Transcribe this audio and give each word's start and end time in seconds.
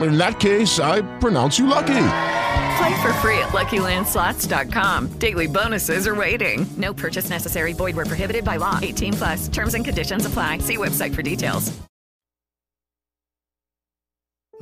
In 0.00 0.16
that 0.18 0.40
case, 0.40 0.78
I 0.78 1.02
pronounce 1.18 1.58
you 1.58 1.66
lucky. 1.66 2.06
Play 2.78 3.02
for 3.02 3.12
free 3.14 3.38
at 3.38 3.50
LuckyLandSlots.com. 3.50 5.08
Daily 5.18 5.46
bonuses 5.46 6.06
are 6.06 6.14
waiting. 6.14 6.66
No 6.76 6.94
purchase 6.94 7.28
necessary. 7.30 7.72
Void 7.72 7.96
where 7.96 8.06
prohibited 8.06 8.44
by 8.44 8.56
law. 8.56 8.78
18 8.80 9.12
plus. 9.14 9.48
Terms 9.48 9.74
and 9.74 9.84
conditions 9.84 10.24
apply. 10.24 10.58
See 10.58 10.76
website 10.76 11.14
for 11.14 11.22
details. 11.22 11.78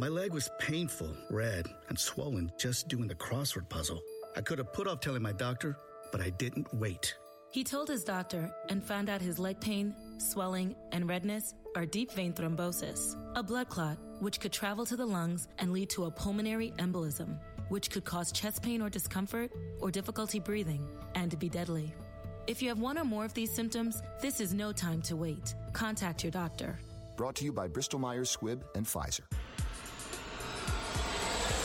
My 0.00 0.06
leg 0.06 0.32
was 0.32 0.48
painful, 0.60 1.12
red, 1.28 1.66
and 1.88 1.98
swollen 1.98 2.52
just 2.56 2.86
doing 2.86 3.08
the 3.08 3.16
crossword 3.16 3.68
puzzle. 3.68 4.00
I 4.36 4.40
could 4.40 4.58
have 4.58 4.72
put 4.72 4.86
off 4.86 5.00
telling 5.00 5.22
my 5.22 5.32
doctor, 5.32 5.76
but 6.12 6.20
I 6.20 6.30
didn't 6.30 6.72
wait. 6.72 7.16
He 7.50 7.64
told 7.64 7.88
his 7.88 8.04
doctor 8.04 8.48
and 8.68 8.80
found 8.80 9.08
out 9.08 9.20
his 9.20 9.40
leg 9.40 9.60
pain, 9.60 9.92
swelling, 10.18 10.76
and 10.92 11.08
redness 11.08 11.54
are 11.78 11.86
deep 11.86 12.10
vein 12.10 12.32
thrombosis, 12.32 13.14
a 13.36 13.42
blood 13.42 13.68
clot 13.68 13.96
which 14.18 14.40
could 14.40 14.52
travel 14.52 14.84
to 14.84 14.96
the 14.96 15.06
lungs 15.06 15.46
and 15.58 15.72
lead 15.72 15.88
to 15.88 16.06
a 16.06 16.10
pulmonary 16.10 16.72
embolism, 16.78 17.38
which 17.68 17.88
could 17.88 18.04
cause 18.04 18.32
chest 18.32 18.62
pain 18.62 18.82
or 18.82 18.90
discomfort 18.90 19.52
or 19.78 19.88
difficulty 19.88 20.40
breathing 20.40 20.84
and 21.14 21.38
be 21.38 21.48
deadly. 21.48 21.94
If 22.48 22.60
you 22.60 22.68
have 22.68 22.80
one 22.80 22.98
or 22.98 23.04
more 23.04 23.24
of 23.24 23.32
these 23.32 23.54
symptoms, 23.54 24.02
this 24.20 24.40
is 24.40 24.52
no 24.52 24.72
time 24.72 25.02
to 25.02 25.14
wait. 25.14 25.54
Contact 25.72 26.24
your 26.24 26.32
doctor. 26.32 26.80
Brought 27.16 27.36
to 27.36 27.44
you 27.44 27.52
by 27.52 27.68
Bristol 27.68 28.00
Myers 28.00 28.36
Squibb 28.36 28.60
and 28.74 28.84
Pfizer. 28.84 29.20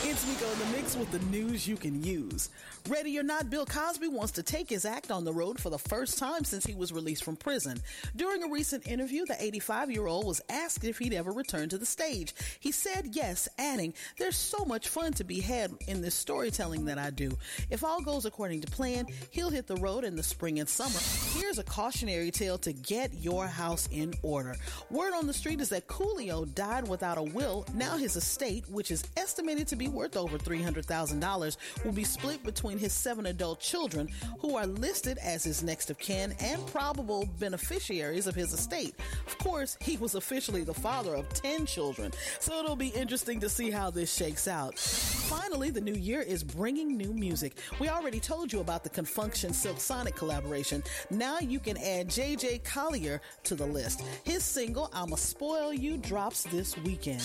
It's 0.06 0.26
Miko 0.26 0.52
in 0.52 0.58
the 0.58 0.76
mix 0.76 0.96
with 0.96 1.10
the 1.10 1.18
news 1.30 1.66
you 1.66 1.76
can 1.78 2.04
use. 2.04 2.50
Ready 2.90 3.18
or 3.18 3.22
not, 3.22 3.48
Bill 3.48 3.64
Cosby 3.64 4.08
wants 4.08 4.32
to 4.32 4.42
take 4.42 4.68
his 4.68 4.84
act 4.84 5.10
on 5.10 5.24
the 5.24 5.32
road 5.32 5.58
for 5.58 5.70
the 5.70 5.78
first 5.78 6.18
time 6.18 6.44
since 6.44 6.66
he 6.66 6.74
was 6.74 6.92
released 6.92 7.24
from 7.24 7.36
prison. 7.36 7.80
During 8.14 8.42
a 8.42 8.48
recent 8.48 8.86
interview, 8.86 9.24
the 9.24 9.42
85 9.42 9.90
year 9.90 10.06
old 10.06 10.26
was 10.26 10.42
asked 10.50 10.84
if 10.84 10.98
he'd 10.98 11.14
ever 11.14 11.32
return 11.32 11.70
to 11.70 11.78
the 11.78 11.86
stage. 11.86 12.34
He 12.60 12.70
said 12.70 13.16
yes, 13.16 13.48
adding, 13.56 13.94
There's 14.18 14.36
so 14.36 14.66
much 14.66 14.88
fun 14.88 15.14
to 15.14 15.24
be 15.24 15.40
had 15.40 15.72
in 15.88 16.02
this 16.02 16.14
storytelling 16.14 16.84
that 16.84 16.98
I 16.98 17.08
do. 17.08 17.30
If 17.70 17.82
all 17.82 18.02
goes 18.02 18.26
according 18.26 18.60
to 18.60 18.70
plan, 18.70 19.06
he'll 19.30 19.48
hit 19.48 19.66
the 19.66 19.76
road 19.76 20.04
in 20.04 20.16
the 20.16 20.22
spring 20.22 20.60
and 20.60 20.68
summer. 20.68 21.00
Here's 21.40 21.58
a 21.58 21.64
cautionary 21.64 22.30
tale 22.30 22.58
to 22.58 22.74
get 22.74 23.14
your 23.14 23.46
house 23.46 23.88
in 23.90 24.12
order. 24.20 24.54
Word 24.90 25.14
on 25.14 25.26
the 25.26 25.32
street 25.32 25.62
is 25.62 25.70
that 25.70 25.88
Coolio 25.88 26.54
died 26.54 26.86
without 26.88 27.16
a 27.16 27.22
will. 27.22 27.64
Now 27.72 27.96
his 27.96 28.16
estate, 28.16 28.68
which 28.68 28.90
is 28.90 29.02
estimated 29.16 29.66
to 29.68 29.76
be 29.76 29.93
worth 29.94 30.16
over 30.16 30.36
$300,000, 30.36 31.56
will 31.84 31.92
be 31.92 32.04
split 32.04 32.42
between 32.42 32.76
his 32.76 32.92
seven 32.92 33.26
adult 33.26 33.60
children 33.60 34.08
who 34.40 34.56
are 34.56 34.66
listed 34.66 35.18
as 35.18 35.44
his 35.44 35.62
next 35.62 35.90
of 35.90 35.98
kin 35.98 36.34
and 36.40 36.66
probable 36.66 37.28
beneficiaries 37.38 38.26
of 38.26 38.34
his 38.34 38.52
estate. 38.52 38.94
Of 39.26 39.38
course, 39.38 39.78
he 39.80 39.96
was 39.96 40.14
officially 40.14 40.64
the 40.64 40.74
father 40.74 41.14
of 41.14 41.28
10 41.34 41.66
children, 41.66 42.12
so 42.40 42.58
it'll 42.58 42.76
be 42.76 42.88
interesting 42.88 43.40
to 43.40 43.48
see 43.48 43.70
how 43.70 43.90
this 43.90 44.12
shakes 44.12 44.48
out. 44.48 44.78
Finally, 44.78 45.70
the 45.70 45.80
new 45.80 45.94
year 45.94 46.20
is 46.20 46.44
bringing 46.44 46.96
new 46.96 47.12
music. 47.12 47.56
We 47.78 47.88
already 47.88 48.20
told 48.20 48.52
you 48.52 48.60
about 48.60 48.84
the 48.84 48.90
Confunction 48.90 49.54
Silk 49.54 49.80
Sonic 49.80 50.16
collaboration. 50.16 50.82
Now 51.10 51.38
you 51.38 51.60
can 51.60 51.76
add 51.78 52.08
JJ 52.08 52.64
Collier 52.64 53.20
to 53.44 53.54
the 53.54 53.66
list. 53.66 54.02
His 54.24 54.42
single, 54.42 54.90
I'ma 54.92 55.16
Spoil 55.16 55.72
You, 55.72 55.96
drops 55.96 56.44
this 56.44 56.76
weekend. 56.78 57.22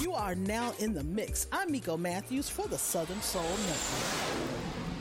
You 0.00 0.12
are 0.12 0.34
now 0.34 0.72
in 0.78 0.94
the 0.94 1.02
mix. 1.04 1.46
I'm 1.50 1.72
Miko 1.72 1.96
Matthews 2.08 2.48
for 2.48 2.66
the 2.68 2.78
Southern 2.78 3.20
Soul 3.20 3.42
Network. 3.42 4.97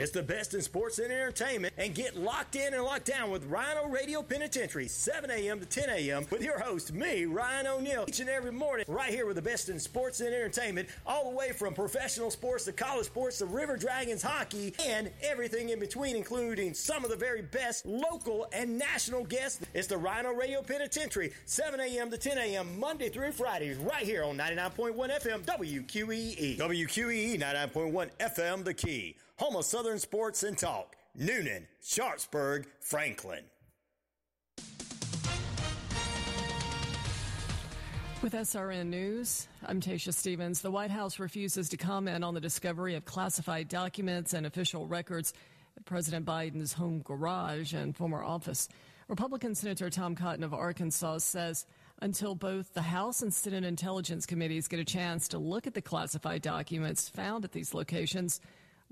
It's 0.00 0.10
the 0.10 0.24
best 0.24 0.54
in 0.54 0.60
sports 0.60 0.98
and 0.98 1.12
entertainment, 1.12 1.72
and 1.78 1.94
get 1.94 2.16
locked 2.16 2.56
in 2.56 2.74
and 2.74 2.82
locked 2.82 3.06
down 3.06 3.30
with 3.30 3.44
Rhino 3.44 3.86
Radio 3.86 4.22
Penitentiary, 4.22 4.88
7 4.88 5.30
a.m. 5.30 5.60
to 5.60 5.66
10 5.66 5.88
a.m. 5.88 6.26
with 6.32 6.42
your 6.42 6.58
host, 6.58 6.92
me, 6.92 7.26
Ryan 7.26 7.68
O'Neill, 7.68 8.04
each 8.08 8.18
and 8.18 8.28
every 8.28 8.50
morning, 8.50 8.84
right 8.88 9.10
here 9.10 9.24
with 9.24 9.36
the 9.36 9.42
best 9.42 9.68
in 9.68 9.78
sports 9.78 10.18
and 10.18 10.34
entertainment, 10.34 10.88
all 11.06 11.30
the 11.30 11.36
way 11.36 11.52
from 11.52 11.74
professional 11.74 12.32
sports 12.32 12.64
to 12.64 12.72
college 12.72 13.06
sports 13.06 13.38
to 13.38 13.46
River 13.46 13.76
Dragons 13.76 14.20
hockey 14.20 14.74
and 14.84 15.12
everything 15.22 15.68
in 15.68 15.78
between, 15.78 16.16
including 16.16 16.74
some 16.74 17.04
of 17.04 17.10
the 17.10 17.16
very 17.16 17.42
best 17.42 17.86
local 17.86 18.48
and 18.52 18.76
national 18.76 19.22
guests. 19.22 19.60
It's 19.74 19.86
the 19.86 19.96
Rhino 19.96 20.32
Radio 20.32 20.60
Penitentiary, 20.60 21.32
7 21.44 21.78
a.m. 21.78 22.10
to 22.10 22.18
10 22.18 22.36
a.m. 22.38 22.80
Monday 22.80 23.10
through 23.10 23.30
Fridays, 23.30 23.76
right 23.76 24.04
here 24.04 24.24
on 24.24 24.36
99.1 24.36 24.96
FM 25.22 25.44
WQEE. 25.44 26.58
WQEE 26.58 27.40
99.1 27.40 28.10
FM, 28.18 28.64
The 28.64 28.74
Key 28.74 29.14
home 29.38 29.56
of 29.56 29.64
Southern 29.64 29.98
Sports 29.98 30.42
and 30.42 30.56
Talk. 30.56 30.96
Newnan, 31.18 31.66
Sharpsburg, 31.82 32.66
Franklin. 32.80 33.44
With 38.22 38.32
SRN 38.32 38.86
News, 38.86 39.48
I'm 39.66 39.80
Tasha 39.80 40.14
Stevens. 40.14 40.62
The 40.62 40.70
White 40.70 40.90
House 40.90 41.18
refuses 41.18 41.68
to 41.68 41.76
comment 41.76 42.24
on 42.24 42.32
the 42.32 42.40
discovery 42.40 42.94
of 42.94 43.04
classified 43.04 43.68
documents 43.68 44.32
and 44.32 44.46
official 44.46 44.86
records 44.86 45.34
at 45.76 45.84
President 45.84 46.24
Biden's 46.24 46.72
home 46.72 47.00
garage 47.02 47.74
and 47.74 47.94
former 47.94 48.24
office. 48.24 48.68
Republican 49.08 49.54
Senator 49.54 49.90
Tom 49.90 50.14
Cotton 50.14 50.42
of 50.42 50.54
Arkansas 50.54 51.18
says 51.18 51.66
until 52.00 52.34
both 52.34 52.72
the 52.72 52.82
House 52.82 53.20
and 53.20 53.32
Senate 53.32 53.64
Intelligence 53.64 54.24
Committees 54.26 54.68
get 54.68 54.80
a 54.80 54.84
chance 54.84 55.28
to 55.28 55.38
look 55.38 55.66
at 55.66 55.74
the 55.74 55.82
classified 55.82 56.40
documents 56.40 57.08
found 57.10 57.44
at 57.44 57.52
these 57.52 57.74
locations, 57.74 58.40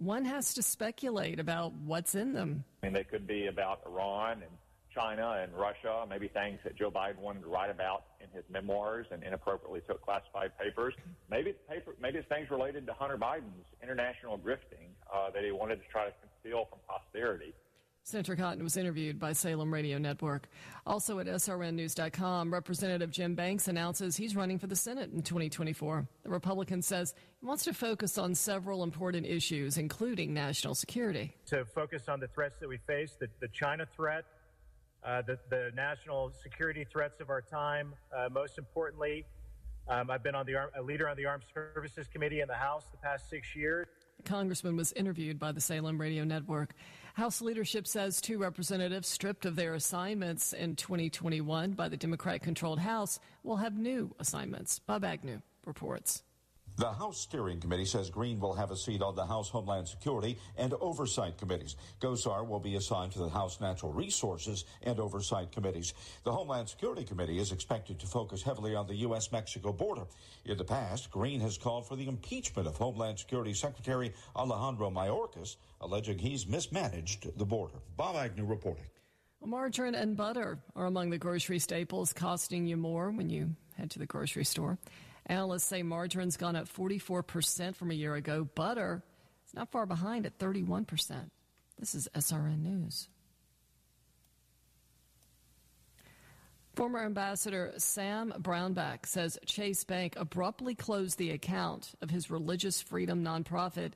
one 0.05 0.25
has 0.25 0.55
to 0.55 0.63
speculate 0.63 1.39
about 1.39 1.73
what's 1.75 2.15
in 2.15 2.33
them. 2.33 2.65
I 2.83 2.87
mean, 2.87 2.93
they 2.93 3.05
could 3.05 3.27
be 3.27 3.47
about 3.47 3.81
Iran 3.87 4.43
and 4.43 4.51
China 4.95 5.39
and 5.43 5.53
Russia, 5.55 6.05
maybe 6.09 6.29
things 6.29 6.59
that 6.65 6.77
Joe 6.77 6.91
Biden 6.91 7.19
wanted 7.19 7.43
to 7.43 7.49
write 7.49 7.71
about 7.71 8.05
in 8.21 8.27
his 8.35 8.45
memoirs 8.51 9.07
and 9.11 9.23
inappropriately 9.23 9.81
took 9.87 10.03
classified 10.03 10.53
papers. 10.59 10.95
Maybe 11.31 11.51
it's 11.51 11.61
paper, 11.69 11.95
maybe 12.01 12.19
it's 12.19 12.29
things 12.29 12.51
related 12.51 12.87
to 12.87 12.93
Hunter 12.93 13.17
Biden's 13.17 13.65
international 13.83 14.39
grifting 14.39 14.93
uh, 15.13 15.31
that 15.31 15.45
he 15.45 15.51
wanted 15.51 15.77
to 15.77 15.89
try 15.91 16.07
to 16.07 16.13
conceal 16.21 16.67
from 16.69 16.81
posterity. 16.87 17.55
Senator 18.05 18.35
Cotton 18.35 18.65
was 18.65 18.77
interviewed 18.77 19.21
by 19.21 19.33
Salem 19.33 19.73
Radio 19.73 19.97
Network. 19.97 20.49
Also 20.85 21.21
at 21.21 21.29
SRNnews.com, 21.29 22.53
Representative 22.53 23.13
Jim 23.13 23.37
Banks 23.37 23.69
announces 23.69 24.17
he's 24.17 24.35
running 24.35 24.59
for 24.59 24.67
the 24.67 24.75
Senate 24.75 25.13
in 25.13 25.23
2024. 25.23 26.09
The 26.25 26.29
Republican 26.29 26.83
says 26.83 27.15
he 27.41 27.47
wants 27.47 27.63
to 27.65 27.73
focus 27.73 28.19
on 28.19 28.35
several 28.35 28.83
important 28.83 29.25
issues, 29.25 29.79
including 29.79 30.35
national 30.35 30.75
security. 30.75 31.37
To 31.47 31.65
focus 31.65 32.09
on 32.09 32.19
the 32.19 32.27
threats 32.27 32.57
that 32.59 32.69
we 32.69 32.79
face, 32.79 33.17
the, 33.21 33.29
the 33.41 33.49
China 33.49 33.87
threat, 33.95 34.25
uh, 35.05 35.23
the, 35.23 35.39
the, 35.49 35.71
national 35.77 36.33
security 36.43 36.85
threats 36.91 37.21
of 37.21 37.31
our 37.31 37.41
time. 37.41 37.95
Uh, 38.17 38.29
most 38.31 38.59
importantly, 38.59 39.25
um, 39.89 40.11
I've 40.11 40.23
been 40.23 40.35
on 40.35 40.47
the 40.47 40.55
a 40.79 40.83
leader 40.83 41.09
on 41.09 41.17
the 41.17 41.27
Armed 41.27 41.45
Services 41.53 42.07
Committee 42.09 42.41
in 42.41 42.49
the 42.49 42.55
House 42.55 42.85
the 42.91 42.99
past 42.99 43.29
six 43.29 43.55
years. 43.55 43.87
The 44.17 44.23
congressman 44.25 44.77
was 44.77 44.93
interviewed 44.93 45.39
by 45.39 45.53
the 45.53 45.61
Salem 45.61 46.01
Radio 46.01 46.25
Network. 46.25 46.75
House 47.15 47.43
leadership 47.43 47.87
says 47.87 48.23
two 48.23 48.39
representatives 48.39 49.07
stripped 49.07 49.45
of 49.45 49.55
their 49.55 49.75
assignments 49.75 50.55
in 50.55 50.77
2021 50.77 51.73
by 51.73 51.89
the 51.89 51.97
Democrat 51.97 52.41
controlled 52.41 52.79
House 52.79 53.21
will 53.43 53.57
have 53.57 53.77
new 53.77 54.15
assignments. 54.19 54.79
Bob 54.79 55.05
Agnew 55.05 55.43
reports. 55.67 56.23
The 56.77 56.91
House 56.91 57.19
Steering 57.21 57.61
Committee 57.61 57.85
says 57.85 58.09
Greene 58.09 58.41
will 58.41 58.55
have 58.55 58.71
a 58.71 58.77
seat 58.77 59.03
on 59.03 59.15
the 59.15 59.27
House 59.27 59.51
Homeland 59.51 59.89
Security 59.89 60.39
and 60.57 60.73
Oversight 60.81 61.37
Committees. 61.37 61.77
Gosar 62.01 62.49
will 62.49 62.61
be 62.61 62.77
assigned 62.77 63.13
to 63.13 63.19
the 63.19 63.29
House 63.29 63.61
Natural 63.61 63.93
Resources 63.93 64.65
and 64.83 64.99
Oversight 64.99 65.53
Committees. 65.53 65.93
The 66.25 66.33
Homeland 66.33 66.71
Security 66.71 67.05
Committee 67.05 67.39
is 67.39 67.53
expected 67.53 67.99
to 68.01 68.07
focus 68.07 68.43
heavily 68.43 68.75
on 68.75 68.87
the 68.87 68.95
U.S. 68.97 69.31
Mexico 69.31 69.71
border. 69.71 70.05
In 70.47 70.57
the 70.57 70.65
past, 70.65 71.11
Greene 71.11 71.41
has 71.41 71.59
called 71.59 71.87
for 71.87 71.95
the 71.95 72.09
impeachment 72.09 72.67
of 72.67 72.79
Homeland 72.79 73.19
Security 73.19 73.53
Secretary 73.53 74.15
Alejandro 74.35 74.91
Mayorkas, 74.91 75.57
alleging 75.83 76.19
he's 76.19 76.47
mismanaged 76.47 77.39
the 77.39 77.45
border. 77.45 77.75
Bob 77.99 78.17
Agnew 78.17 78.47
reporting. 78.47 78.87
Margarine 79.45 79.95
and 79.95 80.17
butter 80.17 80.59
are 80.75 80.87
among 80.87 81.11
the 81.11 81.19
grocery 81.19 81.59
staples 81.59 82.13
costing 82.13 82.65
you 82.65 82.77
more 82.77 83.11
when 83.11 83.29
you 83.29 83.55
head 83.77 83.91
to 83.91 83.99
the 83.99 84.07
grocery 84.07 84.45
store. 84.45 84.79
Analysts 85.27 85.65
say 85.65 85.83
margarine's 85.83 86.37
gone 86.37 86.57
up 86.57 86.69
44% 86.69 87.77
from 87.77 87.91
a 87.91 87.95
year 87.95 88.15
ago. 88.15 88.45
Butter 88.55 89.03
is 89.47 89.55
not 89.55 89.71
far 89.71 89.87
behind 89.87 90.27
at 90.27 90.39
31%. 90.39 91.31
This 91.79 91.95
is 91.95 92.09
SRN 92.15 92.63
News. 92.63 93.09
Former 96.75 97.05
Ambassador 97.05 97.73
Sam 97.77 98.33
Brownback 98.39 99.05
says 99.05 99.39
Chase 99.45 99.85
Bank 99.85 100.15
abruptly 100.17 100.75
closed 100.75 101.19
the 101.19 101.33
account 101.33 101.93
of 102.01 102.09
his 102.09 102.31
religious 102.31 102.81
freedom 102.81 103.23
nonprofit 103.23 103.93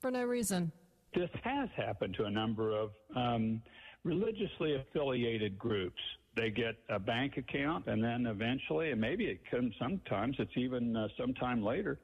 for 0.00 0.10
no 0.10 0.24
reason. 0.24 0.72
This 1.14 1.28
has 1.44 1.68
happened 1.76 2.14
to 2.14 2.24
a 2.24 2.30
number 2.30 2.70
of 2.70 2.90
um, 3.14 3.60
religiously 4.02 4.76
affiliated 4.76 5.58
groups 5.58 6.00
they 6.36 6.50
get 6.50 6.76
a 6.90 6.98
bank 6.98 7.38
account, 7.38 7.86
and 7.86 8.04
then 8.04 8.26
eventually, 8.26 8.90
and 8.90 9.00
maybe 9.00 9.24
it 9.26 9.40
comes. 9.50 9.74
Sometimes 9.78 10.36
it's 10.38 10.56
even 10.56 10.94
uh, 10.94 11.08
sometime 11.18 11.62
later, 11.62 11.98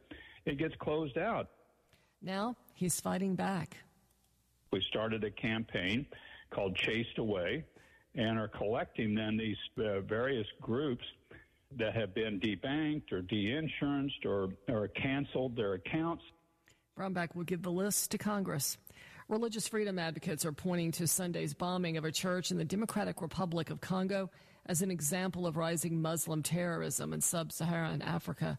it 0.47 0.59
gets 0.59 0.75
closed 0.81 1.19
out. 1.19 1.51
Now 2.23 2.57
he's 2.75 3.01
fighting 3.01 3.35
back. 3.35 3.77
We 4.73 4.83
started 4.89 5.23
a 5.23 5.31
campaign 5.31 6.07
called 6.51 6.75
Chased 6.75 7.19
Away, 7.19 7.65
and 8.15 8.39
are 8.39 8.49
collecting 8.49 9.15
then 9.15 9.37
these 9.37 9.57
uh, 9.79 10.01
various 10.01 10.47
groups 10.61 11.05
that 11.79 11.95
have 11.95 12.15
been 12.15 12.41
debanked 12.41 13.13
or 13.13 13.23
deinsurance 13.23 14.13
or, 14.25 14.49
or 14.69 14.89
canceled 14.89 15.57
their 15.57 15.75
accounts. 15.75 16.23
Brownback 16.99 17.35
will 17.35 17.45
give 17.45 17.63
the 17.63 17.71
list 17.71 18.11
to 18.11 18.19
Congress. 18.19 18.77
Religious 19.33 19.67
freedom 19.67 19.99
advocates 19.99 20.45
are 20.45 20.53
pointing 20.53 20.93
to 20.93 21.07
Sunday's 21.07 21.55
bombing 21.55 21.97
of 21.97 22.05
a 22.05 22.13
church 22.13 22.51
in 22.51 22.59
the 22.59 22.67
Democratic 22.67 23.23
Republic 23.23 23.71
of 23.71 23.81
Congo 23.81 24.31
as 24.67 24.83
an 24.83 24.91
example 24.91 25.47
of 25.47 25.57
rising 25.57 26.03
Muslim 26.03 26.43
terrorism 26.43 27.15
in 27.15 27.23
sub 27.23 27.51
Saharan 27.51 28.03
Africa. 28.03 28.59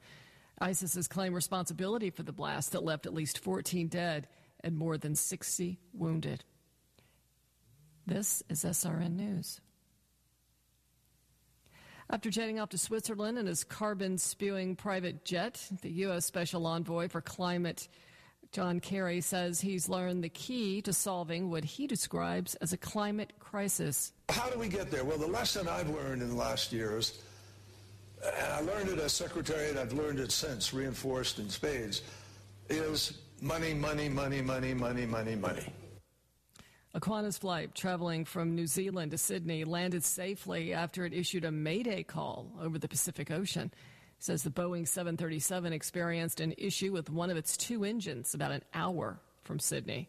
ISIS 0.60 0.96
has 0.96 1.08
claimed 1.08 1.36
responsibility 1.36 2.10
for 2.10 2.24
the 2.24 2.34
blast 2.34 2.72
that 2.72 2.84
left 2.84 3.06
at 3.06 3.14
least 3.14 3.38
14 3.38 3.88
dead 3.88 4.28
and 4.64 4.76
more 4.76 4.98
than 4.98 5.14
60 5.14 5.78
wounded. 5.94 6.44
This 8.08 8.42
is 8.50 8.64
SRN 8.64 9.16
News. 9.16 9.62
After 12.10 12.32
jetting 12.32 12.60
off 12.60 12.70
to 12.70 12.80
Switzerland 12.80 13.38
in 13.38 13.46
his 13.46 13.64
carbon 13.64 14.18
spewing 14.18 14.76
private 14.76 15.24
jet, 15.24 15.64
the 15.84 15.92
U.S. 15.92 16.26
Special 16.26 16.66
Envoy 16.66 17.10
for 17.10 17.22
Climate 17.22 17.88
John 18.54 18.80
Kerry 18.80 19.20
says 19.20 19.60
he's 19.60 19.90
learned 19.90 20.24
the 20.24 20.30
key 20.30 20.80
to 20.84 20.94
solving 20.94 21.50
what 21.50 21.64
he 21.64 21.88
describes 21.88 22.54
as 22.56 22.72
a 22.72 22.78
climate 22.78 23.34
crisis. 23.40 24.14
How 24.30 24.48
do 24.48 24.60
we 24.60 24.68
get 24.68 24.92
there? 24.92 25.04
Well, 25.04 25.18
the 25.18 25.26
lesson 25.26 25.68
I've 25.68 25.90
learned 25.90 26.22
in 26.22 26.30
the 26.30 26.36
last 26.36 26.72
years, 26.72 27.24
and 28.24 28.54
I 28.54 28.60
learned 28.60 28.90
it 28.90 29.00
as 29.00 29.12
secretary, 29.12 29.72
and 29.72 29.80
I've 29.80 29.94
learned 29.94 30.20
it 30.20 30.32
since, 30.32 30.72
reinforced 30.72 31.40
in 31.40 31.50
spades, 31.50 32.04
is 32.70 33.18
money, 33.42 33.74
money, 33.74 34.08
money, 34.08 34.44
money, 34.44 34.76
money, 34.76 35.08
money, 35.08 35.36
money. 35.36 35.66
A 36.94 37.00
Qantas 37.00 37.40
flight 37.40 37.74
traveling 37.74 38.24
from 38.24 38.54
New 38.54 38.68
Zealand 38.68 39.10
to 39.12 39.18
Sydney 39.18 39.64
landed 39.64 40.04
safely 40.04 40.76
after 40.76 41.08
it 41.08 41.14
issued 41.14 41.44
a 41.44 41.52
mayday 41.52 42.04
call 42.04 42.52
over 42.62 42.78
the 42.78 42.88
Pacific 42.88 43.32
Ocean 43.32 43.74
says 44.24 44.42
the 44.42 44.50
Boeing 44.50 44.88
737 44.88 45.74
experienced 45.74 46.40
an 46.40 46.54
issue 46.58 46.94
with 46.94 47.10
one 47.10 47.30
of 47.30 47.36
its 47.36 47.58
two 47.58 47.84
engines 47.84 48.34
about 48.34 48.52
an 48.52 48.64
hour 48.74 49.20
from 49.44 49.60
Sydney. 49.60 50.08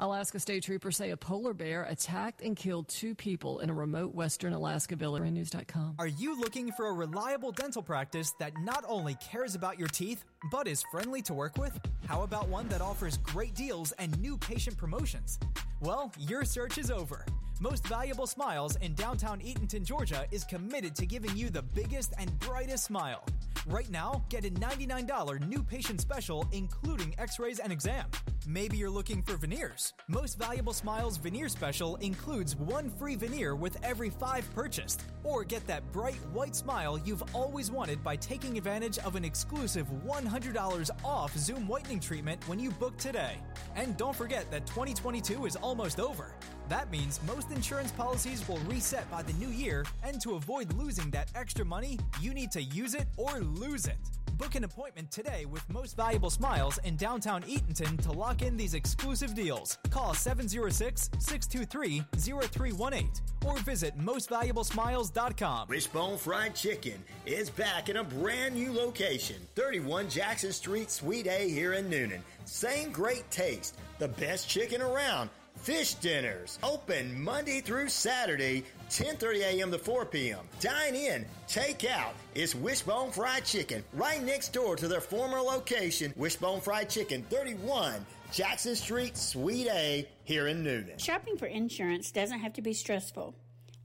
Alaska 0.00 0.40
state 0.40 0.62
troopers 0.62 0.96
say 0.96 1.10
a 1.10 1.16
polar 1.16 1.52
bear 1.52 1.84
attacked 1.84 2.40
and 2.40 2.56
killed 2.56 2.88
two 2.88 3.14
people 3.14 3.60
in 3.60 3.68
a 3.68 3.74
remote 3.74 4.14
western 4.14 4.54
Alaska 4.54 4.96
village. 4.96 5.22
News.com. 5.30 5.94
Are 5.98 6.06
you 6.06 6.40
looking 6.40 6.72
for 6.72 6.88
a 6.88 6.92
reliable 6.92 7.52
dental 7.52 7.82
practice 7.82 8.32
that 8.40 8.52
not 8.62 8.82
only 8.88 9.14
cares 9.16 9.54
about 9.54 9.78
your 9.78 9.88
teeth, 9.88 10.24
but 10.50 10.66
is 10.66 10.82
friendly 10.90 11.20
to 11.22 11.34
work 11.34 11.58
with? 11.58 11.78
How 12.06 12.22
about 12.22 12.48
one 12.48 12.66
that 12.68 12.80
offers 12.80 13.18
great 13.18 13.54
deals 13.54 13.92
and 13.92 14.18
new 14.20 14.38
patient 14.38 14.78
promotions? 14.78 15.38
Well, 15.80 16.10
your 16.18 16.46
search 16.46 16.78
is 16.78 16.90
over. 16.90 17.26
Most 17.60 17.86
Valuable 17.86 18.26
Smiles 18.26 18.74
in 18.76 18.94
downtown 18.94 19.40
Eatonton, 19.40 19.84
Georgia 19.84 20.26
is 20.32 20.42
committed 20.44 20.96
to 20.96 21.06
giving 21.06 21.36
you 21.36 21.50
the 21.50 21.62
biggest 21.62 22.12
and 22.18 22.36
brightest 22.40 22.84
smile. 22.84 23.24
Right 23.66 23.88
now, 23.90 24.22
get 24.28 24.44
a 24.44 24.50
$99 24.50 25.48
new 25.48 25.62
patient 25.62 26.00
special, 26.00 26.46
including 26.52 27.14
x 27.16 27.38
rays 27.38 27.60
and 27.60 27.72
exam. 27.72 28.06
Maybe 28.46 28.76
you're 28.76 28.90
looking 28.90 29.22
for 29.22 29.38
veneers. 29.38 29.94
Most 30.06 30.36
Valuable 30.38 30.74
Smiles 30.74 31.16
veneer 31.16 31.48
special 31.48 31.96
includes 31.96 32.56
one 32.56 32.90
free 32.90 33.14
veneer 33.14 33.54
with 33.54 33.78
every 33.82 34.10
five 34.10 34.46
purchased. 34.54 35.02
Or 35.22 35.44
get 35.44 35.66
that 35.66 35.90
bright 35.92 36.18
white 36.34 36.54
smile 36.54 36.98
you've 36.98 37.22
always 37.34 37.70
wanted 37.70 38.04
by 38.04 38.16
taking 38.16 38.58
advantage 38.58 38.98
of 38.98 39.16
an 39.16 39.24
exclusive 39.24 39.86
$100 40.06 40.90
off 41.02 41.34
Zoom 41.38 41.66
whitening 41.66 42.00
treatment 42.00 42.46
when 42.46 42.58
you 42.58 42.70
book 42.72 42.98
today. 42.98 43.38
And 43.76 43.96
don't 43.96 44.14
forget 44.14 44.50
that 44.50 44.66
2022 44.66 45.46
is 45.46 45.56
almost 45.56 45.98
over. 45.98 46.34
That 46.68 46.90
means 46.90 47.20
most 47.26 47.50
insurance 47.50 47.92
policies 47.92 48.46
will 48.48 48.58
reset 48.60 49.10
by 49.10 49.22
the 49.22 49.32
new 49.34 49.48
year, 49.48 49.84
and 50.02 50.20
to 50.22 50.34
avoid 50.34 50.72
losing 50.74 51.10
that 51.10 51.30
extra 51.34 51.64
money, 51.64 51.98
you 52.20 52.32
need 52.32 52.50
to 52.52 52.62
use 52.62 52.94
it 52.94 53.06
or 53.16 53.40
lose 53.40 53.86
it. 53.86 53.98
Book 54.38 54.56
an 54.56 54.64
appointment 54.64 55.10
today 55.12 55.44
with 55.44 55.68
Most 55.70 55.96
Valuable 55.96 56.30
Smiles 56.30 56.78
in 56.78 56.96
downtown 56.96 57.42
Eatonton 57.42 58.00
to 58.02 58.10
lock 58.10 58.42
in 58.42 58.56
these 58.56 58.74
exclusive 58.74 59.32
deals. 59.34 59.78
Call 59.90 60.12
706 60.12 61.10
623 61.18 62.02
0318 62.16 63.10
or 63.46 63.58
visit 63.58 63.96
mostvaluablesmiles.com. 63.96 65.68
Wishbone 65.68 66.18
Fried 66.18 66.54
Chicken 66.54 67.04
is 67.26 67.48
back 67.48 67.88
in 67.88 67.98
a 67.98 68.04
brand 68.04 68.56
new 68.56 68.72
location 68.72 69.36
31 69.54 70.08
Jackson 70.08 70.52
Street, 70.52 70.90
Suite 70.90 71.28
A 71.28 71.48
here 71.48 71.74
in 71.74 71.88
Newnan. 71.88 72.20
Same 72.44 72.90
great 72.90 73.30
taste, 73.30 73.76
the 74.00 74.08
best 74.08 74.48
chicken 74.48 74.82
around 74.82 75.30
Fish 75.64 75.94
dinners 75.94 76.58
open 76.62 77.18
Monday 77.24 77.62
through 77.62 77.88
Saturday, 77.88 78.64
10:30 78.90 79.40
a.m. 79.40 79.70
to 79.70 79.78
4 79.78 80.04
p.m. 80.04 80.40
Dine 80.60 80.94
in, 80.94 81.24
take 81.48 81.86
out. 81.86 82.12
It's 82.34 82.54
Wishbone 82.54 83.10
Fried 83.10 83.46
Chicken 83.46 83.82
right 83.94 84.22
next 84.22 84.52
door 84.52 84.76
to 84.76 84.86
their 84.86 85.00
former 85.00 85.38
location, 85.38 86.12
Wishbone 86.16 86.60
Fried 86.60 86.90
Chicken, 86.90 87.22
31 87.30 88.04
Jackson 88.30 88.76
Street, 88.76 89.16
Suite 89.16 89.68
A, 89.68 90.06
here 90.24 90.48
in 90.48 90.62
Newnan. 90.62 91.02
Shopping 91.02 91.38
for 91.38 91.46
insurance 91.46 92.12
doesn't 92.12 92.40
have 92.40 92.52
to 92.52 92.60
be 92.60 92.74
stressful. 92.74 93.34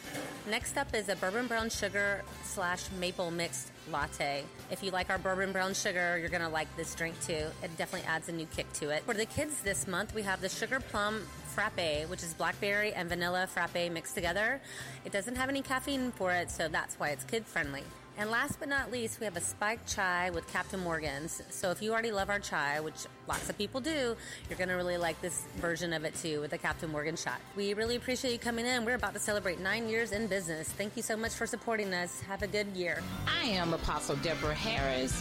Next 0.48 0.76
up 0.76 0.94
is 0.94 1.08
a 1.08 1.16
bourbon 1.16 1.48
brown 1.48 1.68
sugar 1.68 2.22
slash 2.44 2.84
maple 3.00 3.32
mixed 3.32 3.72
latte. 3.90 4.44
If 4.70 4.82
you 4.82 4.90
like 4.90 5.10
our 5.10 5.18
bourbon 5.18 5.52
brown 5.52 5.74
sugar, 5.74 6.18
you're 6.18 6.28
gonna 6.28 6.48
like 6.48 6.74
this 6.76 6.94
drink 6.94 7.14
too. 7.24 7.46
It 7.62 7.76
definitely 7.76 8.06
adds 8.08 8.28
a 8.28 8.32
new 8.32 8.46
kick 8.46 8.72
to 8.74 8.90
it. 8.90 9.02
For 9.04 9.14
the 9.14 9.26
kids 9.26 9.60
this 9.62 9.86
month, 9.86 10.14
we 10.14 10.22
have 10.22 10.40
the 10.40 10.48
sugar 10.48 10.80
plum 10.80 11.26
frappe, 11.54 12.08
which 12.08 12.22
is 12.22 12.34
blackberry 12.34 12.92
and 12.92 13.08
vanilla 13.08 13.46
frappe 13.46 13.90
mixed 13.90 14.14
together. 14.14 14.60
It 15.04 15.12
doesn't 15.12 15.36
have 15.36 15.48
any 15.48 15.62
caffeine 15.62 16.12
for 16.12 16.32
it, 16.32 16.50
so 16.50 16.68
that's 16.68 16.98
why 16.98 17.10
it's 17.10 17.24
kid 17.24 17.46
friendly. 17.46 17.84
And 18.16 18.30
last 18.30 18.60
but 18.60 18.68
not 18.68 18.92
least, 18.92 19.18
we 19.18 19.24
have 19.24 19.36
a 19.36 19.40
spiked 19.40 19.92
chai 19.92 20.30
with 20.30 20.46
Captain 20.46 20.78
Morgan's. 20.78 21.42
So 21.50 21.72
if 21.72 21.82
you 21.82 21.92
already 21.92 22.12
love 22.12 22.30
our 22.30 22.38
chai, 22.38 22.78
which 22.78 23.06
lots 23.26 23.50
of 23.50 23.58
people 23.58 23.80
do, 23.80 24.16
you're 24.48 24.56
going 24.56 24.68
to 24.68 24.76
really 24.76 24.96
like 24.96 25.20
this 25.20 25.46
version 25.56 25.92
of 25.92 26.04
it 26.04 26.14
too 26.14 26.40
with 26.40 26.52
the 26.52 26.58
Captain 26.58 26.90
Morgan 26.90 27.16
shot. 27.16 27.40
We 27.56 27.74
really 27.74 27.96
appreciate 27.96 28.32
you 28.32 28.38
coming 28.38 28.66
in. 28.66 28.84
We're 28.84 28.94
about 28.94 29.14
to 29.14 29.18
celebrate 29.18 29.58
nine 29.58 29.88
years 29.88 30.12
in 30.12 30.28
business. 30.28 30.68
Thank 30.68 30.96
you 30.96 31.02
so 31.02 31.16
much 31.16 31.32
for 31.32 31.44
supporting 31.44 31.92
us. 31.92 32.20
Have 32.20 32.42
a 32.42 32.46
good 32.46 32.68
year. 32.68 33.02
I 33.26 33.46
am 33.46 33.74
Apostle 33.74 34.14
Deborah 34.16 34.54
Harris, 34.54 35.20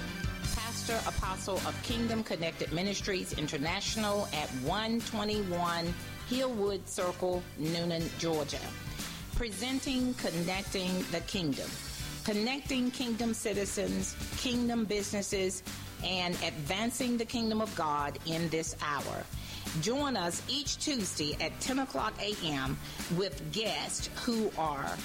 pastor 0.55 0.99
apostle 1.07 1.57
of 1.57 1.75
Kingdom 1.81 2.23
Connected 2.23 2.71
Ministries 2.73 3.33
International 3.33 4.27
at 4.33 4.49
121 4.65 5.91
Hillwood 6.29 6.87
Circle, 6.87 7.41
Newnan, 7.59 8.07
Georgia. 8.19 8.59
Presenting 9.35 10.13
Connecting 10.13 11.03
the 11.11 11.21
Kingdom 11.21 11.69
connecting 12.23 12.91
kingdom 12.91 13.33
citizens, 13.33 14.15
kingdom 14.37 14.85
businesses, 14.85 15.63
and 16.03 16.35
advancing 16.43 17.17
the 17.17 17.25
kingdom 17.25 17.61
of 17.61 17.73
God 17.75 18.17
in 18.25 18.49
this 18.49 18.75
hour. 18.81 19.23
Join 19.81 20.15
us 20.15 20.41
each 20.47 20.77
Tuesday 20.77 21.35
at 21.41 21.59
10 21.59 21.79
o'clock 21.79 22.13
a.m. 22.21 22.77
with 23.17 23.51
guests 23.51 24.09
who 24.23 24.51
are 24.57 24.97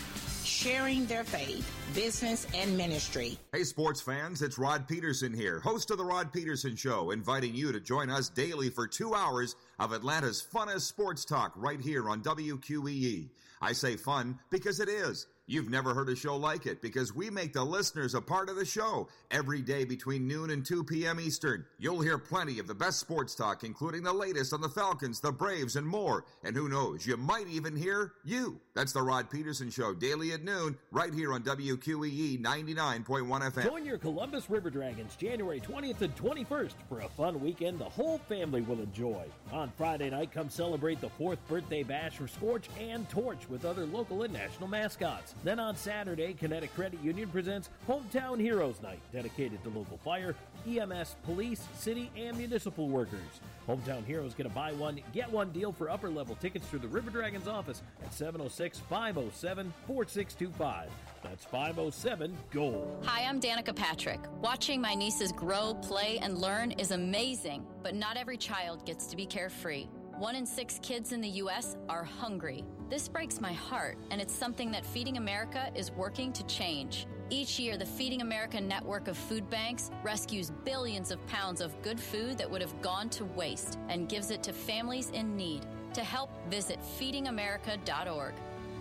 sharing 0.44 1.06
their 1.06 1.24
faith, 1.24 1.70
business, 1.94 2.46
and 2.54 2.76
ministry. 2.76 3.38
Hey, 3.52 3.64
sports 3.64 4.00
fans, 4.00 4.42
it's 4.42 4.58
Rod 4.58 4.88
Peterson 4.88 5.32
here, 5.32 5.60
host 5.60 5.90
of 5.90 5.98
The 5.98 6.04
Rod 6.04 6.32
Peterson 6.32 6.74
Show, 6.76 7.10
inviting 7.10 7.54
you 7.54 7.72
to 7.72 7.80
join 7.80 8.10
us 8.10 8.28
daily 8.28 8.70
for 8.70 8.86
two 8.86 9.14
hours 9.14 9.56
of 9.78 9.92
Atlanta's 9.92 10.46
funnest 10.54 10.82
sports 10.82 11.24
talk 11.24 11.52
right 11.56 11.80
here 11.80 12.08
on 12.08 12.22
WQEE. 12.22 13.28
I 13.60 13.72
say 13.72 13.96
fun 13.96 14.38
because 14.50 14.80
it 14.80 14.88
is. 14.88 15.26
You've 15.50 15.70
never 15.70 15.94
heard 15.94 16.10
a 16.10 16.14
show 16.14 16.36
like 16.36 16.66
it 16.66 16.82
because 16.82 17.14
we 17.14 17.30
make 17.30 17.54
the 17.54 17.64
listeners 17.64 18.14
a 18.14 18.20
part 18.20 18.50
of 18.50 18.56
the 18.56 18.66
show 18.66 19.08
every 19.30 19.62
day 19.62 19.84
between 19.84 20.28
noon 20.28 20.50
and 20.50 20.64
2 20.64 20.84
p.m. 20.84 21.18
Eastern. 21.18 21.64
You'll 21.78 22.02
hear 22.02 22.18
plenty 22.18 22.58
of 22.58 22.66
the 22.66 22.74
best 22.74 23.00
sports 23.00 23.34
talk, 23.34 23.64
including 23.64 24.02
the 24.02 24.12
latest 24.12 24.52
on 24.52 24.60
the 24.60 24.68
Falcons, 24.68 25.20
the 25.20 25.32
Braves, 25.32 25.76
and 25.76 25.86
more. 25.86 26.26
And 26.44 26.54
who 26.54 26.68
knows, 26.68 27.06
you 27.06 27.16
might 27.16 27.48
even 27.48 27.74
hear 27.74 28.12
you. 28.24 28.60
That's 28.78 28.92
the 28.92 29.02
Rod 29.02 29.28
Peterson 29.28 29.70
Show, 29.70 29.92
daily 29.92 30.30
at 30.34 30.44
noon, 30.44 30.78
right 30.92 31.12
here 31.12 31.32
on 31.32 31.42
WQEE 31.42 32.40
99.1 32.40 33.04
FM. 33.04 33.64
Join 33.64 33.84
your 33.84 33.98
Columbus 33.98 34.48
River 34.48 34.70
Dragons 34.70 35.16
January 35.16 35.58
20th 35.58 36.00
and 36.02 36.14
21st 36.14 36.74
for 36.88 37.00
a 37.00 37.08
fun 37.08 37.40
weekend 37.40 37.80
the 37.80 37.84
whole 37.84 38.18
family 38.28 38.60
will 38.60 38.78
enjoy. 38.78 39.24
On 39.50 39.72
Friday 39.76 40.10
night, 40.10 40.30
come 40.30 40.48
celebrate 40.48 41.00
the 41.00 41.08
fourth 41.08 41.40
birthday 41.48 41.82
bash 41.82 42.18
for 42.18 42.28
Scorch 42.28 42.68
and 42.78 43.08
Torch 43.10 43.48
with 43.48 43.64
other 43.64 43.84
local 43.84 44.22
and 44.22 44.32
national 44.32 44.68
mascots. 44.68 45.34
Then 45.42 45.58
on 45.58 45.74
Saturday, 45.74 46.32
Kinetic 46.34 46.72
Credit 46.76 47.02
Union 47.02 47.28
presents 47.30 47.70
Hometown 47.88 48.38
Heroes 48.38 48.80
Night, 48.80 49.00
dedicated 49.12 49.60
to 49.64 49.70
local 49.70 49.96
fire, 50.04 50.36
EMS, 50.68 51.16
police, 51.24 51.66
city, 51.74 52.10
and 52.16 52.36
municipal 52.36 52.88
workers. 52.88 53.40
Hometown 53.66 54.04
Heroes 54.04 54.34
get 54.34 54.46
a 54.46 54.50
buy 54.50 54.72
one, 54.72 55.00
get 55.12 55.30
one 55.30 55.50
deal 55.50 55.72
for 55.72 55.90
upper 55.90 56.10
level 56.10 56.34
tickets 56.36 56.66
through 56.66 56.78
the 56.80 56.88
River 56.88 57.10
Dragons 57.10 57.48
office 57.48 57.82
at 58.04 58.12
706 58.12 58.80
507 58.88 59.72
4625. 59.86 60.88
That's 61.22 61.44
507 61.44 62.36
GOLD. 62.50 63.04
Hi, 63.04 63.24
I'm 63.24 63.40
Danica 63.40 63.74
Patrick. 63.74 64.20
Watching 64.40 64.80
my 64.80 64.94
nieces 64.94 65.32
grow, 65.32 65.74
play, 65.74 66.18
and 66.18 66.38
learn 66.38 66.72
is 66.72 66.90
amazing, 66.92 67.66
but 67.82 67.94
not 67.94 68.16
every 68.16 68.36
child 68.36 68.86
gets 68.86 69.06
to 69.06 69.16
be 69.16 69.26
carefree. 69.26 69.86
One 70.18 70.34
in 70.34 70.44
six 70.46 70.80
kids 70.82 71.12
in 71.12 71.20
the 71.20 71.28
U.S. 71.28 71.76
are 71.88 72.02
hungry. 72.02 72.64
This 72.90 73.06
breaks 73.06 73.40
my 73.40 73.52
heart, 73.52 73.98
and 74.10 74.20
it's 74.20 74.34
something 74.34 74.72
that 74.72 74.84
Feeding 74.84 75.16
America 75.16 75.70
is 75.76 75.92
working 75.92 76.32
to 76.32 76.44
change. 76.46 77.06
Each 77.30 77.58
year, 77.58 77.76
the 77.76 77.84
Feeding 77.84 78.22
America 78.22 78.58
network 78.58 79.06
of 79.06 79.16
food 79.16 79.50
banks 79.50 79.90
rescues 80.02 80.50
billions 80.64 81.10
of 81.10 81.24
pounds 81.26 81.60
of 81.60 81.80
good 81.82 82.00
food 82.00 82.38
that 82.38 82.50
would 82.50 82.62
have 82.62 82.80
gone 82.80 83.10
to 83.10 83.26
waste 83.26 83.78
and 83.90 84.08
gives 84.08 84.30
it 84.30 84.42
to 84.44 84.52
families 84.52 85.10
in 85.10 85.36
need. 85.36 85.66
To 85.92 86.02
help, 86.02 86.30
visit 86.48 86.78
feedingamerica.org. 86.98 88.32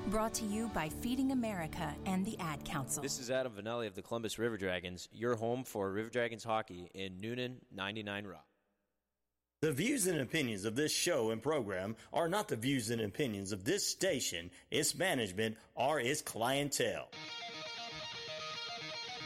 Brought 0.08 0.34
to 0.36 0.46
you 0.46 0.70
by 0.70 0.88
Feeding 0.88 1.34
America 1.34 1.94
and 2.06 2.26
the 2.26 2.40
Ad 2.40 2.64
Council. 2.64 3.04
This 3.04 3.20
is 3.20 3.30
Adam 3.30 3.52
Vanelli 3.52 3.86
of 3.86 3.96
the 3.96 4.02
Columbus 4.02 4.40
River 4.40 4.56
Dragons, 4.56 5.10
your 5.12 5.36
home 5.36 5.66
for 5.66 5.92
River 5.92 6.10
Dragons 6.10 6.46
hockey 6.46 6.90
in 6.94 7.18
Newnan 7.18 7.56
99 7.76 8.28
Rock. 8.28 8.46
The 9.60 9.74
views 9.74 10.08
and 10.08 10.22
opinions 10.22 10.64
of 10.64 10.76
this 10.76 10.94
show 10.94 11.32
and 11.32 11.42
program 11.42 11.98
are 12.14 12.30
not 12.30 12.48
the 12.48 12.56
views 12.56 12.92
and 12.92 13.02
opinions 13.02 13.52
of 13.52 13.66
this 13.66 13.86
station, 13.86 14.52
its 14.72 14.96
management, 14.96 15.58
or 15.76 16.00
its 16.00 16.22
clientele. 16.22 17.10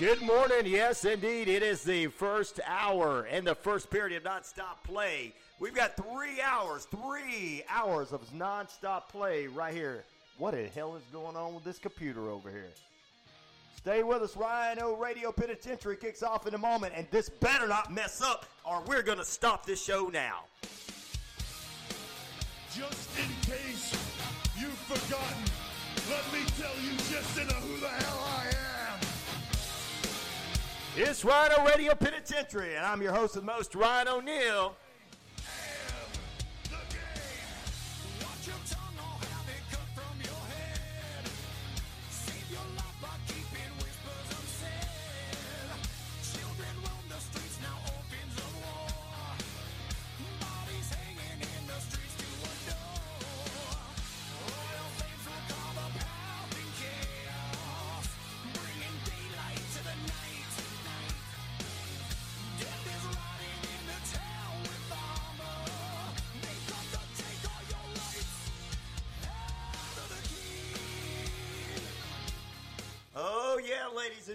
Good 0.02 0.24
morning. 0.24 0.66
Yes, 0.66 1.06
indeed. 1.06 1.48
It 1.48 1.62
is 1.62 1.84
the 1.84 2.08
first 2.08 2.60
hour 2.66 3.28
and 3.30 3.46
the 3.46 3.54
first 3.54 3.92
period 3.92 4.18
of 4.18 4.24
nonstop 4.24 4.84
play. 4.84 5.32
We've 5.60 5.76
got 5.76 5.96
three 5.96 6.42
hours, 6.42 6.86
three 6.86 7.62
hours 7.70 8.12
of 8.12 8.28
nonstop 8.34 9.10
play 9.10 9.46
right 9.46 9.72
here. 9.72 10.04
What 10.40 10.56
the 10.56 10.66
hell 10.70 10.96
is 10.96 11.04
going 11.14 11.36
on 11.36 11.54
with 11.54 11.64
this 11.64 11.78
computer 11.78 12.32
over 12.32 12.50
here? 12.50 12.72
Stay 13.76 14.02
with 14.02 14.24
us. 14.24 14.36
Rhino 14.36 14.96
Radio 14.96 15.32
Penitentiary 15.32 15.98
kicks 15.98 16.24
off 16.24 16.48
in 16.48 16.56
a 16.56 16.58
moment, 16.58 16.94
and 16.96 17.06
this 17.12 17.30
better 17.30 17.68
not 17.68 17.94
mess 17.94 18.24
up, 18.24 18.48
or 18.66 18.82
we're 18.88 19.04
going 19.04 19.20
to 19.20 19.24
stop 19.24 19.68
this 19.68 19.84
show 19.86 20.10
now. 20.12 20.46
Just 22.74 23.20
in 23.20 23.30
case 23.46 23.96
you've 24.60 24.72
forgotten, 24.72 25.44
let 26.10 26.34
me 26.34 26.40
tell 26.58 26.74
you 26.84 26.98
just 26.98 27.38
to 27.38 27.46
know 27.46 27.62
who 27.62 27.80
the 27.80 27.88
hell 27.88 28.28
I 28.40 28.48
am. 28.48 28.61
It's 30.94 31.24
Rhino 31.24 31.66
Radio 31.66 31.96
Penitentiary, 31.96 32.76
and 32.76 32.86
I'm 32.86 33.02
your 33.02 33.14
host 33.14 33.36
the 33.36 33.42
most, 33.42 33.76
Ryan 33.76 34.10
O'Neill. 34.10 34.76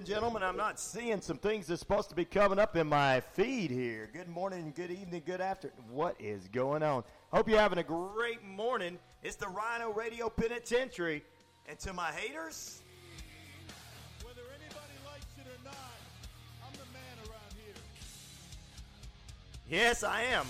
Gentlemen, 0.06 0.42
I'm 0.44 0.56
not 0.56 0.78
seeing 0.78 1.20
some 1.20 1.36
things 1.36 1.66
that's 1.66 1.80
supposed 1.80 2.08
to 2.10 2.14
be 2.14 2.25
coming 2.25 2.60
up 2.60 2.76
in 2.76 2.86
my 2.86 3.20
feed 3.20 3.72
here. 3.72 4.08
Good 4.12 4.28
morning, 4.28 4.72
good 4.76 4.92
evening, 4.92 5.22
good 5.26 5.40
afternoon. 5.40 5.75
What 5.90 6.14
is 6.20 6.46
going 6.46 6.84
on? 6.84 7.02
Hope 7.32 7.48
you're 7.48 7.58
having 7.58 7.78
a 7.78 7.82
great 7.82 8.44
morning. 8.44 8.98
It's 9.25 9.34
the 9.34 9.48
Rhino 9.48 9.90
Radio 9.92 10.28
Penitentiary. 10.28 11.25
And 11.68 11.76
to 11.80 11.92
my 11.92 12.12
haters, 12.12 12.82
Whether 14.22 14.42
anybody 14.54 14.94
likes 15.04 15.26
it 15.38 15.46
or 15.48 15.64
not, 15.64 15.75
I'm 16.64 16.72
the 16.75 16.86
man 16.92 17.28
around 17.28 17.52
here. 17.56 17.75
yes, 19.68 20.04
I 20.04 20.22
am. 20.22 20.46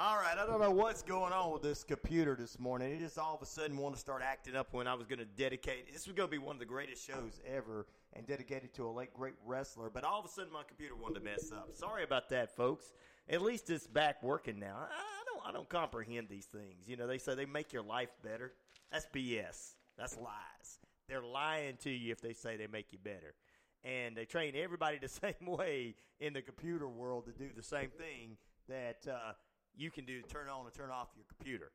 All 0.00 0.14
right, 0.16 0.38
I 0.38 0.46
don't 0.46 0.60
know 0.60 0.70
what's 0.70 1.02
going 1.02 1.32
on 1.32 1.52
with 1.52 1.62
this 1.62 1.82
computer 1.82 2.36
this 2.36 2.56
morning. 2.60 2.92
It 2.92 3.00
just 3.00 3.18
all 3.18 3.34
of 3.34 3.42
a 3.42 3.46
sudden 3.46 3.76
wanted 3.76 3.96
to 3.96 4.00
start 4.00 4.22
acting 4.24 4.54
up 4.54 4.68
when 4.70 4.86
I 4.86 4.94
was 4.94 5.08
going 5.08 5.18
to 5.18 5.24
dedicate. 5.24 5.92
This 5.92 6.06
was 6.06 6.14
going 6.14 6.28
to 6.28 6.30
be 6.30 6.38
one 6.38 6.54
of 6.54 6.60
the 6.60 6.66
greatest 6.66 7.04
shows 7.04 7.40
ever 7.44 7.84
and 8.12 8.24
dedicated 8.24 8.72
to 8.74 8.86
a 8.86 8.92
late 8.92 9.12
great 9.12 9.34
wrestler. 9.44 9.90
But 9.92 10.04
all 10.04 10.20
of 10.20 10.24
a 10.24 10.28
sudden, 10.28 10.52
my 10.52 10.62
computer 10.62 10.94
wanted 10.94 11.18
to 11.18 11.24
mess 11.24 11.50
up. 11.50 11.70
Sorry 11.74 12.04
about 12.04 12.28
that, 12.28 12.54
folks. 12.54 12.92
At 13.28 13.42
least 13.42 13.70
it's 13.70 13.88
back 13.88 14.22
working 14.22 14.60
now. 14.60 14.76
I 14.78 15.24
don't, 15.24 15.48
I 15.48 15.50
don't 15.50 15.68
comprehend 15.68 16.28
these 16.28 16.46
things. 16.46 16.86
You 16.86 16.96
know, 16.96 17.08
they 17.08 17.18
say 17.18 17.34
they 17.34 17.44
make 17.44 17.72
your 17.72 17.82
life 17.82 18.10
better. 18.22 18.52
That's 18.92 19.08
BS. 19.12 19.72
That's 19.98 20.16
lies. 20.16 20.78
They're 21.08 21.24
lying 21.24 21.76
to 21.82 21.90
you 21.90 22.12
if 22.12 22.20
they 22.20 22.34
say 22.34 22.56
they 22.56 22.68
make 22.68 22.92
you 22.92 23.00
better. 23.02 23.34
And 23.82 24.16
they 24.16 24.26
train 24.26 24.54
everybody 24.54 24.98
the 24.98 25.08
same 25.08 25.34
way 25.44 25.96
in 26.20 26.34
the 26.34 26.42
computer 26.42 26.86
world 26.86 27.24
to 27.24 27.32
do 27.32 27.48
the 27.56 27.64
same 27.64 27.90
thing 27.90 28.36
that 28.68 29.04
uh, 29.10 29.32
you 29.76 29.90
can 29.90 30.04
do 30.04 30.22
turn 30.22 30.48
on 30.48 30.64
and 30.64 30.74
turn 30.74 30.90
off 30.90 31.08
your 31.16 31.24
computer. 31.36 31.70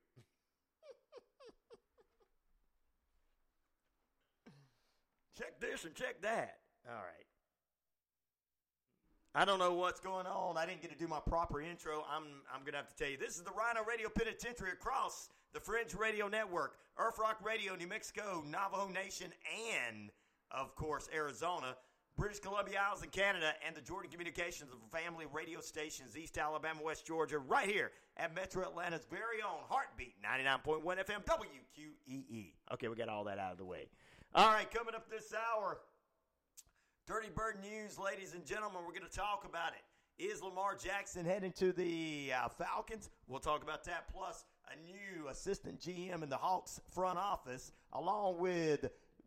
check 5.37 5.59
this 5.59 5.85
and 5.85 5.95
check 5.95 6.21
that. 6.21 6.59
All 6.87 6.95
right. 6.95 7.25
I 9.35 9.45
don't 9.45 9.57
know 9.57 9.73
what's 9.73 9.99
going 9.99 10.27
on. 10.27 10.57
I 10.57 10.65
didn't 10.67 10.81
get 10.81 10.91
to 10.91 10.97
do 10.97 11.07
my 11.07 11.19
proper 11.19 11.59
intro. 11.59 12.05
I'm 12.09 12.23
I'm 12.53 12.63
gonna 12.63 12.77
have 12.77 12.89
to 12.89 12.95
tell 12.95 13.09
you. 13.09 13.17
This 13.17 13.35
is 13.35 13.41
the 13.41 13.51
Rhino 13.51 13.83
Radio 13.83 14.09
Penitentiary 14.09 14.71
across 14.71 15.29
the 15.53 15.59
Fringe 15.59 15.95
Radio 15.95 16.27
Network, 16.27 16.77
Earth 16.97 17.17
Rock 17.19 17.39
Radio, 17.43 17.75
New 17.75 17.87
Mexico, 17.87 18.43
Navajo 18.45 18.87
Nation, 18.93 19.31
and 19.75 20.11
of 20.51 20.75
course, 20.75 21.09
Arizona, 21.13 21.75
British 22.15 22.39
Columbia, 22.39 22.79
Isles, 22.87 23.01
and 23.01 23.11
Canada, 23.11 23.53
and 23.65 23.75
the 23.75 23.81
Jordan 23.81 24.11
Communications 24.11 24.69
family 24.91 25.25
radio 25.31 25.59
stations, 25.59 26.15
East 26.15 26.37
Alabama, 26.37 26.79
West 26.83 27.07
Georgia, 27.07 27.39
right 27.39 27.67
here 27.67 27.91
at 28.17 28.35
Metro 28.35 28.63
Atlanta's 28.63 29.05
very 29.09 29.41
own 29.41 29.61
Heartbeat 29.67 30.15
99.1 30.21 30.83
FM 30.83 31.23
WQEE. 31.25 32.51
Okay, 32.73 32.87
we 32.87 32.95
got 32.95 33.09
all 33.09 33.23
that 33.23 33.39
out 33.39 33.51
of 33.51 33.57
the 33.57 33.65
way. 33.65 33.87
All 34.35 34.51
right, 34.51 34.69
coming 34.69 34.93
up 34.93 35.09
this 35.09 35.33
hour, 35.33 35.79
Dirty 37.07 37.29
Bird 37.35 37.57
News, 37.61 37.97
ladies 37.97 38.35
and 38.35 38.45
gentlemen, 38.45 38.81
we're 38.85 38.93
going 38.93 39.09
to 39.09 39.17
talk 39.17 39.45
about 39.49 39.71
it. 39.73 40.23
Is 40.23 40.43
Lamar 40.43 40.75
Jackson 40.75 41.25
heading 41.25 41.51
to 41.53 41.73
the 41.73 42.31
uh, 42.37 42.47
Falcons? 42.47 43.09
We'll 43.27 43.39
talk 43.39 43.63
about 43.63 43.83
that, 43.85 44.07
plus 44.13 44.45
a 44.71 44.75
new 44.85 45.27
assistant 45.29 45.79
GM 45.79 46.21
in 46.21 46.29
the 46.29 46.37
Hawks 46.37 46.79
front 46.91 47.17
office, 47.17 47.71
along 47.93 48.37
with 48.37 48.85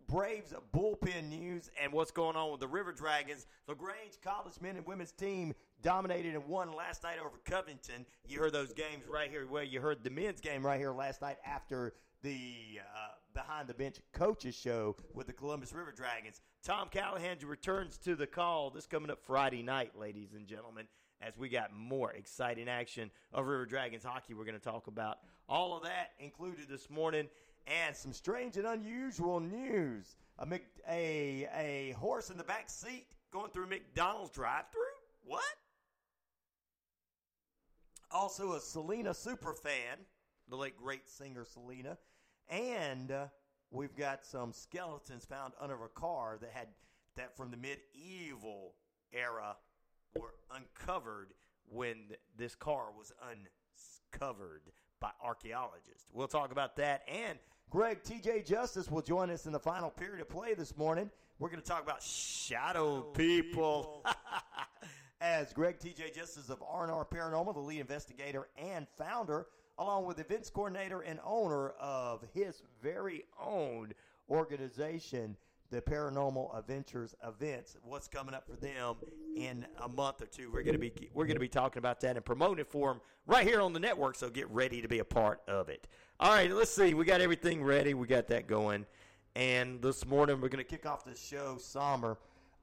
Braves 0.08 0.54
bullpen 0.72 1.28
news 1.28 1.70
and 1.82 1.92
what's 1.92 2.12
going 2.12 2.36
on 2.36 2.52
with 2.52 2.60
the 2.60 2.68
River 2.68 2.92
Dragons. 2.92 3.46
LaGrange 3.66 4.20
College 4.22 4.54
men 4.60 4.76
and 4.76 4.86
women's 4.86 5.10
team 5.10 5.52
dominated 5.82 6.34
and 6.34 6.46
won 6.46 6.72
last 6.72 7.02
night 7.02 7.18
over 7.18 7.38
Covington. 7.44 8.06
You 8.24 8.38
heard 8.38 8.52
those 8.52 8.72
games 8.72 9.04
right 9.08 9.28
here. 9.28 9.46
Well, 9.50 9.64
you 9.64 9.80
heard 9.80 10.04
the 10.04 10.10
men's 10.10 10.40
game 10.40 10.64
right 10.64 10.78
here 10.78 10.92
last 10.92 11.22
night 11.22 11.38
after 11.44 11.94
the 12.22 12.80
uh, 12.80 13.14
behind 13.34 13.68
the 13.68 13.74
bench 13.74 13.96
coaches 14.12 14.54
show 14.54 14.96
with 15.12 15.26
the 15.26 15.32
Columbus 15.32 15.72
River 15.72 15.92
Dragons. 15.92 16.40
Tom 16.62 16.88
Callahan 16.88 17.38
returns 17.44 17.98
to 17.98 18.14
the 18.14 18.26
call. 18.26 18.70
This 18.70 18.86
coming 18.86 19.10
up 19.10 19.18
Friday 19.24 19.62
night, 19.62 19.98
ladies 19.98 20.34
and 20.34 20.46
gentlemen, 20.46 20.86
as 21.20 21.36
we 21.36 21.48
got 21.48 21.72
more 21.72 22.12
exciting 22.12 22.68
action 22.68 23.10
of 23.32 23.46
River 23.46 23.66
Dragons 23.66 24.04
hockey. 24.04 24.34
We're 24.34 24.44
going 24.44 24.58
to 24.58 24.64
talk 24.64 24.86
about 24.86 25.18
all 25.48 25.76
of 25.76 25.82
that 25.84 26.10
included 26.18 26.68
this 26.68 26.90
morning 26.90 27.28
and 27.66 27.94
some 27.96 28.12
strange 28.12 28.56
and 28.56 28.66
unusual 28.66 29.40
news. 29.40 30.16
A, 30.38 30.46
Mc, 30.46 30.64
a, 30.88 31.48
a 31.56 31.94
horse 31.98 32.30
in 32.30 32.36
the 32.36 32.44
back 32.44 32.68
seat 32.70 33.06
going 33.32 33.50
through 33.50 33.66
McDonald's 33.66 34.30
drive 34.30 34.64
through? 34.70 34.82
What? 35.24 35.42
Also, 38.10 38.52
a 38.52 38.60
Selena 38.60 39.12
super 39.12 39.52
fan, 39.52 39.98
the 40.48 40.56
late 40.56 40.76
great 40.76 41.08
singer 41.08 41.44
Selena. 41.44 41.98
And 42.48 43.10
uh, 43.10 43.26
we've 43.70 43.96
got 43.96 44.24
some 44.24 44.52
skeletons 44.52 45.24
found 45.24 45.54
under 45.60 45.74
a 45.84 45.88
car 45.88 46.38
that 46.40 46.50
had 46.52 46.68
that 47.16 47.36
from 47.36 47.50
the 47.50 47.56
medieval 47.56 48.74
era 49.12 49.56
were 50.14 50.34
uncovered 50.54 51.32
when 51.68 51.96
this 52.36 52.54
car 52.54 52.88
was 52.96 53.12
uncovered 54.12 54.62
by 55.00 55.10
archaeologists. 55.22 56.06
We'll 56.12 56.28
talk 56.28 56.52
about 56.52 56.76
that 56.76 57.02
and 57.08 57.38
Greg 57.68 58.02
TJ 58.04 58.46
Justice 58.46 58.88
will 58.90 59.02
join 59.02 59.28
us 59.28 59.46
in 59.46 59.52
the 59.52 59.58
final 59.58 59.90
period 59.90 60.20
of 60.20 60.28
play 60.28 60.54
this 60.54 60.76
morning. 60.76 61.10
We're 61.40 61.48
going 61.48 61.60
to 61.60 61.66
talk 61.66 61.82
about 61.82 62.00
shadow 62.00 63.00
people. 63.00 64.04
As 65.20 65.52
Greg 65.52 65.80
TJ 65.80 66.14
Justice 66.14 66.48
of 66.48 66.62
R&R 66.62 67.04
Paranormal, 67.04 67.54
the 67.54 67.60
lead 67.60 67.80
investigator 67.80 68.46
and 68.56 68.86
founder, 68.96 69.46
along 69.78 70.06
with 70.06 70.20
events 70.20 70.48
coordinator 70.48 71.00
and 71.00 71.18
owner 71.24 71.70
of 71.80 72.22
his 72.32 72.62
very 72.80 73.24
own 73.44 73.92
organization, 74.30 75.36
the 75.70 75.82
Paranormal 75.82 76.56
Adventures 76.56 77.16
events. 77.26 77.76
What's 77.82 78.06
coming 78.06 78.34
up 78.34 78.46
for 78.46 78.54
them 78.54 78.94
in 79.36 79.66
a 79.82 79.88
month 79.88 80.22
or 80.22 80.26
two? 80.26 80.52
We're 80.52 80.62
going 80.62 80.74
to 80.74 80.78
be 80.78 80.92
we're 81.12 81.26
going 81.26 81.34
to 81.34 81.40
be 81.40 81.48
talking 81.48 81.78
about 81.80 82.00
that 82.02 82.14
and 82.14 82.24
promoting 82.24 82.60
it 82.60 82.70
for 82.70 82.90
them 82.92 83.00
right 83.26 83.44
here 83.44 83.60
on 83.60 83.72
the 83.72 83.80
network. 83.80 84.14
So 84.14 84.30
get 84.30 84.48
ready 84.50 84.80
to 84.80 84.88
be 84.88 85.00
a 85.00 85.04
part 85.04 85.40
of 85.48 85.68
it. 85.68 85.88
All 86.18 86.32
right, 86.32 86.50
let's 86.50 86.70
see. 86.70 86.94
We 86.94 87.04
got 87.04 87.20
everything 87.20 87.62
ready. 87.62 87.92
We 87.92 88.06
got 88.06 88.28
that 88.28 88.46
going. 88.46 88.86
And 89.34 89.82
this 89.82 90.06
morning 90.06 90.40
we're 90.40 90.48
going 90.48 90.64
to 90.64 90.70
kick 90.70 90.86
off 90.86 91.04
the 91.04 91.14
show 91.14 91.58
somber. 91.58 92.16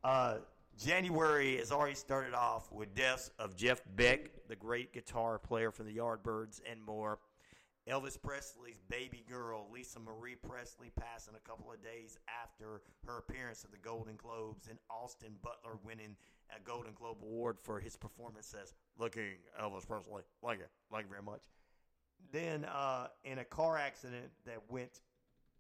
Uh, 0.04 0.38
January 0.76 1.58
has 1.58 1.72
already 1.72 1.94
started 1.94 2.34
off 2.34 2.72
with 2.72 2.96
deaths 2.96 3.30
of 3.38 3.56
Jeff 3.56 3.84
Beck, 3.96 4.32
the 4.48 4.56
great 4.56 4.92
guitar 4.92 5.38
player 5.38 5.70
from 5.70 5.86
the 5.86 5.96
Yardbirds, 5.96 6.62
and 6.68 6.82
more. 6.84 7.20
Elvis 7.88 8.20
Presley's 8.20 8.82
baby 8.90 9.24
girl, 9.30 9.68
Lisa 9.72 10.00
Marie 10.00 10.36
Presley, 10.36 10.92
passing 11.00 11.36
a 11.36 11.48
couple 11.48 11.72
of 11.72 11.84
days 11.84 12.18
after 12.44 12.82
her 13.06 13.20
appearance 13.20 13.64
at 13.64 13.72
the 13.72 13.78
Golden 13.78 14.16
Globes, 14.16 14.68
and 14.68 14.80
Austin 14.90 15.36
Butler 15.44 15.78
winning 15.86 16.16
a 16.58 16.60
Golden 16.60 16.94
Globe 16.94 17.18
Award 17.22 17.58
for 17.62 17.80
his 17.80 17.96
performance 17.96 18.56
as 18.60 18.74
Looking 18.98 19.34
Elvis 19.62 19.88
Presley. 19.88 20.24
Thank 20.44 20.58
you. 20.58 20.66
Thank 20.92 21.04
you 21.04 21.10
very 21.12 21.22
much. 21.22 21.44
Then, 22.32 22.66
uh, 22.66 23.08
in 23.24 23.40
a 23.40 23.44
car 23.44 23.78
accident 23.78 24.32
that 24.46 24.60
went 24.70 25.02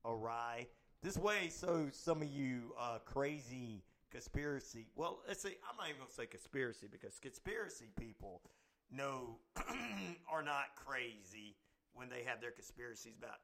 awry, 0.05 0.67
this 1.03 1.17
way, 1.17 1.49
so 1.49 1.89
some 1.91 2.21
of 2.21 2.29
you 2.29 2.73
uh, 2.79 2.99
crazy 3.05 3.83
conspiracy, 4.09 4.87
well, 4.95 5.19
let's 5.27 5.41
see. 5.41 5.57
I'm 5.69 5.75
not 5.77 5.89
even 5.89 5.97
going 5.97 6.07
to 6.07 6.15
say 6.15 6.25
conspiracy 6.25 6.87
because 6.89 7.19
conspiracy 7.19 7.89
people 7.99 8.41
know 8.89 9.39
are 10.31 10.43
not 10.43 10.75
crazy 10.75 11.57
when 11.93 12.09
they 12.09 12.23
have 12.25 12.39
their 12.39 12.51
conspiracies 12.51 13.15
about, 13.17 13.37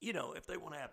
you 0.00 0.12
know, 0.12 0.34
if 0.36 0.46
they 0.46 0.58
want 0.58 0.74
to 0.74 0.80
have, 0.80 0.90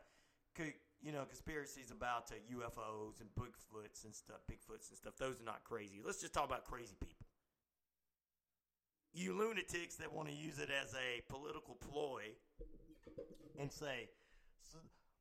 you 1.02 1.12
know, 1.12 1.26
conspiracies 1.26 1.92
about 1.92 2.32
uh, 2.32 2.36
UFOs 2.56 3.20
and 3.20 3.30
Bigfoots 3.36 4.06
and 4.06 4.16
stuff, 4.16 4.38
Bigfoots 4.50 4.90
and 4.90 4.98
stuff. 4.98 5.14
Those 5.20 5.42
are 5.42 5.46
not 5.46 5.64
crazy. 5.66 6.00
Let's 6.04 6.22
just 6.22 6.34
talk 6.34 6.46
about 6.46 6.64
crazy 6.64 6.96
people 7.02 7.23
you 9.14 9.38
lunatics 9.38 9.96
that 9.96 10.12
want 10.12 10.28
to 10.28 10.34
use 10.34 10.60
it 10.60 10.70
as 10.70 10.94
a 10.94 11.22
political 11.32 11.76
ploy 11.76 12.34
and 13.60 13.72
say, 13.72 14.10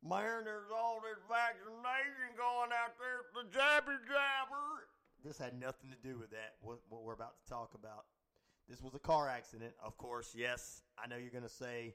man, 0.03 0.45
there's 0.45 0.73
all 0.75 1.01
this 1.05 1.21
vaccination 1.29 2.33
going 2.37 2.71
out 2.73 2.97
there, 2.99 3.29
the 3.37 3.49
jabber 3.53 4.01
jabber. 4.09 4.89
This 5.25 5.39
had 5.39 5.61
nothing 5.61 5.91
to 5.91 6.01
do 6.03 6.19
with 6.19 6.31
that, 6.31 6.57
what, 6.61 6.79
what 6.89 7.05
we're 7.05 7.13
about 7.15 7.37
to 7.45 7.49
talk 7.49 7.75
about. 7.75 8.07
This 8.69 8.81
was 8.81 8.95
a 8.95 8.99
car 8.99 9.29
accident, 9.29 9.75
of 9.85 9.97
course. 9.99 10.35
Yes, 10.35 10.83
I 10.99 11.07
know 11.07 11.17
you're 11.17 11.31
going 11.31 11.45
to 11.45 11.49
say 11.49 11.95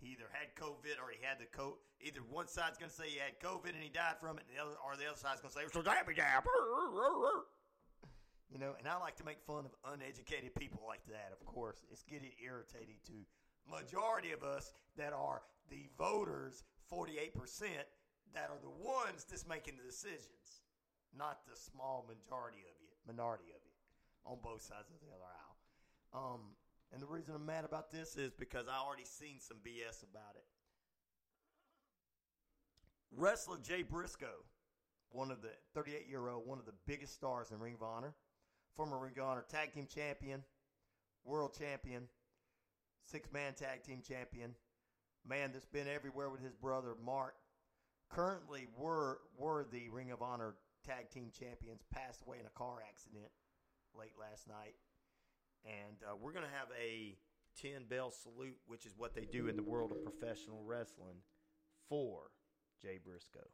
he 0.00 0.08
either 0.12 0.26
had 0.32 0.54
COVID 0.56 0.98
or 0.98 1.12
he 1.12 1.22
had 1.22 1.38
the 1.38 1.46
COVID. 1.56 1.78
Either 2.00 2.20
one 2.30 2.48
side's 2.48 2.78
going 2.78 2.90
to 2.90 2.96
say 2.96 3.08
he 3.08 3.18
had 3.18 3.38
COVID 3.38 3.74
and 3.74 3.82
he 3.82 3.90
died 3.90 4.16
from 4.20 4.38
it, 4.38 4.44
and 4.48 4.56
the 4.56 4.62
other, 4.62 4.74
or 4.82 4.96
the 4.96 5.06
other 5.06 5.18
side's 5.18 5.40
going 5.40 5.52
to 5.52 5.58
say, 5.58 5.64
it's 5.66 5.76
a 5.76 5.82
jabber 5.82 6.12
jabber. 6.12 6.50
You 8.52 8.58
know, 8.58 8.74
and 8.78 8.86
I 8.86 8.98
like 8.98 9.16
to 9.16 9.24
make 9.24 9.40
fun 9.46 9.64
of 9.64 9.72
uneducated 9.92 10.54
people 10.54 10.82
like 10.86 11.04
that, 11.08 11.32
of 11.32 11.44
course. 11.44 11.82
It's 11.90 12.02
getting 12.04 12.30
irritating 12.44 12.96
to 13.06 13.12
majority 13.68 14.32
of 14.32 14.42
us 14.42 14.72
that 14.96 15.12
are 15.12 15.42
the 15.70 15.88
voters, 15.98 16.62
48%, 16.92 17.32
that 18.34 18.50
are 18.50 18.60
the 18.62 18.70
ones 18.84 19.24
that's 19.28 19.46
making 19.46 19.74
the 19.76 19.82
decisions, 19.82 20.62
not 21.16 21.40
the 21.48 21.56
small 21.56 22.04
majority 22.06 22.62
of 22.68 22.76
you, 22.80 22.92
minority 23.06 23.50
of 23.54 23.62
you, 23.64 23.74
on 24.26 24.38
both 24.42 24.62
sides 24.62 24.90
of 24.90 25.00
the 25.00 25.08
other 25.14 25.24
aisle. 25.24 25.56
Um, 26.14 26.40
and 26.92 27.02
the 27.02 27.06
reason 27.06 27.34
I'm 27.34 27.46
mad 27.46 27.64
about 27.64 27.90
this 27.90 28.16
is 28.16 28.32
because 28.32 28.66
I 28.68 28.78
already 28.78 29.04
seen 29.04 29.40
some 29.40 29.56
BS 29.64 30.02
about 30.02 30.36
it. 30.36 30.44
Wrestler 33.16 33.58
Jay 33.62 33.82
Briscoe, 33.82 34.44
one 35.10 35.30
of 35.30 35.42
the 35.42 35.50
38 35.74 36.08
year 36.08 36.28
old, 36.28 36.46
one 36.46 36.58
of 36.58 36.66
the 36.66 36.74
biggest 36.86 37.14
stars 37.14 37.50
in 37.52 37.58
Ring 37.58 37.74
of 37.74 37.82
Honor, 37.82 38.14
former 38.76 38.98
Ring 38.98 39.14
of 39.18 39.24
Honor 39.24 39.44
Tag 39.48 39.72
Team 39.72 39.86
Champion, 39.92 40.42
World 41.24 41.56
Champion, 41.58 42.08
Six 43.04 43.32
Man 43.32 43.54
Tag 43.54 43.82
Team 43.82 44.02
Champion, 44.06 44.54
man 45.26 45.50
that's 45.52 45.66
been 45.66 45.88
everywhere 45.88 46.30
with 46.30 46.42
his 46.42 46.54
brother 46.54 46.94
Mark. 47.04 47.34
Currently, 48.10 48.66
were 48.76 49.18
were 49.38 49.64
the 49.70 49.88
Ring 49.90 50.10
of 50.10 50.22
Honor 50.22 50.54
Tag 50.86 51.10
Team 51.10 51.30
Champions 51.38 51.82
passed 51.92 52.22
away 52.26 52.38
in 52.40 52.46
a 52.46 52.50
car 52.50 52.78
accident 52.86 53.30
late 53.98 54.14
last 54.20 54.48
night, 54.48 54.74
and 55.64 55.96
uh, 56.08 56.14
we're 56.20 56.32
to 56.44 56.50
have 56.50 56.68
a 56.78 57.16
ten 57.60 57.84
bell 57.88 58.10
salute, 58.10 58.58
which 58.66 58.86
is 58.86 58.92
what 58.96 59.14
they 59.14 59.24
do 59.24 59.48
in 59.48 59.56
the 59.56 59.62
world 59.62 59.92
of 59.92 60.02
professional 60.02 60.62
wrestling, 60.64 61.16
for 61.88 62.30
Jay 62.82 62.98
Briscoe. 63.02 63.48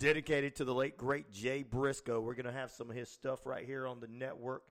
Dedicated 0.00 0.56
to 0.56 0.64
the 0.64 0.74
late 0.74 0.96
great 0.96 1.30
Jay 1.30 1.62
Briscoe. 1.62 2.20
We're 2.20 2.34
going 2.34 2.46
to 2.46 2.52
have 2.52 2.72
some 2.72 2.90
of 2.90 2.96
his 2.96 3.08
stuff 3.08 3.46
right 3.46 3.64
here 3.64 3.86
on 3.86 4.00
the 4.00 4.08
network. 4.08 4.62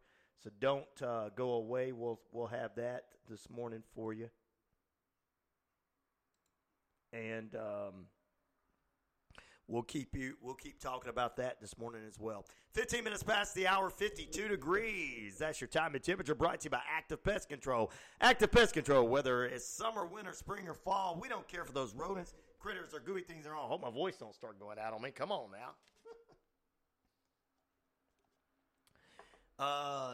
So 0.44 0.50
don't 0.60 0.86
uh, 1.02 1.30
go 1.36 1.52
away. 1.52 1.94
We'll 1.94 2.20
we'll 2.32 2.48
have 2.48 2.76
that 2.76 3.06
this 3.30 3.50
morning 3.50 3.84
for 3.94 4.12
you. 4.12 4.30
And 7.14 7.56
um, 7.56 8.06
we'll 9.68 9.84
keep 9.84 10.16
you 10.16 10.36
we'll 10.42 10.56
keep 10.56 10.80
talking 10.80 11.10
about 11.10 11.38
that 11.38 11.62
this 11.62 11.78
morning 11.78 12.02
as 12.08 12.18
well. 12.20 12.46
15 12.74 13.04
minutes 13.04 13.22
past 13.22 13.54
the 13.54 13.68
hour, 13.68 13.90
52 13.90 14.48
degrees. 14.48 15.38
That's 15.38 15.62
your 15.62 15.68
time 15.68 15.94
and 15.94 16.04
temperature 16.04 16.36
brought 16.36 16.62
to 16.62 16.66
you 16.66 16.70
by 16.72 16.82
Active 16.90 17.24
Pest 17.24 17.50
Control. 17.50 17.92
Active 18.22 18.52
Pest 18.52 18.74
Control, 18.74 19.08
whether 19.08 19.46
it's 19.46 19.68
summer, 19.68 20.06
winter, 20.06 20.34
spring, 20.34 20.68
or 20.68 20.74
fall, 20.74 21.20
we 21.22 21.28
don't 21.28 21.48
care 21.48 21.66
for 21.66 21.74
those 21.74 21.94
rodents, 21.94 22.34
critters, 22.60 22.94
or 22.94 23.00
gooey 23.00 23.22
things. 23.22 23.46
Are 23.48 23.56
on. 23.56 23.68
Hope 23.68 23.82
my 23.82 23.90
voice 23.90 24.18
don't 24.18 24.36
start 24.36 24.60
going 24.60 24.78
out 24.78 24.94
on 24.94 25.02
me. 25.02 25.12
Come 25.12 25.32
on 25.32 25.52
now. 25.52 25.72
Uh, 29.58 30.14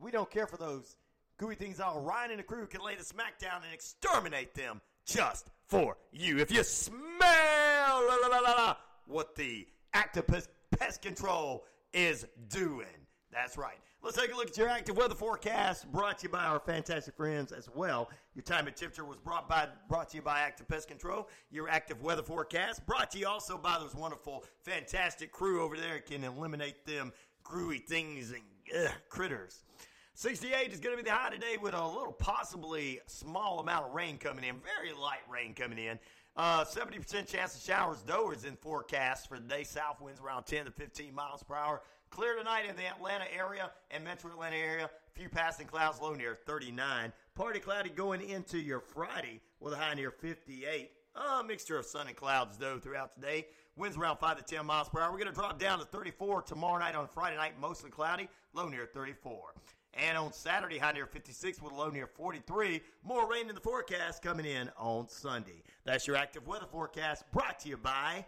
we 0.00 0.10
don't 0.10 0.30
care 0.30 0.46
for 0.46 0.56
those 0.56 0.96
gooey 1.36 1.54
things. 1.54 1.80
All 1.80 2.00
Ryan 2.00 2.30
and 2.30 2.38
the 2.38 2.44
crew 2.44 2.66
can 2.66 2.80
lay 2.80 2.94
the 2.94 3.04
smack 3.04 3.38
down 3.38 3.60
and 3.62 3.74
exterminate 3.74 4.54
them 4.54 4.80
just 5.04 5.50
for 5.66 5.98
you. 6.12 6.38
If 6.38 6.50
you 6.50 6.62
smell 6.62 6.98
la, 7.20 8.28
la, 8.28 8.38
la, 8.38 8.76
what 9.06 9.34
the 9.36 9.66
pest, 9.92 10.48
pest 10.78 11.02
control 11.02 11.64
is 11.92 12.26
doing, 12.48 12.86
that's 13.30 13.58
right. 13.58 13.78
Let's 14.06 14.16
take 14.16 14.32
a 14.32 14.36
look 14.36 14.46
at 14.46 14.56
your 14.56 14.68
active 14.68 14.96
weather 14.96 15.16
forecast 15.16 15.90
brought 15.90 16.18
to 16.18 16.26
you 16.26 16.28
by 16.28 16.44
our 16.44 16.60
fantastic 16.60 17.16
friends 17.16 17.50
as 17.50 17.68
well. 17.74 18.08
Your 18.36 18.44
time 18.44 18.68
and 18.68 18.76
temperature 18.76 19.04
was 19.04 19.16
brought 19.16 19.48
by 19.48 19.66
brought 19.88 20.10
to 20.10 20.16
you 20.18 20.22
by 20.22 20.42
Active 20.42 20.68
Pest 20.68 20.86
Control. 20.86 21.28
Your 21.50 21.68
active 21.68 22.00
weather 22.00 22.22
forecast 22.22 22.86
brought 22.86 23.10
to 23.10 23.18
you 23.18 23.26
also 23.26 23.58
by 23.58 23.80
those 23.80 23.96
wonderful, 23.96 24.44
fantastic 24.62 25.32
crew 25.32 25.60
over 25.60 25.76
there 25.76 25.98
can 25.98 26.22
eliminate 26.22 26.86
them 26.86 27.12
gruey 27.44 27.84
things 27.84 28.30
and 28.30 28.42
ugh, 28.80 28.92
critters. 29.08 29.64
68 30.14 30.72
is 30.72 30.78
going 30.78 30.96
to 30.96 31.02
be 31.02 31.10
the 31.10 31.12
high 31.12 31.30
today 31.30 31.56
with 31.60 31.74
a 31.74 31.88
little 31.88 32.12
possibly 32.12 33.00
small 33.06 33.58
amount 33.58 33.86
of 33.86 33.92
rain 33.92 34.18
coming 34.18 34.44
in, 34.44 34.54
very 34.78 34.96
light 34.96 35.28
rain 35.28 35.52
coming 35.52 35.78
in. 35.78 35.98
Uh, 36.36 36.64
70% 36.64 37.26
chance 37.26 37.56
of 37.56 37.62
showers, 37.62 38.02
though, 38.06 38.30
is 38.30 38.44
in 38.44 38.54
forecast 38.56 39.28
for 39.28 39.38
the 39.38 39.48
day. 39.48 39.64
South 39.64 40.00
winds 40.00 40.20
around 40.20 40.44
10 40.44 40.66
to 40.66 40.70
15 40.70 41.14
miles 41.14 41.42
per 41.42 41.56
hour. 41.56 41.82
Clear 42.16 42.34
tonight 42.34 42.64
in 42.66 42.74
the 42.76 42.86
Atlanta 42.86 43.26
area 43.30 43.70
and 43.90 44.02
metro 44.02 44.30
Atlanta 44.30 44.56
area. 44.56 44.88
Few 45.12 45.28
passing 45.28 45.66
clouds, 45.66 46.00
low 46.00 46.14
near 46.14 46.34
39. 46.34 47.12
Partly 47.34 47.60
cloudy 47.60 47.90
going 47.90 48.22
into 48.22 48.56
your 48.56 48.80
Friday 48.80 49.42
with 49.60 49.74
a 49.74 49.76
high 49.76 49.92
near 49.92 50.10
58. 50.10 50.92
A 51.14 51.44
mixture 51.44 51.76
of 51.76 51.84
sun 51.84 52.06
and 52.08 52.16
clouds, 52.16 52.56
though, 52.56 52.78
throughout 52.78 53.14
the 53.16 53.20
day. 53.20 53.46
Winds 53.76 53.98
around 53.98 54.16
5 54.16 54.38
to 54.38 54.54
10 54.56 54.64
miles 54.64 54.88
per 54.88 54.98
hour. 54.98 55.12
We're 55.12 55.18
going 55.18 55.28
to 55.28 55.34
drop 55.34 55.58
down 55.58 55.78
to 55.78 55.84
34 55.84 56.40
tomorrow 56.40 56.78
night 56.78 56.94
on 56.94 57.06
Friday 57.06 57.36
night, 57.36 57.60
mostly 57.60 57.90
cloudy, 57.90 58.30
low 58.54 58.66
near 58.66 58.86
34. 58.86 59.52
And 59.92 60.16
on 60.16 60.32
Saturday, 60.32 60.78
high 60.78 60.92
near 60.92 61.04
56 61.04 61.60
with 61.60 61.74
a 61.74 61.76
low 61.76 61.90
near 61.90 62.06
43. 62.06 62.80
More 63.04 63.30
rain 63.30 63.50
in 63.50 63.54
the 63.54 63.60
forecast 63.60 64.22
coming 64.22 64.46
in 64.46 64.70
on 64.78 65.06
Sunday. 65.10 65.62
That's 65.84 66.06
your 66.06 66.16
active 66.16 66.46
weather 66.46 66.64
forecast 66.72 67.30
brought 67.30 67.58
to 67.58 67.68
you 67.68 67.76
by 67.76 68.24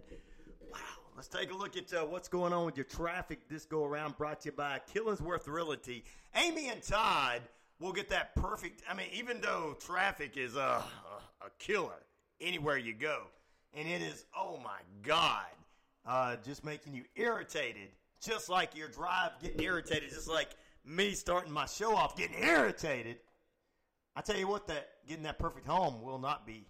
Wow. 0.72 0.78
Let's 1.16 1.28
take 1.28 1.52
a 1.52 1.56
look 1.56 1.76
at 1.76 1.92
uh, 1.94 2.06
what's 2.06 2.28
going 2.28 2.54
on 2.54 2.66
with 2.66 2.78
your 2.78 2.86
traffic 2.86 3.50
this 3.50 3.66
go 3.66 3.84
around. 3.84 4.18
Brought 4.18 4.42
to 4.42 4.50
you 4.50 4.52
by 4.54 4.80
Killingsworth 4.94 5.48
Realty. 5.48 6.04
Amy 6.36 6.70
and 6.70 6.82
Todd 6.84 7.42
will 7.80 7.92
get 7.92 8.10
that 8.10 8.36
perfect. 8.36 8.84
I 8.88 8.94
mean, 8.94 9.08
even 9.12 9.42
though 9.42 9.76
traffic 9.80 10.38
is 10.38 10.56
a, 10.56 10.60
a, 10.60 11.46
a 11.46 11.50
killer 11.58 12.04
anywhere 12.40 12.78
you 12.78 12.94
go, 12.94 13.24
and 13.74 13.88
it 13.88 14.02
is, 14.04 14.26
oh 14.38 14.60
my 14.64 14.80
God, 15.02 15.46
uh, 16.06 16.36
just 16.46 16.64
making 16.64 16.94
you 16.94 17.04
irritated, 17.16 17.90
just 18.22 18.50
like 18.50 18.76
your 18.76 18.88
drive 18.88 19.32
getting 19.42 19.62
irritated, 19.62 20.12
just 20.12 20.30
like 20.30 20.50
me 20.86 21.12
starting 21.14 21.52
my 21.52 21.66
show 21.66 21.96
off 21.96 22.16
getting 22.16 22.42
irritated. 22.42 23.18
I 24.15 24.21
tell 24.21 24.38
you 24.38 24.47
what, 24.47 24.67
that 24.67 24.89
getting 25.08 25.24
that 25.24 25.39
perfect 25.39 25.67
home 25.67 26.02
will 26.02 26.19
not 26.19 26.45
be 26.45 26.67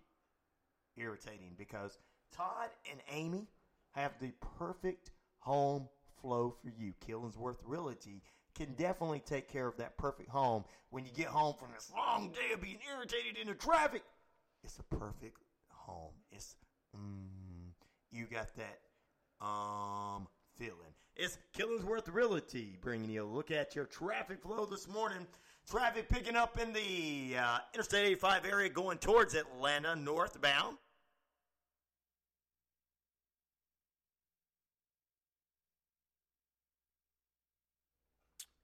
irritating 0.97 1.53
because 1.57 1.97
Todd 2.35 2.69
and 2.89 2.99
Amy 3.11 3.47
have 3.91 4.13
the 4.19 4.31
perfect 4.57 5.11
home 5.39 5.87
flow 6.21 6.55
for 6.61 6.69
you. 6.69 6.93
Killingsworth 7.05 7.57
Realty 7.65 8.21
can 8.55 8.73
definitely 8.73 9.21
take 9.25 9.47
care 9.47 9.67
of 9.67 9.77
that 9.77 9.97
perfect 9.97 10.29
home 10.29 10.63
when 10.89 11.05
you 11.05 11.11
get 11.11 11.27
home 11.27 11.55
from 11.57 11.69
this 11.73 11.91
long 11.95 12.29
day 12.29 12.53
of 12.53 12.61
being 12.61 12.79
irritated 12.95 13.37
in 13.41 13.47
the 13.47 13.55
traffic. 13.55 14.03
It's 14.63 14.77
a 14.77 14.95
perfect 14.95 15.37
home. 15.69 16.13
It's 16.31 16.55
mm, 16.95 17.71
you 18.11 18.25
got 18.25 18.49
that 18.57 18.79
um 19.45 20.27
feeling. 20.59 20.93
It's 21.15 21.37
Killingsworth 21.57 22.11
Realty 22.13 22.77
bringing 22.81 23.09
you 23.09 23.23
a 23.23 23.25
look 23.25 23.51
at 23.51 23.75
your 23.75 23.85
traffic 23.85 24.41
flow 24.41 24.65
this 24.65 24.87
morning. 24.87 25.27
Traffic 25.69 26.07
picking 26.07 26.35
up 26.37 26.57
in 26.57 26.71
the 26.71 27.37
uh, 27.37 27.59
Interstate 27.73 28.05
85 28.05 28.45
area 28.45 28.69
going 28.69 28.97
towards 28.97 29.35
Atlanta 29.35 29.95
northbound. 29.95 30.77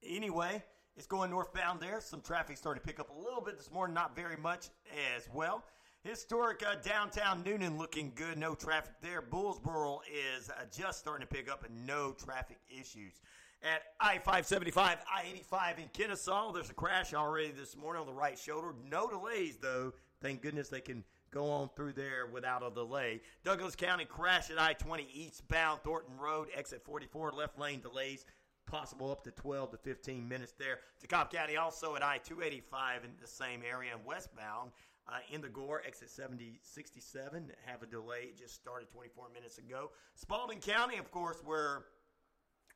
Anyway, 0.09 0.63
it's 0.95 1.05
going 1.05 1.29
northbound 1.29 1.81
there. 1.81 1.99
Some 1.99 2.21
traffic 2.21 2.55
starting 2.55 2.81
to 2.81 2.87
pick 2.87 2.99
up 2.99 3.09
a 3.09 3.21
little 3.21 3.41
bit 3.41 3.57
this 3.57 3.69
morning, 3.71 3.93
not 3.93 4.15
very 4.15 4.37
much 4.37 4.69
as 5.15 5.27
well. 5.33 5.65
Historic 6.07 6.63
uh, 6.65 6.75
downtown 6.81 7.43
Newnan 7.43 7.77
looking 7.77 8.13
good. 8.15 8.37
No 8.37 8.55
traffic 8.55 8.93
there. 9.01 9.21
Bullsboro 9.21 9.99
is 10.09 10.49
uh, 10.49 10.63
just 10.73 10.99
starting 10.99 11.27
to 11.27 11.35
pick 11.35 11.51
up 11.51 11.65
and 11.65 11.85
no 11.85 12.13
traffic 12.13 12.59
issues. 12.69 13.19
At 13.61 13.81
I 13.99 14.19
575, 14.19 14.99
I 15.13 15.23
85 15.29 15.79
in 15.79 15.89
Kennesaw, 15.91 16.53
there's 16.53 16.69
a 16.69 16.73
crash 16.73 17.13
already 17.13 17.51
this 17.51 17.75
morning 17.75 17.99
on 17.99 18.07
the 18.07 18.13
right 18.13 18.39
shoulder. 18.39 18.73
No 18.89 19.09
delays, 19.09 19.57
though. 19.57 19.91
Thank 20.21 20.41
goodness 20.41 20.69
they 20.69 20.79
can 20.79 21.03
go 21.29 21.49
on 21.51 21.69
through 21.75 21.91
there 21.91 22.27
without 22.31 22.65
a 22.65 22.73
delay. 22.73 23.19
Douglas 23.43 23.75
County 23.75 24.05
crash 24.05 24.49
at 24.49 24.61
I 24.61 24.73
20 24.73 25.09
eastbound 25.13 25.81
Thornton 25.83 26.17
Road, 26.17 26.47
exit 26.55 26.85
44, 26.85 27.33
left 27.33 27.59
lane 27.59 27.81
delays 27.81 28.23
possible 28.65 29.11
up 29.11 29.23
to 29.23 29.31
12 29.31 29.71
to 29.71 29.77
15 29.77 30.27
minutes 30.27 30.53
there. 30.57 30.79
DeKalb 31.05 31.31
County 31.31 31.57
also 31.57 31.95
at 31.95 32.03
I 32.03 32.19
285 32.19 33.03
in 33.03 33.11
the 33.19 33.27
same 33.27 33.61
area 33.69 33.91
and 33.93 34.05
westbound. 34.05 34.71
Uh, 35.09 35.19
in 35.31 35.39
the 35.39 35.47
Gore, 35.47 35.81
exit 35.87 36.09
7067, 36.09 37.51
have 37.65 37.81
a 37.81 37.85
delay. 37.85 38.23
It 38.23 38.37
just 38.37 38.55
started 38.55 38.89
24 38.89 39.27
minutes 39.33 39.57
ago. 39.57 39.91
Spalding 40.15 40.59
County, 40.59 40.97
of 40.97 41.11
course, 41.11 41.37
where 41.45 41.85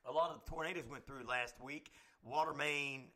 a 0.05 0.11
lot 0.11 0.31
of 0.31 0.39
the 0.43 0.49
tornadoes 0.49 0.87
went 0.89 1.05
through 1.05 1.25
last 1.27 1.55
week. 1.61 1.91
Water 2.23 2.53
main 2.53 3.07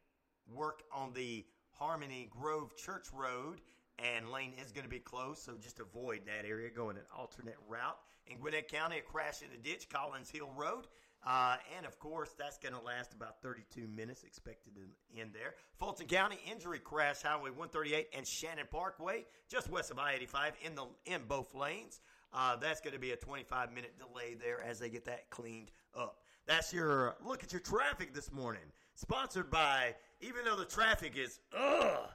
work 0.54 0.84
on 0.93 1.13
the 1.13 1.45
Harmony 1.71 2.30
Grove 2.30 2.75
Church 2.75 3.08
Road, 3.13 3.62
and 3.99 4.30
lane 4.30 4.51
is 4.62 4.73
going 4.73 4.84
to 4.84 4.89
be 4.89 4.99
closed, 4.99 5.43
so 5.43 5.54
just 5.62 5.80
avoid 5.80 6.21
that 6.25 6.45
area 6.45 6.69
going 6.69 6.97
an 6.97 7.04
alternate 7.17 7.58
route. 7.69 7.97
In 8.28 8.38
Gwinnett 8.39 8.67
County, 8.67 8.97
a 8.97 9.01
crash 9.01 9.41
in 9.41 9.47
the 9.49 9.69
ditch, 9.69 9.88
Collins 9.88 10.30
Hill 10.30 10.51
Road. 10.58 10.88
Uh, 11.26 11.58
and 11.76 11.86
of 11.86 11.98
course, 11.98 12.36
that's 12.38 12.58
going 12.58 12.74
to 12.74 12.82
last 12.82 13.14
about 13.14 13.42
32 13.42 13.88
minutes, 13.88 14.24
expected 14.24 14.74
in, 14.78 15.20
in 15.20 15.32
there. 15.34 15.56
Fulton 15.80 16.06
County 16.08 16.38
injury 16.50 16.80
crash, 16.80 17.24
Highway 17.24 17.50
138 17.50 18.10
and 18.16 18.28
Shannon 18.28 18.68
Parkway, 18.70 19.26
just 19.50 19.70
west 19.70 19.90
of 19.90 19.98
I-85 19.98 20.52
in 20.64 20.76
the 20.76 20.86
in 21.06 21.22
both 21.28 21.56
lanes. 21.56 22.00
Uh, 22.32 22.58
that's 22.58 22.82
going 22.82 22.94
to 22.94 23.00
be 23.00 23.12
a 23.12 23.16
25 23.16 23.72
minute 23.72 23.94
delay 23.98 24.36
there 24.36 24.62
as 24.62 24.78
they 24.78 24.90
get 24.90 25.06
that 25.06 25.30
cleaned 25.30 25.72
up. 25.98 26.20
That's 26.46 26.72
your 26.72 27.16
look 27.26 27.44
at 27.44 27.52
your 27.52 27.62
traffic 27.62 28.14
this 28.14 28.32
morning. 28.32 28.62
Sponsored 28.94 29.50
by, 29.50 29.96
even 30.22 30.46
though 30.46 30.56
the 30.56 30.66
traffic 30.66 31.18
is 31.18 31.40
ugh, 31.58 32.10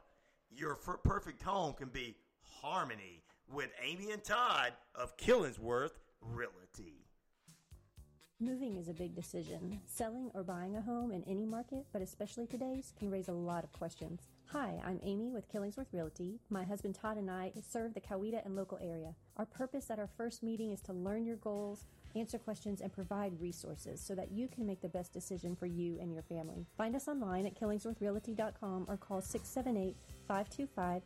your 0.50 0.76
perfect 0.76 1.42
home 1.42 1.74
can 1.74 1.88
be 1.88 2.16
harmony 2.42 3.22
with 3.52 3.70
Amy 3.82 4.12
and 4.12 4.22
Todd 4.22 4.72
of 4.94 5.16
Killingsworth 5.16 5.98
Realty. 6.20 6.99
Moving 8.42 8.78
is 8.78 8.88
a 8.88 8.94
big 8.94 9.14
decision. 9.14 9.78
Selling 9.84 10.30
or 10.32 10.42
buying 10.42 10.74
a 10.74 10.80
home 10.80 11.12
in 11.12 11.22
any 11.24 11.44
market, 11.44 11.84
but 11.92 12.00
especially 12.00 12.46
today's, 12.46 12.94
can 12.98 13.10
raise 13.10 13.28
a 13.28 13.32
lot 13.32 13.64
of 13.64 13.72
questions. 13.72 14.28
Hi, 14.46 14.80
I'm 14.82 14.98
Amy 15.02 15.30
with 15.30 15.52
Killingsworth 15.52 15.92
Realty. 15.92 16.40
My 16.48 16.64
husband 16.64 16.94
Todd 16.94 17.18
and 17.18 17.30
I 17.30 17.52
serve 17.68 17.92
the 17.92 18.00
Coweta 18.00 18.42
and 18.46 18.56
local 18.56 18.78
area. 18.80 19.14
Our 19.36 19.44
purpose 19.44 19.90
at 19.90 19.98
our 19.98 20.08
first 20.16 20.42
meeting 20.42 20.72
is 20.72 20.80
to 20.82 20.94
learn 20.94 21.26
your 21.26 21.36
goals, 21.36 21.84
answer 22.16 22.38
questions, 22.38 22.80
and 22.80 22.90
provide 22.90 23.38
resources 23.38 24.00
so 24.00 24.14
that 24.14 24.32
you 24.32 24.48
can 24.48 24.66
make 24.66 24.80
the 24.80 24.88
best 24.88 25.12
decision 25.12 25.54
for 25.54 25.66
you 25.66 25.98
and 26.00 26.10
your 26.10 26.22
family. 26.22 26.66
Find 26.78 26.96
us 26.96 27.08
online 27.08 27.44
at 27.44 27.60
killingsworthrealty.com 27.60 28.86
or 28.88 28.96
call 28.96 29.20
678 29.20 29.94
525 30.26 31.02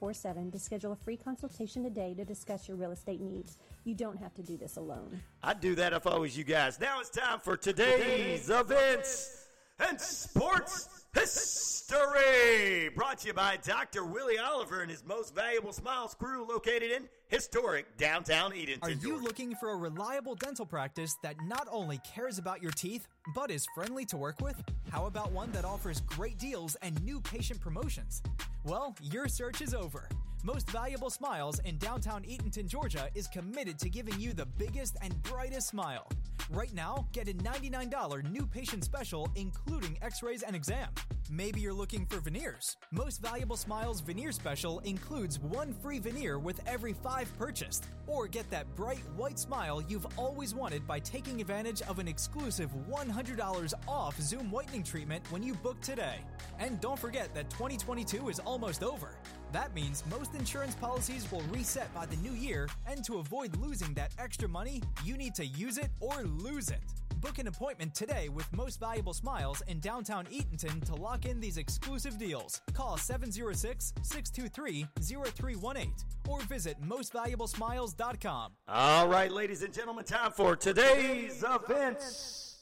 0047 0.00 0.50
to 0.50 0.58
schedule 0.58 0.92
a 0.92 0.96
free 0.96 1.18
consultation 1.18 1.82
today 1.82 2.14
to 2.14 2.24
discuss 2.24 2.68
your 2.68 2.78
real 2.78 2.92
estate 2.92 3.20
needs. 3.20 3.58
You 3.84 3.94
don't 3.94 4.18
have 4.18 4.34
to 4.34 4.42
do 4.42 4.56
this 4.56 4.78
alone. 4.78 5.20
I'd 5.42 5.60
do 5.60 5.74
that 5.74 5.92
if 5.92 6.06
I 6.06 6.16
was 6.16 6.36
you 6.36 6.44
guys. 6.44 6.80
Now 6.80 7.00
it's 7.00 7.10
time 7.10 7.38
for 7.40 7.54
today's 7.54 8.48
events 8.48 9.46
and 9.78 10.00
sports 10.00 11.04
history. 11.14 12.88
Brought 12.96 13.18
to 13.18 13.26
you 13.28 13.34
by 13.34 13.58
Dr. 13.62 14.06
Willie 14.06 14.38
Oliver 14.38 14.80
and 14.80 14.90
his 14.90 15.04
most 15.04 15.34
valuable 15.34 15.74
smiles 15.74 16.14
crew 16.14 16.46
located 16.48 16.92
in 16.92 17.08
historic 17.28 17.98
downtown 17.98 18.52
Eatonton. 18.52 18.82
Are 18.82 18.90
you 18.90 19.22
looking 19.22 19.54
for 19.54 19.72
a 19.72 19.76
reliable 19.76 20.34
dental 20.34 20.64
practice 20.64 21.14
that 21.22 21.36
not 21.44 21.68
only 21.70 22.00
cares 22.04 22.38
about 22.38 22.62
your 22.62 22.72
teeth, 22.72 23.06
but 23.34 23.50
is 23.50 23.66
friendly 23.74 24.06
to 24.06 24.16
work 24.16 24.40
with? 24.40 24.56
How 24.90 25.04
about 25.04 25.30
one 25.30 25.52
that 25.52 25.66
offers 25.66 26.00
great 26.00 26.38
deals 26.38 26.74
and 26.76 27.00
new 27.04 27.20
patient 27.20 27.60
promotions? 27.60 28.22
Well, 28.64 28.96
your 29.02 29.28
search 29.28 29.60
is 29.60 29.74
over. 29.74 30.08
Most 30.46 30.70
Valuable 30.70 31.08
Smiles 31.08 31.58
in 31.60 31.78
downtown 31.78 32.22
Eatonton, 32.24 32.66
Georgia 32.66 33.08
is 33.14 33.26
committed 33.26 33.78
to 33.78 33.88
giving 33.88 34.20
you 34.20 34.34
the 34.34 34.44
biggest 34.44 34.98
and 35.00 35.22
brightest 35.22 35.68
smile. 35.68 36.06
Right 36.50 36.74
now, 36.74 37.06
get 37.12 37.28
a 37.28 37.32
$99 37.32 38.30
new 38.30 38.46
patient 38.46 38.84
special, 38.84 39.30
including 39.36 39.96
x 40.02 40.22
rays 40.22 40.42
and 40.42 40.54
exam. 40.54 40.90
Maybe 41.30 41.62
you're 41.62 41.72
looking 41.72 42.04
for 42.04 42.20
veneers. 42.20 42.76
Most 42.90 43.22
Valuable 43.22 43.56
Smiles 43.56 44.02
veneer 44.02 44.32
special 44.32 44.80
includes 44.80 45.40
one 45.40 45.72
free 45.72 45.98
veneer 45.98 46.38
with 46.38 46.60
every 46.66 46.92
five 46.92 47.32
purchased. 47.38 47.86
Or 48.06 48.28
get 48.28 48.50
that 48.50 48.66
bright 48.76 49.00
white 49.16 49.38
smile 49.38 49.82
you've 49.88 50.06
always 50.18 50.54
wanted 50.54 50.86
by 50.86 50.98
taking 50.98 51.40
advantage 51.40 51.80
of 51.82 51.98
an 51.98 52.06
exclusive 52.06 52.70
$100 52.90 53.72
off 53.88 54.20
Zoom 54.20 54.50
whitening 54.50 54.82
treatment 54.82 55.24
when 55.32 55.42
you 55.42 55.54
book 55.54 55.80
today. 55.80 56.18
And 56.58 56.78
don't 56.82 56.98
forget 56.98 57.34
that 57.34 57.48
2022 57.48 58.28
is 58.28 58.40
almost 58.40 58.82
over. 58.82 59.16
That 59.54 59.72
means 59.72 60.02
most 60.10 60.34
insurance 60.34 60.74
policies 60.74 61.30
will 61.30 61.42
reset 61.42 61.94
by 61.94 62.06
the 62.06 62.16
new 62.16 62.32
year, 62.32 62.68
and 62.88 63.04
to 63.04 63.18
avoid 63.18 63.56
losing 63.58 63.94
that 63.94 64.10
extra 64.18 64.48
money, 64.48 64.82
you 65.04 65.16
need 65.16 65.32
to 65.36 65.46
use 65.46 65.78
it 65.78 65.90
or 66.00 66.24
lose 66.24 66.70
it. 66.70 66.80
Book 67.20 67.38
an 67.38 67.46
appointment 67.46 67.94
today 67.94 68.28
with 68.28 68.52
Most 68.52 68.80
Valuable 68.80 69.14
Smiles 69.14 69.62
in 69.68 69.78
downtown 69.78 70.26
Eatonton 70.26 70.84
to 70.86 70.96
lock 70.96 71.24
in 71.24 71.38
these 71.38 71.56
exclusive 71.56 72.18
deals. 72.18 72.62
Call 72.72 72.96
706 72.96 73.94
623 74.02 74.88
0318 75.00 75.92
or 76.28 76.40
visit 76.40 76.76
mostvaluablesmiles.com. 76.82 78.52
All 78.66 79.06
right, 79.06 79.30
ladies 79.30 79.62
and 79.62 79.72
gentlemen, 79.72 80.04
time 80.04 80.32
for 80.32 80.56
today's 80.56 81.44
events 81.44 82.56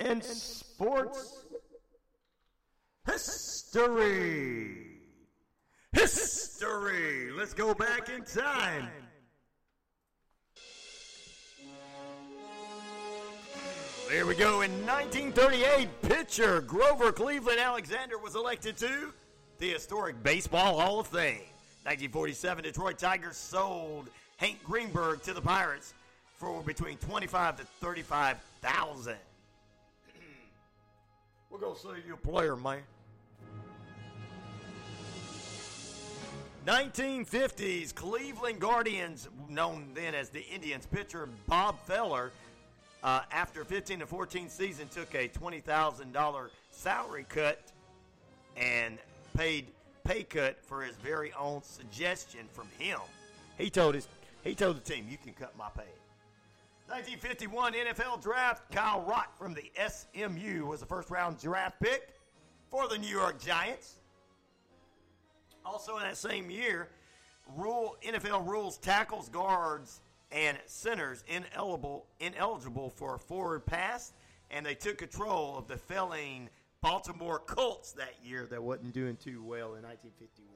in 0.00 0.20
sports 0.20 1.44
history. 3.06 4.08
History. 4.08 4.97
Let's 7.36 7.54
go 7.54 7.74
back 7.74 8.08
in 8.08 8.24
time. 8.24 8.88
There 14.08 14.24
we 14.24 14.34
go. 14.36 14.60
In 14.60 14.70
1938, 14.86 15.88
pitcher 16.02 16.60
Grover 16.60 17.10
Cleveland 17.10 17.58
Alexander 17.58 18.16
was 18.16 18.36
elected 18.36 18.76
to 18.78 19.12
the 19.58 19.70
historic 19.70 20.22
Baseball 20.22 20.78
Hall 20.78 21.00
of 21.00 21.08
Fame. 21.08 21.42
1947, 21.84 22.64
Detroit 22.64 22.98
Tigers 22.98 23.36
sold 23.36 24.08
Hank 24.36 24.62
Greenberg 24.62 25.22
to 25.22 25.34
the 25.34 25.40
Pirates 25.40 25.94
for 26.36 26.62
between 26.62 26.96
25 26.98 27.56
to 27.56 27.64
35,000. 27.64 29.16
We're 31.50 31.58
going 31.58 31.74
to 31.74 31.80
see 31.80 31.88
you 32.06 32.14
a 32.14 32.16
player, 32.16 32.54
man. 32.56 32.82
1950s 36.68 37.94
Cleveland 37.94 38.60
Guardians, 38.60 39.30
known 39.48 39.88
then 39.94 40.14
as 40.14 40.28
the 40.28 40.46
Indians, 40.48 40.84
pitcher 40.84 41.26
Bob 41.46 41.78
Feller, 41.86 42.30
uh, 43.02 43.20
after 43.32 43.64
15 43.64 44.00
to 44.00 44.06
14 44.06 44.50
season, 44.50 44.86
took 44.88 45.14
a 45.14 45.28
$20,000 45.28 46.50
salary 46.70 47.24
cut 47.26 47.72
and 48.54 48.98
paid 49.34 49.68
pay 50.04 50.22
cut 50.22 50.62
for 50.62 50.82
his 50.82 50.94
very 50.96 51.32
own 51.32 51.62
suggestion 51.62 52.46
from 52.52 52.68
him. 52.78 52.98
He 53.56 53.70
told 53.70 53.94
his 53.94 54.06
he 54.44 54.54
told 54.54 54.76
the 54.76 54.80
team, 54.80 55.06
"You 55.08 55.16
can 55.16 55.32
cut 55.32 55.56
my 55.56 55.70
pay." 55.70 55.88
1951 56.86 57.74
NFL 57.74 58.18
draft. 58.20 58.70
Kyle 58.72 59.02
Rote 59.02 59.34
from 59.38 59.54
the 59.54 59.70
SMU 59.76 60.66
was 60.66 60.80
the 60.80 60.86
first 60.86 61.08
round 61.08 61.40
draft 61.40 61.80
pick 61.80 62.14
for 62.70 62.88
the 62.88 62.98
New 62.98 63.08
York 63.08 63.40
Giants. 63.40 63.97
Also 65.68 65.98
in 65.98 66.02
that 66.02 66.16
same 66.16 66.50
year, 66.50 66.88
rule 67.54 67.96
NFL 68.02 68.46
rules 68.46 68.78
tackles, 68.78 69.28
guards, 69.28 70.00
and 70.32 70.56
centers 70.64 71.24
ineligible 71.28 72.06
ineligible 72.20 72.88
for 72.88 73.16
a 73.16 73.18
forward 73.18 73.66
pass, 73.66 74.14
and 74.50 74.64
they 74.64 74.74
took 74.74 74.96
control 74.96 75.58
of 75.58 75.68
the 75.68 75.76
failing 75.76 76.48
Baltimore 76.80 77.38
Colts 77.40 77.92
that 77.92 78.14
year 78.24 78.46
that 78.46 78.62
wasn't 78.62 78.94
doing 78.94 79.16
too 79.16 79.42
well 79.42 79.74
in 79.74 79.82
1951. 79.82 80.54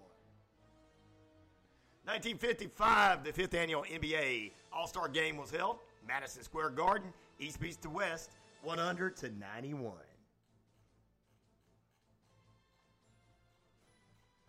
1955, 2.05 3.22
the 3.22 3.33
fifth 3.33 3.55
annual 3.55 3.85
NBA 3.85 4.53
All 4.72 4.87
Star 4.87 5.09
Game 5.09 5.37
was 5.37 5.51
held. 5.51 5.77
Madison 6.09 6.42
Square 6.42 6.70
Garden, 6.70 7.12
East 7.38 7.61
beats 7.61 7.77
to 7.77 7.90
West, 7.90 8.31
100 8.62 9.16
to 9.18 9.31
91. 9.38 9.92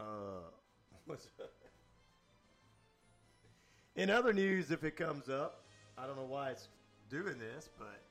Uh, 0.03 0.39
In 3.95 4.09
other 4.09 4.33
news, 4.33 4.71
if 4.71 4.83
it 4.83 4.95
comes 4.95 5.29
up, 5.29 5.61
I 5.97 6.07
don't 6.07 6.15
know 6.15 6.25
why 6.27 6.49
it's 6.49 6.67
doing 7.09 7.37
this, 7.37 7.69
but 7.77 8.01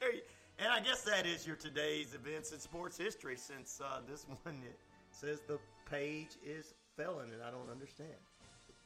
hey, 0.00 0.22
and 0.58 0.68
I 0.68 0.80
guess 0.80 1.02
that 1.02 1.26
is 1.26 1.46
your 1.46 1.56
today's 1.56 2.14
events 2.14 2.52
in 2.52 2.60
sports 2.60 2.96
history, 2.96 3.36
since 3.36 3.80
uh, 3.84 4.00
this 4.08 4.24
one 4.44 4.62
says 5.10 5.40
the 5.48 5.58
page 5.90 6.36
is 6.46 6.74
felon, 6.96 7.32
and 7.32 7.42
I 7.42 7.50
don't 7.50 7.68
understand. 7.70 8.08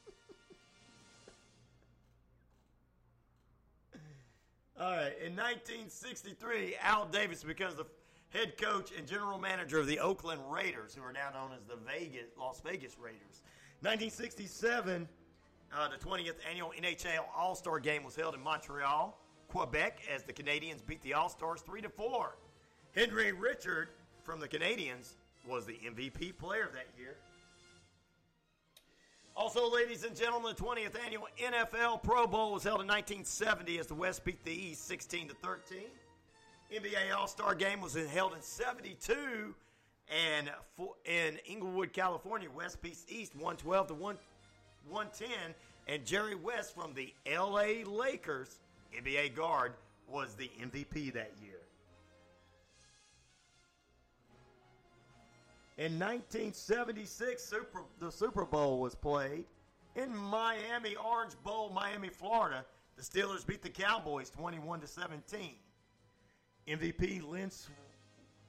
All 4.79 4.91
right, 4.91 5.13
in 5.23 5.35
1963, 5.35 6.75
Al 6.81 7.05
Davis 7.05 7.43
becomes 7.43 7.75
the 7.75 7.85
head 8.29 8.57
coach 8.57 8.91
and 8.97 9.07
general 9.07 9.37
manager 9.37 9.79
of 9.79 9.87
the 9.87 9.99
Oakland 9.99 10.41
Raiders, 10.49 10.95
who 10.95 11.03
are 11.03 11.13
now 11.13 11.29
known 11.33 11.51
as 11.55 11.63
the 11.65 11.75
Vegas 11.75 12.31
Las 12.37 12.61
Vegas 12.61 12.97
Raiders. 12.99 13.41
1967, 13.81 15.07
uh, 15.75 15.89
the 15.89 15.97
20th 15.97 16.35
annual 16.49 16.73
NHL 16.79 17.25
All 17.35 17.55
Star 17.55 17.79
Game 17.79 18.03
was 18.03 18.15
held 18.15 18.35
in 18.35 18.41
Montreal, 18.41 19.17
Quebec, 19.47 19.99
as 20.13 20.23
the 20.23 20.33
Canadiens 20.33 20.85
beat 20.85 21.01
the 21.01 21.13
All 21.13 21.29
Stars 21.29 21.61
three 21.61 21.81
to 21.81 21.89
four. 21.89 22.37
Henri 22.95 23.31
Richard 23.31 23.89
from 24.23 24.39
the 24.39 24.47
Canadiens 24.47 25.13
was 25.47 25.65
the 25.65 25.79
MVP 25.85 26.37
player 26.37 26.69
that 26.73 26.87
year. 26.99 27.15
Also, 29.35 29.71
ladies 29.71 30.03
and 30.03 30.15
gentlemen, 30.15 30.55
the 30.57 30.63
20th 30.63 30.95
annual 31.05 31.27
NFL 31.39 32.01
Pro 32.01 32.25
Bowl 32.25 32.53
was 32.53 32.63
held 32.63 32.81
in 32.81 32.87
1970 32.87 33.77
as 33.77 33.85
the 33.85 33.93
West 33.93 34.25
beat 34.25 34.43
the 34.43 34.51
East 34.51 34.87
16 34.87 35.27
to 35.27 35.35
13. 35.35 35.77
NBA 36.73 37.15
All 37.15 37.27
Star 37.27 37.55
Game 37.55 37.79
was 37.79 37.95
held 38.07 38.33
in 38.33 38.41
72, 38.41 39.55
and 40.09 40.49
in 41.05 41.37
Inglewood, 41.45 41.93
California, 41.93 42.49
West 42.53 42.81
beats 42.81 43.05
East 43.07 43.35
112 43.35 43.87
to 43.87 43.93
1, 43.93 44.17
110, 44.89 45.29
and 45.87 46.05
Jerry 46.05 46.35
West 46.35 46.75
from 46.75 46.93
the 46.93 47.13
LA 47.29 47.83
Lakers, 47.85 48.59
NBA 48.97 49.33
guard, 49.35 49.73
was 50.09 50.35
the 50.35 50.49
MVP 50.61 51.13
that 51.13 51.31
year. 51.41 51.61
In 55.77 55.99
1976, 55.99 57.43
Super, 57.43 57.83
the 57.99 58.11
Super 58.11 58.45
Bowl 58.45 58.79
was 58.79 58.95
played 58.95 59.45
in 59.95 60.15
Miami, 60.15 60.95
Orange 60.95 61.33
Bowl, 61.43 61.69
Miami, 61.69 62.09
Florida. 62.09 62.65
The 62.95 63.03
Steelers 63.03 63.45
beat 63.45 63.61
the 63.61 63.69
Cowboys 63.69 64.29
21 64.31 64.81
to 64.81 64.87
17. 64.87 65.51
MVP 66.67 67.27
Lynn 67.27 67.49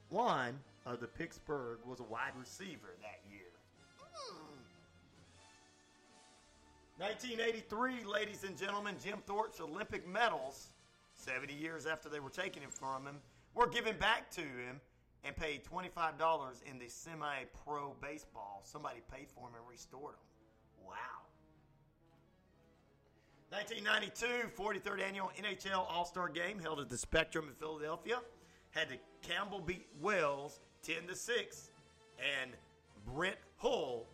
Swann 0.09 0.59
of 0.85 0.99
the 0.99 1.07
Pittsburgh 1.07 1.79
was 1.85 1.99
a 2.01 2.03
wide 2.03 2.33
receiver 2.37 2.95
that 3.01 3.21
year. 3.31 3.47
Hmm. 3.97 4.59
1983, 6.97 8.03
ladies 8.03 8.43
and 8.43 8.57
gentlemen, 8.57 8.95
Jim 9.01 9.19
Thorpe's 9.25 9.61
Olympic 9.61 10.05
medals, 10.05 10.71
70 11.13 11.53
years 11.53 11.85
after 11.85 12.09
they 12.09 12.19
were 12.19 12.29
taken 12.29 12.63
from 12.69 13.05
him, 13.05 13.15
were 13.55 13.67
given 13.67 13.95
back 13.97 14.29
to 14.31 14.41
him 14.41 14.81
and 15.23 15.35
paid 15.35 15.63
$25 15.63 16.63
in 16.69 16.77
the 16.77 16.89
semi 16.89 17.43
pro 17.63 17.95
baseball. 18.01 18.61
Somebody 18.65 18.99
paid 19.13 19.27
for 19.29 19.45
them 19.47 19.55
and 19.55 19.69
restored 19.69 20.15
them. 20.15 20.87
Wow. 20.87 21.18
1992, 23.51 24.51
43rd 24.55 25.01
annual 25.01 25.31
NHL 25.41 25.85
All 25.89 26.05
Star 26.05 26.29
Game 26.29 26.59
held 26.59 26.79
at 26.79 26.89
the 26.89 26.97
Spectrum 26.97 27.47
in 27.47 27.55
Philadelphia. 27.55 28.19
Had 28.71 28.89
the 28.89 28.99
Campbell 29.27 29.59
beat 29.59 29.87
Wales 29.99 30.59
10 30.83 31.07
to 31.07 31.15
6, 31.15 31.71
and 32.41 32.51
Brett 33.07 33.39
Hull 33.57 34.05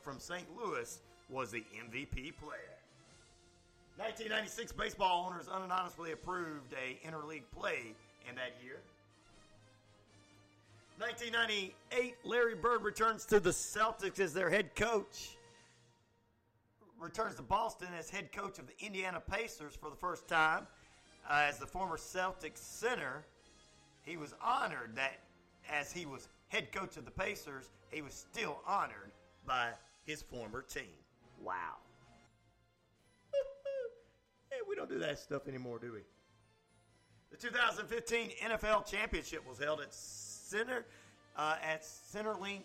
from 0.00 0.20
St. 0.20 0.46
Louis 0.56 1.00
was 1.28 1.50
the 1.50 1.64
MVP 1.76 2.36
player. 2.36 2.78
1996 3.96 4.70
baseball 4.72 5.26
owners 5.28 5.48
unanimously 5.52 6.12
approved 6.12 6.72
a 6.74 7.04
interleague 7.04 7.42
play 7.50 7.94
in 8.28 8.36
that 8.36 8.54
year. 8.62 8.78
1998, 10.98 12.14
Larry 12.24 12.54
Bird 12.54 12.82
returns 12.82 13.24
to 13.26 13.40
the 13.40 13.50
Celtics 13.50 14.20
as 14.20 14.32
their 14.32 14.50
head 14.50 14.74
coach. 14.76 15.36
Returns 16.98 17.36
to 17.36 17.42
Boston 17.42 17.88
as 17.96 18.10
head 18.10 18.32
coach 18.32 18.58
of 18.58 18.66
the 18.66 18.84
Indiana 18.84 19.20
Pacers 19.20 19.74
for 19.74 19.88
the 19.88 19.96
first 19.96 20.26
time. 20.26 20.66
Uh, 21.28 21.44
as 21.48 21.58
the 21.58 21.66
former 21.66 21.96
Celtics 21.96 22.58
center, 22.58 23.24
he 24.02 24.16
was 24.16 24.34
honored 24.42 24.96
that 24.96 25.20
as 25.70 25.92
he 25.92 26.06
was 26.06 26.28
head 26.48 26.72
coach 26.72 26.96
of 26.96 27.04
the 27.04 27.10
Pacers, 27.10 27.70
he 27.90 28.02
was 28.02 28.14
still 28.14 28.60
honored 28.66 29.12
by 29.46 29.70
his 30.04 30.22
former 30.22 30.62
team. 30.62 30.84
Wow. 31.42 31.76
hey, 34.50 34.56
we 34.68 34.74
don't 34.74 34.88
do 34.88 34.98
that 34.98 35.18
stuff 35.18 35.46
anymore, 35.46 35.78
do 35.78 35.92
we? 35.92 36.00
The 37.30 37.36
2015 37.36 38.30
NFL 38.42 38.90
Championship 38.90 39.46
was 39.46 39.58
held 39.58 39.80
at 39.80 39.92
Center 39.92 40.86
uh, 41.36 41.56
at 41.62 41.82
CenturyLink 41.82 42.64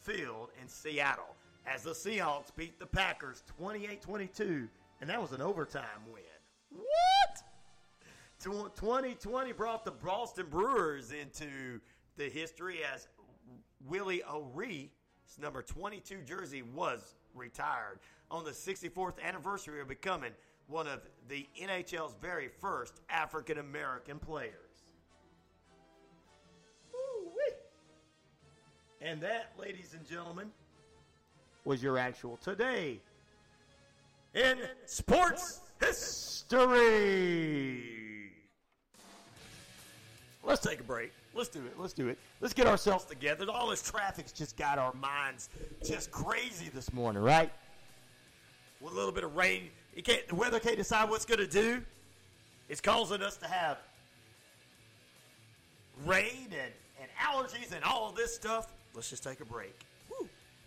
Field 0.00 0.50
in 0.62 0.68
Seattle 0.68 1.34
as 1.72 1.82
the 1.82 1.90
Seahawks 1.90 2.54
beat 2.54 2.78
the 2.78 2.86
Packers 2.86 3.42
28-22, 3.60 4.68
and 5.00 5.10
that 5.10 5.20
was 5.20 5.32
an 5.32 5.42
overtime 5.42 5.84
win. 6.12 6.22
What? 6.70 7.42
2020 8.40 9.52
brought 9.52 9.84
the 9.84 9.90
Boston 9.90 10.46
Bruins 10.48 11.12
into 11.12 11.80
the 12.16 12.28
history 12.28 12.78
as 12.92 13.08
Willie 13.86 14.22
O'Ree 14.24 14.90
number 15.40 15.62
22 15.62 16.22
jersey 16.22 16.62
was 16.62 17.14
retired 17.34 17.98
on 18.30 18.44
the 18.44 18.50
64th 18.50 19.22
anniversary 19.22 19.80
of 19.80 19.88
becoming 19.88 20.32
one 20.68 20.86
of 20.86 21.00
the 21.28 21.46
NHL's 21.60 22.14
very 22.20 22.48
first 22.48 23.00
African 23.08 23.58
American 23.58 24.18
players. 24.18 24.54
Woo-wee. 26.92 27.54
And 29.00 29.20
that, 29.22 29.52
ladies 29.58 29.94
and 29.94 30.06
gentlemen, 30.06 30.50
was 31.68 31.82
your 31.82 31.98
actual 31.98 32.38
today 32.38 32.98
in 34.34 34.56
sports 34.86 35.60
history. 35.78 36.72
Let's 40.42 40.62
take 40.62 40.80
a 40.80 40.82
break. 40.82 41.12
Let's 41.34 41.50
do 41.50 41.58
it. 41.66 41.78
Let's 41.78 41.92
do 41.92 42.08
it. 42.08 42.16
Let's 42.40 42.54
get 42.54 42.66
ourselves 42.66 43.04
together. 43.04 43.44
All 43.52 43.68
this 43.68 43.82
traffic's 43.82 44.32
just 44.32 44.56
got 44.56 44.78
our 44.78 44.94
minds 44.94 45.50
just 45.84 46.10
crazy 46.10 46.70
this 46.70 46.90
morning, 46.94 47.22
right? 47.22 47.52
With 48.80 48.94
a 48.94 48.96
little 48.96 49.12
bit 49.12 49.24
of 49.24 49.36
rain, 49.36 49.64
you 49.94 50.02
can't. 50.02 50.26
The 50.26 50.36
weather 50.36 50.60
can't 50.60 50.78
decide 50.78 51.10
what's 51.10 51.26
going 51.26 51.40
to 51.40 51.46
do. 51.46 51.82
It's 52.70 52.80
causing 52.80 53.22
us 53.22 53.36
to 53.36 53.46
have 53.46 53.76
rain 56.06 56.48
and, 56.50 56.72
and 56.98 57.10
allergies 57.20 57.74
and 57.74 57.84
all 57.84 58.08
of 58.08 58.16
this 58.16 58.34
stuff. 58.34 58.72
Let's 58.94 59.10
just 59.10 59.22
take 59.22 59.40
a 59.40 59.44
break. 59.44 59.84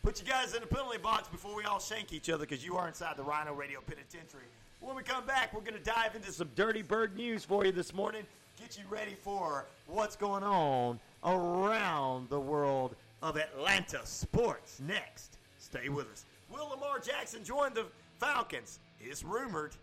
Put 0.03 0.19
you 0.19 0.27
guys 0.27 0.55
in 0.55 0.61
the 0.61 0.67
penalty 0.67 0.97
box 0.97 1.27
before 1.27 1.55
we 1.55 1.63
all 1.63 1.79
shank 1.79 2.11
each 2.11 2.29
other 2.29 2.45
because 2.45 2.65
you 2.65 2.75
are 2.75 2.87
inside 2.87 3.17
the 3.17 3.23
Rhino 3.23 3.53
Radio 3.53 3.81
Penitentiary. 3.81 4.45
When 4.79 4.95
we 4.95 5.03
come 5.03 5.25
back, 5.25 5.53
we're 5.53 5.61
going 5.61 5.77
to 5.77 5.83
dive 5.83 6.15
into 6.15 6.31
some 6.31 6.49
Dirty 6.55 6.81
Bird 6.81 7.15
news 7.15 7.45
for 7.45 7.65
you 7.65 7.71
this 7.71 7.93
morning 7.93 8.23
get 8.61 8.77
you 8.77 8.83
ready 8.89 9.15
for 9.15 9.65
what's 9.87 10.15
going 10.15 10.43
on 10.43 10.99
around 11.23 12.29
the 12.29 12.39
world 12.39 12.95
of 13.23 13.35
Atlanta 13.35 13.99
sports. 14.05 14.79
Next, 14.79 15.37
stay 15.57 15.89
with 15.89 16.07
us. 16.11 16.25
Will 16.49 16.69
Lamar 16.69 16.99
Jackson 16.99 17.43
join 17.43 17.73
the 17.73 17.85
Falcons? 18.19 18.79
It's 18.99 19.23
rumored. 19.23 19.75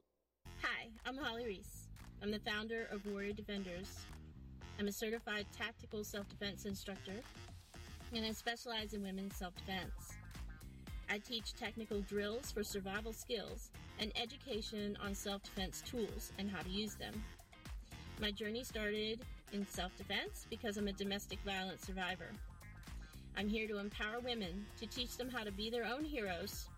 Hi, 0.62 0.88
I'm 1.06 1.16
Holly 1.16 1.46
Reese. 1.46 1.86
I'm 2.20 2.32
the 2.32 2.40
founder 2.40 2.88
of 2.90 3.06
Warrior 3.06 3.34
Defenders 3.34 4.00
I'm 4.78 4.88
a 4.88 4.92
certified 4.92 5.46
tactical 5.56 6.04
self 6.04 6.28
defense 6.28 6.66
instructor, 6.66 7.22
and 8.14 8.26
I 8.26 8.32
specialize 8.32 8.92
in 8.92 9.02
women's 9.02 9.34
self 9.34 9.54
defense. 9.56 10.16
I 11.08 11.18
teach 11.18 11.54
technical 11.54 12.02
drills 12.02 12.52
for 12.52 12.62
survival 12.62 13.14
skills 13.14 13.70
and 13.98 14.12
education 14.20 14.98
on 15.02 15.14
self 15.14 15.42
defense 15.42 15.82
tools 15.88 16.32
and 16.38 16.50
how 16.50 16.60
to 16.60 16.68
use 16.68 16.94
them. 16.94 17.14
My 18.20 18.30
journey 18.30 18.64
started 18.64 19.20
in 19.52 19.66
self 19.66 19.96
defense 19.96 20.46
because 20.50 20.76
I'm 20.76 20.88
a 20.88 20.92
domestic 20.92 21.38
violence 21.46 21.86
survivor. 21.86 22.30
I'm 23.38 23.48
here 23.48 23.66
to 23.68 23.78
empower 23.78 24.20
women, 24.20 24.66
to 24.78 24.86
teach 24.86 25.16
them 25.16 25.30
how 25.30 25.44
to 25.44 25.52
be 25.52 25.70
their 25.70 25.84
own 25.84 26.04
heroes, 26.04 26.68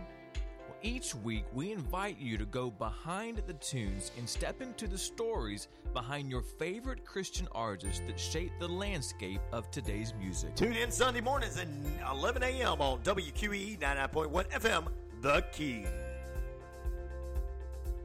Well, 0.66 0.76
each 0.82 1.14
week, 1.14 1.44
we 1.54 1.70
invite 1.70 2.18
you 2.18 2.36
to 2.36 2.44
go 2.44 2.68
behind 2.68 3.42
the 3.46 3.52
tunes 3.54 4.10
and 4.18 4.28
step 4.28 4.60
into 4.60 4.88
the 4.88 4.98
stories 4.98 5.68
behind 5.94 6.30
your 6.30 6.42
favorite 6.42 7.04
Christian 7.04 7.46
artists 7.52 8.02
that 8.06 8.18
shape 8.18 8.52
the 8.58 8.68
landscape 8.68 9.40
of 9.52 9.70
today's 9.70 10.12
music. 10.18 10.56
Tune 10.56 10.76
in 10.76 10.90
Sunday 10.90 11.20
mornings 11.20 11.56
at 11.58 11.68
11 12.10 12.42
a.m. 12.42 12.80
on 12.80 12.98
WQEE 13.02 13.78
99.1 13.78 14.50
FM, 14.50 14.88
The 15.22 15.44
Key. 15.52 15.86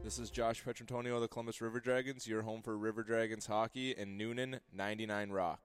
This 0.04 0.18
is 0.18 0.28
Josh 0.28 0.62
Petrantonio 0.62 1.14
of 1.14 1.22
the 1.22 1.28
Columbus 1.28 1.62
River 1.62 1.80
Dragons, 1.80 2.26
your 2.26 2.42
home 2.42 2.60
for 2.60 2.76
River 2.76 3.02
Dragons 3.02 3.46
hockey 3.46 3.96
and 3.96 4.20
Newnan 4.20 4.60
99 4.70 5.30
Rock. 5.30 5.60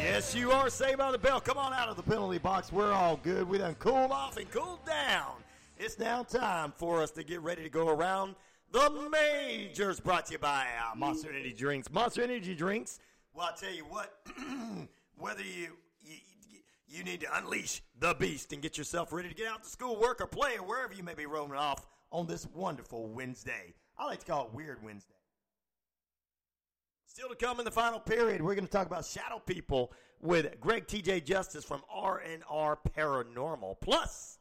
Yes, 0.00 0.34
you 0.34 0.50
are 0.50 0.68
saved 0.68 0.98
by 0.98 1.12
the 1.12 1.18
bell. 1.18 1.40
Come 1.40 1.58
on 1.58 1.72
out 1.72 1.88
of 1.88 1.94
the 1.94 2.02
penalty 2.02 2.38
box. 2.38 2.72
We're 2.72 2.90
all 2.90 3.20
good. 3.22 3.48
We 3.48 3.58
done 3.58 3.76
cooled 3.76 4.10
off 4.10 4.36
and 4.36 4.50
cooled 4.50 4.84
down. 4.84 5.34
It's 5.82 5.98
now 5.98 6.22
time 6.22 6.74
for 6.76 7.02
us 7.02 7.10
to 7.12 7.24
get 7.24 7.40
ready 7.40 7.62
to 7.62 7.70
go 7.70 7.88
around 7.88 8.34
the 8.70 9.08
majors. 9.10 9.98
Brought 9.98 10.26
to 10.26 10.32
you 10.32 10.38
by 10.38 10.66
uh, 10.78 10.94
Monster 10.94 11.30
Energy 11.30 11.54
Drinks. 11.54 11.90
Monster 11.90 12.20
Energy 12.20 12.54
Drinks. 12.54 12.98
Well, 13.32 13.46
I'll 13.46 13.56
tell 13.56 13.72
you 13.72 13.86
what, 13.86 14.20
whether 15.16 15.42
you, 15.42 15.78
you 16.04 16.16
you 16.86 17.02
need 17.02 17.22
to 17.22 17.34
unleash 17.34 17.80
the 17.98 18.12
beast 18.12 18.52
and 18.52 18.60
get 18.60 18.76
yourself 18.76 19.10
ready 19.10 19.30
to 19.30 19.34
get 19.34 19.46
out 19.46 19.62
to 19.62 19.70
school, 19.70 19.98
work, 19.98 20.20
or 20.20 20.26
play, 20.26 20.58
or 20.58 20.64
wherever 20.64 20.92
you 20.92 21.02
may 21.02 21.14
be 21.14 21.24
roaming 21.24 21.56
off 21.56 21.86
on 22.12 22.26
this 22.26 22.46
wonderful 22.54 23.08
Wednesday. 23.08 23.72
I 23.98 24.04
like 24.04 24.20
to 24.20 24.26
call 24.26 24.48
it 24.48 24.52
Weird 24.52 24.84
Wednesday. 24.84 25.14
Still 27.06 27.30
to 27.30 27.36
come 27.36 27.58
in 27.58 27.64
the 27.64 27.70
final 27.70 28.00
period, 28.00 28.42
we're 28.42 28.54
going 28.54 28.66
to 28.66 28.70
talk 28.70 28.86
about 28.86 29.06
shadow 29.06 29.38
people 29.38 29.94
with 30.20 30.60
Greg 30.60 30.86
TJ 30.86 31.24
Justice 31.24 31.64
from 31.64 31.80
R&R 31.90 32.78
Paranormal. 32.94 33.76
Plus, 33.80 34.39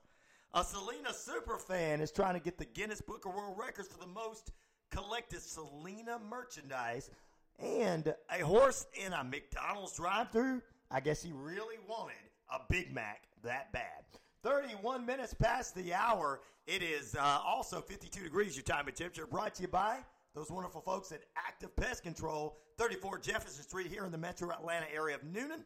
a 0.54 0.64
Selena 0.64 1.10
superfan 1.10 2.02
is 2.02 2.12
trying 2.12 2.34
to 2.34 2.40
get 2.40 2.58
the 2.58 2.66
Guinness 2.66 3.02
Book 3.02 3.26
of 3.26 3.36
World 3.36 3.56
Records 3.58 3.88
for 3.88 4.00
the 4.00 4.12
most 4.12 4.52
collected 4.92 5.42
Selena 5.42 6.20
merchandise. 6.30 7.12
And 7.60 8.14
a 8.32 8.44
horse 8.44 8.88
in 9.06 9.14
a 9.14 9.24
McDonald's 9.24 9.96
drive-through. 9.96 10.62
I 10.90 11.02
guess 11.02 11.22
he 11.22 11.32
really 11.34 11.76
wanted 11.88 12.16
a 12.52 12.60
Big 12.70 12.94
Mac 12.94 13.24
that 13.44 13.72
bad. 13.72 14.04
31 14.44 15.06
minutes 15.06 15.34
past 15.34 15.76
the 15.76 15.94
hour. 15.94 16.42
It 16.66 16.82
is 16.82 17.16
uh, 17.16 17.40
also 17.46 17.82
52 17.82 18.24
degrees, 18.24 18.56
your 18.56 18.64
time 18.64 18.88
and 18.88 18.96
temperature. 18.96 19.28
Brought 19.28 19.56
to 19.56 19.64
you 19.64 19.68
by 19.68 20.00
those 20.34 20.50
wonderful 20.50 20.82
folks 20.82 21.12
at 21.12 21.22
Active 21.36 21.76
Pest 21.76 22.02
Control, 22.02 22.58
34 22.78 23.20
Jefferson 23.20 23.64
Street 23.64 23.88
here 23.88 24.06
in 24.06 24.12
the 24.12 24.18
metro 24.18 24.52
Atlanta 24.52 24.86
area 24.94 25.16
of 25.16 25.22
Newnan. 25.24 25.64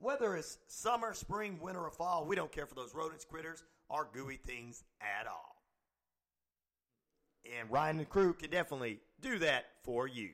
Whether 0.00 0.36
it's 0.36 0.58
summer, 0.66 1.12
spring, 1.12 1.58
winter, 1.60 1.84
or 1.84 1.90
fall, 1.90 2.24
we 2.24 2.34
don't 2.34 2.50
care 2.50 2.66
for 2.66 2.74
those 2.74 2.94
rodents, 2.94 3.24
critters, 3.24 3.64
or 3.88 4.08
gooey 4.12 4.36
things 4.36 4.84
at 5.00 5.26
all. 5.26 5.56
And 7.58 7.70
Ryan 7.70 7.98
and 7.98 8.08
crew 8.08 8.32
can 8.32 8.50
definitely 8.50 9.00
do 9.20 9.38
that 9.38 9.66
for 9.84 10.08
you. 10.08 10.30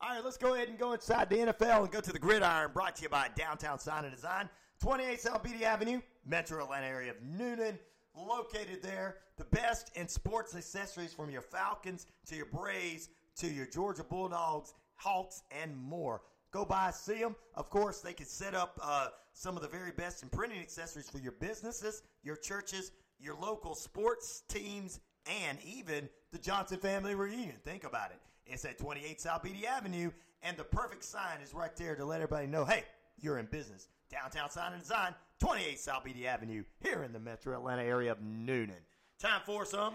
All 0.00 0.10
right, 0.10 0.24
let's 0.24 0.36
go 0.36 0.54
ahead 0.54 0.68
and 0.68 0.78
go 0.78 0.92
inside 0.92 1.30
the 1.30 1.36
NFL 1.36 1.82
and 1.82 1.90
go 1.90 2.00
to 2.00 2.12
the 2.12 2.18
gridiron 2.18 2.72
brought 2.74 2.96
to 2.96 3.02
you 3.02 3.08
by 3.08 3.28
Downtown 3.36 3.78
Sign 3.78 4.04
and 4.04 4.14
Design, 4.14 4.48
28 4.82 5.20
South 5.20 5.42
Beatty 5.42 5.64
Avenue, 5.64 6.00
metro 6.26 6.62
Atlanta 6.64 6.86
area 6.86 7.12
of 7.12 7.16
Newnan 7.22 7.78
located 8.16 8.82
there. 8.82 9.16
The 9.36 9.44
best 9.44 9.90
in 9.96 10.08
sports 10.08 10.54
accessories 10.54 11.12
from 11.12 11.30
your 11.30 11.40
Falcons 11.40 12.06
to 12.26 12.36
your 12.36 12.46
Braves 12.46 13.08
to 13.36 13.48
your 13.48 13.66
Georgia 13.66 14.04
Bulldogs, 14.04 14.74
Hawks, 14.94 15.42
and 15.50 15.76
more. 15.76 16.22
Go 16.54 16.64
by, 16.64 16.92
see 16.92 17.18
them. 17.18 17.34
Of 17.56 17.68
course, 17.68 18.00
they 18.00 18.12
can 18.12 18.26
set 18.26 18.54
up 18.54 18.78
uh, 18.80 19.08
some 19.32 19.56
of 19.56 19.62
the 19.62 19.68
very 19.68 19.90
best 19.90 20.22
in 20.22 20.28
printing 20.28 20.60
accessories 20.60 21.10
for 21.10 21.18
your 21.18 21.32
businesses, 21.32 22.02
your 22.22 22.36
churches, 22.36 22.92
your 23.18 23.34
local 23.34 23.74
sports 23.74 24.44
teams, 24.46 25.00
and 25.26 25.58
even 25.64 26.08
the 26.30 26.38
Johnson 26.38 26.78
family 26.78 27.16
reunion. 27.16 27.56
Think 27.64 27.82
about 27.82 28.12
it. 28.12 28.20
It's 28.46 28.64
at 28.64 28.78
28 28.78 29.20
South 29.20 29.42
Beatty 29.42 29.66
Avenue, 29.66 30.12
and 30.44 30.56
the 30.56 30.62
perfect 30.62 31.02
sign 31.02 31.40
is 31.42 31.52
right 31.52 31.74
there 31.74 31.96
to 31.96 32.04
let 32.04 32.20
everybody 32.20 32.46
know, 32.46 32.64
hey, 32.64 32.84
you're 33.18 33.38
in 33.38 33.46
business. 33.46 33.88
Downtown 34.08 34.48
Sign 34.48 34.74
and 34.74 34.80
Design, 34.80 35.12
28 35.40 35.80
South 35.80 36.04
Beatty 36.04 36.28
Avenue, 36.28 36.62
here 36.80 37.02
in 37.02 37.12
the 37.12 37.18
metro 37.18 37.56
Atlanta 37.56 37.82
area 37.82 38.12
of 38.12 38.18
Newnan. 38.20 38.70
Time 39.18 39.40
for 39.44 39.64
some 39.64 39.94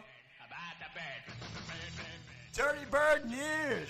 Dirty 2.54 2.86
Bird 2.92 3.30
News. 3.30 3.88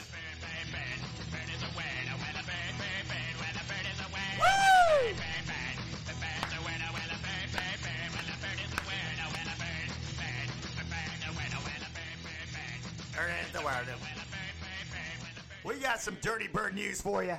We 15.64 15.76
got 15.76 16.02
some 16.02 16.18
Dirty 16.22 16.47
Bird 16.47 16.74
news 16.74 17.02
for 17.02 17.24
you. 17.24 17.38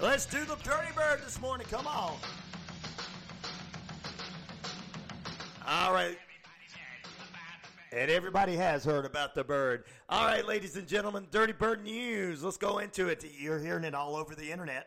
Let's 0.00 0.24
do 0.24 0.44
the 0.46 0.56
Dirty 0.56 0.92
Bird 0.96 1.20
this 1.24 1.38
morning. 1.40 1.66
Come 1.70 1.86
on. 1.86 2.16
All 5.66 5.92
right. 5.92 6.16
And 7.92 8.08
everybody 8.08 8.54
has 8.54 8.84
heard 8.84 9.04
about 9.04 9.34
the 9.34 9.42
bird. 9.42 9.82
All 10.08 10.24
right, 10.24 10.46
ladies 10.46 10.76
and 10.76 10.86
gentlemen, 10.86 11.26
Dirty 11.32 11.52
Bird 11.52 11.82
News. 11.82 12.44
Let's 12.44 12.56
go 12.56 12.78
into 12.78 13.08
it. 13.08 13.24
You're 13.36 13.58
hearing 13.58 13.82
it 13.82 13.96
all 13.96 14.14
over 14.14 14.36
the 14.36 14.52
internet. 14.52 14.86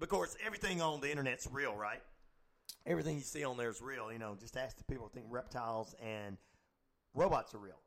Of 0.00 0.08
course, 0.08 0.34
everything 0.44 0.80
on 0.80 1.02
the 1.02 1.10
internet's 1.10 1.46
real, 1.52 1.76
right? 1.76 2.00
Everything 2.86 3.16
you 3.16 3.22
see 3.22 3.44
on 3.44 3.58
there 3.58 3.68
is 3.68 3.82
real. 3.82 4.10
You 4.10 4.18
know, 4.18 4.34
just 4.40 4.56
ask 4.56 4.78
the 4.78 4.84
people 4.84 5.04
who 5.04 5.12
think 5.12 5.26
reptiles 5.28 5.94
and 6.02 6.38
robots 7.14 7.54
are 7.54 7.58
real. 7.58 7.80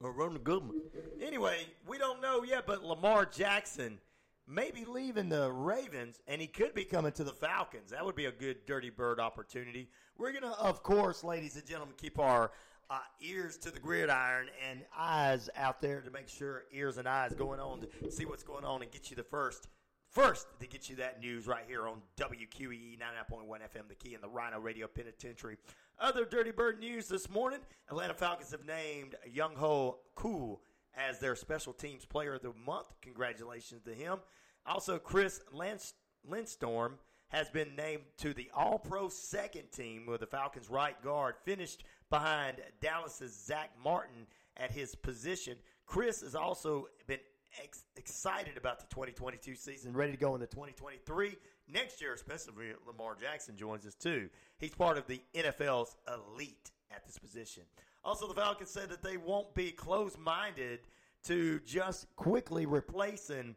Or 0.00 0.12
Ronald 0.12 0.42
Goodman. 0.42 0.80
Anyway, 1.22 1.66
we 1.86 1.98
don't 1.98 2.22
know 2.22 2.44
yet, 2.44 2.64
but 2.66 2.82
Lamar 2.82 3.26
Jackson 3.26 3.98
may 4.46 4.70
be 4.70 4.86
leaving 4.86 5.28
the 5.28 5.52
Ravens, 5.52 6.20
and 6.26 6.40
he 6.40 6.46
could 6.46 6.74
be 6.74 6.84
coming 6.84 7.12
to 7.12 7.24
the 7.24 7.32
Falcons. 7.32 7.90
That 7.90 8.06
would 8.06 8.16
be 8.16 8.24
a 8.24 8.32
good 8.32 8.64
dirty 8.66 8.88
bird 8.88 9.20
opportunity. 9.20 9.90
We're 10.18 10.32
going 10.32 10.42
to, 10.42 10.58
of 10.58 10.82
course, 10.82 11.22
ladies 11.22 11.54
and 11.54 11.64
gentlemen, 11.64 11.94
keep 11.96 12.18
our 12.18 12.50
uh, 12.90 12.98
ears 13.20 13.56
to 13.58 13.70
the 13.70 13.78
gridiron 13.78 14.48
and 14.68 14.80
eyes 14.96 15.48
out 15.54 15.80
there 15.80 16.00
to 16.00 16.10
make 16.10 16.28
sure 16.28 16.64
ears 16.72 16.98
and 16.98 17.06
eyes 17.06 17.34
going 17.34 17.60
on 17.60 17.82
to 17.82 18.10
see 18.10 18.24
what's 18.24 18.42
going 18.42 18.64
on 18.64 18.82
and 18.82 18.90
get 18.90 19.10
you 19.10 19.16
the 19.16 19.22
first. 19.22 19.68
First, 20.10 20.48
to 20.58 20.66
get 20.66 20.90
you 20.90 20.96
that 20.96 21.20
news 21.20 21.46
right 21.46 21.62
here 21.68 21.86
on 21.86 22.02
WQEE 22.16 22.98
99.1 22.98 23.46
FM, 23.46 23.88
the 23.88 23.94
key 23.94 24.14
in 24.14 24.20
the 24.20 24.28
Rhino 24.28 24.58
Radio 24.58 24.88
Penitentiary. 24.88 25.56
Other 26.00 26.24
Dirty 26.24 26.50
Bird 26.50 26.80
news 26.80 27.06
this 27.06 27.30
morning 27.30 27.60
Atlanta 27.88 28.14
Falcons 28.14 28.50
have 28.50 28.66
named 28.66 29.14
Younghoe 29.32 29.98
Koo 30.16 30.58
as 30.96 31.20
their 31.20 31.36
special 31.36 31.72
teams 31.72 32.04
player 32.04 32.34
of 32.34 32.42
the 32.42 32.52
month. 32.66 32.88
Congratulations 33.02 33.82
to 33.84 33.94
him. 33.94 34.18
Also, 34.66 34.98
Chris 34.98 35.40
Lindstrom 35.52 36.98
has 37.28 37.48
been 37.50 37.76
named 37.76 38.02
to 38.18 38.32
the 38.32 38.50
All 38.54 38.78
Pro 38.78 39.08
second 39.08 39.70
team 39.72 40.06
with 40.06 40.20
the 40.20 40.26
Falcons 40.26 40.70
right 40.70 41.00
guard, 41.02 41.36
finished 41.44 41.84
behind 42.10 42.56
Dallas's 42.80 43.34
Zach 43.34 43.70
Martin 43.82 44.26
at 44.56 44.70
his 44.70 44.94
position. 44.94 45.56
Chris 45.86 46.22
has 46.22 46.34
also 46.34 46.88
been 47.06 47.20
ex- 47.62 47.84
excited 47.96 48.56
about 48.56 48.80
the 48.80 48.86
2022 48.86 49.54
season, 49.54 49.92
ready 49.92 50.12
to 50.12 50.18
go 50.18 50.34
into 50.34 50.46
2023 50.46 51.36
next 51.72 52.00
year, 52.00 52.14
especially 52.14 52.72
Lamar 52.86 53.16
Jackson 53.20 53.56
joins 53.56 53.86
us 53.86 53.94
too. 53.94 54.28
He's 54.58 54.74
part 54.74 54.98
of 54.98 55.06
the 55.06 55.20
NFL's 55.34 55.96
elite 56.06 56.70
at 56.90 57.06
this 57.06 57.18
position. 57.18 57.64
Also, 58.04 58.26
the 58.26 58.34
Falcons 58.34 58.70
said 58.70 58.88
that 58.88 59.02
they 59.02 59.16
won't 59.16 59.54
be 59.54 59.70
closed 59.70 60.18
minded 60.18 60.80
to 61.24 61.60
just 61.60 62.06
quickly 62.16 62.64
replacing 62.64 63.54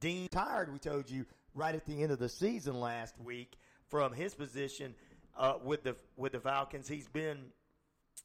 Dean 0.00 0.28
Tired, 0.28 0.72
we 0.72 0.78
told 0.78 1.10
you 1.10 1.26
right 1.54 1.74
at 1.74 1.86
the 1.86 2.02
end 2.02 2.12
of 2.12 2.18
the 2.18 2.28
season 2.28 2.78
last 2.80 3.14
week 3.20 3.56
from 3.88 4.12
his 4.12 4.34
position 4.34 4.94
uh, 5.36 5.54
with 5.64 5.82
the 5.82 5.96
with 6.16 6.32
the 6.32 6.40
Falcons. 6.40 6.88
He's 6.88 7.08
been 7.08 7.46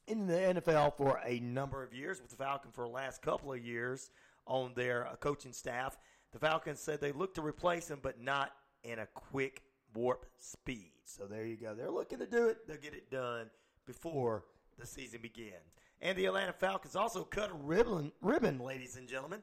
in 0.06 0.26
the 0.26 0.34
NFL 0.34 0.96
for 0.96 1.20
a 1.24 1.40
number 1.40 1.82
of 1.82 1.92
years, 1.92 2.20
with 2.20 2.30
the 2.30 2.36
Falcons 2.36 2.74
for 2.74 2.86
the 2.86 2.92
last 2.92 3.22
couple 3.22 3.52
of 3.52 3.64
years 3.64 4.10
on 4.46 4.72
their 4.74 5.06
uh, 5.06 5.16
coaching 5.16 5.52
staff. 5.52 5.98
The 6.32 6.38
Falcons 6.38 6.80
said 6.80 7.00
they 7.00 7.12
look 7.12 7.34
to 7.34 7.42
replace 7.42 7.88
him, 7.88 7.98
but 8.02 8.20
not 8.20 8.52
in 8.84 8.98
a 8.98 9.06
quick 9.06 9.62
warp 9.94 10.26
speed. 10.38 10.92
So 11.04 11.24
there 11.24 11.44
you 11.44 11.56
go. 11.56 11.74
They're 11.74 11.90
looking 11.90 12.18
to 12.18 12.26
do 12.26 12.48
it. 12.48 12.66
They'll 12.66 12.76
get 12.76 12.94
it 12.94 13.10
done 13.10 13.50
before 13.86 14.44
the 14.78 14.86
season 14.86 15.20
begins. 15.22 15.74
And 16.02 16.16
the 16.16 16.26
Atlanta 16.26 16.52
Falcons 16.52 16.94
also 16.94 17.24
cut 17.24 17.50
a 17.50 17.54
ribbon, 17.54 18.12
ribbon 18.20 18.58
ladies 18.58 18.96
and 18.96 19.08
gentlemen, 19.08 19.40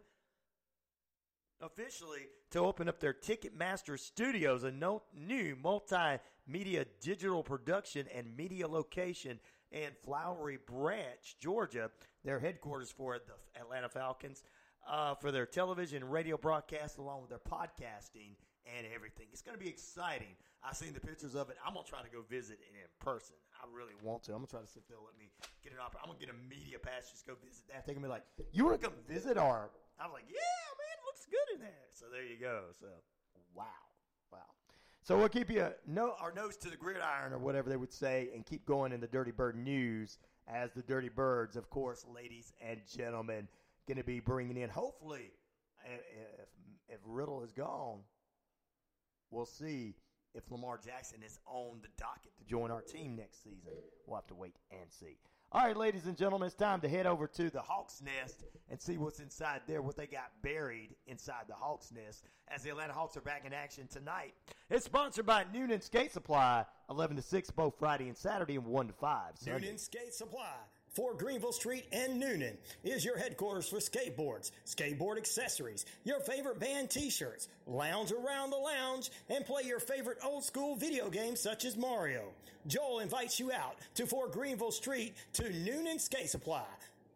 officially 1.62 2.28
to 2.52 2.60
open 2.60 2.88
up 2.88 3.00
their 3.00 3.14
Ticketmaster 3.14 4.00
studios, 4.00 4.64
a 4.64 4.72
no, 4.72 5.04
new 5.16 5.56
multimedia 5.56 6.86
digital 7.02 7.44
production 7.44 8.08
and 8.14 8.36
media 8.36 8.68
location 8.68 9.40
in 9.72 9.90
Flowery 10.06 10.60
Branch, 10.68 11.36
Georgia, 11.40 11.90
their 12.24 12.40
headquarters 12.40 12.92
for 12.92 13.18
the 13.20 13.60
Atlanta 13.60 13.90
Falcons, 13.90 14.44
uh, 14.88 15.16
for 15.16 15.32
their 15.32 15.46
television 15.46 16.04
and 16.04 16.12
radio 16.12 16.38
broadcast, 16.38 16.98
along 16.98 17.22
with 17.22 17.30
their 17.30 17.40
podcasting 17.40 18.36
and 18.66 18.88
everything. 18.94 19.28
It's 19.32 19.42
going 19.42 19.58
to 19.58 19.64
be 19.64 19.70
exciting. 19.70 20.36
I've 20.64 20.78
seen 20.78 20.94
the 20.94 21.00
pictures 21.00 21.36
of 21.36 21.50
it. 21.50 21.58
I'm 21.66 21.74
going 21.74 21.84
to 21.84 21.90
try 21.90 22.02
to 22.02 22.10
go 22.10 22.24
visit 22.30 22.60
it 22.64 22.72
in 22.72 22.88
person. 23.04 23.36
I 23.60 23.68
really 23.68 23.94
want 24.02 24.24
to. 24.24 24.32
I'm 24.32 24.40
going 24.40 24.48
to 24.48 24.52
try 24.52 24.62
to 24.62 24.68
sit 24.68 24.88
there. 24.88 24.98
let 25.04 25.18
me 25.20 25.28
get 25.64 25.74
an 25.74 25.80
opera. 25.84 26.00
I'm 26.04 26.08
going 26.08 26.20
to 26.20 26.26
get 26.26 26.34
a 26.34 26.40
media 26.48 26.80
pass, 26.80 27.12
just 27.12 27.28
go 27.28 27.36
visit 27.44 27.68
that. 27.68 27.84
They're 27.86 27.96
going 27.96 28.04
to 28.04 28.10
be 28.10 28.16
like, 28.16 28.28
You 28.52 28.66
want 28.66 28.80
to 28.80 28.84
come 28.88 28.96
visit 29.08 29.38
our. 29.38 29.72
I 30.00 30.08
was 30.08 30.16
like, 30.16 30.28
Yeah, 30.32 30.68
man, 30.80 30.93
looks 31.24 31.30
good 31.30 31.56
in 31.56 31.62
there. 31.62 31.88
So 31.94 32.06
there 32.12 32.24
you 32.24 32.38
go. 32.40 32.64
So, 32.80 32.88
wow. 33.56 33.66
Wow. 34.32 34.40
So 35.02 35.18
we'll 35.18 35.30
keep 35.30 35.50
you 35.50 35.68
no 35.88 36.14
our 36.20 36.34
nose 36.34 36.58
to 36.58 36.70
the 36.70 36.78
gridiron 36.78 37.34
or 37.34 37.38
whatever 37.38 37.70
they 37.70 37.78
would 37.78 37.94
say, 37.94 38.30
and 38.34 38.46
keep 38.46 38.66
going 38.66 38.92
in 38.92 39.02
the 39.02 39.08
Dirty 39.08 39.32
Bird 39.32 39.56
news 39.56 40.18
as 40.48 40.72
the 40.72 40.82
Dirty 40.82 41.10
Birds, 41.10 41.56
of 41.56 41.70
course, 41.70 42.06
ladies 42.14 42.54
and 42.62 42.80
gentlemen, 42.88 43.48
going 43.88 43.98
to 43.98 44.04
be 44.04 44.20
bringing 44.20 44.58
in. 44.58 44.70
Hopefully, 44.70 45.32
if 45.86 46.48
if 46.90 47.00
Riddle 47.06 47.44
is 47.44 47.52
gone, 47.52 48.00
we'll 49.30 49.46
see 49.46 49.96
if 50.34 50.50
Lamar 50.50 50.80
Jackson 50.84 51.20
is 51.24 51.40
on 51.46 51.80
the 51.82 51.90
docket 51.98 52.36
to 52.38 52.44
join 52.46 52.72
our 52.72 52.82
team 52.82 53.16
next 53.16 53.44
season. 53.44 53.74
We'll 54.08 54.18
have 54.18 54.28
to 54.28 54.36
wait 54.36 54.56
and 54.72 54.92
see. 54.92 55.18
All 55.56 55.62
right, 55.62 55.78
ladies 55.78 56.08
and 56.08 56.18
gentlemen, 56.18 56.48
it's 56.48 56.56
time 56.56 56.82
to 56.82 56.90
head 56.90 57.06
over 57.06 57.28
to 57.28 57.52
the 57.52 57.62
Hawks 57.62 58.02
Nest 58.04 58.44
and 58.72 58.82
see 58.82 58.98
what's 58.98 59.20
inside 59.20 59.62
there, 59.68 59.84
what 59.84 59.96
they 59.96 60.08
got 60.08 60.32
buried 60.42 60.96
inside 61.06 61.44
the 61.48 61.54
Hawks 61.54 61.92
Nest 61.92 62.26
as 62.48 62.64
the 62.64 62.72
Atlanta 62.72 62.94
Hawks 62.94 63.16
are 63.18 63.22
back 63.22 63.46
in 63.46 63.54
action 63.54 63.88
tonight. 63.88 64.34
It's 64.72 64.86
sponsored 64.86 65.28
by 65.28 65.44
Newnan 65.54 65.84
Skate 65.84 66.12
Supply, 66.12 66.66
11 66.90 67.18
to 67.18 67.22
6 67.22 67.52
both 67.52 67.76
Friday 67.78 68.08
and 68.08 68.18
Saturday 68.18 68.56
and 68.56 68.66
1 68.66 68.88
to 68.88 68.94
5. 68.94 69.38
Sunday. 69.38 69.68
Newnan 69.68 69.80
Skate 69.80 70.16
Supply. 70.16 70.56
For 70.94 71.14
Greenville 71.16 71.52
Street 71.52 71.88
and 71.92 72.22
Newnan 72.22 72.56
is 72.84 73.04
your 73.04 73.18
headquarters 73.18 73.68
for 73.68 73.78
skateboards, 73.78 74.52
skateboard 74.68 75.18
accessories, 75.18 75.88
your 76.04 76.20
favorite 76.20 76.60
band 76.60 76.92
t-shirts, 76.92 77.48
lounge 77.66 78.12
around 78.12 78.52
the 78.52 78.58
lounge, 78.58 79.10
and 79.28 79.44
play 79.44 79.64
your 79.64 79.80
favorite 79.80 80.20
old 80.24 80.44
school 80.44 80.76
video 80.76 81.10
games 81.10 81.40
such 81.40 81.66
as 81.66 81.76
Mario. 81.76 82.26
Joel 82.68 83.00
invites 83.00 83.40
you 83.40 83.52
out 83.52 83.78
to 83.96 84.06
4 84.06 84.28
Greenville 84.28 84.72
Street 84.72 85.16
to 85.34 85.42
Newnan 85.44 86.00
Skate 86.00 86.30
Supply. 86.30 86.62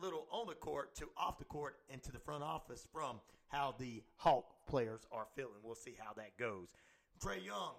little 0.00 0.26
on 0.30 0.46
the 0.46 0.54
court 0.54 0.94
to 0.96 1.08
off 1.16 1.38
the 1.38 1.44
court 1.44 1.76
into 1.88 2.12
the 2.12 2.20
front 2.20 2.44
office 2.44 2.86
from 2.92 3.20
how 3.48 3.74
the 3.78 4.02
Hawk 4.16 4.46
players 4.68 5.06
are 5.10 5.26
feeling. 5.34 5.58
We'll 5.64 5.74
see 5.74 5.96
how 5.98 6.12
that 6.14 6.36
goes. 6.38 6.68
Trae 7.20 7.44
Young, 7.44 7.74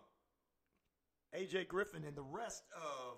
AJ 1.35 1.69
Griffin, 1.69 2.03
and 2.03 2.15
the 2.15 2.23
rest 2.23 2.63
of 2.75 3.17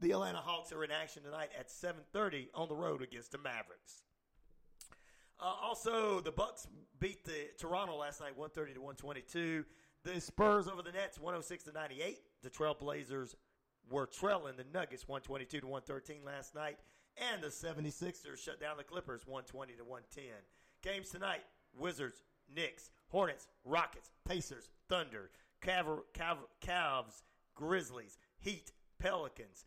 the 0.00 0.12
Atlanta 0.12 0.38
Hawks 0.38 0.72
are 0.72 0.84
in 0.84 0.90
action 0.90 1.22
tonight 1.24 1.50
at 1.58 1.70
7:30 1.70 2.48
on 2.54 2.68
the 2.68 2.76
road 2.76 3.02
against 3.02 3.32
the 3.32 3.38
Mavericks. 3.38 4.02
Uh, 5.38 5.54
also, 5.60 6.20
the 6.20 6.32
Bucks 6.32 6.66
beat 6.98 7.24
the 7.24 7.50
Toronto 7.58 7.96
last 7.96 8.20
night, 8.20 8.36
130 8.36 8.74
to 8.74 8.80
122. 8.80 9.64
The 10.06 10.20
Spurs 10.20 10.68
over 10.68 10.82
the 10.82 10.92
Nets, 10.92 11.18
106 11.18 11.64
to 11.64 11.72
98. 11.72 12.20
The 12.44 12.48
Trailblazers 12.48 13.34
were 13.90 14.06
trailing 14.06 14.56
the 14.56 14.64
Nuggets, 14.72 15.08
122 15.08 15.62
to 15.62 15.66
113 15.66 16.24
last 16.24 16.54
night. 16.54 16.78
And 17.16 17.42
the 17.42 17.48
76ers 17.48 18.38
shut 18.38 18.60
down 18.60 18.76
the 18.76 18.84
Clippers, 18.84 19.26
120 19.26 19.72
to 19.72 19.82
110. 19.82 20.24
Games 20.80 21.08
tonight: 21.08 21.42
Wizards, 21.76 22.22
Knicks, 22.54 22.90
Hornets, 23.08 23.48
Rockets, 23.64 24.12
Pacers, 24.24 24.68
Thunder, 24.88 25.32
Cav- 25.60 26.04
Cav- 26.14 26.46
Cavs, 26.64 27.24
Grizzlies, 27.56 28.16
Heat, 28.38 28.70
Pelicans. 29.00 29.64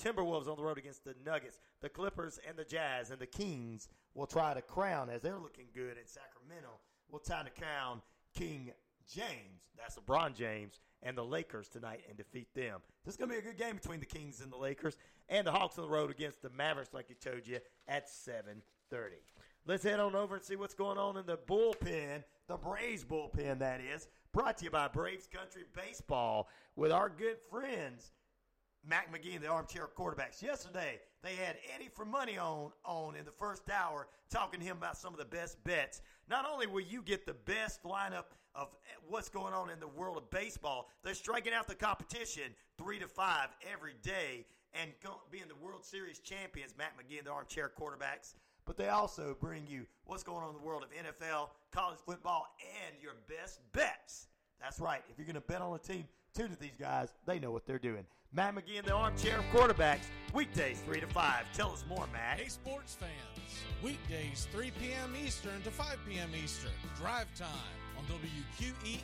Timberwolves 0.00 0.46
on 0.46 0.56
the 0.56 0.62
road 0.62 0.78
against 0.78 1.04
the 1.04 1.16
Nuggets, 1.26 1.58
the 1.80 1.88
Clippers, 1.88 2.38
and 2.48 2.56
the 2.56 2.64
Jazz, 2.64 3.10
and 3.10 3.18
the 3.18 3.26
Kings 3.26 3.88
will 4.14 4.28
try 4.28 4.54
to 4.54 4.62
crown 4.62 5.10
as 5.10 5.22
they're 5.22 5.40
looking 5.40 5.66
good 5.74 5.98
in 5.98 6.06
Sacramento. 6.06 6.78
Will 7.10 7.18
try 7.18 7.42
to 7.42 7.50
crown 7.50 8.02
King 8.36 8.70
James, 9.12 9.62
that's 9.76 9.96
LeBron 9.96 10.34
James, 10.34 10.80
and 11.02 11.16
the 11.16 11.24
Lakers 11.24 11.68
tonight 11.68 12.02
and 12.08 12.16
defeat 12.16 12.48
them. 12.54 12.80
This 13.04 13.14
is 13.14 13.18
going 13.18 13.30
to 13.30 13.34
be 13.34 13.38
a 13.38 13.52
good 13.52 13.58
game 13.58 13.76
between 13.76 14.00
the 14.00 14.06
Kings 14.06 14.40
and 14.40 14.50
the 14.50 14.56
Lakers, 14.56 14.96
and 15.28 15.46
the 15.46 15.52
Hawks 15.52 15.78
on 15.78 15.84
the 15.84 15.90
road 15.90 16.10
against 16.10 16.42
the 16.42 16.50
Mavericks, 16.50 16.94
like 16.94 17.06
I 17.10 17.30
told 17.30 17.46
you, 17.46 17.58
at 17.88 18.08
7:30. 18.08 19.12
Let's 19.66 19.82
head 19.82 20.00
on 20.00 20.14
over 20.14 20.36
and 20.36 20.44
see 20.44 20.56
what's 20.56 20.74
going 20.74 20.98
on 20.98 21.16
in 21.16 21.26
the 21.26 21.38
bullpen, 21.38 22.22
the 22.48 22.56
Braves 22.56 23.04
bullpen, 23.04 23.58
that 23.60 23.80
is. 23.80 24.08
Brought 24.32 24.58
to 24.58 24.64
you 24.64 24.70
by 24.70 24.88
Braves 24.88 25.26
Country 25.26 25.62
Baseball 25.74 26.48
with 26.76 26.92
our 26.92 27.08
good 27.08 27.38
friends 27.50 28.12
Mac 28.86 29.12
McGee 29.12 29.34
and 29.34 29.44
the 29.44 29.48
armchair 29.48 29.88
quarterbacks. 29.96 30.42
Yesterday, 30.42 31.00
they 31.22 31.34
had 31.36 31.56
Eddie 31.74 31.88
for 31.88 32.04
money 32.04 32.36
on 32.36 32.70
on 32.84 33.16
in 33.16 33.24
the 33.24 33.32
first 33.32 33.70
hour, 33.70 34.08
talking 34.30 34.60
to 34.60 34.66
him 34.66 34.76
about 34.76 34.96
some 34.96 35.12
of 35.14 35.18
the 35.18 35.24
best 35.24 35.62
bets. 35.64 36.02
Not 36.28 36.46
only 36.50 36.66
will 36.66 36.80
you 36.80 37.02
get 37.02 37.26
the 37.26 37.34
best 37.34 37.82
lineup 37.84 38.24
of 38.54 38.68
what's 39.08 39.28
going 39.28 39.54
on 39.54 39.70
in 39.70 39.80
the 39.80 39.88
world 39.88 40.16
of 40.16 40.30
baseball, 40.30 40.88
they're 41.02 41.14
striking 41.14 41.52
out 41.52 41.66
the 41.66 41.74
competition 41.74 42.54
three 42.78 42.98
to 42.98 43.08
five 43.08 43.48
every 43.72 43.94
day. 44.02 44.46
and 44.80 44.90
being 45.30 45.44
the 45.46 45.64
World 45.64 45.84
Series 45.84 46.18
champions, 46.18 46.74
Matt 46.76 46.92
McGee 46.98 47.22
the 47.22 47.30
armchair 47.30 47.70
quarterbacks. 47.78 48.34
But 48.66 48.76
they 48.76 48.88
also 48.88 49.36
bring 49.40 49.66
you 49.68 49.86
what's 50.04 50.24
going 50.24 50.42
on 50.42 50.48
in 50.50 50.56
the 50.56 50.66
world 50.66 50.82
of 50.82 50.88
NFL, 50.90 51.50
college 51.70 51.98
football, 52.04 52.48
and 52.84 52.96
your 53.00 53.12
best 53.28 53.60
bets. 53.72 54.26
That's 54.60 54.80
right. 54.80 55.02
If 55.10 55.18
you're 55.18 55.26
going 55.26 55.34
to 55.34 55.40
bet 55.42 55.60
on 55.60 55.74
a 55.74 55.78
team, 55.78 56.08
tune 56.34 56.50
to 56.50 56.58
these 56.58 56.76
guys. 56.78 57.14
They 57.26 57.38
know 57.38 57.52
what 57.52 57.66
they're 57.66 57.78
doing. 57.78 58.04
Matt 58.32 58.56
McGee 58.56 58.78
and 58.78 58.86
the 58.86 58.94
armchair 58.94 59.44
quarterbacks, 59.52 60.06
weekdays 60.32 60.80
3 60.86 61.00
to 61.00 61.06
5. 61.06 61.52
Tell 61.52 61.70
us 61.70 61.84
more, 61.88 62.08
Matt. 62.12 62.40
Hey, 62.40 62.48
sports 62.48 62.96
fans. 62.98 63.10
Weekdays 63.80 64.48
3 64.50 64.72
p.m. 64.80 65.14
Eastern 65.24 65.62
to 65.62 65.70
5 65.70 65.98
p.m. 66.08 66.30
Eastern. 66.42 66.72
Drive 66.96 67.32
time 67.36 67.48
on 68.04 68.18
WQEE. 68.18 68.98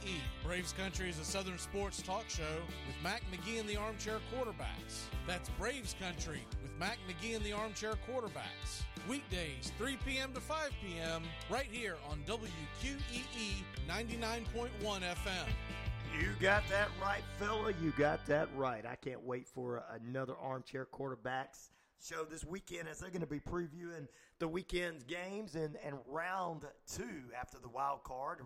Braves 0.44 0.72
Country 0.72 1.08
is 1.08 1.18
a 1.18 1.24
Southern 1.24 1.58
sports 1.58 2.02
talk 2.02 2.28
show 2.28 2.42
with 2.86 2.96
Mac 3.02 3.22
McGee 3.30 3.60
and 3.60 3.68
the 3.68 3.76
Armchair 3.76 4.18
Quarterbacks. 4.32 5.04
That's 5.26 5.48
Braves 5.50 5.94
Country 6.00 6.42
with 6.62 6.72
Mac 6.78 6.98
McGee 7.08 7.36
and 7.36 7.44
the 7.44 7.52
Armchair 7.52 7.94
Quarterbacks. 8.08 8.82
Weekdays, 9.08 9.72
3 9.78 9.96
p.m. 10.06 10.32
to 10.32 10.40
5 10.40 10.70
p.m., 10.82 11.22
right 11.48 11.68
here 11.70 11.96
on 12.10 12.22
WQEE 12.26 13.64
99.1 13.88 14.68
FM. 14.82 15.48
You 16.20 16.28
got 16.40 16.62
that 16.68 16.88
right, 17.00 17.22
fella. 17.38 17.72
You 17.82 17.92
got 17.96 18.26
that 18.26 18.48
right. 18.56 18.84
I 18.84 18.96
can't 18.96 19.24
wait 19.24 19.46
for 19.46 19.84
another 20.04 20.34
armchair 20.40 20.86
quarterbacks 20.92 21.70
show 22.02 22.24
this 22.24 22.44
weekend 22.44 22.88
as 22.88 22.98
they're 22.98 23.10
going 23.10 23.20
to 23.20 23.26
be 23.26 23.40
previewing 23.40 24.08
the 24.38 24.48
weekend's 24.48 25.04
games 25.04 25.54
and, 25.54 25.76
and 25.84 25.96
round 26.06 26.62
two 26.90 27.04
after 27.38 27.58
the 27.58 27.68
wild 27.68 28.02
card 28.04 28.40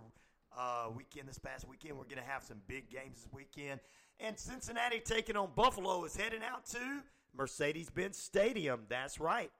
uh, 0.58 0.88
weekend 0.94 1.28
this 1.28 1.38
past 1.38 1.66
weekend. 1.68 1.96
We're 1.96 2.04
going 2.04 2.16
to 2.16 2.30
have 2.30 2.42
some 2.42 2.58
big 2.66 2.90
games 2.90 3.22
this 3.22 3.28
weekend. 3.32 3.80
And 4.20 4.38
Cincinnati 4.38 5.00
taking 5.00 5.36
on 5.36 5.50
Buffalo 5.54 6.04
is 6.04 6.16
heading 6.16 6.42
out 6.42 6.66
to 6.66 7.02
Mercedes 7.36 7.90
Benz 7.90 8.16
Stadium. 8.16 8.82
That's 8.88 9.18
right. 9.18 9.50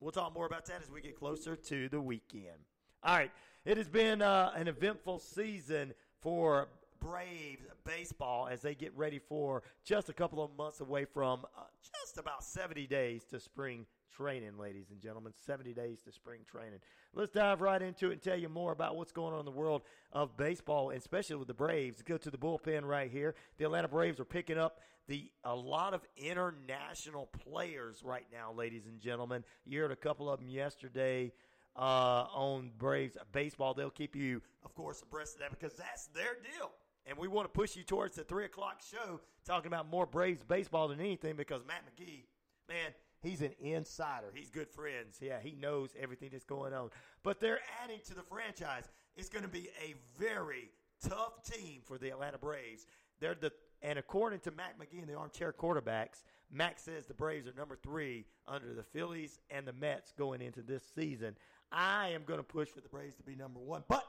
We'll 0.00 0.12
talk 0.12 0.34
more 0.34 0.46
about 0.46 0.66
that 0.66 0.82
as 0.82 0.90
we 0.90 1.00
get 1.00 1.18
closer 1.18 1.56
to 1.56 1.88
the 1.88 2.00
weekend. 2.00 2.64
All 3.02 3.16
right. 3.16 3.30
It 3.64 3.76
has 3.76 3.88
been 3.88 4.22
uh, 4.22 4.52
an 4.56 4.68
eventful 4.68 5.18
season 5.18 5.92
for 6.20 6.68
Braves 7.00 7.66
baseball 7.84 8.48
as 8.48 8.62
they 8.62 8.74
get 8.74 8.96
ready 8.96 9.18
for 9.18 9.62
just 9.84 10.08
a 10.08 10.12
couple 10.12 10.42
of 10.42 10.56
months 10.56 10.80
away 10.80 11.04
from 11.04 11.44
uh, 11.56 11.62
just 11.82 12.18
about 12.18 12.44
70 12.44 12.86
days 12.86 13.24
to 13.30 13.40
spring 13.40 13.86
training, 14.20 14.58
ladies 14.58 14.90
and 14.90 15.00
gentlemen. 15.00 15.32
70 15.46 15.72
days 15.72 16.02
to 16.02 16.12
spring 16.12 16.40
training. 16.46 16.80
Let's 17.14 17.30
dive 17.30 17.62
right 17.62 17.80
into 17.80 18.10
it 18.10 18.12
and 18.12 18.22
tell 18.22 18.38
you 18.38 18.50
more 18.50 18.70
about 18.70 18.94
what's 18.94 19.12
going 19.12 19.32
on 19.32 19.40
in 19.40 19.46
the 19.46 19.50
world 19.50 19.80
of 20.12 20.36
baseball, 20.36 20.90
especially 20.90 21.36
with 21.36 21.48
the 21.48 21.54
Braves. 21.54 22.02
Go 22.02 22.18
to 22.18 22.30
the 22.30 22.36
bullpen 22.36 22.84
right 22.84 23.10
here. 23.10 23.34
The 23.56 23.64
Atlanta 23.64 23.88
Braves 23.88 24.20
are 24.20 24.26
picking 24.26 24.58
up 24.58 24.80
the 25.08 25.30
a 25.44 25.54
lot 25.54 25.94
of 25.94 26.02
international 26.18 27.30
players 27.42 28.02
right 28.04 28.26
now, 28.30 28.52
ladies 28.52 28.84
and 28.86 29.00
gentlemen. 29.00 29.42
You 29.64 29.80
heard 29.80 29.90
a 29.90 29.96
couple 29.96 30.28
of 30.30 30.38
them 30.38 30.50
yesterday 30.50 31.32
uh, 31.74 32.26
on 32.34 32.72
Braves 32.76 33.16
baseball. 33.32 33.72
They'll 33.72 33.88
keep 33.88 34.14
you, 34.14 34.42
of 34.66 34.74
course, 34.74 35.00
abreast 35.00 35.36
of 35.36 35.40
that 35.40 35.50
because 35.50 35.72
that's 35.78 36.08
their 36.08 36.34
deal. 36.34 36.72
And 37.06 37.16
we 37.16 37.26
want 37.26 37.46
to 37.46 37.58
push 37.58 37.74
you 37.74 37.84
towards 37.84 38.16
the 38.16 38.24
3 38.24 38.44
o'clock 38.44 38.82
show 38.82 39.20
talking 39.46 39.68
about 39.68 39.88
more 39.88 40.04
Braves 40.04 40.44
baseball 40.44 40.88
than 40.88 41.00
anything 41.00 41.36
because 41.36 41.62
Matt 41.66 41.84
McGee, 41.86 42.24
man, 42.68 42.92
he's 43.22 43.42
an 43.42 43.52
insider. 43.60 44.32
He's 44.34 44.50
good 44.50 44.68
friends. 44.68 45.18
Yeah, 45.20 45.40
he 45.40 45.54
knows 45.60 45.90
everything 46.00 46.30
that's 46.32 46.44
going 46.44 46.72
on. 46.72 46.90
But 47.22 47.40
they're 47.40 47.60
adding 47.82 48.00
to 48.06 48.14
the 48.14 48.22
franchise. 48.22 48.88
It's 49.16 49.28
going 49.28 49.44
to 49.44 49.50
be 49.50 49.68
a 49.82 49.94
very 50.18 50.70
tough 51.06 51.42
team 51.42 51.80
for 51.84 51.98
the 51.98 52.10
Atlanta 52.10 52.38
Braves. 52.38 52.86
They're 53.20 53.34
the 53.34 53.52
and 53.82 53.98
according 53.98 54.40
to 54.40 54.50
Mac 54.50 54.78
McGee 54.78 55.00
and 55.00 55.08
the 55.08 55.14
armchair 55.14 55.52
quarterbacks, 55.52 56.22
Mac 56.50 56.78
says 56.78 57.06
the 57.06 57.14
Braves 57.14 57.48
are 57.48 57.54
number 57.56 57.76
three 57.82 58.26
under 58.46 58.74
the 58.74 58.82
Phillies 58.82 59.40
and 59.50 59.66
the 59.66 59.72
Mets 59.72 60.12
going 60.12 60.42
into 60.42 60.60
this 60.62 60.82
season. 60.94 61.36
I 61.72 62.08
am 62.08 62.24
going 62.24 62.40
to 62.40 62.44
push 62.44 62.68
for 62.68 62.80
the 62.80 62.88
Braves 62.88 63.14
to 63.16 63.22
be 63.22 63.34
number 63.34 63.60
one, 63.60 63.84
but 63.88 64.04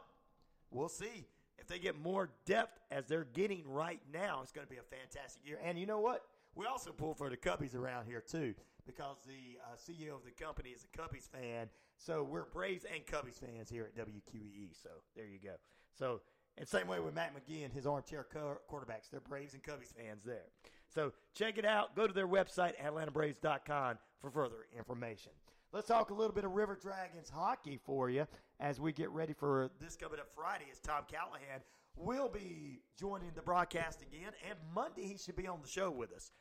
we'll 0.71 0.89
see. 0.89 1.25
If 1.57 1.67
they 1.67 1.77
get 1.77 2.01
more 2.01 2.29
depth 2.45 2.79
as 2.89 3.05
they're 3.05 3.27
getting 3.33 3.63
right 3.67 3.99
now, 4.11 4.39
it's 4.41 4.51
going 4.51 4.65
to 4.65 4.71
be 4.71 4.79
a 4.79 4.95
fantastic 4.95 5.45
year. 5.45 5.59
And 5.63 5.77
you 5.77 5.85
know 5.85 5.99
what? 5.99 6.23
We 6.55 6.65
also 6.65 6.91
pull 6.91 7.13
for 7.13 7.29
the 7.29 7.37
Cubbies 7.37 7.75
around 7.75 8.07
here, 8.07 8.19
too, 8.19 8.55
because 8.85 9.17
the 9.25 9.59
uh, 9.61 9.75
CEO 9.75 10.15
of 10.15 10.25
the 10.25 10.31
company 10.31 10.69
is 10.69 10.85
a 10.85 10.97
Cubbies 10.97 11.29
fan. 11.29 11.69
So 11.97 12.23
we're 12.23 12.45
Braves 12.45 12.85
and 12.85 13.05
Cubbies 13.05 13.39
fans 13.39 13.69
here 13.69 13.89
at 13.95 13.95
WQEE. 13.95 14.81
So 14.81 14.89
there 15.15 15.25
you 15.25 15.39
go. 15.43 15.55
So, 15.97 16.21
and 16.57 16.67
same 16.67 16.87
way 16.87 16.99
with 16.99 17.13
Matt 17.13 17.33
McGee 17.35 17.63
and 17.63 17.73
his 17.73 17.85
armchair 17.85 18.25
quarterbacks. 18.33 19.09
They're 19.09 19.21
Braves 19.21 19.53
and 19.53 19.63
Cubbies 19.63 19.93
fans 19.93 20.23
there. 20.23 20.45
So 20.93 21.13
check 21.33 21.57
it 21.57 21.65
out. 21.65 21.95
Go 21.95 22.07
to 22.07 22.13
their 22.13 22.27
website, 22.27 22.73
AtlantaBraves.com, 22.83 23.97
for 24.19 24.29
further 24.29 24.67
information. 24.77 25.31
Let's 25.71 25.87
talk 25.87 26.09
a 26.09 26.13
little 26.13 26.33
bit 26.33 26.43
of 26.43 26.51
River 26.51 26.77
Dragons 26.81 27.29
hockey 27.29 27.79
for 27.85 28.09
you 28.09 28.27
as 28.59 28.81
we 28.81 28.91
get 28.91 29.09
ready 29.11 29.31
for 29.31 29.71
this 29.79 29.95
coming 29.95 30.19
up 30.19 30.27
Friday. 30.35 30.65
As 30.69 30.79
Tom 30.79 31.03
Callahan 31.09 31.61
will 31.95 32.27
be 32.27 32.81
joining 32.99 33.31
the 33.35 33.41
broadcast 33.41 34.01
again, 34.01 34.33
and 34.49 34.59
Monday 34.75 35.03
he 35.03 35.17
should 35.17 35.37
be 35.37 35.47
on 35.47 35.59
the 35.61 35.69
show 35.69 35.89
with 35.89 36.11
us. 36.11 36.31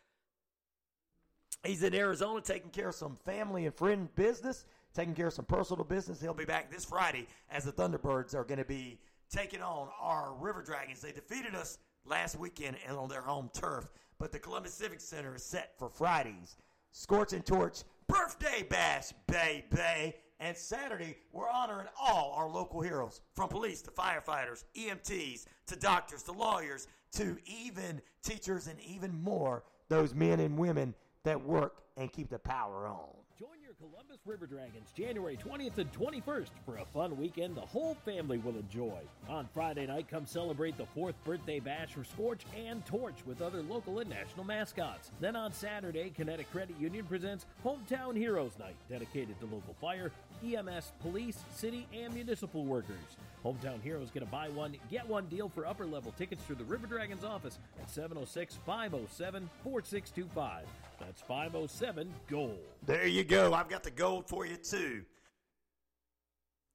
He's 1.64 1.82
in 1.82 1.94
Arizona 1.94 2.40
taking 2.40 2.70
care 2.70 2.88
of 2.88 2.94
some 2.94 3.16
family 3.24 3.66
and 3.66 3.74
friend 3.74 4.08
business, 4.14 4.64
taking 4.94 5.14
care 5.14 5.26
of 5.26 5.34
some 5.34 5.44
personal 5.44 5.84
business. 5.84 6.20
He'll 6.20 6.32
be 6.32 6.46
back 6.46 6.70
this 6.70 6.86
Friday 6.86 7.26
as 7.50 7.64
the 7.64 7.72
Thunderbirds 7.72 8.34
are 8.34 8.44
going 8.44 8.58
to 8.58 8.64
be 8.64 8.98
taking 9.30 9.60
on 9.60 9.88
our 10.00 10.32
River 10.40 10.62
Dragons. 10.62 11.02
They 11.02 11.12
defeated 11.12 11.54
us 11.54 11.78
last 12.06 12.38
weekend 12.38 12.76
and 12.86 12.96
on 12.96 13.08
their 13.08 13.20
home 13.20 13.50
turf, 13.52 13.90
but 14.18 14.32
the 14.32 14.38
Columbus 14.38 14.72
Civic 14.72 15.00
Center 15.00 15.34
is 15.34 15.44
set 15.44 15.78
for 15.78 15.90
Friday's 15.90 16.56
Scorch 16.92 17.34
and 17.34 17.44
Torch 17.44 17.82
Birthday 18.08 18.64
Bash, 18.68 19.12
baby. 19.26 20.14
And 20.40 20.56
Saturday, 20.56 21.18
we're 21.32 21.50
honoring 21.50 21.86
all 22.00 22.32
our 22.34 22.48
local 22.48 22.80
heroes, 22.80 23.20
from 23.34 23.50
police 23.50 23.82
to 23.82 23.90
firefighters, 23.90 24.64
EMTs 24.74 25.44
to 25.66 25.76
doctors 25.76 26.22
to 26.22 26.32
lawyers 26.32 26.88
to 27.12 27.36
even 27.44 28.00
teachers 28.22 28.66
and 28.66 28.80
even 28.80 29.22
more, 29.22 29.62
those 29.90 30.14
men 30.14 30.40
and 30.40 30.56
women 30.56 30.94
that 31.24 31.42
work 31.42 31.76
and 31.96 32.12
keep 32.12 32.30
the 32.30 32.38
power 32.38 32.86
on. 32.86 33.08
Join 33.38 33.60
your 33.62 33.72
Columbus 33.74 34.18
River 34.26 34.46
Dragons 34.46 34.90
January 34.94 35.36
20th 35.36 35.78
and 35.78 35.90
21st 35.92 36.48
for 36.66 36.76
a 36.76 36.84
fun 36.84 37.16
weekend 37.18 37.54
the 37.56 37.62
whole 37.62 37.94
family 38.04 38.36
will 38.38 38.56
enjoy. 38.56 38.98
On 39.28 39.48
Friday 39.54 39.86
night, 39.86 40.08
come 40.08 40.26
celebrate 40.26 40.76
the 40.76 40.84
fourth 40.86 41.14
birthday 41.24 41.58
bash 41.58 41.94
for 41.94 42.04
Scorch 42.04 42.42
and 42.54 42.84
Torch 42.84 43.14
with 43.26 43.40
other 43.40 43.62
local 43.62 43.98
and 44.00 44.10
national 44.10 44.44
mascots. 44.44 45.10
Then 45.20 45.36
on 45.36 45.52
Saturday, 45.52 46.10
Kinetic 46.14 46.50
Credit 46.52 46.76
Union 46.78 47.06
presents 47.06 47.46
Hometown 47.64 48.14
Heroes 48.14 48.52
Night, 48.58 48.76
dedicated 48.90 49.38
to 49.40 49.46
local 49.46 49.74
fire, 49.80 50.10
EMS, 50.44 50.92
police, 51.00 51.38
city, 51.54 51.86
and 51.94 52.12
municipal 52.12 52.64
workers. 52.64 53.16
Hometown 53.42 53.80
Heroes 53.82 54.10
get 54.10 54.22
a 54.22 54.26
buy 54.26 54.50
one, 54.50 54.76
get 54.90 55.08
one 55.08 55.26
deal 55.26 55.48
for 55.48 55.66
upper 55.66 55.86
level 55.86 56.12
tickets 56.18 56.42
through 56.44 56.56
the 56.56 56.64
River 56.64 56.86
Dragons 56.86 57.24
office 57.24 57.58
at 57.80 57.88
706 57.88 58.56
507 58.66 59.48
4625. 59.64 60.66
That's 61.00 61.22
507 61.22 62.12
Gold. 62.28 62.58
There 62.84 63.06
you 63.06 63.24
go. 63.24 63.54
I've 63.54 63.68
got 63.68 63.82
the 63.82 63.90
gold 63.90 64.28
for 64.28 64.44
you, 64.44 64.56
too. 64.56 65.02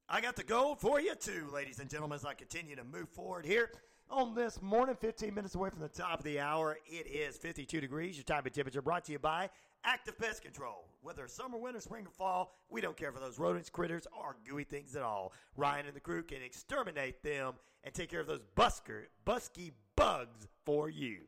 I 0.09 0.19
got 0.19 0.35
the 0.35 0.43
gold 0.43 0.79
for 0.81 0.99
you, 0.99 1.13
too, 1.15 1.47
ladies 1.53 1.79
and 1.79 1.89
gentlemen, 1.89 2.15
as 2.15 2.25
I 2.25 2.33
continue 2.33 2.75
to 2.75 2.83
move 2.83 3.07
forward 3.09 3.45
here 3.45 3.69
on 4.09 4.33
this 4.35 4.61
morning, 4.61 4.95
15 4.99 5.33
minutes 5.33 5.55
away 5.55 5.69
from 5.69 5.79
the 5.79 5.87
top 5.87 6.19
of 6.19 6.25
the 6.25 6.39
hour. 6.39 6.77
It 6.87 7.07
is 7.07 7.37
52 7.37 7.79
degrees. 7.79 8.17
Your 8.17 8.23
time 8.23 8.43
and 8.45 8.53
temperature 8.53 8.81
brought 8.81 9.05
to 9.05 9.11
you 9.11 9.19
by 9.19 9.49
Active 9.83 10.17
Pest 10.17 10.41
Control. 10.41 10.89
Whether 11.01 11.27
summer, 11.27 11.57
winter, 11.57 11.79
spring, 11.79 12.07
or 12.07 12.11
fall, 12.11 12.55
we 12.69 12.81
don't 12.81 12.97
care 12.97 13.11
for 13.11 13.19
those 13.19 13.37
rodents, 13.37 13.69
critters, 13.69 14.07
or 14.11 14.37
gooey 14.47 14.63
things 14.63 14.95
at 14.95 15.03
all. 15.03 15.33
Ryan 15.55 15.85
and 15.85 15.95
the 15.95 15.99
crew 15.99 16.23
can 16.23 16.41
exterminate 16.41 17.21
them 17.21 17.53
and 17.83 17.93
take 17.93 18.09
care 18.09 18.21
of 18.21 18.27
those 18.27 18.41
busker, 18.55 19.03
busky 19.25 19.71
bugs 19.95 20.47
for 20.65 20.89
you. 20.89 21.19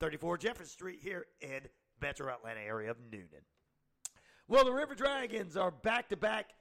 34 0.00 0.38
Jefferson 0.38 0.66
Street 0.66 1.00
here 1.02 1.26
in 1.40 1.60
Metro 2.00 2.32
Atlanta 2.32 2.60
area 2.60 2.90
of 2.90 2.96
Newnan. 3.10 3.44
Well, 4.46 4.64
the 4.64 4.72
River 4.72 4.94
Dragons 4.94 5.56
are 5.56 5.70
back 5.70 6.08
to 6.08 6.16
back 6.16 6.54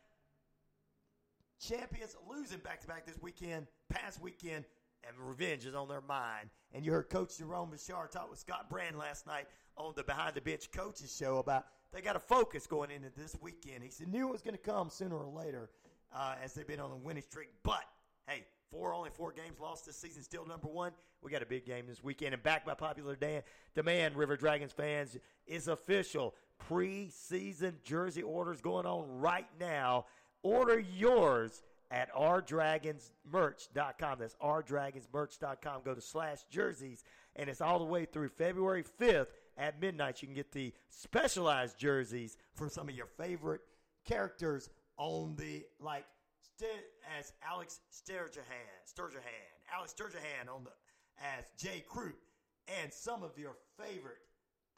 champions, 1.60 2.16
losing 2.30 2.60
back 2.60 2.82
to 2.82 2.88
back 2.88 3.06
this 3.06 3.20
weekend, 3.22 3.68
past 3.90 4.22
weekend, 4.22 4.66
and 5.08 5.16
revenge 5.18 5.66
is 5.66 5.76
on 5.76 5.88
their 5.88 6.02
mind. 6.02 6.50
And 6.74 6.86
you 6.86 6.92
heard 6.92 7.10
Coach 7.10 7.38
Jerome 7.38 7.72
Bechard 7.72 8.12
talk 8.12 8.30
with 8.30 8.40
Scott 8.40 8.70
Brand 8.70 8.98
last 8.98 9.26
night 9.26 9.48
on 9.78 9.94
the 9.96 10.04
Behind 10.04 10.36
the 10.36 10.42
Bench 10.42 10.72
Coaches 10.72 11.16
Show 11.16 11.38
about 11.38 11.66
they 11.94 12.02
got 12.02 12.16
a 12.16 12.20
focus 12.20 12.68
going 12.68 12.92
into 12.92 13.10
this 13.16 13.36
weekend. 13.42 13.84
He 13.84 13.90
said 13.90 14.10
knew 14.10 14.28
it 14.28 14.32
was 14.32 14.42
going 14.42 14.56
to 14.56 14.62
come 14.62 14.90
sooner 14.90 15.16
or 15.16 15.32
later 15.32 15.70
uh, 16.14 16.36
as 16.44 16.54
they've 16.54 16.68
been 16.68 16.80
on 16.80 16.92
a 16.92 16.98
winning 16.98 17.24
streak. 17.24 17.50
But 17.64 17.84
hey, 18.28 18.46
four 18.72 18.94
only 18.94 19.10
four 19.10 19.32
games 19.32 19.60
lost 19.60 19.86
this 19.86 19.98
season, 19.98 20.24
still 20.24 20.46
number 20.46 20.68
one. 20.68 20.92
We 21.22 21.32
got 21.32 21.42
a 21.42 21.48
big 21.48 21.66
game 21.66 21.88
this 21.88 22.04
weekend, 22.04 22.34
and 22.34 22.44
backed 22.44 22.66
by 22.66 22.74
popular 22.74 23.16
dan- 23.16 23.44
demand, 23.76 24.16
River 24.16 24.38
Dragons 24.38 24.72
fans 24.72 25.18
is 25.46 25.68
official. 25.68 26.36
Preseason 26.70 27.74
jersey 27.84 28.24
orders 28.24 28.62
going 28.62 28.86
on 28.86 29.20
right 29.20 29.48
now. 29.60 30.06
Order 30.44 30.80
yours 30.80 31.64
at 31.92 32.14
rdragonsmerch.com. 32.14 34.20
That's 34.20 34.36
rdragonsmerch.com. 34.36 35.82
Go 35.84 35.94
to 35.94 36.02
slash 36.02 36.40
jerseys, 36.50 37.04
and 37.36 37.50
it's 37.50 37.62
all 37.62 37.80
the 37.80 37.86
way 37.86 38.06
through 38.06 38.30
February 38.30 38.86
5th 39.00 39.28
at 39.58 39.82
midnight, 39.82 40.22
you 40.22 40.28
can 40.28 40.36
get 40.36 40.52
the 40.52 40.74
specialized 40.90 41.78
jerseys 41.78 42.38
for 42.54 42.70
some 42.70 42.90
of 42.90 42.96
your 42.96 43.08
favorite 43.18 43.62
characters 44.06 44.70
on 44.98 45.36
the 45.36 45.66
like 45.80 46.06
as 47.18 47.34
Alex 47.48 47.80
Sturgehan, 47.92 48.84
Sturgehan, 48.86 49.50
Alex 49.74 49.94
Sturgehan 49.98 50.54
on 50.54 50.64
the 50.64 50.72
as 51.20 51.46
Jay 51.58 51.84
Croup, 51.88 52.20
and 52.82 52.94
some 52.94 53.24
of 53.24 53.38
your 53.38 53.56
favorite 53.78 54.22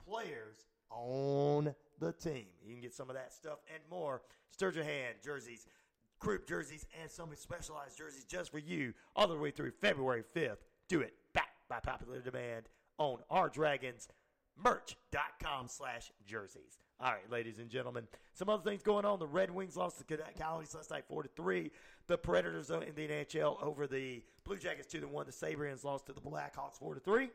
players 0.06 0.66
on 0.90 1.74
the 2.00 2.14
team. 2.14 2.46
You 2.64 2.74
can 2.74 2.82
get 2.82 2.94
some 2.94 3.10
of 3.10 3.16
that 3.16 3.34
stuff 3.34 3.60
and 3.74 3.84
more. 3.90 4.22
Sturgehan 4.58 5.24
jerseys, 5.24 5.68
Croup 6.20 6.48
jerseys, 6.48 6.86
and 7.02 7.10
some 7.10 7.30
specialized 7.36 7.98
jerseys 7.98 8.26
just 8.26 8.52
for 8.52 8.60
you 8.60 8.94
all 9.16 9.28
the 9.28 9.38
way 9.38 9.52
through 9.52 9.72
February 9.72 10.24
5th. 10.36 10.58
Do 10.88 11.02
it 11.02 11.14
back 11.34 11.50
by 11.70 11.80
popular 11.80 12.20
demand 12.20 12.68
on 12.98 13.20
our 13.30 13.50
Dragons 13.50 14.08
merch.com 14.62 15.68
slash 15.68 16.12
jerseys. 16.26 16.80
All 17.02 17.12
right, 17.12 17.32
ladies 17.32 17.60
and 17.60 17.70
gentlemen, 17.70 18.06
some 18.34 18.50
other 18.50 18.62
things 18.62 18.84
going 18.84 19.06
on. 19.06 19.20
The 19.20 19.28
Red 19.28 19.50
Wings 19.52 19.78
lost 19.78 20.00
to 20.00 20.04
the 20.06 20.22
Coyotes 20.38 20.76
last 20.76 20.92
night, 20.92 21.06
four 21.08 21.24
to 21.24 21.30
three. 21.30 21.72
The 22.08 22.18
Predators 22.18 22.72
in 22.72 22.82
the 22.94 23.08
NHL 23.08 23.64
over 23.64 23.88
the 23.88 24.22
Blue 24.44 24.58
Jackets 24.58 24.86
two 24.86 25.00
to 25.00 25.08
one. 25.08 25.26
The 25.26 25.32
Sabres 25.32 25.86
lost 25.86 26.08
to 26.08 26.14
the 26.14 26.20
Blackhawks 26.20 26.78
four 26.78 26.96
to 26.96 27.00
three. 27.00 27.30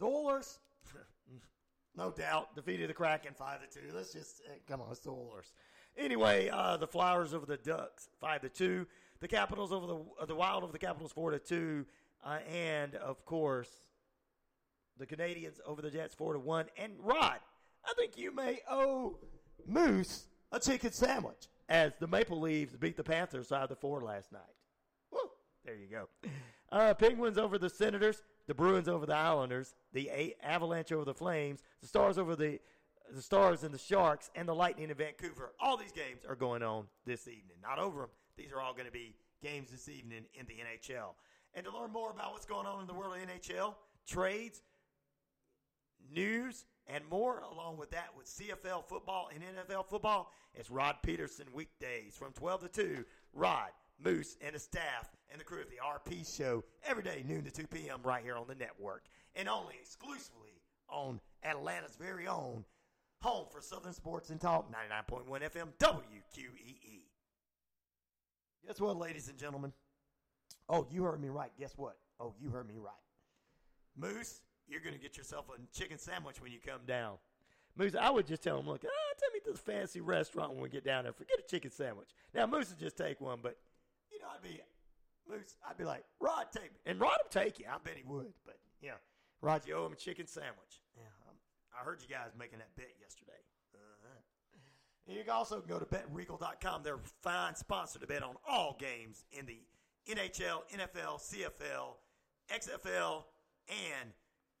The 0.00 0.06
Oilers, 0.06 0.58
no 1.96 2.10
doubt, 2.10 2.56
defeated 2.56 2.90
the 2.90 2.94
Kraken 2.94 3.34
five 3.34 3.60
to 3.60 3.80
two. 3.80 3.86
Let's 3.94 4.12
just 4.12 4.42
eh, 4.48 4.58
come 4.66 4.80
on, 4.80 4.90
it's 4.90 4.98
the 4.98 5.10
Oilers. 5.10 5.52
Anyway, 5.96 6.48
uh, 6.48 6.76
the 6.76 6.88
Flyers 6.88 7.32
over 7.32 7.46
the 7.46 7.56
Ducks 7.56 8.08
five 8.20 8.40
to 8.40 8.48
two. 8.48 8.84
The 9.20 9.28
Capitals 9.28 9.70
over 9.70 9.86
the 9.86 9.98
uh, 10.20 10.26
the 10.26 10.34
Wild 10.34 10.64
over 10.64 10.72
the 10.72 10.78
Capitals 10.80 11.12
four 11.12 11.30
to 11.30 11.38
two, 11.38 11.86
uh, 12.24 12.38
and 12.52 12.96
of 12.96 13.24
course, 13.24 13.70
the 14.98 15.06
Canadiens 15.06 15.60
over 15.64 15.82
the 15.82 15.90
Jets 15.90 16.16
four 16.16 16.32
to 16.32 16.40
one. 16.40 16.66
And 16.76 16.94
Rod, 16.98 17.38
I 17.84 17.94
think 17.94 18.16
you 18.16 18.34
may 18.34 18.60
owe 18.70 19.18
Moose 19.66 20.26
a 20.52 20.60
chicken 20.60 20.92
sandwich 20.92 21.48
as 21.68 21.92
the 22.00 22.06
Maple 22.06 22.40
Leaves 22.40 22.76
beat 22.76 22.96
the 22.96 23.04
Panthers 23.04 23.48
five 23.48 23.68
to 23.68 23.76
four 23.76 24.02
last 24.02 24.32
night. 24.32 24.42
Woo, 25.12 25.20
there 25.64 25.74
you 25.76 25.88
go. 25.90 26.08
Uh, 26.70 26.94
Penguins 26.94 27.38
over 27.38 27.58
the 27.58 27.70
Senators, 27.70 28.22
the 28.46 28.54
Bruins 28.54 28.88
over 28.88 29.06
the 29.06 29.14
Islanders, 29.14 29.74
the 29.92 30.34
Avalanche 30.42 30.92
over 30.92 31.04
the 31.04 31.14
Flames, 31.14 31.62
the 31.80 31.88
Stars 31.88 32.18
over 32.18 32.36
the 32.36 32.60
the 33.14 33.22
Stars 33.22 33.62
and 33.62 33.72
the 33.72 33.78
Sharks, 33.78 34.30
and 34.34 34.46
the 34.46 34.54
Lightning 34.54 34.90
in 34.90 34.96
Vancouver. 34.96 35.52
All 35.60 35.76
these 35.78 35.92
games 35.92 36.26
are 36.28 36.34
going 36.34 36.62
on 36.62 36.86
this 37.06 37.26
evening. 37.26 37.56
Not 37.62 37.78
over 37.78 38.00
them. 38.00 38.10
These 38.36 38.52
are 38.52 38.60
all 38.60 38.72
going 38.74 38.84
to 38.84 38.92
be 38.92 39.14
games 39.42 39.70
this 39.70 39.88
evening 39.88 40.24
in 40.34 40.46
the 40.46 40.54
NHL. 40.54 41.14
And 41.54 41.64
to 41.64 41.72
learn 41.72 41.90
more 41.90 42.10
about 42.10 42.32
what's 42.32 42.46
going 42.46 42.66
on 42.66 42.80
in 42.80 42.86
the 42.86 42.92
world 42.94 43.14
of 43.16 43.22
NHL, 43.22 43.74
trades, 44.06 44.60
news, 46.14 46.66
and 46.88 47.04
more, 47.10 47.40
along 47.52 47.76
with 47.76 47.90
that, 47.90 48.08
with 48.16 48.26
CFL 48.26 48.84
football 48.84 49.28
and 49.34 49.42
NFL 49.42 49.86
football, 49.86 50.32
it's 50.54 50.70
Rod 50.70 50.96
Peterson 51.02 51.46
weekdays 51.52 52.16
from 52.16 52.32
12 52.32 52.62
to 52.62 52.68
2. 52.68 53.04
Rod, 53.34 53.68
Moose, 54.02 54.36
and 54.40 54.54
the 54.54 54.58
staff 54.58 55.10
and 55.30 55.38
the 55.38 55.44
crew 55.44 55.60
of 55.60 55.68
the 55.68 55.76
RP 55.76 56.36
show 56.36 56.64
every 56.84 57.02
day, 57.02 57.22
noon 57.26 57.44
to 57.44 57.50
2 57.50 57.66
p.m., 57.66 58.00
right 58.02 58.22
here 58.22 58.36
on 58.36 58.46
the 58.48 58.54
network. 58.54 59.04
And 59.36 59.48
only 59.48 59.74
exclusively 59.80 60.62
on 60.88 61.20
Atlanta's 61.42 61.96
very 61.96 62.26
own 62.26 62.64
home 63.20 63.46
for 63.50 63.60
Southern 63.60 63.92
Sports 63.92 64.30
and 64.30 64.40
Talk, 64.40 64.72
99.1 64.72 65.28
FM, 65.28 65.68
WQEE. 65.78 67.02
Guess 68.66 68.80
what, 68.80 68.96
ladies 68.96 69.28
and 69.28 69.38
gentlemen? 69.38 69.72
Oh, 70.68 70.86
you 70.90 71.02
heard 71.02 71.20
me 71.20 71.28
right. 71.28 71.50
Guess 71.58 71.74
what? 71.76 71.96
Oh, 72.20 72.34
you 72.40 72.50
heard 72.50 72.68
me 72.68 72.74
right. 72.78 72.94
Moose, 73.96 74.40
you're 74.68 74.80
going 74.80 74.94
to 74.94 75.00
get 75.00 75.16
yourself 75.16 75.46
a 75.48 75.76
chicken 75.76 75.98
sandwich 75.98 76.40
when 76.40 76.52
you 76.52 76.58
come 76.64 76.80
down. 76.86 77.16
Moose, 77.76 77.94
I 77.94 78.10
would 78.10 78.26
just 78.26 78.42
tell 78.42 78.58
him, 78.58 78.66
look, 78.66 78.82
ah, 78.84 79.14
take 79.20 79.32
me 79.32 79.40
to 79.46 79.52
the 79.52 79.58
fancy 79.58 80.00
restaurant 80.00 80.52
when 80.52 80.60
we 80.60 80.68
get 80.68 80.84
down 80.84 81.04
there. 81.04 81.12
Forget 81.12 81.38
a 81.38 81.48
chicken 81.48 81.70
sandwich. 81.70 82.08
Now, 82.34 82.46
Moose 82.46 82.70
would 82.70 82.78
just 82.78 82.96
take 82.96 83.20
one, 83.20 83.38
but, 83.42 83.56
you 84.10 84.18
know, 84.18 84.26
I'd 84.34 84.42
be, 84.42 84.60
Moose, 85.30 85.56
I'd 85.68 85.78
be 85.78 85.84
like, 85.84 86.04
Rod, 86.20 86.46
take 86.52 86.64
me. 86.64 86.78
And 86.86 87.00
Rod 87.00 87.18
would 87.22 87.30
take 87.30 87.60
you. 87.60 87.66
I 87.70 87.78
bet 87.82 87.94
he 87.96 88.02
would. 88.04 88.32
But, 88.44 88.58
yeah, 88.82 88.98
Rod, 89.40 89.62
you 89.66 89.74
owe 89.74 89.86
him 89.86 89.92
a 89.92 89.96
chicken 89.96 90.26
sandwich. 90.26 90.82
Yeah, 90.96 91.02
um, 91.28 91.36
I 91.78 91.84
heard 91.84 92.00
you 92.02 92.12
guys 92.12 92.30
making 92.36 92.58
that 92.58 92.74
bet 92.76 92.90
yesterday. 93.00 93.38
Uh-huh. 93.74 95.14
You 95.14 95.22
can 95.22 95.30
also 95.30 95.60
go 95.60 95.78
to 95.78 95.86
betregal.com. 95.86 96.82
They're 96.82 96.98
fine 97.22 97.54
sponsor 97.54 98.00
to 98.00 98.06
bet 98.06 98.22
on 98.22 98.34
all 98.46 98.76
games 98.78 99.24
in 99.32 99.46
the 99.46 99.60
NHL, 100.08 100.62
NFL, 100.74 101.20
CFL, 101.20 101.94
XFL, 102.52 103.24
and 103.68 104.10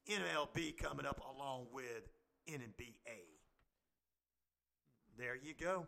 MLB 0.08 0.76
coming 0.76 1.06
up 1.06 1.20
along 1.34 1.66
with 1.72 2.08
NBA. 2.48 2.94
There 5.18 5.36
you 5.36 5.54
go. 5.60 5.86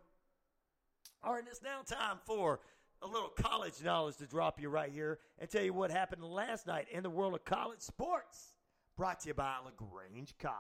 All 1.22 1.32
right, 1.34 1.44
it's 1.48 1.62
now 1.62 1.82
time 1.86 2.18
for 2.24 2.60
a 3.02 3.06
little 3.06 3.28
college 3.30 3.82
knowledge 3.82 4.16
to 4.16 4.26
drop 4.26 4.60
you 4.60 4.68
right 4.68 4.90
here 4.92 5.18
and 5.38 5.48
tell 5.48 5.62
you 5.62 5.72
what 5.72 5.90
happened 5.90 6.22
last 6.22 6.66
night 6.66 6.86
in 6.92 7.02
the 7.02 7.10
world 7.10 7.34
of 7.34 7.44
college 7.44 7.80
sports. 7.80 8.54
Brought 8.96 9.20
to 9.20 9.28
you 9.28 9.34
by 9.34 9.56
LaGrange 9.64 10.34
College. 10.38 10.58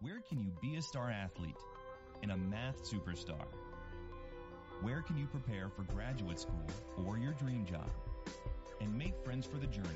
Where 0.00 0.20
can 0.28 0.40
you 0.40 0.52
be 0.62 0.76
a 0.76 0.82
star 0.82 1.10
athlete 1.10 1.56
and 2.22 2.30
a 2.30 2.36
math 2.36 2.84
superstar? 2.84 3.46
Where 4.80 5.02
can 5.02 5.16
you 5.18 5.26
prepare 5.26 5.70
for 5.70 5.82
graduate 5.82 6.38
school 6.38 6.66
or 7.04 7.18
your 7.18 7.32
dream 7.32 7.64
job 7.64 7.90
and 8.80 8.96
make 8.96 9.18
friends 9.24 9.46
for 9.46 9.56
the 9.56 9.66
journey? 9.66 9.88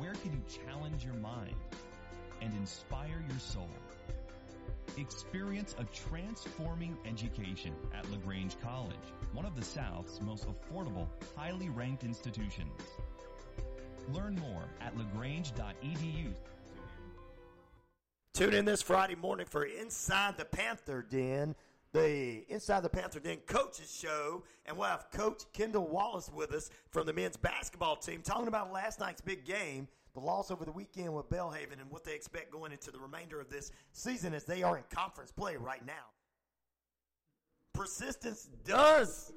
Where 0.00 0.14
can 0.14 0.32
you 0.32 0.40
challenge 0.48 1.04
your 1.04 1.12
mind 1.16 1.54
and 2.40 2.54
inspire 2.54 3.22
your 3.28 3.38
soul? 3.38 3.68
Experience 4.96 5.76
a 5.78 5.84
transforming 5.84 6.96
education 7.06 7.74
at 7.94 8.10
LaGrange 8.10 8.58
College, 8.62 8.96
one 9.34 9.44
of 9.44 9.54
the 9.54 9.62
South's 9.62 10.22
most 10.22 10.46
affordable, 10.48 11.06
highly 11.36 11.68
ranked 11.68 12.02
institutions. 12.02 12.80
Learn 14.14 14.36
more 14.36 14.64
at 14.80 14.96
lagrange.edu. 14.96 16.32
Tune 18.32 18.54
in 18.54 18.64
this 18.64 18.80
Friday 18.80 19.16
morning 19.16 19.44
for 19.44 19.64
Inside 19.64 20.38
the 20.38 20.46
Panther 20.46 21.04
Den, 21.10 21.54
the 21.92 22.44
Inside 22.48 22.82
the 22.82 22.88
Panther 22.88 23.20
Den 23.20 23.38
coaches 23.46 23.92
show, 23.92 24.44
and 24.66 24.76
we'll 24.76 24.88
have 24.88 25.10
Coach 25.10 25.42
Kendall 25.52 25.88
Wallace 25.88 26.30
with 26.32 26.52
us 26.52 26.70
from 26.90 27.06
the 27.06 27.12
men's 27.12 27.36
basketball 27.36 27.96
team 27.96 28.22
talking 28.22 28.48
about 28.48 28.72
last 28.72 29.00
night's 29.00 29.20
big 29.20 29.44
game, 29.44 29.88
the 30.14 30.20
loss 30.20 30.50
over 30.50 30.64
the 30.64 30.72
weekend 30.72 31.12
with 31.14 31.28
Belhaven, 31.28 31.80
and 31.80 31.90
what 31.90 32.04
they 32.04 32.14
expect 32.14 32.52
going 32.52 32.72
into 32.72 32.90
the 32.90 32.98
remainder 32.98 33.40
of 33.40 33.48
this 33.48 33.72
season 33.92 34.34
as 34.34 34.44
they 34.44 34.62
are 34.62 34.76
in 34.76 34.84
conference 34.90 35.32
play 35.32 35.56
right 35.56 35.84
now. 35.84 35.92
Persistence 37.72 38.48
does 38.64 39.32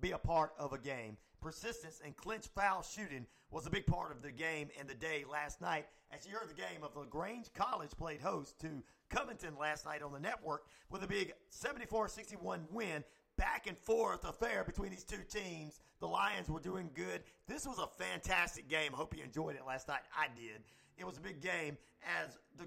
be 0.00 0.10
a 0.10 0.18
part 0.18 0.52
of 0.58 0.72
a 0.72 0.78
game. 0.78 1.16
Persistence 1.40 2.00
and 2.04 2.16
clinch 2.16 2.46
foul 2.54 2.82
shooting 2.82 3.26
was 3.50 3.66
a 3.66 3.70
big 3.70 3.86
part 3.86 4.12
of 4.12 4.22
the 4.22 4.30
game 4.30 4.68
and 4.78 4.88
the 4.88 4.94
day 4.94 5.24
last 5.30 5.60
night. 5.60 5.86
As 6.16 6.26
you 6.26 6.34
heard 6.34 6.48
the 6.48 6.54
game 6.54 6.82
of 6.82 6.96
LaGrange 6.96 7.52
College 7.54 7.90
played 7.98 8.20
host 8.20 8.58
to 8.60 8.82
Covenant 9.12 9.60
last 9.60 9.84
night 9.84 10.02
on 10.02 10.12
the 10.12 10.18
network 10.18 10.64
with 10.90 11.02
a 11.02 11.06
big 11.06 11.32
74-61 11.52 12.60
win. 12.70 13.04
Back 13.38 13.66
and 13.66 13.78
forth 13.78 14.28
affair 14.28 14.62
between 14.64 14.90
these 14.90 15.04
two 15.04 15.22
teams. 15.28 15.80
The 16.00 16.06
Lions 16.06 16.48
were 16.48 16.60
doing 16.60 16.90
good. 16.94 17.22
This 17.46 17.66
was 17.66 17.78
a 17.78 17.86
fantastic 17.86 18.68
game. 18.68 18.92
Hope 18.92 19.16
you 19.16 19.22
enjoyed 19.22 19.56
it 19.56 19.62
last 19.66 19.88
night. 19.88 20.00
I 20.16 20.26
did. 20.36 20.62
It 20.98 21.06
was 21.06 21.16
a 21.16 21.20
big 21.20 21.40
game 21.40 21.78
as 22.22 22.38
the 22.58 22.64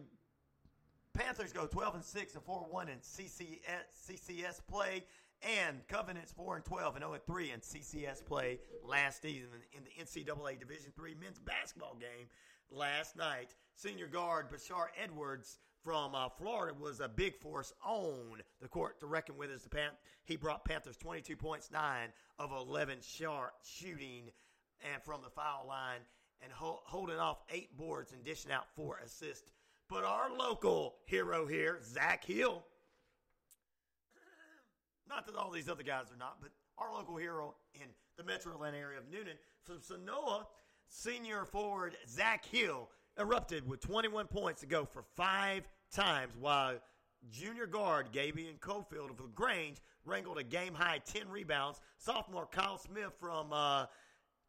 Panthers 1.14 1.54
go 1.54 1.66
12 1.66 1.96
and 1.96 2.04
6 2.04 2.36
and 2.36 2.44
4 2.44 2.68
1 2.70 2.90
in 2.90 2.98
CCS, 2.98 3.60
CCS 4.10 4.62
play 4.68 5.04
and 5.42 5.88
Covenant's 5.88 6.32
4 6.32 6.58
and 6.58 6.66
12 6.66 6.96
and 6.96 7.04
0 7.04 7.14
and 7.14 7.26
3 7.26 7.52
in 7.52 7.60
CCS 7.60 8.26
play 8.26 8.60
last 8.84 9.22
season 9.22 9.50
in 9.74 9.84
the 9.84 10.04
NCAA 10.04 10.60
Division 10.60 10.92
three 10.96 11.16
men's 11.22 11.40
basketball 11.40 11.96
game 12.00 12.28
last 12.72 13.16
night. 13.16 13.54
Senior 13.76 14.08
guard 14.08 14.48
Bashar 14.50 14.88
Edwards 15.02 15.60
from 15.86 16.16
uh, 16.16 16.28
Florida 16.30 16.76
was 16.78 17.00
a 17.00 17.08
big 17.08 17.38
force 17.38 17.72
on 17.86 18.42
the 18.60 18.68
court 18.68 19.00
to 19.00 19.06
reckon 19.06 19.38
with 19.38 19.52
as 19.52 19.62
the 19.62 19.70
Pan- 19.70 19.92
he 20.24 20.36
brought 20.36 20.66
Panthers 20.66 20.98
22 20.98 21.38
points, 21.38 21.70
9 21.72 22.10
of 22.40 22.52
11 22.52 22.98
sharp 23.02 23.54
shooting 23.64 24.32
and 24.82 25.04
from 25.04 25.22
the 25.22 25.30
foul 25.30 25.68
line 25.68 26.00
and 26.42 26.52
ho- 26.52 26.82
holding 26.86 27.18
off 27.18 27.38
eight 27.52 27.78
boards 27.78 28.12
and 28.14 28.24
dishing 28.24 28.52
out 28.52 28.66
four 28.76 29.00
assists. 29.06 29.52
But 29.88 30.04
our 30.04 30.36
local 30.36 30.96
hero 31.06 31.46
here, 31.46 31.78
Zach 31.84 32.26
Hill, 32.26 32.66
not 35.08 35.28
that 35.28 35.36
all 35.36 35.52
these 35.52 35.70
other 35.70 35.84
guys 35.84 36.06
are 36.12 36.18
not, 36.18 36.38
but 36.42 36.50
our 36.80 36.92
local 36.94 37.16
hero 37.16 37.54
in 37.76 37.88
the 38.18 38.24
metro 38.24 38.54
Atlanta 38.54 38.78
area 38.78 38.98
of 38.98 39.06
Newnan 39.06 39.38
from 39.64 39.78
Senoia, 39.78 40.46
senior 40.88 41.46
forward 41.46 41.96
Zach 42.08 42.44
Hill 42.44 42.90
erupted 43.18 43.68
with 43.68 43.82
21 43.82 44.28
points 44.28 44.62
to 44.62 44.68
go 44.68 44.86
for 44.86 45.04
five 45.16 45.68
times, 45.92 46.34
while 46.40 46.76
junior 47.30 47.66
guard 47.66 48.12
Gabian 48.12 48.60
Cofield 48.60 49.10
of 49.10 49.20
LaGrange 49.20 49.78
wrangled 50.06 50.38
a 50.38 50.44
game 50.44 50.74
high 50.74 51.00
10 51.06 51.30
rebounds. 51.30 51.80
Sophomore 51.98 52.48
Kyle 52.48 52.78
Smith 52.78 53.14
from 53.20 53.52
uh, 53.52 53.86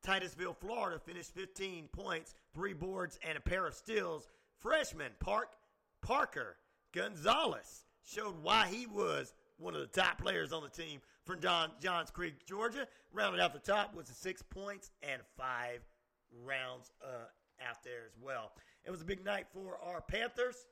Titusville, 0.03 0.57
Florida 0.61 0.99
finished 0.99 1.35
15 1.35 1.89
points, 1.89 2.35
three 2.55 2.75
boards, 2.75 3.19
and 3.27 3.37
a 3.37 3.41
pair 3.41 3.67
of 3.67 3.75
steals. 3.75 4.29
Freshman 4.61 5.13
Park 5.21 5.49
Parker 6.03 6.57
Gonzalez 6.93 7.85
showed 8.05 8.43
why 8.43 8.69
he 8.69 8.87
was 8.87 9.33
one 9.59 9.75
of 9.75 9.81
the 9.81 9.87
top 9.87 10.21
players 10.21 10.53
on 10.53 10.63
the 10.63 10.69
team 10.69 11.01
from 11.25 11.41
John, 11.41 11.71
Johns 11.81 12.11
Creek, 12.11 12.47
Georgia. 12.47 12.87
Rounded 13.13 13.41
out 13.41 13.53
the 13.53 13.59
top 13.59 13.95
was 13.95 14.07
the 14.07 14.15
six 14.15 14.43
points 14.43 14.91
and 15.03 15.21
five 15.37 15.81
rounds 16.45 16.93
uh, 17.03 17.27
out 17.67 17.83
there 17.83 18.05
as 18.07 18.17
well. 18.21 18.53
It 18.85 18.91
was 18.91 19.01
a 19.01 19.05
big 19.05 19.25
night 19.25 19.47
for 19.53 19.79
our 19.83 20.01
Panthers. 20.01 20.67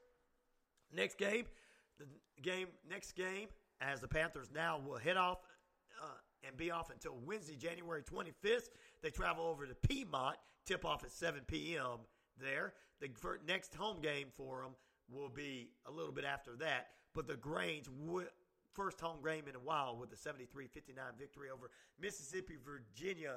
Next 0.92 1.18
game, 1.18 1.46
the 1.98 2.06
game 2.42 2.68
next 2.88 3.12
game, 3.12 3.48
as 3.80 4.00
the 4.00 4.08
Panthers 4.08 4.50
now 4.54 4.80
will 4.84 4.98
head 4.98 5.16
off 5.16 5.38
uh, 6.02 6.08
and 6.46 6.56
be 6.56 6.70
off 6.70 6.90
until 6.90 7.16
Wednesday, 7.24 7.56
January 7.56 8.02
25th. 8.02 8.68
They 9.02 9.10
travel 9.10 9.46
over 9.46 9.66
to 9.66 9.74
Piedmont, 9.74 10.36
tip 10.66 10.84
off 10.84 11.04
at 11.04 11.10
7 11.10 11.42
p.m. 11.46 12.00
there. 12.40 12.74
The 13.00 13.10
next 13.46 13.74
home 13.74 14.00
game 14.00 14.28
for 14.32 14.62
them 14.62 14.72
will 15.10 15.28
be 15.28 15.70
a 15.86 15.90
little 15.90 16.12
bit 16.12 16.24
after 16.24 16.56
that, 16.56 16.88
but 17.14 17.26
the 17.26 17.36
Grange 17.36 17.86
would 18.06 18.28
first 18.72 19.00
home 19.00 19.18
game 19.24 19.44
in 19.48 19.54
a 19.54 19.60
while 19.60 19.96
with 19.96 20.12
a 20.12 20.16
73-59 20.16 20.68
victory 21.18 21.48
over 21.50 21.70
Mississippi, 22.00 22.54
Virginia, 22.64 23.36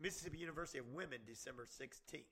Mississippi 0.00 0.38
University 0.38 0.78
of 0.78 0.88
Women 0.92 1.18
December 1.26 1.66
16th. 1.66 2.24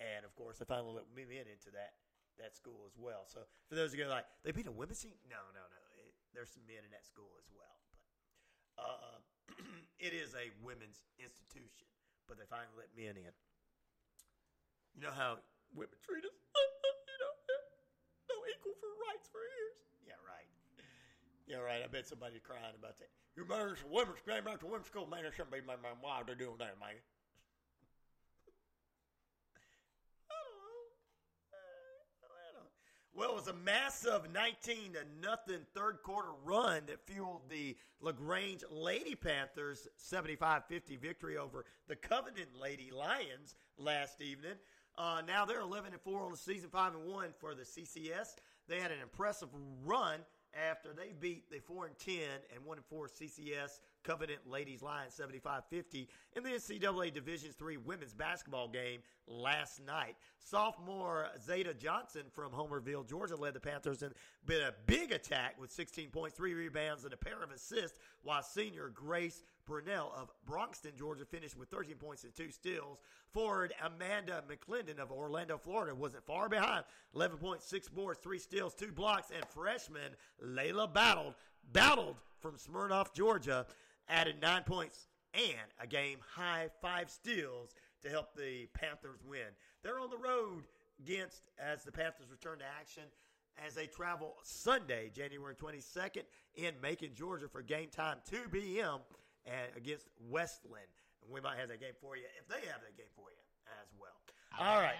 And 0.00 0.24
of 0.24 0.34
course, 0.34 0.58
they 0.58 0.64
finally 0.64 0.94
let 0.94 1.04
women 1.14 1.48
into 1.50 1.70
that 1.72 1.92
that 2.40 2.56
school 2.56 2.88
as 2.88 2.96
well. 2.96 3.28
So 3.28 3.44
for 3.68 3.76
those 3.76 3.92
of 3.92 3.98
you 4.00 4.08
like, 4.08 4.26
they 4.42 4.52
beat 4.52 4.66
a 4.66 4.74
women's 4.74 5.00
team? 5.00 5.16
No, 5.28 5.40
no, 5.52 5.62
no. 5.62 5.80
It, 6.00 6.12
there's 6.32 6.50
some 6.50 6.64
men 6.64 6.82
in 6.82 6.90
that 6.92 7.04
school 7.04 7.30
as 7.38 7.48
well. 7.52 7.76
But 7.84 8.00
uh, 8.80 9.18
it 10.06 10.12
is 10.16 10.32
a 10.32 10.48
women's 10.64 11.04
institution. 11.20 11.86
But 12.24 12.38
they 12.38 12.46
finally 12.48 12.74
let 12.78 12.90
men 12.94 13.18
in. 13.18 13.34
You 14.94 15.06
know 15.06 15.14
how 15.14 15.42
women 15.74 15.98
treat 16.02 16.22
us? 16.24 16.34
you 17.10 17.18
know, 17.20 17.34
no 18.30 18.36
equal 18.54 18.76
for 18.78 18.90
rights 19.10 19.26
for 19.28 19.42
years. 19.42 19.78
Yeah, 20.06 20.20
right. 20.22 20.50
Yeah, 21.46 21.62
right. 21.62 21.82
I 21.82 21.88
bet 21.90 22.06
somebody's 22.06 22.42
crying 22.42 22.78
about 22.78 22.98
that. 23.02 23.10
You 23.34 23.46
a 23.46 23.74
women's 23.88 24.22
game 24.26 24.46
after 24.46 24.66
women's 24.66 24.90
school. 24.90 25.06
Man, 25.06 25.22
that 25.24 25.34
shouldn't 25.34 25.54
be 25.54 25.62
my, 25.62 25.78
my 25.78 25.94
why 26.00 26.22
they're 26.26 26.38
doing 26.38 26.58
that, 26.58 26.78
man. 26.78 26.98
Well, 33.12 33.30
it 33.30 33.34
was 33.34 33.48
a 33.48 33.52
massive 33.52 34.32
19 34.32 34.92
to 34.92 35.00
nothing 35.20 35.66
third 35.74 35.98
quarter 36.02 36.30
run 36.44 36.82
that 36.86 37.04
fueled 37.06 37.42
the 37.48 37.76
LaGrange 38.00 38.62
Lady 38.70 39.16
Panthers 39.16 39.88
75-50 39.98 40.98
victory 41.00 41.36
over 41.36 41.64
the 41.88 41.96
Covenant 41.96 42.50
Lady 42.60 42.90
Lions 42.92 43.56
last 43.76 44.22
evening. 44.22 44.54
Uh, 44.96 45.22
now 45.26 45.44
they're 45.44 45.60
11 45.60 45.92
and 45.92 46.00
4 46.00 46.20
on 46.20 46.30
the 46.30 46.36
season, 46.36 46.70
5 46.70 46.94
and 46.94 47.04
1 47.04 47.26
for 47.38 47.54
the 47.54 47.62
CCS. 47.62 48.36
They 48.68 48.78
had 48.78 48.92
an 48.92 49.00
impressive 49.02 49.48
run 49.84 50.20
after 50.54 50.92
they 50.92 51.12
beat 51.18 51.50
the 51.50 51.58
4 51.58 51.86
and 51.86 51.98
10 51.98 52.14
and 52.54 52.64
1 52.64 52.76
and 52.78 52.86
4 52.86 53.08
CCS 53.08 53.80
Covenant 54.02 54.40
Ladies 54.46 54.82
Lions 54.82 55.18
75-50 55.18 56.08
in 56.36 56.42
the 56.42 56.50
NCAA 56.50 57.12
Division 57.12 57.50
III 57.60 57.76
women's 57.78 58.14
basketball 58.14 58.68
game 58.68 59.00
last 59.26 59.84
night. 59.84 60.16
Sophomore 60.38 61.28
Zeta 61.44 61.74
Johnson 61.74 62.22
from 62.32 62.52
Homerville, 62.52 63.06
Georgia 63.08 63.36
led 63.36 63.54
the 63.54 63.60
Panthers 63.60 64.02
in 64.02 64.12
a 64.48 64.72
big 64.86 65.12
attack 65.12 65.60
with 65.60 65.70
16 65.70 66.10
points, 66.10 66.36
3 66.36 66.54
rebounds 66.54 67.04
and 67.04 67.12
a 67.12 67.16
pair 67.16 67.42
of 67.42 67.50
assists, 67.50 67.98
while 68.22 68.42
senior 68.42 68.90
Grace 68.92 69.42
Brunell 69.68 70.12
of 70.16 70.30
Broxton, 70.46 70.92
Georgia 70.98 71.24
finished 71.24 71.56
with 71.56 71.68
13 71.68 71.96
points 71.96 72.24
and 72.24 72.34
2 72.34 72.50
steals. 72.50 73.00
Forward 73.32 73.72
Amanda 73.84 74.42
McClendon 74.48 74.98
of 74.98 75.12
Orlando, 75.12 75.58
Florida 75.58 75.94
wasn't 75.94 76.24
far 76.24 76.48
behind. 76.48 76.84
11.6 77.14 77.92
boards, 77.92 78.18
3 78.20 78.38
steals, 78.38 78.74
2 78.74 78.90
blocks, 78.90 79.30
and 79.34 79.44
freshman 79.46 80.16
Layla 80.44 80.92
battled 80.92 81.34
battled 81.72 82.16
from 82.40 82.56
Smirnoff, 82.56 83.12
Georgia 83.12 83.66
added 84.10 84.36
nine 84.42 84.62
points 84.64 85.06
and 85.34 85.70
a 85.80 85.86
game 85.86 86.18
high 86.34 86.68
five 86.82 87.08
steals 87.08 87.74
to 88.02 88.08
help 88.10 88.34
the 88.34 88.66
Panthers 88.74 89.20
win. 89.28 89.54
They're 89.82 90.00
on 90.00 90.10
the 90.10 90.18
road 90.18 90.64
against 91.02 91.42
as 91.58 91.84
the 91.84 91.92
Panthers 91.92 92.30
return 92.30 92.58
to 92.58 92.64
action 92.78 93.04
as 93.64 93.74
they 93.74 93.86
travel 93.86 94.34
Sunday, 94.42 95.10
January 95.14 95.54
22nd 95.54 96.22
in 96.56 96.74
Macon, 96.82 97.10
Georgia 97.14 97.48
for 97.48 97.62
game 97.62 97.88
time 97.94 98.18
2 98.28 98.36
p.m. 98.52 98.98
and 99.46 99.76
against 99.76 100.08
Wesleyan. 100.28 100.86
And 101.22 101.32
we 101.32 101.40
might 101.40 101.58
have 101.58 101.68
that 101.68 101.80
game 101.80 101.94
for 102.00 102.16
you 102.16 102.24
if 102.38 102.48
they 102.48 102.66
have 102.68 102.80
that 102.80 102.96
game 102.96 103.12
for 103.14 103.28
you 103.30 103.36
as 103.80 103.88
well. 103.98 104.10
All 104.58 104.80
right. 104.80 104.94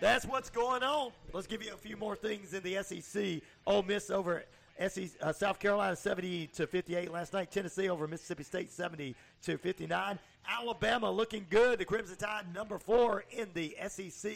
That's 0.00 0.24
what's 0.26 0.50
going 0.50 0.82
on. 0.82 1.10
Let's 1.32 1.48
give 1.48 1.62
you 1.62 1.72
a 1.72 1.76
few 1.76 1.96
more 1.96 2.14
things 2.14 2.54
in 2.54 2.62
the 2.62 2.82
SEC. 2.82 3.42
Ole 3.66 3.82
Miss 3.82 4.10
over 4.10 4.44
SC, 4.86 5.02
uh, 5.20 5.32
South 5.32 5.58
Carolina 5.58 5.96
70 5.96 6.48
to 6.48 6.66
58 6.66 7.10
last 7.10 7.32
night. 7.32 7.50
Tennessee 7.50 7.88
over 7.88 8.06
Mississippi 8.06 8.44
State 8.44 8.70
70 8.70 9.14
to 9.42 9.58
59. 9.58 10.18
Alabama 10.48 11.10
looking 11.10 11.46
good. 11.50 11.78
The 11.78 11.84
Crimson 11.84 12.16
Tide 12.16 12.54
number 12.54 12.78
four 12.78 13.24
in 13.30 13.48
the 13.54 13.76
SEC 13.88 14.32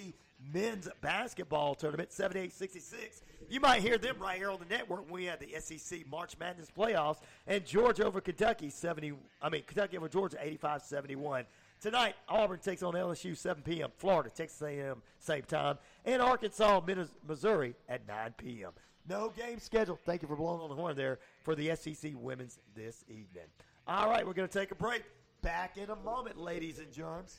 men's 0.53 0.88
basketball 1.01 1.74
tournament 1.74 2.11
78-66. 2.11 3.22
You 3.49 3.61
might 3.61 3.82
hear 3.82 3.99
them 3.99 4.16
right 4.18 4.38
here 4.38 4.51
on 4.51 4.59
the 4.59 4.74
network 4.74 5.05
when 5.05 5.12
we 5.12 5.24
had 5.24 5.40
the 5.40 5.55
SEC 5.61 6.07
March 6.11 6.38
Madness 6.38 6.68
playoffs 6.76 7.18
and 7.47 7.64
Georgia 7.64 8.05
over 8.05 8.20
Kentucky 8.20 8.70
70 8.70 9.12
I 9.40 9.49
mean 9.49 9.62
Kentucky 9.66 9.97
over 9.97 10.09
Georgia 10.09 10.38
85-71. 10.43 11.45
Tonight, 11.80 12.14
Auburn 12.28 12.61
takes 12.61 12.82
on 12.84 12.95
LSU 12.95 13.36
7 13.36 13.62
p.m. 13.64 13.90
Florida, 13.99 14.30
Texas 14.30 14.62
A&M, 14.62 15.03
same 15.18 15.43
time, 15.43 15.78
and 16.05 16.22
Arkansas, 16.22 16.80
Missouri 17.26 17.74
at 17.88 18.07
9 18.07 18.34
p.m. 18.38 18.70
No 19.09 19.32
game 19.36 19.59
scheduled. 19.59 19.98
Thank 20.05 20.22
you 20.22 20.28
for 20.28 20.36
blowing 20.36 20.61
on 20.61 20.68
the 20.68 20.74
horn 20.74 20.96
there 20.96 21.18
for 21.42 21.55
the 21.55 21.74
SEC 21.74 22.12
women's 22.14 22.59
this 22.74 23.05
evening. 23.09 23.48
All 23.86 24.09
right, 24.09 24.26
we're 24.26 24.32
going 24.32 24.48
to 24.48 24.59
take 24.59 24.70
a 24.70 24.76
break. 24.76 25.03
Back 25.42 25.76
in 25.76 25.90
a 25.90 25.96
moment, 25.96 26.38
ladies 26.38 26.78
and 26.78 26.92
germs. 26.92 27.38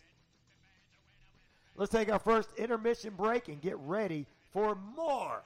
Let's 1.78 1.92
take 1.92 2.12
our 2.12 2.20
first 2.20 2.50
intermission 2.58 3.14
break 3.16 3.48
and 3.48 3.62
get 3.62 3.78
ready 3.80 4.26
for 4.52 4.78
more 4.96 5.42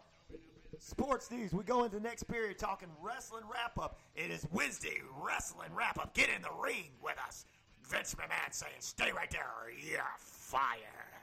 sports 0.80 1.30
news. 1.30 1.54
We 1.54 1.64
go 1.64 1.84
into 1.84 2.00
next 2.00 2.24
period 2.24 2.58
talking 2.58 2.90
wrestling 3.02 3.44
wrap 3.52 3.78
up. 3.78 4.00
It 4.16 4.32
is 4.32 4.46
Wednesday 4.52 5.02
wrestling 5.24 5.70
wrap 5.76 6.00
up. 6.00 6.16
Get 6.16 6.30
in 6.36 6.42
the 6.42 6.50
ring 6.62 6.90
with 7.02 7.18
us. 7.26 7.46
Vince 7.84 8.16
McMahon 8.16 8.52
saying, 8.54 8.74
"Stay 8.80 9.12
right 9.12 9.30
there, 9.32 9.50
or 9.62 9.70
you're 9.70 10.04
fired." 10.18 11.17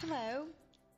Hello, 0.00 0.46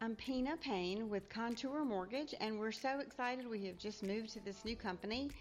I'm 0.01 0.17
Pina 0.17 0.57
Payne 0.57 1.11
with 1.11 1.29
Contour 1.29 1.85
Mortgage, 1.85 2.35
and 2.41 2.59
we're 2.59 2.73
so 2.73 3.01
excited. 3.01 3.47
We 3.47 3.67
have 3.67 3.77
just 3.77 4.03
moved 4.03 4.31
to 4.31 4.41
this 4.41 4.65
new 4.65 4.75
company, 4.75 5.33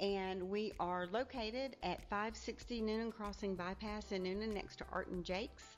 and 0.00 0.48
we 0.48 0.72
are 0.80 1.08
located 1.12 1.76
at 1.82 2.00
560 2.08 2.80
Newnan 2.80 3.12
Crossing 3.12 3.54
Bypass 3.54 4.12
in 4.12 4.22
Newnan 4.22 4.54
next 4.54 4.76
to 4.76 4.86
Art 4.90 5.08
and 5.08 5.22
Jake's. 5.22 5.76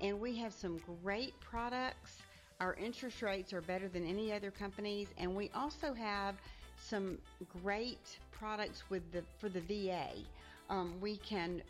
And 0.00 0.20
we 0.20 0.36
have 0.36 0.52
some 0.52 0.78
great 1.02 1.34
products. 1.40 2.18
Our 2.60 2.74
interest 2.74 3.20
rates 3.20 3.52
are 3.52 3.62
better 3.62 3.88
than 3.88 4.06
any 4.06 4.32
other 4.32 4.52
companies, 4.52 5.08
and 5.18 5.34
we 5.34 5.50
also 5.56 5.92
have 5.92 6.36
some 6.76 7.18
great 7.62 8.18
products 8.40 8.82
with 8.88 9.02
the 9.12 9.22
for 9.38 9.48
the 9.50 9.60
VA. 9.60 10.08
Um, 10.70 10.94
we 11.00 11.16
can 11.18 11.62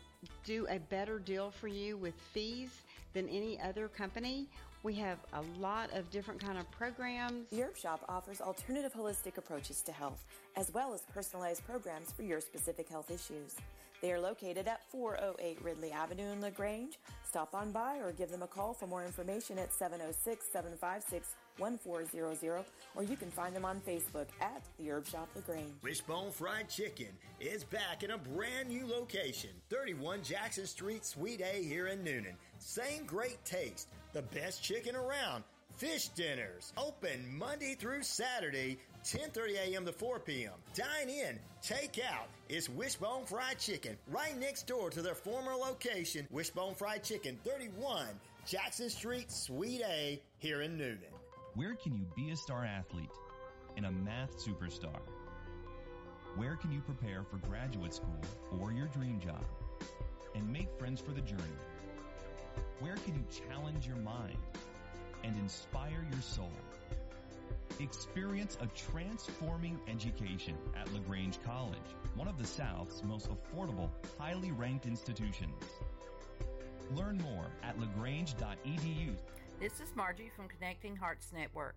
do 0.45 0.65
a 0.69 0.79
better 0.79 1.19
deal 1.19 1.51
for 1.51 1.67
you 1.67 1.97
with 1.97 2.13
fees 2.33 2.69
than 3.13 3.27
any 3.27 3.59
other 3.59 3.87
company. 3.89 4.47
We 4.83 4.93
have 4.95 5.17
a 5.33 5.41
lot 5.59 5.91
of 5.93 6.09
different 6.09 6.43
kind 6.43 6.57
of 6.57 6.69
programs. 6.71 7.45
Europe 7.51 7.75
Shop 7.75 8.03
offers 8.07 8.41
alternative 8.41 8.93
holistic 8.93 9.37
approaches 9.37 9.81
to 9.83 9.91
health, 9.91 10.23
as 10.55 10.73
well 10.73 10.93
as 10.93 11.01
personalized 11.13 11.63
programs 11.65 12.11
for 12.11 12.23
your 12.23 12.39
specific 12.41 12.87
health 12.89 13.11
issues. 13.11 13.57
They 14.01 14.11
are 14.11 14.19
located 14.19 14.67
at 14.67 14.81
408 14.89 15.63
Ridley 15.63 15.91
Avenue 15.91 16.31
in 16.31 16.41
LaGrange. 16.41 16.97
Stop 17.23 17.53
on 17.53 17.71
by 17.71 17.97
or 17.97 18.11
give 18.11 18.31
them 18.31 18.41
a 18.41 18.47
call 18.47 18.73
for 18.73 18.87
more 18.87 19.05
information 19.05 19.59
at 19.59 19.71
706 19.71 20.47
756 20.51 21.35
1400, 21.57 22.65
or 22.95 23.03
you 23.03 23.15
can 23.15 23.31
find 23.31 23.55
them 23.55 23.65
on 23.65 23.81
Facebook 23.81 24.27
at 24.39 24.63
the 24.77 24.89
Herb 24.89 25.07
Shop 25.07 25.29
LaGrange. 25.35 25.73
Wishbone 25.83 26.31
Fried 26.31 26.69
Chicken 26.69 27.09
is 27.39 27.63
back 27.63 28.03
in 28.03 28.11
a 28.11 28.17
brand 28.17 28.69
new 28.69 28.85
location 28.87 29.51
31 29.69 30.23
Jackson 30.23 30.65
Street, 30.65 31.05
Suite 31.05 31.41
A 31.41 31.63
here 31.63 31.87
in 31.87 32.03
Newnan. 32.03 32.35
Same 32.59 33.05
great 33.05 33.43
taste, 33.45 33.87
the 34.13 34.21
best 34.21 34.63
chicken 34.63 34.95
around. 34.95 35.43
Fish 35.75 36.09
dinners 36.09 36.73
open 36.77 37.25
Monday 37.37 37.75
through 37.75 38.03
Saturday, 38.03 38.77
10:30 39.03 39.55
a.m. 39.55 39.85
to 39.85 39.91
4 39.91 40.19
p.m. 40.19 40.53
Dine 40.75 41.09
in, 41.09 41.39
take 41.61 41.99
out. 41.99 42.27
It's 42.49 42.69
Wishbone 42.69 43.25
Fried 43.25 43.57
Chicken 43.57 43.97
right 44.07 44.37
next 44.37 44.67
door 44.67 44.89
to 44.89 45.01
their 45.01 45.15
former 45.15 45.53
location, 45.53 46.27
Wishbone 46.29 46.75
Fried 46.75 47.03
Chicken, 47.03 47.39
31 47.45 48.07
Jackson 48.45 48.89
Street, 48.89 49.31
Suite 49.31 49.81
A, 49.85 50.21
here 50.39 50.61
in 50.61 50.77
Newnan. 50.77 51.10
Where 51.53 51.75
can 51.75 51.93
you 51.93 52.05
be 52.15 52.31
a 52.31 52.37
star 52.37 52.63
athlete 52.63 53.11
and 53.75 53.85
a 53.85 53.91
math 53.91 54.37
superstar? 54.37 54.99
Where 56.37 56.55
can 56.55 56.71
you 56.71 56.79
prepare 56.79 57.25
for 57.25 57.45
graduate 57.45 57.93
school 57.93 58.21
or 58.57 58.71
your 58.71 58.87
dream 58.87 59.19
job 59.19 59.43
and 60.33 60.49
make 60.49 60.69
friends 60.79 61.01
for 61.01 61.11
the 61.11 61.19
journey? 61.19 61.41
Where 62.79 62.95
can 62.95 63.15
you 63.15 63.25
challenge 63.49 63.85
your 63.85 63.97
mind 63.97 64.37
and 65.25 65.35
inspire 65.35 66.07
your 66.09 66.21
soul? 66.21 66.53
Experience 67.81 68.57
a 68.61 68.67
transforming 68.67 69.77
education 69.89 70.55
at 70.79 70.91
LaGrange 70.93 71.43
College, 71.43 71.77
one 72.15 72.29
of 72.29 72.37
the 72.37 72.47
South's 72.47 73.03
most 73.03 73.29
affordable, 73.29 73.89
highly 74.17 74.51
ranked 74.53 74.85
institutions. 74.85 75.61
Learn 76.95 77.17
more 77.17 77.47
at 77.61 77.77
lagrange.edu. 77.77 79.15
This 79.61 79.79
is 79.79 79.95
Margie 79.95 80.31
from 80.35 80.47
Connecting 80.47 80.95
Hearts 80.95 81.31
Network. 81.31 81.75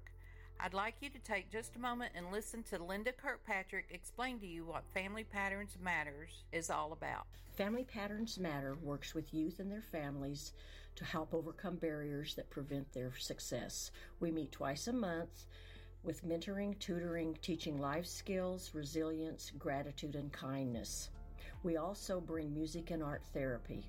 I'd 0.59 0.73
like 0.73 0.95
you 1.03 1.11
to 1.11 1.19
take 1.19 1.53
just 1.53 1.77
a 1.77 1.79
moment 1.79 2.13
and 2.15 2.33
listen 2.33 2.63
to 2.71 2.83
Linda 2.83 3.13
Kirkpatrick 3.13 3.89
explain 3.91 4.41
to 4.41 4.47
you 4.47 4.65
what 4.65 4.89
Family 4.95 5.23
Patterns 5.23 5.77
Matters 5.83 6.45
is 6.51 6.71
all 6.71 6.95
about. 6.95 7.27
Family 7.59 7.85
Patterns 7.85 8.39
Matter 8.39 8.79
works 8.83 9.15
with 9.15 9.35
youth 9.35 9.61
and 9.61 9.71
their 9.71 9.83
families 9.83 10.55
to 10.97 11.05
help 11.05 11.35
overcome 11.35 11.77
barriers 11.77 12.35
that 12.37 12.49
prevent 12.49 12.91
their 12.95 13.13
success. 13.19 13.91
We 14.19 14.31
meet 14.31 14.51
twice 14.51 14.87
a 14.87 14.93
month 14.95 15.45
with 16.03 16.27
mentoring, 16.27 16.79
tutoring, 16.79 17.37
teaching 17.43 17.77
life 17.77 18.07
skills, 18.07 18.71
resilience, 18.73 19.53
gratitude, 19.59 20.15
and 20.15 20.33
kindness. 20.33 21.11
We 21.63 21.77
also 21.77 22.19
bring 22.19 22.55
music 22.55 22.91
and 22.91 23.03
art 23.03 23.25
therapy. 23.35 23.85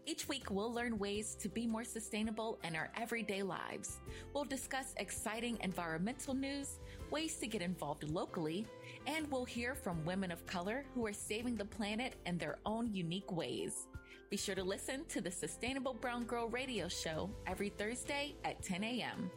Each 0.04 0.26
week, 0.26 0.50
we'll 0.50 0.72
learn 0.72 0.98
ways 0.98 1.36
to 1.36 1.48
be 1.48 1.64
more 1.64 1.84
sustainable 1.84 2.58
in 2.64 2.74
our 2.74 2.90
everyday 2.96 3.44
lives. 3.44 4.00
We'll 4.34 4.44
discuss 4.44 4.94
exciting 4.96 5.58
environmental 5.62 6.34
news, 6.34 6.80
ways 7.12 7.36
to 7.36 7.46
get 7.46 7.62
involved 7.62 8.10
locally, 8.10 8.66
and 9.06 9.30
we'll 9.30 9.44
hear 9.44 9.76
from 9.76 10.04
women 10.04 10.32
of 10.32 10.44
color 10.46 10.84
who 10.92 11.06
are 11.06 11.12
saving 11.12 11.54
the 11.54 11.64
planet 11.66 12.16
in 12.26 12.36
their 12.36 12.58
own 12.66 12.92
unique 12.92 13.30
ways. 13.30 13.86
Be 14.28 14.36
sure 14.36 14.56
to 14.56 14.64
listen 14.64 15.04
to 15.04 15.20
the 15.20 15.30
Sustainable 15.30 15.94
Brown 15.94 16.24
Girl 16.24 16.48
Radio 16.48 16.88
Show 16.88 17.30
every 17.46 17.68
Thursday 17.68 18.34
at 18.44 18.60
10 18.64 18.82
a.m. 18.82 19.30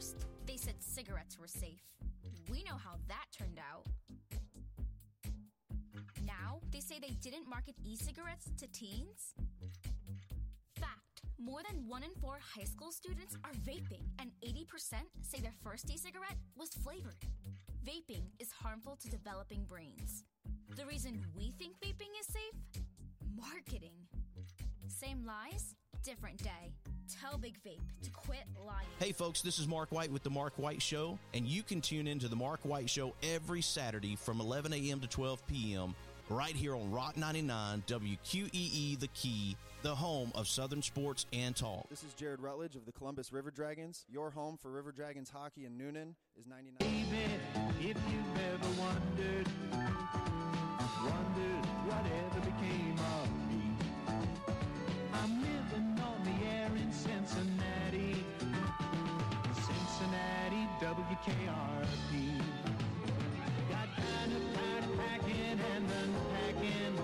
First, 0.00 0.24
they 0.46 0.56
said 0.56 0.76
cigarettes 0.78 1.38
were 1.38 1.46
safe. 1.46 1.82
We 2.50 2.64
know 2.64 2.78
how 2.82 2.96
that 3.08 3.26
turned 3.38 3.58
out. 3.58 3.84
Now, 6.24 6.60
they 6.72 6.80
say 6.80 6.94
they 6.98 7.16
didn't 7.20 7.46
market 7.46 7.74
e 7.84 7.96
cigarettes 7.96 8.46
to 8.56 8.66
teens? 8.68 9.34
Fact 10.76 11.20
more 11.38 11.60
than 11.70 11.86
one 11.86 12.02
in 12.02 12.14
four 12.18 12.38
high 12.40 12.64
school 12.64 12.92
students 12.92 13.36
are 13.44 13.52
vaping, 13.68 14.00
and 14.18 14.30
80% 14.42 15.04
say 15.20 15.40
their 15.40 15.52
first 15.62 15.90
e 15.90 15.98
cigarette 15.98 16.38
was 16.56 16.70
flavored. 16.70 17.20
Vaping 17.84 18.24
is 18.38 18.50
harmful 18.50 18.96
to 19.02 19.10
developing 19.10 19.64
brains. 19.64 20.24
The 20.76 20.86
reason 20.86 21.22
we 21.36 21.50
think 21.58 21.74
vaping 21.78 22.12
is 22.18 22.26
safe? 22.26 22.82
Marketing. 23.36 24.08
Same 24.88 25.26
lies, 25.26 25.74
different 26.02 26.42
day. 26.42 26.72
Tell 27.18 27.38
Big 27.38 27.54
Vape 27.66 27.80
to 28.02 28.10
quit 28.10 28.44
lying. 28.66 28.86
Hey 28.98 29.12
folks, 29.12 29.40
this 29.40 29.58
is 29.58 29.66
Mark 29.66 29.90
White 29.90 30.12
with 30.12 30.22
The 30.22 30.30
Mark 30.30 30.52
White 30.56 30.82
Show, 30.82 31.18
and 31.34 31.46
you 31.46 31.62
can 31.62 31.80
tune 31.80 32.06
in 32.06 32.18
to 32.20 32.28
The 32.28 32.36
Mark 32.36 32.60
White 32.62 32.88
Show 32.88 33.14
every 33.22 33.62
Saturday 33.62 34.16
from 34.16 34.40
11 34.40 34.72
a.m. 34.72 35.00
to 35.00 35.06
12 35.08 35.44
p.m. 35.46 35.94
right 36.28 36.54
here 36.54 36.74
on 36.76 36.90
Rock 36.90 37.16
99 37.16 37.82
WQEE 37.86 38.98
The 38.98 39.08
Key, 39.08 39.56
the 39.82 39.94
home 39.94 40.30
of 40.34 40.46
Southern 40.46 40.82
sports 40.82 41.26
and 41.32 41.56
talk. 41.56 41.88
This 41.88 42.04
is 42.04 42.14
Jared 42.14 42.40
Rutledge 42.40 42.76
of 42.76 42.84
the 42.86 42.92
Columbus 42.92 43.32
River 43.32 43.50
Dragons. 43.50 44.04
Your 44.08 44.30
home 44.30 44.56
for 44.60 44.70
River 44.70 44.92
Dragons 44.92 45.30
hockey 45.30 45.64
in 45.64 45.72
Newnan 45.72 46.14
is 46.38 46.46
99. 46.46 46.76
Baby, 46.78 47.24
if 47.80 47.96
you've 47.96 48.38
ever 48.52 48.68
wondered, 48.80 49.48
wondered 51.02 51.66
whatever 51.86 52.40
became 52.40 52.98
of 52.98 53.28
me. 53.48 54.49
I'm 55.22 55.42
living 55.42 56.00
on 56.00 56.24
the 56.24 56.46
air 56.48 56.70
in 56.76 56.90
Cincinnati, 56.90 58.24
Cincinnati, 59.52 60.64
WKRP. 60.80 62.40
Got 63.68 63.88
kind 63.96 64.32
of 64.32 64.42
tired 64.54 64.84
of 64.84 64.96
packing 64.96 65.60
and 65.74 65.84
unpacking, 66.00 66.96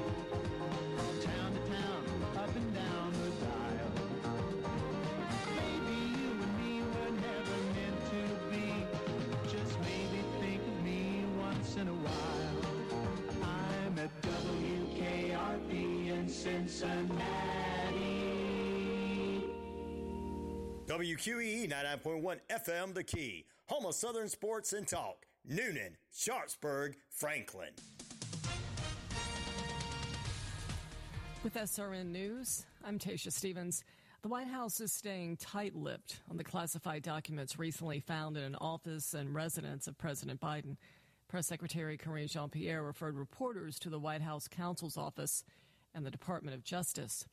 town 1.21 1.53
to 1.53 1.61
town, 1.71 2.03
up 2.39 2.57
and 2.57 2.75
down 2.75 3.12
the 3.12 3.31
dial. 3.45 3.93
Maybe 5.55 5.97
you 6.17 6.31
and 6.41 6.55
me 6.59 6.81
were 6.81 7.12
never 7.21 7.57
meant 7.77 8.01
to 8.12 8.23
be. 8.51 8.67
Just 9.53 9.79
maybe 9.81 10.25
think 10.41 10.62
of 10.62 10.83
me 10.83 11.23
once 11.39 11.77
in 11.77 11.89
a 11.89 11.93
while. 11.93 12.64
I'm 13.43 13.99
at 13.99 14.23
WKRP 14.23 16.09
in 16.09 16.29
Cincinnati. 16.31 17.76
WQEE 20.97 21.70
99.1 21.70 22.38
FM 22.51 22.94
The 22.94 23.05
Key, 23.05 23.44
home 23.66 23.84
of 23.84 23.94
Southern 23.94 24.30
sports 24.30 24.72
and 24.72 24.88
talk. 24.88 25.26
Newnan, 25.47 25.97
Sharpsburg, 26.11 26.94
Franklin. 27.11 27.68
With 31.44 31.53
SRN 31.53 32.07
News, 32.07 32.64
I'm 32.82 32.99
Tasha 32.99 33.30
Stevens. 33.30 33.84
The 34.22 34.28
White 34.28 34.49
House 34.49 34.80
is 34.80 34.90
staying 34.90 35.36
tight 35.36 35.76
lipped 35.76 36.20
on 36.30 36.38
the 36.38 36.44
classified 36.44 37.03
documents 37.03 37.59
recently 37.59 38.01
found 38.01 38.38
in 38.38 38.44
an 38.44 38.55
office 38.55 39.12
and 39.12 39.34
residence 39.34 39.86
of 39.86 39.99
President 39.99 40.40
Biden. 40.40 40.78
Press 41.28 41.47
Secretary 41.47 41.99
Karine 41.99 42.26
Jean 42.26 42.49
Pierre 42.49 42.82
referred 42.82 43.18
reporters 43.18 43.78
to 43.80 43.90
the 43.90 44.01
White 44.01 44.22
House 44.22 44.49
counsel's 44.49 44.97
office 44.97 45.44
and 45.94 46.07
the 46.07 46.11
Department 46.11 46.57
of 46.57 46.64
Justice. 46.64 47.26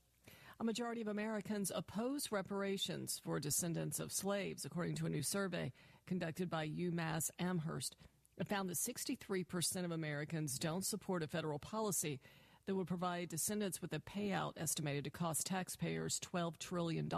A 0.64 0.66
majority 0.66 1.02
of 1.02 1.10
Americans 1.10 1.74
oppose 1.76 2.32
reparations 2.32 3.20
for 3.22 3.38
descendants 3.38 4.00
of 4.00 4.14
slaves, 4.14 4.64
according 4.64 4.96
to 4.96 5.06
a 5.06 5.10
new 5.10 5.22
survey 5.22 5.74
conducted 6.08 6.50
by 6.50 6.70
UMass 6.70 7.30
Amherst. 7.38 7.98
It 8.38 8.48
found 8.48 8.70
that 8.70 8.78
63% 8.78 9.84
of 9.84 9.92
Americans 9.92 10.58
don't 10.58 10.86
support 10.86 11.22
a 11.22 11.28
federal 11.28 11.60
policy 11.60 12.22
that 12.66 12.76
would 12.76 12.88
provide 12.88 13.28
descendants 13.28 13.82
with 13.82 13.92
a 13.92 14.00
payout 14.00 14.54
estimated 14.56 15.04
to 15.04 15.10
cost 15.10 15.48
taxpayers 15.48 16.18
$12 16.22 16.58
trillion. 16.60 17.12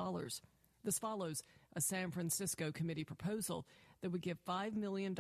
This 0.84 0.98
follows 0.98 1.44
a 1.76 1.82
San 1.82 2.10
Francisco 2.10 2.72
committee 2.72 3.04
proposal 3.04 3.68
that 4.02 4.10
would 4.10 4.24
give 4.24 4.44
$5 4.44 4.76
million 4.76 5.16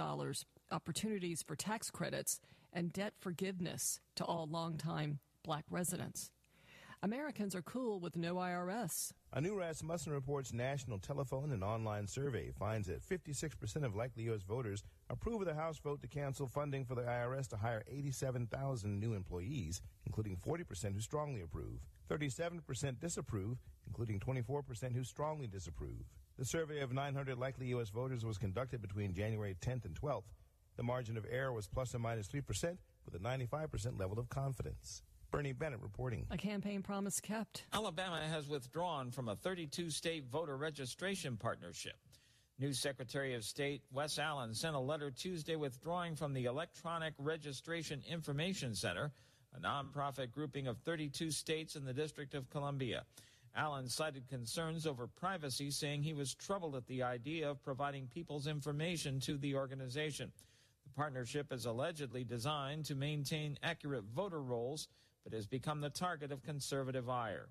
opportunities 0.71 1.43
for 1.43 1.55
tax 1.55 1.91
credits 1.91 2.39
and 2.73 2.91
debt 2.91 3.13
forgiveness 3.19 3.99
to 4.15 4.25
all 4.25 4.47
longtime 4.47 5.19
black 5.43 5.65
residents. 5.69 6.31
Americans 7.05 7.53
are 7.53 7.61
cool 7.61 7.99
with 7.99 8.17
no 8.17 8.33
IRS. 8.37 9.11
A 9.31 9.39
new 9.39 9.55
Rasmussen 9.55 10.11
Reports 10.11 10.51
national 10.51 10.97
telephone 10.97 11.51
and 11.51 11.63
online 11.63 12.07
survey 12.07 12.49
finds 12.49 12.87
that 12.87 13.07
56% 13.07 13.83
of 13.83 13.95
likely 13.95 14.23
U.S. 14.23 14.41
voters 14.41 14.81
approve 15.11 15.41
of 15.41 15.45
the 15.47 15.53
House 15.53 15.77
vote 15.77 16.01
to 16.01 16.07
cancel 16.07 16.47
funding 16.47 16.83
for 16.83 16.95
the 16.95 17.03
IRS 17.03 17.47
to 17.49 17.57
hire 17.57 17.83
87,000 17.87 18.99
new 18.99 19.13
employees, 19.13 19.83
including 20.07 20.35
40% 20.35 20.95
who 20.95 20.99
strongly 20.99 21.41
approve. 21.41 21.85
37% 22.09 22.99
disapprove, 22.99 23.59
including 23.85 24.19
24% 24.19 24.95
who 24.95 25.03
strongly 25.03 25.45
disapprove. 25.45 26.09
The 26.39 26.45
survey 26.45 26.79
of 26.79 26.91
900 26.91 27.37
likely 27.37 27.67
U.S. 27.67 27.91
voters 27.91 28.25
was 28.25 28.39
conducted 28.39 28.81
between 28.81 29.13
January 29.13 29.55
10th 29.61 29.85
and 29.85 29.93
12th. 29.93 30.33
The 30.75 30.81
margin 30.81 31.17
of 31.17 31.27
error 31.29 31.53
was 31.53 31.67
plus 31.67 31.93
or 31.93 31.99
minus 31.99 32.27
3%, 32.29 32.41
with 33.05 33.13
a 33.13 33.19
95% 33.19 33.99
level 33.99 34.17
of 34.17 34.27
confidence. 34.29 35.03
Bernie 35.31 35.53
Bennett 35.53 35.81
reporting. 35.81 36.25
A 36.31 36.37
campaign 36.37 36.81
promise 36.81 37.19
kept. 37.19 37.65
Alabama 37.73 38.19
has 38.29 38.47
withdrawn 38.47 39.11
from 39.11 39.29
a 39.29 39.35
32 39.35 39.89
state 39.89 40.25
voter 40.25 40.57
registration 40.57 41.37
partnership. 41.37 41.95
New 42.57 42.71
Secretary 42.71 43.33
of 43.33 43.43
State 43.43 43.81
Wes 43.91 44.17
Allen 44.17 44.53
sent 44.53 44.75
a 44.75 44.79
letter 44.79 45.11
Tuesday 45.11 45.57
withdrawing 45.57 46.15
from 46.15 46.33
the 46.33 46.45
Electronic 46.45 47.13
Registration 47.17 48.01
Information 48.09 48.73
Center, 48.73 49.11
a 49.53 49.59
nonprofit 49.59 50.31
grouping 50.31 50.67
of 50.67 50.77
32 50.79 51.31
states 51.31 51.75
in 51.75 51.83
the 51.83 51.93
District 51.93 52.33
of 52.33 52.49
Columbia. 52.49 53.03
Allen 53.57 53.87
cited 53.89 54.27
concerns 54.29 54.85
over 54.85 55.07
privacy, 55.07 55.69
saying 55.69 56.03
he 56.03 56.13
was 56.13 56.33
troubled 56.33 56.75
at 56.75 56.87
the 56.87 57.03
idea 57.03 57.49
of 57.49 57.63
providing 57.63 58.07
people's 58.07 58.47
information 58.47 59.19
to 59.19 59.37
the 59.37 59.55
organization. 59.55 60.31
The 60.85 60.93
partnership 60.95 61.51
is 61.51 61.65
allegedly 61.65 62.23
designed 62.23 62.85
to 62.85 62.95
maintain 62.95 63.57
accurate 63.63 64.03
voter 64.13 64.41
rolls 64.41 64.87
but 65.25 65.33
has 65.33 65.47
become 65.47 65.81
the 65.81 65.89
target 65.89 66.31
of 66.31 66.43
conservative 66.43 67.09
ire. 67.09 67.49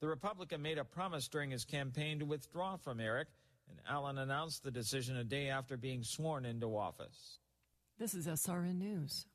The 0.00 0.08
Republican 0.08 0.62
made 0.62 0.78
a 0.78 0.84
promise 0.84 1.28
during 1.28 1.50
his 1.50 1.64
campaign 1.64 2.18
to 2.18 2.24
withdraw 2.24 2.76
from 2.76 2.98
ERIC, 2.98 3.28
and 3.68 3.78
Allen 3.88 4.18
announced 4.18 4.64
the 4.64 4.70
decision 4.70 5.16
a 5.16 5.24
day 5.24 5.48
after 5.50 5.76
being 5.76 6.02
sworn 6.02 6.46
into 6.46 6.76
office. 6.76 7.38
This 7.98 8.14
is 8.14 8.26
SRN 8.26 8.78
News. 8.78 9.26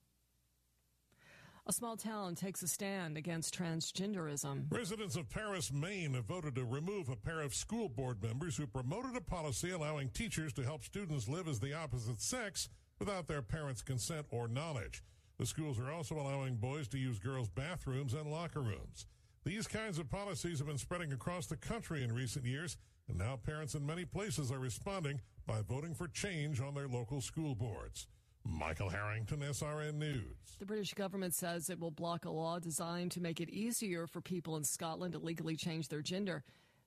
A 1.67 1.73
small 1.73 1.97
town 1.97 2.35
takes 2.35 2.61
a 2.61 2.67
stand 2.67 3.17
against 3.17 3.57
transgenderism. 3.57 4.65
Residents 4.71 5.15
of 5.15 5.29
Paris, 5.29 5.71
Maine 5.71 6.13
have 6.13 6.25
voted 6.25 6.55
to 6.55 6.63
remove 6.63 7.09
a 7.09 7.15
pair 7.15 7.41
of 7.41 7.55
school 7.55 7.89
board 7.89 8.21
members 8.21 8.57
who 8.57 8.67
promoted 8.67 9.15
a 9.15 9.21
policy 9.21 9.71
allowing 9.71 10.09
teachers 10.09 10.53
to 10.53 10.63
help 10.63 10.83
students 10.83 11.27
live 11.27 11.47
as 11.47 11.59
the 11.59 11.73
opposite 11.73 12.21
sex 12.21 12.69
without 12.99 13.27
their 13.27 13.41
parents' 13.41 13.81
consent 13.81 14.27
or 14.29 14.47
knowledge. 14.47 15.03
The 15.37 15.45
schools 15.45 15.79
are 15.79 15.91
also 15.91 16.15
allowing 16.15 16.55
boys 16.55 16.87
to 16.89 16.97
use 16.97 17.19
girls' 17.19 17.49
bathrooms 17.49 18.13
and 18.13 18.31
locker 18.31 18.61
rooms. 18.61 19.05
These 19.43 19.67
kinds 19.67 19.99
of 19.99 20.09
policies 20.09 20.59
have 20.59 20.67
been 20.67 20.77
spreading 20.77 21.11
across 21.11 21.47
the 21.47 21.57
country 21.57 22.03
in 22.03 22.13
recent 22.13 22.45
years, 22.45 22.77
and 23.07 23.17
now 23.17 23.35
parents 23.35 23.75
in 23.75 23.85
many 23.85 24.05
places 24.05 24.51
are 24.51 24.59
responding 24.59 25.21
by 25.45 25.61
voting 25.61 25.93
for 25.93 26.07
change 26.07 26.61
on 26.61 26.73
their 26.73 26.87
local 26.87 27.21
school 27.21 27.53
boards. 27.53 28.07
Michael 28.45 28.89
Harrington, 28.89 29.39
SRN 29.39 29.95
News. 29.95 30.57
The 30.59 30.65
British 30.65 30.93
government 30.93 31.33
says 31.33 31.69
it 31.69 31.79
will 31.79 31.91
block 31.91 32.25
a 32.25 32.29
law 32.29 32.59
designed 32.59 33.11
to 33.11 33.21
make 33.21 33.41
it 33.41 33.49
easier 33.49 34.07
for 34.07 34.21
people 34.21 34.55
in 34.55 34.63
Scotland 34.63 35.13
to 35.13 35.19
legally 35.19 35.55
change 35.55 35.89
their 35.89 36.01
gender. 36.01 36.43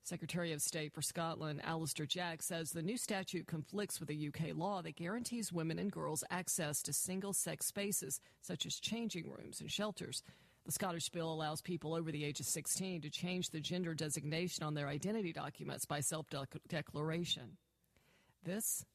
Secretary 0.09 0.55
of 0.55 0.63
State 0.63 0.95
for 0.95 1.03
Scotland, 1.03 1.61
Alister 1.63 2.07
Jack, 2.07 2.43
says 2.43 2.71
the 2.71 2.81
new 2.81 2.97
statute 2.97 3.47
conflicts 3.47 4.01
with 4.01 4.09
a 4.09 4.29
UK 4.29 4.57
law 4.57 4.81
that 4.81 4.97
guarantees 4.97 5.53
women 5.53 5.79
and 5.79 5.93
girls 5.93 6.25
access 6.31 6.81
to 6.83 6.95
single 6.95 7.35
sex 7.35 7.67
spaces, 7.67 8.19
such 8.41 8.65
as 8.65 8.81
changing 8.81 9.31
rooms 9.31 9.61
and 9.61 9.71
shelters. 9.71 10.23
The 10.65 10.73
Scottish 10.73 11.11
bill 11.11 11.31
allows 11.31 11.61
people 11.61 11.95
over 11.95 12.11
the 12.11 12.25
age 12.25 12.41
of 12.41 12.47
16 12.47 13.03
to 13.03 13.11
change 13.11 13.51
the 13.51 13.61
gender 13.61 13.93
designation 13.93 14.65
on 14.65 14.73
their 14.73 14.89
identity 14.89 15.31
documents 15.31 15.85
by 15.85 16.01
self 16.01 16.27
declaration. 16.69 17.59
This 18.45 18.87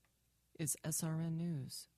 is 0.57 0.75
SRN 0.83 1.37
News. 1.37 1.89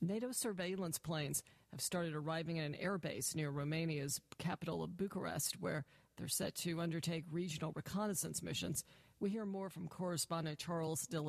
NATO 0.00 0.30
surveillance 0.30 0.98
planes 0.98 1.42
have 1.72 1.80
started 1.80 2.14
arriving 2.14 2.58
at 2.58 2.66
an 2.66 2.76
airbase 2.82 3.34
near 3.34 3.50
Romania's 3.50 4.20
capital 4.38 4.82
of 4.82 4.96
Bucharest, 4.96 5.58
where 5.58 5.84
they're 6.16 6.28
set 6.28 6.54
to 6.56 6.80
undertake 6.80 7.24
regional 7.30 7.72
reconnaissance 7.74 8.42
missions. 8.42 8.84
We 9.20 9.30
hear 9.30 9.46
more 9.46 9.70
from 9.70 9.88
correspondent 9.88 10.58
Charles 10.58 11.06
de 11.06 11.20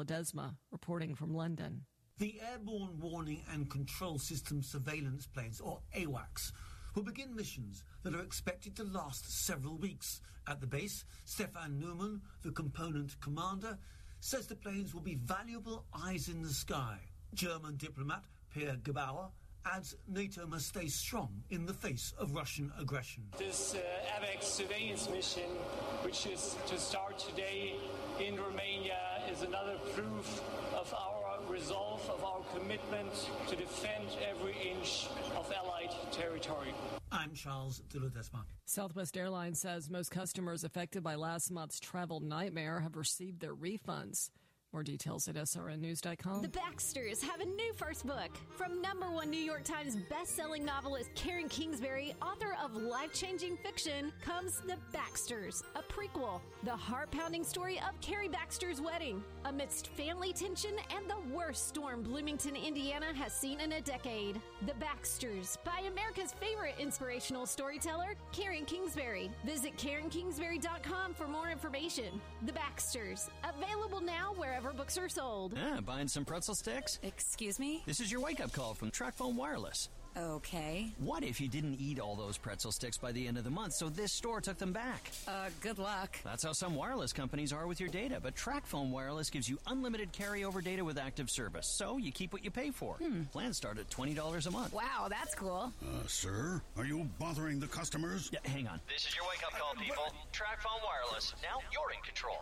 reporting 0.71 1.15
from 1.15 1.33
London. 1.33 1.85
The 2.17 2.41
Airborne 2.51 2.99
Warning 2.99 3.41
and 3.51 3.69
Control 3.69 4.19
System 4.19 4.61
Surveillance 4.61 5.25
Planes, 5.27 5.61
or 5.61 5.79
AWACS, 5.95 6.51
will 6.93 7.03
begin 7.03 7.35
missions 7.35 7.83
that 8.03 8.13
are 8.13 8.21
expected 8.21 8.75
to 8.75 8.83
last 8.83 9.45
several 9.45 9.77
weeks. 9.77 10.21
At 10.47 10.59
the 10.59 10.67
base, 10.67 11.05
Stefan 11.23 11.79
Neumann, 11.79 12.21
the 12.43 12.51
component 12.51 13.19
commander, 13.21 13.77
says 14.19 14.47
the 14.47 14.55
planes 14.55 14.93
will 14.93 15.01
be 15.01 15.15
valuable 15.15 15.85
eyes 16.05 16.27
in 16.27 16.41
the 16.41 16.49
sky. 16.49 16.99
German 17.33 17.77
diplomat 17.77 18.25
Pierre 18.53 18.75
Gebauer 18.75 19.31
adds 19.65 19.95
NATO 20.07 20.45
must 20.47 20.67
stay 20.67 20.87
strong 20.87 21.43
in 21.49 21.65
the 21.65 21.73
face 21.73 22.13
of 22.17 22.33
Russian 22.33 22.71
aggression. 22.79 23.23
This 23.37 23.75
uh, 23.75 23.79
AWACS 24.19 24.43
surveillance 24.43 25.09
mission, 25.09 25.49
which 26.01 26.25
is 26.27 26.55
to 26.67 26.77
start 26.77 27.19
today 27.19 27.75
in 28.19 28.35
Romania, 28.35 28.99
is 29.31 29.41
another 29.41 29.77
proof 29.95 30.41
of 30.73 30.93
our 30.93 31.23
resolve, 31.47 32.07
of 32.09 32.23
our 32.23 32.41
commitment 32.57 33.29
to 33.47 33.55
defend 33.55 34.05
every 34.29 34.55
inch 34.71 35.07
of 35.35 35.51
Allied 35.51 35.93
territory. 36.11 36.73
I'm 37.11 37.33
Charles 37.33 37.81
de 37.89 37.99
Ledesma. 37.99 38.43
Southwest 38.65 39.17
Airlines 39.17 39.59
says 39.59 39.89
most 39.89 40.09
customers 40.09 40.63
affected 40.63 41.03
by 41.03 41.15
last 41.15 41.51
month's 41.51 41.79
travel 41.79 42.19
nightmare 42.19 42.79
have 42.79 42.95
received 42.95 43.39
their 43.39 43.55
refunds. 43.55 44.29
More 44.73 44.81
details 44.81 45.27
at 45.27 45.35
srnnews.com. 45.35 46.41
The 46.41 46.47
Baxters 46.47 47.21
have 47.21 47.41
a 47.41 47.45
new 47.45 47.73
first 47.75 48.07
book. 48.07 48.31
From 48.57 48.81
number 48.81 49.09
one 49.11 49.29
New 49.29 49.37
York 49.37 49.63
Times 49.63 49.97
best-selling 50.09 50.65
novelist 50.65 51.13
Karen 51.13 51.47
Kingsbury, 51.47 52.15
author 52.23 52.57
of 52.63 52.75
life-changing 52.75 53.57
fiction, 53.57 54.11
comes 54.25 54.61
The 54.61 54.77
Baxters, 54.91 55.63
a 55.75 55.83
prequel. 55.83 56.41
The 56.63 56.75
heart-pounding 56.75 57.43
story 57.43 57.79
of 57.87 58.01
Carrie 58.01 58.29
Baxter's 58.29 58.81
wedding. 58.81 59.23
Amidst 59.45 59.89
family 59.89 60.33
tension 60.33 60.71
and 60.95 61.07
the 61.07 61.35
worst 61.35 61.67
storm 61.67 62.01
Bloomington, 62.01 62.55
Indiana 62.55 63.13
has 63.13 63.31
seen 63.31 63.59
in 63.59 63.73
a 63.73 63.81
decade. 63.81 64.41
The 64.65 64.73
Baxters, 64.79 65.59
by 65.63 65.81
America's 65.87 66.33
favorite 66.33 66.75
inspirational 66.79 67.45
storyteller, 67.45 68.15
Karen 68.31 68.65
Kingsbury. 68.65 69.29
Visit 69.45 69.77
KarenKingsbury.com 69.77 71.13
for 71.13 71.27
more 71.27 71.51
information. 71.51 72.19
The 72.47 72.53
Baxters, 72.53 73.29
available 73.43 74.01
now 74.01 74.33
wherever 74.35 74.62
wherever 74.63 74.77
books 74.77 74.97
are 74.97 75.09
sold. 75.09 75.53
Ah, 75.57 75.81
buying 75.81 76.07
some 76.07 76.23
pretzel 76.23 76.55
sticks? 76.55 76.99
Excuse 77.03 77.59
me? 77.59 77.83
This 77.85 77.99
is 77.99 78.11
your 78.11 78.21
wake 78.21 78.39
up 78.39 78.53
call 78.53 78.73
from 78.73 78.91
TracFone 78.91 79.35
Wireless. 79.35 79.89
Okay. 80.15 80.91
What 80.99 81.23
if 81.23 81.41
you 81.41 81.47
didn't 81.47 81.79
eat 81.81 81.99
all 81.99 82.15
those 82.15 82.37
pretzel 82.37 82.71
sticks 82.71 82.99
by 82.99 83.11
the 83.11 83.27
end 83.27 83.37
of 83.39 83.43
the 83.43 83.49
month, 83.49 83.73
so 83.73 83.89
this 83.89 84.13
store 84.13 84.41
took 84.41 84.59
them 84.59 84.71
back? 84.71 85.11
Uh, 85.27 85.49
good 85.59 85.79
luck. 85.79 86.17
That's 86.23 86.43
how 86.43 86.53
some 86.53 86.75
wireless 86.75 87.11
companies 87.11 87.51
are 87.51 87.65
with 87.65 87.79
your 87.79 87.89
data, 87.89 88.19
but 88.21 88.35
TracFone 88.35 88.91
Wireless 88.91 89.31
gives 89.31 89.49
you 89.49 89.57
unlimited 89.65 90.13
carryover 90.13 90.63
data 90.63 90.85
with 90.85 90.99
active 90.99 91.31
service, 91.31 91.67
so 91.67 91.97
you 91.97 92.11
keep 92.11 92.31
what 92.31 92.43
you 92.45 92.51
pay 92.51 92.69
for. 92.69 92.93
Hmm. 92.97 93.23
Plans 93.23 93.57
start 93.57 93.79
at 93.79 93.89
$20 93.89 94.45
a 94.45 94.51
month. 94.51 94.71
Wow, 94.71 95.07
that's 95.09 95.33
cool. 95.33 95.73
Uh, 95.81 96.07
sir, 96.07 96.61
are 96.77 96.85
you 96.85 97.09
bothering 97.17 97.59
the 97.59 97.67
customers? 97.67 98.29
Yeah, 98.31 98.39
hang 98.43 98.67
on. 98.67 98.79
This 98.87 99.07
is 99.07 99.15
your 99.15 99.25
wake 99.27 99.43
up 99.43 99.59
call, 99.59 99.73
people. 99.73 100.13
TracFone 100.31 100.79
Wireless. 100.85 101.33
Now 101.41 101.59
you're 101.73 101.91
in 101.91 102.01
control. 102.05 102.37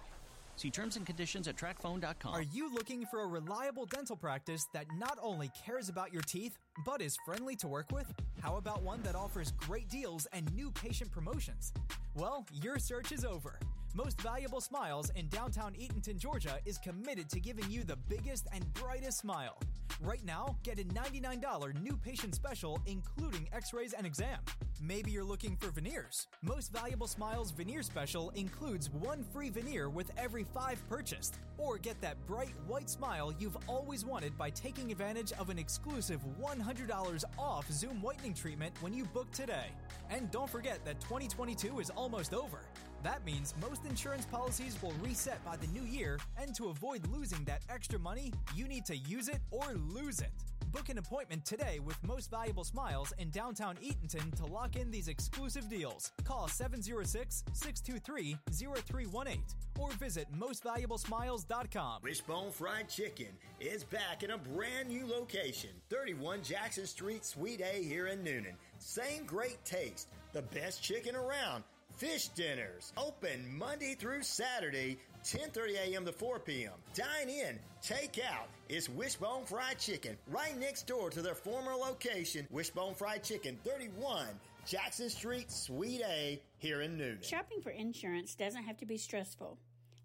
See 0.56 0.69
terms 0.69 0.95
and 0.95 1.06
conditions 1.06 1.48
at 1.48 1.56
tracfone.com. 1.56 2.34
Are 2.34 2.44
you 2.44 2.73
looking 2.73 3.06
for 3.06 3.22
a 3.22 3.28
reliable 3.28 3.86
dental 3.86 4.15
practice 4.15 4.68
that 4.73 4.86
not 4.98 5.18
only 5.22 5.49
cares 5.65 5.90
about 5.90 6.14
your 6.14 6.22
teeth, 6.22 6.57
but 6.86 7.02
is 7.02 7.18
friendly 7.26 7.56
to 7.57 7.68
work 7.68 7.88
with? 7.91 8.14
How 8.41 8.57
about 8.57 8.84
one 8.84 9.02
that 9.03 9.15
offers 9.15 9.53
great 9.53 9.90
deals 9.90 10.28
and 10.34 10.52
new 10.53 10.72
patient 10.72 11.11
promotions? 11.11 11.73
Well, 12.15 12.45
your 12.61 12.78
search 12.78 13.11
is 13.11 13.26
over. 13.26 13.60
Most 13.94 14.22
Valuable 14.22 14.62
Smiles 14.62 15.12
in 15.18 15.28
downtown 15.28 15.74
Eatonton, 15.74 16.18
Georgia 16.18 16.60
is 16.66 16.78
committed 16.78 17.30
to 17.30 17.42
giving 17.42 17.70
you 17.70 17.84
the 17.84 17.98
biggest 17.98 18.48
and 18.54 18.74
brightest 18.74 19.18
smile. 19.18 19.58
Right 20.00 20.24
now, 20.24 20.56
get 20.64 20.80
a 20.80 20.84
$99 20.84 21.82
new 21.84 21.98
patient 21.98 22.34
special, 22.34 22.80
including 22.86 23.50
x 23.52 23.74
rays 23.74 23.92
and 23.92 24.08
exam. 24.08 24.40
Maybe 24.82 25.12
you're 25.12 25.26
looking 25.26 25.58
for 25.58 25.70
veneers. 25.72 26.28
Most 26.42 26.72
Valuable 26.72 27.06
Smiles 27.06 27.52
Veneer 27.52 27.84
Special 27.84 28.30
includes 28.32 28.90
one 28.90 29.24
free 29.24 29.50
veneer 29.50 29.90
with 29.90 30.10
every 30.18 30.46
five 30.46 30.82
purchased. 30.88 31.36
Or 31.58 31.78
get 31.78 32.00
that 32.02 32.26
bright 32.26 32.54
white 32.68 32.90
smile 32.90 33.34
you've 33.38 33.58
always 33.68 34.06
wanted 34.06 34.38
by 34.38 34.50
taking 34.52 34.92
advantage 34.92 35.34
of 35.34 35.50
an 35.50 35.60
exclusive 35.60 36.22
$100 36.42 37.24
off 37.38 37.70
Zoom 37.70 38.02
whitening 38.02 38.34
treatment 38.34 38.74
when 38.82 38.94
you 38.94 39.04
book 39.06 39.30
today. 39.32 39.68
And 40.10 40.32
don't 40.32 40.50
forget 40.50 40.84
that 40.86 41.00
2022 41.02 41.80
is 41.80 41.90
almost 41.92 42.34
over. 42.34 42.62
That 43.03 43.26
means 43.26 43.56
most 43.61 43.86
insurance 43.86 44.26
policies 44.26 44.78
will 44.82 44.94
reset 45.03 45.44
by 45.44 45.57
the 45.57 45.68
new 45.68 45.84
year, 45.84 46.19
and 46.38 46.53
to 46.56 46.69
avoid 46.69 47.07
losing 47.07 47.44
that 47.45 47.61
extra 47.69 47.98
money, 47.99 48.32
you 48.56 48.68
need 48.68 48.86
to 48.86 48.98
use 48.98 49.28
it 49.28 49.40
or 49.49 49.73
lose 49.73 50.19
it. 50.19 50.32
Book 50.72 50.88
an 50.88 50.99
appointment 50.99 51.44
today 51.44 51.80
with 51.84 52.02
Most 52.02 52.30
Valuable 52.30 52.64
Smiles 52.64 53.14
in 53.18 53.30
downtown 53.30 53.76
Eatonton 53.84 54.34
to 54.36 54.45
lock 54.45 54.78
in 54.78 54.90
these 54.90 55.10
exclusive 55.10 55.68
deals. 55.68 56.14
Call 56.23 56.48
706 56.48 57.44
623 57.52 58.38
0318 58.52 59.44
or 59.78 59.91
visit 59.94 60.28
mostvaluablesmiles.com. 60.40 62.02
Wishbone 62.03 62.52
Fried 62.52 62.88
Chicken 62.88 63.28
is 63.60 63.84
back 63.84 64.23
in 64.23 64.32
a 64.32 64.38
brand 64.38 64.88
new 64.88 65.06
location 65.06 65.72
31 65.90 66.41
Jackson 66.41 66.86
Street, 66.86 67.26
Suite 67.26 67.61
A 67.61 67.84
here 67.84 68.07
in 68.07 68.19
Newnan. 68.19 68.53
Same 68.78 69.26
great 69.26 69.64
taste, 69.65 70.07
the 70.32 70.41
best 70.44 70.82
chicken 70.82 71.18
around. 71.18 71.65
Fish 71.96 72.30
dinners 72.30 72.94
open 72.98 73.46
Monday 73.58 73.96
through 73.96 74.24
Saturday, 74.24 74.98
10:30 75.24 75.76
a.m. 75.76 76.06
to 76.06 76.12
4 76.12 76.40
p.m. 76.40 76.74
Dine 76.96 77.30
in, 77.30 77.60
take 77.82 78.20
out. 78.28 78.48
It's 78.70 78.90
Wishbone 78.90 79.46
Fried 79.46 79.78
Chicken 79.78 80.18
right 80.28 80.58
next 80.60 80.88
door 80.88 81.10
to 81.12 81.22
their 81.22 81.36
former 81.36 81.74
location, 81.74 82.48
Wishbone 82.50 82.96
Fried 82.96 83.24
Chicken, 83.24 83.58
31 83.64 84.28
Jackson 84.66 85.10
Street, 85.10 85.52
Suite 85.52 86.02
A, 86.06 86.42
here 86.58 86.82
in 86.82 86.98
Newnan. 86.98 87.24
Shopping 87.24 87.62
for 87.62 87.70
insurance 87.70 88.36
doesn't 88.36 88.64
have 88.64 88.78
to 88.78 88.86
be 88.86 88.98
stressful. 88.98 89.58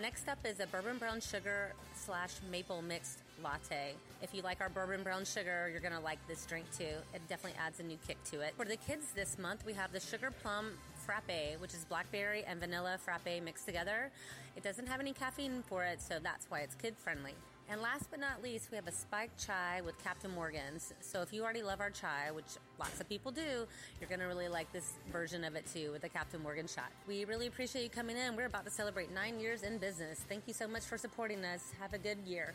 Next 0.00 0.28
up 0.28 0.38
is 0.44 0.60
a 0.60 0.66
bourbon 0.66 0.98
brown 0.98 1.22
sugar 1.22 1.72
slash 1.94 2.34
maple 2.50 2.82
mixed 2.82 3.22
latte. 3.42 3.94
If 4.22 4.34
you 4.34 4.42
like 4.42 4.60
our 4.60 4.68
bourbon 4.68 5.02
brown 5.02 5.24
sugar, 5.24 5.68
you're 5.70 5.80
gonna 5.80 6.00
like 6.00 6.18
this 6.26 6.44
drink 6.46 6.66
too. 6.76 6.84
It 7.14 7.26
definitely 7.28 7.58
adds 7.58 7.80
a 7.80 7.82
new 7.82 7.98
kick 8.06 8.22
to 8.30 8.40
it. 8.40 8.54
For 8.56 8.64
the 8.64 8.76
kids 8.76 9.12
this 9.14 9.38
month, 9.38 9.64
we 9.64 9.72
have 9.74 9.92
the 9.92 10.00
sugar 10.00 10.30
plum 10.42 10.72
frappe, 11.06 11.58
which 11.60 11.74
is 11.74 11.84
blackberry 11.84 12.44
and 12.44 12.60
vanilla 12.60 12.98
frappe 12.98 13.42
mixed 13.42 13.66
together. 13.66 14.10
It 14.56 14.62
doesn't 14.62 14.86
have 14.86 15.00
any 15.00 15.12
caffeine 15.12 15.62
for 15.68 15.84
it, 15.84 16.00
so 16.00 16.18
that's 16.22 16.46
why 16.50 16.60
it's 16.60 16.74
kid 16.74 16.96
friendly. 16.98 17.34
And 17.70 17.82
last 17.82 18.10
but 18.10 18.18
not 18.18 18.42
least, 18.42 18.70
we 18.70 18.76
have 18.76 18.86
a 18.86 18.92
spiked 18.92 19.46
chai 19.46 19.82
with 19.84 20.02
Captain 20.02 20.30
Morgan's. 20.30 20.94
So 21.00 21.20
if 21.20 21.34
you 21.34 21.44
already 21.44 21.62
love 21.62 21.80
our 21.80 21.90
chai, 21.90 22.30
which 22.32 22.46
lots 22.78 22.98
of 22.98 23.06
people 23.10 23.30
do, 23.30 23.66
you're 24.00 24.08
going 24.08 24.20
to 24.20 24.26
really 24.26 24.48
like 24.48 24.72
this 24.72 24.94
version 25.12 25.44
of 25.44 25.54
it 25.54 25.66
too 25.70 25.92
with 25.92 26.00
the 26.00 26.08
Captain 26.08 26.42
Morgan 26.42 26.66
shot. 26.66 26.90
We 27.06 27.26
really 27.26 27.46
appreciate 27.46 27.82
you 27.82 27.90
coming 27.90 28.16
in. 28.16 28.36
We're 28.36 28.46
about 28.46 28.64
to 28.64 28.70
celebrate 28.70 29.12
nine 29.12 29.38
years 29.38 29.64
in 29.64 29.76
business. 29.76 30.24
Thank 30.30 30.44
you 30.46 30.54
so 30.54 30.66
much 30.66 30.84
for 30.84 30.96
supporting 30.96 31.44
us. 31.44 31.72
Have 31.78 31.92
a 31.92 31.98
good 31.98 32.16
year. 32.24 32.54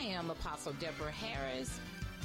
I 0.00 0.06
am 0.06 0.30
Apostle 0.30 0.72
Deborah 0.80 1.12
Harris, 1.12 1.78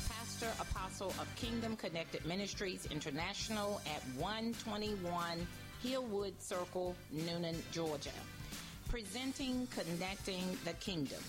pastor 0.07 0.47
apostle 0.61 1.09
of 1.19 1.27
Kingdom 1.35 1.75
Connected 1.75 2.25
Ministries 2.25 2.85
International 2.89 3.81
at 3.85 4.01
121 4.17 5.45
Hillwood 5.83 6.39
Circle, 6.39 6.95
Newnan, 7.13 7.57
Georgia. 7.73 8.09
Presenting 8.87 9.67
Connecting 9.75 10.57
the 10.63 10.73
Kingdom 10.73 11.19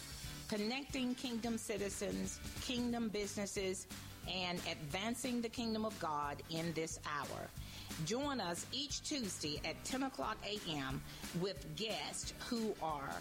connecting 0.51 1.15
kingdom 1.15 1.57
citizens, 1.57 2.41
kingdom 2.61 3.09
businesses, 3.09 3.87
and 4.29 4.61
advancing 4.69 5.41
the 5.41 5.49
kingdom 5.49 5.85
of 5.85 5.97
God 6.01 6.43
in 6.51 6.73
this 6.73 6.99
hour. 7.07 7.47
Join 8.05 8.41
us 8.41 8.67
each 8.73 9.01
Tuesday 9.03 9.61
at 9.65 9.83
10 9.85 10.03
o'clock 10.03 10.37
a.m. 10.45 11.01
with 11.41 11.65
guests 11.77 12.35
who 12.49 12.75
are 12.83 13.15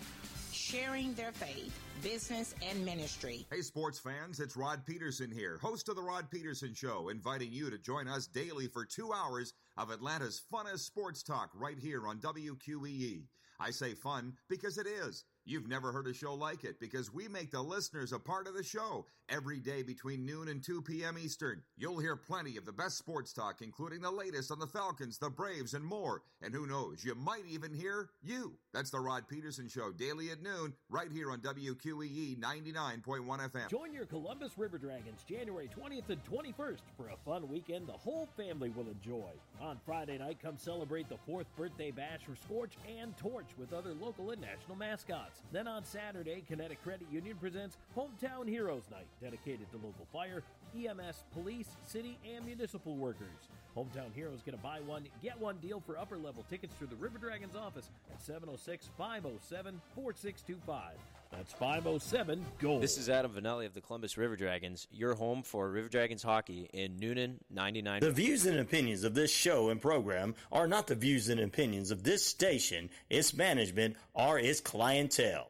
sharing 0.51 1.13
their 1.13 1.31
faith, 1.31 1.79
business, 2.01 2.55
and 2.67 2.83
ministry. 2.83 3.45
Hey, 3.51 3.61
sports 3.61 3.99
fans, 3.99 4.39
it's 4.39 4.57
Rod 4.57 4.83
Peterson 4.87 5.29
here, 5.29 5.59
host 5.61 5.87
of 5.87 5.97
The 5.97 6.01
Rod 6.01 6.31
Peterson 6.31 6.73
Show, 6.73 7.09
inviting 7.09 7.51
you 7.53 7.69
to 7.69 7.77
join 7.77 8.07
us 8.07 8.25
daily 8.25 8.65
for 8.65 8.85
two 8.85 9.13
hours 9.13 9.53
of 9.77 9.91
Atlanta's 9.91 10.41
funnest 10.51 10.79
sports 10.79 11.21
talk 11.21 11.51
right 11.53 11.77
here 11.77 12.07
on 12.07 12.17
WQEE. 12.17 13.25
I 13.59 13.71
say 13.71 13.93
fun 13.93 14.33
because 14.47 14.77
it 14.77 14.87
is. 14.87 15.25
You've 15.49 15.67
never 15.67 15.91
heard 15.91 16.05
a 16.05 16.13
show 16.13 16.35
like 16.35 16.63
it 16.63 16.79
because 16.79 17.11
we 17.11 17.27
make 17.27 17.49
the 17.49 17.63
listeners 17.63 18.13
a 18.13 18.19
part 18.19 18.45
of 18.45 18.53
the 18.53 18.63
show 18.63 19.07
every 19.29 19.59
day 19.59 19.81
between 19.81 20.23
noon 20.23 20.47
and 20.47 20.63
2 20.63 20.83
p.m. 20.83 21.17
Eastern. 21.17 21.63
You'll 21.75 21.97
hear 21.97 22.15
plenty 22.15 22.55
of 22.55 22.65
the 22.65 22.71
best 22.71 22.99
sports 22.99 23.33
talk, 23.33 23.63
including 23.63 24.01
the 24.01 24.11
latest 24.11 24.51
on 24.51 24.59
the 24.59 24.67
Falcons, 24.67 25.17
the 25.17 25.31
Braves, 25.31 25.73
and 25.73 25.83
more. 25.83 26.21
And 26.43 26.53
who 26.53 26.67
knows, 26.67 27.03
you 27.03 27.15
might 27.15 27.47
even 27.49 27.73
hear 27.73 28.11
you. 28.21 28.59
That's 28.71 28.91
the 28.91 28.99
Rod 28.99 29.27
Peterson 29.27 29.67
Show, 29.67 29.91
daily 29.91 30.29
at 30.29 30.43
noon, 30.43 30.75
right 30.91 31.11
here 31.11 31.31
on 31.31 31.39
WQEE 31.39 32.37
99.1 32.37 33.03
FM. 33.03 33.67
Join 33.67 33.91
your 33.91 34.05
Columbus 34.05 34.59
River 34.59 34.77
Dragons 34.77 35.23
January 35.27 35.67
20th 35.75 36.09
and 36.09 36.23
21st 36.23 36.81
for 36.95 37.09
a 37.09 37.17
fun 37.25 37.49
weekend 37.49 37.87
the 37.87 37.93
whole 37.93 38.29
family 38.37 38.69
will 38.69 38.87
enjoy. 38.87 39.31
On 39.59 39.79
Friday 39.87 40.19
night, 40.19 40.37
come 40.39 40.55
celebrate 40.55 41.09
the 41.09 41.17
fourth 41.25 41.47
birthday 41.57 41.89
bash 41.89 42.19
for 42.27 42.35
Scorch 42.35 42.73
and 42.87 43.17
Torch 43.17 43.47
with 43.57 43.73
other 43.73 43.95
local 43.99 44.29
and 44.29 44.41
national 44.41 44.75
mascots. 44.75 45.41
Then 45.51 45.67
on 45.67 45.83
Saturday, 45.83 46.43
Kinetic 46.47 46.83
Credit 46.83 47.07
Union 47.11 47.37
presents 47.37 47.77
Hometown 47.97 48.47
Heroes 48.47 48.83
Night, 48.91 49.07
dedicated 49.19 49.71
to 49.71 49.77
local 49.77 50.05
fire, 50.13 50.43
EMS, 50.77 51.23
police, 51.33 51.69
city, 51.87 52.19
and 52.35 52.45
municipal 52.45 52.95
workers. 52.95 53.49
Hometown 53.75 54.13
Heroes 54.15 54.41
get 54.43 54.53
a 54.53 54.57
buy 54.57 54.79
one, 54.85 55.05
get 55.21 55.39
one 55.39 55.57
deal 55.57 55.81
for 55.85 55.97
upper 55.97 56.17
level 56.17 56.45
tickets 56.49 56.73
through 56.77 56.87
the 56.87 56.95
River 56.95 57.17
Dragons 57.17 57.55
office 57.55 57.89
at 58.11 58.21
706 58.21 58.89
507 58.97 59.81
4625. 59.95 60.93
That's 61.31 61.53
507 61.53 62.43
GOLD. 62.59 62.81
This 62.81 62.97
is 62.97 63.07
Adam 63.07 63.31
Vanelli 63.31 63.67
of 63.67 63.75
the 63.75 63.81
Columbus 63.81 64.17
River 64.17 64.35
Dragons, 64.35 64.87
your 64.91 65.13
home 65.13 65.43
for 65.43 65.69
River 65.69 65.87
Dragons 65.87 66.23
hockey 66.23 66.67
in 66.73 66.97
Newnan 66.97 67.35
99. 67.51 68.01
The 68.01 68.11
views 68.11 68.47
and 68.47 68.59
opinions 68.59 69.03
of 69.03 69.13
this 69.13 69.31
show 69.31 69.69
and 69.69 69.79
program 69.79 70.33
are 70.51 70.67
not 70.67 70.87
the 70.87 70.95
views 70.95 71.29
and 71.29 71.39
opinions 71.39 71.91
of 71.91 72.03
this 72.03 72.25
station, 72.25 72.89
its 73.11 73.35
management, 73.35 73.95
or 74.15 74.39
its 74.39 74.59
clientele. 74.59 75.49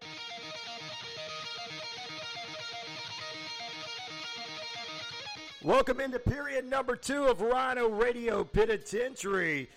Welcome 5.62 6.00
into 6.00 6.20
period 6.20 6.66
number 6.70 6.96
two 6.96 7.26
of 7.26 7.42
Rhino 7.42 7.90
Radio 7.90 8.46
Penitentiary. 8.46 9.70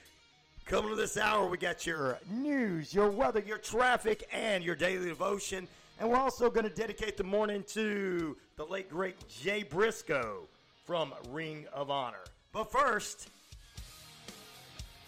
Coming 0.65 0.91
to 0.91 0.97
this 0.97 1.17
hour, 1.17 1.49
we 1.49 1.59
got 1.59 1.85
your 1.85 2.21
news, 2.31 2.95
your 2.95 3.11
weather, 3.11 3.41
your 3.41 3.59
traffic, 3.59 4.29
and 4.33 4.63
your 4.63 4.77
daily 4.77 5.07
devotion. 5.09 5.67
And 5.99 6.09
we're 6.09 6.19
also 6.19 6.51
going 6.51 6.69
to 6.69 6.75
dedicate 6.75 7.17
the 7.17 7.25
morning 7.25 7.65
to 7.71 8.37
the 8.57 8.65
late, 8.65 8.91
great 8.91 9.17
Jay 9.29 9.65
Briscoe 9.65 10.47
from 10.85 11.13
Ring 11.31 11.67
of 11.73 11.91
Honor. 11.91 12.23
But 12.53 12.71
first, 12.71 13.29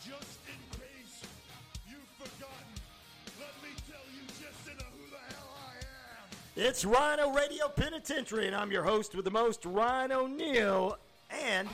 Just 0.05 0.34
it's 6.57 6.85
Rhino 6.85 7.33
Radio 7.33 7.69
Penitentiary, 7.69 8.47
and 8.47 8.55
I'm 8.55 8.71
your 8.71 8.85
host 8.85 9.15
with 9.15 9.25
the 9.25 9.31
most, 9.31 9.65
Rhino 9.65 10.27
Neal, 10.27 10.99
and. 11.31 11.69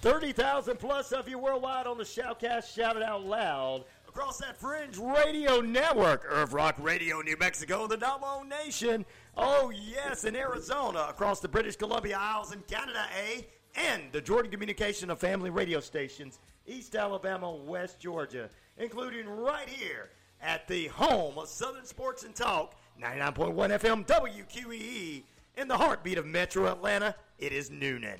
Thirty 0.00 0.32
thousand 0.32 0.78
plus 0.78 1.10
of 1.10 1.28
you 1.28 1.38
worldwide 1.38 1.86
on 1.86 1.98
the 1.98 2.04
Shoutcast, 2.04 2.72
shout 2.72 2.96
it 2.96 3.02
out 3.02 3.24
loud 3.24 3.84
across 4.18 4.38
that 4.38 4.56
fringe 4.56 4.96
radio 4.96 5.60
network, 5.60 6.24
Earth 6.28 6.52
Rock 6.52 6.76
Radio, 6.78 7.20
New 7.20 7.36
Mexico, 7.38 7.86
the 7.86 7.96
Navajo 7.96 8.42
Nation. 8.42 9.04
Oh 9.36 9.70
yes, 9.70 10.24
in 10.24 10.34
Arizona, 10.34 11.06
across 11.08 11.40
the 11.40 11.48
British 11.48 11.76
Columbia 11.76 12.16
Isles 12.18 12.52
in 12.52 12.60
Canada, 12.62 13.06
eh? 13.16 13.42
And 13.76 14.04
the 14.12 14.20
Jordan 14.20 14.50
Communication 14.50 15.10
of 15.10 15.20
Family 15.20 15.50
Radio 15.50 15.78
Stations 15.78 16.38
East 16.68 16.94
Alabama, 16.94 17.50
West 17.50 17.98
Georgia, 17.98 18.50
including 18.76 19.26
right 19.26 19.68
here 19.68 20.10
at 20.42 20.68
the 20.68 20.88
home 20.88 21.38
of 21.38 21.48
Southern 21.48 21.86
Sports 21.86 22.24
and 22.24 22.34
Talk, 22.34 22.74
99.1 23.02 23.54
FM 23.54 24.06
WQEE, 24.06 25.22
in 25.56 25.66
the 25.66 25.76
heartbeat 25.76 26.18
of 26.18 26.26
Metro 26.26 26.66
Atlanta. 26.66 27.14
It 27.38 27.52
is 27.52 27.70
Newnan. 27.70 28.18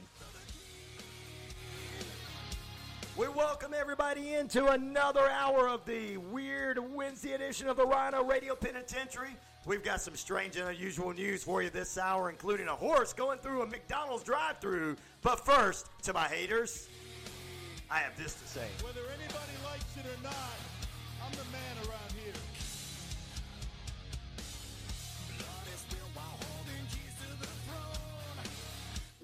We 3.19 3.29
welcome 3.29 3.75
everybody 3.79 4.35
into 4.35 4.66
another 4.69 5.29
hour 5.29 5.69
of 5.69 5.85
the 5.85 6.16
weird 6.16 6.79
Wednesday 6.95 7.33
edition 7.33 7.69
of 7.69 7.77
the 7.77 7.85
Rhino 7.85 8.25
Radio 8.25 8.55
Penitentiary. 8.55 9.37
We've 9.66 9.83
got 9.83 10.01
some 10.01 10.15
strange 10.16 10.57
and 10.57 10.69
unusual 10.69 11.12
news 11.12 11.45
for 11.45 11.62
you 11.62 11.69
this 11.69 11.99
hour, 11.99 12.31
including 12.31 12.69
a 12.69 12.75
horse 12.75 13.12
going 13.12 13.41
through 13.41 13.62
a 13.62 13.66
McDonald's 13.66 14.23
drive 14.23 14.59
through. 14.61 14.97
But 15.20 15.45
first, 15.45 15.89
to 16.05 16.12
my 16.15 16.29
haters, 16.29 16.89
I 17.90 17.98
have 17.98 18.16
this 18.16 18.35
to 18.35 18.47
say. 18.47 18.69
Whether 18.82 19.01
anybody 19.09 19.56
likes 19.65 19.97
it 19.97 20.05
or 20.05 20.23
not, 20.23 20.59
I'm 21.24 21.32
the 21.32 21.48
man 21.51 21.89
around 21.89 22.12
here. 22.12 22.35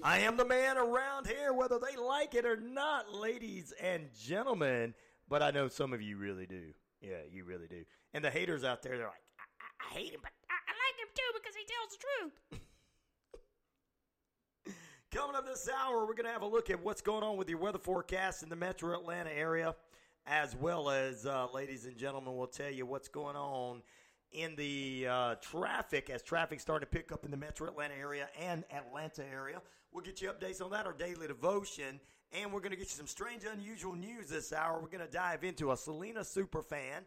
I 0.05 0.19
am 0.19 0.37
the 0.37 0.45
man 0.45 0.77
around 0.77 1.25
here, 1.25 1.51
whether 1.51 1.79
they 1.79 1.97
like 1.99 2.35
it 2.35 2.45
or 2.45 2.57
not, 2.57 3.11
ladies 3.11 3.73
and 3.81 4.03
gentlemen. 4.15 4.93
But 5.27 5.41
I 5.41 5.49
know 5.49 5.67
some 5.67 5.93
of 5.93 6.01
you 6.01 6.17
really 6.17 6.45
do. 6.45 6.73
Yeah, 7.01 7.25
you 7.31 7.43
really 7.43 7.67
do. 7.67 7.83
And 8.13 8.23
the 8.23 8.29
haters 8.29 8.63
out 8.63 8.83
there, 8.83 8.99
they're 8.99 9.07
like, 9.07 9.25
I, 9.39 9.43
I, 9.65 9.89
I 9.89 9.99
hate 9.99 10.13
him, 10.13 10.19
but 10.21 10.31
I, 10.47 10.53
I 10.53 10.73
like 10.77 10.99
him 11.01 11.09
too 11.15 11.39
because 11.39 11.55
he 11.55 11.65
tells 11.65 11.89
the 11.89 11.97
truth. 12.05 12.61
Coming 15.15 15.37
up 15.37 15.45
this 15.45 15.69
hour, 15.69 16.05
we're 16.05 16.13
going 16.13 16.25
to 16.25 16.31
have 16.33 16.41
a 16.41 16.45
look 16.45 16.69
at 16.69 16.83
what's 16.83 16.99
going 16.99 17.23
on 17.23 17.37
with 17.37 17.47
your 17.47 17.57
weather 17.57 17.79
forecast 17.79 18.43
in 18.43 18.49
the 18.49 18.55
metro 18.57 18.93
Atlanta 18.99 19.31
area, 19.31 19.73
as 20.27 20.57
well 20.57 20.89
as, 20.89 21.25
uh, 21.25 21.47
ladies 21.53 21.85
and 21.85 21.95
gentlemen, 21.95 22.35
we'll 22.35 22.47
tell 22.47 22.69
you 22.69 22.85
what's 22.85 23.07
going 23.07 23.37
on 23.37 23.81
in 24.33 24.57
the 24.57 25.07
uh, 25.09 25.35
traffic 25.35 26.09
as 26.09 26.21
traffic 26.21 26.59
starting 26.59 26.85
to 26.85 26.91
pick 26.91 27.13
up 27.13 27.23
in 27.23 27.31
the 27.31 27.37
metro 27.37 27.65
Atlanta 27.65 27.93
area 27.93 28.27
and 28.37 28.65
Atlanta 28.69 29.23
area. 29.33 29.61
We'll 29.93 30.03
get 30.03 30.21
you 30.21 30.27
updates 30.27 30.61
on 30.61 30.69
that, 30.71 30.85
our 30.85 30.91
daily 30.91 31.27
devotion, 31.27 32.01
and 32.33 32.51
we're 32.51 32.59
going 32.59 32.71
to 32.71 32.77
get 32.77 32.87
you 32.87 32.97
some 32.97 33.07
strange, 33.07 33.43
unusual 33.45 33.95
news 33.95 34.27
this 34.27 34.51
hour. 34.51 34.81
We're 34.81 34.89
going 34.89 35.05
to 35.05 35.13
dive 35.13 35.45
into 35.45 35.71
a 35.71 35.77
Selena 35.77 36.25
super 36.25 36.61
fan. 36.61 37.03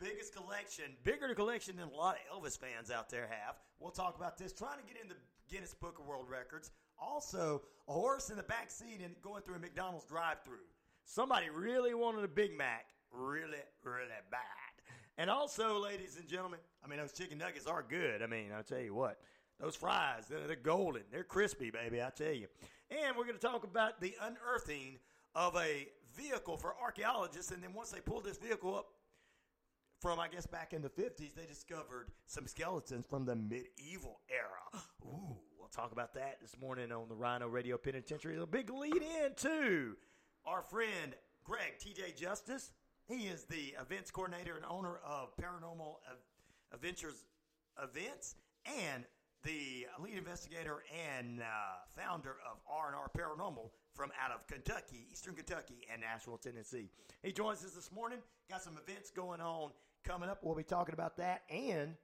Biggest 0.00 0.34
collection, 0.34 0.86
bigger 1.04 1.32
collection 1.36 1.76
than 1.76 1.86
a 1.86 1.96
lot 1.96 2.16
of 2.16 2.42
Elvis 2.42 2.58
fans 2.58 2.90
out 2.90 3.10
there 3.10 3.28
have. 3.30 3.60
We'll 3.78 3.92
talk 3.92 4.16
about 4.16 4.38
this. 4.38 4.52
Trying 4.52 4.78
to 4.80 4.92
get 4.92 5.00
in 5.00 5.08
the 5.08 5.14
Guinness 5.48 5.72
Book 5.72 6.00
of 6.00 6.06
World 6.06 6.26
Records. 6.28 6.72
Also, 7.02 7.62
a 7.88 7.92
horse 7.92 8.30
in 8.30 8.36
the 8.36 8.42
back 8.44 8.70
seat 8.70 9.00
and 9.04 9.14
going 9.22 9.42
through 9.42 9.56
a 9.56 9.58
McDonald's 9.58 10.06
drive-through. 10.06 10.66
Somebody 11.04 11.50
really 11.50 11.94
wanted 11.94 12.24
a 12.24 12.28
Big 12.28 12.56
Mac, 12.56 12.86
really, 13.10 13.58
really 13.82 14.06
bad. 14.30 14.40
And 15.18 15.28
also, 15.28 15.78
ladies 15.78 16.16
and 16.18 16.28
gentlemen, 16.28 16.60
I 16.84 16.88
mean 16.88 16.98
those 16.98 17.12
chicken 17.12 17.38
nuggets 17.38 17.66
are 17.66 17.84
good. 17.86 18.22
I 18.22 18.26
mean, 18.26 18.50
I'll 18.56 18.62
tell 18.62 18.80
you 18.80 18.94
what, 18.94 19.18
those 19.60 19.76
fries, 19.76 20.26
they're, 20.28 20.46
they're 20.46 20.56
golden, 20.56 21.02
they're 21.10 21.24
crispy, 21.24 21.70
baby. 21.70 22.00
I 22.00 22.10
tell 22.10 22.32
you. 22.32 22.46
And 22.90 23.16
we're 23.16 23.24
going 23.24 23.38
to 23.38 23.46
talk 23.46 23.64
about 23.64 24.00
the 24.00 24.14
unearthing 24.22 24.98
of 25.34 25.56
a 25.56 25.88
vehicle 26.16 26.56
for 26.56 26.74
archaeologists. 26.80 27.50
And 27.50 27.62
then 27.62 27.72
once 27.72 27.90
they 27.90 28.00
pulled 28.00 28.24
this 28.24 28.38
vehicle 28.38 28.76
up 28.76 28.86
from, 30.00 30.18
I 30.18 30.28
guess, 30.28 30.46
back 30.46 30.72
in 30.72 30.82
the 30.82 30.88
50s, 30.88 31.34
they 31.34 31.46
discovered 31.46 32.08
some 32.26 32.46
skeletons 32.46 33.06
from 33.06 33.24
the 33.24 33.36
medieval 33.36 34.20
era. 34.30 34.84
Ooh, 35.04 35.36
talk 35.72 35.90
about 35.92 36.12
that 36.12 36.38
this 36.42 36.54
morning 36.60 36.92
on 36.92 37.08
the 37.08 37.14
Rhino 37.14 37.48
Radio 37.48 37.78
Penitentiary. 37.78 38.36
A 38.36 38.46
big 38.46 38.68
lead 38.68 38.94
in 38.94 39.34
to 39.36 39.96
our 40.44 40.60
friend 40.60 41.14
Greg 41.44 41.78
TJ 41.80 42.14
Justice. 42.20 42.72
He 43.06 43.26
is 43.26 43.44
the 43.44 43.74
events 43.80 44.10
coordinator 44.10 44.54
and 44.54 44.66
owner 44.68 44.98
of 45.04 45.34
Paranormal 45.36 45.94
Adventures 46.74 47.24
Events 47.82 48.34
and 48.66 49.04
the 49.44 49.86
lead 49.98 50.18
investigator 50.18 50.84
and 51.16 51.40
uh, 51.40 51.44
founder 51.96 52.36
of 52.50 52.58
R&R 52.70 53.10
Paranormal 53.16 53.70
from 53.94 54.10
out 54.22 54.30
of 54.30 54.46
Kentucky, 54.46 55.06
Eastern 55.10 55.34
Kentucky, 55.34 55.86
and 55.90 56.02
Nashville, 56.02 56.36
Tennessee. 56.36 56.90
He 57.22 57.32
joins 57.32 57.64
us 57.64 57.72
this 57.72 57.90
morning. 57.90 58.18
Got 58.50 58.62
some 58.62 58.78
events 58.86 59.10
going 59.10 59.40
on 59.40 59.70
coming 60.04 60.28
up. 60.28 60.40
We'll 60.42 60.54
be 60.54 60.64
talking 60.64 60.92
about 60.92 61.16
that. 61.16 61.44
And 61.50 61.94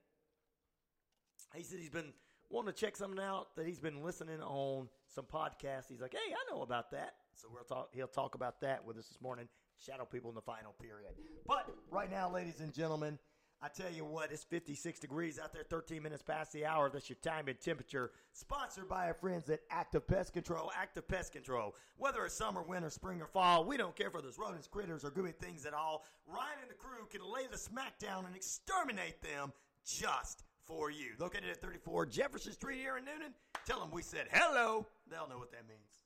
he 1.54 1.62
said 1.62 1.80
he's 1.80 1.90
been 1.90 2.12
wanting 2.50 2.72
to 2.72 2.78
check 2.78 2.96
something 2.96 3.20
out 3.22 3.54
that 3.56 3.66
he's 3.66 3.78
been 3.78 4.02
listening 4.02 4.40
on 4.40 4.88
some 5.06 5.24
podcasts. 5.24 5.88
He's 5.88 6.00
like, 6.00 6.12
hey, 6.12 6.32
I 6.32 6.54
know 6.54 6.62
about 6.62 6.90
that. 6.92 7.14
So 7.34 7.48
we'll 7.52 7.64
talk. 7.64 7.90
He'll 7.92 8.06
talk 8.06 8.34
about 8.34 8.60
that 8.62 8.84
with 8.84 8.96
us 8.96 9.06
this 9.08 9.20
morning. 9.20 9.48
Shadow 9.84 10.04
people 10.04 10.30
in 10.30 10.34
the 10.34 10.42
final 10.42 10.74
period. 10.80 11.12
But 11.46 11.70
right 11.90 12.10
now, 12.10 12.32
ladies 12.32 12.60
and 12.60 12.72
gentlemen, 12.72 13.18
I 13.60 13.66
tell 13.66 13.90
you 13.90 14.04
what, 14.04 14.30
it's 14.30 14.44
56 14.44 15.00
degrees 15.00 15.38
out 15.42 15.52
there, 15.52 15.64
13 15.68 16.00
minutes 16.00 16.22
past 16.22 16.52
the 16.52 16.64
hour. 16.64 16.90
That's 16.90 17.08
your 17.08 17.18
time 17.22 17.48
and 17.48 17.60
temperature. 17.60 18.12
Sponsored 18.32 18.88
by 18.88 19.06
our 19.06 19.14
friends 19.14 19.50
at 19.50 19.60
Active 19.70 20.06
Pest 20.06 20.32
Control. 20.32 20.70
Active 20.76 21.08
Pest 21.08 21.32
Control. 21.32 21.74
Whether 21.96 22.24
it's 22.24 22.34
summer, 22.34 22.62
winter, 22.62 22.90
spring, 22.90 23.20
or 23.20 23.26
fall, 23.26 23.64
we 23.64 23.76
don't 23.76 23.96
care 23.96 24.10
for 24.10 24.22
those 24.22 24.38
rodents, 24.38 24.68
critters, 24.68 25.04
or 25.04 25.10
gooey 25.10 25.32
things 25.32 25.66
at 25.66 25.74
all. 25.74 26.04
Ryan 26.26 26.58
and 26.62 26.70
the 26.70 26.74
crew 26.74 27.06
can 27.10 27.20
lay 27.20 27.48
the 27.50 27.58
smack 27.58 27.98
down 27.98 28.26
and 28.26 28.36
exterminate 28.36 29.20
them 29.22 29.52
just 29.84 30.44
for 30.68 30.90
you. 30.90 31.12
Located 31.18 31.48
at 31.50 31.60
34 31.60 32.06
Jefferson 32.06 32.52
Street 32.52 32.78
here 32.78 32.98
in 32.98 33.04
Newnan. 33.04 33.32
Tell 33.66 33.80
them 33.80 33.90
we 33.90 34.02
said 34.02 34.26
hello. 34.30 34.86
They'll 35.10 35.28
know 35.28 35.38
what 35.38 35.50
that 35.50 35.66
means. 35.66 36.04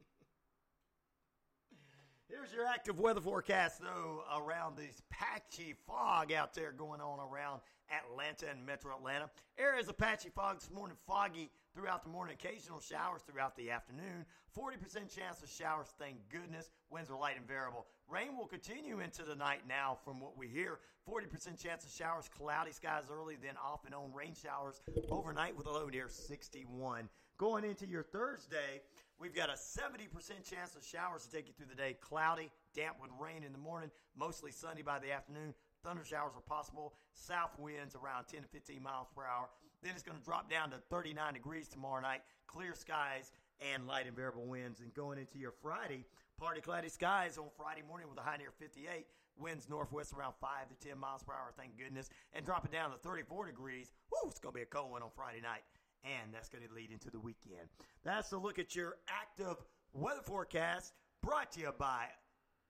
Here's 2.30 2.52
your 2.54 2.66
active 2.66 3.00
weather 3.00 3.20
forecast, 3.20 3.80
though, 3.80 4.22
around 4.34 4.76
this 4.76 5.02
patchy 5.10 5.74
fog 5.86 6.32
out 6.32 6.54
there 6.54 6.72
going 6.72 7.00
on 7.00 7.18
around 7.18 7.60
Atlanta 7.90 8.46
and 8.48 8.64
metro 8.64 8.96
Atlanta. 8.96 9.28
Areas 9.58 9.88
of 9.88 9.98
patchy 9.98 10.30
fog 10.30 10.60
this 10.60 10.70
morning, 10.70 10.96
foggy 11.06 11.50
throughout 11.76 12.02
the 12.02 12.08
morning, 12.08 12.34
occasional 12.34 12.80
showers 12.80 13.20
throughout 13.22 13.54
the 13.54 13.70
afternoon. 13.70 14.24
40% 14.56 15.14
chance 15.14 15.42
of 15.42 15.50
showers, 15.50 15.88
thank 15.98 16.16
goodness. 16.30 16.70
Winds 16.90 17.10
are 17.10 17.18
light 17.18 17.36
and 17.36 17.46
variable. 17.46 17.86
Rain 18.08 18.36
will 18.36 18.46
continue 18.46 19.00
into 19.00 19.22
the 19.22 19.36
night 19.36 19.60
now, 19.68 19.98
from 20.02 20.18
what 20.18 20.38
we 20.38 20.48
hear. 20.48 20.78
40% 21.06 21.62
chance 21.62 21.84
of 21.84 21.90
showers, 21.90 22.30
cloudy 22.36 22.72
skies 22.72 23.04
early, 23.12 23.36
then 23.40 23.54
off 23.62 23.84
and 23.84 23.94
on 23.94 24.10
rain 24.14 24.32
showers 24.34 24.80
overnight 25.10 25.56
with 25.56 25.66
a 25.66 25.70
low 25.70 25.88
near 25.88 26.08
61. 26.08 27.08
Going 27.38 27.64
into 27.64 27.86
your 27.86 28.02
Thursday, 28.02 28.80
We've 29.18 29.34
got 29.34 29.48
a 29.48 29.54
70% 29.54 30.12
chance 30.44 30.76
of 30.76 30.84
showers 30.84 31.24
to 31.24 31.30
take 31.30 31.46
you 31.48 31.54
through 31.56 31.68
the 31.70 31.74
day. 31.74 31.96
Cloudy, 32.02 32.50
damp 32.74 32.96
with 33.00 33.10
rain 33.18 33.44
in 33.44 33.52
the 33.52 33.58
morning, 33.58 33.90
mostly 34.14 34.52
sunny 34.52 34.82
by 34.82 34.98
the 34.98 35.10
afternoon. 35.10 35.54
Thunder 35.82 36.04
showers 36.04 36.32
are 36.36 36.42
possible. 36.42 36.92
South 37.14 37.58
winds 37.58 37.94
around 37.94 38.26
10 38.28 38.42
to 38.42 38.48
15 38.48 38.82
miles 38.82 39.08
per 39.16 39.22
hour. 39.22 39.48
Then 39.86 39.94
it's 39.94 40.02
going 40.02 40.18
to 40.18 40.24
drop 40.24 40.50
down 40.50 40.70
to 40.70 40.78
39 40.90 41.34
degrees 41.34 41.68
tomorrow 41.68 42.02
night. 42.02 42.22
Clear 42.48 42.74
skies 42.74 43.30
and 43.60 43.86
light 43.86 44.08
and 44.08 44.16
variable 44.16 44.44
winds. 44.44 44.80
And 44.80 44.92
going 44.94 45.16
into 45.16 45.38
your 45.38 45.52
Friday, 45.62 46.04
partly 46.40 46.60
cloudy 46.60 46.88
skies 46.88 47.38
on 47.38 47.44
Friday 47.56 47.82
morning 47.86 48.08
with 48.10 48.18
a 48.18 48.22
high 48.22 48.36
near 48.36 48.50
58. 48.58 49.06
Winds 49.38 49.68
northwest 49.68 50.12
around 50.12 50.34
5 50.40 50.50
to 50.70 50.88
10 50.88 50.98
miles 50.98 51.22
per 51.22 51.34
hour, 51.34 51.52
thank 51.56 51.78
goodness. 51.78 52.10
And 52.32 52.44
dropping 52.44 52.72
down 52.72 52.90
to 52.90 52.96
34 52.96 53.46
degrees. 53.46 53.92
Woo, 54.10 54.28
it's 54.28 54.40
going 54.40 54.54
to 54.54 54.56
be 54.56 54.62
a 54.62 54.66
cold 54.66 54.90
one 54.90 55.02
on 55.02 55.10
Friday 55.14 55.40
night 55.40 55.62
and 56.02 56.34
that's 56.34 56.48
going 56.48 56.66
to 56.66 56.74
lead 56.74 56.90
into 56.90 57.10
the 57.10 57.20
weekend. 57.20 57.68
That's 58.04 58.32
a 58.32 58.38
look 58.38 58.58
at 58.58 58.74
your 58.74 58.96
active 59.08 59.56
weather 59.92 60.22
forecast 60.22 60.94
brought 61.22 61.52
to 61.52 61.60
you 61.60 61.72
by 61.78 62.06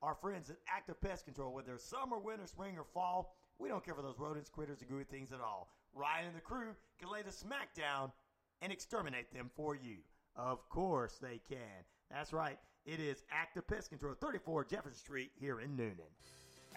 our 0.02 0.14
friends 0.14 0.50
at 0.50 0.56
Active 0.68 1.00
Pest 1.00 1.24
Control. 1.24 1.54
Whether 1.54 1.74
it's 1.74 1.84
summer, 1.84 2.18
winter, 2.18 2.46
spring, 2.46 2.76
or 2.76 2.84
fall, 2.84 3.34
we 3.58 3.68
don't 3.68 3.84
care 3.84 3.94
for 3.94 4.02
those 4.02 4.18
rodents, 4.18 4.50
critters, 4.50 4.82
or 4.82 4.84
gooey 4.84 5.04
things 5.04 5.32
at 5.32 5.40
all. 5.40 5.70
Ryan 5.96 6.26
and 6.26 6.36
the 6.36 6.40
crew 6.40 6.74
can 7.00 7.10
lay 7.10 7.22
the 7.22 7.30
smackdown 7.30 8.12
and 8.60 8.70
exterminate 8.70 9.32
them 9.32 9.50
for 9.56 9.74
you. 9.74 9.96
Of 10.36 10.68
course 10.68 11.18
they 11.20 11.40
can. 11.48 11.84
That's 12.10 12.32
right. 12.32 12.58
It 12.84 13.00
is 13.00 13.24
Active 13.32 13.66
Pest 13.66 13.88
Control, 13.88 14.14
34 14.20 14.64
Jefferson 14.66 14.98
Street 14.98 15.30
here 15.40 15.60
in 15.60 15.70
Newnan. 15.70 16.12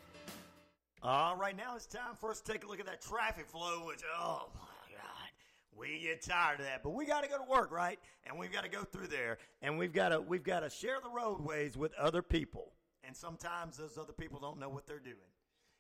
All 1.02 1.38
right, 1.38 1.56
now 1.56 1.76
it's 1.78 1.86
time 1.86 2.16
for 2.20 2.30
us 2.30 2.42
to 2.42 2.52
take 2.52 2.66
a 2.66 2.68
look 2.68 2.80
at 2.82 2.86
that 2.86 3.02
traffic 3.02 3.48
flow, 3.48 3.86
which, 3.86 4.02
oh 4.20 4.50
my 4.56 4.92
God, 4.92 5.30
we 5.78 6.02
get 6.02 6.22
tired 6.22 6.60
of 6.60 6.66
that. 6.66 6.84
But 6.84 6.90
we 6.90 7.06
got 7.06 7.24
to 7.24 7.30
go 7.30 7.38
to 7.38 7.50
work, 7.50 7.72
right? 7.72 7.98
And 8.26 8.38
we've 8.38 8.52
got 8.52 8.64
to 8.66 8.70
go 8.70 8.84
through 8.84 9.08
there, 9.08 9.38
and 9.62 9.78
we've 9.78 9.94
got 9.94 10.10
to 10.10 10.20
we've 10.20 10.44
got 10.44 10.60
to 10.62 10.70
share 10.70 10.98
the 11.02 11.10
roadways 11.10 11.78
with 11.78 11.94
other 11.94 12.22
people. 12.22 12.74
and 13.06 13.16
sometimes 13.16 13.78
those 13.78 13.98
other 13.98 14.12
people 14.14 14.40
don't 14.40 14.60
know 14.60 14.70
what 14.70 14.86
they're 14.86 15.00
doing. 15.00 15.16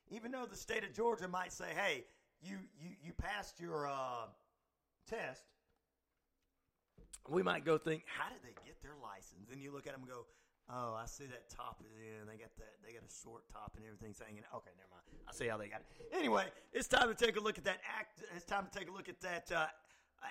Even 0.10 0.32
though 0.32 0.46
the 0.46 0.56
state 0.56 0.84
of 0.84 0.94
Georgia 0.94 1.28
might 1.28 1.52
say, 1.52 1.68
"Hey, 1.76 2.06
you 2.42 2.58
you 2.82 2.92
you 3.04 3.14
passed 3.14 3.60
your 3.60 3.88
uh, 3.90 4.28
test," 5.06 5.44
we 7.28 7.44
might 7.44 7.66
go 7.66 7.78
think, 7.78 8.04
"How 8.08 8.30
did 8.30 8.42
they 8.42 8.56
get 8.66 8.82
their 8.82 8.96
license?" 9.04 9.48
Then 9.50 9.60
you 9.60 9.72
look 9.72 9.86
at 9.86 9.94
them 9.94 10.02
and 10.04 10.10
go, 10.10 10.26
"Oh, 10.70 10.94
I 10.94 11.06
see 11.06 11.26
that 11.26 11.50
top 11.50 11.82
is 11.86 11.92
in. 11.98 12.28
They 12.28 12.38
got 12.38 12.56
that. 12.58 12.74
They 12.86 12.94
got 12.94 13.04
a 13.04 13.14
short 13.24 13.44
top 13.52 13.74
and 13.76 13.86
everything's 13.86 14.20
hanging." 14.20 14.44
Okay, 14.54 14.72
never 14.78 14.90
mind. 14.92 15.04
I 15.28 15.34
see 15.34 15.48
how 15.48 15.58
they 15.58 15.68
got 15.68 15.82
it. 15.82 15.88
Anyway, 16.14 16.46
it's 16.74 16.88
time 16.88 17.08
to 17.08 17.16
take 17.16 17.38
a 17.38 17.40
look 17.40 17.58
at 17.58 17.64
that 17.66 17.80
act. 17.98 18.22
It's 18.36 18.46
time 18.46 18.68
to 18.72 18.80
take 18.80 18.90
a 18.90 18.92
look 18.92 19.10
at 19.10 19.20
that 19.22 19.52
uh, 19.52 19.68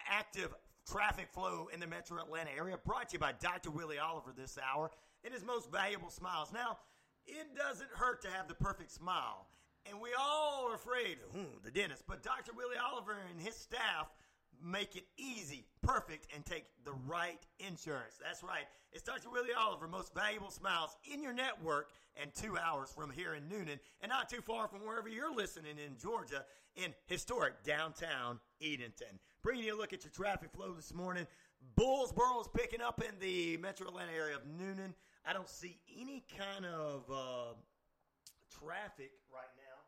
active 0.08 0.54
traffic 0.90 1.28
flow 1.32 1.68
in 1.72 1.80
the 1.80 1.86
Metro 1.86 2.18
Atlanta 2.18 2.50
area. 2.56 2.78
Brought 2.84 3.10
to 3.10 3.14
you 3.14 3.18
by 3.18 3.32
Dr. 3.32 3.70
Willie 3.70 3.98
Oliver 3.98 4.32
this 4.36 4.58
hour 4.58 4.90
and 5.24 5.34
his 5.34 5.44
most 5.44 5.70
valuable 5.70 6.10
smiles. 6.10 6.52
Now, 6.52 6.78
it 7.26 7.54
doesn't 7.56 7.90
hurt 7.94 8.22
to 8.22 8.30
have 8.30 8.48
the 8.48 8.54
perfect 8.54 8.90
smile. 8.90 9.48
And 9.86 10.00
we 10.00 10.10
all 10.18 10.68
are 10.68 10.74
afraid, 10.74 11.18
hmm, 11.32 11.58
the 11.64 11.70
dentist. 11.70 12.04
But 12.06 12.22
Dr. 12.22 12.52
Willie 12.56 12.76
Oliver 12.76 13.16
and 13.30 13.40
his 13.40 13.54
staff 13.54 14.08
make 14.62 14.96
it 14.96 15.04
easy, 15.16 15.66
perfect, 15.82 16.26
and 16.34 16.44
take 16.44 16.64
the 16.84 16.92
right 17.06 17.40
insurance. 17.58 18.18
That's 18.22 18.42
right. 18.42 18.64
It 18.92 19.00
starts 19.00 19.24
with 19.24 19.32
Willie 19.32 19.54
Oliver, 19.58 19.86
most 19.86 20.14
valuable 20.14 20.50
smiles 20.50 20.96
in 21.12 21.22
your 21.22 21.32
network, 21.32 21.90
and 22.20 22.32
two 22.34 22.56
hours 22.56 22.90
from 22.90 23.10
here 23.10 23.34
in 23.34 23.44
Newnan, 23.44 23.78
and 24.00 24.10
not 24.10 24.28
too 24.28 24.40
far 24.40 24.68
from 24.68 24.80
wherever 24.80 25.08
you're 25.08 25.34
listening 25.34 25.76
in 25.78 25.96
Georgia, 25.98 26.44
in 26.76 26.94
historic 27.06 27.62
downtown 27.64 28.38
Eatonton. 28.62 29.18
Bringing 29.42 29.64
you 29.64 29.76
a 29.76 29.78
look 29.78 29.92
at 29.92 30.04
your 30.04 30.12
traffic 30.12 30.50
flow 30.52 30.72
this 30.72 30.94
morning. 30.94 31.26
Bullsboro 31.76 32.40
is 32.40 32.48
picking 32.54 32.80
up 32.80 33.02
in 33.02 33.18
the 33.20 33.56
metro 33.58 33.88
Atlanta 33.88 34.12
area 34.12 34.36
of 34.36 34.42
Newnan. 34.42 34.94
I 35.26 35.32
don't 35.32 35.48
see 35.48 35.78
any 36.00 36.24
kind 36.36 36.64
of 36.64 37.04
uh, 37.10 37.54
traffic 38.50 39.10
right 39.32 39.50
now, 39.56 39.78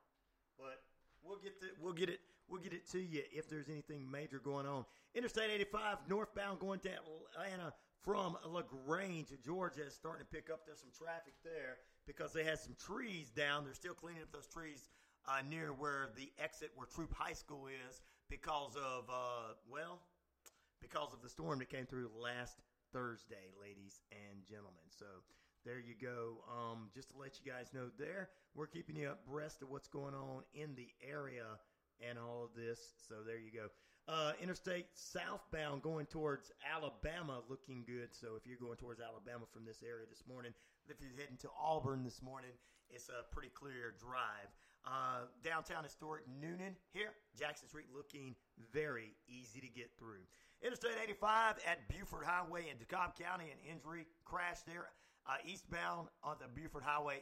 but 0.59 0.83
we'll 1.23 1.39
get 1.39 1.61
the, 1.61 1.69
we'll 1.81 1.93
get 1.93 2.09
it 2.11 2.21
we'll 2.51 2.61
get 2.61 2.73
it 2.73 2.91
to 2.91 2.99
you 2.99 3.23
if 3.33 3.49
there's 3.49 3.69
anything 3.69 4.11
major 4.11 4.39
going 4.39 4.67
on. 4.67 4.85
Interstate 5.15 5.51
85 5.51 5.99
northbound 6.09 6.59
going 6.59 6.81
to 6.81 6.91
Atlanta 6.91 7.73
from 8.03 8.37
Lagrange, 8.47 9.33
Georgia, 9.45 9.87
is 9.87 9.95
starting 9.95 10.25
to 10.25 10.31
pick 10.31 10.51
up. 10.51 10.61
There's 10.67 10.81
some 10.81 10.91
traffic 10.97 11.35
there 11.45 11.79
because 12.07 12.33
they 12.33 12.45
had 12.45 12.59
some 12.59 12.75
trees 12.75 13.31
down. 13.31 13.65
They're 13.65 13.75
still 13.75 13.95
cleaning 13.95 14.23
up 14.23 14.33
those 14.33 14.47
trees 14.47 14.89
uh, 15.29 15.43
near 15.49 15.73
where 15.73 16.09
the 16.17 16.31
exit 16.43 16.71
where 16.75 16.87
Troup 16.87 17.15
High 17.15 17.35
School 17.35 17.67
is 17.67 18.01
because 18.29 18.75
of 18.77 19.05
uh, 19.11 19.55
well 19.71 20.01
because 20.81 21.13
of 21.13 21.21
the 21.23 21.29
storm 21.29 21.59
that 21.59 21.69
came 21.69 21.85
through 21.85 22.11
last 22.19 22.57
Thursday, 22.93 23.53
ladies 23.61 24.01
and 24.11 24.41
gentlemen. 24.49 24.89
So 24.89 25.05
there 25.65 25.79
you 25.79 25.95
go. 26.01 26.43
Um, 26.49 26.89
just 26.95 27.11
to 27.11 27.19
let 27.19 27.39
you 27.39 27.53
guys 27.53 27.71
know, 27.75 27.91
there 27.99 28.31
we're 28.55 28.67
keeping 28.67 28.97
you 28.97 29.13
abreast 29.13 29.63
of 29.63 29.71
what's 29.71 29.89
going 29.89 30.15
on 30.15 30.43
in 30.55 30.75
the 30.75 30.89
area 31.07 31.45
and 32.09 32.19
all 32.19 32.45
of 32.45 32.51
this. 32.57 32.81
So 33.09 33.17
there 33.27 33.39
you 33.39 33.53
go. 33.53 33.69
Uh, 34.09 34.33
interstate 34.43 34.87
southbound 34.95 35.83
going 35.83 36.07
towards 36.07 36.51
Alabama 36.67 37.43
looking 37.49 37.85
good. 37.87 38.09
So 38.11 38.35
if 38.37 38.47
you're 38.47 38.59
going 38.59 38.77
towards 38.77 39.01
Alabama 39.01 39.45
from 39.53 39.65
this 39.65 39.85
area 39.87 40.07
this 40.09 40.25
morning, 40.27 40.53
if 40.89 40.97
you're 41.01 41.15
heading 41.17 41.37
to 41.43 41.49
Auburn 41.55 42.03
this 42.03 42.21
morning, 42.23 42.51
it's 42.91 43.09
a 43.09 43.23
pretty 43.33 43.51
clear 43.51 43.95
drive. 44.01 44.51
Uh, 44.85 45.29
downtown 45.45 45.85
historic 45.85 46.25
Newnan 46.27 46.75
here, 46.93 47.13
Jackson 47.39 47.69
Street 47.69 47.87
looking 47.95 48.35
very 48.73 49.15
easy 49.29 49.61
to 49.61 49.69
get 49.69 49.91
through. 49.99 50.25
Interstate 50.63 50.97
85 51.03 51.57
at 51.67 51.87
Buford 51.89 52.25
Highway 52.25 52.65
in 52.71 52.77
DeKalb 52.77 53.17
County, 53.17 53.53
an 53.53 53.61
injury 53.71 54.07
crash 54.25 54.61
there. 54.67 54.89
Uh, 55.29 55.37
eastbound 55.45 56.09
on 56.25 56.37
the 56.41 56.49
Buford 56.49 56.83
Highway, 56.83 57.21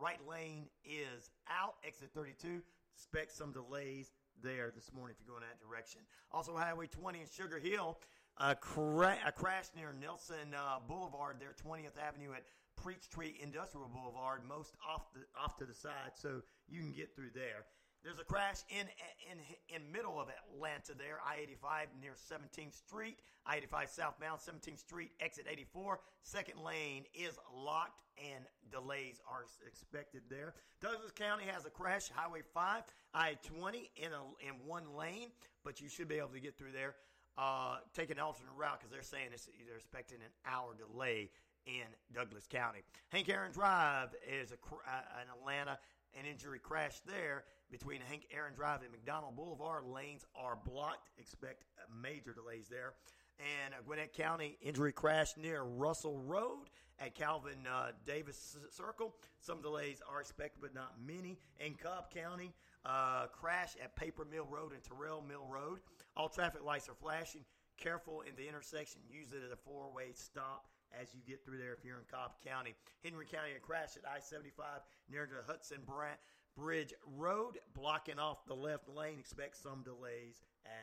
right 0.00 0.18
lane 0.28 0.66
is 0.84 1.30
out. 1.48 1.74
Exit 1.86 2.10
32. 2.14 2.60
Expect 2.96 3.32
some 3.32 3.52
delays 3.52 4.10
there 4.42 4.72
this 4.74 4.90
morning 4.92 5.14
if 5.18 5.24
you're 5.24 5.34
going 5.36 5.46
that 5.46 5.60
direction. 5.60 6.00
Also, 6.32 6.56
Highway 6.56 6.86
20 6.86 7.20
in 7.20 7.26
Sugar 7.26 7.58
Hill, 7.58 7.98
a, 8.38 8.54
cra- 8.54 9.18
a 9.26 9.32
crash 9.32 9.66
near 9.76 9.94
Nelson 10.00 10.54
uh, 10.56 10.78
Boulevard 10.88 11.36
there, 11.38 11.54
20th 11.62 12.00
Avenue 12.00 12.32
at 12.32 12.44
Peachtree 12.82 13.34
Industrial 13.42 13.88
Boulevard, 13.88 14.42
most 14.48 14.76
off 14.88 15.12
the 15.12 15.20
off 15.38 15.56
to 15.58 15.66
the 15.66 15.74
side, 15.74 16.12
so 16.14 16.40
you 16.68 16.80
can 16.80 16.92
get 16.92 17.14
through 17.14 17.30
there. 17.34 17.64
There's 18.06 18.20
a 18.20 18.24
crash 18.24 18.58
in 18.68 18.86
in 19.28 19.38
in 19.74 19.90
middle 19.90 20.20
of 20.20 20.28
Atlanta 20.28 20.94
there, 20.96 21.18
I-85 21.26 21.86
near 22.00 22.12
17th 22.12 22.72
Street, 22.72 23.18
I-85 23.44 23.88
southbound 23.88 24.38
17th 24.38 24.78
Street, 24.78 25.10
exit 25.18 25.46
84. 25.50 25.98
Second 26.22 26.60
lane 26.60 27.02
is 27.14 27.36
locked 27.52 28.02
and 28.16 28.44
delays 28.70 29.20
are 29.28 29.44
expected 29.66 30.22
there. 30.30 30.54
Douglas 30.80 31.10
County 31.10 31.46
has 31.50 31.66
a 31.66 31.70
crash, 31.70 32.08
Highway 32.14 32.42
5, 32.54 32.84
I-20 33.12 33.90
in 33.96 34.12
a 34.12 34.22
in 34.48 34.54
one 34.64 34.94
lane, 34.96 35.32
but 35.64 35.80
you 35.80 35.88
should 35.88 36.06
be 36.06 36.18
able 36.18 36.28
to 36.28 36.40
get 36.40 36.56
through 36.56 36.72
there. 36.72 36.94
Uh, 37.36 37.78
take 37.92 38.10
an 38.10 38.20
alternate 38.20 38.54
route 38.56 38.78
because 38.78 38.92
they're 38.92 39.02
saying 39.02 39.30
they're 39.66 39.76
expecting 39.78 40.18
an 40.18 40.30
hour 40.48 40.76
delay 40.78 41.28
in 41.66 41.90
Douglas 42.14 42.46
County. 42.48 42.84
Hank 43.08 43.28
Aaron 43.28 43.50
Drive 43.50 44.14
is 44.30 44.52
a, 44.52 44.54
uh, 44.54 45.22
in 45.22 45.40
Atlanta. 45.40 45.76
An 46.18 46.24
injury 46.24 46.60
crash 46.60 47.00
there 47.04 47.44
between 47.70 48.00
Hank 48.00 48.26
Aaron 48.34 48.54
Drive 48.54 48.82
and 48.82 48.90
McDonald 48.90 49.36
Boulevard. 49.36 49.84
Lanes 49.86 50.24
are 50.34 50.56
blocked. 50.64 51.10
Expect 51.18 51.64
major 52.02 52.32
delays 52.32 52.68
there. 52.68 52.94
And 53.38 53.74
Gwinnett 53.84 54.12
County 54.12 54.56
injury 54.62 54.92
crash 54.92 55.36
near 55.36 55.62
Russell 55.62 56.18
Road 56.18 56.70
at 56.98 57.14
Calvin 57.14 57.66
uh, 57.70 57.92
Davis 58.06 58.56
Circle. 58.70 59.14
Some 59.40 59.60
delays 59.60 60.00
are 60.10 60.20
expected, 60.20 60.60
but 60.62 60.74
not 60.74 60.94
many. 61.06 61.38
In 61.60 61.74
Cobb 61.74 62.10
County, 62.10 62.54
uh, 62.84 63.26
crash 63.26 63.74
at 63.82 63.94
Paper 63.96 64.24
Mill 64.30 64.46
Road 64.50 64.72
and 64.72 64.82
Terrell 64.82 65.22
Mill 65.26 65.46
Road. 65.50 65.80
All 66.16 66.28
traffic 66.28 66.64
lights 66.64 66.88
are 66.88 66.94
flashing. 66.94 67.44
Careful 67.76 68.22
in 68.22 68.34
the 68.36 68.48
intersection. 68.48 69.02
Use 69.10 69.32
it 69.32 69.42
as 69.44 69.52
a 69.52 69.56
four 69.56 69.92
way 69.94 70.12
stop 70.14 70.66
as 70.98 71.12
you 71.12 71.20
get 71.26 71.44
through 71.44 71.58
there 71.58 71.74
if 71.74 71.84
you're 71.84 71.98
in 71.98 72.08
Cobb 72.10 72.32
County. 72.44 72.74
Henry 73.04 73.26
County, 73.26 73.50
a 73.56 73.60
crash 73.60 73.96
at 73.96 74.08
I 74.08 74.20
75 74.20 74.80
near 75.10 75.28
the 75.28 75.44
Hudson 75.50 75.78
Brant 75.84 76.18
Bridge 76.56 76.94
Road, 77.16 77.58
blocking 77.74 78.18
off 78.18 78.46
the 78.46 78.54
left 78.54 78.88
lane. 78.88 79.18
Expect 79.18 79.56
some 79.56 79.82
delays 79.82 80.42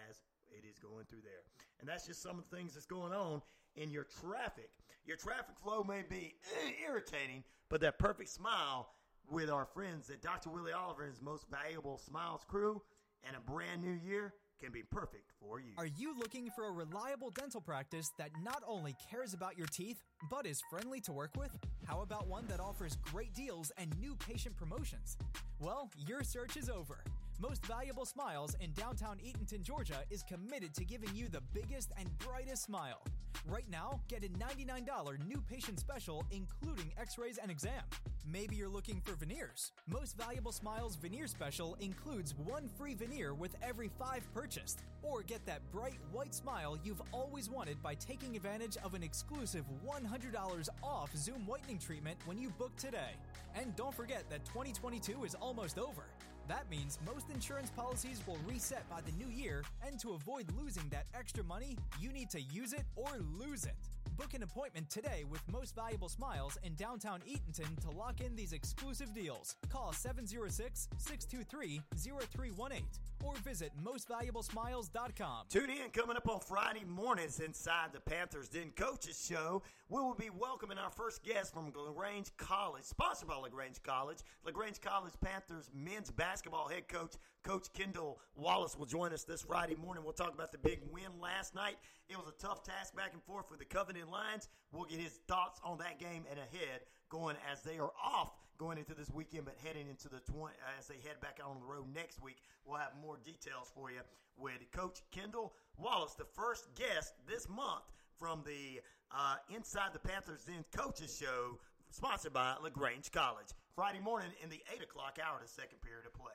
as 0.09 0.21
it 0.51 0.65
is 0.67 0.77
going 0.77 1.05
through 1.05 1.21
there. 1.23 1.43
And 1.79 1.89
that's 1.89 2.05
just 2.05 2.21
some 2.21 2.37
of 2.37 2.45
the 2.49 2.55
things 2.55 2.73
that's 2.73 2.85
going 2.85 3.13
on 3.13 3.41
in 3.75 3.89
your 3.89 4.05
traffic. 4.21 4.69
Your 5.05 5.17
traffic 5.17 5.57
flow 5.61 5.83
may 5.83 6.03
be 6.07 6.35
irritating, 6.87 7.43
but 7.69 7.81
that 7.81 7.99
perfect 7.99 8.29
smile 8.29 8.89
with 9.29 9.49
our 9.49 9.65
friends 9.65 10.09
at 10.09 10.21
Dr. 10.21 10.49
Willie 10.49 10.73
Oliver 10.73 11.03
and 11.03 11.11
his 11.11 11.21
most 11.21 11.45
valuable 11.49 11.97
smiles 11.97 12.41
crew 12.47 12.81
and 13.25 13.35
a 13.35 13.51
brand 13.51 13.81
new 13.81 13.97
year 14.05 14.33
can 14.61 14.71
be 14.71 14.83
perfect 14.83 15.31
for 15.39 15.59
you. 15.59 15.73
Are 15.77 15.85
you 15.85 16.17
looking 16.17 16.49
for 16.55 16.67
a 16.67 16.71
reliable 16.71 17.29
dental 17.31 17.61
practice 17.61 18.11
that 18.17 18.29
not 18.43 18.63
only 18.65 18.95
cares 19.09 19.33
about 19.33 19.57
your 19.57 19.67
teeth, 19.67 20.01
but 20.29 20.45
is 20.45 20.61
friendly 20.69 20.99
to 21.01 21.11
work 21.11 21.31
with? 21.37 21.51
How 21.85 22.01
about 22.01 22.27
one 22.27 22.45
that 22.47 22.59
offers 22.59 22.97
great 23.11 23.33
deals 23.33 23.71
and 23.77 23.89
new 23.99 24.15
patient 24.15 24.55
promotions? 24.55 25.17
Well, 25.59 25.89
your 26.07 26.23
search 26.23 26.57
is 26.57 26.69
over. 26.69 27.03
Most 27.39 27.65
Valuable 27.65 28.05
Smiles 28.05 28.55
in 28.61 28.71
downtown 28.73 29.17
Eatonton, 29.17 29.61
Georgia 29.61 30.03
is 30.09 30.23
committed 30.23 30.73
to 30.75 30.85
giving 30.85 31.13
you 31.15 31.27
the 31.27 31.41
biggest 31.53 31.91
and 31.97 32.07
brightest 32.19 32.63
smile. 32.63 33.01
Right 33.45 33.69
now, 33.69 33.99
get 34.07 34.23
a 34.23 34.29
$99 34.29 35.27
new 35.27 35.41
patient 35.49 35.79
special, 35.79 36.23
including 36.31 36.93
x 36.97 37.17
rays 37.17 37.37
and 37.37 37.51
exam. 37.51 37.83
Maybe 38.25 38.55
you're 38.55 38.69
looking 38.69 39.01
for 39.01 39.15
veneers. 39.15 39.73
Most 39.87 40.15
Valuable 40.17 40.53
Smiles 40.53 40.95
veneer 40.95 41.27
special 41.27 41.75
includes 41.81 42.35
one 42.37 42.69
free 42.77 42.93
veneer 42.93 43.33
with 43.33 43.55
every 43.61 43.89
five 43.99 44.25
purchased. 44.33 44.83
Or 45.01 45.23
get 45.23 45.45
that 45.45 45.69
bright 45.71 45.99
white 46.13 46.33
smile 46.33 46.77
you've 46.85 47.01
always 47.11 47.49
wanted 47.49 47.83
by 47.83 47.95
taking 47.95 48.37
advantage 48.37 48.77
of 48.77 48.93
an 48.93 49.03
exclusive 49.03 49.65
$100 49.85 50.69
off 50.81 51.13
Zoom 51.17 51.45
whitening 51.45 51.79
treatment 51.79 52.17
when 52.25 52.37
you 52.37 52.49
book 52.51 52.73
today. 52.77 53.17
And 53.55 53.75
don't 53.75 53.93
forget 53.93 54.29
that 54.29 54.45
2022 54.45 55.25
is 55.25 55.35
almost 55.35 55.77
over. 55.77 56.05
That 56.47 56.69
means 56.69 56.99
most 57.05 57.29
insurance 57.29 57.69
policies 57.69 58.21
will 58.27 58.37
reset 58.47 58.87
by 58.89 58.99
the 59.01 59.11
new 59.13 59.31
year, 59.31 59.63
and 59.85 59.99
to 59.99 60.11
avoid 60.11 60.45
losing 60.61 60.87
that 60.89 61.05
extra 61.17 61.43
money, 61.43 61.77
you 61.99 62.11
need 62.11 62.29
to 62.31 62.41
use 62.41 62.73
it 62.73 62.83
or 62.95 63.07
lose 63.39 63.63
it. 63.63 63.75
Book 64.17 64.33
an 64.35 64.43
appointment 64.43 64.89
today 64.91 65.23
with 65.29 65.41
Most 65.51 65.75
Valuable 65.75 66.07
Smiles 66.07 66.57
in 66.63 66.75
downtown 66.75 67.21
Eatonton 67.21 67.79
to 67.81 67.89
lock 67.97 68.21
in 68.21 68.35
these 68.35 68.53
exclusive 68.53 69.13
deals. 69.13 69.55
Call 69.69 69.91
706 69.91 70.87
623 70.97 71.81
0318 71.95 72.83
or 73.23 73.33
visit 73.37 73.71
mostvaluablesmiles.com. 73.83 75.45
Tune 75.49 75.69
in 75.69 75.89
coming 75.91 76.17
up 76.17 76.29
on 76.29 76.39
Friday 76.41 76.83
mornings 76.85 77.39
inside 77.39 77.89
the 77.91 77.99
Panthers 78.01 78.49
Den 78.49 78.71
Coaches 78.75 79.25
Show. 79.27 79.63
We 79.89 79.99
will 79.99 80.13
be 80.13 80.29
welcoming 80.29 80.77
our 80.77 80.91
first 80.91 81.23
guest 81.23 81.53
from 81.53 81.71
LaGrange 81.75 82.35
College, 82.37 82.83
sponsored 82.83 83.29
by 83.29 83.35
LaGrange 83.35 83.81
College. 83.81 84.19
LaGrange 84.45 84.79
College 84.81 85.13
Panthers 85.21 85.71
men's 85.73 86.11
basketball 86.11 86.67
head 86.67 86.87
coach, 86.87 87.13
Coach 87.43 87.67
Kendall 87.73 88.19
Wallace, 88.35 88.77
will 88.77 88.85
join 88.85 89.11
us 89.11 89.25
this 89.25 89.41
Friday 89.41 89.75
morning. 89.75 90.03
We'll 90.03 90.13
talk 90.13 90.33
about 90.33 90.53
the 90.53 90.57
big 90.57 90.79
win 90.91 91.11
last 91.21 91.53
night. 91.53 91.75
It 92.07 92.15
was 92.17 92.27
a 92.27 92.41
tough 92.41 92.63
task 92.63 92.95
back 92.95 93.11
and 93.11 93.21
forth 93.23 93.51
with 93.51 93.59
the 93.59 93.65
Covenant 93.65 94.09
Lions. 94.09 94.47
We'll 94.71 94.85
get 94.85 94.99
his 94.99 95.19
thoughts 95.27 95.59
on 95.63 95.77
that 95.79 95.99
game 95.99 96.23
and 96.29 96.39
ahead 96.39 96.81
going 97.09 97.35
as 97.51 97.61
they 97.61 97.79
are 97.79 97.91
off 98.01 98.31
going 98.57 98.77
into 98.77 98.93
this 98.93 99.09
weekend, 99.11 99.43
but 99.43 99.55
heading 99.61 99.89
into 99.89 100.07
the 100.07 100.19
20, 100.31 100.55
as 100.79 100.87
they 100.87 100.95
head 100.95 101.19
back 101.19 101.39
on 101.45 101.59
the 101.59 101.65
road 101.65 101.85
next 101.93 102.21
week. 102.21 102.37
We'll 102.65 102.79
have 102.79 102.93
more 103.01 103.17
details 103.25 103.69
for 103.75 103.91
you 103.91 103.99
with 104.37 104.71
Coach 104.71 105.01
Kendall 105.11 105.53
Wallace, 105.77 106.13
the 106.13 106.25
first 106.33 106.73
guest 106.75 107.13
this 107.27 107.49
month 107.49 107.83
from 108.17 108.41
the 108.45 108.79
uh, 109.11 109.35
Inside 109.53 109.91
the 109.91 109.99
Panthers 109.99 110.45
Den 110.45 110.63
Coaches 110.71 111.17
Show, 111.19 111.59
sponsored 111.89 112.31
by 112.31 112.55
LaGrange 112.63 113.11
College. 113.11 113.47
Friday 113.75 113.99
morning 113.99 114.29
in 114.41 114.49
the 114.49 114.61
8 114.73 114.81
o'clock 114.81 115.19
hour, 115.21 115.39
the 115.41 115.47
second 115.49 115.81
period 115.81 116.05
of 116.05 116.13
play. 116.13 116.31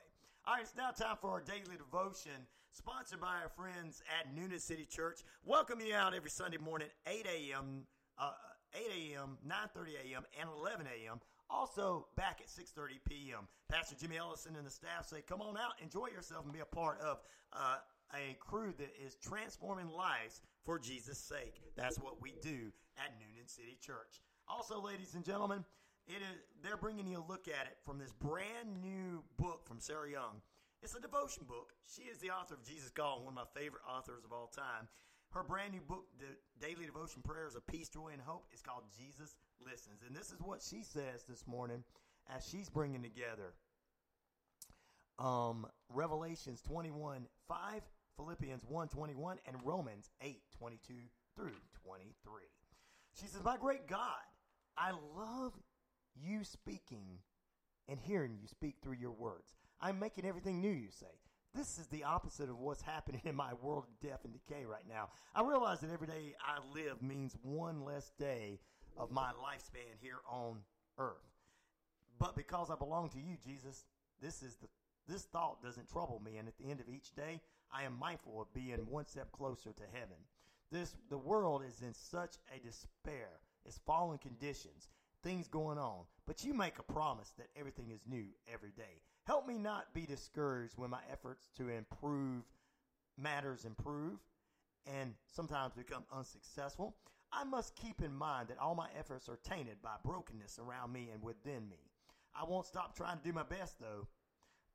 All 0.49 0.55
right, 0.55 0.63
it's 0.63 0.75
now 0.75 0.89
time 0.89 1.15
for 1.21 1.29
our 1.29 1.41
daily 1.41 1.77
devotion, 1.77 2.31
sponsored 2.71 3.21
by 3.21 3.37
our 3.37 3.49
friends 3.49 4.01
at 4.19 4.35
Newnan 4.35 4.59
City 4.59 4.83
Church. 4.83 5.19
Welcome 5.45 5.79
you 5.79 5.93
out 5.93 6.15
every 6.15 6.31
Sunday 6.31 6.57
morning, 6.57 6.87
8 7.05 7.27
a.m., 7.27 7.85
uh, 8.17 8.31
8 8.73 9.13
a.m., 9.13 9.37
9.30 9.47 10.11
a.m., 10.11 10.23
and 10.41 10.49
11 10.57 10.87
a.m., 10.87 11.19
also 11.51 12.07
back 12.15 12.41
at 12.41 12.47
6.30 12.47 12.97
p.m. 13.07 13.47
Pastor 13.69 13.95
Jimmy 13.95 14.17
Ellison 14.17 14.55
and 14.55 14.65
the 14.65 14.71
staff 14.71 15.05
say, 15.07 15.21
come 15.21 15.39
on 15.39 15.55
out, 15.55 15.73
enjoy 15.83 16.07
yourself, 16.07 16.45
and 16.45 16.51
be 16.51 16.61
a 16.61 16.65
part 16.65 16.99
of 16.99 17.19
uh, 17.53 17.75
a 18.15 18.35
crew 18.39 18.73
that 18.79 18.89
is 19.05 19.17
transforming 19.21 19.87
lives 19.87 20.41
for 20.65 20.79
Jesus' 20.79 21.19
sake. 21.19 21.61
That's 21.75 21.99
what 21.99 22.23
we 22.23 22.33
do 22.41 22.71
at 22.97 23.13
Newnan 23.19 23.47
City 23.47 23.77
Church. 23.79 24.23
Also, 24.47 24.81
ladies 24.81 25.13
and 25.13 25.23
gentlemen, 25.23 25.63
it 26.09 26.21
is, 26.21 26.41
they're 26.63 26.77
bringing 26.77 27.07
you 27.07 27.19
a 27.19 27.27
look 27.29 27.47
at 27.47 27.67
it 27.67 27.77
from 27.85 27.99
this 27.99 28.11
brand 28.11 28.81
new 28.81 29.23
book 29.37 29.65
from 29.65 29.79
Sarah 29.79 30.09
Young. 30.09 30.41
It's 30.81 30.95
a 30.95 30.99
devotion 30.99 31.43
book. 31.47 31.73
She 31.85 32.03
is 32.03 32.17
the 32.19 32.31
author 32.31 32.55
of 32.55 32.63
Jesus 32.63 32.89
Call, 32.89 33.19
one 33.19 33.33
of 33.33 33.35
my 33.35 33.49
favorite 33.53 33.83
authors 33.87 34.25
of 34.25 34.33
all 34.33 34.47
time. 34.47 34.87
Her 35.31 35.43
brand 35.43 35.73
new 35.73 35.81
book, 35.81 36.05
The 36.17 36.65
Daily 36.65 36.85
Devotion 36.85 37.21
Prayers 37.21 37.55
of 37.55 37.65
Peace, 37.67 37.89
Joy, 37.89 38.09
and 38.13 38.21
Hope, 38.21 38.47
is 38.53 38.61
called 38.61 38.83
Jesus 38.97 39.35
Listens. 39.63 40.01
And 40.05 40.15
this 40.15 40.31
is 40.31 40.41
what 40.41 40.61
she 40.61 40.81
says 40.83 41.23
this 41.27 41.45
morning 41.45 41.83
as 42.35 42.47
she's 42.47 42.69
bringing 42.69 43.03
together 43.03 43.53
um, 45.19 45.67
Revelations 45.93 46.61
21 46.61 47.27
5, 47.47 47.81
Philippians 48.15 48.63
1 48.65 48.87
21, 48.87 49.37
and 49.47 49.57
Romans 49.63 50.09
8 50.21 50.41
22 50.57 50.93
through 51.35 51.51
23. 51.83 52.41
She 53.19 53.27
says, 53.27 53.43
My 53.43 53.57
great 53.57 53.87
God, 53.87 54.23
I 54.77 54.91
love 55.15 55.53
you 56.21 56.43
speaking 56.43 57.19
and 57.87 57.99
hearing 57.99 58.37
you 58.39 58.47
speak 58.47 58.75
through 58.81 58.97
your 58.99 59.11
words. 59.11 59.53
I'm 59.81 59.99
making 59.99 60.25
everything 60.25 60.61
new, 60.61 60.71
you 60.71 60.89
say. 60.91 61.07
This 61.55 61.79
is 61.79 61.87
the 61.87 62.03
opposite 62.03 62.49
of 62.49 62.59
what's 62.59 62.81
happening 62.95 63.21
in 63.25 63.35
my 63.35 63.53
world 63.61 63.85
of 63.87 64.07
death 64.07 64.19
and 64.23 64.33
decay 64.33 64.65
right 64.65 64.87
now. 64.87 65.09
I 65.35 65.43
realize 65.43 65.81
that 65.81 65.91
every 65.91 66.07
day 66.07 66.35
I 66.45 66.59
live 66.73 67.01
means 67.01 67.35
one 67.41 67.83
less 67.83 68.11
day 68.19 68.59
of 68.97 69.11
my 69.11 69.31
lifespan 69.31 69.95
here 70.01 70.19
on 70.29 70.57
earth. 70.97 71.15
But 72.19 72.35
because 72.35 72.69
I 72.69 72.75
belong 72.75 73.09
to 73.09 73.19
you, 73.19 73.37
Jesus, 73.43 73.85
this 74.21 74.43
is 74.43 74.55
the 74.55 74.67
this 75.07 75.23
thought 75.23 75.63
doesn't 75.63 75.89
trouble 75.89 76.21
me, 76.23 76.37
and 76.37 76.47
at 76.47 76.55
the 76.59 76.69
end 76.69 76.79
of 76.79 76.87
each 76.87 77.15
day, 77.15 77.41
I 77.73 77.83
am 77.83 77.97
mindful 77.97 78.39
of 78.39 78.53
being 78.53 78.77
one 78.87 79.07
step 79.07 79.31
closer 79.31 79.73
to 79.73 79.83
heaven. 79.91 80.17
This 80.71 80.95
the 81.09 81.17
world 81.17 81.63
is 81.67 81.81
in 81.81 81.95
such 81.95 82.35
a 82.55 82.59
despair. 82.59 83.29
It's 83.65 83.79
fallen 83.87 84.19
conditions, 84.19 84.87
things 85.23 85.47
going 85.47 85.77
on. 85.77 86.05
But 86.25 86.43
you 86.43 86.53
make 86.53 86.79
a 86.79 86.93
promise 86.93 87.33
that 87.37 87.47
everything 87.57 87.91
is 87.91 88.01
new 88.07 88.25
every 88.51 88.71
day. 88.71 89.01
Help 89.25 89.47
me 89.47 89.57
not 89.57 89.93
be 89.93 90.05
discouraged 90.05 90.77
when 90.77 90.89
my 90.89 91.01
efforts 91.11 91.49
to 91.57 91.69
improve 91.69 92.43
matters 93.17 93.65
improve 93.65 94.17
and 94.87 95.13
sometimes 95.27 95.73
become 95.73 96.03
unsuccessful. 96.11 96.95
I 97.31 97.43
must 97.43 97.75
keep 97.75 98.01
in 98.01 98.15
mind 98.15 98.47
that 98.47 98.57
all 98.57 98.75
my 98.75 98.87
efforts 98.97 99.29
are 99.29 99.39
tainted 99.43 99.81
by 99.83 99.95
brokenness 100.03 100.59
around 100.59 100.91
me 100.93 101.09
and 101.13 101.21
within 101.21 101.69
me. 101.69 101.91
I 102.35 102.45
won't 102.45 102.65
stop 102.65 102.95
trying 102.95 103.17
to 103.17 103.23
do 103.23 103.33
my 103.33 103.43
best 103.43 103.79
though, 103.79 104.07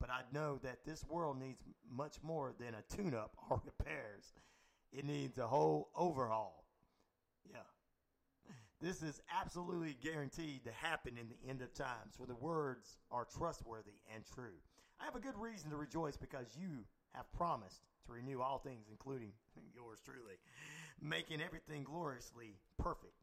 but 0.00 0.10
I 0.10 0.22
know 0.32 0.58
that 0.62 0.84
this 0.84 1.04
world 1.08 1.38
needs 1.38 1.62
much 1.90 2.16
more 2.22 2.52
than 2.58 2.74
a 2.74 2.96
tune 2.96 3.14
up 3.14 3.36
or 3.50 3.60
repairs. 3.66 4.32
It 4.92 5.04
needs 5.04 5.38
a 5.38 5.46
whole 5.46 5.90
overhaul. 5.96 6.64
Yeah. 7.50 7.58
This 8.80 9.02
is 9.02 9.20
absolutely 9.40 9.96
guaranteed 10.02 10.64
to 10.64 10.72
happen 10.72 11.16
in 11.18 11.28
the 11.28 11.48
end 11.48 11.62
of 11.62 11.72
times, 11.74 12.14
for 12.16 12.26
the 12.26 12.34
words 12.34 12.98
are 13.10 13.24
trustworthy 13.24 13.98
and 14.14 14.24
true. 14.34 14.58
I 15.00 15.04
have 15.04 15.16
a 15.16 15.20
good 15.20 15.38
reason 15.38 15.70
to 15.70 15.76
rejoice 15.76 16.16
because 16.16 16.46
you 16.58 16.84
have 17.14 17.30
promised 17.32 17.82
to 18.06 18.12
renew 18.12 18.40
all 18.40 18.58
things, 18.58 18.86
including 18.90 19.32
yours 19.74 19.98
truly, 20.04 20.36
making 21.00 21.40
everything 21.40 21.84
gloriously 21.84 22.56
perfect. 22.78 23.14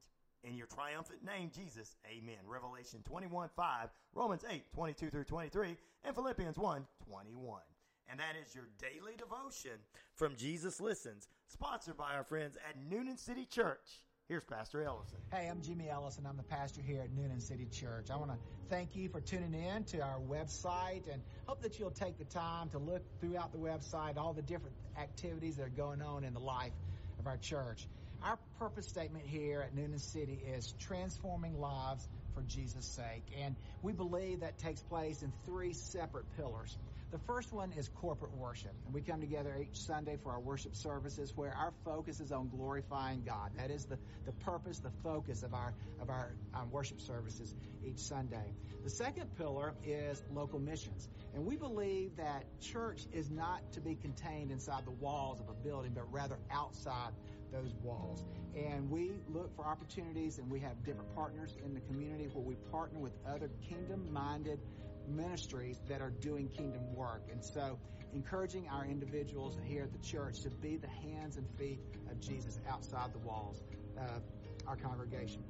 In 0.44 0.56
your 0.56 0.68
triumphant 0.68 1.24
name, 1.24 1.52
Jesus, 1.54 1.96
amen. 2.08 2.40
Revelation 2.48 3.02
21 3.04 3.50
5, 3.56 3.90
Romans 4.16 4.44
8 4.50 4.64
22 4.74 5.10
through 5.12 5.24
23, 5.26 5.78
and 6.04 6.16
Philippians 6.16 6.58
1 6.58 6.88
21. 7.06 7.62
And 8.10 8.20
that 8.20 8.36
is 8.42 8.56
your 8.56 8.68
daily 8.80 9.14
devotion 9.18 9.78
from 10.16 10.36
Jesus 10.36 10.82
Listens, 10.82 11.28
sponsored 11.48 11.96
by 11.96 12.16
our 12.16 12.24
friends 12.24 12.58
at 12.68 12.76
Newnan 12.90 13.20
City 13.20 13.46
Church. 13.46 14.02
Here's 14.32 14.46
Pastor 14.46 14.82
Ellison. 14.82 15.18
Hey, 15.30 15.50
I'm 15.50 15.62
Jimmy 15.62 15.90
Ellison. 15.90 16.26
I'm 16.26 16.38
the 16.38 16.44
pastor 16.44 16.80
here 16.80 17.02
at 17.02 17.10
Newnan 17.12 17.42
City 17.42 17.68
Church. 17.70 18.10
I 18.10 18.16
want 18.16 18.32
to 18.32 18.38
thank 18.70 18.96
you 18.96 19.10
for 19.10 19.20
tuning 19.20 19.54
in 19.54 19.84
to 19.84 20.00
our 20.00 20.20
website 20.22 21.12
and 21.12 21.22
hope 21.48 21.62
that 21.64 21.78
you'll 21.78 21.92
take 21.92 22.18
the 22.18 22.24
time 22.24 22.70
to 22.70 22.78
look 22.78 23.04
throughout 23.20 23.52
the 23.52 23.58
website, 23.58 24.16
all 24.16 24.32
the 24.32 24.42
different 24.42 24.74
activities 24.98 25.58
that 25.58 25.64
are 25.64 25.70
going 25.76 26.02
on 26.02 26.24
in 26.24 26.34
the 26.34 26.40
life 26.40 26.72
of 27.20 27.28
our 27.28 27.36
church. 27.36 27.86
Our 28.24 28.40
purpose 28.58 28.88
statement 28.88 29.26
here 29.26 29.64
at 29.64 29.76
Newnan 29.76 30.00
City 30.00 30.40
is 30.56 30.76
transforming 30.80 31.60
lives 31.60 32.08
for 32.34 32.44
Jesus' 32.44 32.86
sake. 32.86 33.26
And 33.44 33.58
we 33.82 33.92
believe 33.92 34.40
that 34.40 34.58
takes 34.60 34.82
place 34.82 35.24
in 35.24 35.34
three 35.46 35.74
separate 35.74 36.32
pillars. 36.38 36.78
The 37.12 37.20
first 37.20 37.52
one 37.52 37.74
is 37.74 37.90
corporate 37.90 38.34
worship. 38.38 38.72
And 38.86 38.94
we 38.94 39.02
come 39.02 39.20
together 39.20 39.54
each 39.60 39.78
Sunday 39.78 40.18
for 40.24 40.32
our 40.32 40.40
worship 40.40 40.76
services 40.76 41.34
where 41.36 41.54
our 41.54 41.74
focus 41.84 42.22
is 42.22 42.32
on 42.32 42.48
glorifying 42.48 43.24
God. 43.26 43.52
That 43.58 43.70
is 43.70 43.84
the, 43.84 43.98
the 44.26 44.32
purpose, 44.32 44.80
the 44.80 44.92
focus 45.04 45.44
of 45.44 45.54
our, 45.54 45.74
of 46.02 46.10
our 46.10 46.32
um, 46.54 46.72
worship 46.72 47.02
services 47.02 47.54
each 47.86 47.98
Sunday. 47.98 48.54
The 48.86 48.90
second 48.90 49.36
pillar 49.38 49.74
is 49.84 50.24
local 50.34 50.60
missions. 50.60 51.10
And 51.34 51.46
we 51.46 51.58
believe 51.58 52.16
that 52.16 52.46
church 52.62 53.02
is 53.12 53.30
not 53.30 53.60
to 53.74 53.82
be 53.82 53.96
contained 53.96 54.50
inside 54.50 54.86
the 54.86 54.92
walls 54.92 55.42
of 55.42 55.50
a 55.50 55.54
building, 55.54 55.92
but 55.94 56.10
rather 56.14 56.38
outside 56.50 57.12
those 57.52 57.74
walls. 57.84 58.24
And 58.56 58.90
we 58.90 59.12
look 59.28 59.54
for 59.58 59.66
opportunities 59.66 60.38
and 60.38 60.50
we 60.50 60.62
have 60.62 60.82
different 60.86 61.14
partners 61.14 61.58
in 61.66 61.74
the 61.74 61.82
community 61.82 62.30
where 62.32 62.44
we 62.44 62.56
partner 62.72 63.00
with 63.00 63.12
other 63.28 63.50
kingdom 63.68 64.08
minded 64.14 64.60
ministries 65.08 65.78
that 65.88 66.02
are 66.02 66.10
doing 66.10 66.48
kingdom 66.48 66.96
work. 66.96 67.24
And 67.32 67.44
so, 67.44 67.80
encouraging 68.14 68.68
our 68.70 68.86
individuals 68.86 69.58
here 69.66 69.84
at 69.84 69.92
the 69.94 70.00
church 70.00 70.42
to 70.42 70.50
be 70.50 70.78
the 70.78 70.88
hands 70.88 71.38
and 71.38 71.48
feet 71.58 71.80
of 72.10 72.20
Jesus 72.20 72.60
outside 72.70 73.14
the 73.14 73.20
walls 73.20 73.62
of 73.98 74.24
our 74.68 74.76
congregation. 74.76 75.44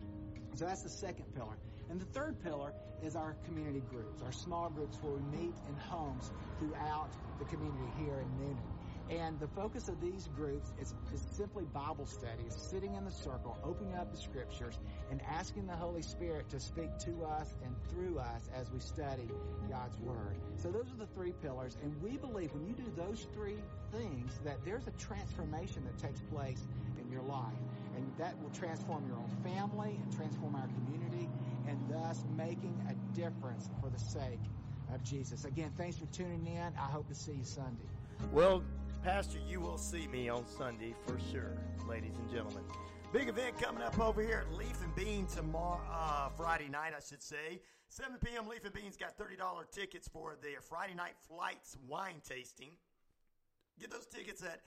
So, 0.56 0.65
that's 0.65 0.84
the 0.84 0.90
second 0.90 1.26
pillar. 1.36 1.57
And 1.90 1.99
the 1.99 2.06
third 2.06 2.41
pillar 2.41 2.73
is 3.03 3.15
our 3.15 3.36
community 3.45 3.82
groups, 3.82 4.22
our 4.22 4.32
small 4.32 4.69
groups 4.69 4.98
where 5.02 5.14
we 5.14 5.22
meet 5.22 5.56
in 5.68 5.76
homes 5.76 6.32
throughout 6.60 7.10
the 7.40 7.45
community 7.45 7.91
here 7.98 8.19
in 8.22 8.30
Newnan. 8.38 8.81
And 9.12 9.38
the 9.42 9.48
focus 9.50 9.90
of 9.90 10.00
these 10.00 10.30
groups 10.38 10.72
is, 10.80 10.94
is 11.14 11.22
simply 11.36 11.66
Bible 11.66 12.06
studies, 12.06 12.56
sitting 12.56 12.96
in 12.96 13.04
the 13.04 13.12
circle, 13.12 13.58
opening 13.62 13.94
up 13.96 14.10
the 14.10 14.18
scriptures, 14.18 14.80
and 15.10 15.22
asking 15.30 15.68
the 15.68 15.76
Holy 15.76 16.02
Spirit 16.02 16.48
to 16.50 16.62
speak 16.62 16.98
to 17.00 17.26
us 17.26 17.58
and 17.66 17.76
through 17.90 18.20
us 18.20 18.50
as 18.56 18.72
we 18.72 18.80
study 18.80 19.28
God's 19.70 19.98
Word. 20.00 20.38
So 20.56 20.72
those 20.72 20.86
are 20.94 20.98
the 20.98 21.08
three 21.14 21.34
pillars, 21.42 21.78
and 21.84 22.02
we 22.02 22.16
believe 22.16 22.54
when 22.54 22.66
you 22.66 22.74
do 22.74 22.90
those 22.96 23.28
three 23.34 23.58
things 23.92 24.40
that 24.46 24.64
there's 24.64 24.88
a 24.88 24.92
transformation 24.92 25.84
that 25.84 25.98
takes 25.98 26.22
place 26.34 26.66
in 26.98 27.12
your 27.12 27.24
life. 27.24 27.60
And 27.94 28.10
that 28.18 28.42
will 28.42 28.50
transform 28.52 29.06
your 29.06 29.18
own 29.18 29.30
family 29.44 30.00
and 30.02 30.16
transform 30.16 30.56
our 30.56 30.68
community, 30.68 31.28
and 31.68 31.78
thus 31.90 32.24
making 32.38 32.80
a 32.90 33.16
difference 33.16 33.70
for 33.82 33.90
the 33.90 34.00
sake 34.00 34.40
of 34.94 35.04
Jesus. 35.04 35.44
Again, 35.44 35.74
thanks 35.78 35.98
for 35.98 36.06
tuning 36.06 36.48
in. 36.48 36.74
I 36.80 36.90
hope 36.90 37.10
to 37.10 37.16
see 37.16 37.34
you 37.34 37.44
Sunday. 37.44 37.90
Well, 38.32 38.64
Pastor, 39.03 39.40
you 39.49 39.60
will 39.60 39.80
see 39.80 40.07
me 40.07 40.30
on 40.30 40.45
Sunday 40.45 40.94
for 41.07 41.18
sure, 41.32 41.57
ladies 41.90 42.14
and 42.19 42.30
gentlemen. 42.30 42.64
Big 43.11 43.30
event 43.30 43.60
coming 43.60 43.82
up 43.82 43.99
over 43.99 44.22
here 44.22 44.45
at 44.48 44.56
Leaf 44.56 44.80
and 44.84 44.94
Bean 44.94 45.26
tomorrow, 45.26 45.82
uh, 45.91 46.30
Friday 46.30 46.69
night, 46.69 46.94
I 46.95 46.99
should 46.99 47.23
say. 47.23 47.61
7 47.90 48.18
p.m. 48.23 48.48
Leaf 48.48 48.64
and 48.64 48.73
Bean's 48.73 48.98
got 48.98 49.18
$30 49.18 49.38
tickets 49.72 50.07
for 50.07 50.38
their 50.44 50.61
Friday 50.61 50.94
night 50.94 51.15
flights 51.28 51.78
wine 51.88 52.22
tasting. 52.23 52.69
Get 53.80 53.90
those 53.90 54.06
tickets 54.06 54.44
at 54.44 54.61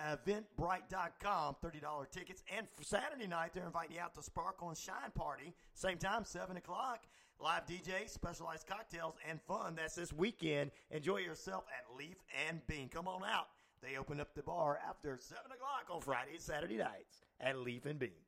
eventbrite.com, 0.00 1.56
$30 1.60 2.10
tickets. 2.12 2.44
And 2.56 2.68
for 2.76 2.84
Saturday 2.84 3.26
night, 3.26 3.50
they're 3.54 3.66
inviting 3.66 3.96
you 3.96 4.02
out 4.02 4.14
to 4.14 4.22
Sparkle 4.22 4.68
and 4.68 4.78
Shine 4.78 5.10
Party. 5.16 5.52
Same 5.74 5.98
time, 5.98 6.24
7 6.24 6.56
o'clock. 6.56 7.06
Live 7.40 7.66
DJ, 7.66 8.08
specialized 8.08 8.68
cocktails, 8.68 9.16
and 9.28 9.40
fun. 9.42 9.74
That's 9.74 9.96
this 9.96 10.12
weekend. 10.12 10.70
Enjoy 10.92 11.16
yourself 11.16 11.64
at 11.76 11.96
Leaf 11.98 12.18
and 12.48 12.64
Bean. 12.68 12.88
Come 12.88 13.08
on 13.08 13.22
out. 13.24 13.48
They 13.82 13.96
open 13.96 14.20
up 14.20 14.34
the 14.34 14.42
bar 14.42 14.78
after 14.86 15.18
7 15.18 15.40
o'clock 15.46 15.88
on 15.90 16.00
Friday 16.02 16.32
and 16.32 16.40
Saturday 16.40 16.76
nights 16.76 17.24
at 17.40 17.56
Leaf 17.56 17.86
and 17.86 17.98
Bean. 17.98 18.24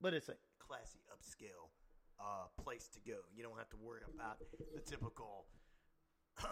But 0.00 0.12
it's 0.12 0.28
a 0.28 0.34
classy, 0.58 0.98
upscale 1.06 1.70
uh, 2.18 2.50
place 2.62 2.88
to 2.94 3.00
go. 3.06 3.18
You 3.34 3.42
don't 3.42 3.56
have 3.58 3.70
to 3.70 3.76
worry 3.76 4.00
about 4.02 4.38
the 4.74 4.80
typical 4.80 5.46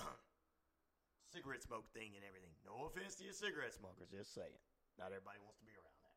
cigarette 1.32 1.62
smoke 1.62 1.90
thing 1.92 2.14
and 2.14 2.22
everything. 2.22 2.54
No 2.64 2.86
offense 2.86 3.16
to 3.16 3.24
your 3.24 3.34
cigarette 3.34 3.74
smokers, 3.74 4.08
just 4.14 4.34
saying. 4.34 4.62
Not 4.98 5.10
everybody 5.10 5.42
wants 5.42 5.58
to 5.58 5.66
be 5.66 5.74
around 5.74 5.98
that. 6.06 6.14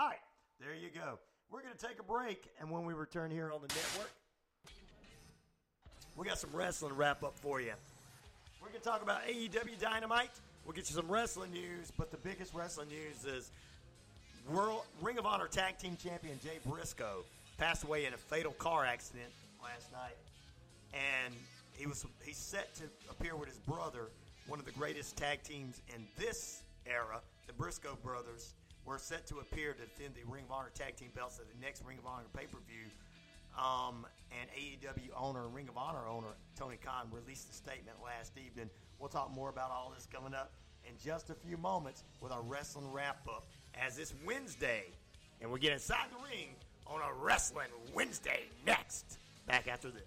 All 0.00 0.08
right, 0.08 0.24
there 0.58 0.74
you 0.74 0.88
go. 0.88 1.18
We're 1.50 1.60
going 1.60 1.76
to 1.76 1.86
take 1.86 2.00
a 2.00 2.02
break, 2.02 2.48
and 2.58 2.70
when 2.70 2.84
we 2.86 2.94
return 2.94 3.30
here 3.30 3.52
on 3.52 3.60
the 3.60 3.68
network, 3.68 4.10
we 6.16 6.26
got 6.26 6.38
some 6.38 6.50
wrestling 6.54 6.94
wrap 6.96 7.22
up 7.22 7.36
for 7.36 7.60
you. 7.60 7.74
We're 8.62 8.68
going 8.68 8.80
to 8.80 8.88
talk 8.88 9.02
about 9.02 9.26
AEW 9.28 9.78
Dynamite. 9.78 10.30
We'll 10.64 10.72
get 10.72 10.88
you 10.88 10.96
some 10.96 11.10
wrestling 11.10 11.52
news, 11.52 11.92
but 11.98 12.10
the 12.10 12.16
biggest 12.16 12.54
wrestling 12.54 12.88
news 12.88 13.24
is 13.26 13.50
World 14.50 14.82
Ring 15.02 15.18
of 15.18 15.26
Honor 15.26 15.46
Tag 15.46 15.76
Team 15.76 15.96
Champion 16.02 16.38
Jay 16.42 16.58
Briscoe 16.66 17.24
passed 17.58 17.84
away 17.84 18.06
in 18.06 18.14
a 18.14 18.16
fatal 18.16 18.52
car 18.52 18.86
accident 18.86 19.30
last 19.62 19.92
night, 19.92 20.16
and 20.94 21.34
he 21.76 21.86
was 21.86 22.06
he's 22.24 22.38
set 22.38 22.74
to 22.76 22.84
appear 23.10 23.36
with 23.36 23.48
his 23.50 23.58
brother, 23.58 24.08
one 24.46 24.58
of 24.58 24.64
the 24.64 24.72
greatest 24.72 25.18
tag 25.18 25.42
teams 25.42 25.82
in 25.94 26.06
this 26.16 26.62
era, 26.86 27.20
the 27.46 27.52
Briscoe 27.52 27.98
brothers, 28.02 28.54
were 28.86 28.98
set 28.98 29.26
to 29.26 29.40
appear 29.40 29.74
to 29.74 29.80
defend 29.80 30.14
the 30.14 30.30
Ring 30.30 30.44
of 30.44 30.52
Honor 30.52 30.70
Tag 30.74 30.96
Team 30.96 31.10
belts 31.14 31.38
at 31.38 31.44
the 31.46 31.60
next 31.60 31.82
Ring 31.84 31.98
of 31.98 32.06
Honor 32.06 32.24
pay 32.32 32.46
per 32.46 32.58
view. 32.66 32.88
Um, 33.54 34.04
and 34.40 34.50
AEW 34.50 35.14
owner, 35.16 35.44
and 35.44 35.54
Ring 35.54 35.68
of 35.68 35.76
Honor 35.76 36.08
owner 36.08 36.34
Tony 36.58 36.76
Khan 36.76 37.06
released 37.12 37.50
a 37.50 37.54
statement 37.54 37.98
last 38.04 38.32
evening. 38.36 38.68
We'll 39.04 39.10
talk 39.10 39.34
more 39.34 39.50
about 39.50 39.70
all 39.70 39.92
this 39.94 40.08
coming 40.10 40.32
up 40.32 40.50
in 40.88 40.94
just 40.98 41.28
a 41.28 41.34
few 41.34 41.58
moments 41.58 42.04
with 42.22 42.32
our 42.32 42.40
wrestling 42.40 42.90
wrap 42.90 43.18
up 43.28 43.44
as 43.78 43.98
it's 43.98 44.14
Wednesday, 44.24 44.84
and 45.42 45.50
we 45.52 45.60
get 45.60 45.74
inside 45.74 46.06
the 46.10 46.24
ring 46.24 46.48
on 46.86 47.02
a 47.02 47.12
Wrestling 47.22 47.68
Wednesday 47.94 48.44
next. 48.64 49.18
Back 49.46 49.68
after 49.68 49.90
this. 49.90 50.04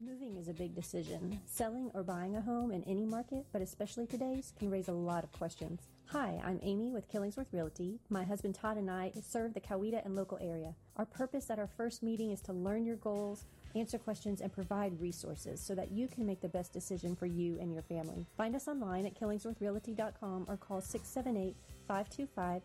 Moving 0.00 0.36
is 0.36 0.46
a 0.46 0.54
big 0.54 0.76
decision. 0.76 1.40
Selling 1.46 1.90
or 1.94 2.04
buying 2.04 2.36
a 2.36 2.40
home 2.40 2.70
in 2.70 2.84
any 2.84 3.04
market, 3.04 3.46
but 3.52 3.62
especially 3.62 4.06
today's, 4.06 4.52
can 4.60 4.70
raise 4.70 4.86
a 4.86 4.92
lot 4.92 5.24
of 5.24 5.32
questions. 5.32 5.88
Hi, 6.12 6.38
I'm 6.44 6.60
Amy 6.62 6.90
with 6.90 7.10
Killingsworth 7.10 7.46
Realty. 7.52 7.98
My 8.10 8.22
husband 8.22 8.54
Todd 8.54 8.76
and 8.76 8.90
I 8.90 9.12
serve 9.26 9.54
the 9.54 9.62
Coweta 9.62 10.04
and 10.04 10.14
local 10.14 10.36
area. 10.42 10.74
Our 10.98 11.06
purpose 11.06 11.48
at 11.48 11.58
our 11.58 11.66
first 11.66 12.02
meeting 12.02 12.32
is 12.32 12.42
to 12.42 12.52
learn 12.52 12.84
your 12.84 12.96
goals, 12.96 13.46
answer 13.74 13.96
questions, 13.96 14.42
and 14.42 14.52
provide 14.52 15.00
resources 15.00 15.58
so 15.58 15.74
that 15.74 15.90
you 15.90 16.08
can 16.08 16.26
make 16.26 16.42
the 16.42 16.50
best 16.50 16.70
decision 16.70 17.16
for 17.16 17.24
you 17.24 17.56
and 17.58 17.72
your 17.72 17.80
family. 17.80 18.26
Find 18.36 18.54
us 18.54 18.68
online 18.68 19.06
at 19.06 19.18
killingsworthrealty.com 19.18 20.44
or 20.48 20.58
call 20.58 20.82
678 20.82 21.56
525 21.86 22.62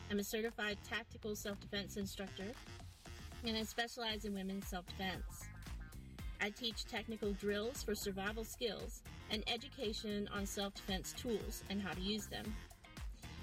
I'm 0.09 0.19
a 0.19 0.23
certified 0.23 0.77
tactical 0.87 1.35
self 1.35 1.59
defense 1.59 1.97
instructor, 1.97 2.47
and 3.45 3.57
I 3.57 3.63
specialize 3.63 4.23
in 4.23 4.33
women's 4.33 4.67
self 4.67 4.85
defense. 4.87 5.49
I 6.39 6.49
teach 6.49 6.85
technical 6.85 7.33
drills 7.33 7.83
for 7.83 7.93
survival 7.93 8.45
skills 8.45 9.01
and 9.31 9.43
education 9.47 10.29
on 10.33 10.45
self 10.45 10.73
defense 10.75 11.13
tools 11.13 11.65
and 11.69 11.81
how 11.81 11.91
to 11.91 11.99
use 11.99 12.27
them. 12.27 12.45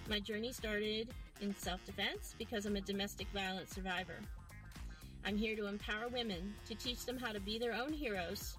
My 0.09 0.21
journey 0.21 0.53
started 0.53 1.09
in 1.43 1.55
self 1.55 1.85
defense 1.85 2.35
because 2.39 2.65
I'm 2.65 2.77
a 2.77 2.81
domestic 2.81 3.27
violence 3.35 3.75
survivor. 3.75 4.21
I'm 5.27 5.37
here 5.37 5.55
to 5.55 5.67
empower 5.67 6.09
women, 6.09 6.55
to 6.67 6.75
teach 6.75 7.05
them 7.05 7.19
how 7.19 7.33
to 7.33 7.41
be 7.41 7.59
their 7.59 7.75
own 7.75 7.93
heroes, 7.93 8.57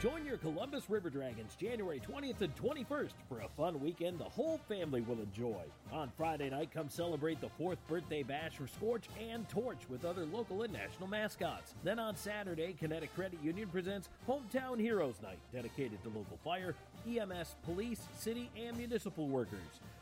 Join 0.06 0.23
your 0.23 0.38
Columbus 0.38 0.88
River 0.88 1.10
Dragons 1.10 1.56
January 1.56 1.99
20th 1.99 2.41
and 2.41 2.56
21st 2.56 3.14
for 3.27 3.40
a 3.40 3.49
fun 3.57 3.82
weekend 3.82 4.19
the 4.19 4.23
whole 4.23 4.60
family 4.69 5.02
will 5.02 5.19
enjoy. 5.19 5.64
On 5.91 6.11
Friday 6.15 6.48
night, 6.52 6.69
come 6.72 6.90
celebrate 6.90 7.41
the 7.41 7.49
fourth 7.49 7.80
birthday 7.88 8.22
bash 8.22 8.52
for 8.57 8.68
Scorch 8.68 9.06
and 9.19 9.49
Torch 9.49 9.80
with 9.90 10.06
other 10.06 10.26
local 10.26 10.61
and 10.61 10.72
national 10.72 11.07
mascots. 11.07 11.73
Then 11.84 11.98
on 11.98 12.15
Saturday, 12.15 12.76
Kinetic 12.80 13.15
Credit 13.15 13.40
Union 13.44 13.68
presents 13.68 14.10
Hometown 14.30 14.80
Heroes 14.80 15.15
Night, 15.23 15.40
dedicated 15.52 16.03
to 16.03 16.10
local 16.10 16.38
fire, 16.44 16.76
EMS, 17.10 17.56
police, 17.64 18.02
city, 18.15 18.52
and 18.56 18.77
municipal 18.77 19.27
workers. 19.27 19.57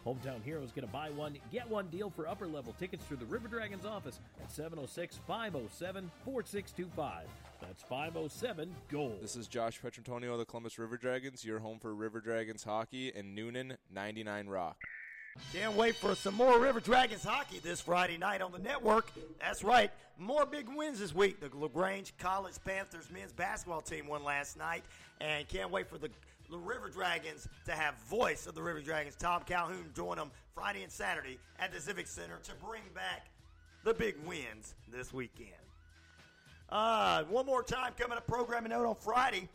Hometown 0.05 0.43
Heroes 0.43 0.73
get 0.73 0.83
a 0.83 0.87
buy 0.87 1.11
one, 1.11 1.37
get 1.49 1.69
one 1.69 1.87
deal 1.87 2.09
for 2.09 2.27
upper 2.27 2.45
level 2.45 2.75
tickets 2.77 3.05
through 3.05 3.15
the 3.15 3.25
River 3.27 3.47
Dragons 3.47 3.85
office 3.85 4.19
at 4.43 4.51
706 4.51 5.19
507 5.25 6.11
4625. 6.25 7.23
That's 7.65 7.83
507 7.83 8.75
Gold. 8.91 9.21
This 9.21 9.35
is 9.35 9.47
Josh 9.47 9.79
Petrantonio 9.81 10.33
of 10.33 10.39
the 10.39 10.45
Columbus 10.45 10.77
River 10.77 10.97
Dragons, 10.97 11.45
your 11.45 11.59
home 11.59 11.79
for 11.79 11.95
River 11.95 12.19
Dragons 12.19 12.63
hockey 12.63 13.11
and 13.15 13.37
Newnan 13.37 13.77
99 13.91 14.47
Rock. 14.47 14.77
Can't 15.51 15.75
wait 15.75 15.95
for 15.95 16.13
some 16.13 16.35
more 16.35 16.59
River 16.59 16.79
Dragons 16.79 17.23
hockey 17.23 17.59
this 17.59 17.81
Friday 17.81 18.17
night 18.17 18.41
on 18.41 18.51
the 18.51 18.59
network. 18.59 19.11
That's 19.39 19.63
right, 19.63 19.91
more 20.19 20.45
big 20.45 20.67
wins 20.67 20.99
this 20.99 21.15
week. 21.15 21.39
The 21.39 21.49
LaGrange 21.57 22.13
College 22.17 22.55
Panthers 22.63 23.09
men's 23.11 23.31
basketball 23.31 23.81
team 23.81 24.07
won 24.07 24.23
last 24.23 24.57
night, 24.57 24.83
and 25.21 25.47
can't 25.47 25.71
wait 25.71 25.89
for 25.89 25.97
the 25.97 26.09
the 26.49 26.57
River 26.57 26.89
Dragons 26.89 27.47
to 27.65 27.71
have 27.71 27.95
voice 28.09 28.45
of 28.45 28.53
the 28.53 28.61
River 28.61 28.81
Dragons. 28.81 29.15
Tom 29.15 29.41
Calhoun 29.43 29.89
join 29.95 30.17
them 30.17 30.29
Friday 30.53 30.83
and 30.83 30.91
Saturday 30.91 31.39
at 31.57 31.73
the 31.73 31.79
Civic 31.79 32.05
Center 32.05 32.37
to 32.43 32.51
bring 32.63 32.83
back 32.93 33.27
the 33.83 33.93
big 33.93 34.15
wins 34.25 34.75
this 34.91 35.11
weekend. 35.11 35.62
Uh, 36.73 37.23
one 37.25 37.45
more 37.45 37.61
time 37.61 37.93
coming 37.99 38.17
up 38.17 38.25
programming 38.25 38.71
note 38.71 38.87
on 38.87 38.95
Friday. 38.95 39.47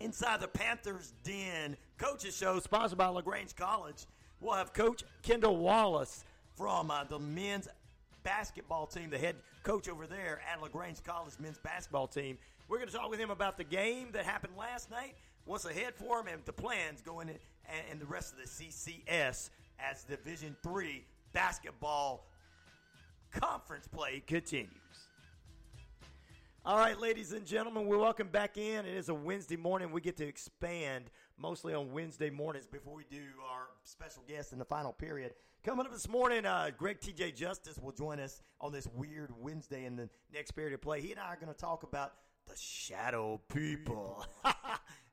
Inside 0.00 0.40
the 0.40 0.48
Panthers 0.48 1.14
Den 1.24 1.78
coaches 1.96 2.36
show 2.36 2.60
sponsored 2.60 2.98
by 2.98 3.06
LaGrange 3.06 3.56
College. 3.56 4.04
We'll 4.42 4.52
have 4.52 4.74
Coach 4.74 5.02
Kendall 5.22 5.56
Wallace 5.56 6.26
from 6.54 6.90
uh, 6.90 7.04
the 7.04 7.18
men's 7.18 7.68
basketball 8.22 8.86
team, 8.86 9.08
the 9.08 9.16
head 9.16 9.36
coach 9.62 9.88
over 9.88 10.06
there 10.06 10.42
at 10.52 10.60
LaGrange 10.60 11.02
College 11.02 11.32
men's 11.40 11.56
basketball 11.56 12.06
team. 12.06 12.36
We're 12.68 12.80
going 12.80 12.90
to 12.90 12.94
talk 12.94 13.08
with 13.08 13.18
him 13.18 13.30
about 13.30 13.56
the 13.56 13.64
game 13.64 14.08
that 14.12 14.26
happened 14.26 14.52
last 14.58 14.90
night, 14.90 15.14
what's 15.46 15.64
ahead 15.64 15.94
for 15.94 16.20
him, 16.20 16.26
and 16.30 16.44
the 16.44 16.52
plans 16.52 17.00
going 17.00 17.30
in, 17.30 17.36
and 17.90 17.98
the 17.98 18.04
rest 18.04 18.34
of 18.34 18.40
the 18.40 18.44
CCS 18.44 19.48
as 19.78 20.04
Division 20.04 20.54
Three 20.62 21.02
basketball 21.32 22.26
conference 23.32 23.88
play 23.88 24.22
continues. 24.26 24.85
All 26.66 26.78
right, 26.78 26.98
ladies 26.98 27.30
and 27.30 27.46
gentlemen, 27.46 27.86
we're 27.86 27.96
welcome 27.96 28.26
back 28.26 28.58
in. 28.58 28.84
It 28.86 28.96
is 28.96 29.08
a 29.08 29.14
Wednesday 29.14 29.54
morning. 29.54 29.92
We 29.92 30.00
get 30.00 30.16
to 30.16 30.26
expand 30.26 31.12
mostly 31.38 31.72
on 31.74 31.92
Wednesday 31.92 32.28
mornings 32.28 32.66
before 32.66 32.96
we 32.96 33.04
do 33.08 33.22
our 33.48 33.68
special 33.84 34.24
guest 34.26 34.52
in 34.52 34.58
the 34.58 34.64
final 34.64 34.92
period. 34.92 35.34
Coming 35.62 35.86
up 35.86 35.92
this 35.92 36.08
morning, 36.08 36.44
uh, 36.44 36.72
Greg 36.76 36.98
TJ 36.98 37.36
Justice 37.36 37.78
will 37.78 37.92
join 37.92 38.18
us 38.18 38.42
on 38.60 38.72
this 38.72 38.88
weird 38.96 39.30
Wednesday 39.38 39.84
in 39.84 39.94
the 39.94 40.08
next 40.34 40.50
period 40.56 40.74
of 40.74 40.82
play. 40.82 41.00
He 41.00 41.12
and 41.12 41.20
I 41.20 41.26
are 41.26 41.36
going 41.36 41.54
to 41.54 41.56
talk 41.56 41.84
about 41.84 42.14
the 42.48 42.56
shadow 42.58 43.40
people 43.48 44.26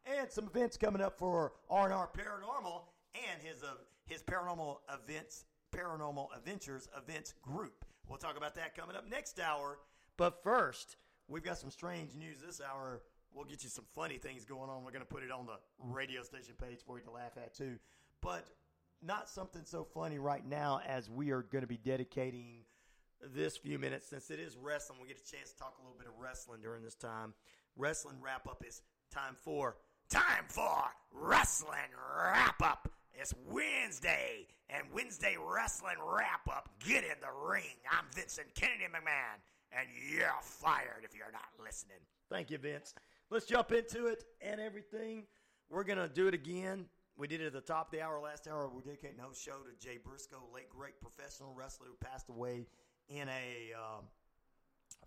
and 0.08 0.32
some 0.32 0.46
events 0.46 0.76
coming 0.76 1.04
up 1.04 1.20
for 1.20 1.54
R&R 1.70 2.10
Paranormal 2.18 2.82
and 3.14 3.44
his 3.44 3.62
uh, 3.62 3.76
his 4.08 4.24
paranormal 4.24 4.78
events 4.92 5.46
paranormal 5.72 6.36
adventures 6.36 6.90
events 6.98 7.36
group. 7.44 7.86
We'll 8.10 8.18
talk 8.18 8.38
about 8.38 8.56
that 8.56 8.76
coming 8.76 8.96
up 8.96 9.08
next 9.08 9.40
hour. 9.40 9.78
But 10.18 10.44
first, 10.44 10.98
we've 11.28 11.44
got 11.44 11.58
some 11.58 11.70
strange 11.72 12.16
news 12.16 12.38
this 12.46 12.62
hour. 12.62 13.02
We'll 13.34 13.46
get 13.46 13.64
you 13.64 13.70
some 13.70 13.86
funny 13.96 14.18
things 14.18 14.46
going 14.46 14.70
on. 14.70 14.84
We're 14.84 14.92
going 14.92 15.06
to 15.06 15.08
put 15.08 15.24
it 15.24 15.32
on 15.32 15.46
the 15.46 15.58
radio 15.80 16.22
station 16.24 16.54
page 16.62 16.80
for 16.86 16.98
you 16.98 17.04
to 17.06 17.12
laugh 17.12 17.32
at 17.38 17.56
too. 17.56 17.78
But 18.22 18.46
not 19.02 19.30
something 19.30 19.64
so 19.66 19.84
funny 19.84 20.20
right 20.20 20.46
now 20.48 20.82
as 20.88 21.10
we 21.10 21.32
are 21.32 21.42
going 21.42 21.64
to 21.64 21.68
be 21.68 21.78
dedicating 21.78 22.64
this 23.34 23.58
few 23.58 23.80
minutes 23.80 24.08
since 24.08 24.30
it 24.30 24.40
is 24.40 24.58
wrestling. 24.58 25.00
We 25.02 25.08
get 25.08 25.18
a 25.18 25.32
chance 25.32 25.52
to 25.52 25.58
talk 25.58 25.76
a 25.80 25.82
little 25.82 25.98
bit 25.98 26.08
of 26.08 26.14
wrestling 26.22 26.62
during 26.62 26.84
this 26.84 26.96
time. 26.96 27.34
Wrestling 27.76 28.18
wrap 28.22 28.48
up 28.48 28.64
is 28.68 28.82
time 29.12 29.36
for 29.42 29.78
time 30.10 30.46
for 30.48 30.84
wrestling 31.12 31.92
wrap 32.16 32.62
up. 32.62 32.90
It's 33.14 33.34
Wednesday 33.48 34.48
and 34.70 34.84
Wednesday 34.94 35.38
wrestling 35.40 35.96
wrap 36.06 36.48
up. 36.50 36.70
Get 36.86 37.04
in 37.04 37.16
the 37.22 37.32
ring. 37.48 37.78
I'm 37.92 38.06
Vincent 38.14 38.54
Kennedy 38.56 38.86
McMahon, 38.86 39.40
and 39.78 39.88
you're 40.10 40.30
fired 40.42 41.04
if 41.04 41.16
you're 41.16 41.32
not 41.32 41.50
listening. 41.64 41.98
Thank 42.30 42.52
you, 42.52 42.58
Vince. 42.58 42.94
Let's 43.30 43.46
jump 43.46 43.72
into 43.72 44.08
it 44.08 44.24
and 44.42 44.60
everything. 44.60 45.24
We're 45.70 45.84
gonna 45.84 46.08
do 46.08 46.28
it 46.28 46.34
again. 46.34 46.86
We 47.16 47.28
did 47.28 47.42
it 47.42 47.48
at 47.48 47.54
the 47.54 47.62
top 47.62 47.88
of 47.88 47.92
the 47.92 48.02
hour 48.02 48.20
last 48.20 48.48
hour. 48.48 48.70
We're 48.74 48.82
dedicating 48.82 49.18
the 49.18 49.24
whole 49.24 49.34
show 49.34 49.52
to 49.52 49.86
Jay 49.86 49.98
Briscoe, 50.04 50.44
late 50.54 50.70
great 50.70 51.00
professional 51.00 51.54
wrestler 51.54 51.88
who 51.88 52.08
passed 52.08 52.30
away 52.30 52.66
in 53.08 53.30
a 53.30 53.74
um, 53.78 54.06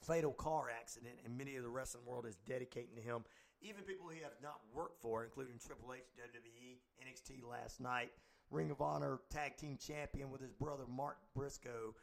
fatal 0.06 0.32
car 0.32 0.70
accident, 0.70 1.14
and 1.24 1.36
many 1.36 1.56
of 1.56 1.62
the 1.62 1.68
wrestling 1.68 2.04
world 2.06 2.26
is 2.26 2.36
dedicating 2.46 2.94
to 2.96 3.02
him. 3.02 3.24
Even 3.60 3.82
people 3.82 4.08
he 4.08 4.20
have 4.20 4.36
not 4.42 4.60
worked 4.72 5.00
for, 5.00 5.24
including 5.24 5.58
Triple 5.58 5.94
H, 5.94 6.02
WWE, 6.18 6.78
NXT 7.02 7.48
last 7.48 7.80
night, 7.80 8.12
Ring 8.50 8.70
of 8.70 8.80
Honor 8.80 9.20
tag 9.30 9.56
team 9.56 9.76
champion 9.76 10.30
with 10.30 10.40
his 10.40 10.52
brother 10.52 10.84
Mark 10.88 11.16
Briscoe, 11.34 11.94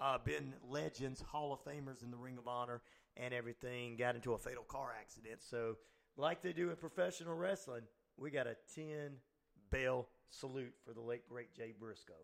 uh, 0.00 0.18
been 0.18 0.54
legends, 0.68 1.20
Hall 1.20 1.52
of 1.52 1.64
Famers 1.64 2.02
in 2.02 2.10
the 2.10 2.16
Ring 2.16 2.38
of 2.38 2.48
Honor, 2.48 2.80
and 3.16 3.34
everything. 3.34 3.96
Got 3.96 4.14
into 4.14 4.34
a 4.34 4.38
fatal 4.38 4.64
car 4.64 4.94
accident. 4.98 5.42
So, 5.42 5.76
like 6.16 6.42
they 6.42 6.52
do 6.52 6.70
in 6.70 6.76
professional 6.76 7.34
wrestling, 7.34 7.82
we 8.16 8.30
got 8.30 8.46
a 8.46 8.56
10 8.74 9.12
bell 9.70 10.08
salute 10.30 10.74
for 10.84 10.92
the 10.92 11.00
late, 11.00 11.28
great 11.28 11.54
Jay 11.54 11.72
Briscoe. 11.78 12.14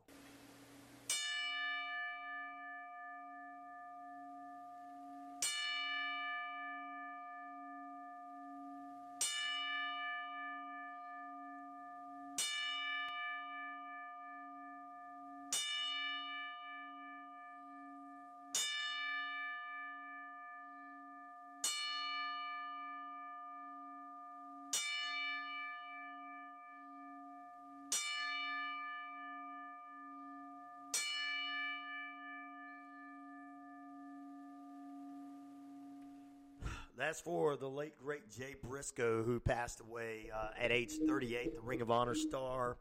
That's 37.05 37.21
for 37.21 37.55
the 37.57 37.69
late 37.69 37.99
great 38.03 38.31
Jay 38.31 38.55
Briscoe, 38.63 39.23
who 39.23 39.39
passed 39.39 39.81
away 39.81 40.31
uh, 40.35 40.49
at 40.59 40.73
age 40.73 40.93
38. 41.07 41.55
The 41.55 41.61
Ring 41.61 41.83
of 41.83 41.91
Honor 41.91 42.15
star 42.15 42.79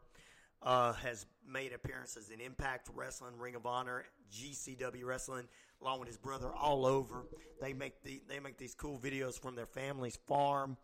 uh, 0.62 0.94
has 0.94 1.26
made 1.46 1.74
appearances 1.74 2.30
in 2.30 2.40
Impact 2.40 2.88
Wrestling, 2.94 3.36
Ring 3.36 3.54
of 3.54 3.66
Honor, 3.66 4.06
GCW 4.32 5.04
Wrestling, 5.04 5.46
along 5.82 6.00
with 6.00 6.08
his 6.08 6.16
brother, 6.16 6.50
all 6.54 6.86
over. 6.86 7.26
They 7.60 7.74
make 7.74 8.02
the 8.02 8.22
they 8.26 8.40
make 8.40 8.56
these 8.56 8.74
cool 8.74 8.98
videos 8.98 9.38
from 9.38 9.56
their 9.56 9.66
family's 9.66 10.16
farm. 10.26 10.78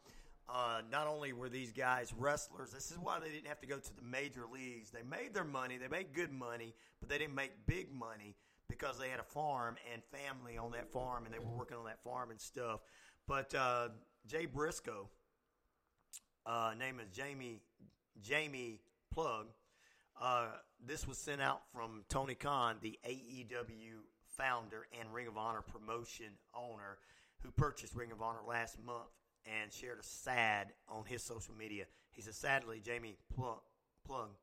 Uh, 0.47 0.83
not 0.93 1.07
only 1.07 1.33
were 1.33 1.49
these 1.49 1.73
guys 1.73 2.13
wrestlers, 2.19 2.73
this 2.73 2.91
is 2.91 2.99
why 2.99 3.21
they 3.21 3.31
didn't 3.31 3.49
have 3.49 3.61
to 3.63 3.67
go 3.67 3.79
to 3.79 3.97
the 3.97 4.03
major 4.03 4.43
leagues. 4.53 4.91
They 4.91 5.03
made 5.03 5.33
their 5.33 5.45
money, 5.45 5.79
they 5.79 5.89
made 5.89 6.13
good 6.13 6.31
money, 6.31 6.75
but 7.01 7.09
they 7.09 7.17
didn't 7.17 7.35
make 7.35 7.53
big 7.67 7.91
money 7.91 8.37
because 8.69 8.99
they 8.99 9.09
had 9.09 9.19
a 9.19 9.25
farm 9.25 9.77
and 9.93 10.03
family 10.05 10.59
on 10.59 10.73
that 10.73 10.93
farm, 10.93 11.25
and 11.25 11.35
they 11.35 11.39
were 11.39 11.57
working 11.57 11.79
on 11.79 11.87
that 11.87 12.03
farm 12.05 12.31
and 12.31 12.41
stuff. 12.41 12.81
But 13.31 13.55
uh, 13.55 13.91
Jay 14.27 14.47
Briscoe, 14.47 15.09
uh, 16.45 16.73
name 16.77 16.99
is 16.99 17.17
Jamie 17.17 17.61
Jamie 18.21 18.81
Pugh. 19.15 19.47
Uh, 20.21 20.47
this 20.85 21.07
was 21.07 21.17
sent 21.17 21.41
out 21.41 21.61
from 21.73 22.03
Tony 22.09 22.35
Khan, 22.35 22.79
the 22.83 22.99
AEW 23.09 24.01
founder 24.37 24.89
and 24.99 25.15
Ring 25.15 25.29
of 25.29 25.37
Honor 25.37 25.63
promotion 25.63 26.27
owner, 26.57 26.99
who 27.39 27.53
purchased 27.53 27.95
Ring 27.95 28.11
of 28.11 28.21
Honor 28.21 28.41
last 28.49 28.83
month 28.85 29.11
and 29.47 29.73
shared 29.73 30.01
a 30.01 30.03
sad 30.03 30.73
on 30.89 31.05
his 31.05 31.23
social 31.23 31.55
media. 31.55 31.85
He 32.11 32.23
said, 32.23 32.35
"Sadly, 32.35 32.81
Jamie 32.85 33.17
Pugh, 33.37 33.63
Pugh 34.05 34.35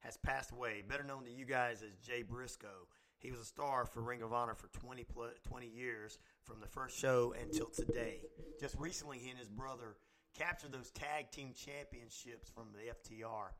has 0.00 0.18
passed 0.18 0.52
away, 0.52 0.84
better 0.86 1.02
known 1.02 1.24
to 1.24 1.32
you 1.32 1.46
guys 1.46 1.82
as 1.82 1.96
Jay 2.06 2.20
Briscoe." 2.20 2.88
He 3.20 3.30
was 3.30 3.40
a 3.40 3.44
star 3.46 3.86
for 3.86 4.02
Ring 4.02 4.20
of 4.20 4.34
Honor 4.34 4.54
for 4.54 4.68
20, 4.68 5.04
plus, 5.04 5.32
20 5.44 5.66
years 5.66 6.18
from 6.48 6.60
the 6.60 6.66
first 6.66 6.98
show 6.98 7.34
until 7.40 7.66
today. 7.66 8.22
Just 8.58 8.74
recently, 8.78 9.18
he 9.18 9.28
and 9.28 9.38
his 9.38 9.48
brother 9.48 9.96
captured 10.36 10.72
those 10.72 10.90
tag 10.90 11.30
team 11.30 11.52
championships 11.54 12.48
from 12.54 12.68
the 12.72 12.90
FTR. 12.90 13.50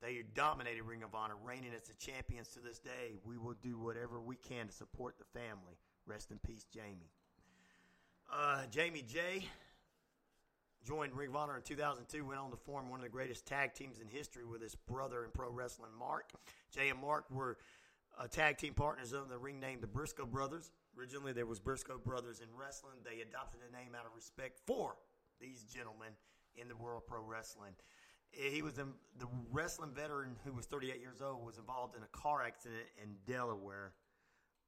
They 0.00 0.22
dominated 0.34 0.84
Ring 0.84 1.02
of 1.02 1.14
Honor, 1.14 1.34
reigning 1.44 1.72
as 1.74 1.82
the 1.82 1.94
champions 1.94 2.48
to 2.50 2.60
this 2.60 2.78
day. 2.78 3.18
We 3.24 3.38
will 3.38 3.54
do 3.60 3.78
whatever 3.78 4.20
we 4.20 4.36
can 4.36 4.68
to 4.68 4.72
support 4.72 5.16
the 5.18 5.38
family. 5.38 5.76
Rest 6.06 6.30
in 6.30 6.38
peace, 6.38 6.64
Jamie. 6.72 7.10
Uh, 8.32 8.62
Jamie 8.70 9.02
J 9.02 9.44
joined 10.84 11.14
Ring 11.14 11.30
of 11.30 11.36
Honor 11.36 11.56
in 11.56 11.62
2002, 11.62 12.24
went 12.24 12.40
on 12.40 12.50
to 12.50 12.56
form 12.56 12.88
one 12.88 13.00
of 13.00 13.04
the 13.04 13.10
greatest 13.10 13.46
tag 13.46 13.74
teams 13.74 13.98
in 13.98 14.08
history 14.08 14.44
with 14.44 14.62
his 14.62 14.74
brother 14.74 15.24
in 15.24 15.30
pro 15.30 15.50
wrestling, 15.50 15.90
Mark. 15.98 16.30
Jay 16.72 16.88
and 16.88 17.00
Mark 17.00 17.24
were 17.30 17.58
uh, 18.18 18.26
tag 18.26 18.58
team 18.58 18.74
partners 18.74 19.12
of 19.12 19.28
the 19.28 19.38
ring 19.38 19.60
named 19.60 19.82
the 19.82 19.86
Briscoe 19.86 20.26
Brothers. 20.26 20.70
Originally, 20.98 21.32
there 21.32 21.46
was 21.46 21.58
Briscoe 21.58 21.98
Brothers 21.98 22.40
in 22.40 22.48
wrestling. 22.54 22.96
They 23.04 23.22
adopted 23.22 23.60
the 23.66 23.76
name 23.76 23.94
out 23.98 24.06
of 24.06 24.12
respect 24.14 24.60
for 24.66 24.96
these 25.40 25.64
gentlemen 25.64 26.12
in 26.54 26.68
the 26.68 26.76
world 26.76 27.02
of 27.02 27.06
pro 27.06 27.22
wrestling. 27.22 27.72
He 28.30 28.62
was 28.62 28.74
the, 28.74 28.86
the 29.18 29.28
wrestling 29.50 29.90
veteran 29.94 30.36
who 30.44 30.52
was 30.52 30.66
38 30.66 31.00
years 31.00 31.20
old 31.20 31.44
was 31.44 31.58
involved 31.58 31.96
in 31.96 32.02
a 32.02 32.06
car 32.16 32.42
accident 32.42 32.86
in 33.02 33.14
Delaware, 33.26 33.92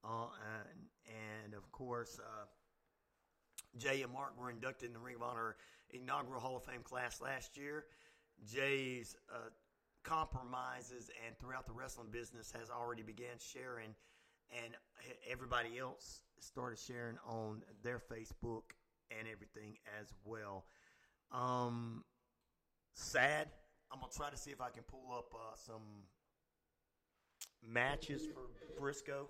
uh, 0.05 0.27
and, 0.69 0.79
and, 1.45 1.55
of 1.55 1.71
course, 1.73 2.21
uh, 2.21 2.45
Jay 3.79 4.03
and 4.03 4.13
Mark 4.13 4.39
were 4.39 4.51
inducted 4.51 4.89
in 4.89 4.93
the 4.93 5.01
Ring 5.01 5.17
of 5.17 5.23
Honor 5.23 5.57
inaugural 5.91 6.41
Hall 6.41 6.57
of 6.57 6.65
Fame 6.65 6.83
class 6.83 7.21
last 7.21 7.57
year. 7.57 7.85
Jay's 8.45 9.17
uh, 9.33 9.49
compromises 10.03 11.11
and 11.27 11.39
throughout 11.39 11.67
the 11.67 11.73
wrestling 11.73 12.09
business 12.11 12.53
has 12.53 12.69
already 12.69 13.03
began 13.03 13.39
sharing 13.39 13.95
and 14.63 14.75
everybody 15.31 15.79
else 15.79 16.23
started 16.41 16.79
sharing 16.79 17.17
on 17.27 17.63
their 17.83 17.99
Facebook 17.99 18.63
and 19.11 19.29
everything 19.31 19.77
as 20.01 20.13
well. 20.25 20.67
Um, 21.33 22.05
sad. 22.95 23.49
I'm 23.93 24.01
gonna 24.01 24.13
try 24.15 24.31
to 24.31 24.37
see 24.37 24.51
if 24.51 24.61
I 24.61 24.71
can 24.71 24.83
pull 24.83 25.13
up 25.13 25.33
uh, 25.35 25.55
some 25.57 25.83
matches 27.67 28.23
for 28.27 28.81
Briscoe 28.81 29.29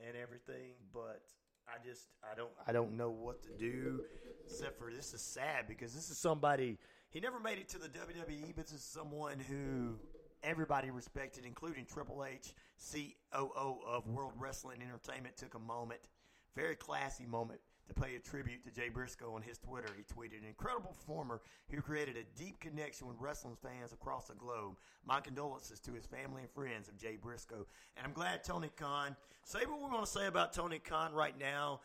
and 0.00 0.16
everything, 0.16 0.74
but 0.92 1.22
I 1.68 1.84
just 1.86 2.08
I 2.22 2.34
don't 2.34 2.50
I 2.66 2.72
don't 2.72 2.96
know 2.96 3.10
what 3.10 3.42
to 3.44 3.50
do 3.58 4.00
except 4.44 4.78
for 4.78 4.90
this 4.90 5.12
is 5.14 5.20
sad 5.22 5.66
because 5.68 5.94
this 5.94 6.10
is 6.10 6.18
somebody 6.18 6.78
he 7.10 7.20
never 7.20 7.38
made 7.38 7.58
it 7.58 7.68
to 7.70 7.78
the 7.78 7.88
WWE, 7.88 8.54
but 8.56 8.64
this 8.66 8.72
is 8.72 8.82
someone 8.82 9.38
who 9.38 9.98
everybody 10.42 10.90
respected, 10.90 11.44
including 11.44 11.86
Triple 11.86 12.24
H, 12.24 12.54
COO 12.92 13.80
of 13.86 14.06
World 14.08 14.34
Wrestling 14.36 14.82
Entertainment, 14.82 15.36
took 15.36 15.54
a 15.54 15.58
moment, 15.58 16.08
very 16.54 16.76
classy 16.76 17.26
moment, 17.26 17.60
to 17.88 17.94
pay 17.94 18.14
a 18.14 18.20
tribute 18.20 18.64
to 18.64 18.70
Jay 18.70 18.88
Briscoe 18.88 19.34
on 19.34 19.42
his 19.42 19.58
Twitter. 19.58 19.92
He 19.96 20.04
tweeted, 20.04 20.38
"An 20.38 20.44
incredible 20.44 20.92
performer 20.92 21.42
who 21.68 21.82
created 21.82 22.16
a 22.16 22.22
deep 22.22 22.60
connection 22.60 23.08
with 23.08 23.18
wrestling 23.18 23.56
fans 23.56 23.92
across 23.92 24.28
the 24.28 24.34
globe. 24.34 24.78
My 25.04 25.20
condolences 25.20 25.80
to 25.80 25.92
his 25.92 26.06
family 26.06 26.42
and 26.42 26.50
friends 26.52 26.88
of 26.88 26.96
Jay 26.96 27.16
Briscoe." 27.16 27.66
And 27.96 28.06
I'm 28.06 28.12
glad 28.12 28.44
Tony 28.44 28.68
Khan. 28.68 29.16
Say 29.44 29.66
what 29.66 29.80
we 29.80 29.86
want 29.86 30.04
to 30.04 30.10
say 30.10 30.26
about 30.26 30.52
Tony 30.52 30.78
Khan 30.78 31.12
right 31.12 31.36
now, 31.36 31.80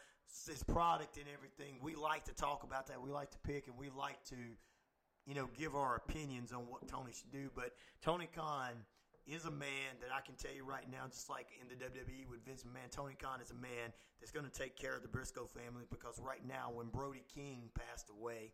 his 0.46 0.64
product 0.64 1.18
and 1.18 1.28
everything. 1.30 1.80
We 1.82 1.96
like 1.96 2.26
to 2.26 2.34
talk 2.34 2.62
about 2.64 2.86
that. 2.88 3.02
We 3.02 3.10
like 3.10 3.32
to 3.32 3.40
pick, 3.40 3.68
and 3.68 3.76
we 3.76 3.90
like 3.90 4.24
to 4.26 4.56
you 5.28 5.36
know, 5.36 5.50
give 5.58 5.76
our 5.76 5.96
opinions 5.96 6.54
on 6.54 6.62
what 6.62 6.88
Tony 6.88 7.12
should 7.12 7.32
do. 7.32 7.50
But 7.54 7.74
Tony 8.02 8.30
Khan 8.34 8.72
is 9.28 9.44
a 9.46 9.52
man 9.52 10.00
that 10.00 10.10
I 10.16 10.22
can 10.22 10.36
tell 10.36 10.56
you 10.56 10.64
right 10.64 10.90
now, 10.90 11.04
just 11.12 11.30
like 11.30 11.48
in 11.62 11.68
the 11.68 11.76
WWE 11.76 12.30
with 12.32 12.46
Vince 12.46 12.64
McMahon, 12.64 12.90
Tony 12.90 13.16
Khan 13.22 13.42
is 13.42 13.52
a 13.52 13.62
man 13.62 13.92
that's 14.20 14.32
going 14.32 14.46
to 14.46 14.52
take 14.52 14.78
care 14.78 14.96
of 14.96 15.02
the 15.02 15.10
Briscoe 15.10 15.46
family 15.46 15.84
because 15.92 16.20
right 16.24 16.46
now, 16.48 16.72
when 16.74 16.88
Brody 16.88 17.24
King 17.36 17.70
passed 17.76 18.10
away, 18.10 18.54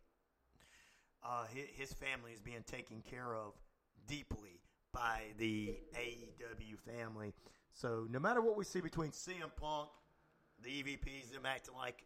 uh, 1.22 1.44
his, 1.54 1.66
his 1.72 1.92
family 1.92 2.32
is 2.32 2.40
being 2.40 2.64
taken 2.66 3.02
care 3.08 3.36
of 3.36 3.52
deeply 4.08 4.60
by 4.92 5.20
the 5.38 5.76
AEW 5.96 6.78
family. 6.84 7.32
So 7.72 8.06
no 8.10 8.18
matter 8.18 8.42
what 8.42 8.56
we 8.56 8.64
see 8.64 8.80
between 8.80 9.10
CM 9.10 9.54
Punk, 9.56 9.90
the 10.62 10.70
EVPs, 10.70 11.32
them 11.32 11.46
acting 11.46 11.74
like 11.76 12.04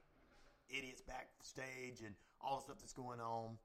idiots 0.69 1.01
backstage, 1.01 2.01
and 2.05 2.15
all 2.40 2.57
the 2.57 2.65
stuff 2.65 2.78
that's 2.81 2.93
going 2.93 3.20
on, 3.20 3.57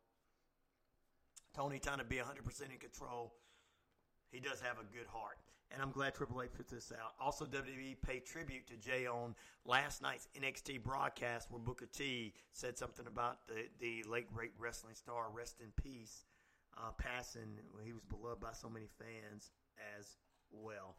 Tony 1.55 1.80
trying 1.80 1.99
to 1.99 2.03
be 2.03 2.17
100% 2.17 2.71
in 2.71 2.77
control. 2.77 3.34
He 4.31 4.39
does 4.39 4.61
have 4.61 4.77
a 4.80 4.84
good 4.95 5.07
heart. 5.07 5.38
And 5.71 5.81
I'm 5.81 5.91
glad 5.91 6.13
Triple 6.13 6.41
H 6.41 6.49
put 6.55 6.69
this 6.69 6.91
out. 6.91 7.13
Also, 7.19 7.45
WWE 7.45 7.95
paid 8.01 8.25
tribute 8.25 8.67
to 8.67 8.75
Jay 8.77 9.07
on 9.07 9.34
last 9.65 10.01
night's 10.03 10.27
NXT 10.39 10.84
broadcast 10.84 11.49
where 11.49 11.59
Booker 11.59 11.88
T 11.88 12.34
said 12.51 12.77
something 12.77 13.07
about 13.07 13.47
the, 13.47 13.65
the 13.80 14.07
late 14.07 14.31
great 14.31 14.51
wrestling 14.59 14.93
star, 14.93 15.25
rest 15.34 15.61
in 15.61 15.67
peace, 15.81 16.25
uh, 16.77 16.91
passing. 16.97 17.57
He 17.84 17.91
was 17.91 18.03
beloved 18.03 18.39
by 18.39 18.51
so 18.53 18.69
many 18.69 18.85
fans 18.99 19.49
as 19.97 20.17
well. 20.51 20.95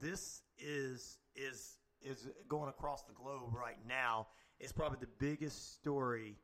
This 0.00 0.42
is 0.58 1.18
is 1.34 1.78
is 2.00 2.28
going 2.48 2.68
across 2.68 3.02
the 3.02 3.14
globe 3.14 3.52
right 3.52 3.78
now. 3.88 4.28
It's 4.60 4.72
probably 4.72 4.98
the 5.00 5.08
biggest 5.18 5.74
story 5.74 6.36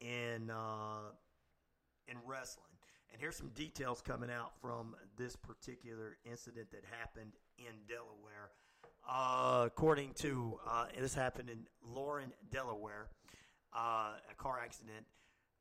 in 0.00 0.50
uh, 0.50 1.12
in 2.06 2.16
wrestling. 2.26 2.67
And 3.12 3.20
here's 3.20 3.36
some 3.36 3.50
details 3.50 4.00
coming 4.00 4.30
out 4.30 4.52
from 4.60 4.94
this 5.16 5.34
particular 5.36 6.18
incident 6.24 6.70
that 6.70 6.84
happened 6.98 7.32
in 7.58 7.74
Delaware. 7.88 8.50
Uh, 9.08 9.64
according 9.66 10.12
to 10.14 10.58
uh, 10.68 10.86
this 10.98 11.14
happened 11.14 11.48
in 11.48 11.66
Laurel, 11.82 12.26
Delaware, 12.50 13.08
uh, 13.74 14.12
a 14.30 14.34
car 14.36 14.60
accident. 14.62 15.06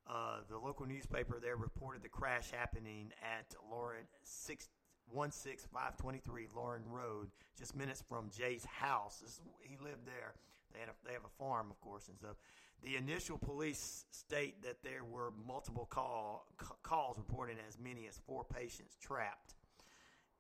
Uh, 0.09 0.39
the 0.49 0.57
local 0.57 0.85
newspaper 0.85 1.39
there 1.41 1.55
reported 1.55 2.01
the 2.01 2.09
crash 2.09 2.51
happening 2.51 3.11
at 3.21 3.55
Laurel 3.71 4.03
six 4.23 4.69
one 5.09 5.31
six 5.31 5.65
five 5.73 5.97
twenty 5.97 6.19
three 6.19 6.47
Laurel 6.55 6.81
Road, 6.89 7.29
just 7.57 7.75
minutes 7.75 8.03
from 8.07 8.29
Jay's 8.37 8.65
house. 8.65 9.19
This, 9.21 9.39
he 9.61 9.77
lived 9.83 10.05
there. 10.05 10.33
They 10.73 10.79
had 10.79 10.89
a, 10.89 10.93
they 11.05 11.13
have 11.13 11.23
a 11.23 11.43
farm, 11.43 11.67
of 11.71 11.79
course, 11.79 12.09
and 12.09 12.17
stuff. 12.17 12.35
The 12.83 12.95
initial 12.95 13.37
police 13.37 14.05
state 14.11 14.61
that 14.63 14.83
there 14.83 15.03
were 15.03 15.33
multiple 15.45 15.87
call, 15.89 16.45
calls 16.83 17.17
reporting 17.17 17.57
as 17.67 17.77
many 17.79 18.07
as 18.07 18.19
four 18.25 18.43
patients 18.43 18.95
trapped. 19.01 19.55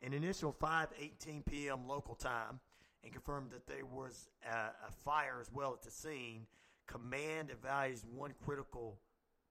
An 0.03 0.13
initial 0.13 0.53
5:18 0.53 1.45
p.m. 1.45 1.87
local 1.87 2.15
time, 2.15 2.59
and 3.03 3.11
confirmed 3.11 3.51
that 3.51 3.67
there 3.67 3.85
was 3.85 4.29
a, 4.45 4.87
a 4.87 4.91
fire 5.03 5.39
as 5.41 5.51
well 5.51 5.73
at 5.73 5.81
the 5.81 5.91
scene. 5.91 6.45
Command 6.85 7.49
evaluated 7.51 8.03
one 8.13 8.33
critical 8.45 8.99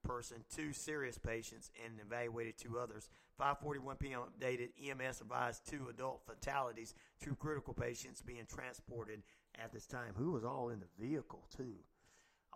person, 0.05 0.45
two 0.55 0.73
serious 0.73 1.19
patients, 1.19 1.71
and 1.85 1.95
evaluated 2.01 2.57
two 2.57 2.79
others. 2.79 3.09
5:41 3.41 3.99
p.m. 3.99 4.21
updated. 4.21 4.69
EMS 4.81 5.21
advised 5.21 5.69
two 5.69 5.89
adult 5.91 6.23
fatalities, 6.25 6.95
two 7.21 7.35
critical 7.35 7.75
patients 7.75 8.23
being 8.23 8.47
transported 8.49 9.23
at 9.61 9.73
this 9.73 9.87
time. 9.87 10.15
Who 10.17 10.33
was 10.33 10.45
all 10.45 10.69
in 10.71 10.81
the 10.81 10.87
vehicle 11.05 11.47
too? 11.55 11.75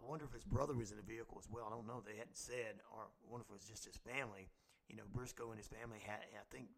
I 0.00 0.08
wonder 0.08 0.24
if 0.24 0.32
his 0.32 0.44
brother 0.44 0.74
was 0.74 0.90
in 0.90 0.96
the 0.96 1.02
vehicle 1.02 1.36
as 1.38 1.48
well. 1.50 1.66
I 1.66 1.74
don't 1.74 1.86
know. 1.86 2.02
They 2.04 2.16
hadn't 2.16 2.36
said, 2.36 2.80
or 2.90 3.04
I 3.04 3.30
wonder 3.30 3.44
if 3.44 3.50
it 3.50 3.58
was 3.60 3.68
just 3.68 3.84
his 3.84 3.96
family. 3.96 4.48
You 4.88 4.96
know, 4.96 5.04
Briscoe 5.12 5.50
and 5.50 5.58
his 5.58 5.68
family 5.68 5.98
had. 6.02 6.20
I 6.34 6.46
think 6.50 6.68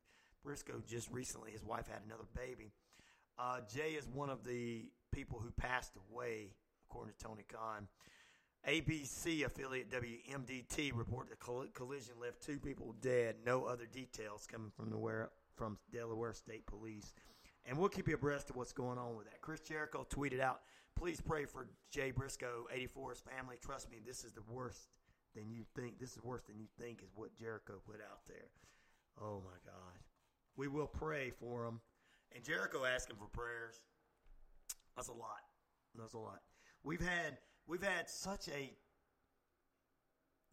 Briscoe 0.45 0.83
just 0.87 1.11
recently, 1.11 1.51
his 1.53 1.65
wife 1.65 1.87
had 1.89 2.03
another 2.05 2.27
baby. 2.35 2.73
Uh, 3.39 3.61
Jay 3.73 3.93
is 3.93 4.07
one 4.09 4.29
of 4.29 4.45
the 4.45 4.85
people 5.13 5.39
who 5.39 5.51
passed 5.53 5.93
away, 6.11 6.51
according 6.91 7.15
to 7.15 7.25
Tony 7.25 7.45
Khan. 7.49 7.89
ABC 8.69 9.45
affiliate 9.45 9.91
WMDT 9.91 10.93
reported 10.95 11.33
the 11.33 11.69
collision 11.73 12.15
left 12.21 12.43
two 12.43 12.59
people 12.59 12.95
dead. 13.01 13.37
No 13.45 13.65
other 13.65 13.87
details 13.87 14.47
coming 14.51 14.71
from 14.77 14.91
the 14.91 15.29
from 15.57 15.79
Delaware 15.93 16.33
State 16.33 16.67
Police. 16.67 17.13
And 17.67 17.77
we'll 17.77 17.89
keep 17.89 18.09
you 18.09 18.15
abreast 18.15 18.51
of 18.51 18.57
what's 18.57 18.73
going 18.73 18.99
on 18.99 19.17
with 19.17 19.27
that. 19.27 19.41
Chris 19.41 19.61
Jericho 19.61 20.07
tweeted 20.09 20.41
out 20.41 20.61
Please 20.97 21.21
pray 21.21 21.45
for 21.45 21.69
Jay 21.91 22.11
Briscoe, 22.11 22.67
84's 22.75 23.21
family. 23.21 23.57
Trust 23.61 23.91
me, 23.91 23.99
this 24.05 24.25
is 24.25 24.33
the 24.33 24.43
worst 24.49 24.89
than 25.35 25.51
you 25.51 25.65
think. 25.75 25.99
This 25.99 26.13
is 26.13 26.23
worse 26.23 26.43
than 26.43 26.59
you 26.59 26.67
think, 26.79 27.03
is 27.03 27.11
what 27.15 27.37
Jericho 27.37 27.75
put 27.85 27.97
out 27.97 28.21
there. 28.27 28.51
Oh 29.21 29.43
my 29.45 29.59
God. 29.65 29.99
We 30.57 30.69
will 30.69 30.87
pray 30.87 31.31
for 31.31 31.67
him. 31.67 31.81
And 32.35 32.45
Jericho 32.45 32.85
asking 32.85 33.17
for 33.17 33.27
prayers. 33.27 33.81
That's 34.97 35.09
a 35.09 35.13
lot. 35.13 35.43
That's 35.99 36.15
a 36.15 36.19
lot. 36.19 36.41
We've 36.85 37.01
had 37.01 37.39
we've 37.67 37.83
had 37.83 38.09
such 38.09 38.49
a 38.49 38.73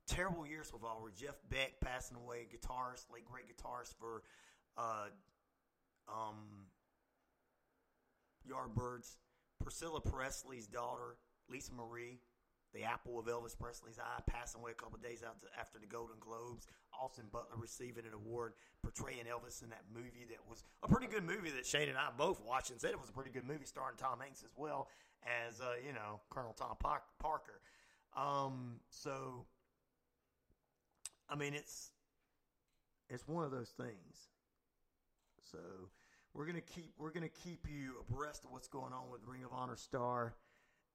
terrible 0.08 0.46
year 0.46 0.64
so 0.64 0.78
far 0.78 1.02
with 1.02 1.16
Jeff 1.16 1.36
Beck 1.50 1.80
passing 1.82 2.18
away, 2.18 2.48
guitarist, 2.52 3.06
late 3.14 3.26
great 3.26 3.46
guitarist 3.46 3.96
for 4.00 4.24
uh, 4.78 5.08
um, 6.08 6.68
Yardbirds. 8.50 9.18
Priscilla 9.62 10.02
Presley's 10.02 10.68
daughter, 10.68 11.18
Lisa 11.50 11.74
Marie, 11.74 12.20
the 12.74 12.84
apple 12.84 13.20
of 13.20 13.26
Elvis 13.26 13.58
Presley's 13.58 14.00
eye, 14.00 14.22
passing 14.28 14.62
away 14.62 14.72
a 14.72 14.76
couple 14.76 15.00
days 15.00 15.24
after, 15.24 15.80
the 15.80 15.88
Golden 15.88 16.18
Globes. 16.20 16.68
Austin 17.02 17.26
Butler 17.32 17.58
receiving 17.58 18.06
an 18.06 18.14
award 18.14 18.54
portraying 18.84 19.26
Elvis 19.26 19.64
in 19.64 19.70
that 19.70 19.84
movie 19.94 20.26
that 20.30 20.40
was 20.50 20.64
a 20.84 20.88
pretty 20.88 21.08
good 21.08 21.24
movie 21.24 21.50
that 21.50 21.66
Shane 21.66 21.90
and 21.90 21.98
I 21.98 22.10
both 22.16 22.42
watched 22.42 22.72
and 22.72 22.80
said 22.80 22.92
it 22.92 23.00
was 23.00 23.10
a 23.10 23.14
pretty 23.14 23.32
good 23.32 23.48
movie 23.48 23.66
starring 23.66 23.96
Tom 23.98 24.20
Hanks 24.20 24.44
as 24.44 24.52
well 24.58 24.90
as, 25.24 25.62
uh, 25.62 25.74
you 25.86 25.94
know, 25.94 26.20
Colonel 26.30 26.54
Tom 26.54 26.76
Parker. 27.20 27.62
Um, 28.16 28.80
so, 28.90 29.46
I 31.30 31.36
mean, 31.36 31.54
it's 31.54 31.92
it's 33.10 33.28
one 33.28 33.44
of 33.44 33.52
those 33.52 33.70
things. 33.70 34.30
So 35.52 35.58
we're 36.34 36.46
gonna 36.46 36.62
keep 36.62 36.94
we're 36.98 37.12
gonna 37.12 37.30
keep 37.30 37.68
you 37.70 37.94
abreast 38.00 38.46
of 38.46 38.52
what's 38.52 38.68
going 38.68 38.94
on 38.94 39.10
with 39.12 39.22
Ring 39.26 39.44
of 39.44 39.52
Honor 39.54 39.76
star 39.76 40.36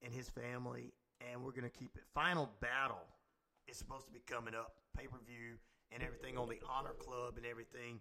and 0.02 0.12
his 0.12 0.28
family, 0.28 0.93
and 1.20 1.43
we're 1.43 1.52
gonna 1.52 1.70
keep 1.70 1.97
it. 1.97 2.02
Final 2.15 2.51
battle 2.61 3.05
is 3.66 3.77
supposed 3.77 4.06
to 4.06 4.12
be 4.12 4.20
coming 4.27 4.55
up, 4.55 4.74
pay 4.97 5.06
per 5.06 5.19
view 5.27 5.59
and 5.93 6.02
everything 6.02 6.36
on 6.36 6.48
the 6.48 6.59
Honor 6.69 6.94
Club 6.98 7.35
and 7.36 7.47
everything. 7.47 8.01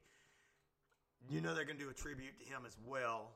You 1.30 1.42
know 1.42 1.54
they're 1.56 1.66
gonna 1.66 1.80
do 1.80 1.90
a 1.90 1.94
tribute 1.94 2.38
to 2.40 2.46
him 2.46 2.64
as 2.66 2.78
well. 2.86 3.32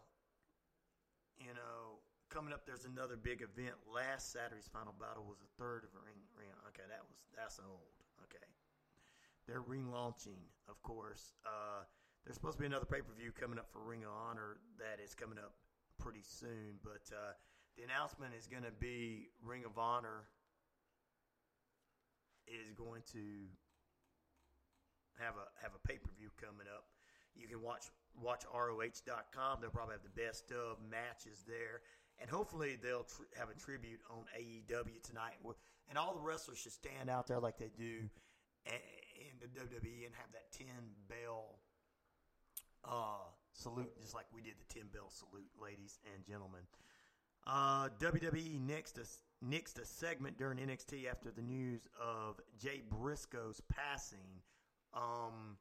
You 1.39 1.53
know, 1.53 2.01
coming 2.29 2.53
up 2.53 2.65
there's 2.65 2.85
another 2.85 3.15
big 3.15 3.41
event. 3.41 3.75
Last 3.93 4.33
Saturday's 4.33 4.69
final 4.71 4.93
battle 4.99 5.23
was 5.27 5.37
the 5.39 5.51
third 5.57 5.83
of 5.85 5.89
Ring 6.03 6.19
Ring. 6.37 6.51
Okay, 6.69 6.85
that 6.89 7.01
was 7.07 7.17
that's 7.35 7.59
old. 7.59 7.95
Okay, 8.25 8.45
they're 9.47 9.63
relaunching, 9.63 10.41
of 10.67 10.81
course. 10.81 11.33
Uh, 11.45 11.85
there's 12.25 12.35
supposed 12.35 12.57
to 12.57 12.61
be 12.61 12.67
another 12.67 12.85
pay 12.85 13.01
per 13.01 13.13
view 13.17 13.31
coming 13.31 13.59
up 13.59 13.71
for 13.71 13.79
Ring 13.79 14.03
of 14.03 14.11
Honor 14.11 14.57
that 14.79 15.03
is 15.03 15.15
coming 15.15 15.37
up 15.37 15.53
pretty 15.99 16.23
soon, 16.23 16.79
but 16.83 17.03
uh, 17.11 17.33
the 17.77 17.83
announcement 17.83 18.33
is 18.37 18.47
going 18.47 18.63
to 18.63 18.73
be 18.79 19.29
Ring 19.43 19.63
of 19.65 19.77
Honor 19.77 20.27
is 22.47 22.71
going 22.71 23.03
to 23.13 23.47
have 25.19 25.35
a 25.35 25.45
have 25.61 25.73
a 25.75 25.87
pay 25.87 25.97
per 25.97 26.09
view 26.17 26.29
coming 26.39 26.67
up. 26.67 26.85
You 27.35 27.47
can 27.47 27.61
watch 27.61 27.89
watch 28.21 28.43
ROH.com. 28.53 29.59
They'll 29.61 29.69
probably 29.69 29.93
have 29.93 30.03
the 30.03 30.21
best 30.21 30.51
of 30.51 30.77
matches 30.89 31.43
there, 31.47 31.81
and 32.19 32.29
hopefully 32.29 32.77
they'll 32.81 33.05
tr- 33.05 33.29
have 33.37 33.49
a 33.49 33.57
tribute 33.59 33.99
on 34.09 34.25
AEW 34.33 35.01
tonight. 35.03 35.37
And 35.89 35.97
all 35.97 36.13
the 36.13 36.21
wrestlers 36.21 36.57
should 36.57 36.73
stand 36.73 37.09
out 37.09 37.27
there 37.27 37.39
like 37.39 37.57
they 37.57 37.71
do 37.77 38.09
in 38.65 39.33
the 39.39 39.47
WWE 39.47 40.05
and 40.05 40.13
have 40.15 40.31
that 40.33 40.51
10 40.51 40.67
bell 41.07 41.59
uh, 42.87 43.27
salute, 43.53 43.91
just 44.01 44.15
like 44.15 44.25
we 44.33 44.41
did 44.41 44.53
the 44.59 44.73
10 44.73 44.89
bell 44.93 45.09
salute, 45.09 45.49
ladies 45.61 45.99
and 46.13 46.25
gentlemen. 46.25 46.61
Uh, 47.45 47.89
WWE 47.99 48.59
next 48.67 48.99
next 49.41 49.79
a 49.79 49.85
segment 49.85 50.37
during 50.37 50.57
NXT 50.57 51.09
after 51.09 51.31
the 51.31 51.41
news 51.41 51.87
of 52.01 52.39
Jay 52.59 52.81
Briscoe's 52.89 53.61
passing. 53.69 54.41
Um, 54.93 55.57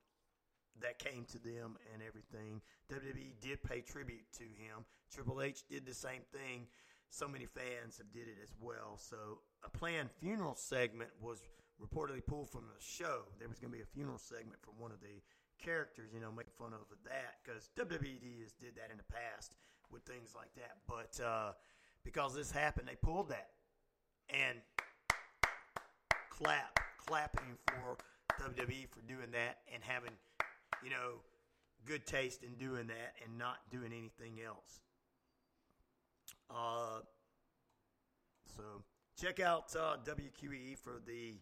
that 0.81 0.99
came 0.99 1.25
to 1.25 1.39
them 1.39 1.77
and 1.93 2.03
everything. 2.07 2.61
WWE 2.93 3.41
did 3.41 3.63
pay 3.63 3.81
tribute 3.81 4.27
to 4.35 4.45
him. 4.45 4.85
Triple 5.13 5.41
H 5.43 5.63
did 5.69 5.87
the 5.87 5.95
same 5.95 6.23
thing. 6.33 6.67
So 7.11 7.29
many 7.29 7.47
fans 7.47 7.99
have 7.99 8.13
did 8.13 8.29
it 8.29 8.37
as 8.43 8.51
well. 8.61 8.99
So 8.99 9.17
a 9.65 9.71
planned 9.71 10.11
funeral 10.21 10.55
segment 10.55 11.11
was 11.21 11.41
reportedly 11.81 12.25
pulled 12.27 12.51
from 12.51 12.65
the 12.67 12.81
show. 12.81 13.23
There 13.39 13.49
was 13.49 13.59
going 13.59 13.71
to 13.71 13.77
be 13.77 13.83
a 13.83 13.87
funeral 13.87 14.19
segment 14.19 14.61
from 14.63 14.75
one 14.79 14.93
of 14.93 15.01
the 15.01 15.23
characters, 15.63 16.11
you 16.13 16.21
know, 16.21 16.31
making 16.31 16.53
fun 16.59 16.73
of 16.73 16.81
that 17.05 17.37
because 17.45 17.71
WWE 17.79 18.43
has 18.43 18.53
did 18.53 18.77
that 18.77 18.91
in 18.91 18.99
the 18.99 19.13
past 19.13 19.57
with 19.91 20.03
things 20.03 20.35
like 20.35 20.55
that. 20.55 20.77
But 20.87 21.23
uh, 21.25 21.53
because 22.05 22.35
this 22.35 22.51
happened, 22.51 22.89
they 22.89 22.97
pulled 22.97 23.29
that 23.31 23.51
and 24.31 24.59
clap, 26.31 26.79
clapping 27.07 27.57
for 27.67 27.97
WWE 28.41 28.89
for 28.89 29.01
doing 29.07 29.31
that 29.33 29.59
and 29.73 29.83
having, 29.83 30.13
you 30.83 30.91
know, 30.91 31.21
good 31.85 32.07
taste 32.07 32.43
in 32.43 32.55
doing 32.55 32.87
that 32.89 33.15
and 33.25 33.39
not 33.39 33.59
doing 33.71 33.93
anything 33.93 34.41
else. 34.45 34.81
Uh, 36.51 37.01
so 38.57 38.63
check 39.21 39.41
out 39.41 39.75
uh, 39.77 39.97
WQEE 40.05 40.79
for 40.79 41.01
the 41.07 41.35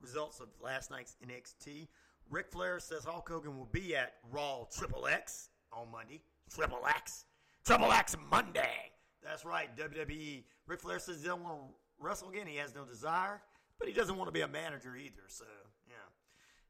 results 0.00 0.40
of 0.40 0.48
last 0.62 0.90
night's 0.90 1.16
NXT. 1.26 1.88
Ric 2.30 2.50
Flair 2.50 2.78
says 2.78 3.04
Hulk 3.04 3.28
Hogan 3.28 3.56
will 3.56 3.68
be 3.72 3.96
at 3.96 4.14
Raw 4.30 4.66
Triple 4.70 5.06
X 5.06 5.48
on 5.72 5.90
Monday. 5.90 6.22
Triple 6.54 6.86
X. 6.86 7.24
Triple 7.64 7.92
X 7.92 8.16
Monday. 8.30 8.92
That's 9.22 9.44
right, 9.44 9.74
WWE. 9.76 10.44
Ric 10.66 10.80
Flair 10.80 10.98
says 10.98 11.20
he 11.20 11.26
doesn't 11.26 11.42
want 11.42 11.58
to 11.58 11.64
wrestle 11.98 12.30
again. 12.30 12.46
He 12.46 12.56
has 12.56 12.74
no 12.74 12.84
desire, 12.84 13.40
but 13.78 13.88
he 13.88 13.94
doesn't 13.94 14.16
want 14.16 14.28
to 14.28 14.32
be 14.32 14.42
a 14.42 14.48
manager 14.48 14.96
either. 14.96 15.22
So, 15.28 15.44
yeah. 15.86 15.94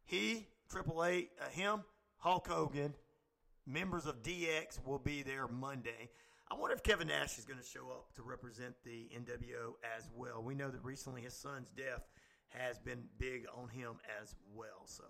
He, 0.05 0.47
Triple 0.71 1.05
A, 1.05 1.29
uh, 1.41 1.49
him, 1.51 1.83
Hulk 2.19 2.47
Hogan, 2.49 2.95
members 3.67 4.07
of 4.07 4.23
DX 4.23 4.85
will 4.87 4.99
be 4.99 5.23
there 5.23 5.49
Monday. 5.49 6.11
I 6.51 6.55
wonder 6.55 6.75
if 6.75 6.83
Kevin 6.83 7.09
Nash 7.09 7.39
is 7.39 7.45
going 7.45 7.59
to 7.59 7.67
show 7.67 7.91
up 7.91 8.15
to 8.17 8.23
represent 8.23 8.75
the 8.85 9.11
NWO 9.15 9.75
as 9.97 10.09
well. 10.17 10.43
We 10.43 10.55
know 10.55 10.71
that 10.71 10.83
recently 10.83 11.21
his 11.23 11.35
son's 11.35 11.69
death 11.77 12.09
has 12.49 12.79
been 12.79 13.05
big 13.19 13.45
on 13.55 13.69
him 13.69 13.99
as 14.23 14.35
well. 14.55 14.87
So 14.87 15.05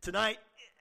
tonight, 0.00 0.38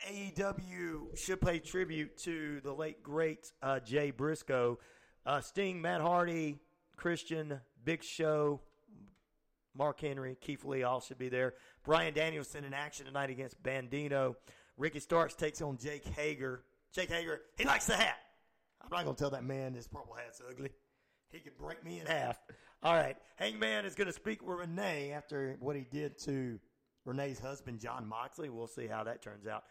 AEW 0.10 1.18
should 1.18 1.42
pay 1.42 1.60
tribute 1.60 2.18
to 2.20 2.62
the 2.62 2.74
late 2.74 3.04
great 3.04 3.52
uh, 3.62 3.80
Jay 3.80 4.12
Briscoe, 4.12 4.80
uh, 5.26 5.42
Sting, 5.42 5.82
Matt 5.82 6.02
Hardy, 6.02 6.60
Christian, 6.96 7.60
Big 7.84 8.04
Show, 8.04 8.62
Mark 9.76 10.02
Henry, 10.02 10.38
Keith 10.40 10.64
Lee 10.66 10.84
all 10.84 11.02
should 11.02 11.18
be 11.18 11.30
there. 11.30 11.54
Bryan 11.84 12.14
Danielson 12.14 12.64
in 12.64 12.74
action 12.74 13.06
tonight 13.06 13.30
against 13.30 13.62
Bandido. 13.62 14.36
Ricky 14.78 15.00
Starks 15.00 15.36
takes 15.36 15.62
on 15.62 15.78
Jake 15.78 16.06
Hager. 16.06 16.64
Jake 16.94 17.10
Hager, 17.10 17.42
he 17.58 17.66
likes 17.66 17.86
the 17.86 17.96
hat. 17.96 18.18
I'm 18.82 18.90
not 18.92 19.04
going 19.04 19.16
to 19.16 19.20
tell 19.20 19.32
that 19.32 19.44
man 19.44 19.74
this 19.74 19.88
purple 19.88 20.16
hat's 20.16 20.42
ugly. 20.50 20.72
He 21.32 21.40
could 21.40 21.58
break 21.58 21.84
me 21.84 22.00
in 22.00 22.08
half. 22.08 22.40
All 22.82 22.94
right. 22.94 23.18
Hangman 23.36 23.86
is 23.86 23.94
going 23.94 24.08
to 24.08 24.14
speak 24.14 24.42
with 24.42 24.60
Renee 24.60 25.12
after 25.12 25.58
what 25.60 25.76
he 25.76 25.86
did 25.92 26.18
to 26.20 26.60
Renee's 27.06 27.40
husband, 27.40 27.80
Jon 27.80 28.08
Moxley. 28.08 28.50
We'll 28.50 28.68
see 28.68 28.88
how 28.88 29.04
that 29.04 29.22
turns 29.22 29.48
out. 29.48 29.64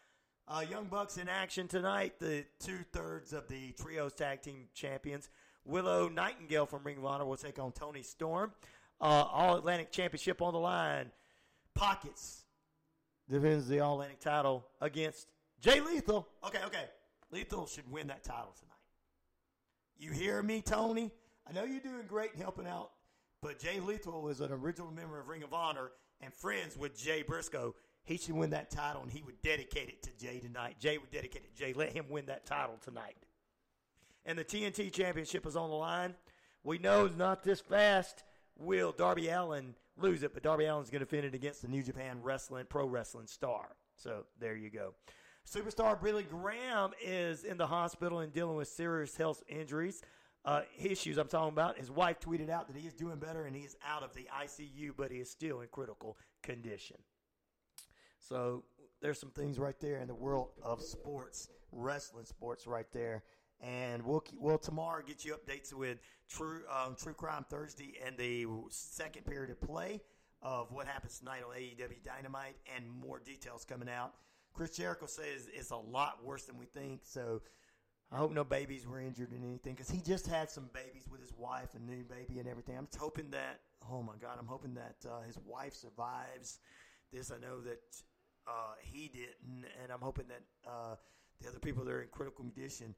Uh, 0.47 0.65
Young 0.71 0.87
Bucks 0.87 1.19
in 1.19 1.29
action 1.29 1.69
tonight. 1.69 2.19
The 2.19 2.45
two 2.59 2.79
thirds 2.93 3.33
of 3.33 3.49
the 3.49 3.73
Trios 3.73 4.15
Tag 4.15 4.43
Team 4.43 4.67
Champions. 4.75 5.29
Willow 5.65 6.09
Nightingale 6.09 6.65
from 6.67 6.83
Ring 6.85 6.97
of 6.97 7.05
Honor 7.05 7.27
will 7.27 7.37
take 7.37 7.59
on 7.59 7.73
Toni 7.73 8.03
Storm. 8.03 8.53
Uh, 9.01 9.05
All 9.31 9.57
Atlantic 9.57 9.93
Championship 9.93 10.41
on 10.41 10.55
the 10.55 10.59
line. 10.59 11.11
Pockets 11.75 12.45
defends 13.29 13.69
the 13.69 13.81
All 13.81 13.95
Atlantic 13.95 14.21
title 14.21 14.67
against 14.81 15.29
Jay 15.61 15.81
Lethal. 15.81 16.27
Okay, 16.45 16.61
okay. 16.65 16.87
Lethal 17.31 17.67
should 17.67 17.91
win 17.91 18.07
that 18.07 18.25
title 18.25 18.55
tonight. 18.59 18.75
You 19.99 20.13
hear 20.13 20.43
me, 20.43 20.63
Tony? 20.63 21.13
I 21.47 21.53
know 21.53 21.65
you're 21.65 21.81
doing 21.81 22.07
great 22.09 22.33
in 22.35 22.41
helping 22.41 22.67
out, 22.67 22.93
but 23.43 23.59
Jay 23.59 23.81
Lethal 23.81 24.29
is 24.29 24.41
an 24.41 24.51
original 24.53 24.91
member 24.91 25.21
of 25.21 25.29
Ring 25.29 25.43
of 25.43 25.53
Honor 25.53 25.91
and 26.21 26.33
friends 26.33 26.77
with 26.77 26.99
Jay 26.99 27.23
Briscoe. 27.23 27.75
He 28.05 28.17
should 28.17 28.35
win 28.35 28.51
that 28.51 28.71
title, 28.71 29.03
and 29.03 29.13
he 29.13 29.23
would 29.23 29.41
dedicate 29.43 29.89
it 29.89 30.03
to 30.05 30.11
Jay 30.19 30.39
tonight. 30.39 30.77
Jay 30.81 30.97
would 30.99 31.11
dedicate 31.11 31.43
it 31.45 31.55
to 31.55 31.63
Jay. 31.63 31.73
Let 31.73 31.93
him 31.93 32.07
win 32.09 32.27
that 32.27 32.47
title 32.47 32.79
tonight. 32.83 33.17
And 34.25 34.39
the 34.39 34.45
TNT 34.45 34.93
Championship 34.93 35.47
is 35.47 35.57
on 35.57 35.71
the 35.71 35.77
line. 35.77 36.15
We 36.65 36.79
know 36.79 37.05
it's 37.05 37.17
not 37.17 37.43
this 37.43 37.61
fast 37.61 38.25
will 38.59 38.93
Darby 38.93 39.29
Allin 39.29 39.75
lose 39.97 40.23
it, 40.23 40.35
but 40.35 40.43
Darby 40.43 40.67
Allin's 40.67 40.91
going 40.91 41.01
to 41.01 41.07
defend 41.07 41.27
it 41.27 41.35
against 41.35 41.63
the 41.63 41.69
New 41.69 41.83
Japan 41.83 42.19
Wrestling 42.23 42.67
Pro 42.69 42.87
Wrestling 42.87 43.27
star. 43.27 43.69
So 43.97 44.25
there 44.39 44.57
you 44.57 44.71
go. 44.71 44.95
Superstar 45.47 46.01
Billy 46.03 46.25
Graham 46.25 46.91
is 47.03 47.45
in 47.45 47.57
the 47.57 47.67
hospital 47.67 48.21
and 48.21 48.33
dealing 48.33 48.57
with 48.57 48.69
serious 48.69 49.17
health 49.17 49.43
injuries. 49.49 50.03
Uh, 50.49 50.63
issues 50.83 51.19
I'm 51.19 51.29
talking 51.29 51.53
about. 51.53 51.77
His 51.77 51.91
wife 51.91 52.21
tweeted 52.21 52.49
out 52.49 52.69
that 52.69 52.77
he 52.77 52.89
is 52.89 52.95
doing 52.95 53.19
better 53.19 53.45
and 53.45 53.55
he 53.55 53.65
is 53.65 53.77
out 53.87 54.03
of 54.03 54.15
the 54.15 54.27
ICU, 54.43 54.93
but 54.97 55.11
he 55.11 55.19
is 55.19 55.31
still 55.31 55.61
in 55.61 55.69
critical 55.71 56.17
condition. 56.43 56.97
So 58.19 58.65
there's 59.03 59.21
some 59.21 59.29
things 59.29 59.59
right 59.59 59.79
there 59.79 59.99
in 59.99 60.09
the 60.09 60.15
world 60.15 60.53
of 60.63 60.81
sports, 60.81 61.51
wrestling 61.71 62.25
sports, 62.25 62.67
right 62.67 62.87
there. 62.95 63.25
And 63.61 64.03
we'll 64.03 64.25
we'll 64.39 64.57
tomorrow 64.57 65.03
get 65.07 65.23
you 65.23 65.37
updates 65.37 65.75
with 65.75 65.99
True 66.31 66.63
um, 66.75 66.97
True 66.99 67.13
Crime 67.13 67.45
Thursday 67.51 67.99
and 68.07 68.17
the 68.17 68.47
second 68.71 69.27
period 69.27 69.51
of 69.51 69.61
play 69.61 70.01
of 70.41 70.73
what 70.73 70.87
happens 70.87 71.19
tonight 71.19 71.43
on 71.47 71.57
AEW 71.57 72.03
Dynamite 72.03 72.57
and 72.75 72.89
more 72.89 73.19
details 73.19 73.67
coming 73.67 73.91
out. 73.91 74.15
Chris 74.55 74.75
Jericho 74.75 75.05
says 75.05 75.47
it's 75.53 75.73
a 75.73 75.77
lot 75.77 76.25
worse 76.25 76.45
than 76.45 76.57
we 76.57 76.65
think. 76.65 77.03
So 77.05 77.43
I 78.11 78.17
hope 78.17 78.33
no 78.33 78.45
babies 78.45 78.87
were 78.87 79.01
injured 79.01 79.33
in 79.33 79.45
anything 79.45 79.75
because 79.75 79.91
he 79.91 80.01
just 80.01 80.27
had 80.27 80.51
some 80.51 80.71
babies 80.73 81.07
with 81.11 81.21
his 81.21 81.35
wife, 81.37 81.69
a 81.75 81.79
new 81.79 82.05
baby 82.05 82.39
and 82.39 82.49
everything. 82.49 82.77
I'm 82.79 82.87
just 82.87 82.99
hoping 82.99 83.31
that, 83.31 83.61
oh 83.91 84.03
my 84.03 84.15
God, 84.21 84.39
I'm 84.41 84.47
hoping 84.47 84.75
that 84.75 84.97
uh, 85.07 85.21
his 85.27 85.39
wife 85.45 85.75
survives 85.75 86.59
this. 87.13 87.31
I 87.31 87.39
know 87.39 87.61
that 87.61 87.81
uh, 88.47 88.75
he 88.81 89.09
didn't, 89.09 89.67
and 89.83 89.93
I'm 89.93 90.01
hoping 90.01 90.25
that 90.29 90.41
uh, 90.67 90.95
the 91.43 91.49
other 91.49 91.59
people 91.59 91.85
that 91.85 91.93
are 91.93 92.03
in 92.03 92.09
critical 92.09 92.45
condition. 92.45 92.95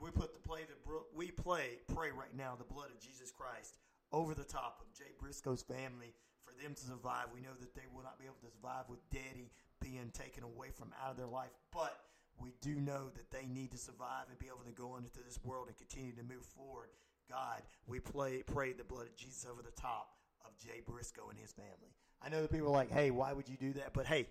We 0.00 0.10
put 0.10 0.32
the 0.32 0.40
play 0.40 0.60
that 0.62 0.78
we 1.14 1.30
play, 1.30 1.78
pray 1.92 2.10
right 2.10 2.34
now, 2.36 2.54
the 2.56 2.72
blood 2.72 2.90
of 2.90 3.00
Jesus 3.00 3.30
Christ 3.30 3.78
over 4.12 4.34
the 4.34 4.44
top 4.44 4.80
of 4.80 4.96
Jay 4.96 5.10
Briscoe's 5.20 5.62
family 5.62 6.14
for 6.44 6.54
them 6.62 6.74
to 6.74 6.82
survive. 6.82 7.26
We 7.34 7.40
know 7.40 7.54
that 7.60 7.74
they 7.74 7.86
will 7.92 8.02
not 8.02 8.18
be 8.18 8.24
able 8.24 8.38
to 8.42 8.50
survive 8.50 8.84
with 8.88 8.98
Daddy 9.10 9.50
being 9.80 10.10
taken 10.12 10.44
away 10.44 10.68
from 10.70 10.92
out 11.02 11.10
of 11.10 11.16
their 11.16 11.26
life, 11.26 11.50
but 11.72 11.98
we 12.40 12.52
do 12.60 12.80
know 12.80 13.10
that 13.14 13.30
they 13.30 13.46
need 13.46 13.70
to 13.72 13.78
survive 13.78 14.26
and 14.28 14.38
be 14.38 14.46
able 14.46 14.64
to 14.66 14.72
go 14.72 14.96
into 14.96 15.22
this 15.24 15.38
world 15.44 15.68
and 15.68 15.76
continue 15.76 16.12
to 16.12 16.22
move 16.22 16.44
forward. 16.44 16.88
God, 17.30 17.62
we 17.86 18.00
play, 18.00 18.42
pray 18.46 18.72
the 18.72 18.84
blood 18.84 19.06
of 19.06 19.16
Jesus 19.16 19.46
over 19.50 19.62
the 19.62 19.80
top 19.80 20.16
of 20.44 20.56
Jay 20.58 20.80
Briscoe 20.86 21.28
and 21.30 21.38
his 21.38 21.52
family. 21.52 21.92
I 22.22 22.28
know 22.28 22.42
that 22.42 22.50
people 22.50 22.68
are 22.68 22.72
like, 22.72 22.90
hey, 22.90 23.10
why 23.10 23.32
would 23.32 23.48
you 23.48 23.56
do 23.56 23.74
that? 23.74 23.92
But 23.92 24.06
hey, 24.06 24.26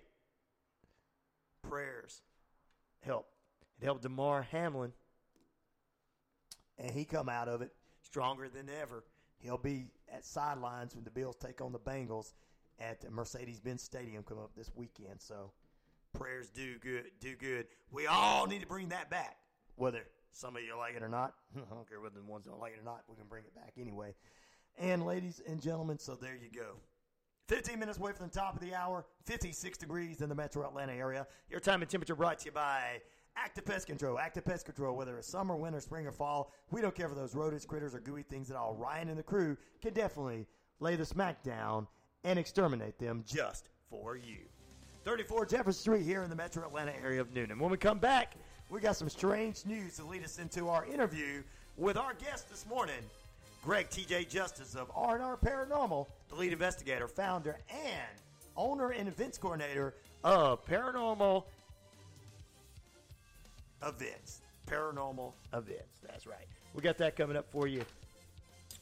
prayers 1.62 2.22
help. 3.04 3.28
It 3.80 3.84
helped 3.84 4.02
Damar 4.02 4.42
Hamlin, 4.42 4.92
and 6.78 6.90
he 6.90 7.04
come 7.04 7.28
out 7.28 7.48
of 7.48 7.62
it 7.62 7.72
stronger 8.02 8.48
than 8.48 8.68
ever. 8.82 9.04
He'll 9.38 9.56
be 9.56 9.86
at 10.12 10.24
sidelines 10.24 10.94
when 10.94 11.04
the 11.04 11.10
Bills 11.10 11.36
take 11.36 11.60
on 11.60 11.72
the 11.72 11.78
Bengals 11.78 12.32
at 12.80 13.00
the 13.00 13.10
Mercedes-Benz 13.10 13.82
Stadium 13.82 14.22
come 14.22 14.38
up 14.38 14.50
this 14.56 14.70
weekend. 14.74 15.20
So 15.20 15.52
prayers 16.18 16.50
do 16.50 16.78
good, 16.78 17.04
do 17.20 17.34
good. 17.36 17.66
We 17.90 18.06
all 18.06 18.46
need 18.46 18.60
to 18.60 18.66
bring 18.66 18.88
that 18.88 19.10
back, 19.10 19.36
whether 19.76 20.02
some 20.32 20.56
of 20.56 20.62
you 20.62 20.76
like 20.76 20.94
it 20.96 21.02
or 21.02 21.08
not. 21.08 21.34
I 21.56 21.74
don't 21.74 21.88
care 21.88 22.00
whether 22.00 22.16
the 22.16 22.30
ones 22.30 22.46
don't 22.46 22.60
like 22.60 22.72
it 22.72 22.80
or 22.80 22.84
not. 22.84 23.02
We 23.08 23.16
can 23.16 23.26
bring 23.28 23.44
it 23.44 23.54
back 23.54 23.74
anyway. 23.78 24.14
And 24.78 25.06
ladies 25.06 25.40
and 25.46 25.60
gentlemen, 25.60 25.98
so 25.98 26.14
there 26.14 26.36
you 26.36 26.50
go. 26.54 26.76
15 27.48 27.78
minutes 27.78 27.98
away 27.98 28.12
from 28.12 28.28
the 28.28 28.32
top 28.32 28.54
of 28.54 28.60
the 28.60 28.74
hour, 28.74 29.06
56 29.24 29.78
degrees 29.78 30.20
in 30.20 30.28
the 30.28 30.34
metro 30.34 30.66
Atlanta 30.66 30.92
area. 30.92 31.26
Your 31.48 31.60
time 31.60 31.80
and 31.80 31.90
temperature 31.90 32.14
brought 32.14 32.40
to 32.40 32.46
you 32.46 32.52
by 32.52 33.00
Active 33.36 33.64
Pest 33.64 33.86
Control. 33.86 34.18
Active 34.18 34.44
Pest 34.44 34.66
Control, 34.66 34.94
whether 34.96 35.16
it's 35.16 35.28
summer, 35.28 35.56
winter, 35.56 35.80
spring, 35.80 36.06
or 36.06 36.12
fall, 36.12 36.52
we 36.70 36.82
don't 36.82 36.94
care 36.94 37.08
for 37.08 37.14
those 37.14 37.34
rodents, 37.34 37.64
critters, 37.64 37.94
or 37.94 38.00
gooey 38.00 38.22
things 38.22 38.50
at 38.50 38.56
all. 38.56 38.74
Ryan 38.74 39.08
and 39.08 39.18
the 39.18 39.22
crew 39.22 39.56
can 39.80 39.94
definitely 39.94 40.46
lay 40.80 40.96
the 40.96 41.06
smack 41.06 41.42
down 41.42 41.86
and 42.24 42.38
exterminate 42.38 42.98
them 42.98 43.24
just 43.26 43.70
for 43.88 44.16
you. 44.16 44.46
34 45.04 45.46
Jefferson 45.46 45.80
Street 45.80 46.02
here 46.02 46.22
in 46.22 46.30
the 46.30 46.36
metro 46.36 46.66
Atlanta 46.66 46.92
area 47.02 47.20
of 47.20 47.32
Newnan. 47.32 47.58
When 47.58 47.70
we 47.70 47.76
come 47.76 47.98
back, 47.98 48.34
we 48.70 48.80
got 48.80 48.96
some 48.96 49.08
strange 49.08 49.64
news 49.64 49.96
to 49.96 50.04
lead 50.04 50.24
us 50.24 50.38
into 50.38 50.68
our 50.68 50.84
interview 50.86 51.42
with 51.76 51.96
our 51.96 52.14
guest 52.14 52.50
this 52.50 52.66
morning, 52.66 53.00
Greg 53.64 53.88
TJ 53.88 54.28
Justice 54.28 54.74
of 54.74 54.90
R&R 54.94 55.36
Paranormal, 55.36 56.06
the 56.28 56.34
lead 56.34 56.52
investigator, 56.52 57.08
founder, 57.08 57.58
and 57.70 58.18
owner 58.56 58.90
and 58.90 59.08
events 59.08 59.38
coordinator 59.38 59.94
of 60.24 60.64
Paranormal 60.66 61.44
Events. 63.86 64.42
Paranormal 64.66 65.32
Events. 65.54 66.00
That's 66.04 66.26
right. 66.26 66.46
We 66.74 66.82
got 66.82 66.98
that 66.98 67.16
coming 67.16 67.36
up 67.36 67.50
for 67.50 67.66
you. 67.66 67.82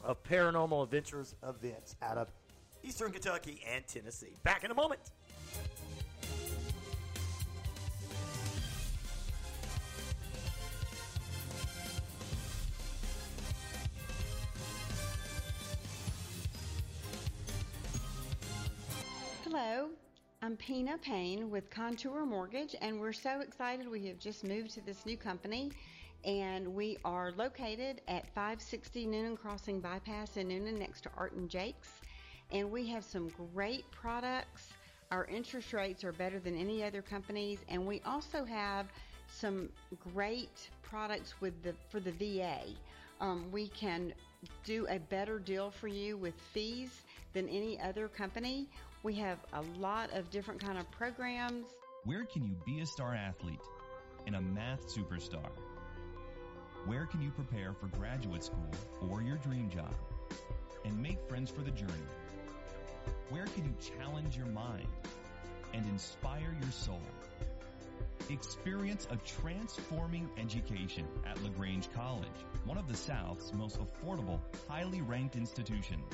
Of 0.02 0.22
Paranormal 0.24 0.82
Adventures 0.84 1.34
Events 1.47 1.97
out 2.02 2.18
of 2.18 2.28
Eastern 2.82 3.12
Kentucky 3.12 3.60
and 3.72 3.86
Tennessee. 3.86 4.34
Back 4.43 4.64
in 4.64 4.70
a 4.70 4.74
moment. 4.74 5.01
Hello, 19.48 19.90
I'm 20.43 20.56
Pina 20.56 20.98
Payne 20.98 21.52
with 21.52 21.70
Contour 21.70 22.27
Mortgage, 22.27 22.74
and 22.81 22.98
we're 22.98 23.12
so 23.12 23.39
excited. 23.39 23.89
We 23.89 24.05
have 24.09 24.18
just 24.18 24.43
moved 24.43 24.70
to 24.73 24.81
this 24.81 25.06
new 25.06 25.16
company, 25.16 25.70
and 26.24 26.74
we 26.74 26.98
are 27.05 27.31
located 27.31 28.01
at 28.09 28.27
560 28.35 29.06
Newnan 29.06 29.39
Crossing 29.39 29.78
Bypass 29.78 30.36
in 30.36 30.48
Newnan 30.48 30.81
next 30.81 31.02
to 31.02 31.10
Art 31.16 31.35
and 31.35 31.48
Jake's. 31.48 32.01
And 32.51 32.73
we 32.73 32.89
have 32.89 33.05
some 33.05 33.31
great 33.55 33.89
products. 33.93 34.73
Our 35.12 35.27
interest 35.27 35.73
rates 35.73 36.02
are 36.02 36.12
better 36.12 36.40
than 36.40 36.59
any 36.59 36.82
other 36.82 37.01
companies, 37.01 37.60
and 37.68 37.86
we 37.86 38.02
also 38.05 38.44
have 38.44 38.89
some 39.28 39.68
great 40.12 40.70
products 40.82 41.40
with 41.40 41.62
the 41.62 41.73
for 41.89 42.01
the 42.01 42.10
VA. 42.10 42.62
Um, 43.20 43.47
we 43.52 43.68
can 43.68 44.12
do 44.64 44.86
a 44.89 44.98
better 44.98 45.39
deal 45.39 45.70
for 45.70 45.86
you 45.86 46.16
with 46.16 46.35
fees 46.52 47.02
than 47.32 47.48
any 47.48 47.81
other 47.81 48.09
company. 48.09 48.68
We 49.07 49.15
have 49.15 49.39
a 49.53 49.62
lot 49.78 50.12
of 50.15 50.31
different 50.31 50.61
kind 50.61 50.77
of 50.78 50.91
programs. 50.91 51.66
Where 52.07 52.24
can 52.24 52.43
you 52.43 52.57
be 52.66 52.81
a 52.81 52.87
star 52.87 53.15
athlete 53.15 53.61
and 54.27 54.35
a 54.35 54.41
math 54.41 54.93
superstar? 54.93 55.49
Where 56.87 57.07
can 57.07 57.23
you 57.23 57.31
prepare 57.31 57.73
for 57.73 57.87
graduate 57.97 58.43
school 58.43 58.69
or 59.09 59.23
your 59.23 59.37
dream 59.37 59.70
job 59.70 59.95
and 60.85 61.01
make 61.01 61.19
friends 61.28 61.53
for 61.53 61.61
the 61.61 61.70
journey? 61.70 61.93
Where 63.28 63.45
can 63.55 63.66
you 63.66 63.74
challenge 63.97 64.37
your 64.37 64.47
mind 64.47 64.89
and 65.73 65.87
inspire 65.87 66.57
your 66.61 66.73
soul? 66.73 67.01
Experience 68.28 69.07
a 69.12 69.19
transforming 69.19 70.28
education 70.37 71.07
at 71.24 71.41
LaGrange 71.45 71.93
College, 71.95 72.27
one 72.65 72.77
of 72.77 72.89
the 72.89 72.97
South's 72.97 73.53
most 73.53 73.78
affordable, 73.78 74.41
highly 74.69 75.01
ranked 75.01 75.37
institutions. 75.37 76.12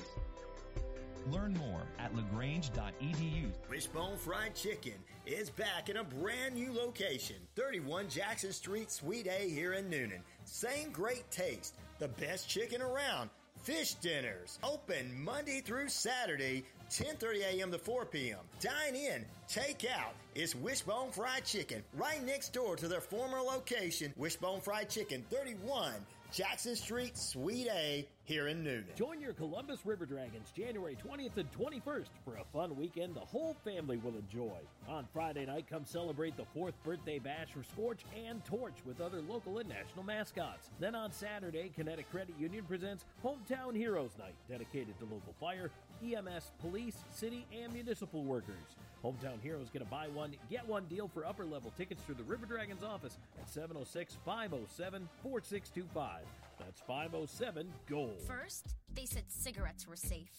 Learn 1.30 1.54
more 1.54 1.82
at 1.98 2.14
lagrange.edu. 2.14 3.50
Wishbone 3.70 4.16
Fried 4.16 4.54
Chicken 4.54 4.94
is 5.26 5.50
back 5.50 5.88
in 5.88 5.98
a 5.98 6.04
brand 6.04 6.54
new 6.54 6.72
location, 6.72 7.36
31 7.56 8.08
Jackson 8.08 8.52
Street, 8.52 8.90
Suite 8.90 9.28
A 9.28 9.48
here 9.48 9.74
in 9.74 9.88
Newnan. 9.88 10.20
Same 10.44 10.90
great 10.90 11.30
taste, 11.30 11.74
the 11.98 12.08
best 12.08 12.48
chicken 12.48 12.82
around. 12.82 13.30
Fish 13.62 13.94
dinners 13.94 14.58
open 14.64 15.22
Monday 15.22 15.60
through 15.60 15.88
Saturday, 15.88 16.64
10:30 16.90 17.42
a.m. 17.44 17.70
to 17.70 17.78
4 17.78 18.04
p.m. 18.06 18.40
Dine 18.60 18.96
in, 18.96 19.24
take 19.46 19.86
out. 19.96 20.14
It's 20.34 20.56
Wishbone 20.56 21.12
Fried 21.12 21.44
Chicken 21.44 21.84
right 21.94 22.24
next 22.24 22.52
door 22.52 22.74
to 22.74 22.88
their 22.88 23.00
former 23.00 23.40
location, 23.40 24.12
Wishbone 24.16 24.60
Fried 24.60 24.90
Chicken, 24.90 25.24
31 25.30 25.92
Jackson 26.32 26.74
Street, 26.74 27.18
Suite 27.18 27.68
A, 27.70 28.08
here 28.24 28.48
in 28.48 28.64
Newnan. 28.64 28.96
Join 28.96 29.20
your 29.20 29.34
Columbus 29.34 29.84
River 29.84 30.06
Dragons 30.06 30.50
January 30.56 30.96
20th 30.96 31.36
and 31.36 31.50
21st 31.52 32.06
for 32.24 32.36
a 32.36 32.44
fun 32.54 32.74
weekend 32.74 33.14
the 33.14 33.20
whole 33.20 33.54
family 33.64 33.98
will 33.98 34.14
enjoy. 34.16 34.56
On 34.88 35.06
Friday 35.12 35.44
night, 35.44 35.66
come 35.68 35.84
celebrate 35.84 36.36
the 36.38 36.46
fourth 36.54 36.74
birthday 36.84 37.18
bash 37.18 37.48
for 37.52 37.62
Scorch 37.62 38.00
and 38.26 38.42
Torch 38.46 38.76
with 38.86 39.02
other 39.02 39.20
local 39.20 39.58
and 39.58 39.68
national 39.68 40.04
mascots. 40.04 40.70
Then 40.80 40.94
on 40.94 41.12
Saturday, 41.12 41.70
Kinetic 41.76 42.10
Credit 42.10 42.34
Union 42.38 42.64
presents 42.64 43.04
Hometown 43.22 43.76
Heroes 43.76 44.12
Night, 44.18 44.34
dedicated 44.48 44.98
to 45.00 45.04
local 45.04 45.34
fire, 45.38 45.70
EMS, 46.02 46.52
police, 46.60 46.96
city, 47.12 47.46
and 47.52 47.72
municipal 47.72 48.24
workers. 48.24 48.76
Hometown 49.04 49.40
Heroes 49.42 49.68
get 49.72 49.82
a 49.82 49.86
buy 49.86 50.06
one, 50.14 50.34
get 50.50 50.66
one 50.66 50.84
deal 50.86 51.08
for 51.08 51.26
upper 51.26 51.44
level 51.44 51.72
tickets 51.76 52.02
through 52.02 52.14
the 52.14 52.22
River 52.22 52.46
Dragons 52.46 52.84
office 52.84 53.18
at 53.40 53.48
706 53.48 54.16
507 54.24 55.08
4625. 55.22 56.20
That's 56.58 56.80
507 56.80 57.72
Gold. 57.88 58.20
First, 58.26 58.74
they 58.94 59.06
said 59.06 59.24
cigarettes 59.28 59.88
were 59.88 59.96
safe. 59.96 60.30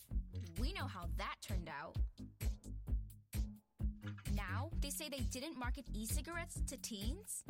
We 0.60 0.74
know 0.74 0.86
how 0.86 1.08
that 1.18 1.36
turned 1.42 1.70
out. 1.70 1.98
Now, 4.36 4.70
they 4.82 4.90
say 4.90 5.10
they 5.10 5.24
didn't 5.32 5.58
market 5.58 5.86
e 5.94 6.06
cigarettes 6.06 6.60
to 6.68 6.78
teens? 6.78 7.44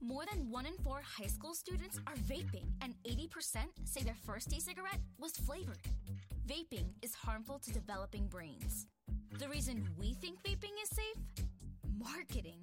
More 0.00 0.24
than 0.30 0.50
one 0.50 0.66
in 0.66 0.76
four 0.84 1.00
high 1.02 1.26
school 1.26 1.54
students 1.54 1.98
are 2.06 2.14
vaping, 2.28 2.66
and 2.82 2.94
80% 3.08 3.56
say 3.84 4.02
their 4.02 4.16
first 4.26 4.52
e 4.52 4.60
cigarette 4.60 5.00
was 5.18 5.32
flavored. 5.32 5.80
Vaping 6.46 6.92
is 7.02 7.14
harmful 7.14 7.58
to 7.58 7.72
developing 7.72 8.26
brains. 8.26 8.86
The 9.38 9.48
reason 9.48 9.88
we 9.98 10.12
think 10.14 10.42
vaping 10.42 10.74
is 10.82 10.90
safe? 10.90 11.46
Marketing. 11.98 12.60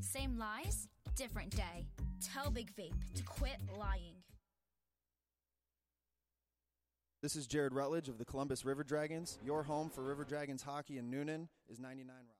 Same 0.00 0.38
lies, 0.38 0.88
different 1.16 1.50
day. 1.50 1.86
Tell 2.32 2.50
Big 2.50 2.74
Vape 2.76 2.94
to 3.14 3.22
quit 3.24 3.56
lying. 3.78 4.14
This 7.22 7.34
is 7.34 7.46
Jared 7.46 7.74
Rutledge 7.74 8.08
of 8.08 8.18
the 8.18 8.24
Columbus 8.24 8.64
River 8.64 8.84
Dragons. 8.84 9.38
Your 9.44 9.64
home 9.64 9.90
for 9.90 10.02
River 10.02 10.24
Dragons 10.24 10.62
hockey 10.62 10.98
in 10.98 11.10
Newnan 11.10 11.48
is 11.68 11.80
99 11.80 12.14
Rock. 12.28 12.35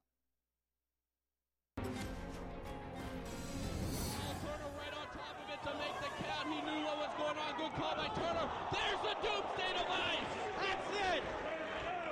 Was 7.67 7.79
going 7.79 7.83
on. 7.83 7.83
Good 7.83 7.83
call 7.83 7.95
by 7.95 8.07
Turner. 8.15 8.47
There's 8.71 9.01
the 9.03 9.15
doomsday 9.27 9.71
device. 9.75 10.31
That's 10.55 10.89
it. 11.15 11.23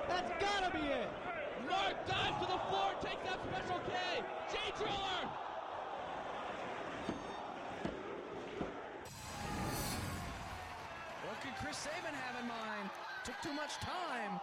That's 0.10 0.32
gotta 0.44 0.72
be 0.76 0.84
it. 0.84 1.08
Mark 1.70 1.96
dives 2.08 2.40
to 2.44 2.48
the 2.52 2.60
floor, 2.68 2.92
takes 3.02 3.24
out 3.32 3.40
Special 3.40 3.80
K. 3.88 3.96
Jay 4.52 4.70
Driller. 4.78 5.22
What 11.24 11.42
could 11.42 11.56
Chris 11.64 11.78
Sabin 11.78 12.14
have 12.14 12.42
in 12.42 12.48
mind? 12.48 12.90
Took 13.24 13.40
too 13.42 13.54
much 13.54 13.76
time. 13.80 14.40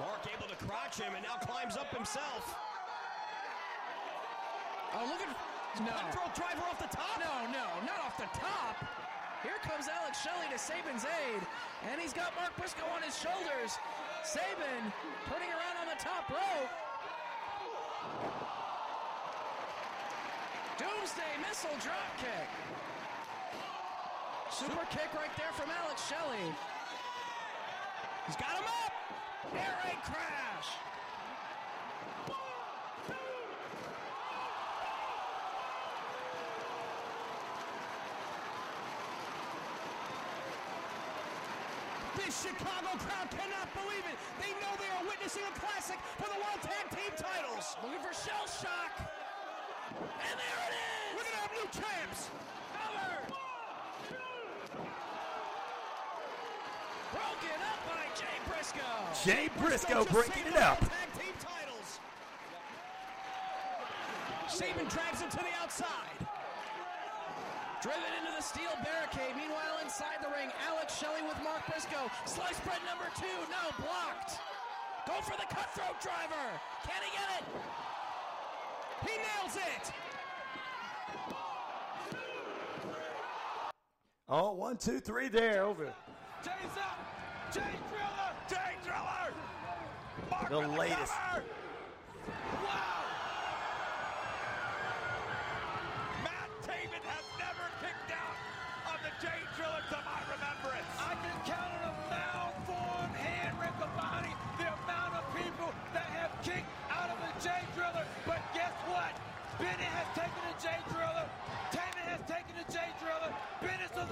Mark 0.00 0.24
able 0.32 0.48
to 0.48 0.64
crotch 0.64 0.98
him 0.98 1.14
and 1.14 1.24
now 1.24 1.36
climbs 1.44 1.76
up 1.76 1.94
himself. 1.94 2.56
Oh, 4.94 5.04
look 5.04 5.20
at 5.20 5.28
no. 5.84 5.92
Cutthroat 5.92 6.34
driver 6.34 6.64
off 6.70 6.78
the 6.80 6.96
top. 6.96 7.20
No, 7.20 7.52
no, 7.52 7.66
not 7.84 8.00
off 8.00 8.16
the 8.16 8.38
top. 8.38 8.97
Here 9.42 9.58
comes 9.62 9.86
Alex 9.86 10.18
Shelley 10.20 10.50
to 10.50 10.58
Sabin's 10.58 11.06
aid, 11.06 11.42
and 11.90 12.00
he's 12.00 12.12
got 12.12 12.34
Mark 12.34 12.50
Briscoe 12.58 12.86
on 12.90 13.02
his 13.02 13.14
shoulders. 13.14 13.78
Saban 14.26 14.82
turning 15.30 15.50
around 15.54 15.78
on 15.78 15.86
the 15.86 15.98
top 16.02 16.28
rope. 16.28 16.72
Doomsday 20.76 21.34
missile 21.46 21.78
drop 21.78 22.10
kick. 22.18 22.50
Super 24.50 24.84
kick 24.90 25.14
right 25.14 25.30
there 25.36 25.52
from 25.54 25.70
Alex 25.84 26.08
Shelley. 26.08 26.50
He's 28.26 28.36
got 28.36 28.58
him 28.58 28.66
up. 28.66 28.92
Air 29.54 29.78
raid 29.84 30.02
crash. 30.02 30.66
This 42.28 42.42
Chicago 42.42 42.92
crowd 43.00 43.30
cannot 43.30 43.72
believe 43.72 44.04
it. 44.04 44.18
They 44.36 44.52
know 44.60 44.68
they 44.76 44.92
are 45.00 45.04
witnessing 45.08 45.40
a 45.48 45.58
classic 45.58 45.96
for 46.20 46.28
the 46.28 46.36
World 46.36 46.60
Tag 46.60 46.84
Team 46.92 47.08
titles. 47.16 47.74
Looking 47.82 48.04
for 48.04 48.12
shell 48.12 48.44
shock. 48.44 48.92
And 49.96 50.36
there 50.36 50.60
it 50.68 50.76
is. 50.76 51.16
We're 51.16 51.24
going 51.24 51.32
to 51.32 51.40
have 51.40 51.52
new 51.56 51.68
champs. 51.72 52.28
Cover. 52.76 53.32
Broken 57.16 57.58
up 57.64 57.80
by 57.88 58.04
Jay 58.12 58.36
Briscoe. 58.44 59.00
Jay 59.24 59.48
Briscoe 59.56 60.04
breaking 60.12 60.52
it 60.52 60.60
up. 60.60 60.80
Tag 60.80 61.08
Team 61.16 61.32
titles. 61.40 61.98
Sabin 64.48 64.86
drags 64.88 65.22
him 65.22 65.30
to 65.30 65.38
the 65.38 65.54
outside. 65.62 66.28
Driven 67.80 68.10
into 68.18 68.34
the 68.36 68.42
steel 68.42 68.74
barricade. 68.82 69.36
Meanwhile, 69.36 69.78
inside 69.84 70.18
the 70.20 70.28
ring, 70.34 70.50
Alex 70.66 70.98
Shelley 70.98 71.22
with 71.22 71.38
Mark 71.44 71.62
Briscoe. 71.70 72.10
Slice 72.26 72.58
bread 72.66 72.82
number 72.82 73.06
two. 73.14 73.38
No, 73.46 73.70
blocked. 73.78 74.40
Go 75.06 75.14
for 75.22 75.36
the 75.38 75.46
cutthroat 75.46 76.00
driver. 76.02 76.46
Can 76.82 77.00
he 77.06 77.10
get 77.14 77.28
it? 77.38 77.44
He 79.06 79.14
nails 79.16 79.56
it. 79.56 79.92
Oh, 84.28 84.52
one, 84.52 84.76
two, 84.76 84.98
three 84.98 85.28
there. 85.28 85.64
Over. 85.64 85.94
Jay's 86.42 86.76
up. 86.76 86.98
Jay 87.54 87.62
Driller. 87.88 88.32
Jay 88.48 88.74
Driller. 88.84 89.32
the 90.50 90.68
latest. 90.76 91.12
Wow! 91.12 91.40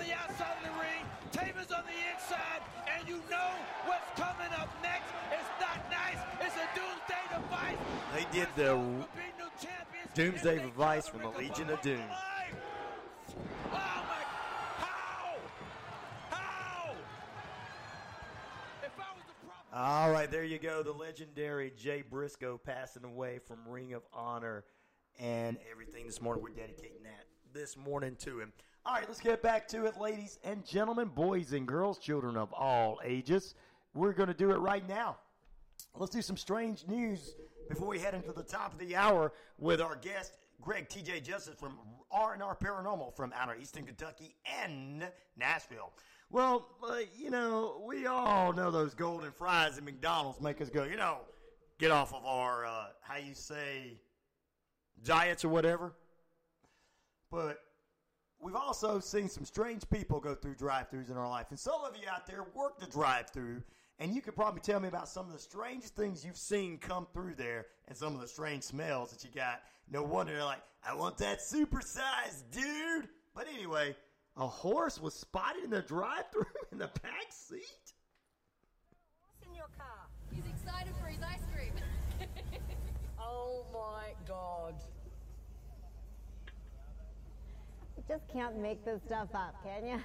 The 0.07 0.15
outside 0.15 0.57
of 0.57 0.63
the 0.63 0.75
ring. 0.79 1.03
Taven's 1.33 1.73
on 1.73 1.83
the 1.85 1.99
inside. 2.15 2.63
And 2.87 3.09
you 3.09 3.17
know 3.31 3.51
what's 3.87 4.09
coming 4.15 4.53
up 4.59 4.71
next. 4.83 5.11
It's 5.33 5.51
not 5.61 5.79
nice. 5.91 6.19
It's 6.41 6.55
a 6.55 6.69
doomsday 6.79 7.25
device. 7.35 7.79
They 8.15 8.39
did 8.39 8.49
the 8.57 9.07
Doomsday 10.15 10.59
Device 10.61 11.09
from 11.09 11.23
the 11.23 11.29
Legion 11.29 11.69
of 11.69 11.81
Doom. 11.83 12.01
Oh, 13.73 14.03
All 19.75 20.11
right, 20.11 20.31
there 20.31 20.45
you 20.45 20.59
go. 20.59 20.83
The 20.83 20.93
legendary 20.93 21.71
Jay 21.77 22.03
Briscoe 22.03 22.57
passing 22.57 23.05
away 23.05 23.41
from 23.47 23.59
Ring 23.69 23.93
of 23.93 24.03
Honor 24.15 24.65
and 25.19 25.59
everything 25.71 26.07
this 26.07 26.23
morning. 26.23 26.43
We're 26.43 26.49
dedicating 26.49 27.03
that 27.03 27.27
this 27.53 27.77
morning 27.77 28.17
to 28.21 28.41
him. 28.41 28.53
All 28.87 28.93
right, 28.93 29.05
let's 29.09 29.19
get 29.19 29.43
back 29.43 29.67
to 29.69 29.85
it, 29.87 29.99
ladies 30.01 30.39
and 30.45 30.65
gentlemen, 30.65 31.09
boys 31.09 31.53
and 31.53 31.67
girls, 31.67 31.99
children 31.99 32.37
of 32.37 32.53
all 32.53 33.01
ages. 33.03 33.57
We're 33.95 34.13
going 34.13 34.29
to 34.29 34.35
do 34.35 34.53
it 34.53 34.59
right 34.59 34.89
now. 34.89 35.17
Let's 35.99 36.13
do 36.13 36.23
some 36.23 36.37
strange 36.37 36.87
news 36.87 37.35
before 37.69 37.89
we 37.89 37.99
head 37.99 38.15
into 38.15 38.33
the 38.33 38.45
top 38.45 38.73
of 38.73 38.79
the 38.79 38.95
hour 38.95 39.33
with 39.59 39.81
our 39.81 39.97
guest 39.97 40.35
Greg 40.63 40.89
TJ 40.89 41.25
Justice 41.25 41.57
from 41.59 41.77
R&R 42.13 42.57
Paranormal 42.63 43.17
from 43.17 43.33
outer 43.35 43.57
Eastern 43.61 43.87
Kentucky 43.87 44.37
and 44.63 45.05
Nashville. 45.37 45.93
Well, 46.31 46.69
uh, 46.89 46.99
you 47.19 47.31
know, 47.31 47.83
we 47.85 48.07
all 48.07 48.53
know 48.53 48.71
those 48.71 48.95
golden 48.95 49.33
fries 49.33 49.79
at 49.79 49.83
McDonald's 49.83 50.41
make 50.41 50.61
us 50.61 50.71
go, 50.71 50.85
you 50.85 50.97
know, 50.97 51.23
get 51.81 51.91
off 51.91 52.15
of 52.15 52.25
our, 52.25 52.65
uh, 52.65 52.85
how 53.01 53.17
you 53.17 53.35
say, 53.35 53.99
diets 55.03 55.45
or 55.45 55.49
whatever. 55.49 55.93
But 57.33 57.59
we've 58.41 58.57
also 58.57 59.01
seen 59.01 59.29
some 59.29 59.45
strange 59.45 59.89
people 59.91 60.21
go 60.21 60.35
through 60.35 60.55
drive-throughs 60.55 61.11
in 61.11 61.17
our 61.17 61.29
life. 61.29 61.47
And 61.51 61.59
some 61.59 61.83
of 61.85 61.97
you 61.97 62.09
out 62.09 62.27
there 62.27 62.45
work 62.55 62.79
the 62.79 62.87
drive-through, 62.87 63.63
and 63.99 64.15
you 64.15 64.21
could 64.21 64.37
probably 64.37 64.61
tell 64.61 64.81
me 64.81 64.89
about 64.89 65.09
some 65.09 65.27
of 65.27 65.33
the 65.33 65.39
strange 65.39 65.85
things 65.85 66.25
you've 66.25 66.37
seen 66.37 66.79
come 66.79 67.07
through 67.13 67.35
there 67.37 67.67
and 67.89 67.97
some 67.97 68.15
of 68.15 68.21
the 68.21 68.29
strange 68.29 68.63
smells 68.63 69.11
that 69.11 69.25
you 69.25 69.31
got. 69.35 69.63
No 69.91 70.03
wonder 70.03 70.33
they're 70.33 70.45
like, 70.45 70.63
I 70.87 70.95
want 70.95 71.19
that 71.19 71.41
supersized 71.41 72.51
dude. 72.53 73.09
But 73.35 73.47
anyway, 73.53 73.97
a 74.37 74.47
horse 74.47 75.01
was 75.01 75.15
spotted 75.15 75.65
in 75.65 75.71
the 75.71 75.83
drive-through 75.83 76.45
in 76.73 76.79
the 76.79 76.91
back 77.03 77.31
seat. 77.31 77.63
What's 79.29 79.49
in 79.49 79.55
your 79.55 79.69
car? 79.79 80.07
He's 80.31 80.45
excited 80.47 80.93
for 81.01 81.07
his 81.07 81.23
ice 81.23 81.41
cream. 81.55 81.73
oh 83.21 83.65
my 83.73 84.13
god. 84.29 84.75
You 87.96 87.96
just 88.09 88.25
can't 88.31 88.57
make 88.63 88.85
this 88.85 89.03
stuff 89.07 89.29
up, 89.35 89.59
can 89.67 89.87
you? 89.87 89.99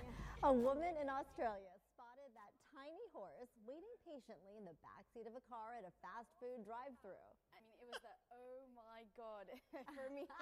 A 0.44 0.52
woman 0.54 0.98
in 0.98 1.06
Australia 1.06 1.70
spotted 1.94 2.34
that 2.34 2.50
tiny 2.74 3.06
horse 3.14 3.50
waiting 3.70 3.94
patiently 4.02 4.58
in 4.58 4.66
the 4.66 4.74
backseat 4.82 5.30
of 5.30 5.38
a 5.38 5.44
car 5.46 5.78
at 5.78 5.86
a 5.86 5.94
fast 6.02 6.30
food 6.42 6.66
drive-through. 6.66 7.30
I 7.54 7.62
mean, 7.62 7.78
it 7.78 7.86
was 7.94 8.02
the 8.02 8.16
oh 8.34 8.66
my 8.74 9.06
god 9.14 9.46
for 9.96 10.10
me. 10.10 10.26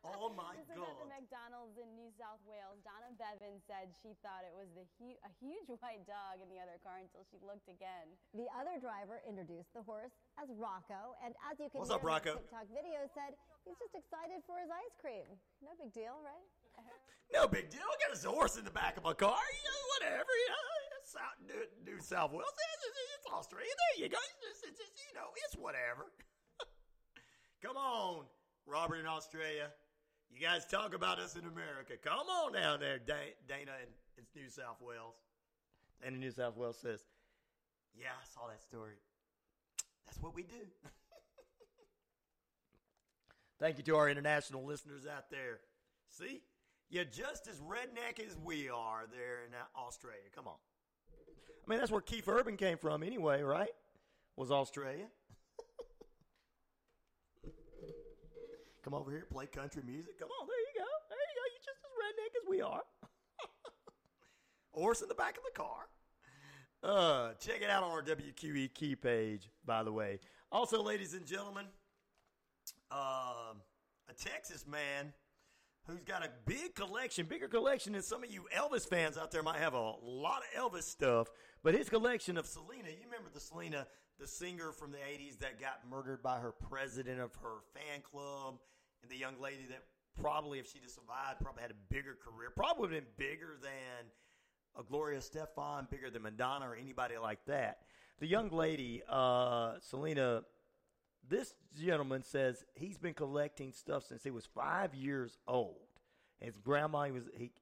Oh 0.00 0.32
my 0.32 0.56
this 0.56 0.64
is 0.64 0.80
at 0.80 0.96
the 0.96 1.12
McDonald's 1.12 1.76
in 1.76 1.84
New 1.92 2.08
South 2.16 2.40
Wales. 2.48 2.80
Donna 2.88 3.12
Bevan 3.20 3.60
said 3.68 3.92
she 4.00 4.16
thought 4.24 4.48
it 4.48 4.56
was 4.56 4.64
the 4.72 4.88
hu- 4.96 5.20
a 5.20 5.30
huge 5.36 5.68
white 5.84 6.08
dog 6.08 6.40
in 6.40 6.48
the 6.48 6.56
other 6.56 6.80
car 6.80 7.04
until 7.04 7.20
she 7.28 7.36
looked 7.44 7.68
again. 7.68 8.08
The 8.32 8.48
other 8.56 8.80
driver 8.80 9.20
introduced 9.28 9.68
the 9.76 9.84
horse 9.84 10.08
as 10.40 10.48
Rocco, 10.56 11.20
and 11.20 11.36
as 11.52 11.60
you 11.60 11.68
can 11.68 11.84
What's 11.84 11.92
hear 11.92 12.00
up, 12.00 12.08
Rocco? 12.08 12.32
in 12.32 12.40
the 12.40 12.48
TikTok 12.48 12.68
video, 12.72 12.98
said 13.12 13.36
he's 13.68 13.76
just 13.76 13.92
excited 13.92 14.40
for 14.48 14.56
his 14.56 14.72
ice 14.72 14.96
cream. 15.04 15.28
No 15.60 15.76
big 15.76 15.92
deal, 15.92 16.16
right? 16.24 16.48
No 17.32 17.46
big 17.46 17.70
deal. 17.70 17.86
I 17.86 17.94
got 18.02 18.10
a 18.10 18.28
horse 18.28 18.58
in 18.58 18.64
the 18.64 18.74
back 18.74 18.96
of 18.96 19.04
my 19.04 19.14
car. 19.14 19.30
You 19.38 19.62
know, 19.62 19.82
whatever. 19.94 20.32
You 20.34 20.48
know, 20.50 20.66
it's 20.98 21.12
South, 21.12 21.38
New, 21.46 21.92
New 21.92 22.00
South 22.02 22.32
Wales. 22.32 22.50
It's, 22.50 22.84
it's, 22.90 22.98
it's 23.22 23.32
Australia. 23.32 23.70
There 23.70 24.02
you 24.02 24.10
go. 24.10 24.18
It's, 24.50 24.62
it's, 24.66 24.80
it's, 24.80 24.98
you 24.98 25.14
know, 25.14 25.30
it's 25.46 25.54
whatever. 25.54 26.10
Come 27.62 27.76
on, 27.76 28.24
Robert 28.66 28.96
in 28.96 29.06
Australia. 29.06 29.70
You 30.30 30.40
guys 30.40 30.66
talk 30.66 30.94
about 30.94 31.18
us 31.18 31.36
in 31.36 31.46
America. 31.46 31.94
Come 32.02 32.26
on 32.26 32.52
down 32.52 32.80
there, 32.80 32.98
Dana 32.98 33.78
in, 33.78 33.90
in 34.18 34.24
New 34.34 34.48
South 34.48 34.80
Wales. 34.80 35.14
And 36.02 36.18
New 36.18 36.30
South 36.30 36.56
Wales 36.56 36.78
says, 36.80 37.00
Yeah, 37.94 38.10
I 38.10 38.24
saw 38.34 38.48
that 38.48 38.62
story. 38.62 38.94
That's 40.06 40.20
what 40.20 40.34
we 40.34 40.42
do. 40.42 40.66
Thank 43.60 43.76
you 43.78 43.84
to 43.84 43.96
our 43.96 44.08
international 44.08 44.64
listeners 44.64 45.06
out 45.06 45.30
there. 45.30 45.60
See, 46.08 46.40
you're 46.90 47.04
just 47.04 47.46
as 47.46 47.60
redneck 47.60 48.18
as 48.18 48.36
we 48.44 48.68
are 48.68 49.06
there 49.12 49.44
in 49.46 49.54
Australia. 49.76 50.28
Come 50.34 50.48
on. 50.48 50.56
I 51.14 51.70
mean, 51.70 51.78
that's 51.78 51.92
where 51.92 52.00
Keith 52.00 52.26
Urban 52.28 52.56
came 52.56 52.78
from 52.78 53.04
anyway, 53.04 53.42
right? 53.42 53.70
Was 54.36 54.50
Australia. 54.50 55.06
Come 58.84 58.94
over 58.94 59.10
here, 59.10 59.26
play 59.30 59.46
country 59.46 59.82
music. 59.86 60.18
Come 60.18 60.30
on, 60.40 60.48
there 60.48 60.58
you 60.58 60.72
go. 60.76 60.86
There 61.08 61.18
you 61.18 61.34
go. 61.36 61.42
You're 61.52 61.62
just 61.64 61.78
as 61.84 61.92
redneck 62.02 62.34
as 62.42 62.48
we 62.48 62.60
are. 62.60 62.82
Horse 64.72 65.02
in 65.02 65.08
the 65.08 65.14
back 65.14 65.36
of 65.36 65.44
the 65.44 65.52
car. 65.56 65.88
Uh, 66.82 67.34
check 67.34 67.60
it 67.62 67.70
out 67.70 67.84
on 67.84 67.90
our 67.90 68.02
WQE 68.02 68.74
key 68.74 68.96
page, 68.96 69.50
by 69.64 69.84
the 69.84 69.92
way. 69.92 70.18
Also, 70.50 70.82
ladies 70.82 71.14
and 71.14 71.26
gentlemen, 71.26 71.66
um, 72.90 73.60
a 74.08 74.14
Texas 74.18 74.66
man 74.66 75.12
who's 75.86 76.04
got 76.04 76.24
a 76.24 76.30
big 76.46 76.74
collection, 76.74 77.26
bigger 77.26 77.48
collection 77.48 77.94
than 77.94 78.02
some 78.02 78.22
of 78.22 78.30
you 78.30 78.46
Elvis 78.56 78.88
fans 78.88 79.16
out 79.16 79.30
there 79.30 79.42
might 79.42 79.58
have 79.58 79.74
a 79.74 79.94
lot 80.02 80.42
of 80.42 80.72
Elvis 80.72 80.84
stuff. 80.84 81.28
But 81.62 81.74
his 81.74 81.88
collection 81.88 82.36
of 82.36 82.46
Selena, 82.46 82.88
you 82.88 83.04
remember 83.04 83.30
the 83.32 83.40
Selena, 83.40 83.86
the 84.18 84.26
singer 84.26 84.72
from 84.72 84.92
the 84.92 84.98
80s 84.98 85.38
that 85.38 85.60
got 85.60 85.80
murdered 85.90 86.22
by 86.22 86.38
her 86.38 86.52
president 86.52 87.20
of 87.20 87.34
her 87.42 87.58
fan 87.74 88.02
club, 88.02 88.58
and 89.02 89.10
the 89.10 89.16
young 89.16 89.40
lady 89.40 89.66
that 89.70 89.82
probably, 90.20 90.58
if 90.58 90.70
she'd 90.70 90.82
have 90.82 90.90
survived, 90.90 91.40
probably 91.40 91.62
had 91.62 91.70
a 91.70 91.80
bigger 91.88 92.16
career, 92.22 92.50
probably 92.54 92.80
would 92.80 92.92
have 92.92 93.04
been 93.04 93.28
bigger 93.28 93.56
than 93.62 94.06
a 94.78 94.82
Gloria 94.82 95.20
Stefan, 95.20 95.88
bigger 95.90 96.10
than 96.10 96.22
Madonna 96.22 96.68
or 96.68 96.76
anybody 96.76 97.16
like 97.18 97.44
that. 97.46 97.78
The 98.20 98.26
young 98.26 98.50
lady, 98.50 99.02
uh, 99.08 99.74
Selena, 99.80 100.42
this 101.28 101.54
gentleman 101.80 102.22
says 102.22 102.64
he's 102.74 102.98
been 102.98 103.14
collecting 103.14 103.72
stuff 103.72 104.04
since 104.04 104.24
he 104.24 104.30
was 104.30 104.46
five 104.46 104.94
years 104.94 105.38
old. 105.46 105.76
His 106.40 106.56
grandma 106.56 107.04
he 107.04 107.12
was 107.12 107.24
he 107.36 107.52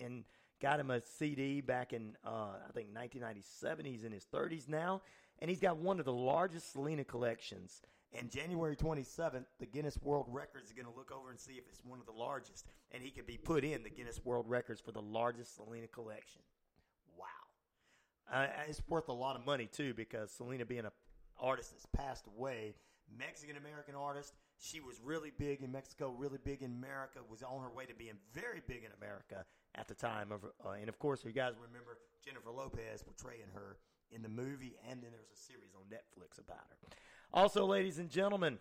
and 0.00 0.24
got 0.60 0.80
him 0.80 0.90
a 0.90 1.00
CD 1.00 1.60
back 1.60 1.92
in 1.92 2.16
uh, 2.24 2.56
I 2.68 2.72
think 2.74 2.88
1997. 2.94 3.84
He's 3.84 4.04
in 4.04 4.12
his 4.12 4.26
30s 4.32 4.68
now, 4.68 5.02
and 5.38 5.48
he's 5.48 5.60
got 5.60 5.76
one 5.76 5.98
of 5.98 6.04
the 6.04 6.12
largest 6.12 6.72
Selena 6.72 7.04
collections. 7.04 7.82
And 8.18 8.30
January 8.30 8.74
27th, 8.74 9.44
the 9.60 9.66
Guinness 9.66 9.98
World 10.02 10.26
Records 10.30 10.68
is 10.68 10.72
going 10.72 10.86
to 10.86 10.96
look 10.96 11.12
over 11.12 11.30
and 11.30 11.38
see 11.38 11.52
if 11.52 11.64
it's 11.68 11.84
one 11.84 12.00
of 12.00 12.06
the 12.06 12.12
largest, 12.12 12.66
and 12.90 13.02
he 13.02 13.10
could 13.10 13.26
be 13.26 13.36
put 13.36 13.64
in 13.64 13.82
the 13.82 13.90
Guinness 13.90 14.24
World 14.24 14.46
Records 14.48 14.80
for 14.80 14.92
the 14.92 15.02
largest 15.02 15.56
Selena 15.56 15.86
collection. 15.88 16.40
Wow, 17.18 17.26
uh, 18.32 18.46
it's 18.66 18.80
worth 18.88 19.08
a 19.08 19.12
lot 19.12 19.36
of 19.36 19.44
money 19.44 19.66
too 19.66 19.92
because 19.92 20.30
Selena 20.30 20.64
being 20.64 20.80
an 20.80 20.86
artist 21.40 21.72
that's 21.72 21.86
passed 21.86 22.26
away, 22.26 22.74
Mexican 23.16 23.56
American 23.56 23.94
artist. 23.94 24.34
She 24.58 24.80
was 24.80 25.00
really 25.02 25.32
big 25.38 25.62
in 25.62 25.70
Mexico, 25.70 26.14
really 26.16 26.38
big 26.42 26.62
in 26.62 26.72
America. 26.72 27.20
Was 27.30 27.42
on 27.42 27.62
her 27.62 27.70
way 27.70 27.86
to 27.86 27.94
being 27.94 28.18
very 28.34 28.60
big 28.66 28.84
in 28.84 28.90
America 29.00 29.44
at 29.74 29.88
the 29.88 29.94
time 29.94 30.32
of, 30.32 30.44
uh, 30.44 30.70
and 30.70 30.88
of 30.88 30.98
course, 30.98 31.24
you 31.24 31.32
guys 31.32 31.54
remember 31.60 31.98
Jennifer 32.24 32.50
Lopez 32.50 33.02
portraying 33.02 33.48
her 33.54 33.76
in 34.10 34.22
the 34.22 34.28
movie, 34.28 34.76
and 34.88 35.02
then 35.02 35.10
there 35.10 35.20
was 35.20 35.38
a 35.38 35.40
series 35.40 35.70
on 35.74 35.82
Netflix 35.90 36.38
about 36.38 36.66
her. 36.70 36.88
Also, 37.32 37.66
ladies 37.66 37.98
and 37.98 38.10
gentlemen, 38.10 38.58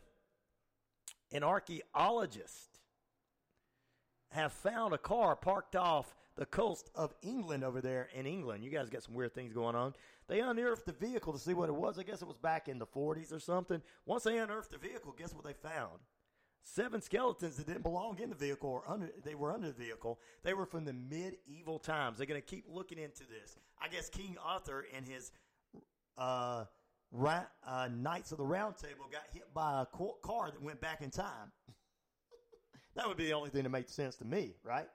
an 1.31 1.43
archaeologist 1.43 2.79
have 4.29 4.51
found 4.51 4.93
a 4.93 4.97
car 4.97 5.35
parked 5.35 5.75
off 5.75 6.15
the 6.35 6.45
coast 6.45 6.89
of 6.95 7.13
England 7.21 7.63
over 7.63 7.81
there 7.81 8.09
in 8.13 8.25
England. 8.25 8.63
You 8.63 8.69
guys 8.69 8.89
got 8.89 9.03
some 9.03 9.15
weird 9.15 9.33
things 9.33 9.53
going 9.53 9.75
on. 9.75 9.93
They 10.27 10.39
unearthed 10.39 10.85
the 10.85 10.91
vehicle 10.91 11.33
to 11.33 11.39
see 11.39 11.53
what 11.53 11.69
it 11.69 11.75
was. 11.75 11.97
I 11.97 12.03
guess 12.03 12.21
it 12.21 12.27
was 12.27 12.37
back 12.37 12.67
in 12.67 12.77
the 12.77 12.85
40s 12.85 13.33
or 13.33 13.39
something. 13.39 13.81
Once 14.05 14.23
they 14.23 14.37
unearthed 14.37 14.71
the 14.71 14.77
vehicle, 14.77 15.15
guess 15.17 15.33
what 15.33 15.45
they 15.45 15.53
found? 15.53 15.99
Seven 16.63 17.01
skeletons 17.01 17.55
that 17.55 17.65
didn't 17.65 17.83
belong 17.83 18.19
in 18.19 18.29
the 18.29 18.35
vehicle 18.35 18.69
or 18.69 18.83
under 18.87 19.09
they 19.23 19.35
were 19.35 19.53
under 19.53 19.67
the 19.67 19.73
vehicle. 19.73 20.19
They 20.43 20.53
were 20.53 20.65
from 20.65 20.83
the 20.83 20.93
medieval 20.93 21.79
times. 21.79 22.17
They're 22.17 22.27
going 22.27 22.41
to 22.41 22.45
keep 22.45 22.65
looking 22.69 22.99
into 22.99 23.23
this. 23.23 23.57
I 23.81 23.87
guess 23.87 24.09
King 24.09 24.35
Arthur 24.43 24.85
and 24.93 25.07
his 25.07 25.31
uh, 26.17 26.65
uh, 27.15 27.89
Knights 27.95 28.33
of 28.33 28.37
the 28.37 28.45
Round 28.45 28.75
Table 28.77 29.05
got 29.09 29.23
hit 29.33 29.53
by 29.53 29.83
a 29.83 29.85
car 29.85 30.51
that 30.51 30.61
went 30.61 30.81
back 30.81 31.01
in 31.01 31.09
time. 31.09 31.51
that 32.97 33.07
would 33.07 33.17
be 33.17 33.25
the 33.25 33.33
only 33.33 33.49
thing 33.49 33.63
that 33.63 33.69
makes 33.69 33.93
sense 33.93 34.15
to 34.17 34.25
me, 34.25 34.55
right? 34.63 34.87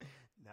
no, 0.44 0.52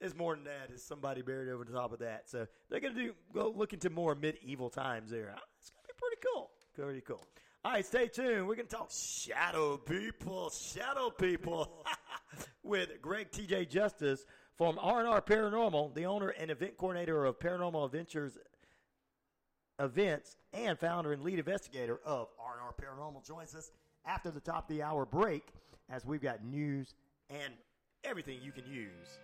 it's 0.00 0.16
more 0.16 0.34
than 0.34 0.44
that. 0.44 0.70
It's 0.70 0.82
somebody 0.82 1.22
buried 1.22 1.50
over 1.50 1.64
the 1.64 1.72
top 1.72 1.92
of 1.92 2.00
that. 2.00 2.28
So 2.28 2.46
they're 2.68 2.80
gonna 2.80 2.94
do 2.94 3.12
go 3.32 3.52
look 3.54 3.72
into 3.72 3.90
more 3.90 4.14
medieval 4.14 4.70
times 4.70 5.10
there. 5.10 5.34
Ah, 5.36 5.40
it's 5.60 5.70
gonna 5.70 5.86
be 5.86 5.92
pretty 5.98 6.16
cool. 6.32 6.50
Pretty 6.74 7.00
cool. 7.02 7.22
All 7.64 7.72
right, 7.72 7.84
stay 7.84 8.08
tuned. 8.08 8.48
We're 8.48 8.56
gonna 8.56 8.68
talk 8.68 8.90
shadow 8.90 9.76
people, 9.76 10.50
shadow 10.50 11.10
people, 11.10 11.86
with 12.62 13.00
Greg 13.00 13.30
T.J. 13.30 13.66
Justice 13.66 14.24
from 14.56 14.78
R&R 14.80 15.20
Paranormal, 15.20 15.94
the 15.94 16.06
owner 16.06 16.28
and 16.28 16.50
event 16.50 16.76
coordinator 16.76 17.24
of 17.24 17.38
Paranormal 17.38 17.84
Adventures 17.84 18.38
events 19.80 20.36
and 20.52 20.78
founder 20.78 21.12
and 21.12 21.22
lead 21.22 21.38
investigator 21.38 21.98
of 22.04 22.28
R&R 22.38 22.74
Paranormal 22.80 23.26
joins 23.26 23.54
us 23.54 23.70
after 24.06 24.30
the 24.30 24.40
top 24.40 24.70
of 24.70 24.76
the 24.76 24.82
hour 24.82 25.04
break 25.04 25.46
as 25.90 26.04
we've 26.04 26.22
got 26.22 26.44
news 26.44 26.94
and 27.30 27.54
everything 28.04 28.38
you 28.42 28.52
can 28.52 28.64
use. 28.66 29.18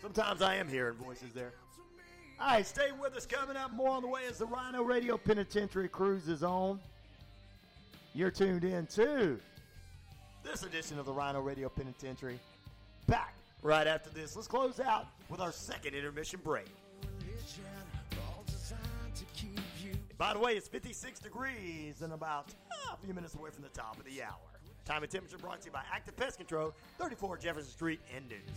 Sometimes 0.00 0.42
I 0.42 0.56
am 0.56 0.68
hearing 0.68 0.94
voices 0.94 1.32
there. 1.32 1.52
All 2.40 2.48
right, 2.48 2.66
stay 2.66 2.90
with 3.00 3.14
us. 3.16 3.24
Coming 3.24 3.56
up 3.56 3.72
more 3.72 3.90
on 3.90 4.02
the 4.02 4.08
way 4.08 4.22
as 4.28 4.38
the 4.38 4.46
Rhino 4.46 4.82
Radio 4.82 5.16
Penitentiary 5.16 5.88
cruises 5.88 6.42
on. 6.42 6.80
You're 8.14 8.32
tuned 8.32 8.64
in 8.64 8.86
to 8.88 9.38
this 10.42 10.64
edition 10.64 10.98
of 10.98 11.06
the 11.06 11.12
Rhino 11.12 11.40
Radio 11.40 11.68
Penitentiary. 11.68 12.38
Back 13.06 13.34
right 13.62 13.86
after 13.86 14.10
this. 14.10 14.34
Let's 14.34 14.48
close 14.48 14.80
out 14.80 15.06
with 15.28 15.40
our 15.40 15.52
second 15.52 15.94
intermission 15.94 16.40
break. 16.42 16.66
By 20.22 20.34
the 20.34 20.38
way, 20.38 20.52
it's 20.52 20.68
56 20.68 21.18
degrees 21.18 22.00
and 22.00 22.12
about 22.12 22.54
a 22.92 22.96
few 23.04 23.12
minutes 23.12 23.34
away 23.34 23.50
from 23.50 23.64
the 23.64 23.68
top 23.70 23.98
of 23.98 24.04
the 24.04 24.22
hour. 24.22 24.38
Time 24.84 25.02
and 25.02 25.10
temperature 25.10 25.36
brought 25.36 25.62
to 25.62 25.66
you 25.66 25.72
by 25.72 25.82
Active 25.92 26.14
Pest 26.14 26.36
Control, 26.36 26.72
34 26.98 27.38
Jefferson 27.38 27.72
Street 27.72 27.98
in 28.16 28.22
Newnan. 28.28 28.52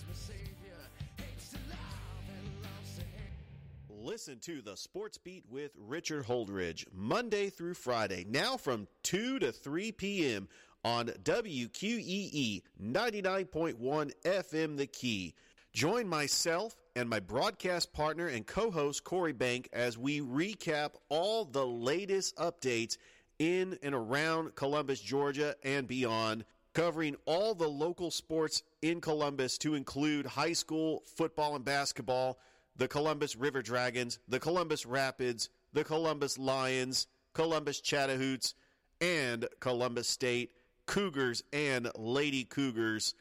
Listen 3.89 4.37
to 4.41 4.61
the 4.61 4.77
Sports 4.77 5.17
Beat 5.17 5.43
with 5.49 5.71
Richard 5.75 6.27
Holdridge 6.27 6.85
Monday 6.93 7.49
through 7.49 7.73
Friday, 7.73 8.27
now 8.29 8.57
from 8.57 8.87
2 9.01 9.39
to 9.39 9.51
3 9.51 9.91
p.m. 9.93 10.47
on 10.83 11.07
WQEE 11.07 12.61
99.1 12.79 14.11
FM 14.23 14.77
The 14.77 14.85
Key. 14.85 15.33
Join 15.73 16.07
myself 16.07 16.75
and 16.95 17.09
my 17.09 17.19
broadcast 17.19 17.91
partner 17.91 18.27
and 18.27 18.47
co 18.47 18.71
host 18.71 19.03
Corey 19.03 19.33
Bank 19.33 19.67
as 19.73 19.97
we 19.97 20.21
recap 20.21 20.91
all 21.09 21.43
the 21.43 21.65
latest 21.65 22.35
updates 22.37 22.97
in 23.37 23.77
and 23.83 23.93
around 23.93 24.55
Columbus, 24.55 25.01
Georgia, 25.01 25.55
and 25.63 25.87
beyond, 25.87 26.45
covering 26.73 27.17
all 27.25 27.53
the 27.53 27.67
local 27.67 28.11
sports 28.11 28.63
in 28.81 29.01
Columbus 29.01 29.57
to 29.57 29.75
include 29.75 30.25
high 30.25 30.53
school 30.53 31.03
football 31.05 31.55
and 31.55 31.65
basketball, 31.65 32.39
the 32.77 32.87
Columbus 32.87 33.35
River 33.35 33.61
Dragons, 33.61 34.19
the 34.29 34.39
Columbus 34.39 34.85
Rapids, 34.85 35.49
the 35.73 35.83
Columbus 35.83 36.37
Lions, 36.37 37.07
Columbus 37.33 37.81
Chattahoots, 37.81 38.55
and 39.01 39.47
Columbus 39.59 40.07
State 40.07 40.51
Cougars 40.85 41.43
and 41.51 41.91
Lady 41.97 42.45
Cougars. 42.45 43.15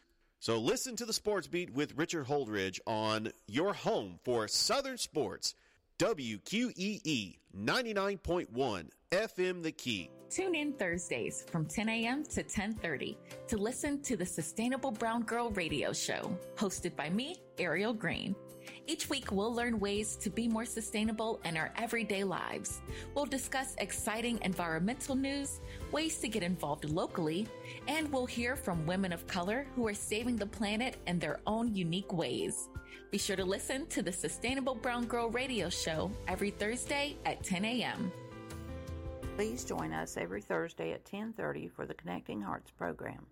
So 0.45 0.59
listen 0.59 0.95
to 0.97 1.07
the 1.07 1.13
Sports 1.15 1.47
Beat 1.47 1.73
with 1.73 1.97
Richard 1.97 2.27
Holdridge 2.27 2.79
on 2.87 3.33
your 3.47 3.73
home 3.73 4.19
for 4.25 4.47
Southern 4.47 4.99
Sports, 4.99 5.55
WQEE 5.99 7.39
99.1 7.59 8.91
FM 9.11 9.63
The 9.63 9.73
Key. 9.73 10.11
Tune 10.29 10.55
in 10.55 10.75
Thursdays 10.75 11.47
from 11.51 11.65
10 11.65 11.89
a.m. 11.89 12.25
to 12.25 12.43
10:30 12.43 13.17
to 13.49 13.57
listen 13.57 14.03
to 14.03 14.19
the 14.19 14.27
Sustainable 14.27 14.91
Brown 14.91 15.23
Girl 15.23 15.49
Radio 15.53 15.95
Show, 15.95 16.37
hosted 16.57 16.95
by 16.95 17.09
me, 17.09 17.37
Ariel 17.59 17.95
Green. 17.95 18.37
Each 18.87 19.09
week, 19.09 19.33
we'll 19.33 19.55
learn 19.55 19.81
ways 19.81 20.17
to 20.17 20.31
be 20.31 20.49
more 20.49 20.65
sustainable 20.65 21.41
in 21.45 21.57
our 21.57 21.73
everyday 21.77 22.25
lives. 22.25 22.81
We'll 23.15 23.27
discuss 23.27 23.75
exciting 23.79 24.39
environmental 24.43 25.15
news, 25.15 25.61
ways 25.93 26.19
to 26.19 26.29
get 26.29 26.43
involved 26.43 26.85
locally, 26.85 27.47
and 27.89 28.11
we'll 28.13 28.27
hear 28.27 28.57
from 28.57 28.87
women 28.87 29.13
of 29.13 29.27
color 29.27 29.67
who 29.75 29.87
are 29.87 29.95
saving 29.95 30.37
the 30.37 30.47
planet 30.47 30.97
in 31.07 31.19
their 31.19 31.41
own 31.47 31.75
unique 31.75 32.13
ways. 32.13 32.69
Be 33.11 33.19
sure 33.19 33.37
to 33.37 33.45
listen 33.45 33.87
to 33.87 34.03
the 34.03 34.13
Sustainable 34.13 34.75
Brown 34.75 35.07
Girl 35.07 35.31
Radio 35.31 35.69
Show 35.69 36.11
every 36.27 36.51
Thursday 36.51 37.17
at 37.25 37.43
10 37.43 37.65
a.m. 37.65 38.13
Please 39.37 39.65
join 39.65 39.93
us 39.93 40.17
every 40.17 40.41
Thursday 40.41 40.93
at 40.93 41.05
10:30 41.05 41.71
for 41.71 41.87
the 41.87 41.95
Connecting 41.95 42.41
Hearts 42.41 42.71
program. 42.71 43.27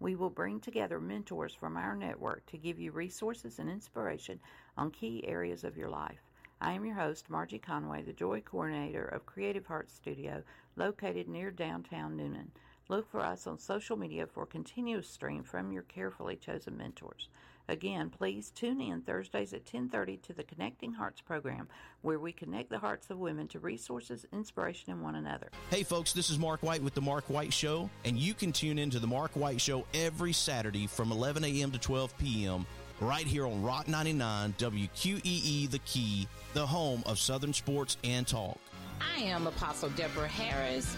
We 0.00 0.14
will 0.14 0.30
bring 0.30 0.60
together 0.60 1.00
mentors 1.00 1.54
from 1.54 1.76
our 1.76 1.96
network 1.96 2.46
to 2.46 2.56
give 2.56 2.78
you 2.78 2.92
resources 2.92 3.58
and 3.58 3.68
inspiration 3.68 4.38
on 4.76 4.92
key 4.92 5.26
areas 5.26 5.64
of 5.64 5.76
your 5.76 5.88
life. 5.88 6.20
I 6.60 6.72
am 6.72 6.84
your 6.84 6.94
host, 6.94 7.28
Margie 7.28 7.58
Conway, 7.58 8.02
the 8.02 8.12
Joy 8.12 8.40
Coordinator 8.40 9.04
of 9.04 9.26
Creative 9.26 9.66
Hearts 9.66 9.92
Studio, 9.92 10.42
located 10.76 11.28
near 11.28 11.50
downtown 11.50 12.16
Newnan. 12.16 12.48
Look 12.88 13.10
for 13.10 13.20
us 13.20 13.46
on 13.46 13.58
social 13.58 13.96
media 13.96 14.26
for 14.26 14.44
a 14.44 14.46
continuous 14.46 15.08
stream 15.08 15.42
from 15.42 15.72
your 15.72 15.82
carefully 15.82 16.36
chosen 16.36 16.76
mentors. 16.76 17.28
Again, 17.70 18.08
please 18.08 18.50
tune 18.50 18.80
in 18.80 19.02
Thursdays 19.02 19.52
at 19.52 19.66
10:30 19.66 20.16
to 20.22 20.32
the 20.32 20.42
Connecting 20.42 20.94
Hearts 20.94 21.20
program, 21.20 21.68
where 22.00 22.18
we 22.18 22.32
connect 22.32 22.70
the 22.70 22.78
hearts 22.78 23.10
of 23.10 23.18
women 23.18 23.46
to 23.48 23.58
resources, 23.58 24.26
inspiration, 24.32 24.90
and 24.90 25.02
one 25.02 25.16
another. 25.16 25.50
Hey, 25.68 25.82
folks, 25.82 26.14
this 26.14 26.30
is 26.30 26.38
Mark 26.38 26.62
White 26.62 26.82
with 26.82 26.94
The 26.94 27.02
Mark 27.02 27.28
White 27.28 27.52
Show, 27.52 27.90
and 28.06 28.18
you 28.18 28.32
can 28.32 28.52
tune 28.52 28.78
in 28.78 28.88
to 28.90 28.98
The 28.98 29.06
Mark 29.06 29.32
White 29.32 29.60
Show 29.60 29.84
every 29.92 30.32
Saturday 30.32 30.86
from 30.86 31.12
11 31.12 31.44
a.m. 31.44 31.70
to 31.72 31.78
12 31.78 32.16
p.m. 32.16 32.64
right 33.00 33.26
here 33.26 33.46
on 33.46 33.62
Rock 33.62 33.86
99 33.86 34.54
WQEE 34.56 35.70
The 35.70 35.80
Key, 35.80 36.26
the 36.54 36.66
home 36.66 37.02
of 37.04 37.18
Southern 37.18 37.52
sports 37.52 37.98
and 38.02 38.26
talk. 38.26 38.58
I 38.98 39.20
am 39.20 39.46
Apostle 39.46 39.90
Deborah 39.90 40.26
Harris, 40.26 40.96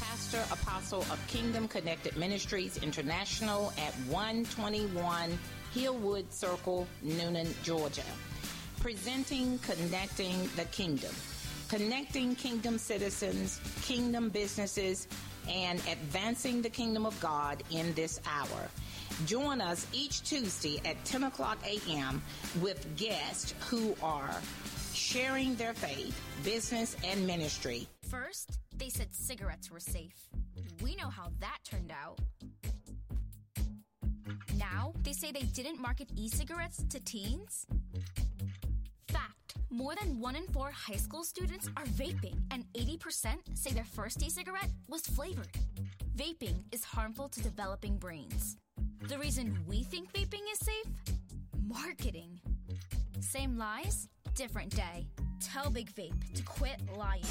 pastor 0.00 0.42
apostle 0.52 1.02
of 1.02 1.24
Kingdom 1.28 1.68
Connected 1.68 2.16
Ministries 2.16 2.76
International 2.82 3.72
at 3.78 3.94
121 4.08 5.38
Hillwood 5.78 6.32
Circle, 6.32 6.88
Newnan, 7.04 7.46
Georgia. 7.62 8.02
Presenting 8.80 9.60
Connecting 9.60 10.50
the 10.56 10.64
Kingdom. 10.72 11.14
Connecting 11.68 12.34
kingdom 12.34 12.78
citizens, 12.78 13.60
kingdom 13.82 14.28
businesses, 14.28 15.06
and 15.48 15.78
advancing 15.90 16.62
the 16.62 16.68
kingdom 16.68 17.06
of 17.06 17.18
God 17.20 17.62
in 17.70 17.94
this 17.94 18.20
hour. 18.26 18.68
Join 19.24 19.60
us 19.60 19.86
each 19.92 20.22
Tuesday 20.22 20.80
at 20.84 21.02
10 21.04 21.24
o'clock 21.24 21.58
a.m. 21.64 22.22
with 22.60 22.96
guests 22.96 23.54
who 23.68 23.94
are 24.02 24.34
sharing 24.94 25.54
their 25.54 25.74
faith, 25.74 26.20
business, 26.42 26.96
and 27.04 27.24
ministry. 27.24 27.86
First, 28.10 28.58
they 28.76 28.88
said 28.88 29.14
cigarettes 29.14 29.70
were 29.70 29.80
safe. 29.80 30.28
We 30.82 30.96
know 30.96 31.08
how 31.08 31.28
that 31.38 31.58
turned 31.64 31.92
out. 31.92 32.18
Now, 34.58 34.92
they 35.04 35.12
say 35.12 35.30
they 35.30 35.46
didn't 35.54 35.80
market 35.80 36.08
e 36.16 36.28
cigarettes 36.28 36.82
to 36.90 36.98
teens? 37.00 37.66
Fact 39.06 39.54
more 39.70 39.94
than 40.00 40.18
one 40.20 40.34
in 40.34 40.46
four 40.48 40.70
high 40.72 40.96
school 40.96 41.22
students 41.22 41.68
are 41.76 41.84
vaping, 41.84 42.34
and 42.50 42.64
80% 42.74 43.36
say 43.54 43.70
their 43.72 43.84
first 43.84 44.22
e 44.22 44.28
cigarette 44.28 44.70
was 44.88 45.02
flavored. 45.02 45.56
Vaping 46.16 46.64
is 46.72 46.82
harmful 46.82 47.28
to 47.28 47.40
developing 47.40 47.96
brains. 47.98 48.56
The 49.08 49.18
reason 49.18 49.56
we 49.68 49.84
think 49.84 50.12
vaping 50.12 50.42
is 50.52 50.58
safe? 50.58 50.92
Marketing. 51.64 52.40
Same 53.20 53.56
lies, 53.56 54.08
different 54.34 54.74
day. 54.74 55.06
Tell 55.40 55.70
Big 55.70 55.94
Vape 55.94 56.34
to 56.34 56.42
quit 56.42 56.80
lying. 56.96 57.22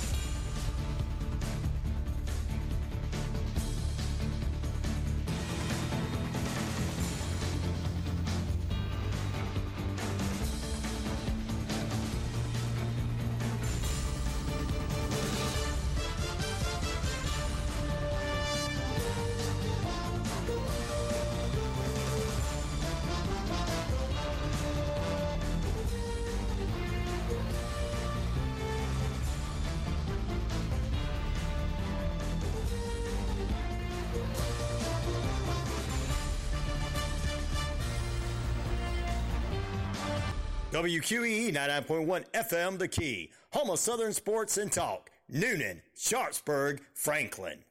WQEE 40.77 41.51
99.1 41.55 42.29
FM 42.33 42.77
The 42.77 42.87
Key, 42.87 43.31
home 43.51 43.71
of 43.71 43.79
Southern 43.79 44.13
Sports 44.13 44.59
and 44.59 44.71
Talk. 44.71 45.09
Newnan, 45.33 45.81
Sharpsburg, 45.97 46.81
Franklin. 46.93 47.63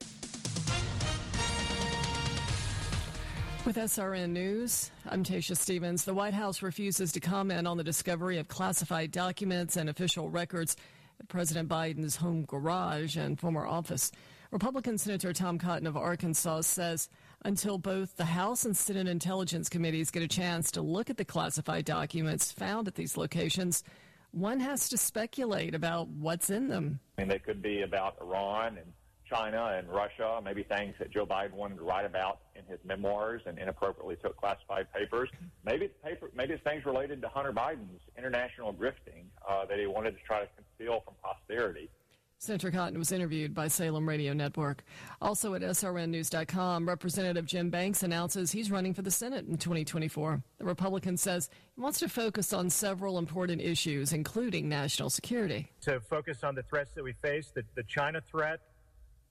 With 3.65 3.77
SRN 3.77 4.31
News, 4.31 4.91
I'm 5.09 5.23
Tasha 5.23 5.57
Stevens. 5.57 6.05
The 6.05 6.15
White 6.15 6.35
House 6.35 6.63
refuses 6.63 7.13
to 7.13 7.21
comment 7.21 7.69
on 7.69 7.77
the 7.77 7.85
discovery 7.85 8.39
of 8.39 8.49
classified 8.49 9.13
documents 9.13 9.77
and 9.77 9.89
official 9.89 10.29
records 10.29 10.77
at 11.21 11.29
President 11.29 11.69
Biden's 11.69 12.17
home 12.17 12.45
garage 12.45 13.17
and 13.17 13.39
former 13.39 13.65
office. 13.65 14.11
Republican 14.51 14.99
Senator 14.99 15.33
Tom 15.33 15.61
Cotton 15.61 15.87
of 15.87 15.97
Arkansas 15.97 16.63
says 16.63 17.09
until 17.47 17.79
both 17.79 18.17
the 18.17 18.25
House 18.25 18.65
and 18.65 18.77
Senate 18.77 19.07
Intelligence 19.07 19.69
Committees 19.69 20.11
get 20.11 20.21
a 20.21 20.29
chance 20.29 20.73
to 20.73 20.83
look 20.83 21.11
at 21.11 21.17
the 21.17 21.25
classified 21.25 21.85
documents 21.85 22.51
found 22.51 22.89
at 22.89 22.97
these 22.97 23.17
locations, 23.17 23.85
one 24.33 24.59
has 24.59 24.89
to 24.89 24.99
speculate 24.99 25.73
about 25.73 26.09
what's 26.09 26.51
in 26.51 26.67
them. 26.67 26.99
I 27.17 27.23
mean, 27.23 27.29
they 27.29 27.39
could 27.39 27.63
be 27.63 27.83
about 27.83 28.17
Iran 28.21 28.79
and 28.79 28.93
China 29.31 29.77
and 29.79 29.89
Russia, 29.89 30.41
maybe 30.45 30.65
things 30.65 30.97
that 30.99 31.13
Joe 31.13 31.25
Biden 31.25 31.53
wanted 31.53 31.77
to 31.77 31.85
write 31.85 32.05
about 32.05 32.41
in 32.57 32.65
his 32.67 32.81
memoirs 32.85 33.43
and 33.47 33.59
inappropriately 33.59 34.17
took 34.17 34.37
classified 34.37 34.93
papers. 34.93 35.29
Maybe 35.65 35.85
it's 35.85 35.95
paper, 36.03 36.31
maybe 36.35 36.55
it's 36.55 36.65
things 36.65 36.85
related 36.85 37.23
to 37.23 37.29
Hunter 37.29 37.53
Biden's 37.53 38.03
international 38.19 38.75
grifting 38.75 39.27
uh, 39.49 39.67
that 39.67 39.79
he 39.79 39.87
wanted 39.87 40.13
to 40.13 40.23
try 40.27 40.41
to 40.41 40.49
conceal 40.57 41.01
from 41.05 41.15
posterity. 41.23 41.91
Senator 42.39 42.71
Cotton 42.71 42.99
was 42.99 43.13
interviewed 43.13 43.55
by 43.55 43.67
Salem 43.67 44.07
Radio 44.07 44.35
Network. 44.35 44.85
Also 45.23 45.55
at 45.55 45.63
SRNnews.com, 45.63 46.87
Representative 46.87 47.47
Jim 47.47 47.71
Banks 47.71 48.03
announces 48.03 48.53
he's 48.53 48.71
running 48.71 48.93
for 48.93 49.03
the 49.03 49.11
Senate 49.11 49.47
in 49.47 49.57
2024. 49.57 50.43
The 50.59 50.65
Republican 50.65 51.17
says 51.17 51.49
he 51.75 51.81
wants 51.81 51.99
to 52.01 52.09
focus 52.11 52.53
on 52.53 52.69
several 52.69 53.19
important 53.19 53.63
issues, 53.63 54.13
including 54.13 54.69
national 54.69 55.09
security. 55.09 55.73
To 55.83 55.99
focus 56.01 56.45
on 56.45 56.55
the 56.55 56.63
threats 56.65 56.91
that 56.95 57.03
we 57.03 57.15
face, 57.15 57.53
the, 57.55 57.65
the 57.75 57.85
China 57.85 58.21
threat, 58.21 58.61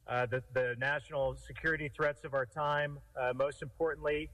uh, 0.07 0.25
the, 0.25 0.43
the 0.53 0.75
national 0.79 1.35
security 1.35 1.91
threats 1.95 2.23
of 2.23 2.33
our 2.33 2.45
time. 2.45 2.97
Uh, 3.19 3.33
most 3.35 3.61
importantly, 3.61 4.29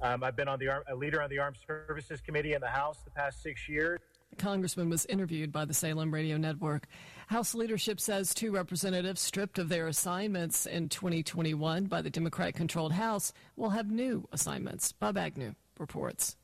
um, 0.00 0.22
I've 0.22 0.36
been 0.36 0.48
on 0.48 0.58
the 0.58 0.82
a 0.88 0.94
leader 0.94 1.20
on 1.20 1.30
the 1.30 1.38
Armed 1.40 1.56
Services 1.66 2.20
Committee 2.20 2.54
in 2.54 2.60
the 2.60 2.68
House 2.68 2.98
the 3.04 3.10
past 3.10 3.42
six 3.42 3.68
years. 3.68 4.00
The 4.30 4.36
congressman 4.36 4.88
was 4.90 5.06
interviewed 5.06 5.52
by 5.52 5.64
the 5.64 5.74
Salem 5.74 6.12
Radio 6.12 6.36
Network. 6.36 6.86
House 7.28 7.54
leadership 7.54 8.00
says 8.00 8.34
two 8.34 8.50
representatives 8.52 9.20
stripped 9.20 9.58
of 9.58 9.68
their 9.68 9.86
assignments 9.86 10.66
in 10.66 10.88
2021 10.88 11.84
by 11.86 12.02
the 12.02 12.10
Democrat 12.10 12.54
controlled 12.54 12.92
House 12.92 13.32
will 13.56 13.70
have 13.70 13.90
new 13.90 14.28
assignments. 14.32 14.92
Bob 14.92 15.16
Agnew 15.16 15.54
reports. 15.78 16.36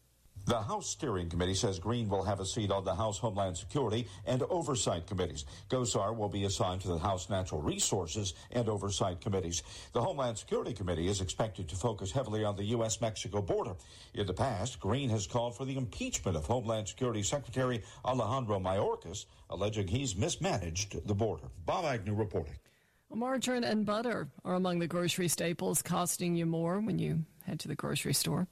The 0.47 0.63
House 0.63 0.89
Steering 0.89 1.29
Committee 1.29 1.55
says 1.55 1.79
Greene 1.79 2.09
will 2.09 2.25
have 2.25 2.41
a 2.41 2.47
seat 2.47 2.71
on 2.71 2.85
the 2.85 2.95
House 2.95 3.19
Homeland 3.19 3.57
Security 3.57 4.09
and 4.27 4.43
Oversight 4.45 5.07
Committees. 5.07 5.45
Gosar 5.69 6.17
will 6.17 6.29
be 6.29 6.45
assigned 6.45 6.81
to 6.81 6.89
the 6.89 6.99
House 6.99 7.29
Natural 7.31 7.61
Resources 7.61 8.35
and 8.51 8.69
Oversight 8.69 9.21
Committees. 9.21 9.63
The 9.93 10.03
Homeland 10.03 10.39
Security 10.39 10.73
Committee 10.73 11.09
is 11.09 11.21
expected 11.21 11.69
to 11.69 11.77
focus 11.77 12.11
heavily 12.11 12.45
on 12.45 12.57
the 12.57 12.65
U.S. 12.65 13.01
Mexico 13.01 13.43
border. 13.43 13.75
In 14.15 14.27
the 14.27 14.35
past, 14.35 14.81
Greene 14.81 15.11
has 15.11 15.27
called 15.27 15.57
for 15.57 15.65
the 15.65 15.77
impeachment 15.77 16.37
of 16.37 16.47
Homeland 16.47 16.89
Security 16.89 17.23
Secretary 17.23 17.83
Alejandro 18.05 18.59
Mayorkas, 18.59 19.27
alleging 19.51 19.87
he's 19.87 20.17
mismanaged 20.17 21.07
the 21.07 21.15
border. 21.15 21.45
Bob 21.65 21.85
Agnew 21.85 22.15
reporting. 22.15 22.55
Margarine 23.13 23.65
and 23.65 23.85
butter 23.85 24.29
are 24.45 24.55
among 24.55 24.79
the 24.79 24.87
grocery 24.87 25.29
staples 25.29 25.83
costing 25.83 26.37
you 26.37 26.47
more 26.47 26.81
when 26.81 26.99
you 26.99 27.25
head 27.45 27.59
to 27.61 27.69
the 27.69 27.75
grocery 27.75 28.15
store. 28.15 28.47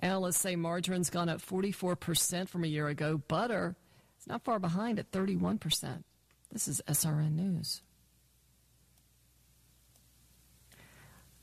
Analysts 0.00 0.40
say 0.40 0.56
margarine's 0.56 1.10
gone 1.10 1.28
up 1.28 1.40
44% 1.40 2.48
from 2.48 2.64
a 2.64 2.68
year 2.68 2.88
ago. 2.88 3.18
Butter 3.28 3.76
is 4.20 4.26
not 4.26 4.44
far 4.44 4.58
behind 4.58 4.98
at 4.98 5.10
31%. 5.10 6.02
This 6.52 6.68
is 6.68 6.82
SRN 6.88 7.36
News. 7.36 7.82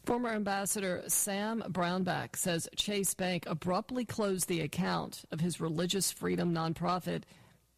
Former 0.06 0.30
Ambassador 0.30 1.04
Sam 1.08 1.64
Brownback 1.70 2.36
says 2.36 2.68
Chase 2.76 3.14
Bank 3.14 3.44
abruptly 3.46 4.04
closed 4.04 4.48
the 4.48 4.62
account 4.62 5.24
of 5.32 5.40
his 5.40 5.62
religious 5.62 6.12
freedom 6.12 6.54
nonprofit 6.54 7.24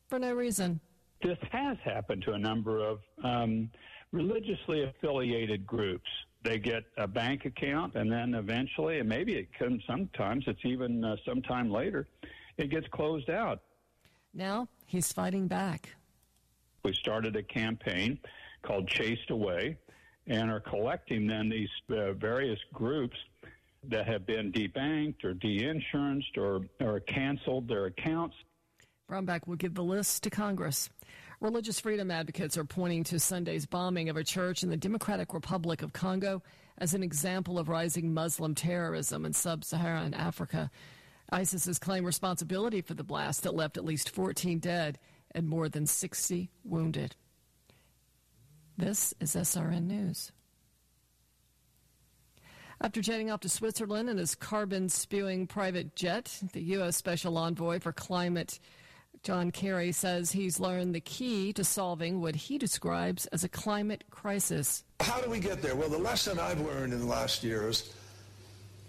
for 0.08 0.20
no 0.20 0.34
reason. 0.34 0.80
This 1.22 1.38
has 1.52 1.78
happened 1.84 2.24
to 2.24 2.34
a 2.34 2.40
number 2.40 2.80
of 2.80 3.00
um, 3.24 3.70
religiously 4.12 4.84
affiliated 4.84 5.68
groups 5.68 6.10
they 6.44 6.60
get 6.60 6.84
a 6.98 7.08
bank 7.08 7.46
account, 7.46 7.96
and 7.96 8.12
then 8.12 8.36
eventually, 8.36 9.00
and 9.00 9.08
maybe 9.08 9.36
it 9.36 9.48
comes. 9.58 9.82
Sometimes 9.88 10.44
it's 10.48 10.64
even 10.64 11.04
uh, 11.04 11.16
sometime 11.26 11.72
later, 11.72 12.08
it 12.58 12.70
gets 12.70 12.88
closed 12.90 13.30
out. 13.30 13.62
Now 14.34 14.68
he's 14.86 15.12
fighting 15.12 15.48
back. 15.48 15.90
We 16.84 16.94
started 16.94 17.36
a 17.36 17.44
campaign 17.44 18.20
called 18.62 18.88
Chased 18.88 19.30
Away, 19.30 19.78
and 20.28 20.52
are 20.52 20.60
collecting 20.60 21.28
then 21.28 21.50
these 21.50 21.70
uh, 21.90 22.14
various 22.14 22.60
groups 22.74 23.18
that 23.90 24.08
have 24.08 24.26
been 24.26 24.52
debanked 24.52 25.24
or 25.24 25.34
de-insured 25.34 26.24
or, 26.38 26.62
or 26.80 27.00
canceled 27.02 27.68
their 27.68 27.86
accounts. 27.86 28.36
Brownback 29.10 29.46
will 29.46 29.58
give 29.58 29.76
the 29.76 29.84
list 29.84 30.24
to 30.24 30.30
Congress. 30.30 30.90
Religious 31.44 31.78
freedom 31.78 32.10
advocates 32.10 32.58
are 32.58 32.64
pointing 32.64 33.04
to 33.04 33.20
Sunday's 33.20 33.66
bombing 33.66 34.08
of 34.08 34.16
a 34.16 34.24
church 34.24 34.64
in 34.64 34.70
the 34.70 34.78
Democratic 34.78 35.34
Republic 35.34 35.82
of 35.82 35.92
Congo 35.92 36.42
as 36.78 36.94
an 36.94 37.04
example 37.04 37.60
of 37.60 37.68
rising 37.68 38.14
Muslim 38.14 38.56
terrorism 38.56 39.26
in 39.26 39.34
sub 39.34 39.66
Saharan 39.66 40.14
Africa. 40.14 40.72
ISIS 41.34 41.66
has 41.66 41.80
claimed 41.80 42.06
responsibility 42.06 42.80
for 42.80 42.94
the 42.94 43.04
blast 43.04 43.44
that 43.44 43.56
left 43.56 43.76
at 43.76 43.84
least 43.84 44.10
14 44.12 44.58
dead 44.60 44.98
and 45.32 45.50
more 45.50 45.68
than 45.68 45.86
60 45.86 46.50
wounded. 46.64 47.14
This 48.78 49.14
is 49.20 49.36
SRN 49.36 49.84
News. 49.84 50.32
After 52.80 53.02
jetting 53.02 53.30
off 53.30 53.42
to 53.42 53.50
Switzerland 53.50 54.10
in 54.10 54.18
his 54.18 54.34
carbon 54.34 54.88
spewing 54.88 55.48
private 55.48 55.94
jet, 55.94 56.40
the 56.54 56.62
U.S. 56.62 56.96
Special 56.96 57.38
Envoy 57.38 57.82
for 57.82 57.92
Climate 57.92 58.60
John 59.24 59.52
Kerry 59.52 59.94
says 59.94 60.34
he's 60.34 60.60
learned 60.60 60.94
the 60.94 61.00
key 61.00 61.54
to 61.54 61.64
solving 61.64 62.20
what 62.20 62.36
he 62.36 62.58
describes 62.58 63.26
as 63.28 63.46
a 63.46 63.50
climate 63.50 64.04
crisis. 64.10 64.84
How 65.00 65.22
do 65.22 65.30
we 65.30 65.40
get 65.40 65.62
there? 65.62 65.78
Well, 65.78 65.88
the 65.88 65.98
lesson 65.98 66.40
I've 66.40 66.60
learned 66.60 66.92
in 66.92 67.00
the 67.00 67.06
last 67.06 67.42
years, 67.42 67.94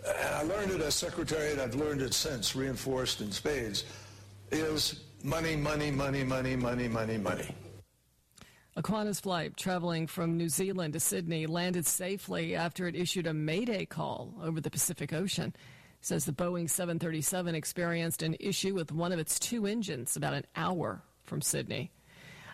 and 0.04 0.34
I 0.34 0.42
learned 0.42 0.72
it 0.72 0.80
as 0.80 0.96
secretary 0.96 1.52
and 1.52 1.60
I've 1.60 1.76
learned 1.76 2.02
it 2.02 2.14
since, 2.14 2.56
reinforced 2.56 3.20
in 3.20 3.30
spades, 3.30 3.84
is 4.50 5.04
money, 5.22 5.54
money, 5.54 5.92
money, 5.92 6.24
money, 6.24 6.56
money, 6.56 6.88
money, 6.88 7.16
money. 7.16 7.54
A 8.74 8.82
Qantas 8.82 9.20
flight 9.20 9.56
traveling 9.56 10.08
from 10.08 10.36
New 10.36 10.48
Zealand 10.48 10.94
to 10.94 11.00
Sydney 11.00 11.46
landed 11.46 11.86
safely 11.86 12.56
after 12.56 12.88
it 12.88 12.96
issued 12.96 13.28
a 13.28 13.32
mayday 13.32 13.84
call 13.84 14.34
over 14.42 14.60
the 14.60 14.70
Pacific 14.70 15.12
Ocean 15.12 15.54
says 16.04 16.24
the 16.24 16.32
Boeing 16.32 16.68
737 16.68 17.54
experienced 17.54 18.22
an 18.22 18.36
issue 18.38 18.74
with 18.74 18.92
one 18.92 19.12
of 19.12 19.18
its 19.18 19.38
two 19.38 19.66
engines 19.66 20.16
about 20.16 20.34
an 20.34 20.44
hour 20.54 21.02
from 21.24 21.40
Sydney. 21.40 21.90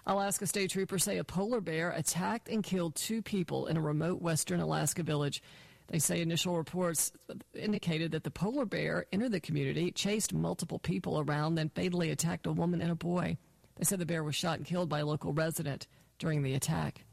Alaska 0.06 0.46
state 0.46 0.70
troopers 0.70 1.04
say 1.04 1.18
a 1.18 1.24
polar 1.24 1.60
bear 1.60 1.90
attacked 1.90 2.48
and 2.48 2.62
killed 2.62 2.94
two 2.94 3.22
people 3.22 3.66
in 3.66 3.76
a 3.76 3.80
remote 3.80 4.22
western 4.22 4.60
Alaska 4.60 5.02
village. 5.02 5.42
They 5.88 5.98
say 5.98 6.20
initial 6.20 6.56
reports 6.56 7.12
indicated 7.52 8.12
that 8.12 8.22
the 8.22 8.30
polar 8.30 8.64
bear 8.64 9.06
entered 9.12 9.32
the 9.32 9.40
community, 9.40 9.90
chased 9.90 10.32
multiple 10.32 10.78
people 10.78 11.20
around, 11.20 11.56
then 11.56 11.70
fatally 11.70 12.10
attacked 12.10 12.46
a 12.46 12.52
woman 12.52 12.80
and 12.80 12.92
a 12.92 12.96
boy. 12.96 13.36
They 13.76 13.84
said 13.84 13.98
the 13.98 14.06
bear 14.06 14.22
was 14.22 14.36
shot 14.36 14.58
and 14.58 14.66
killed 14.66 14.88
by 14.88 15.00
a 15.00 15.06
local 15.06 15.32
resident 15.32 15.88
during 16.18 16.42
the 16.42 16.54
attack. 16.54 17.04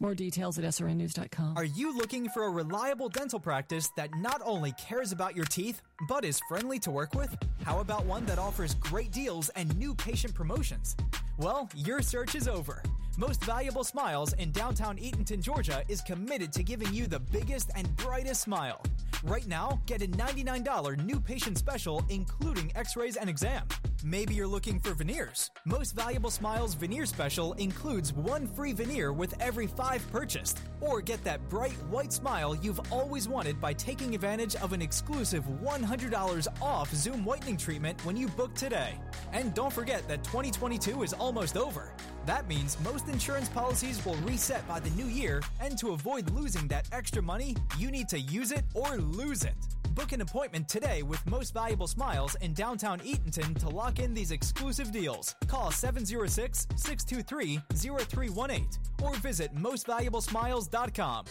More 0.00 0.14
details 0.14 0.58
at 0.58 0.64
srnnews.com. 0.64 1.58
Are 1.58 1.64
you 1.64 1.94
looking 1.94 2.28
for 2.30 2.44
a 2.44 2.50
reliable 2.50 3.10
dental 3.10 3.38
practice 3.38 3.90
that 3.96 4.08
not 4.16 4.40
only 4.42 4.72
cares 4.72 5.12
about 5.12 5.36
your 5.36 5.44
teeth, 5.44 5.82
but 6.08 6.24
is 6.24 6.40
friendly 6.48 6.78
to 6.80 6.90
work 6.90 7.14
with? 7.14 7.36
How 7.64 7.80
about 7.80 8.06
one 8.06 8.24
that 8.24 8.38
offers 8.38 8.74
great 8.74 9.12
deals 9.12 9.50
and 9.50 9.76
new 9.78 9.94
patient 9.94 10.34
promotions? 10.34 10.96
Well, 11.36 11.68
your 11.76 12.00
search 12.00 12.34
is 12.34 12.48
over. 12.48 12.82
Most 13.20 13.44
Valuable 13.44 13.84
Smiles 13.84 14.32
in 14.32 14.50
downtown 14.50 14.96
Eatonton, 14.96 15.42
Georgia 15.42 15.84
is 15.88 16.00
committed 16.00 16.54
to 16.54 16.62
giving 16.62 16.90
you 16.94 17.06
the 17.06 17.20
biggest 17.20 17.70
and 17.76 17.94
brightest 17.96 18.40
smile. 18.40 18.80
Right 19.24 19.46
now, 19.46 19.78
get 19.84 20.00
a 20.00 20.06
$99 20.06 21.04
new 21.04 21.20
patient 21.20 21.58
special, 21.58 22.02
including 22.08 22.72
x 22.74 22.96
rays 22.96 23.16
and 23.16 23.28
exam. 23.28 23.66
Maybe 24.02 24.32
you're 24.32 24.46
looking 24.46 24.80
for 24.80 24.94
veneers. 24.94 25.50
Most 25.66 25.94
Valuable 25.94 26.30
Smiles 26.30 26.72
veneer 26.72 27.04
special 27.04 27.52
includes 27.54 28.14
one 28.14 28.46
free 28.46 28.72
veneer 28.72 29.12
with 29.12 29.34
every 29.38 29.66
five 29.66 30.10
purchased. 30.10 30.58
Or 30.80 31.02
get 31.02 31.22
that 31.24 31.46
bright 31.50 31.76
white 31.90 32.14
smile 32.14 32.56
you've 32.56 32.80
always 32.90 33.28
wanted 33.28 33.60
by 33.60 33.74
taking 33.74 34.14
advantage 34.14 34.56
of 34.56 34.72
an 34.72 34.80
exclusive 34.80 35.44
$100 35.62 36.46
off 36.62 36.90
Zoom 36.94 37.26
whitening 37.26 37.58
treatment 37.58 38.02
when 38.06 38.16
you 38.16 38.28
book 38.28 38.54
today. 38.54 38.94
And 39.34 39.52
don't 39.52 39.72
forget 39.72 40.08
that 40.08 40.24
2022 40.24 41.02
is 41.02 41.12
almost 41.12 41.58
over. 41.58 41.92
That 42.26 42.48
means 42.48 42.78
most 42.80 43.08
insurance 43.08 43.48
policies 43.48 44.04
will 44.04 44.16
reset 44.16 44.66
by 44.68 44.80
the 44.80 44.90
new 44.90 45.06
year, 45.06 45.42
and 45.60 45.78
to 45.78 45.90
avoid 45.90 46.30
losing 46.30 46.68
that 46.68 46.86
extra 46.92 47.22
money, 47.22 47.56
you 47.78 47.90
need 47.90 48.08
to 48.08 48.20
use 48.20 48.52
it 48.52 48.64
or 48.74 48.96
lose 48.96 49.42
it. 49.44 49.56
Book 49.94 50.12
an 50.12 50.20
appointment 50.20 50.68
today 50.68 51.02
with 51.02 51.24
Most 51.28 51.52
Valuable 51.52 51.88
Smiles 51.88 52.36
in 52.36 52.54
downtown 52.54 53.00
Eatonton 53.00 53.58
to 53.58 53.68
lock 53.68 53.98
in 53.98 54.14
these 54.14 54.30
exclusive 54.30 54.92
deals. 54.92 55.34
Call 55.48 55.72
706 55.72 56.68
623 56.76 57.60
0318 57.74 58.68
or 59.02 59.14
visit 59.16 59.52
mostvaluablesmiles.com. 59.56 61.24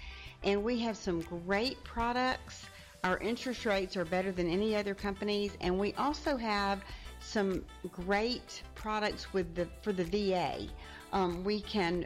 and 0.43 0.63
we 0.63 0.79
have 0.79 0.97
some 0.97 1.21
great 1.21 1.83
products. 1.83 2.65
Our 3.03 3.17
interest 3.19 3.65
rates 3.65 3.95
are 3.97 4.05
better 4.05 4.31
than 4.31 4.49
any 4.49 4.75
other 4.75 4.93
companies, 4.93 5.57
and 5.61 5.79
we 5.79 5.93
also 5.93 6.37
have 6.37 6.83
some 7.21 7.63
great 7.91 8.63
products 8.75 9.33
with 9.33 9.55
the 9.55 9.67
for 9.81 9.93
the 9.93 10.03
VA. 10.03 10.67
Um, 11.11 11.43
we 11.43 11.61
can 11.61 12.05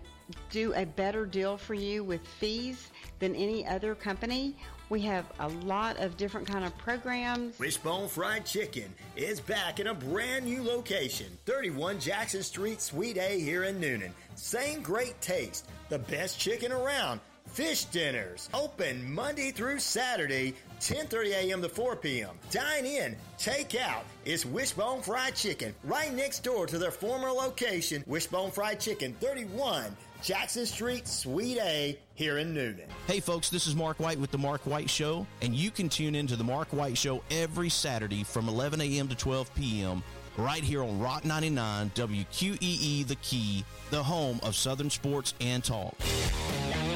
do 0.49 0.73
a 0.73 0.85
better 0.85 1.25
deal 1.25 1.57
for 1.57 1.73
you 1.73 2.03
with 2.03 2.25
fees 2.25 2.89
than 3.19 3.35
any 3.35 3.67
other 3.67 3.95
company. 3.95 4.55
We 4.89 5.01
have 5.01 5.25
a 5.39 5.47
lot 5.49 5.97
of 5.97 6.17
different 6.17 6.47
kind 6.47 6.63
of 6.63 6.77
programs. 6.77 7.57
Wishbone 7.59 8.07
Fried 8.07 8.45
Chicken 8.45 8.93
is 9.15 9.39
back 9.39 9.79
in 9.79 9.87
a 9.87 9.93
brand 9.93 10.45
new 10.45 10.63
location, 10.63 11.27
31 11.45 11.99
Jackson 11.99 12.43
Street, 12.43 12.81
Suite 12.81 13.17
A 13.17 13.39
here 13.39 13.63
in 13.63 13.79
Newnan. 13.79 14.11
Same 14.35 14.81
great 14.81 15.19
taste, 15.19 15.67
the 15.89 15.99
best 15.99 16.39
chicken 16.39 16.71
around 16.71 17.19
Fish 17.53 17.85
dinners 17.85 18.49
open 18.51 19.13
Monday 19.13 19.51
through 19.51 19.77
Saturday, 19.77 20.55
10:30 20.79 21.33
a.m. 21.33 21.61
to 21.61 21.69
4 21.69 21.95
p.m. 21.97 22.31
Dine 22.49 22.83
in, 22.83 23.15
take 23.37 23.75
out. 23.75 24.05
It's 24.25 24.43
Wishbone 24.43 25.03
Fried 25.03 25.35
Chicken 25.35 25.75
right 25.83 26.11
next 26.11 26.39
door 26.39 26.65
to 26.65 26.79
their 26.79 26.89
former 26.89 27.29
location, 27.29 28.03
Wishbone 28.07 28.49
Fried 28.49 28.79
Chicken, 28.79 29.13
31 29.21 29.95
Jackson 30.23 30.65
Street, 30.65 31.07
Suite 31.07 31.59
A, 31.59 31.99
here 32.15 32.39
in 32.39 32.55
Newnan. 32.55 32.87
Hey 33.05 33.19
folks, 33.19 33.51
this 33.51 33.67
is 33.67 33.75
Mark 33.75 33.99
White 33.99 34.17
with 34.17 34.31
the 34.31 34.37
Mark 34.39 34.65
White 34.65 34.89
Show, 34.89 35.27
and 35.43 35.53
you 35.53 35.69
can 35.69 35.89
tune 35.89 36.15
in 36.15 36.25
to 36.25 36.35
the 36.35 36.43
Mark 36.43 36.69
White 36.69 36.97
Show 36.97 37.21
every 37.29 37.69
Saturday 37.69 38.23
from 38.23 38.49
11 38.49 38.81
a.m. 38.81 39.07
to 39.09 39.15
12 39.15 39.53
p.m. 39.53 40.01
right 40.37 40.63
here 40.63 40.81
on 40.81 40.99
Rock 40.99 41.23
99 41.23 41.91
WQEE 41.93 43.05
The 43.05 43.15
Key, 43.17 43.63
the 43.91 44.01
home 44.01 44.39
of 44.41 44.55
Southern 44.55 44.89
sports 44.89 45.35
and 45.39 45.63
talk. 45.63 45.93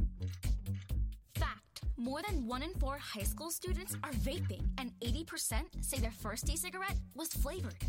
Fact 1.36 1.82
more 1.98 2.22
than 2.26 2.48
one 2.48 2.64
in 2.64 2.74
four 2.76 2.98
high 2.98 3.24
school 3.24 3.52
students 3.52 3.98
are 4.06 4.12
vaping, 4.12 4.64
and 4.78 4.94
80% 5.02 5.64
say 5.82 5.98
their 5.98 6.12
first 6.12 6.50
e 6.50 6.56
cigarette 6.56 6.96
was 7.14 7.28
flavored. 7.28 7.84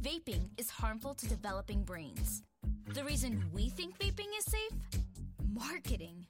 Vaping 0.00 0.50
is 0.58 0.70
harmful 0.70 1.12
to 1.14 1.26
developing 1.26 1.82
brains. 1.82 2.44
The 2.94 3.04
reason 3.04 3.42
we 3.54 3.70
think 3.70 3.98
vaping 3.98 4.28
is 4.36 4.44
safe? 4.44 4.78
Marketing. 5.50 6.26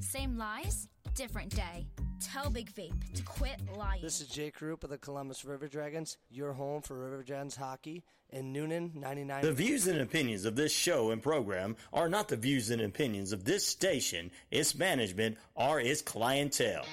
Same 0.00 0.36
lies, 0.36 0.88
different 1.14 1.54
day. 1.54 1.86
Tell 2.20 2.50
Big 2.50 2.74
Vape 2.74 3.14
to 3.14 3.22
quit 3.22 3.60
lying. 3.76 4.02
This 4.02 4.20
is 4.20 4.26
Jake 4.26 4.60
Roop 4.60 4.82
of 4.82 4.90
the 4.90 4.98
Columbus 4.98 5.44
River 5.44 5.68
Dragons, 5.68 6.18
your 6.28 6.52
home 6.52 6.82
for 6.82 6.98
River 6.98 7.22
Dragons 7.22 7.54
hockey 7.54 8.02
in 8.30 8.52
Newnan 8.52 8.96
99. 8.96 9.42
The 9.42 9.52
views 9.52 9.86
and 9.86 10.00
opinions 10.00 10.44
of 10.44 10.56
this 10.56 10.72
show 10.72 11.12
and 11.12 11.22
program 11.22 11.76
are 11.92 12.08
not 12.08 12.26
the 12.26 12.36
views 12.36 12.70
and 12.70 12.82
opinions 12.82 13.32
of 13.32 13.44
this 13.44 13.64
station, 13.64 14.32
its 14.50 14.74
management, 14.74 15.36
or 15.54 15.78
its 15.78 16.02
clientele. 16.02 16.84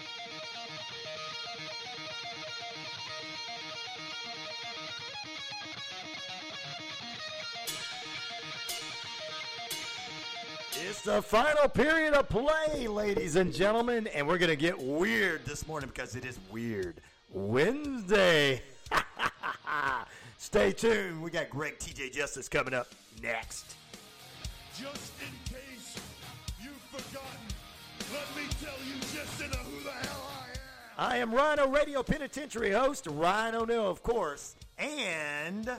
The 11.03 11.21
final 11.21 11.67
period 11.67 12.13
of 12.13 12.29
play, 12.29 12.87
ladies 12.87 13.35
and 13.35 13.53
gentlemen, 13.53 14.07
and 14.07 14.25
we're 14.25 14.37
going 14.37 14.49
to 14.49 14.55
get 14.55 14.81
weird 14.81 15.43
this 15.45 15.67
morning 15.67 15.89
because 15.93 16.15
it 16.15 16.23
is 16.23 16.39
Weird 16.49 16.95
Wednesday. 17.29 18.61
Stay 20.37 20.71
tuned. 20.71 21.21
We 21.21 21.29
got 21.29 21.49
Greg 21.49 21.77
TJ 21.77 22.13
Justice 22.13 22.47
coming 22.47 22.73
up 22.73 22.87
next. 23.21 23.75
Just 24.77 25.11
in 25.19 25.53
case 25.53 25.97
you've 26.61 26.71
forgotten, 26.91 27.39
let 28.13 28.35
me 28.37 28.49
tell 28.61 28.73
you 28.87 28.99
just 29.01 29.41
who 29.41 29.83
the 29.83 29.91
hell 29.91 30.31
I 30.97 31.05
am. 31.05 31.11
I 31.11 31.17
am 31.17 31.33
Rhino 31.33 31.67
Radio 31.67 32.01
Penitentiary 32.01 32.71
host, 32.71 33.07
Ryan 33.07 33.55
O'Neill, 33.55 33.89
of 33.89 34.03
course, 34.03 34.55
and. 34.77 35.69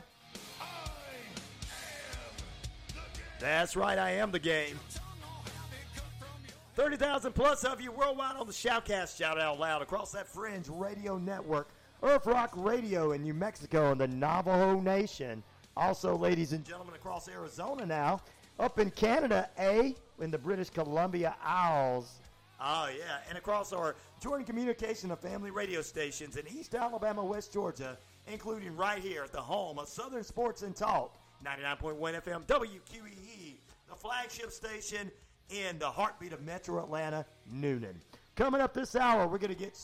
That's 3.40 3.74
right, 3.74 3.98
I 3.98 4.12
am 4.12 4.30
the 4.30 4.38
game. 4.38 4.78
30,000 6.74 7.32
plus 7.32 7.62
of 7.64 7.80
you 7.80 7.92
worldwide 7.92 8.36
on 8.36 8.46
the 8.46 8.52
Shoutcast. 8.52 9.16
Shout 9.16 9.40
out 9.40 9.60
loud 9.60 9.80
across 9.80 10.10
that 10.12 10.26
fringe 10.26 10.68
radio 10.68 11.18
network. 11.18 11.68
Earth 12.02 12.26
Rock 12.26 12.52
Radio 12.56 13.12
in 13.12 13.22
New 13.22 13.32
Mexico 13.32 13.92
and 13.92 14.00
the 14.00 14.08
Navajo 14.08 14.80
Nation. 14.80 15.42
Also, 15.76 16.16
ladies 16.16 16.52
and 16.52 16.64
gentlemen, 16.64 16.94
across 16.94 17.28
Arizona 17.28 17.86
now. 17.86 18.20
Up 18.58 18.78
in 18.80 18.90
Canada, 18.90 19.48
A, 19.58 19.94
in 20.20 20.30
the 20.30 20.38
British 20.38 20.70
Columbia 20.70 21.36
Isles. 21.44 22.18
Oh, 22.60 22.88
yeah. 22.96 23.18
And 23.28 23.38
across 23.38 23.72
our 23.72 23.94
Jordan 24.20 24.44
Communication 24.44 25.10
of 25.10 25.20
family 25.20 25.50
radio 25.50 25.80
stations 25.80 26.36
in 26.36 26.44
East 26.48 26.74
Alabama, 26.74 27.24
West 27.24 27.52
Georgia, 27.52 27.96
including 28.26 28.76
right 28.76 29.00
here 29.00 29.22
at 29.22 29.32
the 29.32 29.40
home 29.40 29.78
of 29.78 29.88
Southern 29.88 30.24
Sports 30.24 30.62
and 30.62 30.74
Talk, 30.74 31.16
99.1 31.44 31.98
FM, 32.22 32.46
WQEE, 32.46 33.54
the 33.88 33.94
flagship 33.94 34.50
station 34.50 35.10
in 35.50 35.78
the 35.78 35.90
heartbeat 35.90 36.32
of 36.32 36.42
Metro 36.42 36.82
Atlanta, 36.82 37.26
Newnan. 37.52 37.94
Coming 38.36 38.60
up 38.60 38.74
this 38.74 38.96
hour, 38.96 39.28
we're 39.28 39.38
going 39.38 39.54
to 39.54 39.58
get 39.58 39.78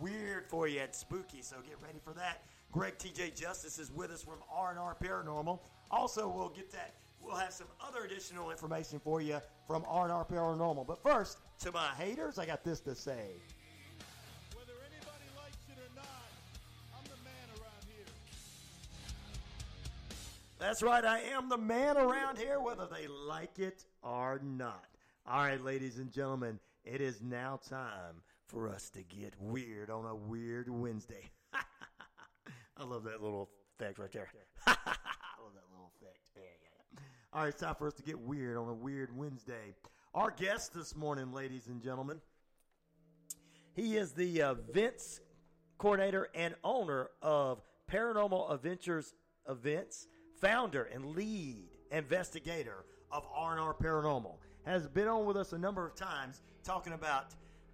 weird 0.00 0.46
for 0.48 0.68
you 0.68 0.80
and 0.80 0.94
spooky, 0.94 1.42
so 1.42 1.56
get 1.66 1.76
ready 1.82 1.98
for 2.04 2.12
that. 2.12 2.42
Greg 2.72 2.98
TJ 2.98 3.34
Justice 3.34 3.78
is 3.78 3.90
with 3.90 4.10
us 4.10 4.22
from 4.22 4.38
R&R 4.52 4.96
Paranormal. 5.02 5.58
Also, 5.90 6.28
we'll 6.28 6.50
get 6.50 6.70
that. 6.72 6.94
We'll 7.20 7.36
have 7.36 7.52
some 7.52 7.66
other 7.80 8.04
additional 8.04 8.50
information 8.50 9.00
for 9.00 9.20
you 9.20 9.40
from 9.66 9.84
R&R 9.88 10.24
Paranormal. 10.24 10.86
But 10.86 11.02
first, 11.02 11.38
to 11.60 11.72
my 11.72 11.88
haters, 11.98 12.38
I 12.38 12.46
got 12.46 12.62
this 12.62 12.80
to 12.80 12.94
say. 12.94 13.30
Whether 14.54 14.72
anybody 14.84 15.26
likes 15.36 15.56
it 15.68 15.78
or 15.78 15.90
not, 15.96 16.06
I'm 16.96 17.04
the 17.04 17.24
man 17.24 17.48
around 17.58 17.84
here. 17.86 18.06
That's 20.58 20.82
right, 20.82 21.04
I 21.04 21.20
am 21.20 21.48
the 21.48 21.58
man 21.58 21.96
around 21.96 22.38
here, 22.38 22.60
whether 22.60 22.86
they 22.86 23.08
like 23.08 23.58
it 23.58 23.84
or 24.02 24.40
not. 24.44 24.84
All 25.28 25.40
right, 25.40 25.60
ladies 25.60 25.98
and 25.98 26.12
gentlemen, 26.12 26.60
it 26.84 27.00
is 27.00 27.20
now 27.20 27.58
time 27.68 28.22
for 28.46 28.68
us 28.68 28.90
to 28.90 29.02
get 29.02 29.34
weird 29.40 29.90
on 29.90 30.04
a 30.06 30.14
weird 30.14 30.68
Wednesday. 30.68 31.30
I 32.76 32.84
love 32.84 33.02
that 33.04 33.20
little 33.20 33.50
effect 33.74 33.98
right 33.98 34.12
there. 34.12 34.28
I 34.68 34.70
love 34.70 35.52
that 35.54 35.64
little 35.72 35.90
effect. 35.96 36.20
Yeah, 36.36 36.42
yeah. 36.62 37.00
All 37.32 37.42
right, 37.42 37.48
it's 37.48 37.60
time 37.60 37.74
for 37.74 37.88
us 37.88 37.94
to 37.94 38.04
get 38.04 38.20
weird 38.20 38.56
on 38.56 38.68
a 38.68 38.72
weird 38.72 39.16
Wednesday. 39.16 39.74
Our 40.14 40.30
guest 40.30 40.72
this 40.72 40.94
morning, 40.94 41.32
ladies 41.32 41.66
and 41.66 41.82
gentlemen, 41.82 42.20
he 43.74 43.96
is 43.96 44.12
the 44.12 44.42
uh, 44.42 44.52
events 44.52 45.20
coordinator 45.76 46.28
and 46.36 46.54
owner 46.62 47.10
of 47.20 47.60
Paranormal 47.90 48.54
Adventures 48.54 49.12
Events, 49.48 50.06
founder 50.40 50.84
and 50.84 51.16
lead 51.16 51.64
investigator 51.90 52.84
of 53.10 53.26
R&R 53.34 53.74
Paranormal. 53.74 54.36
Has 54.66 54.88
been 54.88 55.06
on 55.06 55.24
with 55.26 55.36
us 55.36 55.52
a 55.52 55.58
number 55.58 55.86
of 55.86 55.94
times 55.94 56.42
talking 56.64 56.92
about 56.92 57.26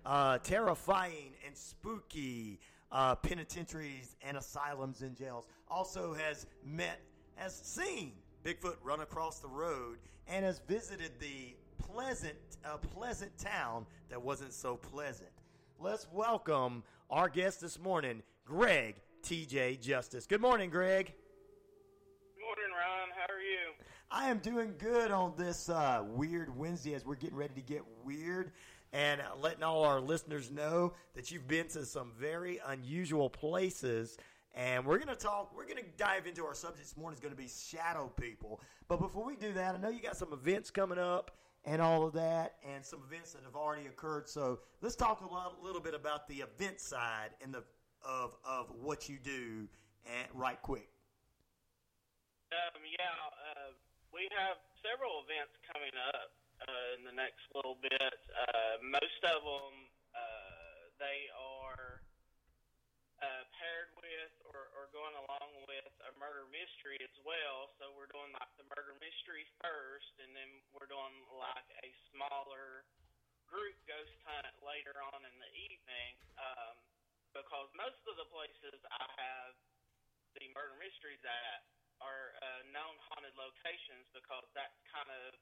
uh, 0.05 0.37
terrifying 0.39 1.33
and 1.47 1.57
spooky 1.57 2.61
uh, 2.91 3.15
penitentiaries 3.15 4.15
and 4.21 4.37
asylums 4.37 5.01
and 5.01 5.17
jails. 5.17 5.47
Also 5.69 6.13
has 6.13 6.45
met, 6.63 7.01
has 7.37 7.55
seen 7.55 8.13
Bigfoot 8.45 8.77
run 8.83 9.01
across 9.01 9.39
the 9.39 9.49
road, 9.49 9.97
and 10.29 10.45
has 10.45 10.61
visited 10.69 11.13
the 11.19 11.55
pleasant, 11.79 12.37
uh, 12.63 12.77
pleasant 12.77 13.37
town 13.39 13.87
that 14.11 14.21
wasn't 14.21 14.53
so 14.53 14.77
pleasant. 14.77 15.31
Let's 15.81 16.07
welcome 16.13 16.83
our 17.09 17.31
guest 17.31 17.63
this 17.63 17.79
morning, 17.79 18.23
Greg 18.45 18.97
T.J. 19.23 19.77
Justice. 19.77 20.27
Good 20.27 20.43
morning, 20.43 20.69
Greg. 20.69 21.07
Good 21.07 22.43
morning, 22.45 22.71
Ryan. 22.77 23.09
How 23.17 23.33
are 23.33 23.41
you? 23.41 23.82
I 24.15 24.29
am 24.29 24.41
doing 24.41 24.75
good 24.77 25.11
on 25.11 25.33
this 25.39 25.71
uh, 25.71 26.05
weird 26.07 26.55
Wednesday 26.55 26.93
as 26.93 27.07
we're 27.07 27.15
getting 27.15 27.37
ready 27.37 27.55
to 27.55 27.63
get 27.63 27.83
weird 28.05 28.53
and 28.93 29.23
uh, 29.23 29.25
letting 29.41 29.63
all 29.63 29.85
our 29.85 30.03
listeners 30.03 30.51
know 30.51 30.93
that 31.15 31.31
you've 31.31 31.49
been 31.49 31.67
to 31.69 31.87
some 31.87 32.13
very 32.21 32.61
unusual 32.67 33.31
places. 33.31 34.19
And 34.55 34.85
we're 34.85 34.99
going 34.99 35.09
to 35.09 35.15
talk, 35.15 35.57
we're 35.57 35.65
going 35.65 35.79
to 35.79 35.91
dive 35.97 36.27
into 36.27 36.45
our 36.45 36.53
subject 36.53 36.83
this 36.83 36.95
morning 36.95 37.15
is 37.17 37.21
going 37.21 37.35
to 37.35 37.41
be 37.41 37.49
shadow 37.49 38.13
people. 38.21 38.61
But 38.87 39.01
before 39.01 39.25
we 39.25 39.35
do 39.35 39.55
that, 39.55 39.75
I 39.75 39.79
know 39.79 39.89
you 39.89 40.03
got 40.03 40.19
some 40.19 40.35
events 40.35 40.71
coming 40.71 40.99
up 40.99 41.31
and 41.65 41.81
all 41.81 42.07
of 42.07 42.13
that, 42.13 42.57
and 42.71 42.85
some 42.85 43.01
events 43.09 43.33
that 43.33 43.45
have 43.45 43.57
already 43.57 43.87
occurred. 43.87 44.29
So 44.29 44.59
let's 44.83 44.97
talk 44.97 45.23
a 45.23 45.33
lot, 45.33 45.57
little 45.63 45.81
bit 45.81 45.95
about 45.95 46.29
the 46.29 46.43
event 46.43 46.81
side 46.81 47.31
and 47.41 47.55
the 47.55 47.63
of 48.05 48.37
of 48.45 48.67
what 48.83 49.09
you 49.09 49.17
do, 49.23 49.69
and 50.05 50.29
right 50.35 50.61
quick. 50.61 50.89
Um, 52.53 52.83
yeah, 52.85 53.09
we 54.13 54.29
have 54.37 54.61
several 54.85 55.25
events 55.25 55.57
coming 55.73 55.93
up 56.13 56.31
uh, 56.63 56.97
in 56.97 57.03
the 57.09 57.17
next 57.17 57.43
little 57.57 57.81
bit. 57.81 58.21
Uh, 58.29 58.77
most 58.85 59.21
of 59.25 59.41
them, 59.41 59.75
uh, 60.13 60.81
they 61.01 61.33
are 61.33 62.05
uh, 63.25 63.45
paired 63.57 63.91
with 63.97 64.33
or, 64.53 64.69
or 64.77 64.93
going 64.93 65.17
along 65.17 65.49
with 65.65 65.93
a 66.07 66.13
murder 66.21 66.45
mystery 66.53 67.01
as 67.01 67.17
well. 67.25 67.73
So 67.81 67.89
we're 67.97 68.13
doing 68.13 68.31
like 68.37 68.53
the 68.61 68.69
murder 68.77 68.93
mystery 69.01 69.49
first, 69.65 70.13
and 70.21 70.31
then 70.37 70.51
we're 70.77 70.91
doing 70.93 71.17
like 71.33 71.69
a 71.81 71.89
smaller 72.13 72.85
group 73.49 73.77
ghost 73.89 74.17
hunt 74.29 74.53
later 74.61 74.93
on 75.13 75.25
in 75.25 75.37
the 75.41 75.53
evening. 75.73 76.15
Um, 76.37 76.77
because 77.33 77.73
most 77.73 78.01
of 78.05 78.21
the 78.21 78.29
places 78.29 78.77
I 78.93 79.09
have 79.09 79.57
the 80.37 80.45
murder 80.53 80.77
mysteries 80.77 81.25
at 81.25 81.65
are 82.03 82.35
uh, 82.43 82.63
known 82.75 82.95
haunted 83.11 83.35
locations 83.39 84.07
because 84.11 84.47
that's 84.53 84.77
kind 84.91 85.09
of 85.09 85.39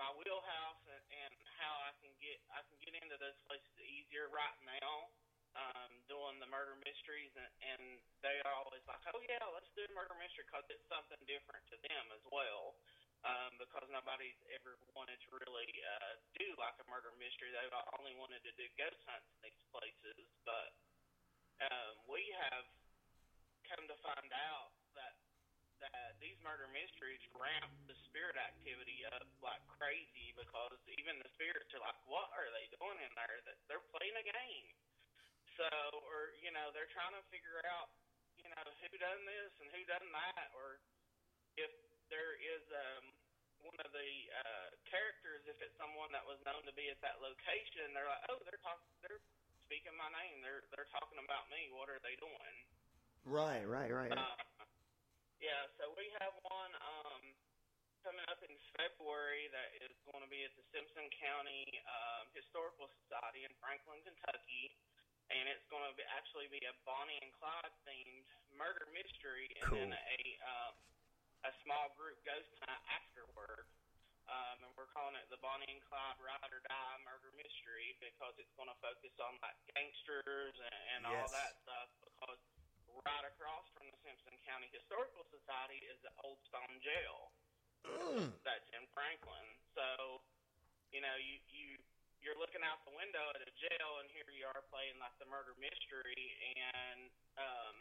my 0.00 0.08
wheelhouse 0.14 0.82
and, 0.86 1.04
and 1.10 1.34
how 1.58 1.74
I 1.84 1.92
can 1.98 2.14
get 2.22 2.38
I 2.54 2.62
can 2.64 2.78
get 2.80 2.94
into 2.96 3.18
those 3.18 3.36
places 3.44 3.74
easier 3.82 4.30
right 4.32 4.58
now. 4.64 5.12
Um, 5.58 5.90
doing 6.06 6.38
the 6.38 6.46
murder 6.46 6.78
mysteries 6.86 7.34
and, 7.34 7.50
and 7.74 7.82
they 8.22 8.36
are 8.46 8.54
always 8.62 8.84
like, 8.86 9.00
oh 9.10 9.18
yeah, 9.26 9.42
let's 9.50 9.66
do 9.74 9.82
a 9.82 9.90
murder 9.96 10.14
mystery 10.20 10.46
because 10.46 10.62
it's 10.70 10.86
something 10.86 11.18
different 11.26 11.64
to 11.72 11.76
them 11.88 12.04
as 12.14 12.22
well. 12.30 12.78
Um, 13.26 13.58
because 13.58 13.90
nobody's 13.90 14.38
ever 14.54 14.78
wanted 14.94 15.18
to 15.18 15.28
really 15.34 15.72
uh, 15.82 16.14
do 16.38 16.46
like 16.62 16.78
a 16.78 16.86
murder 16.86 17.10
mystery. 17.18 17.50
They've 17.50 17.74
only 17.98 18.14
wanted 18.14 18.44
to 18.46 18.54
do 18.54 18.70
ghost 18.78 19.02
hunts 19.08 19.26
in 19.34 19.50
these 19.50 19.64
places, 19.74 20.22
but 20.46 20.70
um, 21.58 22.06
we 22.06 22.22
have 22.38 22.62
come 23.66 23.82
to 23.90 23.98
find 23.98 24.30
out 24.30 24.70
that 24.94 25.18
that 25.82 26.18
these 26.18 26.38
murder 26.42 26.66
mysteries 26.74 27.22
ramp 27.34 27.70
the 27.86 27.96
spirit 28.10 28.34
activity 28.34 29.06
up 29.14 29.26
like 29.42 29.62
crazy 29.78 30.34
because 30.34 30.78
even 30.98 31.18
the 31.22 31.30
spirits 31.38 31.70
are 31.74 31.82
like, 31.82 31.98
what 32.10 32.28
are 32.34 32.50
they 32.54 32.66
doing 32.78 32.98
in 33.02 33.12
there? 33.14 33.38
That 33.46 33.56
they're 33.70 33.84
playing 33.94 34.16
a 34.18 34.24
game. 34.26 34.68
So, 35.58 35.68
or 36.06 36.34
you 36.42 36.54
know, 36.54 36.70
they're 36.70 36.90
trying 36.94 37.14
to 37.18 37.22
figure 37.34 37.58
out, 37.66 37.90
you 38.38 38.46
know, 38.46 38.66
who 38.82 38.90
done 38.98 39.22
this 39.26 39.50
and 39.58 39.68
who 39.74 39.82
done 39.90 40.06
that, 40.14 40.48
or 40.54 40.78
if 41.58 41.70
there 42.10 42.38
is 42.38 42.62
um, 42.70 43.04
one 43.66 43.78
of 43.82 43.90
the 43.90 44.10
uh, 44.46 44.68
characters, 44.86 45.42
if 45.50 45.58
it's 45.58 45.74
someone 45.74 46.14
that 46.14 46.22
was 46.22 46.38
known 46.46 46.62
to 46.62 46.74
be 46.78 46.86
at 46.90 46.98
that 47.02 47.18
location, 47.18 47.90
they're 47.90 48.06
like, 48.06 48.22
oh, 48.30 48.38
they're 48.46 48.62
talking, 48.62 48.86
they're 49.02 49.22
speaking 49.66 49.94
my 49.98 50.08
name. 50.14 50.38
They're 50.46 50.62
they're 50.70 50.90
talking 50.94 51.18
about 51.18 51.50
me. 51.50 51.68
What 51.74 51.90
are 51.90 51.98
they 52.06 52.14
doing? 52.22 52.56
Right, 53.26 53.66
right, 53.66 53.90
right. 53.90 54.14
Uh, 54.14 54.57
yeah, 55.38 55.62
so 55.78 55.94
we 55.94 56.10
have 56.18 56.34
one 56.46 56.72
um, 56.82 57.22
coming 58.02 58.26
up 58.30 58.42
in 58.42 58.54
February 58.74 59.50
that 59.54 59.70
is 59.82 59.94
going 60.10 60.22
to 60.22 60.30
be 60.30 60.42
at 60.42 60.52
the 60.58 60.64
Simpson 60.74 61.06
County 61.18 61.66
um, 61.86 62.26
Historical 62.34 62.90
Society 63.04 63.46
in 63.46 63.52
Franklin, 63.62 64.02
Kentucky, 64.02 64.74
and 65.30 65.44
it's 65.46 65.66
going 65.68 65.84
to 65.86 65.94
be, 65.94 66.02
actually 66.16 66.48
be 66.50 66.62
a 66.66 66.74
Bonnie 66.82 67.20
and 67.22 67.30
Clyde 67.38 67.74
themed 67.86 68.26
murder 68.56 68.88
mystery, 68.90 69.46
and 69.62 69.66
cool. 69.68 69.78
then 69.78 69.92
a 69.94 70.20
um, 70.42 70.74
a 71.46 71.52
small 71.62 71.94
group 71.94 72.18
ghost 72.26 72.50
hunt 72.64 72.82
afterward. 72.90 73.66
Um, 74.28 74.60
and 74.60 74.72
we're 74.76 74.90
calling 74.92 75.16
it 75.16 75.24
the 75.32 75.40
Bonnie 75.40 75.70
and 75.72 75.80
Clyde 75.88 76.20
Ride 76.20 76.52
or 76.52 76.60
Die 76.60 76.96
Murder 77.08 77.32
Mystery 77.32 77.96
because 77.96 78.36
it's 78.36 78.52
going 78.60 78.68
to 78.68 78.76
focus 78.84 79.14
on 79.24 79.32
like 79.40 79.56
gangsters 79.72 80.52
and, 80.52 80.80
and 80.98 81.00
all 81.08 81.24
that 81.32 81.56
stuff. 81.64 81.88
Right 83.06 83.26
across 83.30 83.66
from 83.78 83.86
the 83.90 83.98
Simpson 84.02 84.34
County 84.42 84.68
Historical 84.74 85.22
Society 85.30 85.78
is 85.86 85.98
the 86.02 86.12
Old 86.26 86.38
Stone 86.50 86.76
Jail 86.82 87.30
that's 88.42 88.68
in 88.74 88.84
Franklin. 88.90 89.46
So, 89.76 90.18
you 90.90 91.00
know, 91.00 91.14
you 91.16 91.38
you 91.48 91.78
you're 92.18 92.36
looking 92.36 92.66
out 92.66 92.82
the 92.82 92.94
window 92.98 93.22
at 93.32 93.42
a 93.46 93.52
jail, 93.54 94.02
and 94.02 94.10
here 94.10 94.26
you 94.34 94.44
are 94.50 94.62
playing 94.74 94.98
like 94.98 95.14
the 95.22 95.28
murder 95.30 95.54
mystery. 95.62 96.22
And 96.58 97.06
um, 97.38 97.76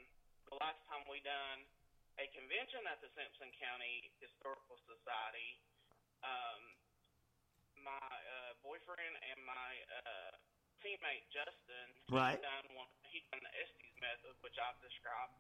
the 0.54 0.56
last 0.62 0.78
time 0.86 1.02
we 1.10 1.20
done 1.26 1.66
a 2.22 2.26
convention 2.38 2.86
at 2.86 3.02
the 3.02 3.10
Simpson 3.18 3.50
County 3.58 4.14
Historical 4.22 4.78
Society, 4.86 5.58
um, 6.22 6.62
my 7.82 7.98
uh, 7.98 8.54
boyfriend 8.62 9.16
and 9.34 9.40
my 9.46 9.72
uh, 10.06 10.34
teammate 10.84 11.26
Justin, 11.34 11.88
Right. 12.10 12.38
he 12.38 12.46
done 12.46 12.68
one, 12.78 12.92
he 13.10 13.22
done 13.32 13.42
the 13.42 13.54
Estes 13.58 13.96
method, 14.02 14.34
which 14.42 14.58
I've 14.62 14.80
described 14.82 15.36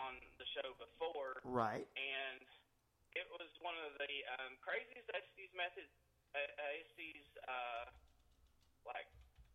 on 0.00 0.16
the 0.40 0.46
show 0.56 0.72
before. 0.80 1.40
Right. 1.44 1.84
And 1.96 2.42
it 3.12 3.28
was 3.28 3.48
one 3.60 3.76
of 3.84 3.92
the 4.00 4.14
um, 4.40 4.56
craziest 4.64 5.08
Estes 5.12 5.52
methods, 5.52 5.92
uh, 6.32 6.72
Estes 6.80 7.28
uh, 7.44 7.84
like 8.88 9.08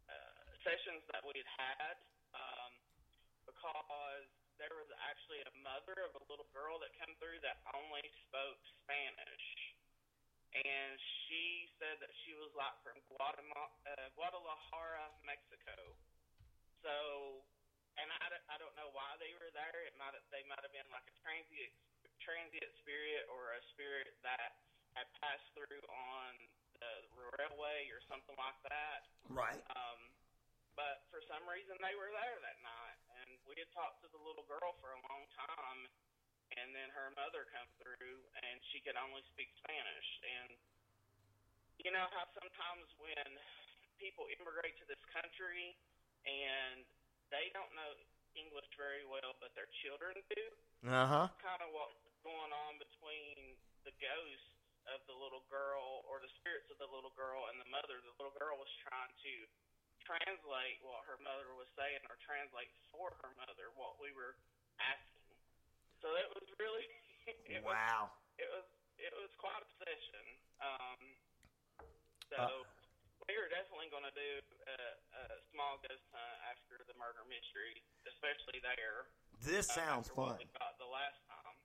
uh, 0.08 0.42
sessions 0.62 1.02
that 1.12 1.26
we'd 1.26 1.48
had 1.58 1.98
um, 2.38 2.72
because 3.50 4.30
there 4.62 4.74
was 4.78 4.90
actually 5.10 5.42
a 5.46 5.54
mother 5.62 5.98
of 6.06 6.14
a 6.18 6.24
little 6.30 6.50
girl 6.54 6.78
that 6.82 6.94
came 6.98 7.14
through 7.22 7.38
that 7.46 7.62
only 7.74 8.06
spoke 8.30 8.58
Spanish, 8.86 9.46
and 10.56 10.96
she 11.28 11.68
said 11.80 12.00
that 12.00 12.12
she 12.24 12.34
was 12.40 12.52
like 12.56 12.76
from 12.86 12.98
Guatemala, 13.12 13.70
uh, 13.88 14.08
Guadalajara, 14.16 15.12
Mexico. 15.28 15.76
So, 16.84 16.96
and 18.00 18.08
I, 18.22 18.26
don't- 18.32 18.48
I 18.48 18.56
don't 18.62 18.76
know 18.80 18.90
why 18.96 19.18
they 19.20 19.34
were 19.42 19.52
there. 19.52 19.80
It 19.88 19.96
might 20.00 20.16
they 20.32 20.46
might 20.48 20.62
have 20.64 20.72
been 20.74 20.88
like 20.94 21.06
a 21.10 21.16
transient 21.24 21.74
transient 22.24 22.72
spirit 22.82 23.28
or 23.30 23.54
a 23.56 23.62
spirit 23.76 24.10
that 24.26 24.64
had 24.98 25.08
passed 25.22 25.46
through 25.54 25.84
on 25.86 26.32
the 26.82 26.94
railway 27.38 27.88
or 27.94 28.02
something 28.10 28.36
like 28.38 28.58
that. 28.70 29.06
Right. 29.30 29.62
Um, 29.78 30.00
but 30.78 31.06
for 31.10 31.22
some 31.26 31.42
reason 31.50 31.78
they 31.82 31.94
were 31.98 32.10
there 32.14 32.38
that 32.42 32.58
night, 32.62 32.98
and 33.22 33.30
we 33.50 33.58
had 33.58 33.70
talked 33.74 34.02
to 34.06 34.10
the 34.14 34.22
little 34.22 34.46
girl 34.46 34.74
for 34.82 34.94
a 34.94 35.00
long 35.10 35.24
time, 35.38 35.80
and 36.56 36.72
then 36.72 36.90
her 36.96 37.12
mother 37.18 37.48
come 37.52 37.68
through, 37.82 38.18
and 38.48 38.56
she 38.72 38.80
could 38.80 38.96
only 38.96 39.24
speak 39.34 39.52
Spanish. 39.60 40.10
And 40.24 40.52
you 41.84 41.92
know 41.92 42.08
how 42.16 42.26
sometimes 42.34 42.88
when 42.98 43.30
people 44.00 44.30
immigrate 44.40 44.78
to 44.82 44.86
this 44.86 45.02
country 45.10 45.74
and 46.26 46.86
they 47.34 47.50
don't 47.54 47.72
know 47.74 47.92
English 48.38 48.70
very 48.78 49.04
well, 49.10 49.34
but 49.42 49.52
their 49.58 49.70
children 49.82 50.14
do. 50.32 50.46
Uh 50.86 51.08
huh. 51.10 51.28
Kind 51.42 51.62
of 51.66 51.74
what's 51.74 51.98
going 52.22 52.54
on 52.54 52.78
between 52.78 53.58
the 53.84 53.94
ghosts 53.98 54.54
of 54.88 55.04
the 55.10 55.16
little 55.18 55.44
girl 55.52 56.06
or 56.08 56.24
the 56.24 56.32
spirits 56.40 56.70
of 56.72 56.78
the 56.80 56.88
little 56.88 57.12
girl 57.18 57.50
and 57.52 57.60
the 57.60 57.68
mother. 57.74 58.00
The 58.00 58.16
little 58.22 58.36
girl 58.38 58.56
was 58.56 58.72
trying 58.86 59.12
to 59.12 59.34
translate 60.06 60.80
what 60.86 61.04
her 61.10 61.20
mother 61.20 61.52
was 61.58 61.68
saying 61.76 62.00
or 62.08 62.16
translate 62.24 62.72
for 62.94 63.12
her 63.26 63.32
mother 63.36 63.74
what 63.76 64.00
we 64.00 64.14
were 64.16 64.40
asking. 64.80 65.17
So 66.02 66.08
it 66.16 66.30
was 66.36 66.48
really 66.62 66.88
it 67.52 67.62
Wow. 67.64 68.12
Was, 68.14 68.42
it 68.42 68.50
was 68.54 68.68
it 68.98 69.14
was 69.14 69.30
quite 69.38 69.62
a 69.62 69.70
session. 69.82 70.26
Um, 70.62 71.00
so 72.34 72.38
Uh. 72.42 72.66
we 73.30 73.38
were 73.38 73.50
definitely 73.50 73.90
going 73.94 74.06
to 74.06 74.16
do 74.16 74.30
a, 74.66 74.78
a 75.22 75.24
small 75.54 75.78
ghost 75.86 76.02
hunt 76.14 76.38
after 76.50 76.82
the 76.88 76.96
murder 76.98 77.22
mystery, 77.30 77.78
especially 78.10 78.60
there. 78.66 79.06
This 79.46 79.70
uh, 79.70 79.74
sounds 79.86 80.08
fun. 80.10 80.38
we 80.40 80.50
got 80.58 80.78
the 80.82 80.90
last 80.90 81.22
time. 81.30 81.56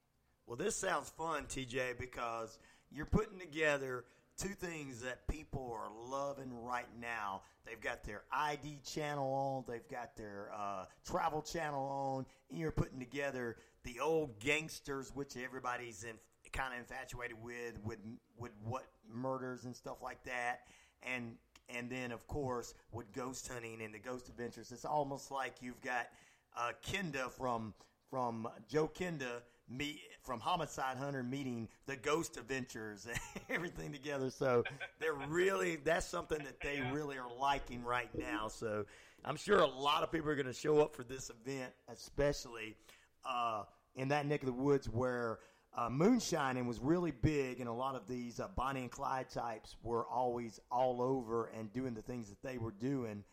Well, 0.46 0.56
this 0.56 0.76
sounds 0.76 1.08
fun, 1.08 1.46
TJ, 1.46 1.98
because 1.98 2.58
you're 2.90 3.06
putting 3.06 3.38
together 3.38 4.04
two 4.36 4.54
things 4.54 5.00
that 5.02 5.26
people 5.28 5.72
are 5.72 5.88
loving 5.94 6.52
right 6.62 6.88
now. 7.00 7.42
They've 7.64 7.80
got 7.80 8.02
their 8.02 8.24
ID 8.32 8.80
channel 8.84 9.32
on, 9.32 9.64
they've 9.72 9.86
got 9.88 10.16
their 10.16 10.50
uh, 10.54 10.86
travel 11.06 11.42
channel 11.42 11.84
on, 11.84 12.26
and 12.50 12.58
you're 12.58 12.72
putting 12.72 12.98
together 12.98 13.56
the 13.84 14.00
old 14.00 14.38
gangsters, 14.40 15.10
which 15.14 15.36
everybody's 15.36 16.04
in, 16.04 16.16
kind 16.52 16.74
of 16.74 16.80
infatuated 16.80 17.36
with, 17.42 17.78
with 17.84 17.98
with 18.36 18.52
what 18.64 18.84
murders 19.10 19.64
and 19.64 19.74
stuff 19.74 20.02
like 20.02 20.22
that, 20.24 20.60
and 21.02 21.36
and 21.68 21.90
then 21.90 22.12
of 22.12 22.26
course 22.26 22.74
with 22.92 23.12
ghost 23.12 23.48
hunting 23.52 23.80
and 23.82 23.94
the 23.94 23.98
ghost 23.98 24.28
adventures. 24.28 24.72
It's 24.72 24.84
almost 24.84 25.30
like 25.30 25.54
you've 25.60 25.80
got 25.80 26.08
uh, 26.56 26.72
Kenda 26.86 27.30
from 27.30 27.74
from 28.10 28.48
Joe 28.68 28.88
Kenda 28.88 29.42
meet 29.68 30.00
from 30.22 30.40
Homicide 30.40 30.96
Hunter 30.96 31.22
meeting 31.22 31.68
the 31.86 31.96
Ghost 31.96 32.36
Adventures 32.36 33.06
and 33.06 33.18
everything 33.50 33.92
together. 33.92 34.30
So 34.30 34.64
they're 35.00 35.14
really 35.28 35.76
that's 35.76 36.06
something 36.06 36.38
that 36.38 36.60
they 36.60 36.82
really 36.92 37.16
are 37.16 37.32
liking 37.40 37.82
right 37.84 38.10
now. 38.16 38.48
So 38.48 38.84
I'm 39.24 39.36
sure 39.36 39.58
a 39.58 39.66
lot 39.66 40.02
of 40.02 40.10
people 40.12 40.30
are 40.30 40.34
going 40.34 40.46
to 40.46 40.52
show 40.52 40.80
up 40.80 40.94
for 40.94 41.04
this 41.04 41.30
event, 41.30 41.72
especially 41.88 42.76
uh, 43.24 43.64
in 43.94 44.08
that 44.08 44.26
neck 44.26 44.42
of 44.42 44.46
the 44.46 44.52
woods 44.52 44.88
where. 44.88 45.38
Uh, 45.74 45.88
moonshining 45.88 46.66
was 46.66 46.80
really 46.80 47.12
big, 47.12 47.58
and 47.58 47.66
a 47.66 47.72
lot 47.72 47.94
of 47.94 48.06
these 48.06 48.38
uh, 48.40 48.46
Bonnie 48.54 48.82
and 48.82 48.90
Clyde 48.90 49.30
types 49.30 49.74
were 49.82 50.06
always 50.06 50.60
all 50.70 51.00
over 51.00 51.46
and 51.46 51.72
doing 51.72 51.94
the 51.94 52.02
things 52.02 52.28
that 52.28 52.42
they 52.42 52.58
were 52.58 52.72
doing 52.72 53.24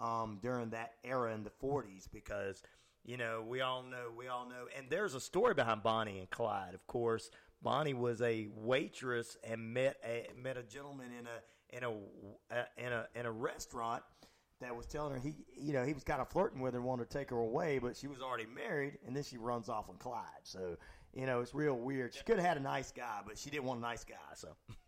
um, 0.00 0.38
during 0.42 0.70
that 0.70 0.94
era 1.04 1.34
in 1.34 1.44
the 1.44 1.50
40s 1.62 2.08
because 2.12 2.62
you 3.04 3.16
know 3.16 3.44
we 3.46 3.60
all 3.60 3.82
know 3.82 4.10
we 4.16 4.28
all 4.28 4.48
know 4.48 4.66
and 4.76 4.88
there's 4.90 5.14
a 5.14 5.20
story 5.20 5.54
behind 5.54 5.82
Bonnie 5.82 6.18
and 6.18 6.30
Clyde 6.30 6.74
of 6.74 6.86
course 6.86 7.30
Bonnie 7.62 7.94
was 7.94 8.22
a 8.22 8.48
waitress 8.54 9.36
and 9.42 9.74
met 9.74 9.96
a 10.04 10.28
met 10.40 10.56
a 10.56 10.62
gentleman 10.62 11.08
in 11.18 11.26
a 11.26 11.76
in 11.76 11.84
a 11.84 11.90
uh, 12.54 12.64
in 12.76 12.92
a 12.92 13.06
in 13.14 13.26
a 13.26 13.32
restaurant 13.32 14.02
that 14.60 14.74
was 14.74 14.86
telling 14.86 15.12
her 15.14 15.18
he 15.18 15.34
you 15.56 15.72
know 15.72 15.84
he 15.84 15.92
was 15.92 16.02
kind 16.04 16.20
of 16.20 16.28
flirting 16.28 16.60
with 16.60 16.74
her 16.74 16.80
wanted 16.82 17.08
to 17.08 17.16
take 17.18 17.30
her 17.30 17.38
away 17.38 17.78
but 17.78 17.96
she 17.96 18.06
was 18.06 18.20
already 18.20 18.46
married 18.46 18.98
and 19.06 19.14
then 19.14 19.22
she 19.22 19.36
runs 19.38 19.68
off 19.68 19.88
on 19.88 19.96
Clyde 19.96 20.42
so 20.42 20.76
you 21.14 21.26
know 21.26 21.40
it's 21.40 21.54
real 21.54 21.78
weird 21.78 22.14
she 22.14 22.22
could 22.24 22.36
have 22.38 22.46
had 22.46 22.56
a 22.56 22.62
nice 22.62 22.90
guy 22.90 23.20
but 23.24 23.38
she 23.38 23.50
didn't 23.50 23.64
want 23.64 23.78
a 23.78 23.82
nice 23.82 24.04
guy 24.04 24.16
so 24.34 24.48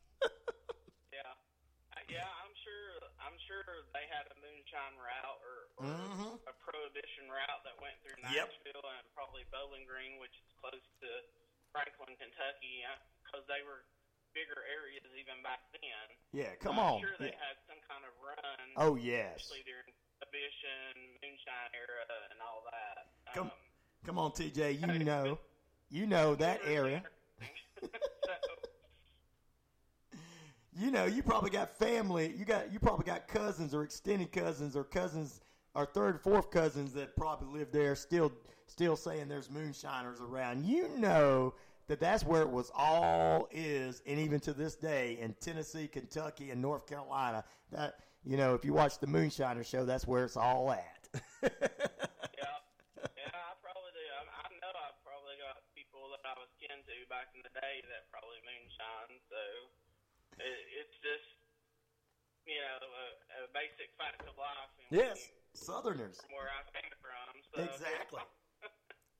Yeah, 1.14 1.26
Uh, 1.94 2.02
yeah. 2.08 2.26
I'm 2.42 2.54
sure. 2.64 2.86
I'm 3.20 3.36
sure 3.46 3.62
they 3.94 4.06
had 4.10 4.26
a 4.32 4.36
moonshine 4.42 4.96
route 4.98 5.38
or, 5.44 5.56
or 5.78 5.86
Mhm. 5.86 6.34
a 6.48 6.54
prohibition 6.64 7.28
route 7.30 7.62
that 7.68 7.76
went 7.82 7.94
through 8.02 8.16
Yep. 8.26 8.48
Nashville 8.48 8.86
and 8.98 9.04
probably 9.14 9.44
Bowling 9.52 9.84
Green, 9.86 10.18
which 10.18 10.32
is 10.40 10.48
close 10.58 10.82
to 11.04 11.08
Franklin, 11.70 12.16
Kentucky, 12.18 12.82
because 13.22 13.44
they 13.46 13.60
were 13.62 13.84
bigger 14.32 14.60
areas 14.66 15.04
even 15.18 15.42
back 15.42 15.60
then. 15.74 16.06
Yeah, 16.32 16.54
come 16.60 16.78
I'm 16.78 16.96
on. 16.96 17.00
sure 17.00 17.14
they 17.18 17.34
Yeah. 17.34 17.42
had 17.42 17.56
some 17.66 17.80
kind 17.86 18.04
of 18.06 18.12
run. 18.22 18.66
Oh, 18.76 18.94
yes. 18.96 19.42
Especially 19.42 19.64
during 19.66 19.90
Prohibition, 20.18 21.18
Moonshine 21.22 21.72
era, 21.74 22.04
and 22.30 22.38
all 22.44 22.62
that. 22.70 23.10
come 23.34 23.46
Um, 23.50 23.52
come 24.04 24.18
on 24.18 24.30
TJ 24.32 24.80
you 24.80 24.98
know 25.04 25.38
you 25.90 26.06
know 26.06 26.34
that 26.34 26.60
area 26.64 27.02
you 30.72 30.90
know, 30.90 31.04
you 31.04 31.22
probably 31.22 31.50
got 31.50 31.76
family. 31.78 32.32
You 32.36 32.44
got 32.44 32.72
you 32.72 32.78
probably 32.78 33.04
got 33.04 33.28
cousins 33.28 33.74
or 33.74 33.82
extended 33.82 34.32
cousins 34.32 34.76
or 34.76 34.84
cousins 34.84 35.40
or 35.74 35.86
third, 35.86 36.20
fourth 36.20 36.50
cousins 36.50 36.92
that 36.94 37.16
probably 37.16 37.58
live 37.58 37.72
there. 37.72 37.94
Still, 37.94 38.32
still 38.66 38.96
saying 38.96 39.28
there's 39.28 39.50
moonshiners 39.50 40.20
around. 40.20 40.64
You 40.64 40.88
know 40.98 41.54
that 41.90 41.98
that's 41.98 42.22
where 42.22 42.42
it 42.46 42.48
was 42.48 42.70
all 42.70 43.50
is, 43.50 43.98
and 44.06 44.14
even 44.22 44.38
to 44.38 44.54
this 44.54 44.78
day 44.78 45.18
in 45.18 45.34
Tennessee, 45.42 45.90
Kentucky, 45.90 46.54
and 46.54 46.62
North 46.62 46.86
Carolina. 46.86 47.42
That 47.74 48.06
you 48.22 48.38
know, 48.38 48.54
if 48.54 48.64
you 48.64 48.70
watch 48.70 49.02
the 49.02 49.10
Moonshiner 49.10 49.66
show, 49.66 49.82
that's 49.82 50.06
where 50.06 50.22
it's 50.22 50.38
all 50.38 50.70
at. 50.70 51.10
yeah, 51.42 51.50
yeah, 51.50 53.34
I 53.34 53.58
probably 53.58 53.90
do. 53.90 54.06
I, 54.06 54.22
I 54.22 54.46
know 54.62 54.70
I've 54.70 55.02
probably 55.02 55.34
got 55.42 55.66
people 55.74 56.14
that 56.14 56.22
I 56.22 56.38
was 56.38 56.46
kin 56.62 56.78
to 56.78 56.96
back 57.10 57.34
in 57.34 57.42
the 57.42 57.50
day 57.58 57.82
that 57.82 58.06
probably 58.14 58.38
moonshine. 58.46 59.18
So 59.26 59.42
it, 60.46 60.58
it's 60.78 60.94
just 61.02 61.26
you 62.46 62.54
know 62.54 62.86
a, 62.86 63.06
a 63.34 63.50
basic 63.50 63.90
fact 63.98 64.22
of 64.30 64.38
life. 64.38 64.70
And 64.78 64.94
yes, 64.94 65.26
Southerners. 65.58 66.22
From 66.22 66.38
where 66.38 66.54
I 66.54 66.62
came 66.70 66.94
from. 67.02 67.34
So, 67.50 67.66
Exactly. 67.66 68.22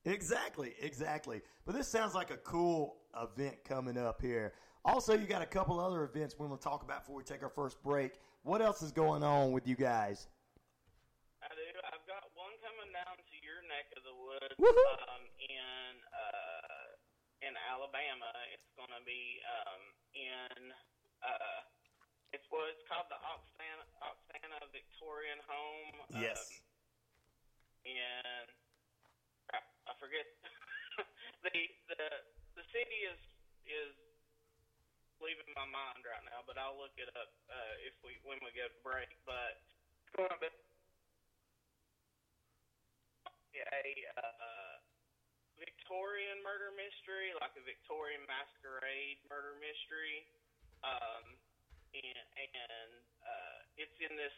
Exactly, 0.05 0.73
exactly. 0.81 1.41
But 1.65 1.75
this 1.75 1.87
sounds 1.87 2.15
like 2.15 2.31
a 2.31 2.37
cool 2.37 2.97
event 3.15 3.63
coming 3.63 3.97
up 3.97 4.21
here. 4.21 4.53
Also, 4.83 5.13
you 5.13 5.27
got 5.27 5.43
a 5.43 5.49
couple 5.49 5.79
other 5.79 6.03
events 6.03 6.33
we 6.39 6.47
want 6.47 6.59
to 6.59 6.63
talk 6.63 6.81
about 6.81 7.05
before 7.05 7.15
we 7.15 7.23
take 7.23 7.43
our 7.43 7.53
first 7.53 7.81
break. 7.83 8.17
What 8.41 8.61
else 8.61 8.81
is 8.81 8.91
going 8.91 9.21
on 9.21 9.51
with 9.51 9.67
you 9.67 9.75
guys? 9.75 10.25
I 11.45 11.53
do. 11.53 11.61
I've 11.93 12.05
got 12.09 12.25
one 12.33 12.57
coming 12.65 12.89
down 12.89 13.13
to 13.13 13.35
your 13.45 13.61
neck 13.69 13.93
of 13.93 14.01
the 14.01 14.17
woods 14.17 14.57
um, 14.57 15.21
in 15.37 15.93
uh, 16.09 17.45
in 17.45 17.53
Alabama. 17.69 18.33
It's 18.57 18.73
going 18.73 18.89
to 18.89 19.05
be 19.05 19.37
um, 19.45 19.81
in 20.17 20.73
uh, 21.21 21.61
it's 22.33 22.47
well, 22.49 22.65
it's 22.71 22.81
called 22.89 23.05
the 23.11 23.19
Oxana, 23.21 23.85
Oxana 24.01 24.65
Victorian 24.73 25.37
Home. 25.45 25.95
Yes. 26.17 26.41
Um, 26.41 27.93
and 27.93 28.47
crap, 29.45 29.65
I 29.85 29.93
forget 29.99 30.25
the 31.45 31.53
the 31.91 32.01
the 32.57 32.60
city 32.71 32.99
is 33.07 33.21
is 33.67 33.95
leaving 35.21 35.47
my 35.53 35.67
mind 35.69 36.01
right 36.01 36.25
now, 36.25 36.41
but 36.49 36.57
I'll 36.57 36.75
look 36.79 36.97
it 36.97 37.07
up 37.13 37.29
uh, 37.47 37.75
if 37.85 37.93
we 38.01 38.17
when 38.25 38.41
we 38.41 38.49
get 38.57 38.73
a 38.73 38.79
break. 38.81 39.11
But 39.23 39.61
it's 40.01 40.11
going 40.17 40.31
to 40.31 40.39
be 40.41 40.49
a 43.61 43.83
uh, 44.17 44.73
Victorian 45.61 46.41
murder 46.41 46.73
mystery, 46.73 47.35
like 47.37 47.53
a 47.53 47.63
Victorian 47.63 48.25
masquerade 48.25 49.21
murder 49.29 49.53
mystery, 49.61 50.25
um, 50.81 51.23
and, 51.93 52.27
and 52.41 52.91
uh, 53.21 53.59
it's 53.77 53.93
in 54.01 54.17
this 54.17 54.33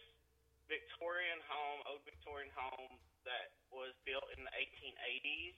Victorian 0.68 1.40
home, 1.48 1.80
old 1.88 2.04
Victorian 2.04 2.52
home 2.58 3.00
that 3.24 3.56
was 3.72 3.96
built 4.04 4.28
in 4.36 4.44
the 4.44 4.54
1880s, 4.54 5.56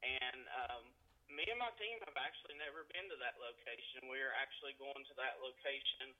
and 0.00 0.40
um, 0.64 0.84
me 1.28 1.44
and 1.48 1.60
my 1.60 1.72
team 1.76 2.00
have 2.08 2.16
actually 2.16 2.56
never 2.56 2.88
been 2.92 3.06
to 3.12 3.18
that 3.20 3.36
location. 3.36 4.08
We 4.08 4.20
are 4.24 4.32
actually 4.36 4.76
going 4.80 5.04
to 5.08 5.14
that 5.20 5.40
location 5.44 6.16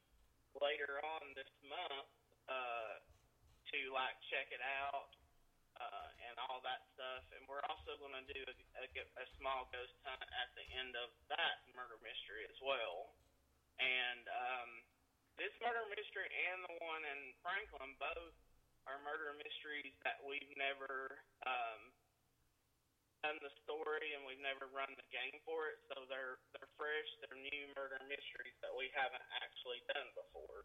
later 0.61 1.01
on 1.05 1.33
this 1.33 1.51
month 1.65 2.09
uh, 2.49 3.01
to 3.73 3.79
like 3.93 4.17
check 4.29 4.49
it 4.53 4.61
out 4.61 5.13
uh, 5.81 6.09
and 6.29 6.37
all 6.49 6.61
that 6.65 6.85
stuff. 6.93 7.25
And 7.37 7.45
we're 7.49 7.65
also 7.69 7.97
going 8.01 8.17
to 8.17 8.27
do 8.29 8.43
a, 8.45 8.55
a, 8.85 8.87
a 8.89 9.27
small 9.41 9.69
ghost 9.73 9.97
hunt 10.05 10.25
at 10.25 10.51
the 10.57 10.65
end 10.77 10.93
of 10.97 11.09
that 11.33 11.65
murder 11.73 11.97
mystery 12.05 12.45
as 12.49 12.59
well. 12.61 13.17
And 13.79 14.25
um, 14.29 14.71
this 15.39 15.55
murder 15.63 15.87
mystery 15.95 16.29
and 16.51 16.67
the 16.67 16.75
one 16.83 17.05
in 17.07 17.21
Franklin 17.41 17.95
both 17.97 18.37
are 18.91 18.99
murder 19.05 19.37
mysteries 19.39 19.95
that 20.03 20.19
we've 20.25 20.53
never 20.57 21.21
um, 21.47 21.81
done 23.23 23.39
the 23.43 23.53
story 23.65 24.15
and 24.15 24.23
we've 24.27 24.43
never 24.43 24.71
run 24.71 24.91
the 24.95 25.09
game 25.11 25.39
for 25.43 25.71
it. 25.71 25.79
So 25.91 26.07
they're 26.07 26.39
they're 26.55 26.71
fresh, 26.79 27.09
they're 27.23 27.39
new 27.39 27.65
murder 27.75 27.99
mysteries 28.07 28.57
that 28.63 28.73
we 28.75 28.91
haven't 28.95 29.25
actually 29.43 29.83
done 29.91 30.09
before. 30.15 30.65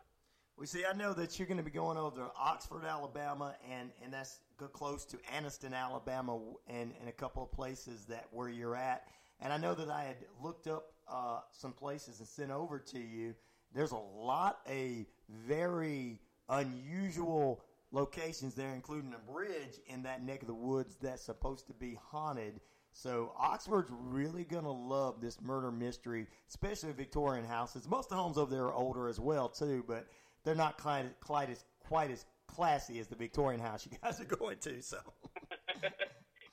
We 0.55 0.67
see. 0.67 0.85
I 0.85 0.93
know 0.93 1.13
that 1.13 1.39
you're 1.39 1.47
going 1.47 1.57
to 1.57 1.63
be 1.63 1.71
going 1.71 1.97
over 1.97 2.17
to 2.21 2.31
Oxford, 2.37 2.85
Alabama, 2.85 3.55
and 3.69 3.89
and 4.03 4.13
that's 4.13 4.39
close 4.71 5.05
to 5.05 5.17
Anniston, 5.35 5.73
Alabama, 5.73 6.39
and 6.67 6.93
and 6.99 7.09
a 7.09 7.13
couple 7.13 7.43
of 7.43 7.51
places 7.51 8.05
that 8.05 8.27
where 8.31 8.49
you're 8.49 8.75
at. 8.75 9.07
And 9.41 9.51
I 9.51 9.57
know 9.57 9.73
that 9.73 9.89
I 9.89 10.03
had 10.03 10.17
looked 10.41 10.67
up 10.67 10.93
uh, 11.07 11.39
some 11.51 11.73
places 11.73 12.19
and 12.19 12.27
sent 12.27 12.51
over 12.51 12.79
to 12.79 12.99
you. 12.99 13.33
There's 13.73 13.91
a 13.91 13.97
lot 13.97 14.59
of 14.67 15.05
very 15.47 16.19
unusual 16.49 17.63
locations 17.93 18.55
there, 18.55 18.73
including 18.73 19.13
a 19.13 19.31
bridge 19.31 19.79
in 19.87 20.03
that 20.03 20.25
neck 20.25 20.41
of 20.41 20.47
the 20.47 20.53
woods 20.53 20.97
that's 20.99 21.23
supposed 21.23 21.67
to 21.67 21.73
be 21.73 21.97
haunted. 22.09 22.59
So 22.91 23.33
Oxford's 23.37 23.89
really 23.91 24.43
gonna 24.43 24.71
love 24.71 25.21
this 25.21 25.39
murder 25.41 25.71
mystery, 25.71 26.27
especially 26.49 26.91
Victorian 26.91 27.45
houses. 27.45 27.87
Most 27.87 28.05
of 28.11 28.17
the 28.17 28.21
homes 28.21 28.37
over 28.37 28.51
there 28.51 28.65
are 28.65 28.73
older 28.73 29.07
as 29.07 29.19
well 29.19 29.47
too, 29.47 29.83
but 29.87 30.07
they're 30.43 30.55
not 30.55 30.77
quite, 30.77 31.05
quite 31.21 31.49
as 31.49 31.63
quite 31.79 32.11
as 32.11 32.25
classy 32.47 32.99
as 32.99 33.07
the 33.07 33.15
Victorian 33.15 33.61
house 33.61 33.85
you 33.85 33.97
guys 34.01 34.19
are 34.19 34.25
going 34.25 34.57
to. 34.57 34.81
So. 34.81 34.97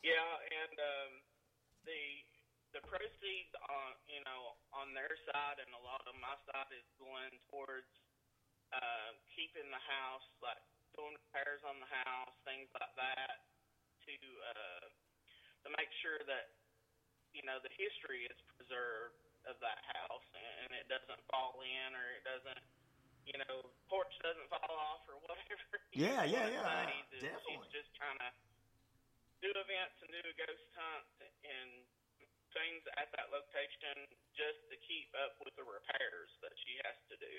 yeah, 0.04 0.30
and 0.64 0.74
um, 0.76 1.12
the 1.84 2.02
the 2.72 2.82
proceeds 2.86 3.52
on 3.68 3.90
you 4.08 4.20
know 4.24 4.56
on 4.76 4.92
their 4.94 5.12
side 5.28 5.58
and 5.60 5.72
a 5.72 5.82
lot 5.84 6.04
of 6.06 6.14
my 6.20 6.36
side 6.48 6.70
is 6.72 6.86
going 7.00 7.32
towards 7.50 7.88
uh, 8.72 9.10
keeping 9.34 9.66
the 9.68 9.82
house 9.82 10.24
like 10.40 10.62
doing 10.96 11.14
repairs 11.30 11.62
on 11.66 11.78
the 11.78 11.90
house, 11.90 12.34
things 12.46 12.68
like 12.76 12.94
that, 12.98 13.46
to 14.06 14.16
uh, 14.16 14.86
to 15.64 15.68
make 15.76 15.90
sure 16.02 16.18
that 16.26 16.56
you 17.36 17.44
know 17.46 17.58
the 17.62 17.72
history 17.76 18.26
is 18.26 18.38
preserved 18.56 19.20
of 19.48 19.56
that 19.64 19.80
house 19.96 20.28
and 20.36 20.68
it 20.76 20.84
doesn't 20.92 21.22
fall 21.32 21.56
in 21.64 21.90
or 21.96 22.06
it 22.12 22.24
doesn't 22.28 22.64
you 23.24 23.36
know 23.40 23.64
porch 23.88 24.12
doesn't 24.20 24.48
fall 24.52 24.68
off 24.68 25.04
or 25.08 25.16
whatever. 25.24 25.56
Yeah, 25.92 26.22
yeah, 26.24 26.46
yeah, 26.48 26.86
She's, 27.10 27.24
definitely. 27.24 27.66
She's 27.70 27.82
just 27.82 27.90
trying 27.98 28.18
to 28.20 28.30
do 29.40 29.50
events 29.56 29.96
and 30.04 30.10
do 30.12 30.22
ghost 30.36 30.68
hunts 30.76 31.16
and 31.24 31.70
things 32.54 32.82
at 32.98 33.10
that 33.14 33.30
location 33.30 34.06
just 34.34 34.58
to 34.70 34.76
keep 34.86 35.10
up 35.18 35.38
with 35.42 35.54
the 35.54 35.66
repairs 35.66 36.30
that 36.42 36.54
she 36.66 36.78
has 36.82 36.98
to 37.10 37.16
do. 37.18 37.34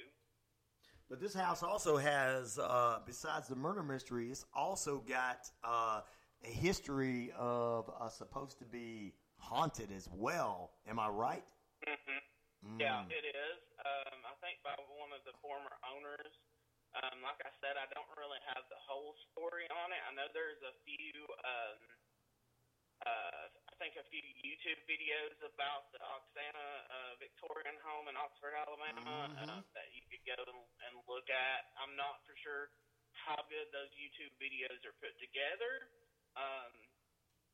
But 1.11 1.19
this 1.19 1.35
house 1.35 1.59
also 1.59 1.99
has, 1.99 2.55
uh, 2.55 3.03
besides 3.03 3.51
the 3.51 3.59
murder 3.59 3.83
mystery, 3.83 4.31
it's 4.31 4.47
also 4.55 5.03
got 5.03 5.43
uh, 5.59 6.07
a 6.39 6.47
history 6.47 7.35
of 7.35 7.91
uh, 7.99 8.07
supposed 8.07 8.63
to 8.63 8.65
be 8.65 9.11
haunted 9.35 9.91
as 9.91 10.07
well. 10.07 10.71
Am 10.87 11.03
I 11.03 11.11
right? 11.11 11.43
Mm-hmm. 11.83 12.23
Mm. 12.63 12.79
Yeah, 12.79 13.03
it 13.11 13.27
is. 13.27 13.59
Um, 13.83 14.23
I 14.23 14.39
think 14.39 14.63
by 14.63 14.71
one 14.87 15.11
of 15.11 15.19
the 15.27 15.35
former 15.43 15.75
owners. 15.83 16.31
Um, 16.95 17.19
like 17.27 17.43
I 17.43 17.51
said, 17.59 17.75
I 17.75 17.91
don't 17.91 18.07
really 18.15 18.39
have 18.55 18.63
the 18.71 18.79
whole 18.79 19.11
story 19.35 19.67
on 19.67 19.91
it. 19.91 19.99
I 20.07 20.15
know 20.15 20.31
there's 20.31 20.63
a 20.63 20.71
few, 20.87 21.27
um, 21.43 21.79
uh, 23.03 23.45
think 23.81 23.97
a 23.97 24.05
few 24.13 24.21
YouTube 24.45 24.77
videos 24.85 25.33
about 25.41 25.89
the 25.89 25.97
Oksana 26.05 26.69
uh, 26.85 27.13
Victorian 27.17 27.73
home 27.81 28.05
in 28.05 28.13
Oxford, 28.13 28.53
Alabama, 28.53 29.01
uh, 29.01 29.57
Mhm. 29.57 29.65
that 29.73 29.89
you 29.97 30.05
could 30.05 30.21
go 30.21 30.37
and, 30.37 30.61
and 30.85 30.93
look 31.09 31.25
at. 31.33 31.73
I'm 31.81 31.97
not 31.97 32.21
for 32.29 32.37
sure 32.45 32.69
how 33.25 33.41
good 33.49 33.73
those 33.73 33.89
YouTube 33.97 34.37
videos 34.37 34.85
are 34.85 34.93
put 35.01 35.17
together. 35.17 35.89
Um, 36.37 36.73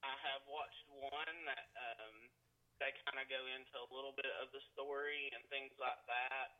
I 0.03 0.13
have 0.27 0.43
watched 0.51 0.83
one 0.91 1.37
that 1.47 1.71
um, 1.79 2.15
they 2.83 2.91
kind 3.07 3.23
of 3.23 3.31
go 3.31 3.41
into 3.47 3.79
a 3.79 3.87
little 3.95 4.11
bit 4.11 4.29
of 4.43 4.51
the 4.51 4.59
story 4.75 5.31
and 5.31 5.47
things 5.47 5.71
like 5.79 6.03
that. 6.11 6.59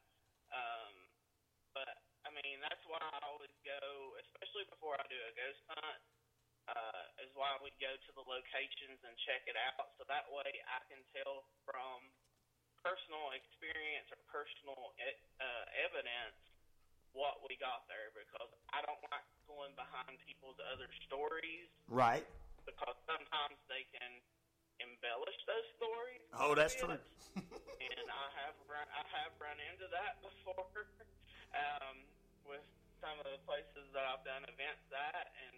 Um, 0.55 1.11
but 1.75 1.91
I 2.23 2.31
mean, 2.31 2.63
that's 2.63 2.83
why 2.87 3.03
I 3.03 3.19
always 3.27 3.51
go, 3.67 4.15
especially 4.23 4.63
before 4.71 4.95
I 4.95 5.03
do 5.11 5.19
a 5.27 5.31
ghost 5.35 5.59
hunt, 5.75 5.99
uh, 6.67 7.23
is 7.23 7.31
why 7.33 7.55
we 7.63 7.71
go 7.79 7.91
to 7.91 8.11
the 8.15 8.25
locations 8.27 8.99
and 9.07 9.15
check 9.23 9.43
it 9.47 9.55
out. 9.55 9.95
So 9.95 10.03
that 10.11 10.27
way 10.31 10.51
I 10.67 10.79
can 10.91 10.99
tell 11.15 11.47
from 11.63 12.03
personal 12.83 13.31
experience 13.35 14.07
or 14.11 14.19
personal 14.31 14.95
uh, 14.99 15.63
evidence 15.87 16.37
what 17.15 17.41
we 17.47 17.57
got 17.57 17.87
there 17.89 18.13
because 18.13 18.51
I 18.75 18.83
don't 18.85 19.01
like 19.09 19.25
going 19.49 19.73
behind 19.73 20.19
people's 20.27 20.59
other 20.69 20.87
stories 21.07 21.71
Right. 21.89 22.27
because 22.67 22.95
sometimes 23.07 23.57
they 23.71 23.87
can 23.95 24.11
embellish 24.83 25.39
those 25.49 25.67
stories. 25.81 26.23
Oh, 26.35 26.53
that's 26.53 26.77
a 26.77 26.79
true. 26.85 26.99
and 26.99 28.07
I 28.07 28.27
have 28.45 28.55
run, 28.69 28.87
I 28.93 29.03
have 29.23 29.33
run 29.41 29.57
into 29.73 29.87
that 29.89 30.21
before 30.25 30.85
um, 31.57 31.97
with 32.45 32.63
some 33.01 33.17
of 33.21 33.27
the 33.29 33.41
places 33.45 33.85
that 33.93 34.03
I've 34.05 34.25
done 34.25 34.45
events 34.49 34.85
at, 34.93 35.27
and 35.49 35.55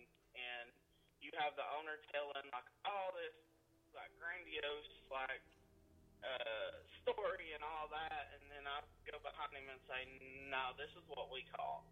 you 1.19 1.31
have 1.39 1.55
the 1.59 1.67
owner 1.77 1.99
telling 2.11 2.47
like 2.51 2.67
all 2.87 3.11
this 3.15 3.35
like 3.95 4.11
grandiose 4.19 4.93
like 5.11 5.43
uh, 6.23 6.71
story 6.99 7.55
and 7.55 7.63
all 7.63 7.87
that, 7.91 8.35
and 8.35 8.43
then 8.51 8.67
I 8.67 8.83
go 9.07 9.15
behind 9.23 9.55
him 9.55 9.71
and 9.71 9.79
say, 9.87 10.03
"No, 10.51 10.75
this 10.75 10.91
is 10.99 11.05
what 11.07 11.31
we 11.31 11.47
call." 11.55 11.87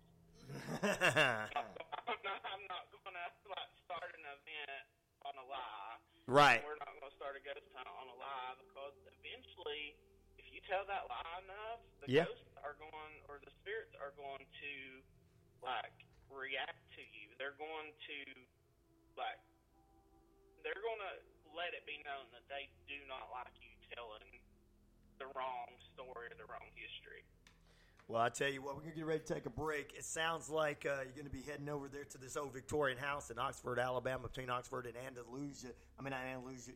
I'm 0.83 2.19
not, 2.23 2.39
I'm 2.43 2.63
not 2.67 2.87
going 2.91 3.15
to 3.15 3.27
like 3.51 3.71
start 3.87 4.11
an 4.15 4.25
event 4.27 4.83
on 5.27 5.35
a 5.39 5.45
lie. 5.47 5.95
Right. 6.27 6.59
We're 6.63 6.79
not 6.79 6.91
going 6.99 7.07
to 7.07 7.15
start 7.15 7.39
a 7.39 7.43
ghost 7.43 7.67
hunt 7.71 7.87
on 7.87 8.07
a 8.11 8.17
lie 8.19 8.55
because 8.59 8.95
eventually, 9.15 9.95
if 10.35 10.47
you 10.51 10.59
tell 10.67 10.83
that 10.87 11.07
lie 11.07 11.35
enough, 11.47 11.79
the 12.03 12.07
Yeah. 12.11 12.27
ghosts 12.27 12.51
are 12.63 12.75
going, 12.75 13.13
or 13.31 13.39
the 13.43 13.51
spirits 13.63 13.95
are 13.99 14.11
going 14.19 14.43
to, 14.43 14.73
like, 15.63 15.95
react 16.27 16.83
to 16.99 17.03
you. 17.15 17.31
They're 17.39 17.55
going 17.55 17.95
to, 17.95 18.17
like, 19.17 19.41
they're 20.63 20.79
going 20.79 21.01
to 21.01 21.15
let 21.57 21.73
it 21.73 21.83
be 21.89 21.99
known 22.05 22.29
that 22.31 22.45
they 22.47 22.69
do 22.85 23.01
not 23.09 23.33
like 23.33 23.51
you 23.59 23.73
telling 23.93 24.29
the 25.17 25.25
wrong 25.33 25.73
story 25.93 26.29
or 26.29 26.37
the 26.37 26.45
wrong 26.45 26.69
history. 26.77 27.25
Well, 28.07 28.21
I 28.21 28.29
tell 28.29 28.49
you 28.49 28.61
what, 28.61 28.75
we're 28.75 28.83
gonna 28.83 28.95
get 28.95 29.05
ready 29.05 29.19
to 29.19 29.33
take 29.33 29.45
a 29.45 29.49
break. 29.49 29.93
It 29.97 30.05
sounds 30.05 30.49
like 30.49 30.85
uh, 30.85 31.03
you're 31.03 31.17
gonna 31.17 31.29
be 31.29 31.41
heading 31.41 31.67
over 31.67 31.89
there 31.89 32.05
to 32.05 32.17
this 32.17 32.37
old 32.37 32.53
Victorian 32.53 32.97
house 32.97 33.29
in 33.31 33.37
Oxford, 33.37 33.79
Alabama, 33.79 34.29
between 34.29 34.49
Oxford 34.49 34.85
and 34.85 34.95
Andalusia. 34.95 35.69
I 35.99 36.01
mean, 36.01 36.11
not 36.11 36.21
Andalusia, 36.23 36.71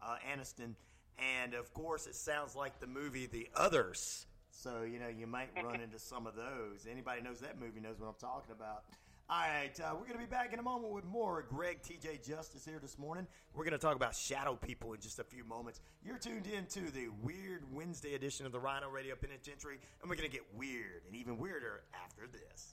uh, 0.00 0.16
Anniston, 0.30 0.74
and 1.18 1.54
of 1.54 1.74
course, 1.74 2.06
it 2.06 2.14
sounds 2.14 2.54
like 2.54 2.78
the 2.78 2.86
movie 2.86 3.26
The 3.26 3.48
Others. 3.56 4.26
So 4.50 4.82
you 4.82 5.00
know, 5.00 5.08
you 5.08 5.26
might 5.26 5.48
run 5.60 5.80
into 5.82 5.98
some 5.98 6.28
of 6.28 6.36
those. 6.36 6.86
Anybody 6.88 7.22
knows 7.22 7.40
that 7.40 7.58
movie 7.58 7.80
knows 7.80 7.98
what 7.98 8.06
I'm 8.06 8.20
talking 8.20 8.52
about. 8.52 8.84
All 9.30 9.36
right, 9.40 9.78
uh, 9.80 9.90
we're 9.92 10.06
going 10.06 10.14
to 10.14 10.18
be 10.18 10.24
back 10.24 10.54
in 10.54 10.58
a 10.58 10.62
moment 10.62 10.90
with 10.90 11.04
more. 11.04 11.44
Greg 11.50 11.82
TJ 11.82 12.26
Justice 12.26 12.64
here 12.64 12.78
this 12.80 12.98
morning. 12.98 13.26
We're 13.52 13.64
going 13.64 13.72
to 13.72 13.78
talk 13.78 13.94
about 13.94 14.16
shadow 14.16 14.54
people 14.54 14.94
in 14.94 15.02
just 15.02 15.18
a 15.18 15.24
few 15.24 15.44
moments. 15.44 15.82
You're 16.02 16.16
tuned 16.16 16.46
in 16.46 16.64
to 16.64 16.90
the 16.90 17.08
Weird 17.22 17.62
Wednesday 17.74 18.14
edition 18.14 18.46
of 18.46 18.52
the 18.52 18.58
Rhino 18.58 18.88
Radio 18.88 19.16
Penitentiary, 19.16 19.80
and 20.00 20.08
we're 20.08 20.16
going 20.16 20.30
to 20.30 20.34
get 20.34 20.46
weird 20.56 21.02
and 21.06 21.14
even 21.14 21.36
weirder 21.36 21.82
after 22.02 22.22
this. 22.26 22.72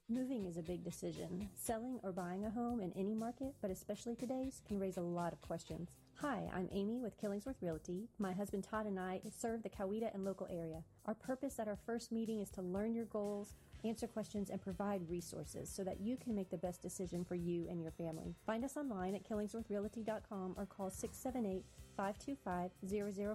Moving 0.10 0.46
is 0.46 0.56
a 0.56 0.62
big 0.62 0.86
decision. 0.86 1.50
Selling 1.54 2.00
or 2.02 2.14
buying 2.14 2.46
a 2.46 2.50
home 2.50 2.80
in 2.80 2.94
any 2.94 3.14
market, 3.14 3.54
but 3.62 3.70
especially 3.70 4.16
today's, 4.16 4.62
can 4.66 4.80
raise 4.80 4.96
a 4.96 5.02
lot 5.02 5.34
of 5.34 5.42
questions. 5.42 5.90
Hi, 6.22 6.50
I'm 6.54 6.70
Amy 6.72 7.02
with 7.02 7.20
Killingsworth 7.22 7.62
Realty. 7.62 8.08
My 8.18 8.32
husband 8.32 8.64
Todd 8.64 8.86
and 8.86 8.98
I 8.98 9.20
serve 9.38 9.64
the 9.64 9.70
Coweta 9.70 10.14
and 10.14 10.24
local 10.24 10.48
area. 10.50 10.82
Our 11.08 11.14
purpose 11.14 11.60
at 11.60 11.68
our 11.68 11.78
first 11.86 12.14
meeting 12.14 12.40
is 12.40 12.50
to 12.52 12.62
learn 12.62 12.96
your 12.96 13.04
goals, 13.04 13.58
answer 13.84 14.08
questions, 14.08 14.50
and 14.50 14.62
provide 14.62 15.10
resources 15.10 15.70
so 15.70 15.84
that 15.84 16.00
you 16.00 16.16
can 16.16 16.34
make 16.34 16.50
the 16.52 16.58
best 16.58 16.82
decision 16.82 17.26
for 17.26 17.36
you 17.36 17.68
and 17.70 17.82
your 17.82 17.92
family. 17.92 18.34
Find 18.46 18.64
us 18.64 18.78
online 18.78 19.14
at 19.14 19.28
killingsworthrealty.com 19.28 20.56
or 20.58 20.66
call 20.66 20.90
678 20.90 21.66
525 21.98 22.72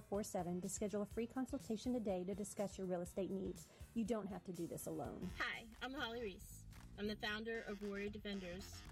0047 0.09 0.61
to 0.63 0.69
schedule 0.71 1.03
a 1.03 1.07
free 1.07 1.27
consultation 1.27 1.93
today 1.93 2.25
to 2.27 2.35
discuss 2.35 2.79
your 2.79 2.87
real 2.87 3.03
estate 3.03 3.31
needs. 3.31 3.67
You 3.93 4.05
don't 4.05 4.29
have 4.29 4.43
to 4.45 4.53
do 4.53 4.67
this 4.67 4.87
alone. 4.87 5.31
Hi, 5.39 5.65
I'm 5.83 5.93
Holly 5.93 6.23
Reese. 6.23 6.52
I'm 6.99 7.09
the 7.09 7.17
founder 7.17 7.65
of 7.69 7.83
Warrior 7.83 8.11
Defenders. 8.11 8.83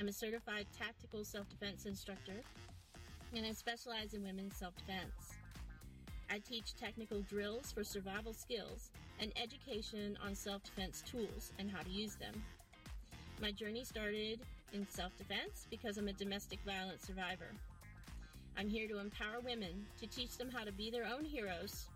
I'm 0.00 0.08
a 0.08 0.12
certified 0.12 0.66
tactical 0.76 1.24
self 1.24 1.48
defense 1.48 1.86
instructor, 1.86 2.42
and 3.34 3.46
I 3.46 3.52
specialize 3.52 4.14
in 4.14 4.22
women's 4.22 4.56
self 4.56 4.74
defense. 4.76 5.34
I 6.30 6.38
teach 6.38 6.74
technical 6.74 7.20
drills 7.22 7.70
for 7.70 7.84
survival 7.84 8.32
skills 8.32 8.90
and 9.20 9.32
education 9.40 10.18
on 10.24 10.34
self 10.34 10.64
defense 10.64 11.02
tools 11.08 11.52
and 11.58 11.70
how 11.70 11.82
to 11.82 11.90
use 11.90 12.16
them. 12.16 12.42
My 13.40 13.52
journey 13.52 13.84
started 13.84 14.40
in 14.72 14.86
self 14.88 15.16
defense 15.16 15.66
because 15.70 15.98
I'm 15.98 16.08
a 16.08 16.12
domestic 16.14 16.58
violence 16.66 17.06
survivor. 17.06 17.52
I'm 18.58 18.68
here 18.68 18.88
to 18.88 18.98
empower 18.98 19.40
women, 19.44 19.86
to 20.00 20.06
teach 20.06 20.38
them 20.38 20.50
how 20.50 20.64
to 20.64 20.72
be 20.72 20.90
their 20.90 21.04
own 21.04 21.24
heroes, 21.24 21.86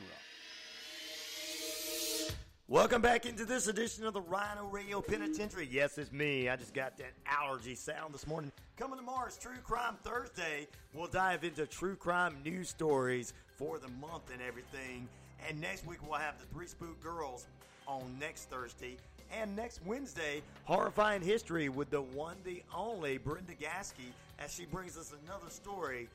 Welcome 2.69 3.01
back 3.01 3.25
into 3.25 3.43
this 3.43 3.67
edition 3.67 4.05
of 4.05 4.13
the 4.13 4.21
Rhino 4.21 4.67
Radio 4.67 5.01
Penitentiary. 5.01 5.67
Yes, 5.69 5.97
it's 5.97 6.13
me. 6.13 6.47
I 6.47 6.55
just 6.55 6.73
got 6.73 6.97
that 6.97 7.11
allergy 7.25 7.75
sound 7.75 8.13
this 8.13 8.25
morning. 8.25 8.53
Coming 8.77 8.97
tomorrow 8.97 9.27
is 9.27 9.35
True 9.35 9.57
Crime 9.65 9.97
Thursday. 10.01 10.67
We'll 10.93 11.07
dive 11.07 11.43
into 11.43 11.67
true 11.67 11.97
crime 11.97 12.37
news 12.45 12.69
stories 12.69 13.33
for 13.57 13.79
the 13.79 13.89
month 13.89 14.31
and 14.31 14.41
everything. 14.41 15.09
And 15.45 15.59
next 15.59 15.85
week 15.85 15.97
we'll 16.07 16.17
have 16.17 16.39
the 16.39 16.45
Three 16.55 16.67
Spook 16.67 17.03
Girls 17.03 17.47
on 17.85 18.15
next 18.17 18.49
Thursday. 18.49 18.95
And 19.29 19.57
next 19.57 19.81
Wednesday, 19.85 20.41
Horrifying 20.63 21.21
History 21.21 21.67
with 21.67 21.89
the 21.89 22.01
one, 22.01 22.37
the 22.45 22.63
only 22.73 23.17
Brenda 23.17 23.55
Gaskey 23.55 24.13
as 24.39 24.53
she 24.53 24.63
brings 24.65 24.97
us 24.97 25.13
another 25.25 25.49
story 25.49 26.07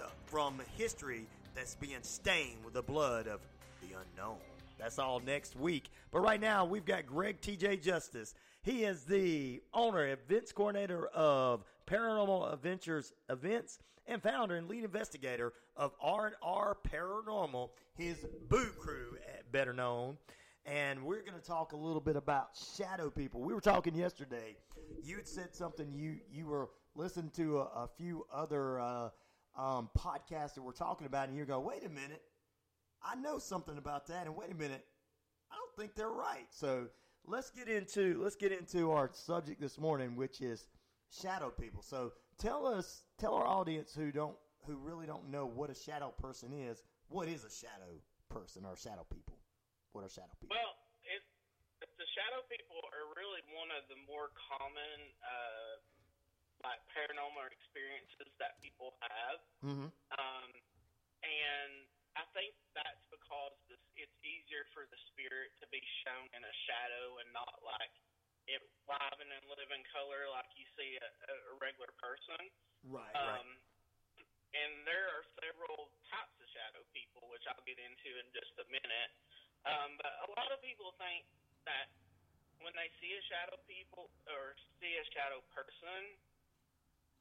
uh, 0.00 0.06
from 0.26 0.62
history 0.76 1.26
that's 1.56 1.74
being 1.74 1.98
stained 2.02 2.64
with 2.64 2.74
the 2.74 2.82
blood 2.82 3.26
of 3.26 3.40
the 3.82 3.88
unknown. 3.88 4.38
That's 4.78 4.98
all 4.98 5.20
next 5.20 5.56
week. 5.56 5.90
But 6.10 6.20
right 6.20 6.40
now, 6.40 6.64
we've 6.64 6.84
got 6.84 7.06
Greg 7.06 7.40
TJ 7.40 7.82
Justice. 7.82 8.34
He 8.62 8.84
is 8.84 9.04
the 9.04 9.62
owner, 9.72 10.06
events 10.08 10.52
coordinator 10.52 11.06
of 11.08 11.64
Paranormal 11.86 12.52
Adventures 12.52 13.12
Events, 13.30 13.78
and 14.06 14.22
founder 14.22 14.56
and 14.56 14.68
lead 14.68 14.84
investigator 14.84 15.52
of 15.76 15.92
R&R 16.00 16.76
Paranormal, 16.88 17.70
his 17.94 18.26
Boo 18.48 18.70
Crew, 18.78 19.16
eh, 19.16 19.42
better 19.50 19.72
known. 19.72 20.16
And 20.64 21.04
we're 21.04 21.20
going 21.20 21.40
to 21.40 21.46
talk 21.46 21.72
a 21.72 21.76
little 21.76 22.00
bit 22.00 22.16
about 22.16 22.50
shadow 22.76 23.08
people. 23.08 23.40
We 23.40 23.54
were 23.54 23.60
talking 23.60 23.94
yesterday. 23.94 24.56
You 25.02 25.16
had 25.16 25.28
said 25.28 25.54
something. 25.54 25.92
You 25.94 26.16
you 26.30 26.46
were 26.46 26.70
listening 26.96 27.30
to 27.36 27.58
a, 27.60 27.84
a 27.84 27.88
few 27.96 28.26
other 28.32 28.80
uh, 28.80 29.10
um, 29.56 29.88
podcasts 29.96 30.54
that 30.54 30.62
we're 30.62 30.72
talking 30.72 31.06
about, 31.06 31.28
and 31.28 31.36
you 31.38 31.44
go, 31.44 31.60
"Wait 31.60 31.84
a 31.84 31.88
minute, 31.88 32.22
I 33.02 33.14
know 33.16 33.38
something 33.38 33.78
about 33.78 34.06
that." 34.08 34.26
And 34.26 34.36
wait 34.36 34.50
a 34.50 34.54
minute, 34.54 34.84
I 35.50 35.56
don't 35.56 35.76
think 35.76 35.94
they're 35.94 36.08
right. 36.08 36.46
So 36.50 36.88
let's 37.26 37.50
get 37.50 37.68
into 37.68 38.20
let's 38.22 38.36
get 38.36 38.52
into 38.52 38.92
our 38.92 39.10
subject 39.12 39.60
this 39.60 39.78
morning, 39.78 40.16
which 40.16 40.40
is 40.40 40.68
shadow 41.10 41.50
people. 41.50 41.82
So 41.82 42.12
tell 42.38 42.66
us, 42.66 43.02
tell 43.18 43.34
our 43.34 43.46
audience 43.46 43.94
who 43.94 44.12
don't 44.12 44.36
who 44.66 44.76
really 44.76 45.06
don't 45.06 45.30
know 45.30 45.46
what 45.46 45.70
a 45.70 45.74
shadow 45.74 46.10
person 46.18 46.52
is. 46.52 46.82
What 47.08 47.28
is 47.28 47.44
a 47.44 47.50
shadow 47.50 48.02
person 48.28 48.66
or 48.66 48.74
shadow 48.74 49.06
people? 49.06 49.38
What 49.92 50.02
are 50.02 50.10
shadow 50.10 50.34
people? 50.42 50.58
Well, 50.58 50.74
it, 51.06 51.22
the 51.80 52.08
shadow 52.18 52.42
people 52.50 52.82
are 52.82 53.06
really 53.14 53.46
one 53.54 53.70
of 53.70 53.86
the 53.86 53.98
more 54.10 54.34
common, 54.34 54.98
uh, 55.22 55.74
like 56.66 56.82
paranormal 56.90 57.46
experiences 57.54 58.26
that 58.42 58.58
people 58.58 58.98
have. 59.06 59.38
Mm-hmm. 59.62 59.88
Um, 60.18 60.50
and 61.22 61.86
I 62.16 62.24
think 62.32 62.56
that's 62.72 63.04
because 63.12 63.52
this, 63.68 63.80
it's 63.94 64.16
easier 64.24 64.64
for 64.72 64.88
the 64.88 64.96
spirit 65.12 65.52
to 65.60 65.66
be 65.68 65.80
shown 66.04 66.24
in 66.32 66.40
a 66.40 66.54
shadow 66.64 67.20
and 67.20 67.28
not 67.36 67.60
like 67.60 67.92
it 68.48 68.62
live 68.88 69.18
and 69.20 69.28
in 69.28 69.44
living 69.52 69.84
color 69.92 70.30
like 70.32 70.48
you 70.56 70.64
see 70.78 70.96
a, 70.96 71.10
a 71.28 71.54
regular 71.60 71.92
person. 72.00 72.40
Right, 72.86 73.12
Um, 73.12 73.58
and 74.54 74.72
there 74.88 75.10
are 75.12 75.24
several 75.42 75.90
types 76.08 76.36
of 76.40 76.48
shadow 76.54 76.82
people, 76.94 77.28
which 77.28 77.44
I'll 77.50 77.66
get 77.68 77.76
into 77.76 78.10
in 78.16 78.26
just 78.32 78.54
a 78.56 78.66
minute. 78.72 79.12
Um, 79.66 79.98
but 79.98 80.14
a 80.24 80.28
lot 80.38 80.48
of 80.54 80.62
people 80.62 80.94
think 80.96 81.26
that 81.66 81.90
when 82.62 82.72
they 82.78 82.88
see 83.02 83.12
a 83.12 83.22
shadow 83.28 83.58
people 83.66 84.08
or 84.30 84.54
see 84.78 84.94
a 84.96 85.04
shadow 85.12 85.42
person, 85.52 86.16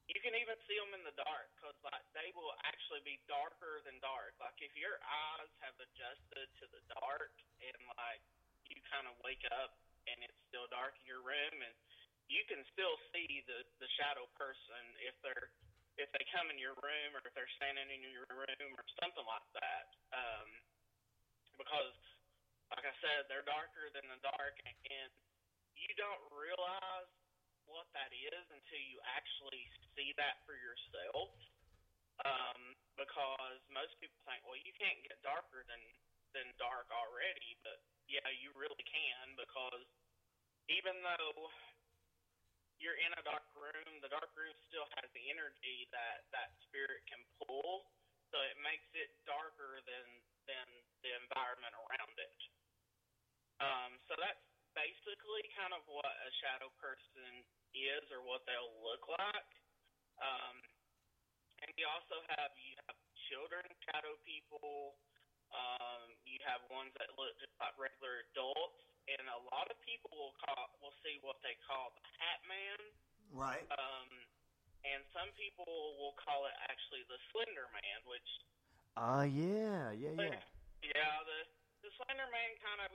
you 0.06 0.22
can 0.22 0.38
even 0.38 0.53
see 0.69 0.77
them 0.77 0.93
in 0.93 1.01
the 1.01 1.17
dark 1.17 1.50
because 1.58 1.77
like 1.82 2.06
they 2.14 2.30
will 2.38 2.53
actually 2.69 3.01
be 3.01 3.17
darker 3.25 3.82
than 3.90 3.98
dark. 4.06 4.38
Like 4.38 4.58
if 4.61 4.74
your 4.77 5.01
eyes 5.01 5.50
have 5.66 5.74
adjusted 5.82 6.48
to 6.61 6.66
the 6.69 6.82
dark 7.01 7.34
and 7.61 7.80
like 7.98 8.22
you 8.69 8.77
kind 8.93 9.09
of 9.09 9.17
wake 9.25 9.42
up 9.50 9.74
and 10.06 10.22
it's 10.22 10.38
still 10.45 10.69
dark 10.69 10.93
in 11.01 11.09
your 11.09 11.25
room 11.25 11.58
and 11.58 11.74
you 12.30 12.45
can 12.45 12.61
still 12.74 12.98
see 13.14 13.42
the 13.50 13.66
the 13.82 13.90
shadow 13.98 14.30
person 14.38 14.84
if 15.01 15.17
they're 15.25 15.50
if 15.98 16.11
they 16.14 16.25
come 16.30 16.53
in 16.53 16.61
your 16.61 16.77
room 16.85 17.09
or 17.17 17.25
if 17.25 17.34
they're 17.34 17.56
standing 17.58 17.90
in 17.90 18.01
your 18.14 18.30
room 18.30 18.69
or 18.77 18.85
something 19.01 19.25
like 19.25 19.50
that. 19.58 19.90
Um, 20.14 20.50
because 21.58 21.98
like 22.69 22.85
I 22.85 22.93
said, 23.01 23.25
they're 23.25 23.45
darker 23.45 23.90
than 23.90 24.06
the 24.06 24.22
dark 24.22 24.53
and 24.69 25.09
you 25.82 25.92
don't 25.98 26.22
realize 26.30 27.09
what 27.69 27.90
that 27.98 28.11
is 28.14 28.45
until 28.53 28.84
you 28.85 28.98
actually 29.18 29.66
see 29.98 30.14
that 30.18 30.42
for 30.45 30.56
yourself. 30.58 31.34
Um, 32.24 32.61
because 32.95 33.60
most 33.76 33.92
people 34.00 34.16
think, 34.24 34.40
well, 34.48 34.60
you 34.64 34.72
can't 34.80 35.00
get 35.03 35.19
darker 35.19 35.68
than 35.68 35.82
than 36.32 36.48
dark 36.60 36.88
already, 36.92 37.56
but 37.64 37.80
yeah, 38.11 38.27
you 38.44 38.52
really 38.56 38.84
can 38.88 39.35
because 39.40 39.88
even 40.68 40.95
though 41.03 41.48
you're 42.80 43.00
in 43.00 43.11
a 43.16 43.24
dark 43.24 43.48
room, 43.56 44.03
the 44.03 44.11
dark 44.11 44.32
room 44.35 44.56
still 44.68 44.88
has 45.00 45.08
the 45.16 45.26
energy 45.32 45.88
that 45.95 46.27
that 46.35 46.52
spirit 46.68 47.03
can 47.08 47.24
pull, 47.40 47.88
so 48.32 48.38
it 48.44 48.60
makes 48.64 48.88
it 48.95 49.11
darker 49.24 49.80
than 49.88 50.08
than 50.48 50.68
the 51.03 51.11
environment 51.24 51.74
around 51.74 52.16
it. 52.19 52.40
Um, 53.64 53.95
so 54.11 54.19
that's 54.19 54.44
basically 54.75 55.43
kind 55.55 55.71
of 55.71 55.81
what 55.87 56.05
a 56.05 56.29
shadow 56.43 56.69
person 56.77 57.43
is 57.73 58.03
or 58.11 58.21
what 58.23 58.43
they'll 58.45 58.75
look 58.83 59.07
like. 59.07 59.51
Um, 60.19 60.55
and 61.63 61.71
you 61.79 61.87
also 61.87 62.19
have 62.35 62.51
you 62.59 62.75
have 62.85 62.97
children 63.31 63.63
shadow 63.87 64.15
people. 64.27 64.99
Um, 65.55 66.11
you 66.27 66.37
have 66.43 66.59
ones 66.67 66.91
that 66.99 67.07
look 67.15 67.31
just 67.39 67.55
like 67.63 67.73
regular 67.79 68.27
adults, 68.31 68.79
and 69.07 69.23
a 69.31 69.39
lot 69.55 69.71
of 69.71 69.79
people 69.87 70.11
will 70.11 70.35
call 70.43 70.67
will 70.83 70.95
see 71.01 71.17
what 71.23 71.39
they 71.41 71.55
call 71.63 71.95
the 71.95 72.03
Hat 72.19 72.39
Man. 72.45 72.79
Right. 73.31 73.65
Um, 73.71 74.09
and 74.85 75.01
some 75.15 75.31
people 75.39 75.65
will 75.97 76.13
call 76.21 76.45
it 76.45 76.55
actually 76.69 77.01
the 77.09 77.17
Slender 77.33 77.65
Man, 77.73 77.99
which 78.05 78.29
Ah, 78.95 79.27
yeah, 79.27 79.91
yeah, 79.91 80.15
yeah. 80.15 80.39
yeah, 80.79 81.15
the 81.27 81.39
the 81.83 81.91
Slender 81.99 82.29
Man 82.31 82.51
kind 82.63 82.79
of 82.87 82.91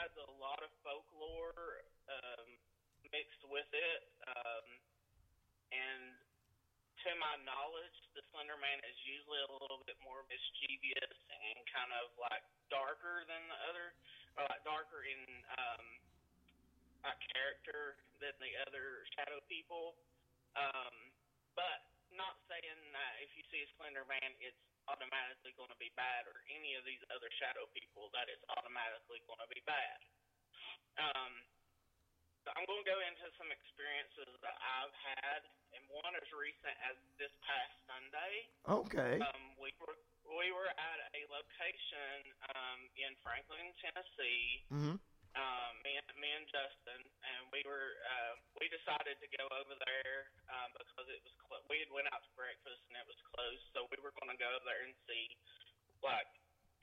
has 0.00 0.12
a 0.16 0.30
lot 0.40 0.60
of 0.64 0.72
folklore 0.80 1.84
um, 2.08 2.48
mixed 3.12 3.44
with 3.52 3.68
it, 3.76 4.02
um, 4.24 4.66
and 5.68 6.16
to 7.04 7.10
my 7.18 7.34
knowledge, 7.42 7.98
the 8.14 8.22
Slender 8.30 8.56
Man 8.62 8.78
is 8.86 8.94
usually 9.02 9.42
a 9.42 9.50
little 9.58 9.82
bit 9.84 9.98
more 10.06 10.22
mischievous 10.30 11.18
and 11.28 11.58
kind 11.68 11.90
of 11.98 12.14
like 12.16 12.46
darker 12.70 13.26
than 13.26 13.42
the 13.50 13.58
other, 13.68 13.86
or 14.38 14.46
like 14.46 14.62
darker 14.62 15.02
in 15.02 15.20
um, 15.58 15.84
like 17.02 17.18
character 17.34 17.98
than 18.22 18.32
the 18.38 18.54
other 18.64 19.02
shadow 19.18 19.42
people. 19.50 19.98
Um, 20.54 20.94
but 21.58 21.84
not 22.14 22.38
saying 22.46 22.80
that 22.94 23.12
if 23.24 23.34
you 23.34 23.42
see 23.50 23.66
a 23.66 23.68
Slender 23.76 24.06
Man, 24.06 24.30
it's 24.38 24.62
automatically 24.90 25.54
going 25.54 25.70
to 25.70 25.80
be 25.80 25.92
bad, 25.94 26.26
or 26.26 26.36
any 26.50 26.74
of 26.74 26.82
these 26.86 27.02
other 27.12 27.30
shadow 27.38 27.66
people 27.76 28.10
that 28.16 28.26
it's 28.26 28.42
automatically 28.58 29.22
going 29.28 29.40
to 29.42 29.50
be 29.50 29.62
bad. 29.68 29.98
Um, 30.98 31.32
so 32.42 32.50
I'm 32.58 32.66
going 32.66 32.82
to 32.82 32.90
go 32.90 32.98
into 33.06 33.26
some 33.38 33.50
experiences 33.54 34.34
that 34.42 34.58
I've 34.58 34.96
had, 35.14 35.46
and 35.78 35.82
one 35.94 36.14
as 36.18 36.26
recent 36.34 36.74
as 36.90 36.98
this 37.14 37.30
past 37.46 37.74
Sunday. 37.86 38.34
Okay. 38.66 39.14
Um, 39.22 39.54
we 39.62 39.70
were 39.78 39.94
we 40.26 40.50
were 40.50 40.70
at 40.70 41.00
a 41.14 41.22
location 41.30 42.34
um, 42.50 42.80
in 42.98 43.14
Franklin, 43.22 43.70
Tennessee. 43.78 44.46
Mm-hmm. 44.74 44.96
Um, 45.32 45.72
me, 45.80 45.96
and, 45.96 46.12
me 46.20 46.28
and 46.36 46.44
Justin, 46.52 47.00
and 47.00 47.42
we 47.56 47.64
were 47.64 47.96
uh, 48.04 48.36
we 48.60 48.68
decided 48.68 49.16
to 49.16 49.28
go 49.32 49.48
over 49.56 49.72
there 49.88 50.28
um, 50.52 50.68
because 50.76 51.08
it 51.08 51.24
was 51.24 51.32
clo- 51.40 51.64
we 51.72 51.80
had 51.80 51.88
went 51.88 52.04
out 52.12 52.20
to 52.20 52.32
breakfast 52.36 52.84
and 52.92 53.00
it 53.00 53.06
was 53.08 53.16
closed, 53.32 53.64
so 53.72 53.88
we 53.88 53.96
were 54.04 54.12
going 54.20 54.28
to 54.28 54.36
go 54.36 54.44
over 54.52 54.66
there 54.68 54.84
and 54.84 54.92
see 55.08 55.32
like 56.04 56.28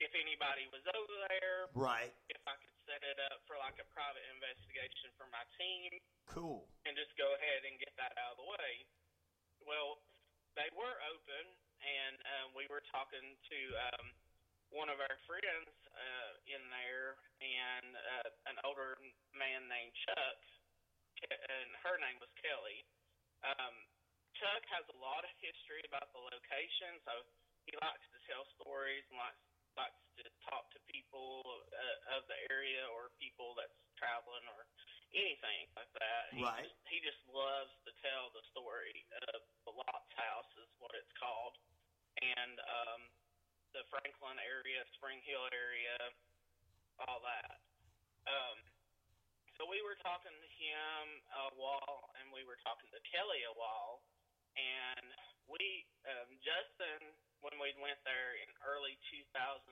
if 0.02 0.10
anybody 0.18 0.66
was 0.74 0.82
over 0.98 1.14
there, 1.30 1.70
Right. 1.78 2.10
if 2.26 2.42
I 2.48 2.58
could 2.58 2.74
set 2.90 3.02
it 3.06 3.22
up 3.30 3.38
for 3.46 3.54
like 3.60 3.78
a 3.78 3.86
private 3.94 4.26
investigation 4.34 5.14
for 5.14 5.30
my 5.30 5.46
team, 5.54 5.94
Cool. 6.26 6.66
and 6.88 6.98
just 6.98 7.14
go 7.14 7.30
ahead 7.38 7.62
and 7.70 7.78
get 7.78 7.94
that 8.02 8.16
out 8.18 8.34
of 8.34 8.38
the 8.42 8.48
way. 8.50 8.72
Well, 9.62 10.02
they 10.58 10.66
were 10.74 10.96
open, 11.14 11.44
and 11.86 12.16
um, 12.42 12.46
we 12.58 12.66
were 12.66 12.82
talking 12.90 13.22
to 13.22 13.58
um, 13.94 14.06
one 14.70 14.88
of 14.88 14.98
our 15.02 15.18
friends 15.26 15.70
uh, 15.94 16.32
in 16.46 16.62
there, 16.70 17.18
and 17.42 17.90
uh, 17.94 18.30
an 18.50 18.56
older 18.66 18.94
man 19.34 19.66
named 19.66 19.94
Chuck, 20.06 20.38
and 21.30 21.68
her 21.84 21.98
name 21.98 22.18
was 22.22 22.30
Kelly. 22.38 22.86
Um, 23.42 23.74
Chuck 24.38 24.62
has 24.72 24.86
a 24.88 24.98
lot 25.02 25.26
of 25.26 25.32
history 25.42 25.82
about 25.84 26.08
the 26.14 26.22
location, 26.22 26.96
so 27.04 27.12
he 27.66 27.74
likes 27.82 28.06
to 28.14 28.18
tell 28.30 28.46
stories 28.58 29.04
and 29.10 29.18
likes 29.18 29.42
likes 29.78 30.02
to 30.18 30.26
talk 30.50 30.66
to 30.74 30.82
people 30.90 31.46
uh, 31.70 32.16
of 32.18 32.26
the 32.26 32.34
area 32.50 32.82
or 32.90 33.14
people 33.22 33.54
that's 33.54 33.78
traveling 33.94 34.42
or 34.50 34.66
anything 35.14 35.70
like 35.78 35.90
that. 35.94 36.34
He 36.34 36.42
Right. 36.42 36.66
Just, 36.66 36.74
he 36.90 36.98
just 37.06 37.22
loves 37.30 37.70
to 37.86 37.94
tell 38.02 38.34
the 38.34 38.42
story 38.50 39.06
of 39.30 39.46
the 39.62 39.72
Lotz 39.78 40.10
House 40.18 40.50
is 40.58 40.70
what 40.82 40.90
it's 40.98 41.14
called, 41.14 41.54
and 42.18 42.58
um, 42.58 43.00
the 43.72 43.86
Franklin 43.92 44.38
area, 44.42 44.82
Spring 44.98 45.22
Hill 45.22 45.46
area, 45.54 45.96
all 47.06 47.22
that. 47.22 47.58
Um, 48.26 48.58
so 49.54 49.68
we 49.68 49.84
were 49.84 49.98
talking 50.00 50.32
to 50.32 50.50
him 50.56 51.04
a 51.36 51.48
while, 51.60 52.08
and 52.16 52.32
we 52.32 52.42
were 52.48 52.58
talking 52.64 52.88
to 52.90 53.00
Kelly 53.04 53.44
a 53.44 53.54
while, 53.54 54.00
and 54.56 55.06
we, 55.46 55.84
um, 56.08 56.30
Justin, 56.40 57.12
when 57.44 57.56
we 57.60 57.72
went 57.76 58.00
there 58.08 58.40
in 58.40 58.48
early 58.64 58.96
2001, 59.12 59.68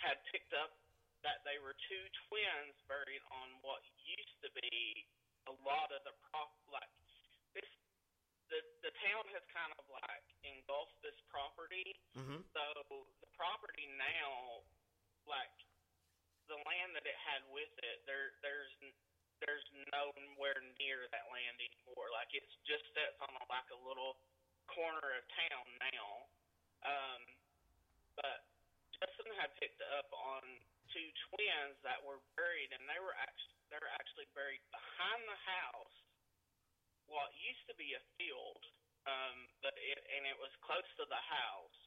had 0.00 0.16
picked 0.32 0.56
up 0.56 0.72
that 1.24 1.44
they 1.44 1.60
were 1.60 1.76
two 1.88 2.04
twins 2.28 2.76
buried 2.88 3.24
on 3.32 3.48
what 3.60 3.84
used 4.04 4.38
to 4.44 4.50
be 4.64 5.04
a 5.48 5.54
lot 5.64 5.92
of 5.92 6.00
the 6.08 6.14
prop, 6.28 6.52
like. 6.72 6.95
The 8.52 8.60
the 8.86 8.92
town 9.02 9.26
has 9.34 9.42
kind 9.50 9.72
of 9.74 9.84
like 9.90 10.26
engulfed 10.46 10.96
this 11.02 11.18
property, 11.30 11.98
Mm-hmm. 12.16 12.40
so 12.54 12.62
the 13.20 13.30
property 13.36 13.84
now, 14.00 14.62
like 15.28 15.52
the 16.48 16.56
land 16.64 16.94
that 16.96 17.04
it 17.04 17.18
had 17.26 17.42
with 17.52 17.68
it, 17.82 18.06
there 18.06 18.32
there's 18.40 18.72
there's 19.44 19.66
nowhere 19.92 20.56
near 20.80 21.04
that 21.12 21.26
land 21.28 21.58
anymore. 21.60 22.08
Like 22.14 22.32
it's 22.32 22.54
just 22.64 22.86
sits 22.96 23.18
on 23.20 23.28
a, 23.36 23.44
like 23.52 23.68
a 23.74 23.80
little 23.84 24.16
corner 24.70 25.12
of 25.18 25.24
town 25.36 25.66
now. 25.92 26.08
Um, 26.86 27.20
but 28.16 28.46
Justin 28.96 29.28
had 29.36 29.52
picked 29.60 29.82
up 29.92 30.08
on 30.14 30.40
two 30.94 31.04
twins 31.28 31.76
that 31.84 32.00
were 32.00 32.22
buried, 32.38 32.72
and 32.72 32.80
they 32.88 32.96
were 33.02 33.12
actually 33.20 33.58
they 33.68 33.76
were 33.82 33.92
actually 33.98 34.30
buried 34.32 34.62
behind 34.72 35.20
the 35.28 35.40
house. 35.44 35.96
What 37.06 37.30
used 37.38 37.64
to 37.70 37.74
be 37.78 37.94
a 37.94 38.02
field, 38.18 38.62
um, 39.06 39.46
but 39.62 39.74
it 39.78 39.98
and 40.18 40.26
it 40.26 40.38
was 40.42 40.50
close 40.62 40.86
to 40.98 41.06
the 41.06 41.22
house, 41.22 41.78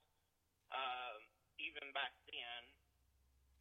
um, 0.71 1.19
even 1.59 1.91
back 1.91 2.15
then. 2.31 2.61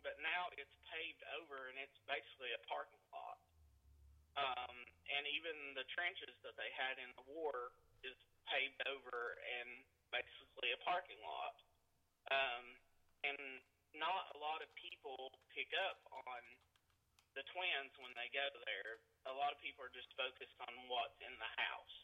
But 0.06 0.14
now 0.22 0.48
it's 0.54 0.72
paved 0.88 1.22
over, 1.36 1.68
and 1.68 1.76
it's 1.82 1.98
basically 2.06 2.54
a 2.54 2.62
parking 2.70 3.02
lot. 3.10 3.42
Um, 4.38 4.76
and 5.10 5.26
even 5.34 5.74
the 5.74 5.82
trenches 5.90 6.30
that 6.46 6.54
they 6.54 6.70
had 6.78 7.02
in 7.02 7.10
the 7.18 7.26
war 7.26 7.74
is 8.06 8.14
paved 8.46 8.78
over 8.86 9.34
and 9.42 9.82
basically 10.14 10.70
a 10.70 10.80
parking 10.86 11.18
lot. 11.26 11.58
Um, 12.30 12.64
and 13.26 13.40
not 13.98 14.30
a 14.36 14.38
lot 14.38 14.62
of 14.62 14.70
people 14.78 15.34
pick 15.50 15.74
up 15.74 15.98
on 16.12 16.42
the 17.38 17.46
twins 17.54 17.94
when 18.02 18.10
they 18.18 18.26
go 18.34 18.42
there. 18.66 18.98
A 19.30 19.34
lot 19.38 19.54
of 19.54 19.62
people 19.62 19.86
are 19.86 19.94
just 19.94 20.10
focused 20.18 20.58
on 20.66 20.74
what's 20.90 21.14
in 21.22 21.30
the 21.38 21.52
house, 21.54 21.98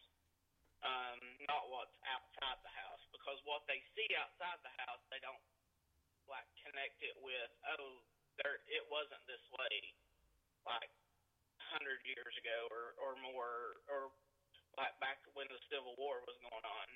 um, 0.87 1.19
not 1.51 1.67
what's 1.75 1.99
outside 2.07 2.63
the 2.63 2.71
house. 2.71 3.03
Because 3.11 3.43
what 3.43 3.67
they 3.67 3.83
see 3.99 4.07
outside 4.15 4.63
the 4.63 4.71
house, 4.87 5.03
they 5.11 5.19
don't 5.19 5.43
like 6.31 6.47
connect 6.63 7.03
it 7.03 7.19
with. 7.19 7.51
Oh, 7.75 7.99
there 8.39 8.63
it 8.71 8.87
wasn't 8.87 9.27
this 9.27 9.43
way, 9.59 9.75
like 10.63 10.95
hundred 11.59 11.99
years 12.07 12.35
ago 12.39 12.71
or 12.71 12.95
or 13.03 13.19
more, 13.19 13.83
or 13.91 14.15
like 14.79 14.95
back 15.03 15.19
when 15.35 15.51
the 15.51 15.59
Civil 15.67 15.99
War 15.99 16.23
was 16.31 16.39
going 16.47 16.63
on. 16.63 16.89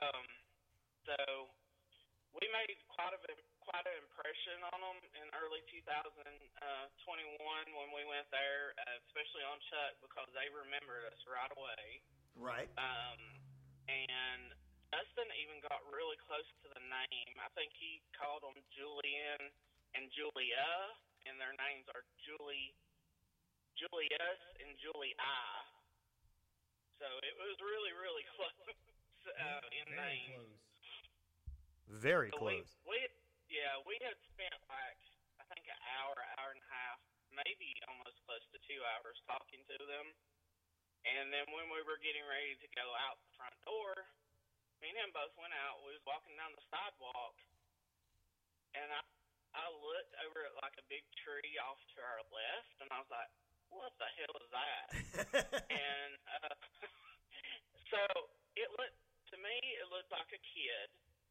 Um, 0.00 0.24
so 1.04 1.18
we 2.32 2.48
made 2.48 2.80
quite 2.88 3.12
a 3.12 3.20
quite 3.64 3.84
an 3.88 3.96
impression 4.04 4.60
on 4.76 4.78
them 4.80 4.98
in 5.16 5.26
early 5.40 5.64
2021 5.72 6.60
when 7.72 7.90
we 7.96 8.04
went 8.04 8.28
there, 8.28 8.76
uh, 8.76 8.96
especially 9.08 9.44
on 9.44 9.56
Chuck 9.72 9.96
because 10.04 10.28
they 10.36 10.48
remembered 10.52 11.08
us 11.08 11.20
right 11.24 11.52
away. 11.56 11.84
Right. 12.36 12.68
Um, 12.76 13.20
and 13.88 14.52
Dustin 14.92 15.28
even 15.40 15.64
got 15.64 15.80
really 15.90 16.20
close 16.28 16.46
to 16.64 16.68
the 16.76 16.82
name. 16.84 17.34
I 17.40 17.48
think 17.56 17.72
he 17.74 18.04
called 18.14 18.44
them 18.44 18.56
Julian 18.76 19.50
and 19.96 20.12
Julia, 20.12 20.68
and 21.24 21.40
their 21.40 21.56
names 21.56 21.88
are 21.96 22.04
Julie, 22.20 22.76
Julius, 23.80 24.40
and 24.60 24.76
Julia. 24.78 25.34
So 27.00 27.06
it 27.24 27.34
was 27.40 27.56
really, 27.64 27.94
really 27.96 28.24
close 28.36 28.76
uh, 29.34 29.66
in 29.72 29.86
name. 29.96 30.46
Very 31.90 32.30
So 32.30 32.38
close. 32.38 32.70
We, 32.86 32.96
we, 32.96 33.23
yeah, 33.54 33.78
we 33.86 33.94
had 34.02 34.18
spent 34.34 34.58
like 34.66 34.98
I 35.38 35.46
think 35.54 35.70
an 35.70 35.78
hour, 35.94 36.18
hour 36.34 36.50
and 36.50 36.58
a 36.58 36.70
half, 36.74 36.98
maybe 37.30 37.70
almost 37.86 38.18
close 38.26 38.42
to 38.50 38.58
two 38.66 38.82
hours 38.82 39.14
talking 39.30 39.62
to 39.70 39.76
them. 39.86 40.10
And 41.06 41.30
then 41.30 41.46
when 41.54 41.70
we 41.70 41.78
were 41.86 42.00
getting 42.02 42.24
ready 42.26 42.58
to 42.58 42.68
go 42.74 42.86
out 43.06 43.22
the 43.22 43.32
front 43.38 43.54
door, 43.62 44.10
me 44.82 44.90
and 44.90 44.98
him 44.98 45.14
both 45.14 45.30
went 45.38 45.54
out. 45.54 45.84
We 45.86 45.94
was 45.94 46.02
walking 46.02 46.34
down 46.34 46.50
the 46.56 46.64
sidewalk, 46.66 47.36
and 48.74 48.90
I 48.90 49.00
I 49.54 49.70
looked 49.70 50.14
over 50.26 50.42
at 50.42 50.54
like 50.58 50.74
a 50.82 50.86
big 50.90 51.06
tree 51.22 51.54
off 51.62 51.78
to 51.94 51.98
our 52.02 52.26
left, 52.34 52.74
and 52.82 52.90
I 52.90 52.98
was 52.98 53.12
like, 53.12 53.30
"What 53.70 53.94
the 54.02 54.10
hell 54.18 54.34
is 54.42 54.50
that?" 54.50 54.86
and 55.70 56.12
uh, 56.42 56.56
so 57.94 58.02
it 58.58 58.66
looked 58.74 58.98
to 59.30 59.36
me, 59.38 59.54
it 59.78 59.86
looked 59.94 60.10
like 60.10 60.32
a 60.34 60.42
kid, 60.42 60.88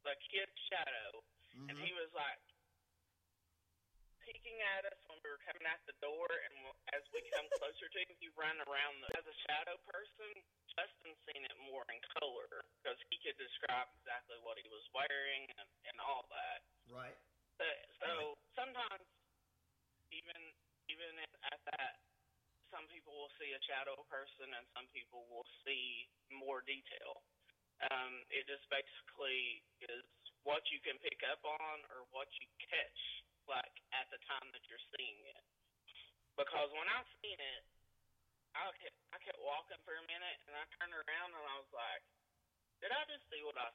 a 0.07 0.15
kid's 0.31 0.55
shadow, 0.71 1.19
and 1.53 1.77
he 1.77 1.93
was 1.93 2.09
like 2.17 2.41
peeking 4.23 4.57
at 4.79 4.87
us 4.87 4.99
when 5.11 5.19
we 5.21 5.29
were 5.29 5.43
coming 5.43 5.67
out 5.67 5.83
the 5.85 5.97
door, 5.99 6.25
and 6.27 6.55
as 6.95 7.03
we 7.11 7.21
come 7.35 7.45
closer 7.59 7.87
to 7.91 7.99
him, 8.07 8.15
he 8.17 8.31
ran 8.39 8.55
around 8.65 8.95
the, 9.03 9.09
as 9.19 9.25
a 9.27 9.37
shadow 9.47 9.77
person. 9.87 10.31
Justin 10.73 11.13
seen 11.29 11.43
it 11.45 11.57
more 11.69 11.85
in 11.93 12.01
color 12.17 12.65
because 12.81 12.97
he 13.13 13.21
could 13.21 13.37
describe 13.37 13.85
exactly 14.01 14.41
what 14.41 14.57
he 14.57 14.65
was 14.73 14.81
wearing 14.89 15.45
and, 15.53 15.69
and 15.85 15.97
all 16.01 16.25
that. 16.33 16.65
Right. 16.89 17.13
So, 17.61 17.67
so 18.01 18.11
sometimes, 18.57 19.05
even 20.09 20.41
even 20.89 21.13
at 21.53 21.61
that, 21.77 22.01
some 22.73 22.89
people 22.89 23.13
will 23.13 23.29
see 23.37 23.53
a 23.53 23.61
shadow 23.69 24.01
person, 24.09 24.49
and 24.49 24.65
some 24.73 24.89
people 24.89 25.29
will 25.29 25.45
see 25.61 26.09
more 26.33 26.65
detail. 26.65 27.21
Um, 27.93 28.25
it 28.33 28.49
just 28.49 28.65
basically 28.73 29.61
is 29.85 30.05
what 30.43 30.63
you 30.71 30.79
can 30.83 30.99
pick 30.99 31.19
up 31.31 31.41
on 31.43 31.77
or 31.91 32.07
what 32.11 32.27
you 32.39 32.47
catch, 32.59 33.01
like 33.47 33.75
at 33.95 34.07
the 34.11 34.19
time 34.27 34.47
that 34.51 34.63
you're 34.67 34.85
seeing 34.95 35.19
it. 35.31 35.43
Because 36.35 36.69
when 36.75 36.87
I 36.89 36.99
seen 37.23 37.39
it, 37.39 37.63
I 38.53 38.69
kept, 38.77 38.97
I 39.13 39.17
kept 39.23 39.41
walking 39.41 39.81
for 39.81 39.97
a 39.97 40.05
minute, 40.05 40.39
and 40.45 40.53
I 40.53 40.65
turned 40.77 40.93
around 40.93 41.29
and 41.33 41.45
I 41.45 41.55
was 41.57 41.71
like, 41.73 42.03
"Did 42.85 42.93
I 42.93 43.01
just 43.09 43.25
see 43.33 43.41
what 43.41 43.57
I 43.57 43.69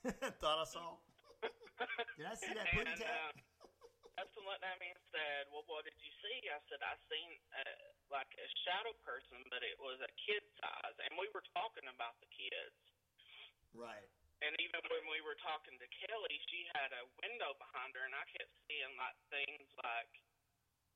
Thought 0.40 0.64
I 0.64 0.66
saw. 0.66 0.96
Did 2.16 2.26
I 2.26 2.34
see 2.36 2.52
that 2.56 2.66
and, 2.72 2.96
tap? 2.96 3.36
uh, 3.36 3.70
Justin 4.16 4.44
looked 4.44 4.64
at 4.64 4.76
me 4.80 4.92
and 4.92 5.02
said, 5.12 5.48
"Well, 5.52 5.64
what 5.68 5.84
did 5.88 5.96
you 6.00 6.12
see?" 6.20 6.48
I 6.48 6.60
said, 6.68 6.80
"I 6.84 6.96
seen 7.08 7.30
uh, 7.56 7.84
like 8.12 8.28
a 8.36 8.46
shadow 8.64 8.92
person, 9.04 9.40
but 9.48 9.64
it 9.64 9.76
was 9.80 10.00
a 10.04 10.10
kid 10.28 10.44
size." 10.60 10.96
And 11.04 11.16
we 11.16 11.28
were 11.32 11.44
talking 11.56 11.88
about 11.88 12.16
the 12.20 12.28
kids. 12.32 12.76
Right. 13.72 14.08
And 14.40 14.56
even 14.56 14.80
when 14.88 15.04
we 15.12 15.20
were 15.20 15.36
talking 15.44 15.76
to 15.76 15.88
Kelly, 16.00 16.36
she 16.48 16.64
had 16.72 16.90
a 16.96 17.04
window 17.20 17.52
behind 17.60 17.92
her, 17.92 18.04
and 18.08 18.16
I 18.16 18.24
kept 18.32 18.52
seeing 18.64 18.94
like 18.96 19.18
things 19.28 19.68
like 19.84 20.12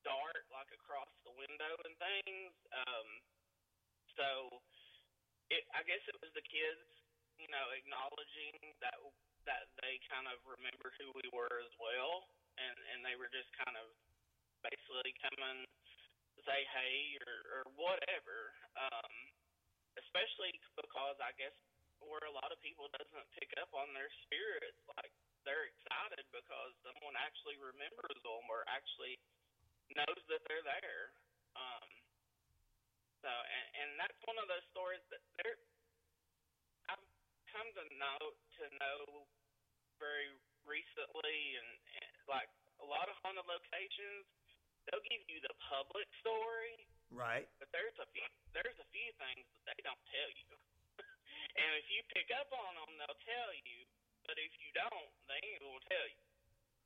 dart 0.05 0.45
like 0.49 0.69
across 0.73 1.13
the 1.29 1.35
window 1.37 1.75
and 1.85 1.95
things. 2.01 2.53
Um, 2.73 3.09
so 4.17 4.29
it, 5.53 5.65
I 5.77 5.85
guess 5.85 6.01
it 6.09 6.17
was 6.25 6.33
the 6.33 6.45
kids, 6.45 6.85
you 7.37 7.49
know, 7.53 7.69
acknowledging 7.77 8.57
that 8.81 8.97
that 9.45 9.69
they 9.85 10.01
kind 10.09 10.25
of 10.25 10.41
remember 10.49 10.89
who 10.97 11.13
we 11.13 11.29
were 11.37 11.61
as 11.61 11.75
well, 11.77 12.25
and 12.57 12.77
and 12.97 13.05
they 13.05 13.17
were 13.21 13.29
just 13.29 13.53
kind 13.61 13.77
of 13.77 13.93
basically 14.65 15.13
coming 15.21 15.69
to 15.69 16.41
say 16.49 16.65
hey 16.73 17.21
or 17.29 17.37
or 17.61 17.65
whatever. 17.77 18.57
Um, 18.81 19.13
especially 20.01 20.51
because 20.75 21.17
I 21.21 21.31
guess 21.39 21.55
where 22.08 22.24
a 22.28 22.34
lot 22.34 22.49
of 22.52 22.58
people 22.60 22.89
doesn't 22.94 23.28
pick 23.36 23.50
up 23.60 23.70
on 23.74 23.91
their 23.97 24.10
spirits, 24.26 24.81
like 24.97 25.12
they're 25.44 25.68
excited 25.68 26.24
because 26.33 26.73
someone 26.84 27.15
actually 27.20 27.57
remembers 27.60 28.18
them 28.24 28.44
or 28.49 28.65
actually 28.70 29.16
knows 29.92 30.20
that 30.33 30.41
they're 30.49 30.65
there. 30.65 31.05
Um, 31.55 31.89
so, 33.20 33.31
and, 33.31 33.66
and 33.81 33.89
that's 34.00 34.16
one 34.28 34.36
of 34.41 34.49
those 34.49 34.65
stories 34.73 35.05
that 35.12 35.20
there, 35.41 35.57
I've 36.92 37.05
come 37.52 37.68
to 37.73 37.84
know 37.97 38.20
to 38.60 38.65
know 38.81 39.24
very 40.00 40.28
recently, 40.68 41.41
and, 41.60 41.70
and 42.00 42.12
like 42.28 42.49
a 42.81 42.86
lot 42.86 43.08
of 43.08 43.16
haunted 43.24 43.47
locations, 43.49 44.26
they'll 44.89 45.05
give 45.08 45.24
you 45.28 45.41
the 45.44 45.55
public 45.73 46.08
story, 46.20 46.76
Right. 47.12 47.47
but 47.60 47.68
there's 47.73 47.97
a 48.00 48.08
few 48.12 48.26
there's 48.52 48.76
a 48.81 48.89
few 48.92 49.08
things 49.20 49.44
that 49.65 49.73
they 49.73 49.81
don't 49.84 50.05
tell 50.10 50.31
you. 50.34 50.52
And 51.55 51.70
if 51.78 51.86
you 51.91 52.02
pick 52.10 52.28
up 52.34 52.50
on 52.50 52.73
them, 52.74 52.91
they'll 52.99 53.24
tell 53.26 53.52
you. 53.66 53.78
But 54.26 54.41
if 54.41 54.52
you 54.58 54.70
don't, 54.74 55.10
they 55.28 55.39
ain't 55.39 55.62
gonna 55.62 55.84
tell 55.86 56.08
you. 56.08 56.24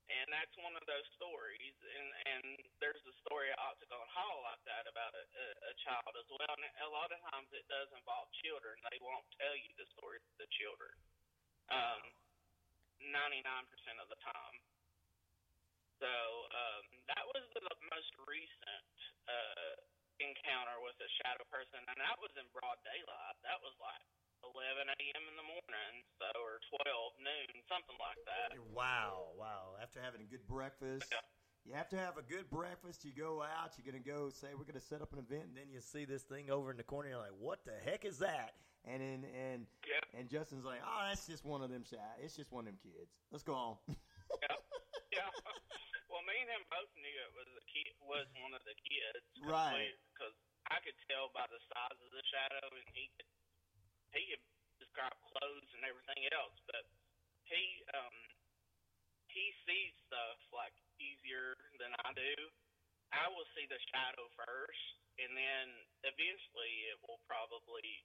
And 0.08 0.26
that's 0.32 0.56
one 0.64 0.72
of 0.72 0.84
those 0.88 1.04
stories. 1.20 1.76
And 1.84 2.08
and 2.32 2.44
there's 2.80 3.04
a 3.04 3.14
story 3.24 3.52
at 3.52 3.58
Octagon 3.60 4.08
Hall 4.12 4.44
like 4.44 4.60
that 4.64 4.88
about 4.88 5.12
a, 5.12 5.24
a, 5.24 5.46
a 5.70 5.74
child 5.84 6.12
as 6.16 6.28
well. 6.32 6.52
And 6.52 6.64
a 6.84 6.90
lot 6.90 7.12
of 7.12 7.20
times 7.32 7.48
it 7.52 7.64
does 7.68 7.88
involve 7.92 8.28
children. 8.44 8.76
They 8.88 9.00
won't 9.04 9.28
tell 9.36 9.54
you 9.56 9.70
the 9.76 9.88
story 9.96 10.18
to 10.20 10.32
the 10.40 10.48
children. 10.56 10.92
Um, 11.68 12.02
99% 13.04 14.02
of 14.02 14.08
the 14.10 14.18
time. 14.24 14.58
So 15.98 16.10
um, 16.10 16.84
that 17.10 17.24
was 17.34 17.44
the 17.54 17.62
most 17.90 18.12
recent 18.26 18.86
uh, 19.26 19.74
encounter 20.22 20.78
with 20.82 20.94
a 21.02 21.10
shadow 21.22 21.46
person, 21.50 21.82
and 21.82 21.98
that 21.98 22.18
was 22.22 22.30
in 22.38 22.46
broad 22.54 22.78
daylight. 22.86 23.36
That 23.42 23.58
was 23.62 23.74
like 23.82 24.02
11 24.44 24.86
a.m. 24.88 25.24
in 25.26 25.36
the 25.38 25.46
morning, 25.46 25.94
so 26.18 26.28
or 26.38 26.62
12 26.82 27.18
noon, 27.22 27.52
something 27.66 27.98
like 27.98 28.20
that. 28.26 28.54
Wow, 28.70 29.34
wow. 29.34 29.74
After 29.82 29.98
having 29.98 30.22
a 30.22 30.28
good 30.28 30.46
breakfast, 30.46 31.10
you 31.66 31.74
have 31.74 31.88
to 31.90 31.98
have 31.98 32.16
a 32.16 32.26
good 32.26 32.48
breakfast. 32.50 33.04
You 33.04 33.12
go 33.12 33.42
out, 33.42 33.74
you're 33.76 33.88
going 33.88 34.00
to 34.00 34.06
go 34.06 34.30
say, 34.30 34.54
we're 34.54 34.68
going 34.68 34.78
to 34.78 34.88
set 34.88 35.02
up 35.02 35.12
an 35.12 35.20
event, 35.20 35.50
and 35.50 35.56
then 35.58 35.68
you 35.70 35.80
see 35.82 36.04
this 36.04 36.22
thing 36.22 36.50
over 36.50 36.70
in 36.70 36.78
the 36.78 36.86
corner. 36.86 37.10
You're 37.10 37.22
like, 37.22 37.36
what 37.38 37.64
the 37.66 37.76
heck 37.84 38.04
is 38.04 38.18
that? 38.18 38.54
And 38.86 39.02
then, 39.02 39.20
and 39.26 39.60
and 40.16 40.30
Justin's 40.30 40.64
like, 40.64 40.80
oh, 40.80 41.02
that's 41.10 41.26
just 41.26 41.44
one 41.44 41.60
of 41.60 41.68
them. 41.68 41.82
Shy. 41.82 41.98
It's 42.22 42.38
just 42.38 42.48
one 42.54 42.64
of 42.64 42.72
them 42.72 42.80
kids. 42.80 43.10
Let's 43.34 43.44
go 43.44 43.52
on. 43.52 43.74
yeah. 45.12 45.28
Well, 46.08 46.24
me 46.24 46.40
and 46.40 46.48
him 46.48 46.64
both 46.72 46.88
knew 46.96 47.16
it 47.26 47.32
was 47.36 47.50
a 47.52 47.64
kid, 47.68 47.92
was 48.06 48.26
one 48.40 48.56
of 48.56 48.62
the 48.64 48.74
kids, 48.86 49.22
Right. 49.44 49.92
Because 50.14 50.32
I 50.72 50.80
could 50.80 50.96
tell 51.08 51.28
by 51.36 51.44
the 51.52 51.60
size 51.68 51.98
of 52.00 52.10
the 52.10 52.24
shadow, 52.32 52.64
and 52.64 52.86
he 52.96 53.12
could 53.18 53.28
he 54.12 54.22
could 54.32 54.44
describe 54.80 55.14
clothes 55.32 55.70
and 55.76 55.84
everything 55.84 56.24
else, 56.32 56.56
but 56.68 56.84
he 57.48 57.84
um 57.92 58.16
he 59.28 59.52
sees 59.68 59.92
stuff 60.08 60.40
like 60.52 60.74
easier 60.98 61.54
than 61.78 61.92
I 62.04 62.10
do. 62.16 62.34
I 63.12 63.28
will 63.32 63.48
see 63.56 63.64
the 63.68 63.80
shadow 63.92 64.28
first, 64.36 64.86
and 65.20 65.32
then 65.32 65.66
eventually 66.04 66.92
it 66.92 66.98
will 67.04 67.20
probably 67.24 68.04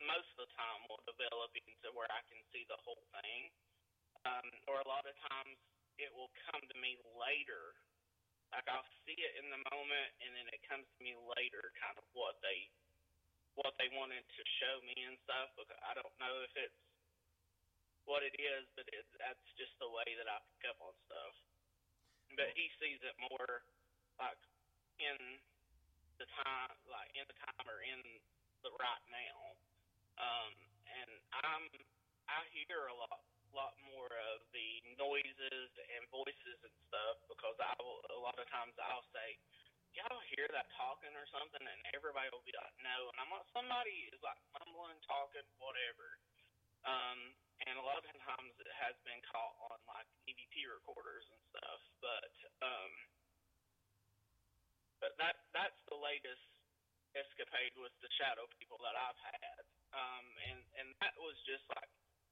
most 0.00 0.28
of 0.36 0.48
the 0.48 0.50
time 0.56 0.80
will 0.88 1.02
develop 1.04 1.52
into 1.52 1.92
where 1.92 2.08
I 2.08 2.24
can 2.32 2.40
see 2.52 2.64
the 2.68 2.80
whole 2.80 3.04
thing. 3.20 3.52
Um, 4.24 4.48
or 4.68 4.80
a 4.84 4.88
lot 4.88 5.08
of 5.08 5.16
times 5.32 5.56
it 5.96 6.12
will 6.12 6.32
come 6.48 6.60
to 6.60 6.76
me 6.80 6.96
later. 7.16 7.76
Like 8.52 8.66
I'll 8.68 8.88
see 9.04 9.16
it 9.16 9.38
in 9.40 9.48
the 9.52 9.62
moment, 9.70 10.10
and 10.24 10.32
then 10.34 10.48
it 10.50 10.60
comes 10.66 10.84
to 10.84 11.00
me 11.04 11.14
later, 11.36 11.72
kind 11.80 11.96
of 11.96 12.04
what 12.16 12.36
they 12.42 12.68
what 13.60 13.76
they 13.76 13.88
wanted 13.92 14.24
to 14.24 14.42
show 14.60 14.74
me 14.84 14.96
and 15.04 15.16
stuff. 15.24 15.52
Because 15.56 15.80
I 15.84 15.92
don't 15.96 16.16
know 16.16 16.34
if 16.44 16.52
it's 16.56 16.80
what 18.08 18.24
it 18.24 18.34
is, 18.40 18.64
but 18.74 18.88
it, 18.90 19.04
that's 19.20 19.46
just 19.60 19.76
the 19.78 19.88
way 19.88 20.08
that 20.16 20.28
I 20.28 20.40
pick 20.56 20.72
up 20.72 20.80
on 20.80 20.94
stuff. 21.06 21.34
But 22.34 22.50
he 22.56 22.70
sees 22.80 23.00
it 23.04 23.16
more 23.30 23.64
like 24.16 24.40
in 25.00 25.18
the 26.20 26.26
time, 26.44 26.76
like 26.88 27.10
in 27.16 27.24
the 27.28 27.36
time 27.36 27.66
or 27.68 27.80
in 27.84 28.00
the 28.64 28.70
right 28.76 29.06
now. 29.08 29.38
Um, 30.20 30.52
and 30.84 31.10
I'm 31.40 31.64
I 32.28 32.44
hear 32.52 32.92
a 32.92 32.96
lot 32.96 33.24
lot 33.50 33.74
more 33.90 34.10
of 34.30 34.38
the 34.54 34.68
noises 34.94 35.70
and 35.74 36.06
voices 36.14 36.58
and 36.62 36.76
stuff 36.86 37.18
because 37.26 37.58
I 37.58 37.74
will 37.82 37.98
a 38.14 38.20
lot 38.22 38.38
of 38.38 38.46
times 38.46 38.74
I'll 38.78 39.06
say, 39.10 39.38
y'all 39.94 40.22
hear 40.34 40.46
that 40.52 40.70
talking 40.78 41.12
or 41.14 41.26
something? 41.34 41.62
And 41.62 41.80
everybody 41.94 42.30
will 42.30 42.44
be 42.46 42.54
like, 42.54 42.76
no. 42.82 43.10
And 43.10 43.16
I'm 43.18 43.30
like, 43.30 43.48
somebody 43.54 44.10
is 44.10 44.20
like 44.22 44.38
mumbling, 44.54 44.98
talking, 45.06 45.46
whatever. 45.58 46.08
Um, 46.86 47.34
and 47.68 47.76
a 47.76 47.84
lot 47.84 48.00
of 48.00 48.08
times 48.24 48.56
it 48.56 48.70
has 48.80 48.96
been 49.04 49.20
caught 49.28 49.56
on 49.68 49.78
like 49.84 50.08
EVP 50.24 50.64
recorders 50.70 51.28
and 51.28 51.40
stuff. 51.52 51.80
But 52.00 52.32
um, 52.64 52.92
but 55.00 55.12
that 55.20 55.44
that's 55.52 55.76
the 55.92 55.98
latest 56.00 56.40
escapade 57.12 57.74
with 57.76 57.92
the 58.00 58.08
shadow 58.16 58.48
people 58.56 58.80
that 58.80 58.96
I've 58.96 59.20
had. 59.20 59.62
Um, 59.92 60.24
and 60.48 60.60
and 60.80 60.88
that 61.04 61.12
was 61.20 61.36
just 61.44 61.66
like 61.76 61.90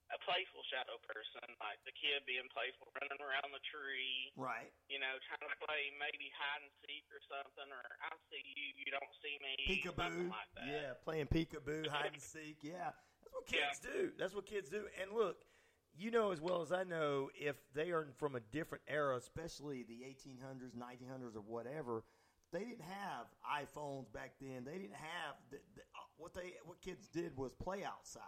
a 0.08 0.18
playful 0.24 0.64
shadow 0.72 0.96
person, 1.04 1.44
like 1.60 1.76
the 1.84 1.92
kid 1.92 2.24
being 2.24 2.48
playful, 2.52 2.88
running 2.96 3.20
around 3.20 3.52
the 3.52 3.60
tree, 3.68 4.32
Right. 4.40 4.72
you 4.88 4.96
know, 4.96 5.12
trying 5.28 5.44
to 5.44 5.52
play 5.60 5.92
maybe 6.00 6.32
hide 6.32 6.64
and 6.64 6.72
seek 6.84 7.04
or 7.12 7.20
something, 7.28 7.68
or 7.68 7.84
I 8.00 8.16
see 8.32 8.40
you, 8.40 8.66
you 8.84 8.88
don't 8.88 9.14
see 9.20 9.36
me, 9.44 9.52
Peekaboo. 9.68 10.32
like 10.32 10.48
that. 10.56 10.64
Yeah, 10.66 10.90
playing 11.04 11.28
peekaboo, 11.28 11.88
hide 11.92 12.16
and 12.16 12.22
seek. 12.22 12.64
Yeah, 12.64 12.96
that's 13.20 13.32
what 13.36 13.46
kids 13.46 13.78
do. 13.84 14.12
That's 14.16 14.34
what 14.34 14.46
kids 14.48 14.68
do. 14.72 14.88
And 15.00 15.12
look, 15.12 15.44
you 15.92 16.10
know 16.10 16.32
as 16.32 16.40
well 16.40 16.62
as 16.62 16.72
I 16.72 16.84
know, 16.84 17.28
if 17.36 17.56
they 17.74 17.90
are 17.90 18.08
from 18.16 18.34
a 18.34 18.40
different 18.40 18.84
era, 18.88 19.16
especially 19.16 19.82
the 19.84 20.00
1800s, 20.08 20.72
1900s, 20.72 21.36
or 21.36 21.40
whatever, 21.44 22.04
they 22.52 22.60
didn't 22.60 22.80
have 22.88 23.26
iPhones 23.44 24.10
back 24.12 24.32
then. 24.40 24.64
They 24.64 24.78
didn't 24.78 24.96
have 24.96 25.34
the, 25.50 25.58
the, 25.74 25.82
uh, 25.82 26.06
what 26.16 26.32
they 26.32 26.54
what 26.64 26.80
kids 26.80 27.08
did 27.08 27.36
was 27.36 27.52
play 27.52 27.84
outside, 27.84 28.22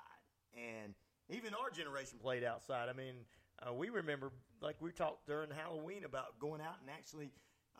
and 0.55 0.95
even 1.31 1.55
our 1.55 1.71
generation 1.71 2.19
played 2.21 2.45
outside. 2.45 2.89
I 2.89 2.93
mean, 2.93 3.15
uh, 3.67 3.73
we 3.73 3.91
remember 3.91 4.33
like 4.61 4.77
we 4.81 4.91
talked 4.91 5.27
during 5.27 5.51
Halloween 5.51 6.05
about 6.05 6.39
going 6.39 6.61
out 6.61 6.77
and 6.81 6.91
actually 6.91 7.31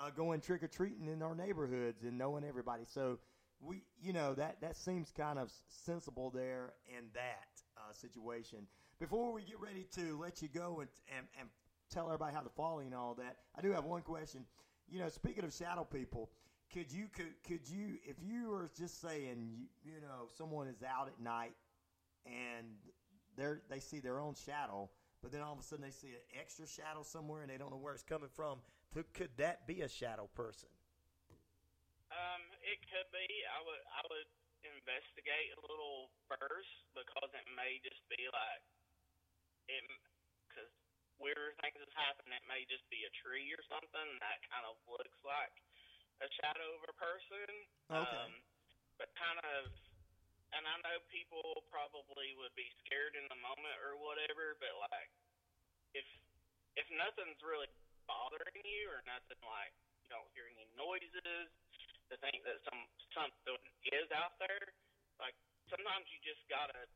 uh, 0.01 0.11
going 0.11 0.41
trick 0.41 0.63
or 0.63 0.69
treating 0.69 1.09
in 1.09 1.23
our 1.23 1.35
neighborhoods 1.35 2.03
and 2.05 2.17
knowing 2.17 2.45
everybody. 2.45 2.85
So 2.87 3.19
we, 3.61 3.83
you 4.03 4.13
know, 4.13 4.35
that 4.35 4.61
that 4.61 4.77
seems 4.77 5.13
kind 5.17 5.39
of 5.39 5.51
sensible 5.69 6.31
there 6.31 6.73
in 6.89 7.05
that 7.15 7.63
uh, 7.77 7.93
situation. 7.93 8.67
Before 8.99 9.33
we 9.33 9.43
get 9.43 9.61
ready 9.61 9.87
to 9.97 10.19
let 10.19 10.43
you 10.43 10.49
go 10.49 10.81
and, 10.81 10.89
and 11.17 11.27
and 11.39 11.49
tell 11.91 12.07
everybody 12.07 12.35
how 12.35 12.43
to 12.43 12.51
follow 12.51 12.81
you 12.81 12.87
and 12.87 12.95
all 12.95 13.15
that, 13.15 13.37
I 13.57 13.61
do 13.61 13.73
have 13.73 13.85
one 13.85 14.03
question. 14.03 14.45
You 14.89 14.99
know, 15.01 15.09
speaking 15.09 15.45
of 15.45 15.53
shadow 15.53 15.85
people, 15.85 16.31
could 16.73 16.93
you 16.93 17.07
could 17.13 17.33
could 17.47 17.69
you 17.69 17.99
if 18.05 18.17
you 18.23 18.51
were 18.51 18.71
just 18.79 19.01
saying 19.01 19.49
you, 19.51 19.67
you 19.85 20.01
know 20.01 20.29
someone 20.37 20.69
is 20.69 20.83
out 20.83 21.09
at 21.09 21.23
night 21.23 21.55
and 22.27 22.67
they 23.37 23.59
they 23.69 23.81
see 23.81 24.01
their 24.01 24.19
own 24.19 24.35
shadow, 24.35 24.91
but 25.23 25.33
then 25.33 25.43
all 25.43 25.53
of 25.53 25.61
a 25.61 25.63
sudden 25.63 25.85
they 25.85 25.95
see 25.95 26.15
an 26.17 26.25
extra 26.39 26.67
shadow 26.67 27.03
somewhere 27.03 27.43
and 27.43 27.51
they 27.51 27.59
don't 27.59 27.71
know 27.71 27.81
where 27.81 27.95
it's 27.95 28.03
coming 28.03 28.31
from. 28.33 28.59
Could, 28.93 29.07
could 29.15 29.31
that 29.39 29.67
be 29.71 29.83
a 29.83 29.89
shadow 29.89 30.27
person? 30.35 30.69
Um, 32.11 32.43
it 32.67 32.83
could 32.91 33.07
be. 33.15 33.27
I 33.47 33.61
would 33.63 33.85
I 33.95 34.03
would 34.11 34.31
investigate 34.67 35.57
a 35.57 35.63
little 35.65 36.11
first 36.27 36.75
because 36.93 37.31
it 37.33 37.47
may 37.57 37.81
just 37.87 38.03
be 38.11 38.27
like 38.29 38.65
it 39.71 39.85
because 40.51 40.73
weird 41.23 41.55
things 41.63 41.79
has 41.79 41.95
happened. 41.95 42.35
It 42.35 42.45
may 42.51 42.67
just 42.67 42.85
be 42.91 43.07
a 43.07 43.13
tree 43.23 43.53
or 43.55 43.63
something 43.71 44.09
that 44.21 44.43
kind 44.51 44.67
of 44.67 44.75
looks 44.91 45.21
like 45.23 45.55
a 46.21 46.29
shadow 46.43 46.69
of 46.81 46.83
a 46.89 46.97
person. 46.97 47.49
Okay. 47.89 48.25
Um, 48.27 48.33
but 49.01 49.09
kind 49.17 49.41
of, 49.41 49.73
and 50.55 50.63
I 50.67 50.75
know 50.83 50.99
people 51.11 51.65
probably 51.71 52.35
would 52.39 52.55
be 52.59 52.67
scared 52.83 53.15
in 53.15 53.27
the 53.31 53.39
moment 53.41 53.77
or 53.87 53.99
whatever. 53.99 54.59
But 54.59 54.75
like, 54.91 55.11
if 55.95 56.07
if 56.79 56.87
nothing's 56.95 57.39
really 57.43 57.71
bothering 58.07 58.63
you 58.67 58.91
or 58.91 59.03
nothing 59.07 59.39
like 59.47 59.75
you 60.03 60.09
don't 60.11 60.31
hear 60.35 60.47
any 60.51 60.67
noises, 60.75 61.51
to 62.11 62.15
think 62.19 62.43
that 62.43 62.59
some 62.67 62.83
something 63.15 63.59
is 63.95 64.11
out 64.11 64.35
there, 64.43 64.75
like 65.23 65.35
sometimes 65.71 66.11
you 66.11 66.19
just 66.27 66.43
gotta 66.51 66.87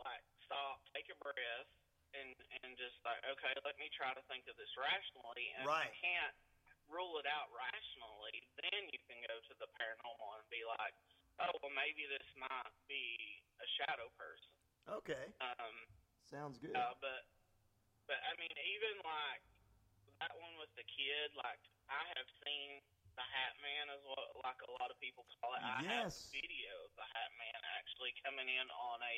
like 0.00 0.24
stop, 0.48 0.80
take 0.96 1.08
a 1.12 1.16
breath, 1.20 1.68
and 2.16 2.32
and 2.64 2.72
just 2.80 2.96
like 3.04 3.20
okay, 3.36 3.52
let 3.68 3.76
me 3.76 3.92
try 3.92 4.16
to 4.16 4.24
think 4.32 4.48
of 4.48 4.56
this 4.56 4.72
rationally. 4.80 5.52
And 5.60 5.68
Right. 5.68 5.88
if 5.88 5.92
you 5.92 6.08
can't 6.08 6.36
rule 6.88 7.16
it 7.20 7.28
out 7.28 7.48
rationally, 7.52 8.36
then 8.60 8.88
you 8.92 9.00
can 9.08 9.20
go 9.28 9.36
to 9.40 9.54
the 9.60 9.68
paranormal 9.80 10.40
and 10.40 10.44
be 10.52 10.60
like, 10.64 10.92
oh 11.40 11.52
well, 11.62 11.72
maybe 11.72 12.04
this 12.10 12.26
might 12.36 12.74
be 12.90 13.16
a 13.62 13.66
shadow 13.80 14.10
person. 14.18 14.52
Okay, 14.90 15.30
Um, 15.40 15.76
sounds 16.26 16.58
good. 16.58 16.74
uh, 16.74 16.92
but 17.00 17.24
but 18.10 18.18
I 18.18 18.34
mean, 18.36 18.52
even 18.52 18.94
like 19.06 19.42
that 20.20 20.34
one 20.42 20.54
with 20.58 20.70
the 20.74 20.84
kid, 20.84 21.30
like 21.38 21.62
I 21.88 22.02
have 22.18 22.28
seen 22.44 22.82
the 23.14 23.22
Hat 23.22 23.54
Man, 23.62 23.92
is 23.94 24.02
what 24.04 24.34
like 24.42 24.58
a 24.66 24.72
lot 24.82 24.90
of 24.90 24.98
people 24.98 25.22
call 25.38 25.54
it. 25.54 25.62
I 25.62 25.80
have 25.86 26.10
Yes. 26.10 26.28
video 26.34 26.74
of 26.88 26.92
the 26.98 27.06
Hat 27.14 27.30
Man 27.38 27.60
actually 27.78 28.12
coming 28.26 28.48
in 28.50 28.66
on 28.74 28.98
a 29.06 29.16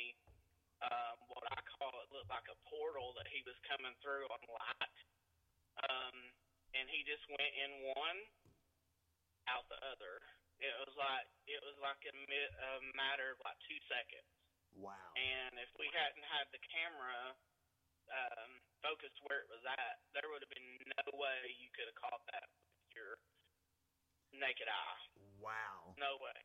um, 0.84 1.16
what 1.32 1.44
I 1.48 1.60
call 1.80 1.94
it 2.04 2.12
looked 2.12 2.28
like 2.28 2.44
a 2.52 2.58
portal 2.68 3.16
that 3.16 3.24
he 3.32 3.40
was 3.48 3.56
coming 3.64 3.94
through 4.04 4.28
on 4.28 4.42
light, 4.52 4.92
um, 5.88 6.16
and 6.76 6.84
he 6.92 7.00
just 7.08 7.24
went 7.30 7.52
in 7.56 7.70
one, 7.96 8.18
out 9.48 9.64
the 9.72 9.80
other. 9.88 10.20
It 10.64 10.76
was 10.80 10.96
like 10.96 11.28
it 11.44 11.60
was 11.60 11.76
like 11.84 12.00
a, 12.08 12.14
mi- 12.16 12.54
a 12.56 12.72
matter 12.96 13.36
of 13.36 13.38
like 13.44 13.60
two 13.68 13.76
seconds. 13.84 14.24
Wow. 14.74 15.12
And 15.14 15.60
if 15.60 15.70
we 15.76 15.86
hadn't 15.92 16.24
had 16.26 16.48
the 16.50 16.58
camera 16.72 17.36
um, 18.10 18.50
focused 18.82 19.20
where 19.28 19.44
it 19.44 19.48
was 19.52 19.62
at, 19.68 19.96
there 20.16 20.26
would 20.32 20.42
have 20.42 20.50
been 20.50 20.72
no 20.98 21.04
way 21.20 21.52
you 21.62 21.70
could 21.76 21.86
have 21.86 21.98
caught 22.00 22.24
that 22.34 22.48
with 22.48 22.90
your 22.96 23.12
naked 24.34 24.66
eye. 24.66 25.00
Wow. 25.38 25.94
No 25.94 26.18
way. 26.18 26.38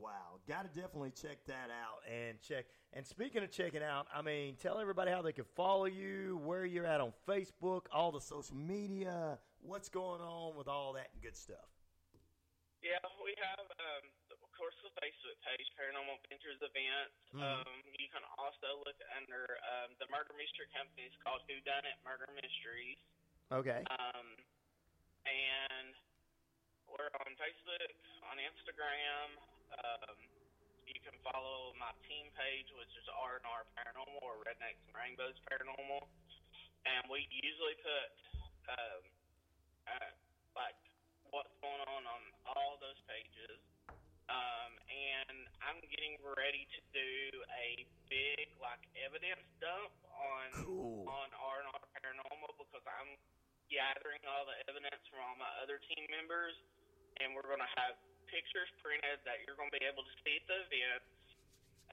Wow. 0.00 0.42
Got 0.48 0.66
to 0.66 0.72
definitely 0.74 1.12
check 1.14 1.38
that 1.46 1.70
out 1.70 2.02
and 2.10 2.40
check. 2.42 2.66
And 2.92 3.06
speaking 3.06 3.44
of 3.44 3.50
checking 3.50 3.82
out, 3.82 4.06
I 4.10 4.22
mean, 4.22 4.56
tell 4.60 4.78
everybody 4.78 5.10
how 5.10 5.22
they 5.22 5.32
can 5.32 5.44
follow 5.54 5.84
you, 5.84 6.40
where 6.44 6.64
you're 6.64 6.86
at 6.86 7.00
on 7.00 7.12
Facebook, 7.28 7.82
all 7.92 8.10
the 8.10 8.20
social 8.20 8.56
media, 8.56 9.38
what's 9.60 9.88
going 9.88 10.20
on 10.20 10.56
with 10.56 10.66
all 10.66 10.94
that 10.94 11.08
good 11.22 11.36
stuff. 11.36 11.77
Yeah, 12.78 13.02
we 13.18 13.34
have, 13.42 13.66
um, 13.82 14.04
of 14.30 14.50
course, 14.54 14.74
the 14.86 14.94
Facebook 15.02 15.38
page, 15.42 15.66
Paranormal 15.74 16.22
Ventures 16.30 16.62
Events. 16.62 17.14
Mhm. 17.34 17.42
Um, 17.42 17.74
you 17.98 18.08
can 18.08 18.22
also 18.38 18.82
look 18.86 18.98
under 19.18 19.58
um, 19.66 19.94
the 19.98 20.06
murder 20.08 20.32
mystery 20.38 20.70
company. 20.70 21.06
It's 21.10 21.18
called 21.22 21.42
Who 21.50 21.58
Done 21.66 21.84
It 21.84 21.98
Murder 22.06 22.30
Mysteries. 22.38 22.98
Okay. 23.50 23.82
Um, 23.90 24.26
and 25.26 25.94
we're 26.86 27.10
on 27.26 27.34
Facebook, 27.36 27.92
on 28.30 28.38
Instagram. 28.38 29.28
Um, 29.82 30.16
you 30.86 31.00
can 31.02 31.18
follow 31.26 31.74
my 31.76 31.92
team 32.06 32.30
page, 32.38 32.70
which 32.78 32.94
is 32.96 33.06
R 33.10 33.36
and 33.42 33.46
R 33.46 33.66
Paranormal 33.76 34.22
or 34.22 34.38
Rednecks 34.46 34.80
and 34.86 34.94
Rainbows 34.94 35.36
Paranormal, 35.50 36.06
and 36.86 37.02
we 37.10 37.28
usually 37.28 37.74
put 37.82 38.08
um, 38.72 39.02
what's 41.38 41.54
going 41.62 41.78
on 41.86 42.02
on 42.02 42.22
all 42.50 42.74
those 42.82 42.98
pages. 43.06 43.62
Um, 44.26 44.74
and 44.90 45.46
I'm 45.62 45.78
getting 45.86 46.18
ready 46.34 46.66
to 46.66 46.80
do 46.90 47.10
a 47.46 47.86
big 48.10 48.50
like 48.58 48.82
evidence 48.98 49.46
dump 49.62 49.94
on 50.18 50.66
Cool. 50.66 51.06
on 51.06 51.30
R 51.38 51.62
and 51.62 51.70
R 51.78 51.84
Paranormal 51.94 52.58
because 52.58 52.82
I'm 52.82 53.14
gathering 53.70 54.18
all 54.26 54.50
the 54.50 54.58
evidence 54.66 54.98
from 55.06 55.22
all 55.22 55.38
my 55.38 55.48
other 55.62 55.78
team 55.86 56.02
members, 56.10 56.58
and 57.22 57.30
we're 57.32 57.46
going 57.46 57.62
to 57.62 57.74
have 57.78 57.94
pictures 58.26 58.68
printed 58.82 59.22
that 59.24 59.40
you're 59.46 59.54
going 59.54 59.70
to 59.70 59.78
be 59.78 59.86
able 59.86 60.02
to 60.02 60.14
see 60.26 60.42
at 60.42 60.44
the 60.50 60.58
events. 60.58 61.06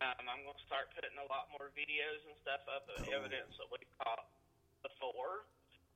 Um, 0.02 0.28
I'm 0.28 0.42
going 0.44 0.58
to 0.60 0.66
start 0.68 0.92
putting 0.92 1.16
a 1.16 1.28
lot 1.32 1.48
more 1.56 1.72
videos 1.72 2.20
and 2.28 2.36
stuff 2.44 2.66
up 2.68 2.84
of 2.92 3.00
evidence 3.08 3.56
that 3.56 3.70
we 3.72 3.80
caught 3.96 4.28
before, 4.84 5.48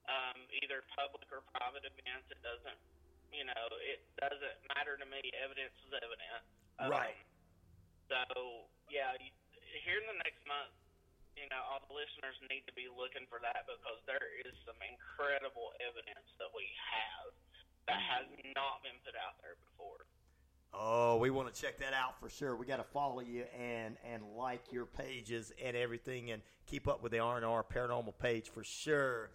um, 0.08 0.40
either 0.64 0.88
public 0.96 1.28
or 1.36 1.44
private 1.52 1.84
events. 1.84 2.32
It 2.32 2.40
doesn't, 2.40 2.80
you 3.32 3.46
know, 3.46 3.64
it 3.84 4.02
doesn't 4.20 4.58
matter 4.76 4.98
to 4.98 5.08
me. 5.08 5.22
Evidence 5.40 5.76
is 5.86 5.92
evidence. 5.94 6.46
Um, 6.80 6.90
Right. 6.92 7.18
So 8.10 8.18
yeah, 8.90 9.14
you, 9.22 9.30
here 9.86 10.02
in 10.02 10.08
the 10.10 10.20
next 10.26 10.42
month, 10.50 10.74
you 11.38 11.46
know, 11.54 11.62
all 11.70 11.80
the 11.88 11.94
listeners 11.94 12.36
need 12.50 12.66
to 12.66 12.76
be 12.76 12.90
looking 12.90 13.30
for 13.30 13.40
that 13.46 13.70
because 13.70 14.02
there 14.10 14.28
is 14.44 14.54
some 14.66 14.76
incredible 14.82 15.72
evidence 15.80 16.26
that 16.42 16.50
we 16.52 16.66
have 16.90 17.32
that 17.88 18.02
has 18.02 18.26
not 18.58 18.82
been 18.84 18.98
put 19.06 19.16
out 19.16 19.38
there 19.46 19.56
before. 19.72 20.04
Oh, 20.74 21.18
we 21.18 21.30
want 21.30 21.52
to 21.54 21.56
check 21.60 21.80
that 21.80 21.94
out 21.94 22.20
for 22.20 22.30
sure. 22.30 22.56
We 22.56 22.66
got 22.66 22.78
to 22.78 22.84
follow 22.84 23.22
you 23.22 23.46
and 23.58 23.98
and 24.06 24.22
like 24.38 24.72
your 24.72 24.86
pages 24.86 25.52
and 25.64 25.76
everything, 25.76 26.32
and 26.32 26.42
keep 26.68 26.88
up 26.88 27.02
with 27.02 27.12
the 27.12 27.20
R 27.20 27.38
and 27.38 27.46
R 27.46 27.64
Paranormal 27.64 28.20
page 28.20 28.50
for 28.50 28.64
sure, 28.64 29.32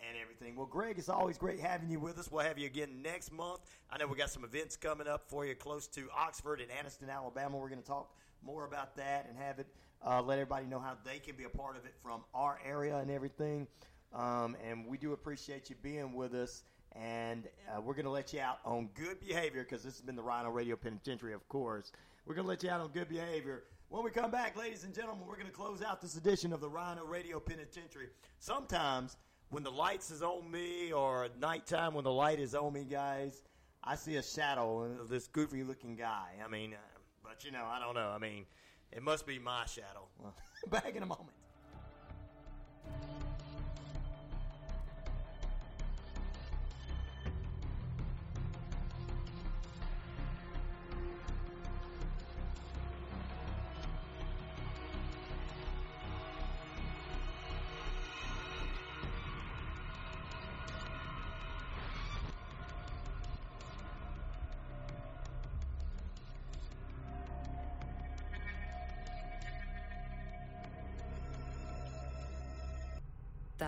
and 0.00 0.18
everything. 0.20 0.56
Well, 0.56 0.66
Greg, 0.66 0.98
it's 0.98 1.08
always 1.08 1.38
great 1.38 1.60
having 1.60 1.90
you 1.90 2.00
with 2.00 2.18
us. 2.18 2.30
We'll 2.30 2.44
have 2.44 2.58
you 2.58 2.66
again 2.66 3.02
next 3.02 3.32
month. 3.32 3.60
I 3.90 3.98
know 3.98 4.06
we 4.06 4.16
got 4.16 4.30
some 4.30 4.44
events 4.44 4.76
coming 4.76 5.06
up 5.06 5.28
for 5.28 5.46
you 5.46 5.54
close 5.54 5.86
to 5.88 6.08
Oxford 6.16 6.60
and 6.60 6.70
Anniston, 6.70 7.10
Alabama. 7.10 7.56
We're 7.56 7.68
going 7.68 7.82
to 7.82 7.86
talk 7.86 8.14
more 8.42 8.64
about 8.64 8.96
that 8.96 9.26
and 9.28 9.38
have 9.38 9.58
it 9.58 9.66
uh, 10.06 10.20
let 10.20 10.38
everybody 10.38 10.66
know 10.66 10.78
how 10.78 10.96
they 11.04 11.18
can 11.18 11.34
be 11.34 11.44
a 11.44 11.48
part 11.48 11.76
of 11.76 11.86
it 11.86 11.94
from 12.02 12.22
our 12.34 12.58
area 12.64 12.98
and 12.98 13.10
everything. 13.10 13.66
Um, 14.12 14.56
and 14.68 14.86
we 14.86 14.98
do 14.98 15.12
appreciate 15.12 15.70
you 15.70 15.76
being 15.82 16.12
with 16.12 16.34
us 16.34 16.62
and 16.94 17.48
uh, 17.68 17.80
we're 17.80 17.94
going 17.94 18.04
to 18.04 18.10
let 18.10 18.32
you 18.32 18.40
out 18.40 18.58
on 18.64 18.88
good 18.94 19.18
behavior 19.20 19.64
because 19.64 19.82
this 19.82 19.94
has 19.94 20.02
been 20.02 20.14
the 20.14 20.22
Rhino 20.22 20.50
Radio 20.50 20.76
Penitentiary, 20.76 21.32
of 21.32 21.48
course. 21.48 21.90
We're 22.24 22.34
going 22.34 22.44
to 22.44 22.48
let 22.48 22.62
you 22.62 22.70
out 22.70 22.80
on 22.80 22.88
good 22.88 23.08
behavior. 23.08 23.64
When 23.88 24.04
we 24.04 24.10
come 24.10 24.30
back, 24.30 24.56
ladies 24.56 24.84
and 24.84 24.94
gentlemen, 24.94 25.26
we're 25.26 25.36
going 25.36 25.48
to 25.48 25.52
close 25.52 25.82
out 25.82 26.00
this 26.00 26.16
edition 26.16 26.52
of 26.52 26.60
the 26.60 26.68
Rhino 26.68 27.04
Radio 27.04 27.40
Penitentiary. 27.40 28.08
Sometimes 28.38 29.16
when 29.50 29.62
the 29.62 29.70
lights 29.70 30.10
is 30.10 30.22
on 30.22 30.50
me 30.50 30.92
or 30.92 31.24
at 31.24 31.38
nighttime 31.38 31.94
when 31.94 32.04
the 32.04 32.12
light 32.12 32.40
is 32.40 32.54
on 32.54 32.72
me, 32.72 32.84
guys, 32.84 33.42
I 33.82 33.96
see 33.96 34.16
a 34.16 34.22
shadow 34.22 34.82
of 35.00 35.08
this 35.08 35.26
goofy 35.28 35.62
looking 35.62 35.96
guy. 35.96 36.30
I 36.44 36.48
mean, 36.48 36.74
uh, 36.74 36.76
but 37.22 37.44
you 37.44 37.50
know, 37.50 37.64
I 37.64 37.78
don't 37.78 37.94
know. 37.94 38.10
I 38.14 38.18
mean, 38.18 38.46
it 38.92 39.02
must 39.02 39.26
be 39.26 39.38
my 39.38 39.66
shadow. 39.66 40.08
back 40.70 40.96
in 40.96 41.02
a 41.02 41.06
moment. 41.06 41.36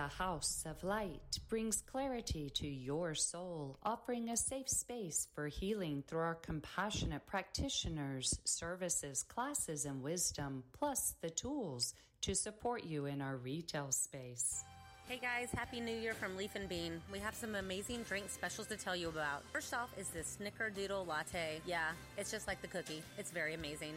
The 0.07 0.23
House 0.23 0.63
of 0.65 0.85
Light 0.85 1.37
brings 1.49 1.81
clarity 1.81 2.49
to 2.51 2.65
your 2.65 3.13
soul, 3.13 3.77
offering 3.83 4.29
a 4.29 4.37
safe 4.37 4.69
space 4.69 5.27
for 5.35 5.47
healing 5.49 6.01
through 6.07 6.21
our 6.21 6.35
compassionate 6.35 7.27
practitioners, 7.27 8.39
services, 8.45 9.23
classes, 9.23 9.83
and 9.83 10.01
wisdom, 10.01 10.63
plus 10.71 11.15
the 11.19 11.29
tools 11.29 11.93
to 12.21 12.35
support 12.35 12.85
you 12.85 13.05
in 13.05 13.21
our 13.21 13.35
retail 13.35 13.91
space. 13.91 14.63
Hey 15.07 15.19
guys, 15.21 15.47
Happy 15.55 15.79
New 15.79 15.95
Year 15.95 16.13
from 16.13 16.35
Leaf 16.35 16.55
and 16.55 16.67
Bean. 16.67 17.01
We 17.13 17.19
have 17.19 17.33
some 17.33 17.55
amazing 17.55 18.03
drink 18.03 18.29
specials 18.29 18.67
to 18.67 18.75
tell 18.75 18.93
you 18.93 19.07
about. 19.07 19.41
First 19.53 19.73
off 19.73 19.89
is 19.97 20.09
the 20.09 20.19
Snickerdoodle 20.19 21.07
Latte. 21.07 21.61
Yeah, 21.65 21.91
it's 22.17 22.29
just 22.29 22.45
like 22.45 22.61
the 22.61 22.67
cookie. 22.67 23.01
It's 23.17 23.31
very 23.31 23.53
amazing. 23.53 23.93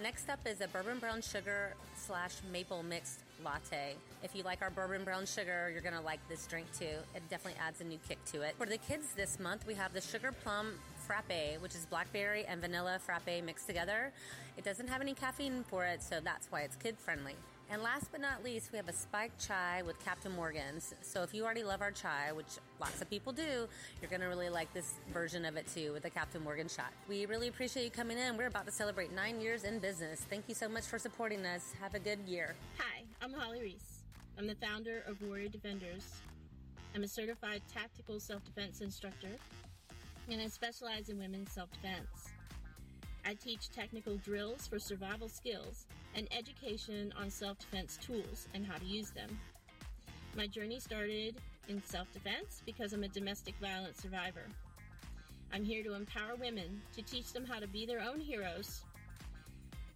Next 0.00 0.30
up 0.30 0.38
is 0.46 0.60
a 0.60 0.68
bourbon 0.68 1.00
brown 1.00 1.20
sugar 1.20 1.74
slash 1.96 2.34
maple 2.52 2.84
mixed 2.84 3.24
latte. 3.44 3.96
If 4.22 4.36
you 4.36 4.44
like 4.44 4.62
our 4.62 4.70
bourbon 4.70 5.02
brown 5.02 5.26
sugar, 5.26 5.68
you're 5.72 5.82
gonna 5.82 6.00
like 6.00 6.20
this 6.28 6.46
drink 6.46 6.68
too. 6.78 6.94
It 7.16 7.28
definitely 7.28 7.58
adds 7.60 7.80
a 7.80 7.84
new 7.84 7.98
kick 8.08 8.24
to 8.26 8.42
it. 8.42 8.54
For 8.56 8.66
the 8.66 8.78
kids 8.78 9.14
this 9.16 9.40
month, 9.40 9.66
we 9.66 9.74
have 9.74 9.92
the 9.94 10.00
sugar 10.00 10.30
plum 10.30 10.74
frappe, 11.08 11.60
which 11.60 11.74
is 11.74 11.86
blackberry 11.86 12.44
and 12.44 12.60
vanilla 12.60 13.00
frappe 13.04 13.42
mixed 13.44 13.66
together. 13.66 14.12
It 14.56 14.62
doesn't 14.62 14.86
have 14.86 15.00
any 15.00 15.14
caffeine 15.14 15.64
for 15.64 15.84
it, 15.86 16.04
so 16.04 16.20
that's 16.22 16.46
why 16.52 16.60
it's 16.60 16.76
kid 16.76 16.96
friendly. 16.98 17.34
And 17.68 17.82
last 17.82 18.12
but 18.12 18.20
not 18.20 18.44
least, 18.44 18.70
we 18.70 18.76
have 18.76 18.88
a 18.88 18.92
spiked 18.92 19.44
chai 19.44 19.82
with 19.84 19.98
Captain 20.04 20.30
Morgan's. 20.30 20.94
So 21.02 21.24
if 21.24 21.34
you 21.34 21.44
already 21.44 21.64
love 21.64 21.82
our 21.82 21.90
chai, 21.90 22.30
which 22.32 22.46
lots 22.80 23.02
of 23.02 23.10
people 23.10 23.32
do, 23.32 23.66
you're 24.00 24.08
going 24.08 24.20
to 24.20 24.28
really 24.28 24.48
like 24.48 24.72
this 24.72 24.94
version 25.12 25.44
of 25.44 25.56
it 25.56 25.66
too 25.74 25.92
with 25.92 26.04
the 26.04 26.10
Captain 26.10 26.42
Morgan 26.44 26.68
shot. 26.68 26.92
We 27.08 27.26
really 27.26 27.48
appreciate 27.48 27.82
you 27.82 27.90
coming 27.90 28.18
in. 28.18 28.36
We're 28.36 28.46
about 28.46 28.66
to 28.66 28.72
celebrate 28.72 29.12
nine 29.12 29.40
years 29.40 29.64
in 29.64 29.80
business. 29.80 30.20
Thank 30.30 30.44
you 30.46 30.54
so 30.54 30.68
much 30.68 30.84
for 30.84 30.98
supporting 30.98 31.44
us. 31.44 31.72
Have 31.80 31.94
a 31.94 31.98
good 31.98 32.20
year. 32.26 32.54
Hi, 32.78 33.02
I'm 33.20 33.32
Holly 33.32 33.60
Reese. 33.60 34.04
I'm 34.38 34.46
the 34.46 34.54
founder 34.54 35.02
of 35.08 35.20
Warrior 35.22 35.48
Defenders. 35.48 36.12
I'm 36.94 37.02
a 37.02 37.08
certified 37.08 37.62
tactical 37.72 38.20
self 38.20 38.44
defense 38.44 38.80
instructor, 38.80 39.36
and 40.30 40.40
I 40.40 40.46
specialize 40.46 41.08
in 41.08 41.18
women's 41.18 41.50
self 41.50 41.70
defense. 41.72 42.28
I 43.24 43.34
teach 43.34 43.70
technical 43.70 44.18
drills 44.18 44.68
for 44.68 44.78
survival 44.78 45.28
skills 45.28 45.86
and 46.16 46.26
education 46.36 47.14
on 47.20 47.30
self 47.30 47.58
defense 47.58 47.98
tools 48.04 48.48
and 48.54 48.66
how 48.66 48.76
to 48.76 48.84
use 48.84 49.10
them. 49.10 49.38
My 50.34 50.46
journey 50.46 50.80
started 50.80 51.36
in 51.68 51.82
self 51.84 52.10
defense 52.12 52.62
because 52.66 52.92
I'm 52.92 53.04
a 53.04 53.08
domestic 53.08 53.54
violence 53.60 54.02
survivor. 54.02 54.46
I'm 55.52 55.64
here 55.64 55.84
to 55.84 55.94
empower 55.94 56.34
women, 56.34 56.82
to 56.94 57.02
teach 57.02 57.32
them 57.32 57.46
how 57.46 57.60
to 57.60 57.68
be 57.68 57.86
their 57.86 58.00
own 58.00 58.18
heroes, 58.18 58.82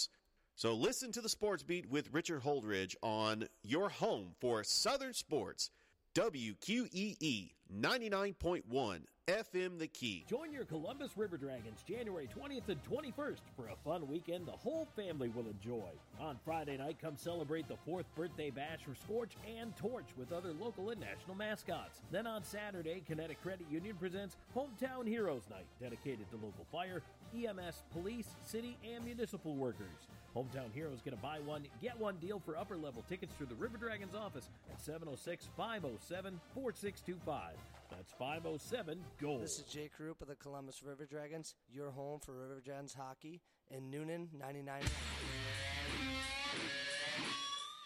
so 0.56 0.74
listen 0.74 1.11
to 1.11 1.19
the 1.19 1.27
Sports 1.27 1.64
Beat 1.64 1.90
with 1.90 2.14
Richard 2.14 2.42
Holdridge 2.42 2.95
on 3.02 3.50
your 3.64 3.90
home 3.90 4.30
for 4.40 4.64
Southern 4.64 5.14
Sports, 5.14 5.72
WQEE 6.14 7.52
99.1 7.69 9.02
FM 9.28 9.80
The 9.80 9.88
Key. 9.88 10.24
Join 10.30 10.54
your 10.54 10.66
Columbus 10.66 11.18
River 11.18 11.36
Dragons 11.36 11.82
January 11.88 12.30
20th 12.38 12.70
and 12.70 12.80
21st 12.84 13.40
for 13.56 13.70
a 13.70 13.76
fun 13.84 14.08
weekend 14.08 14.45
the 14.45 14.52
whole 14.52 14.88
family 14.95 15.30
will 15.30 15.48
enjoy. 15.48 15.90
On 16.20 16.38
Friday 16.45 16.78
night, 16.78 16.98
come 17.02 17.18
celebrate 17.18 17.68
the 17.68 17.78
fourth 17.88 18.06
birthday 18.16 18.52
bash 18.52 18.82
for 18.86 18.94
Scorch 18.94 19.32
and 19.58 19.76
Torch 19.78 20.06
with 20.16 20.32
other 20.32 20.54
local 20.54 20.92
and 20.92 21.02
national 21.02 21.36
mascots. 21.36 22.02
Then 22.12 22.28
on 22.28 22.44
Saturday, 22.44 23.02
Kinetic 23.08 23.42
Credit 23.42 23.66
Union 23.72 23.95
presents 23.95 24.38
Hometown 24.56 25.08
Heroes 25.08 25.50
Night, 25.50 25.66
dedicated 25.82 26.30
to 26.30 26.36
local 26.36 26.68
fire, 26.72 27.02
EMS, 27.36 27.82
police, 27.94 28.28
city, 28.45 28.78
and 28.88 29.04
municipal 29.04 29.56
workers. 29.56 30.06
Hometown 30.36 30.72
Heroes 30.72 31.02
get 31.04 31.14
a 31.14 31.18
buy 31.18 31.40
one, 31.40 31.64
get 31.82 32.00
one 32.00 32.18
deal 32.18 32.40
for 32.45 32.58
upper 32.58 32.78
level 32.78 33.04
tickets 33.10 33.34
through 33.34 33.48
the 33.48 33.56
River 33.56 33.78
Dragons 33.78 34.14
office 34.14 34.50
at 34.72 34.80
706 34.80 35.48
507 35.58 36.40
4625. 36.54 37.54
That's 37.98 38.11
507 38.14 38.99
Gold. 39.22 39.41
This 39.41 39.59
is 39.59 39.64
Jake 39.65 39.91
Roop 39.99 40.22
of 40.22 40.27
the 40.27 40.35
Columbus 40.35 40.83
River 40.83 41.06
Dragons, 41.06 41.56
your 41.72 41.91
home 41.91 42.19
for 42.19 42.33
River 42.33 42.61
Dragons 42.64 42.93
hockey 42.93 43.40
in 43.69 43.90
Newnan 43.90 44.27
99. 44.38 44.82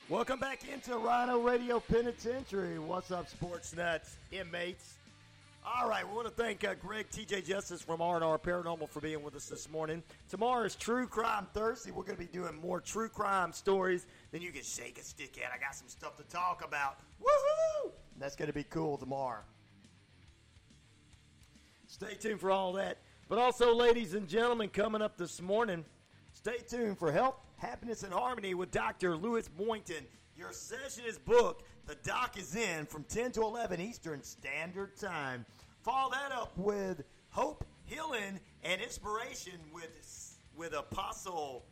Welcome 0.09 0.39
back 0.39 0.61
into 0.67 0.97
Rhino 0.97 1.39
Radio 1.39 1.79
Penitentiary. 1.79 2.79
What's 2.79 3.11
up, 3.11 3.29
sports 3.29 3.75
nuts, 3.75 4.17
inmates? 4.31 4.95
All 5.63 5.88
right, 5.88 6.07
we 6.07 6.15
want 6.15 6.25
to 6.27 6.33
thank 6.33 6.63
uh, 6.63 6.73
Greg 6.73 7.07
TJ 7.11 7.45
Justice 7.45 7.81
from 7.83 8.01
R&R 8.01 8.39
Paranormal 8.39 8.89
for 8.89 9.01
being 9.01 9.21
with 9.21 9.35
us 9.35 9.45
this 9.45 9.69
morning. 9.69 10.01
Tomorrow 10.27 10.63
is 10.63 10.73
True 10.73 11.05
Crime 11.05 11.45
Thursday. 11.53 11.91
We're 11.91 12.03
going 12.03 12.17
to 12.17 12.25
be 12.25 12.31
doing 12.31 12.55
more 12.59 12.79
true 12.81 13.09
crime 13.09 13.53
stories 13.53 14.07
than 14.31 14.41
you 14.41 14.51
can 14.51 14.63
shake 14.63 14.97
a 14.97 15.03
stick 15.03 15.38
at. 15.38 15.51
I 15.53 15.59
got 15.59 15.75
some 15.75 15.89
stuff 15.89 16.17
to 16.17 16.23
talk 16.23 16.65
about. 16.65 16.97
Woohoo! 17.21 17.91
That's 18.17 18.35
going 18.35 18.47
to 18.47 18.53
be 18.53 18.63
cool 18.63 18.97
tomorrow. 18.97 19.41
Stay 21.90 22.14
tuned 22.14 22.40
for 22.40 22.51
all 22.51 22.72
that. 22.74 23.00
But 23.27 23.40
also, 23.40 23.74
ladies 23.74 24.14
and 24.14 24.27
gentlemen, 24.27 24.69
coming 24.69 25.01
up 25.01 25.18
this 25.18 25.42
morning, 25.42 25.84
stay 26.34 26.58
tuned 26.68 27.00
for 27.00 27.11
Health, 27.11 27.35
Happiness, 27.58 28.03
and 28.03 28.14
Harmony 28.14 28.53
with 28.53 28.69
Dr. 28.69 29.18
Lewis 29.18 29.48
Boynton. 29.48 30.06
Your 30.38 30.51
session 30.51 31.03
is 31.08 31.18
booked. 31.18 31.64
The 31.88 31.95
doc 32.03 32.38
is 32.38 32.56
in 32.56 32.85
from 32.85 33.06
10 33.06 33.32
to 33.34 33.42
11 33.42 33.82
Eastern 33.82 34.22
Standard 34.22 34.98
Time. 34.98 35.48
Follow 35.82 36.11
that 36.11 36.32
up 36.32 36.56
with 36.58 37.03
hope, 37.32 37.66
healing, 37.85 38.40
and 38.64 38.82
inspiration 38.82 39.53
with 39.74 40.38
with 40.56 40.74
Apostle 40.74 41.66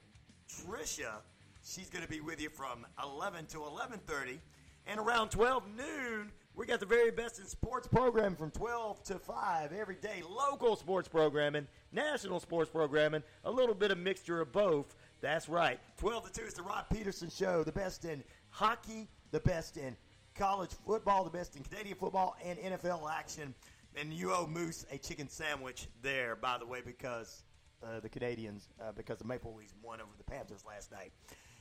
Trisha. 0.50 1.18
She's 1.64 1.92
going 1.92 2.04
to 2.04 2.10
be 2.10 2.22
with 2.22 2.42
you 2.42 2.50
from 2.50 2.88
11 3.04 3.46
to 3.48 3.60
11:30, 3.60 4.40
and 4.88 5.00
around 5.00 5.30
12 5.30 5.64
noon, 5.78 6.32
we 6.58 6.66
got 6.66 6.80
the 6.80 6.88
very 6.88 7.12
best 7.12 7.38
in 7.38 7.46
sports 7.46 7.88
programming 7.88 8.36
from 8.36 8.50
12 8.50 9.04
to 9.04 9.20
5 9.20 9.72
every 9.74 9.96
day. 9.96 10.24
Local 10.28 10.76
sports 10.76 11.08
programming, 11.08 11.68
national 11.92 12.40
sports 12.40 12.72
programming, 12.72 13.22
a 13.46 13.52
little 13.52 13.76
bit 13.76 13.92
of 13.92 14.00
mixture 14.00 14.42
of 14.42 14.52
both. 14.52 14.96
That's 15.22 15.48
right. 15.48 15.80
12 16.00 16.32
to 16.32 16.42
2 16.42 16.48
is 16.48 16.54
the 16.56 16.64
Rod 16.64 16.86
Peterson 16.92 17.30
Show, 17.30 17.64
the 17.64 17.72
best 17.72 18.06
in 18.06 18.24
hockey, 18.50 19.08
the 19.30 19.40
best 19.42 19.78
in 19.78 19.96
college 20.34 20.72
football, 20.84 21.24
the 21.24 21.30
best 21.30 21.56
in 21.56 21.64
Canadian 21.64 21.96
football, 21.96 22.36
and 22.44 22.58
NFL 22.58 23.08
action. 23.12 23.54
And 23.96 24.12
you 24.12 24.34
owe 24.34 24.48
Moose 24.48 24.84
a 24.92 24.98
chicken 24.98 25.30
sandwich 25.30 25.88
there, 26.02 26.36
by 26.36 26.58
the 26.58 26.66
way, 26.66 26.82
because 26.84 27.44
uh, 27.84 28.00
the 28.00 28.10
Canadians, 28.10 28.68
uh, 28.82 28.92
because 28.94 29.20
the 29.20 29.26
Maple 29.26 29.54
Leafs 29.56 29.76
won 29.84 30.02
over 30.02 30.12
the 30.18 30.24
Panthers 30.24 30.64
last 30.68 30.92
night. 30.92 31.12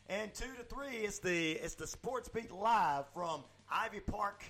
And 0.09 0.33
two 0.33 0.55
to 0.57 0.65
three 0.65 1.05
is 1.05 1.19
the 1.19 1.53
it's 1.53 1.75
the 1.75 1.87
Sports 1.87 2.31
Beat 2.31 2.51
live 2.51 3.07
from 3.13 3.43
Ivy 3.71 4.01
Park 4.01 4.45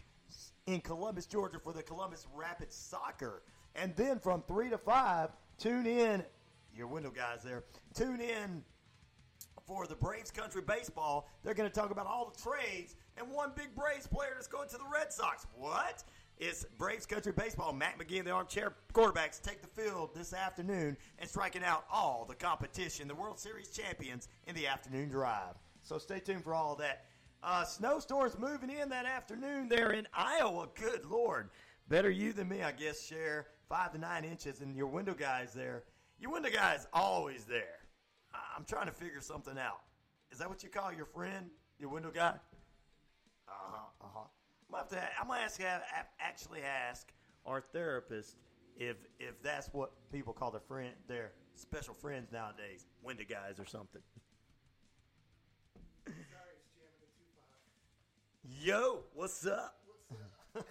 in 0.66 0.80
Columbus, 0.80 1.26
Georgia, 1.26 1.58
for 1.58 1.72
the 1.72 1.82
Columbus 1.82 2.26
Rapids 2.34 2.74
Soccer. 2.74 3.42
And 3.74 3.94
then 3.96 4.18
from 4.18 4.42
three 4.48 4.70
to 4.70 4.78
five, 4.78 5.30
tune 5.58 5.86
in. 5.86 6.24
Your 6.74 6.88
window 6.88 7.10
guys 7.10 7.42
there. 7.42 7.64
Tune 7.94 8.20
in 8.20 8.62
for 9.66 9.86
the 9.86 9.94
Braves 9.94 10.30
Country 10.30 10.62
Baseball. 10.62 11.28
They're 11.42 11.54
going 11.54 11.70
to 11.70 11.74
talk 11.74 11.90
about 11.90 12.06
all 12.06 12.32
the 12.34 12.40
trades 12.40 12.96
and 13.16 13.30
one 13.30 13.52
big 13.54 13.74
Braves 13.74 14.06
player 14.06 14.30
that's 14.34 14.46
going 14.46 14.68
to 14.68 14.76
the 14.76 14.84
Red 14.92 15.12
Sox. 15.12 15.46
What? 15.54 16.04
It's 16.38 16.64
Braves 16.76 17.06
Country 17.06 17.32
Baseball. 17.32 17.72
Matt 17.72 17.98
McGee 17.98 18.18
and 18.18 18.26
the 18.26 18.30
armchair 18.30 18.74
quarterbacks 18.92 19.40
take 19.40 19.62
the 19.62 19.82
field 19.82 20.10
this 20.14 20.34
afternoon 20.34 20.96
and 21.18 21.28
striking 21.28 21.64
out 21.64 21.84
all 21.90 22.26
the 22.28 22.34
competition, 22.34 23.08
the 23.08 23.14
World 23.14 23.38
Series 23.38 23.70
champions, 23.70 24.28
in 24.46 24.54
the 24.54 24.66
afternoon 24.66 25.08
drive. 25.08 25.54
So 25.82 25.96
stay 25.98 26.20
tuned 26.20 26.44
for 26.44 26.52
all 26.54 26.76
that. 26.76 27.06
Uh, 27.46 27.62
snowstorms 27.62 28.36
moving 28.40 28.70
in 28.70 28.88
that 28.88 29.06
afternoon 29.06 29.68
there 29.68 29.92
in 29.92 30.04
Iowa. 30.12 30.66
Good 30.74 31.04
Lord. 31.06 31.50
Better 31.88 32.10
you 32.10 32.32
than 32.32 32.48
me, 32.48 32.64
I 32.64 32.72
guess, 32.72 33.06
share 33.06 33.46
five 33.68 33.92
to 33.92 33.98
nine 33.98 34.24
inches, 34.24 34.62
and 34.62 34.74
your 34.74 34.88
window 34.88 35.14
guys 35.14 35.54
there. 35.54 35.84
Your 36.18 36.32
window 36.32 36.50
guy's 36.50 36.88
always 36.92 37.44
there. 37.44 37.78
I'm 38.56 38.64
trying 38.64 38.86
to 38.86 38.92
figure 38.92 39.20
something 39.20 39.56
out. 39.58 39.82
Is 40.32 40.38
that 40.38 40.48
what 40.48 40.64
you 40.64 40.70
call 40.70 40.92
your 40.92 41.06
friend, 41.06 41.46
your 41.78 41.90
window 41.90 42.10
guy? 42.12 42.34
Uh 43.46 43.52
huh. 43.52 43.76
Uh 44.00 44.06
huh. 44.12 44.20
I'm 44.68 44.72
gonna 44.72 44.82
have 44.82 44.88
to. 44.88 45.20
I'm 45.20 45.28
gonna 45.28 45.40
ask. 45.40 45.60
Actually, 46.18 46.62
ask 46.62 47.12
our 47.46 47.60
therapist 47.60 48.38
if 48.76 48.96
if 49.20 49.40
that's 49.44 49.68
what 49.72 49.92
people 50.10 50.32
call 50.32 50.50
their 50.50 50.60
friend, 50.62 50.94
their 51.06 51.30
special 51.54 51.94
friends 51.94 52.32
nowadays, 52.32 52.86
window 53.04 53.24
guys 53.28 53.60
or 53.60 53.66
something. 53.66 54.02
Yo, 58.48 59.00
what's 59.14 59.46
up? 59.46 59.76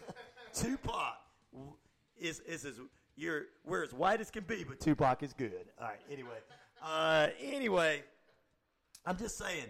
Tupac 0.54 1.18
is 2.18 2.40
is 2.42 2.64
as 2.64 2.80
you're 3.18 3.44
we're 3.66 3.84
as 3.84 3.94
white 3.94 4.22
as 4.22 4.32
can 4.32 4.44
be, 4.44 4.64
but 4.64 4.80
Tupac 4.80 5.24
is 5.24 5.34
good. 5.34 5.66
All 5.80 5.88
right. 5.88 6.00
Anyway, 6.10 6.38
uh, 6.82 7.28
anyway, 7.42 8.04
I'm 9.06 9.18
just 9.18 9.38
saying. 9.38 9.66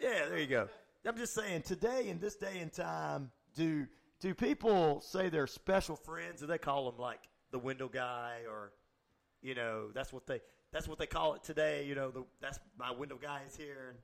Yeah, 0.00 0.28
there 0.28 0.38
you 0.38 0.46
go. 0.46 0.68
I'm 1.06 1.16
just 1.16 1.34
saying. 1.34 1.62
Today, 1.62 2.08
in 2.08 2.18
this 2.18 2.36
day 2.36 2.60
and 2.60 2.72
time, 2.72 3.30
do 3.54 3.86
do 4.20 4.34
people 4.34 5.00
say 5.02 5.28
they're 5.28 5.46
special 5.46 5.96
friends, 5.96 6.42
or 6.42 6.46
they 6.46 6.58
call 6.58 6.90
them 6.90 6.98
like 6.98 7.20
the 7.50 7.58
window 7.58 7.88
guy, 7.88 8.38
or 8.48 8.72
you 9.42 9.54
know, 9.54 9.88
that's 9.92 10.12
what 10.12 10.26
they 10.26 10.40
that's 10.72 10.88
what 10.88 10.98
they 10.98 11.06
call 11.06 11.34
it 11.34 11.42
today. 11.42 11.84
You 11.84 11.94
know, 11.94 12.10
the, 12.10 12.24
that's 12.40 12.58
my 12.78 12.92
window 12.92 13.18
guy 13.20 13.42
is 13.46 13.56
here. 13.56 13.96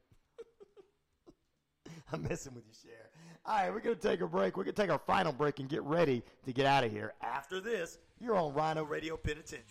I'm 2.12 2.22
messing 2.22 2.54
with 2.54 2.64
you, 2.66 2.72
Cher. 2.82 3.10
All 3.44 3.54
right, 3.54 3.72
we're 3.72 3.80
going 3.80 3.96
to 3.96 4.08
take 4.08 4.20
a 4.20 4.26
break. 4.26 4.56
We're 4.56 4.64
going 4.64 4.74
to 4.74 4.82
take 4.82 4.90
our 4.90 4.98
final 4.98 5.32
break 5.32 5.58
and 5.58 5.68
get 5.68 5.82
ready 5.82 6.22
to 6.44 6.52
get 6.52 6.66
out 6.66 6.84
of 6.84 6.90
here. 6.90 7.14
After 7.22 7.60
this, 7.60 7.98
you're 8.20 8.36
on 8.36 8.52
Rhino 8.54 8.84
Radio 8.84 9.16
Penitentiary. 9.16 9.64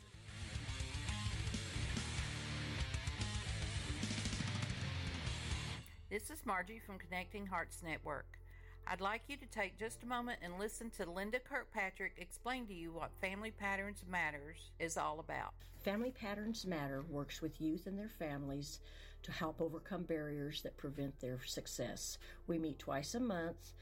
This 6.09 6.29
is 6.29 6.45
Margie 6.45 6.79
from 6.79 6.97
Connecting 6.97 7.45
Hearts 7.45 7.81
Network. 7.83 8.25
I'd 8.87 9.01
like 9.01 9.23
you 9.27 9.35
to 9.35 9.45
take 9.47 9.77
just 9.77 10.03
a 10.03 10.07
moment 10.07 10.39
and 10.41 10.57
listen 10.57 10.89
to 10.91 11.09
Linda 11.09 11.39
Kirkpatrick 11.39 12.13
explain 12.17 12.65
to 12.67 12.73
you 12.73 12.93
what 12.93 13.11
Family 13.19 13.51
Patterns 13.51 14.03
Matters 14.09 14.71
is 14.79 14.95
all 14.95 15.19
about. 15.19 15.53
Family 15.83 16.11
Patterns 16.11 16.65
Matter 16.65 17.03
works 17.09 17.41
with 17.41 17.59
youth 17.59 17.85
and 17.87 17.99
their 17.99 18.07
families 18.07 18.79
to 19.23 19.31
help 19.31 19.61
overcome 19.61 20.03
barriers 20.03 20.61
that 20.61 20.77
prevent 20.77 21.19
their 21.19 21.39
success. 21.45 22.17
We 22.47 22.57
meet 22.57 22.79
twice 22.79 23.15
a 23.15 23.19
month 23.19 23.73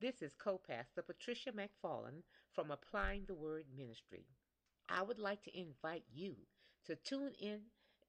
this 0.01 0.21
is 0.21 0.33
co-pastor 0.37 1.01
Patricia 1.01 1.53
McFarland 1.53 2.23
from 2.51 2.71
Applying 2.71 3.23
the 3.25 3.35
Word 3.35 3.63
Ministry. 3.73 4.25
I 4.89 5.01
would 5.01 5.19
like 5.19 5.41
to 5.43 5.57
invite 5.57 6.03
you 6.13 6.35
to 6.87 6.97
tune 6.97 7.31
in 7.39 7.61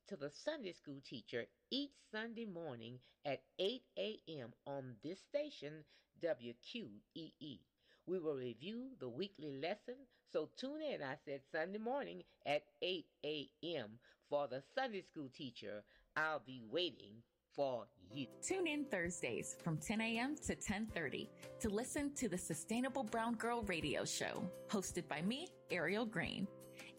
to 0.09 0.17
the 0.17 0.31
Sunday 0.31 0.73
School 0.73 1.01
Teacher 1.09 1.45
each 1.71 1.93
Sunday 2.11 2.45
morning 2.45 2.99
at 3.25 3.43
8 3.59 3.83
a.m. 3.99 4.53
on 4.67 4.97
this 5.03 5.19
station, 5.21 5.85
WQEE. 6.23 7.61
We 8.07 8.19
will 8.19 8.37
review 8.37 8.91
the 9.01 9.09
weekly 9.09 9.59
lesson, 9.61 9.95
so 10.31 10.51
tune 10.59 10.83
in, 10.83 11.03
I 11.03 11.17
said 11.25 11.41
Sunday 11.51 11.79
morning 11.79 12.23
at 12.45 12.65
8 12.83 13.07
a.m. 13.25 13.99
for 14.29 14.47
the 14.47 14.63
Sunday 14.75 15.03
School 15.03 15.31
Teacher. 15.35 15.83
I'll 16.17 16.43
be 16.45 16.61
waiting 16.71 17.23
for 17.55 17.87
you. 18.13 18.27
Tune 18.43 18.67
in 18.67 18.85
Thursdays 18.85 19.57
from 19.63 19.79
10 19.79 20.01
a.m. 20.01 20.37
to 20.47 20.55
10:30 20.55 21.29
to 21.61 21.69
listen 21.69 22.13
to 22.15 22.29
the 22.29 22.39
Sustainable 22.39 23.05
Brown 23.05 23.35
Girl 23.35 23.63
Radio 23.63 24.05
Show, 24.05 24.43
hosted 24.69 25.09
by 25.09 25.23
me, 25.23 25.49
Ariel 25.71 26.05
Green. 26.05 26.47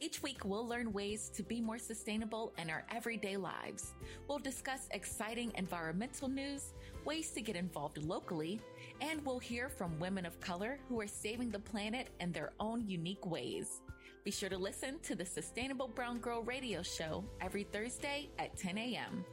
Each 0.02 0.22
week, 0.22 0.44
we'll 0.44 0.68
learn 0.68 0.92
ways 0.92 1.30
to 1.36 1.42
be 1.42 1.62
more 1.62 1.78
sustainable 1.78 2.54
in 2.58 2.70
our 2.70 2.84
everyday 2.94 3.38
lives. 3.38 3.94
We'll 4.28 4.40
discuss 4.40 4.90
exciting 4.92 5.54
environmental 5.56 6.28
news, 6.28 6.74
ways 7.06 7.32
to 7.32 7.42
get 7.42 7.56
involved 7.56 8.04
locally, 8.04 8.60
and 9.00 9.26
we'll 9.26 9.40
hear 9.40 9.70
from 9.70 9.98
women 10.00 10.26
of 10.26 10.40
color 10.42 10.80
who 10.90 11.00
are 11.00 11.08
saving 11.08 11.50
the 11.50 11.60
planet 11.60 12.10
in 12.20 12.34
their 12.34 12.52
own 12.60 12.88
unique 12.88 13.26
ways. 13.26 13.82
Be 14.26 14.32
sure 14.32 14.50
to 14.50 14.58
listen 14.58 15.00
to 15.04 15.16
the 15.16 15.26
Sustainable 15.26 15.88
Brown 15.88 16.20
Girl 16.20 16.44
Radio 16.44 16.82
Show 16.82 17.24
every 17.40 17.64
Thursday 17.64 18.30
at 18.38 18.58
10 18.58 18.78
a.m. 18.78 19.24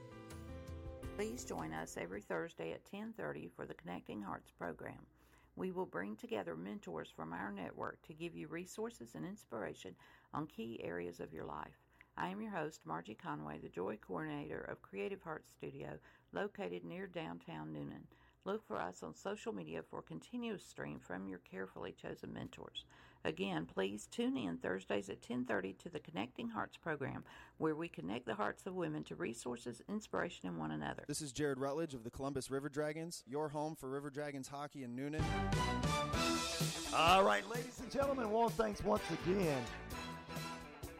Please 1.16 1.44
join 1.44 1.72
us 1.72 1.96
every 2.00 2.22
Thursday 2.22 2.72
at 2.72 2.84
10:30 2.84 3.50
for 3.56 3.66
the 3.66 3.74
Connecting 3.74 4.22
Hearts 4.22 4.50
program. 4.58 5.06
We 5.54 5.70
will 5.70 5.86
bring 5.86 6.16
together 6.16 6.56
mentors 6.56 7.10
from 7.14 7.32
our 7.32 7.52
network 7.52 8.00
to 8.06 8.14
give 8.14 8.34
you 8.34 8.48
resources 8.48 9.14
and 9.14 9.26
inspiration 9.26 9.94
on 10.32 10.46
key 10.46 10.80
areas 10.82 11.20
of 11.20 11.32
your 11.32 11.44
life. 11.44 11.78
I 12.16 12.28
am 12.28 12.40
your 12.40 12.50
host, 12.50 12.80
Margie 12.84 13.14
Conway, 13.14 13.58
the 13.58 13.68
Joy 13.68 13.98
Coordinator 14.06 14.60
of 14.62 14.82
Creative 14.82 15.20
Hearts 15.22 15.50
Studio, 15.50 15.98
located 16.32 16.84
near 16.84 17.06
downtown 17.06 17.72
Newnan. 17.72 18.04
Look 18.44 18.66
for 18.66 18.80
us 18.80 19.02
on 19.02 19.14
social 19.14 19.52
media 19.52 19.82
for 19.82 20.00
a 20.00 20.02
continuous 20.02 20.64
stream 20.64 20.98
from 20.98 21.28
your 21.28 21.38
carefully 21.38 21.92
chosen 21.92 22.32
mentors. 22.32 22.84
Again, 23.24 23.66
please 23.66 24.08
tune 24.10 24.36
in 24.36 24.58
Thursdays 24.58 25.08
at 25.08 25.22
10:30 25.22 25.74
to 25.78 25.88
the 25.88 26.00
Connecting 26.00 26.48
Hearts 26.48 26.76
program, 26.76 27.24
where 27.58 27.76
we 27.76 27.88
connect 27.88 28.26
the 28.26 28.34
hearts 28.34 28.66
of 28.66 28.74
women 28.74 29.04
to 29.04 29.14
resources, 29.14 29.80
inspiration, 29.88 30.48
and 30.48 30.58
one 30.58 30.72
another. 30.72 31.04
This 31.06 31.22
is 31.22 31.32
Jared 31.32 31.58
Rutledge 31.58 31.94
of 31.94 32.02
the 32.02 32.10
Columbus 32.10 32.50
River 32.50 32.68
Dragons, 32.68 33.22
your 33.26 33.48
home 33.48 33.76
for 33.76 33.88
River 33.88 34.10
Dragons 34.10 34.48
hockey 34.48 34.82
in 34.82 34.96
Newnan. 34.96 35.22
All 36.94 37.22
right, 37.22 37.48
ladies 37.48 37.78
and 37.80 37.90
gentlemen, 37.90 38.28
one 38.30 38.50
thanks 38.50 38.82
once 38.82 39.04
again. 39.24 39.62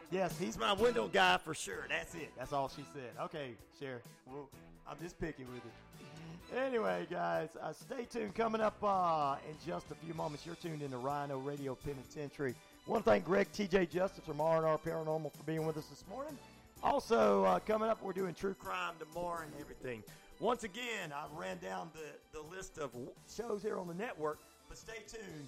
Yes, 0.09 0.37
he's 0.39 0.57
my 0.57 0.73
window 0.73 1.07
guy 1.07 1.37
for 1.37 1.53
sure. 1.53 1.87
That's 1.89 2.15
it. 2.15 2.31
That's 2.37 2.53
all 2.53 2.69
she 2.69 2.85
said. 2.93 3.11
Okay, 3.19 3.55
Cher. 3.79 4.01
Well, 4.27 4.49
I'm 4.87 4.97
just 4.99 5.19
picking 5.19 5.47
with 5.47 5.65
it. 5.65 5.71
Anyway, 6.55 7.07
guys, 7.09 7.49
uh, 7.61 7.73
stay 7.73 8.05
tuned. 8.05 8.35
Coming 8.35 8.61
up 8.61 8.77
uh, 8.83 9.37
in 9.49 9.55
just 9.65 9.89
a 9.89 9.95
few 9.95 10.13
moments, 10.13 10.45
you're 10.45 10.55
tuned 10.55 10.83
into 10.83 10.97
Rhino 10.97 11.39
Radio 11.39 11.73
Penitentiary. 11.73 12.53
Want 12.85 13.03
to 13.03 13.09
thank 13.09 13.25
Greg 13.25 13.47
T.J. 13.53 13.87
Justice 13.87 14.23
from 14.23 14.39
R&R 14.39 14.77
Paranormal 14.77 15.33
for 15.33 15.43
being 15.45 15.65
with 15.65 15.77
us 15.77 15.85
this 15.87 16.03
morning. 16.07 16.37
Also, 16.83 17.43
uh, 17.45 17.59
coming 17.59 17.89
up, 17.89 18.03
we're 18.03 18.13
doing 18.13 18.35
true 18.35 18.53
crime 18.53 18.93
tomorrow 18.99 19.41
and 19.41 19.53
everything. 19.59 20.03
Once 20.39 20.63
again, 20.63 21.11
I 21.15 21.25
ran 21.35 21.57
down 21.57 21.89
the, 21.93 22.37
the 22.39 22.55
list 22.55 22.77
of 22.77 22.91
shows 23.35 23.63
here 23.63 23.79
on 23.79 23.87
the 23.87 23.93
network, 23.95 24.37
but 24.69 24.77
stay 24.77 25.01
tuned. 25.07 25.47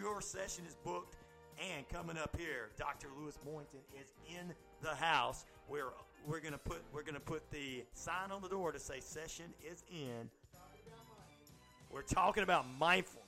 Your 0.00 0.20
session 0.20 0.64
is 0.68 0.76
booked. 0.84 1.16
And 1.74 1.88
coming 1.88 2.16
up 2.16 2.36
here, 2.38 2.68
Dr. 2.78 3.08
Lewis 3.18 3.36
Boynton 3.44 3.80
is 4.00 4.12
in 4.28 4.54
the 4.82 4.94
house. 4.94 5.44
We're 5.68 5.90
we're 6.26 6.40
gonna 6.40 6.58
put 6.58 6.82
we're 6.92 7.02
gonna 7.02 7.20
put 7.20 7.50
the 7.50 7.84
sign 7.94 8.30
on 8.30 8.42
the 8.42 8.48
door 8.48 8.72
to 8.72 8.78
say 8.78 9.00
session 9.00 9.46
is 9.70 9.84
in. 9.90 10.28
We're 11.90 12.02
talking 12.02 12.42
about 12.42 12.66
mindfulness. 12.78 13.24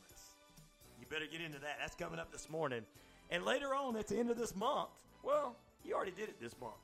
You 1.01 1.07
better 1.09 1.27
get 1.31 1.41
into 1.41 1.59
that. 1.61 1.79
That's 1.81 1.95
coming 1.95 2.19
up 2.19 2.31
this 2.31 2.51
morning. 2.51 2.83
And 3.31 3.45
later 3.45 3.75
on 3.75 3.97
at 3.97 4.09
the 4.09 4.19
end 4.19 4.31
of 4.31 4.37
this 4.37 4.55
month, 4.55 4.91
well, 5.23 5.57
you 5.85 5.95
already 5.95 6.11
did 6.11 6.29
it 6.29 6.41
this 6.41 6.55
month. 6.61 6.75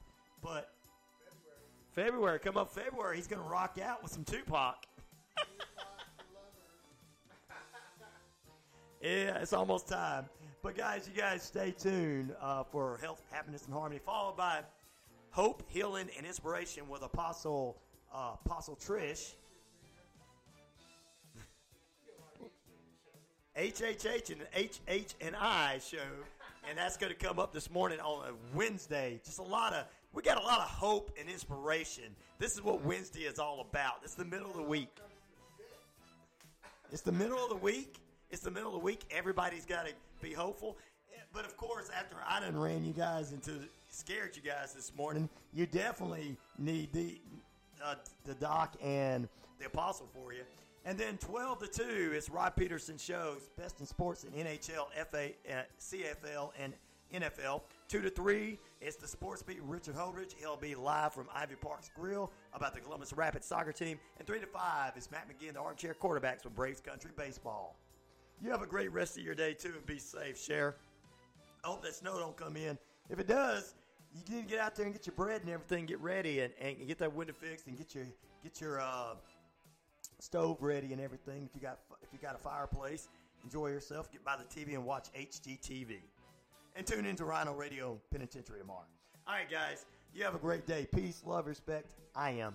But 0.43 0.73
February, 1.93 2.39
come 2.39 2.57
up 2.57 2.73
February, 2.73 3.17
he's 3.17 3.27
gonna 3.27 3.43
rock 3.43 3.79
out 3.83 4.03
with 4.03 4.13
some 4.13 4.25
Tupac. 4.25 4.87
yeah, 9.03 9.39
it's 9.39 9.53
almost 9.53 9.89
time. 9.89 10.27
But 10.63 10.77
guys, 10.77 11.09
you 11.13 11.21
guys 11.21 11.43
stay 11.43 11.71
tuned 11.71 12.35
uh, 12.41 12.65
for 12.65 12.99
health, 13.01 13.23
happiness, 13.31 13.65
and 13.67 13.75
harmony, 13.75 14.01
followed 14.05 14.37
by 14.37 14.61
hope, 15.37 15.63
healing, 15.69 16.09
and 16.17 16.27
inspiration 16.27 16.89
with 16.89 17.03
Apostle 17.03 17.77
uh, 18.11 18.33
Apostle 18.47 18.75
Trish. 18.75 19.35
HHH 23.55 24.33
and 24.33 24.41
HH 24.55 25.15
and 25.21 25.37
I 25.37 25.79
show, 25.87 25.99
and 26.67 26.79
that's 26.79 26.97
going 26.97 27.13
to 27.13 27.19
come 27.19 27.39
up 27.39 27.53
this 27.53 27.71
morning 27.71 28.01
on 28.01 28.27
a 28.27 28.57
Wednesday. 28.57 29.21
Just 29.27 29.39
a 29.39 29.43
lot 29.43 29.75
of 29.75 29.85
we 30.15 30.23
got 30.23 30.43
a 30.43 30.45
lot 30.45 30.61
of 30.61 30.69
hope 30.69 31.11
and 31.21 31.29
inspiration. 31.29 32.05
This 32.39 32.55
is 32.55 32.65
what 32.65 32.83
Wednesday 32.83 33.21
is 33.21 33.39
all 33.39 33.61
about. 33.61 33.97
It's 34.05 34.15
the 34.15 34.25
middle 34.25 34.51
of 34.51 34.57
the 34.57 34.63
week. 34.63 34.97
It's 36.91 37.03
the 37.03 37.13
middle 37.13 37.43
of 37.43 37.51
the 37.51 37.57
week. 37.57 37.99
It's 38.31 38.43
the 38.43 38.51
middle 38.51 38.69
of 38.69 38.81
the 38.81 38.85
week. 38.85 39.03
Everybody's 39.11 39.67
got 39.67 39.87
to 39.87 39.93
be 40.23 40.33
hopeful. 40.33 40.79
But 41.37 41.45
of 41.45 41.59
course, 41.59 41.91
after 41.95 42.17
I 42.27 42.41
done 42.41 42.59
ran 42.59 42.83
you 42.87 42.95
guys 42.95 43.33
into 43.33 43.61
scared 43.97 44.37
you 44.37 44.43
guys 44.43 44.75
this 44.75 44.93
morning, 44.95 45.29
you 45.55 45.67
definitely 45.67 46.37
need 46.59 46.93
the 46.93 47.19
uh, 47.83 47.95
the 48.25 48.35
doc 48.35 48.77
and 48.83 49.29
the 49.59 49.67
apostle 49.67 50.07
for 50.13 50.33
you. 50.33 50.43
And 50.85 50.97
then 50.97 51.17
12 51.19 51.59
to 51.61 51.67
2 51.67 52.13
is 52.15 52.31
Rod 52.31 52.55
Peterson 52.57 52.97
shows 52.97 53.49
best 53.59 53.81
in 53.81 53.87
sports 53.87 54.25
in 54.25 54.31
NHL, 54.33 54.87
FA, 55.11 55.31
uh, 55.51 55.63
CFL, 55.81 56.51
and 56.59 56.73
NFL. 57.13 57.63
2 57.89 58.03
to 58.03 58.11
3 58.11 58.59
is 58.81 58.97
the 58.97 59.09
sports 59.09 59.43
beat 59.43 59.61
Richard 59.63 59.97
Holdridge. 59.97 60.35
He'll 60.39 60.57
be 60.57 60.75
live 60.75 61.13
from 61.13 61.27
Ivy 61.35 61.57
Park's 61.57 61.91
Grill 61.95 62.31
about 62.55 62.73
the 62.73 62.81
Columbus 62.81 63.13
Rapids 63.15 63.47
soccer 63.47 63.73
team. 63.73 63.99
And 64.19 64.27
3 64.27 64.41
to 64.41 64.47
5 64.47 64.97
is 64.97 65.11
Matt 65.11 65.27
McGinn, 65.29 65.55
the 65.55 65.61
armchair 65.61 65.95
quarterbacks 65.95 66.45
with 66.45 66.55
Braves 66.55 66.81
Country 66.81 67.11
Baseball. 67.17 67.77
You 68.43 68.51
have 68.51 68.63
a 68.63 68.67
great 68.67 68.93
rest 68.93 69.17
of 69.17 69.25
your 69.25 69.35
day, 69.35 69.55
too, 69.55 69.73
and 69.77 69.87
be 69.87 69.99
safe. 69.99 70.39
Share. 70.39 70.77
I 71.65 71.69
hope 71.69 71.83
that 71.83 71.95
snow 71.95 72.19
don't 72.19 72.37
come 72.37 72.57
in. 72.57 72.79
If 73.09 73.19
it 73.19 73.27
does, 73.27 73.75
you 74.17 74.35
need 74.35 74.43
to 74.43 74.49
get 74.49 74.61
out 74.61 74.75
there 74.75 74.87
and 74.87 74.95
get 74.95 75.07
your 75.07 75.15
bread 75.15 75.43
and 75.43 75.51
everything, 75.51 75.87
get 75.87 76.01
ready, 76.01 76.41
and, 76.41 76.53
and 76.61 76.87
get 76.87 76.99
that 76.99 77.15
window 77.15 77.35
fixed, 77.35 77.67
and 77.67 77.77
get 77.77 77.95
your 77.95 78.05
get 78.43 78.61
your 78.61 78.81
uh, 78.81 79.15
stove 80.19 80.59
ready 80.61 80.93
and 80.93 81.01
everything. 81.01 81.49
If 81.49 81.55
you 81.55 81.61
got 81.61 81.79
if 82.03 82.09
you 82.13 82.19
got 82.21 82.35
a 82.35 82.39
fireplace, 82.39 83.09
enjoy 83.45 83.69
yourself. 83.69 84.11
Get 84.11 84.25
by 84.25 84.37
the 84.37 84.45
TV 84.45 84.75
and 84.75 84.85
watch 84.85 85.09
HGTV, 85.19 85.99
and 86.75 86.87
tune 86.87 87.07
into 87.07 87.25
Rhino 87.25 87.55
Radio 87.55 88.01
Penitentiary 88.11 88.61
tomorrow. 88.61 88.87
All 89.27 89.35
right, 89.35 89.51
guys, 89.51 89.87
you 90.15 90.25
have 90.25 90.35
a 90.35 90.39
great 90.39 90.67
day. 90.67 90.87
Peace, 90.95 91.23
love, 91.27 91.47
respect. 91.47 91.95
I 92.15 92.31
am 92.31 92.55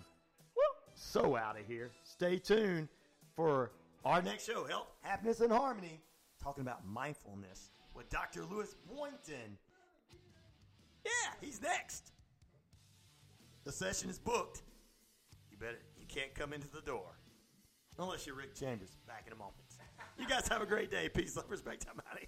so 0.96 1.36
out 1.36 1.60
of 1.60 1.66
here. 1.68 1.92
Stay 2.04 2.38
tuned 2.38 2.88
for 3.36 3.72
our 4.06 4.22
next 4.22 4.46
show, 4.46 4.66
Health, 4.66 4.88
Happiness, 5.02 5.42
and 5.42 5.52
Harmony, 5.52 6.00
talking 6.42 6.62
about 6.62 6.86
mindfulness 6.88 7.72
with 7.94 8.10
Dr. 8.10 8.44
Lewis 8.46 8.76
Boynton. 8.88 9.58
Yeah, 11.06 11.12
he's 11.42 11.62
next. 11.62 12.12
The 13.64 13.72
session 13.72 14.10
is 14.10 14.20
booked. 14.20 14.62
You 15.52 15.58
better 15.58 15.80
you 15.98 16.06
can't 16.08 16.34
come 16.34 16.54
into 16.54 16.68
the 16.70 16.82
door. 16.82 17.08
Unless 18.00 18.26
you're 18.26 18.36
Rick 18.36 18.56
Chambers. 18.56 18.98
Back 19.08 19.26
in 19.28 19.34
a 19.34 19.36
moment. 19.36 19.56
You 20.18 20.28
guys 20.28 20.48
have 20.48 20.62
a 20.62 20.66
great 20.66 20.90
day. 20.90 21.10
Peace, 21.10 21.36
love, 21.36 21.46
respect. 21.50 21.86
I'm 21.92 22.00
out 22.00 22.14
of 22.14 22.20
here. 22.20 22.28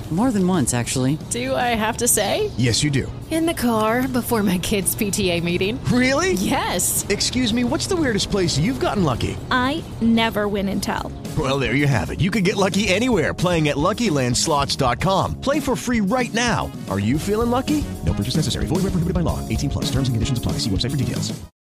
More 0.11 0.29
than 0.29 0.45
once, 0.45 0.73
actually. 0.73 1.17
Do 1.29 1.55
I 1.55 1.69
have 1.73 1.95
to 1.97 2.07
say? 2.07 2.51
Yes, 2.57 2.83
you 2.83 2.91
do. 2.91 3.09
In 3.31 3.45
the 3.45 3.53
car 3.53 4.09
before 4.09 4.43
my 4.43 4.57
kids' 4.57 4.93
PTA 4.93 5.41
meeting. 5.41 5.81
Really? 5.85 6.33
Yes. 6.33 7.05
Excuse 7.07 7.53
me, 7.53 7.63
what's 7.63 7.87
the 7.87 7.95
weirdest 7.95 8.29
place 8.29 8.57
you've 8.57 8.81
gotten 8.81 9.05
lucky? 9.05 9.37
I 9.49 9.81
never 10.01 10.49
win 10.49 10.67
and 10.67 10.83
tell. 10.83 11.13
Well, 11.37 11.59
there 11.59 11.75
you 11.75 11.87
have 11.87 12.09
it. 12.09 12.19
You 12.19 12.29
can 12.29 12.43
get 12.43 12.57
lucky 12.57 12.89
anywhere 12.89 13.33
playing 13.33 13.69
at 13.69 13.77
LuckyLandSlots.com. 13.77 15.39
Play 15.39 15.61
for 15.61 15.77
free 15.77 16.01
right 16.01 16.33
now. 16.33 16.69
Are 16.89 16.99
you 16.99 17.17
feeling 17.17 17.49
lucky? 17.49 17.81
No 18.05 18.11
purchase 18.11 18.35
necessary. 18.35 18.65
Void 18.65 18.83
where 18.83 18.91
prohibited 18.91 19.13
by 19.13 19.21
law. 19.21 19.39
18 19.47 19.69
plus. 19.69 19.85
Terms 19.85 20.09
and 20.09 20.15
conditions 20.15 20.39
apply. 20.39 20.53
See 20.53 20.69
website 20.69 20.91
for 20.91 20.97
details. 20.97 21.51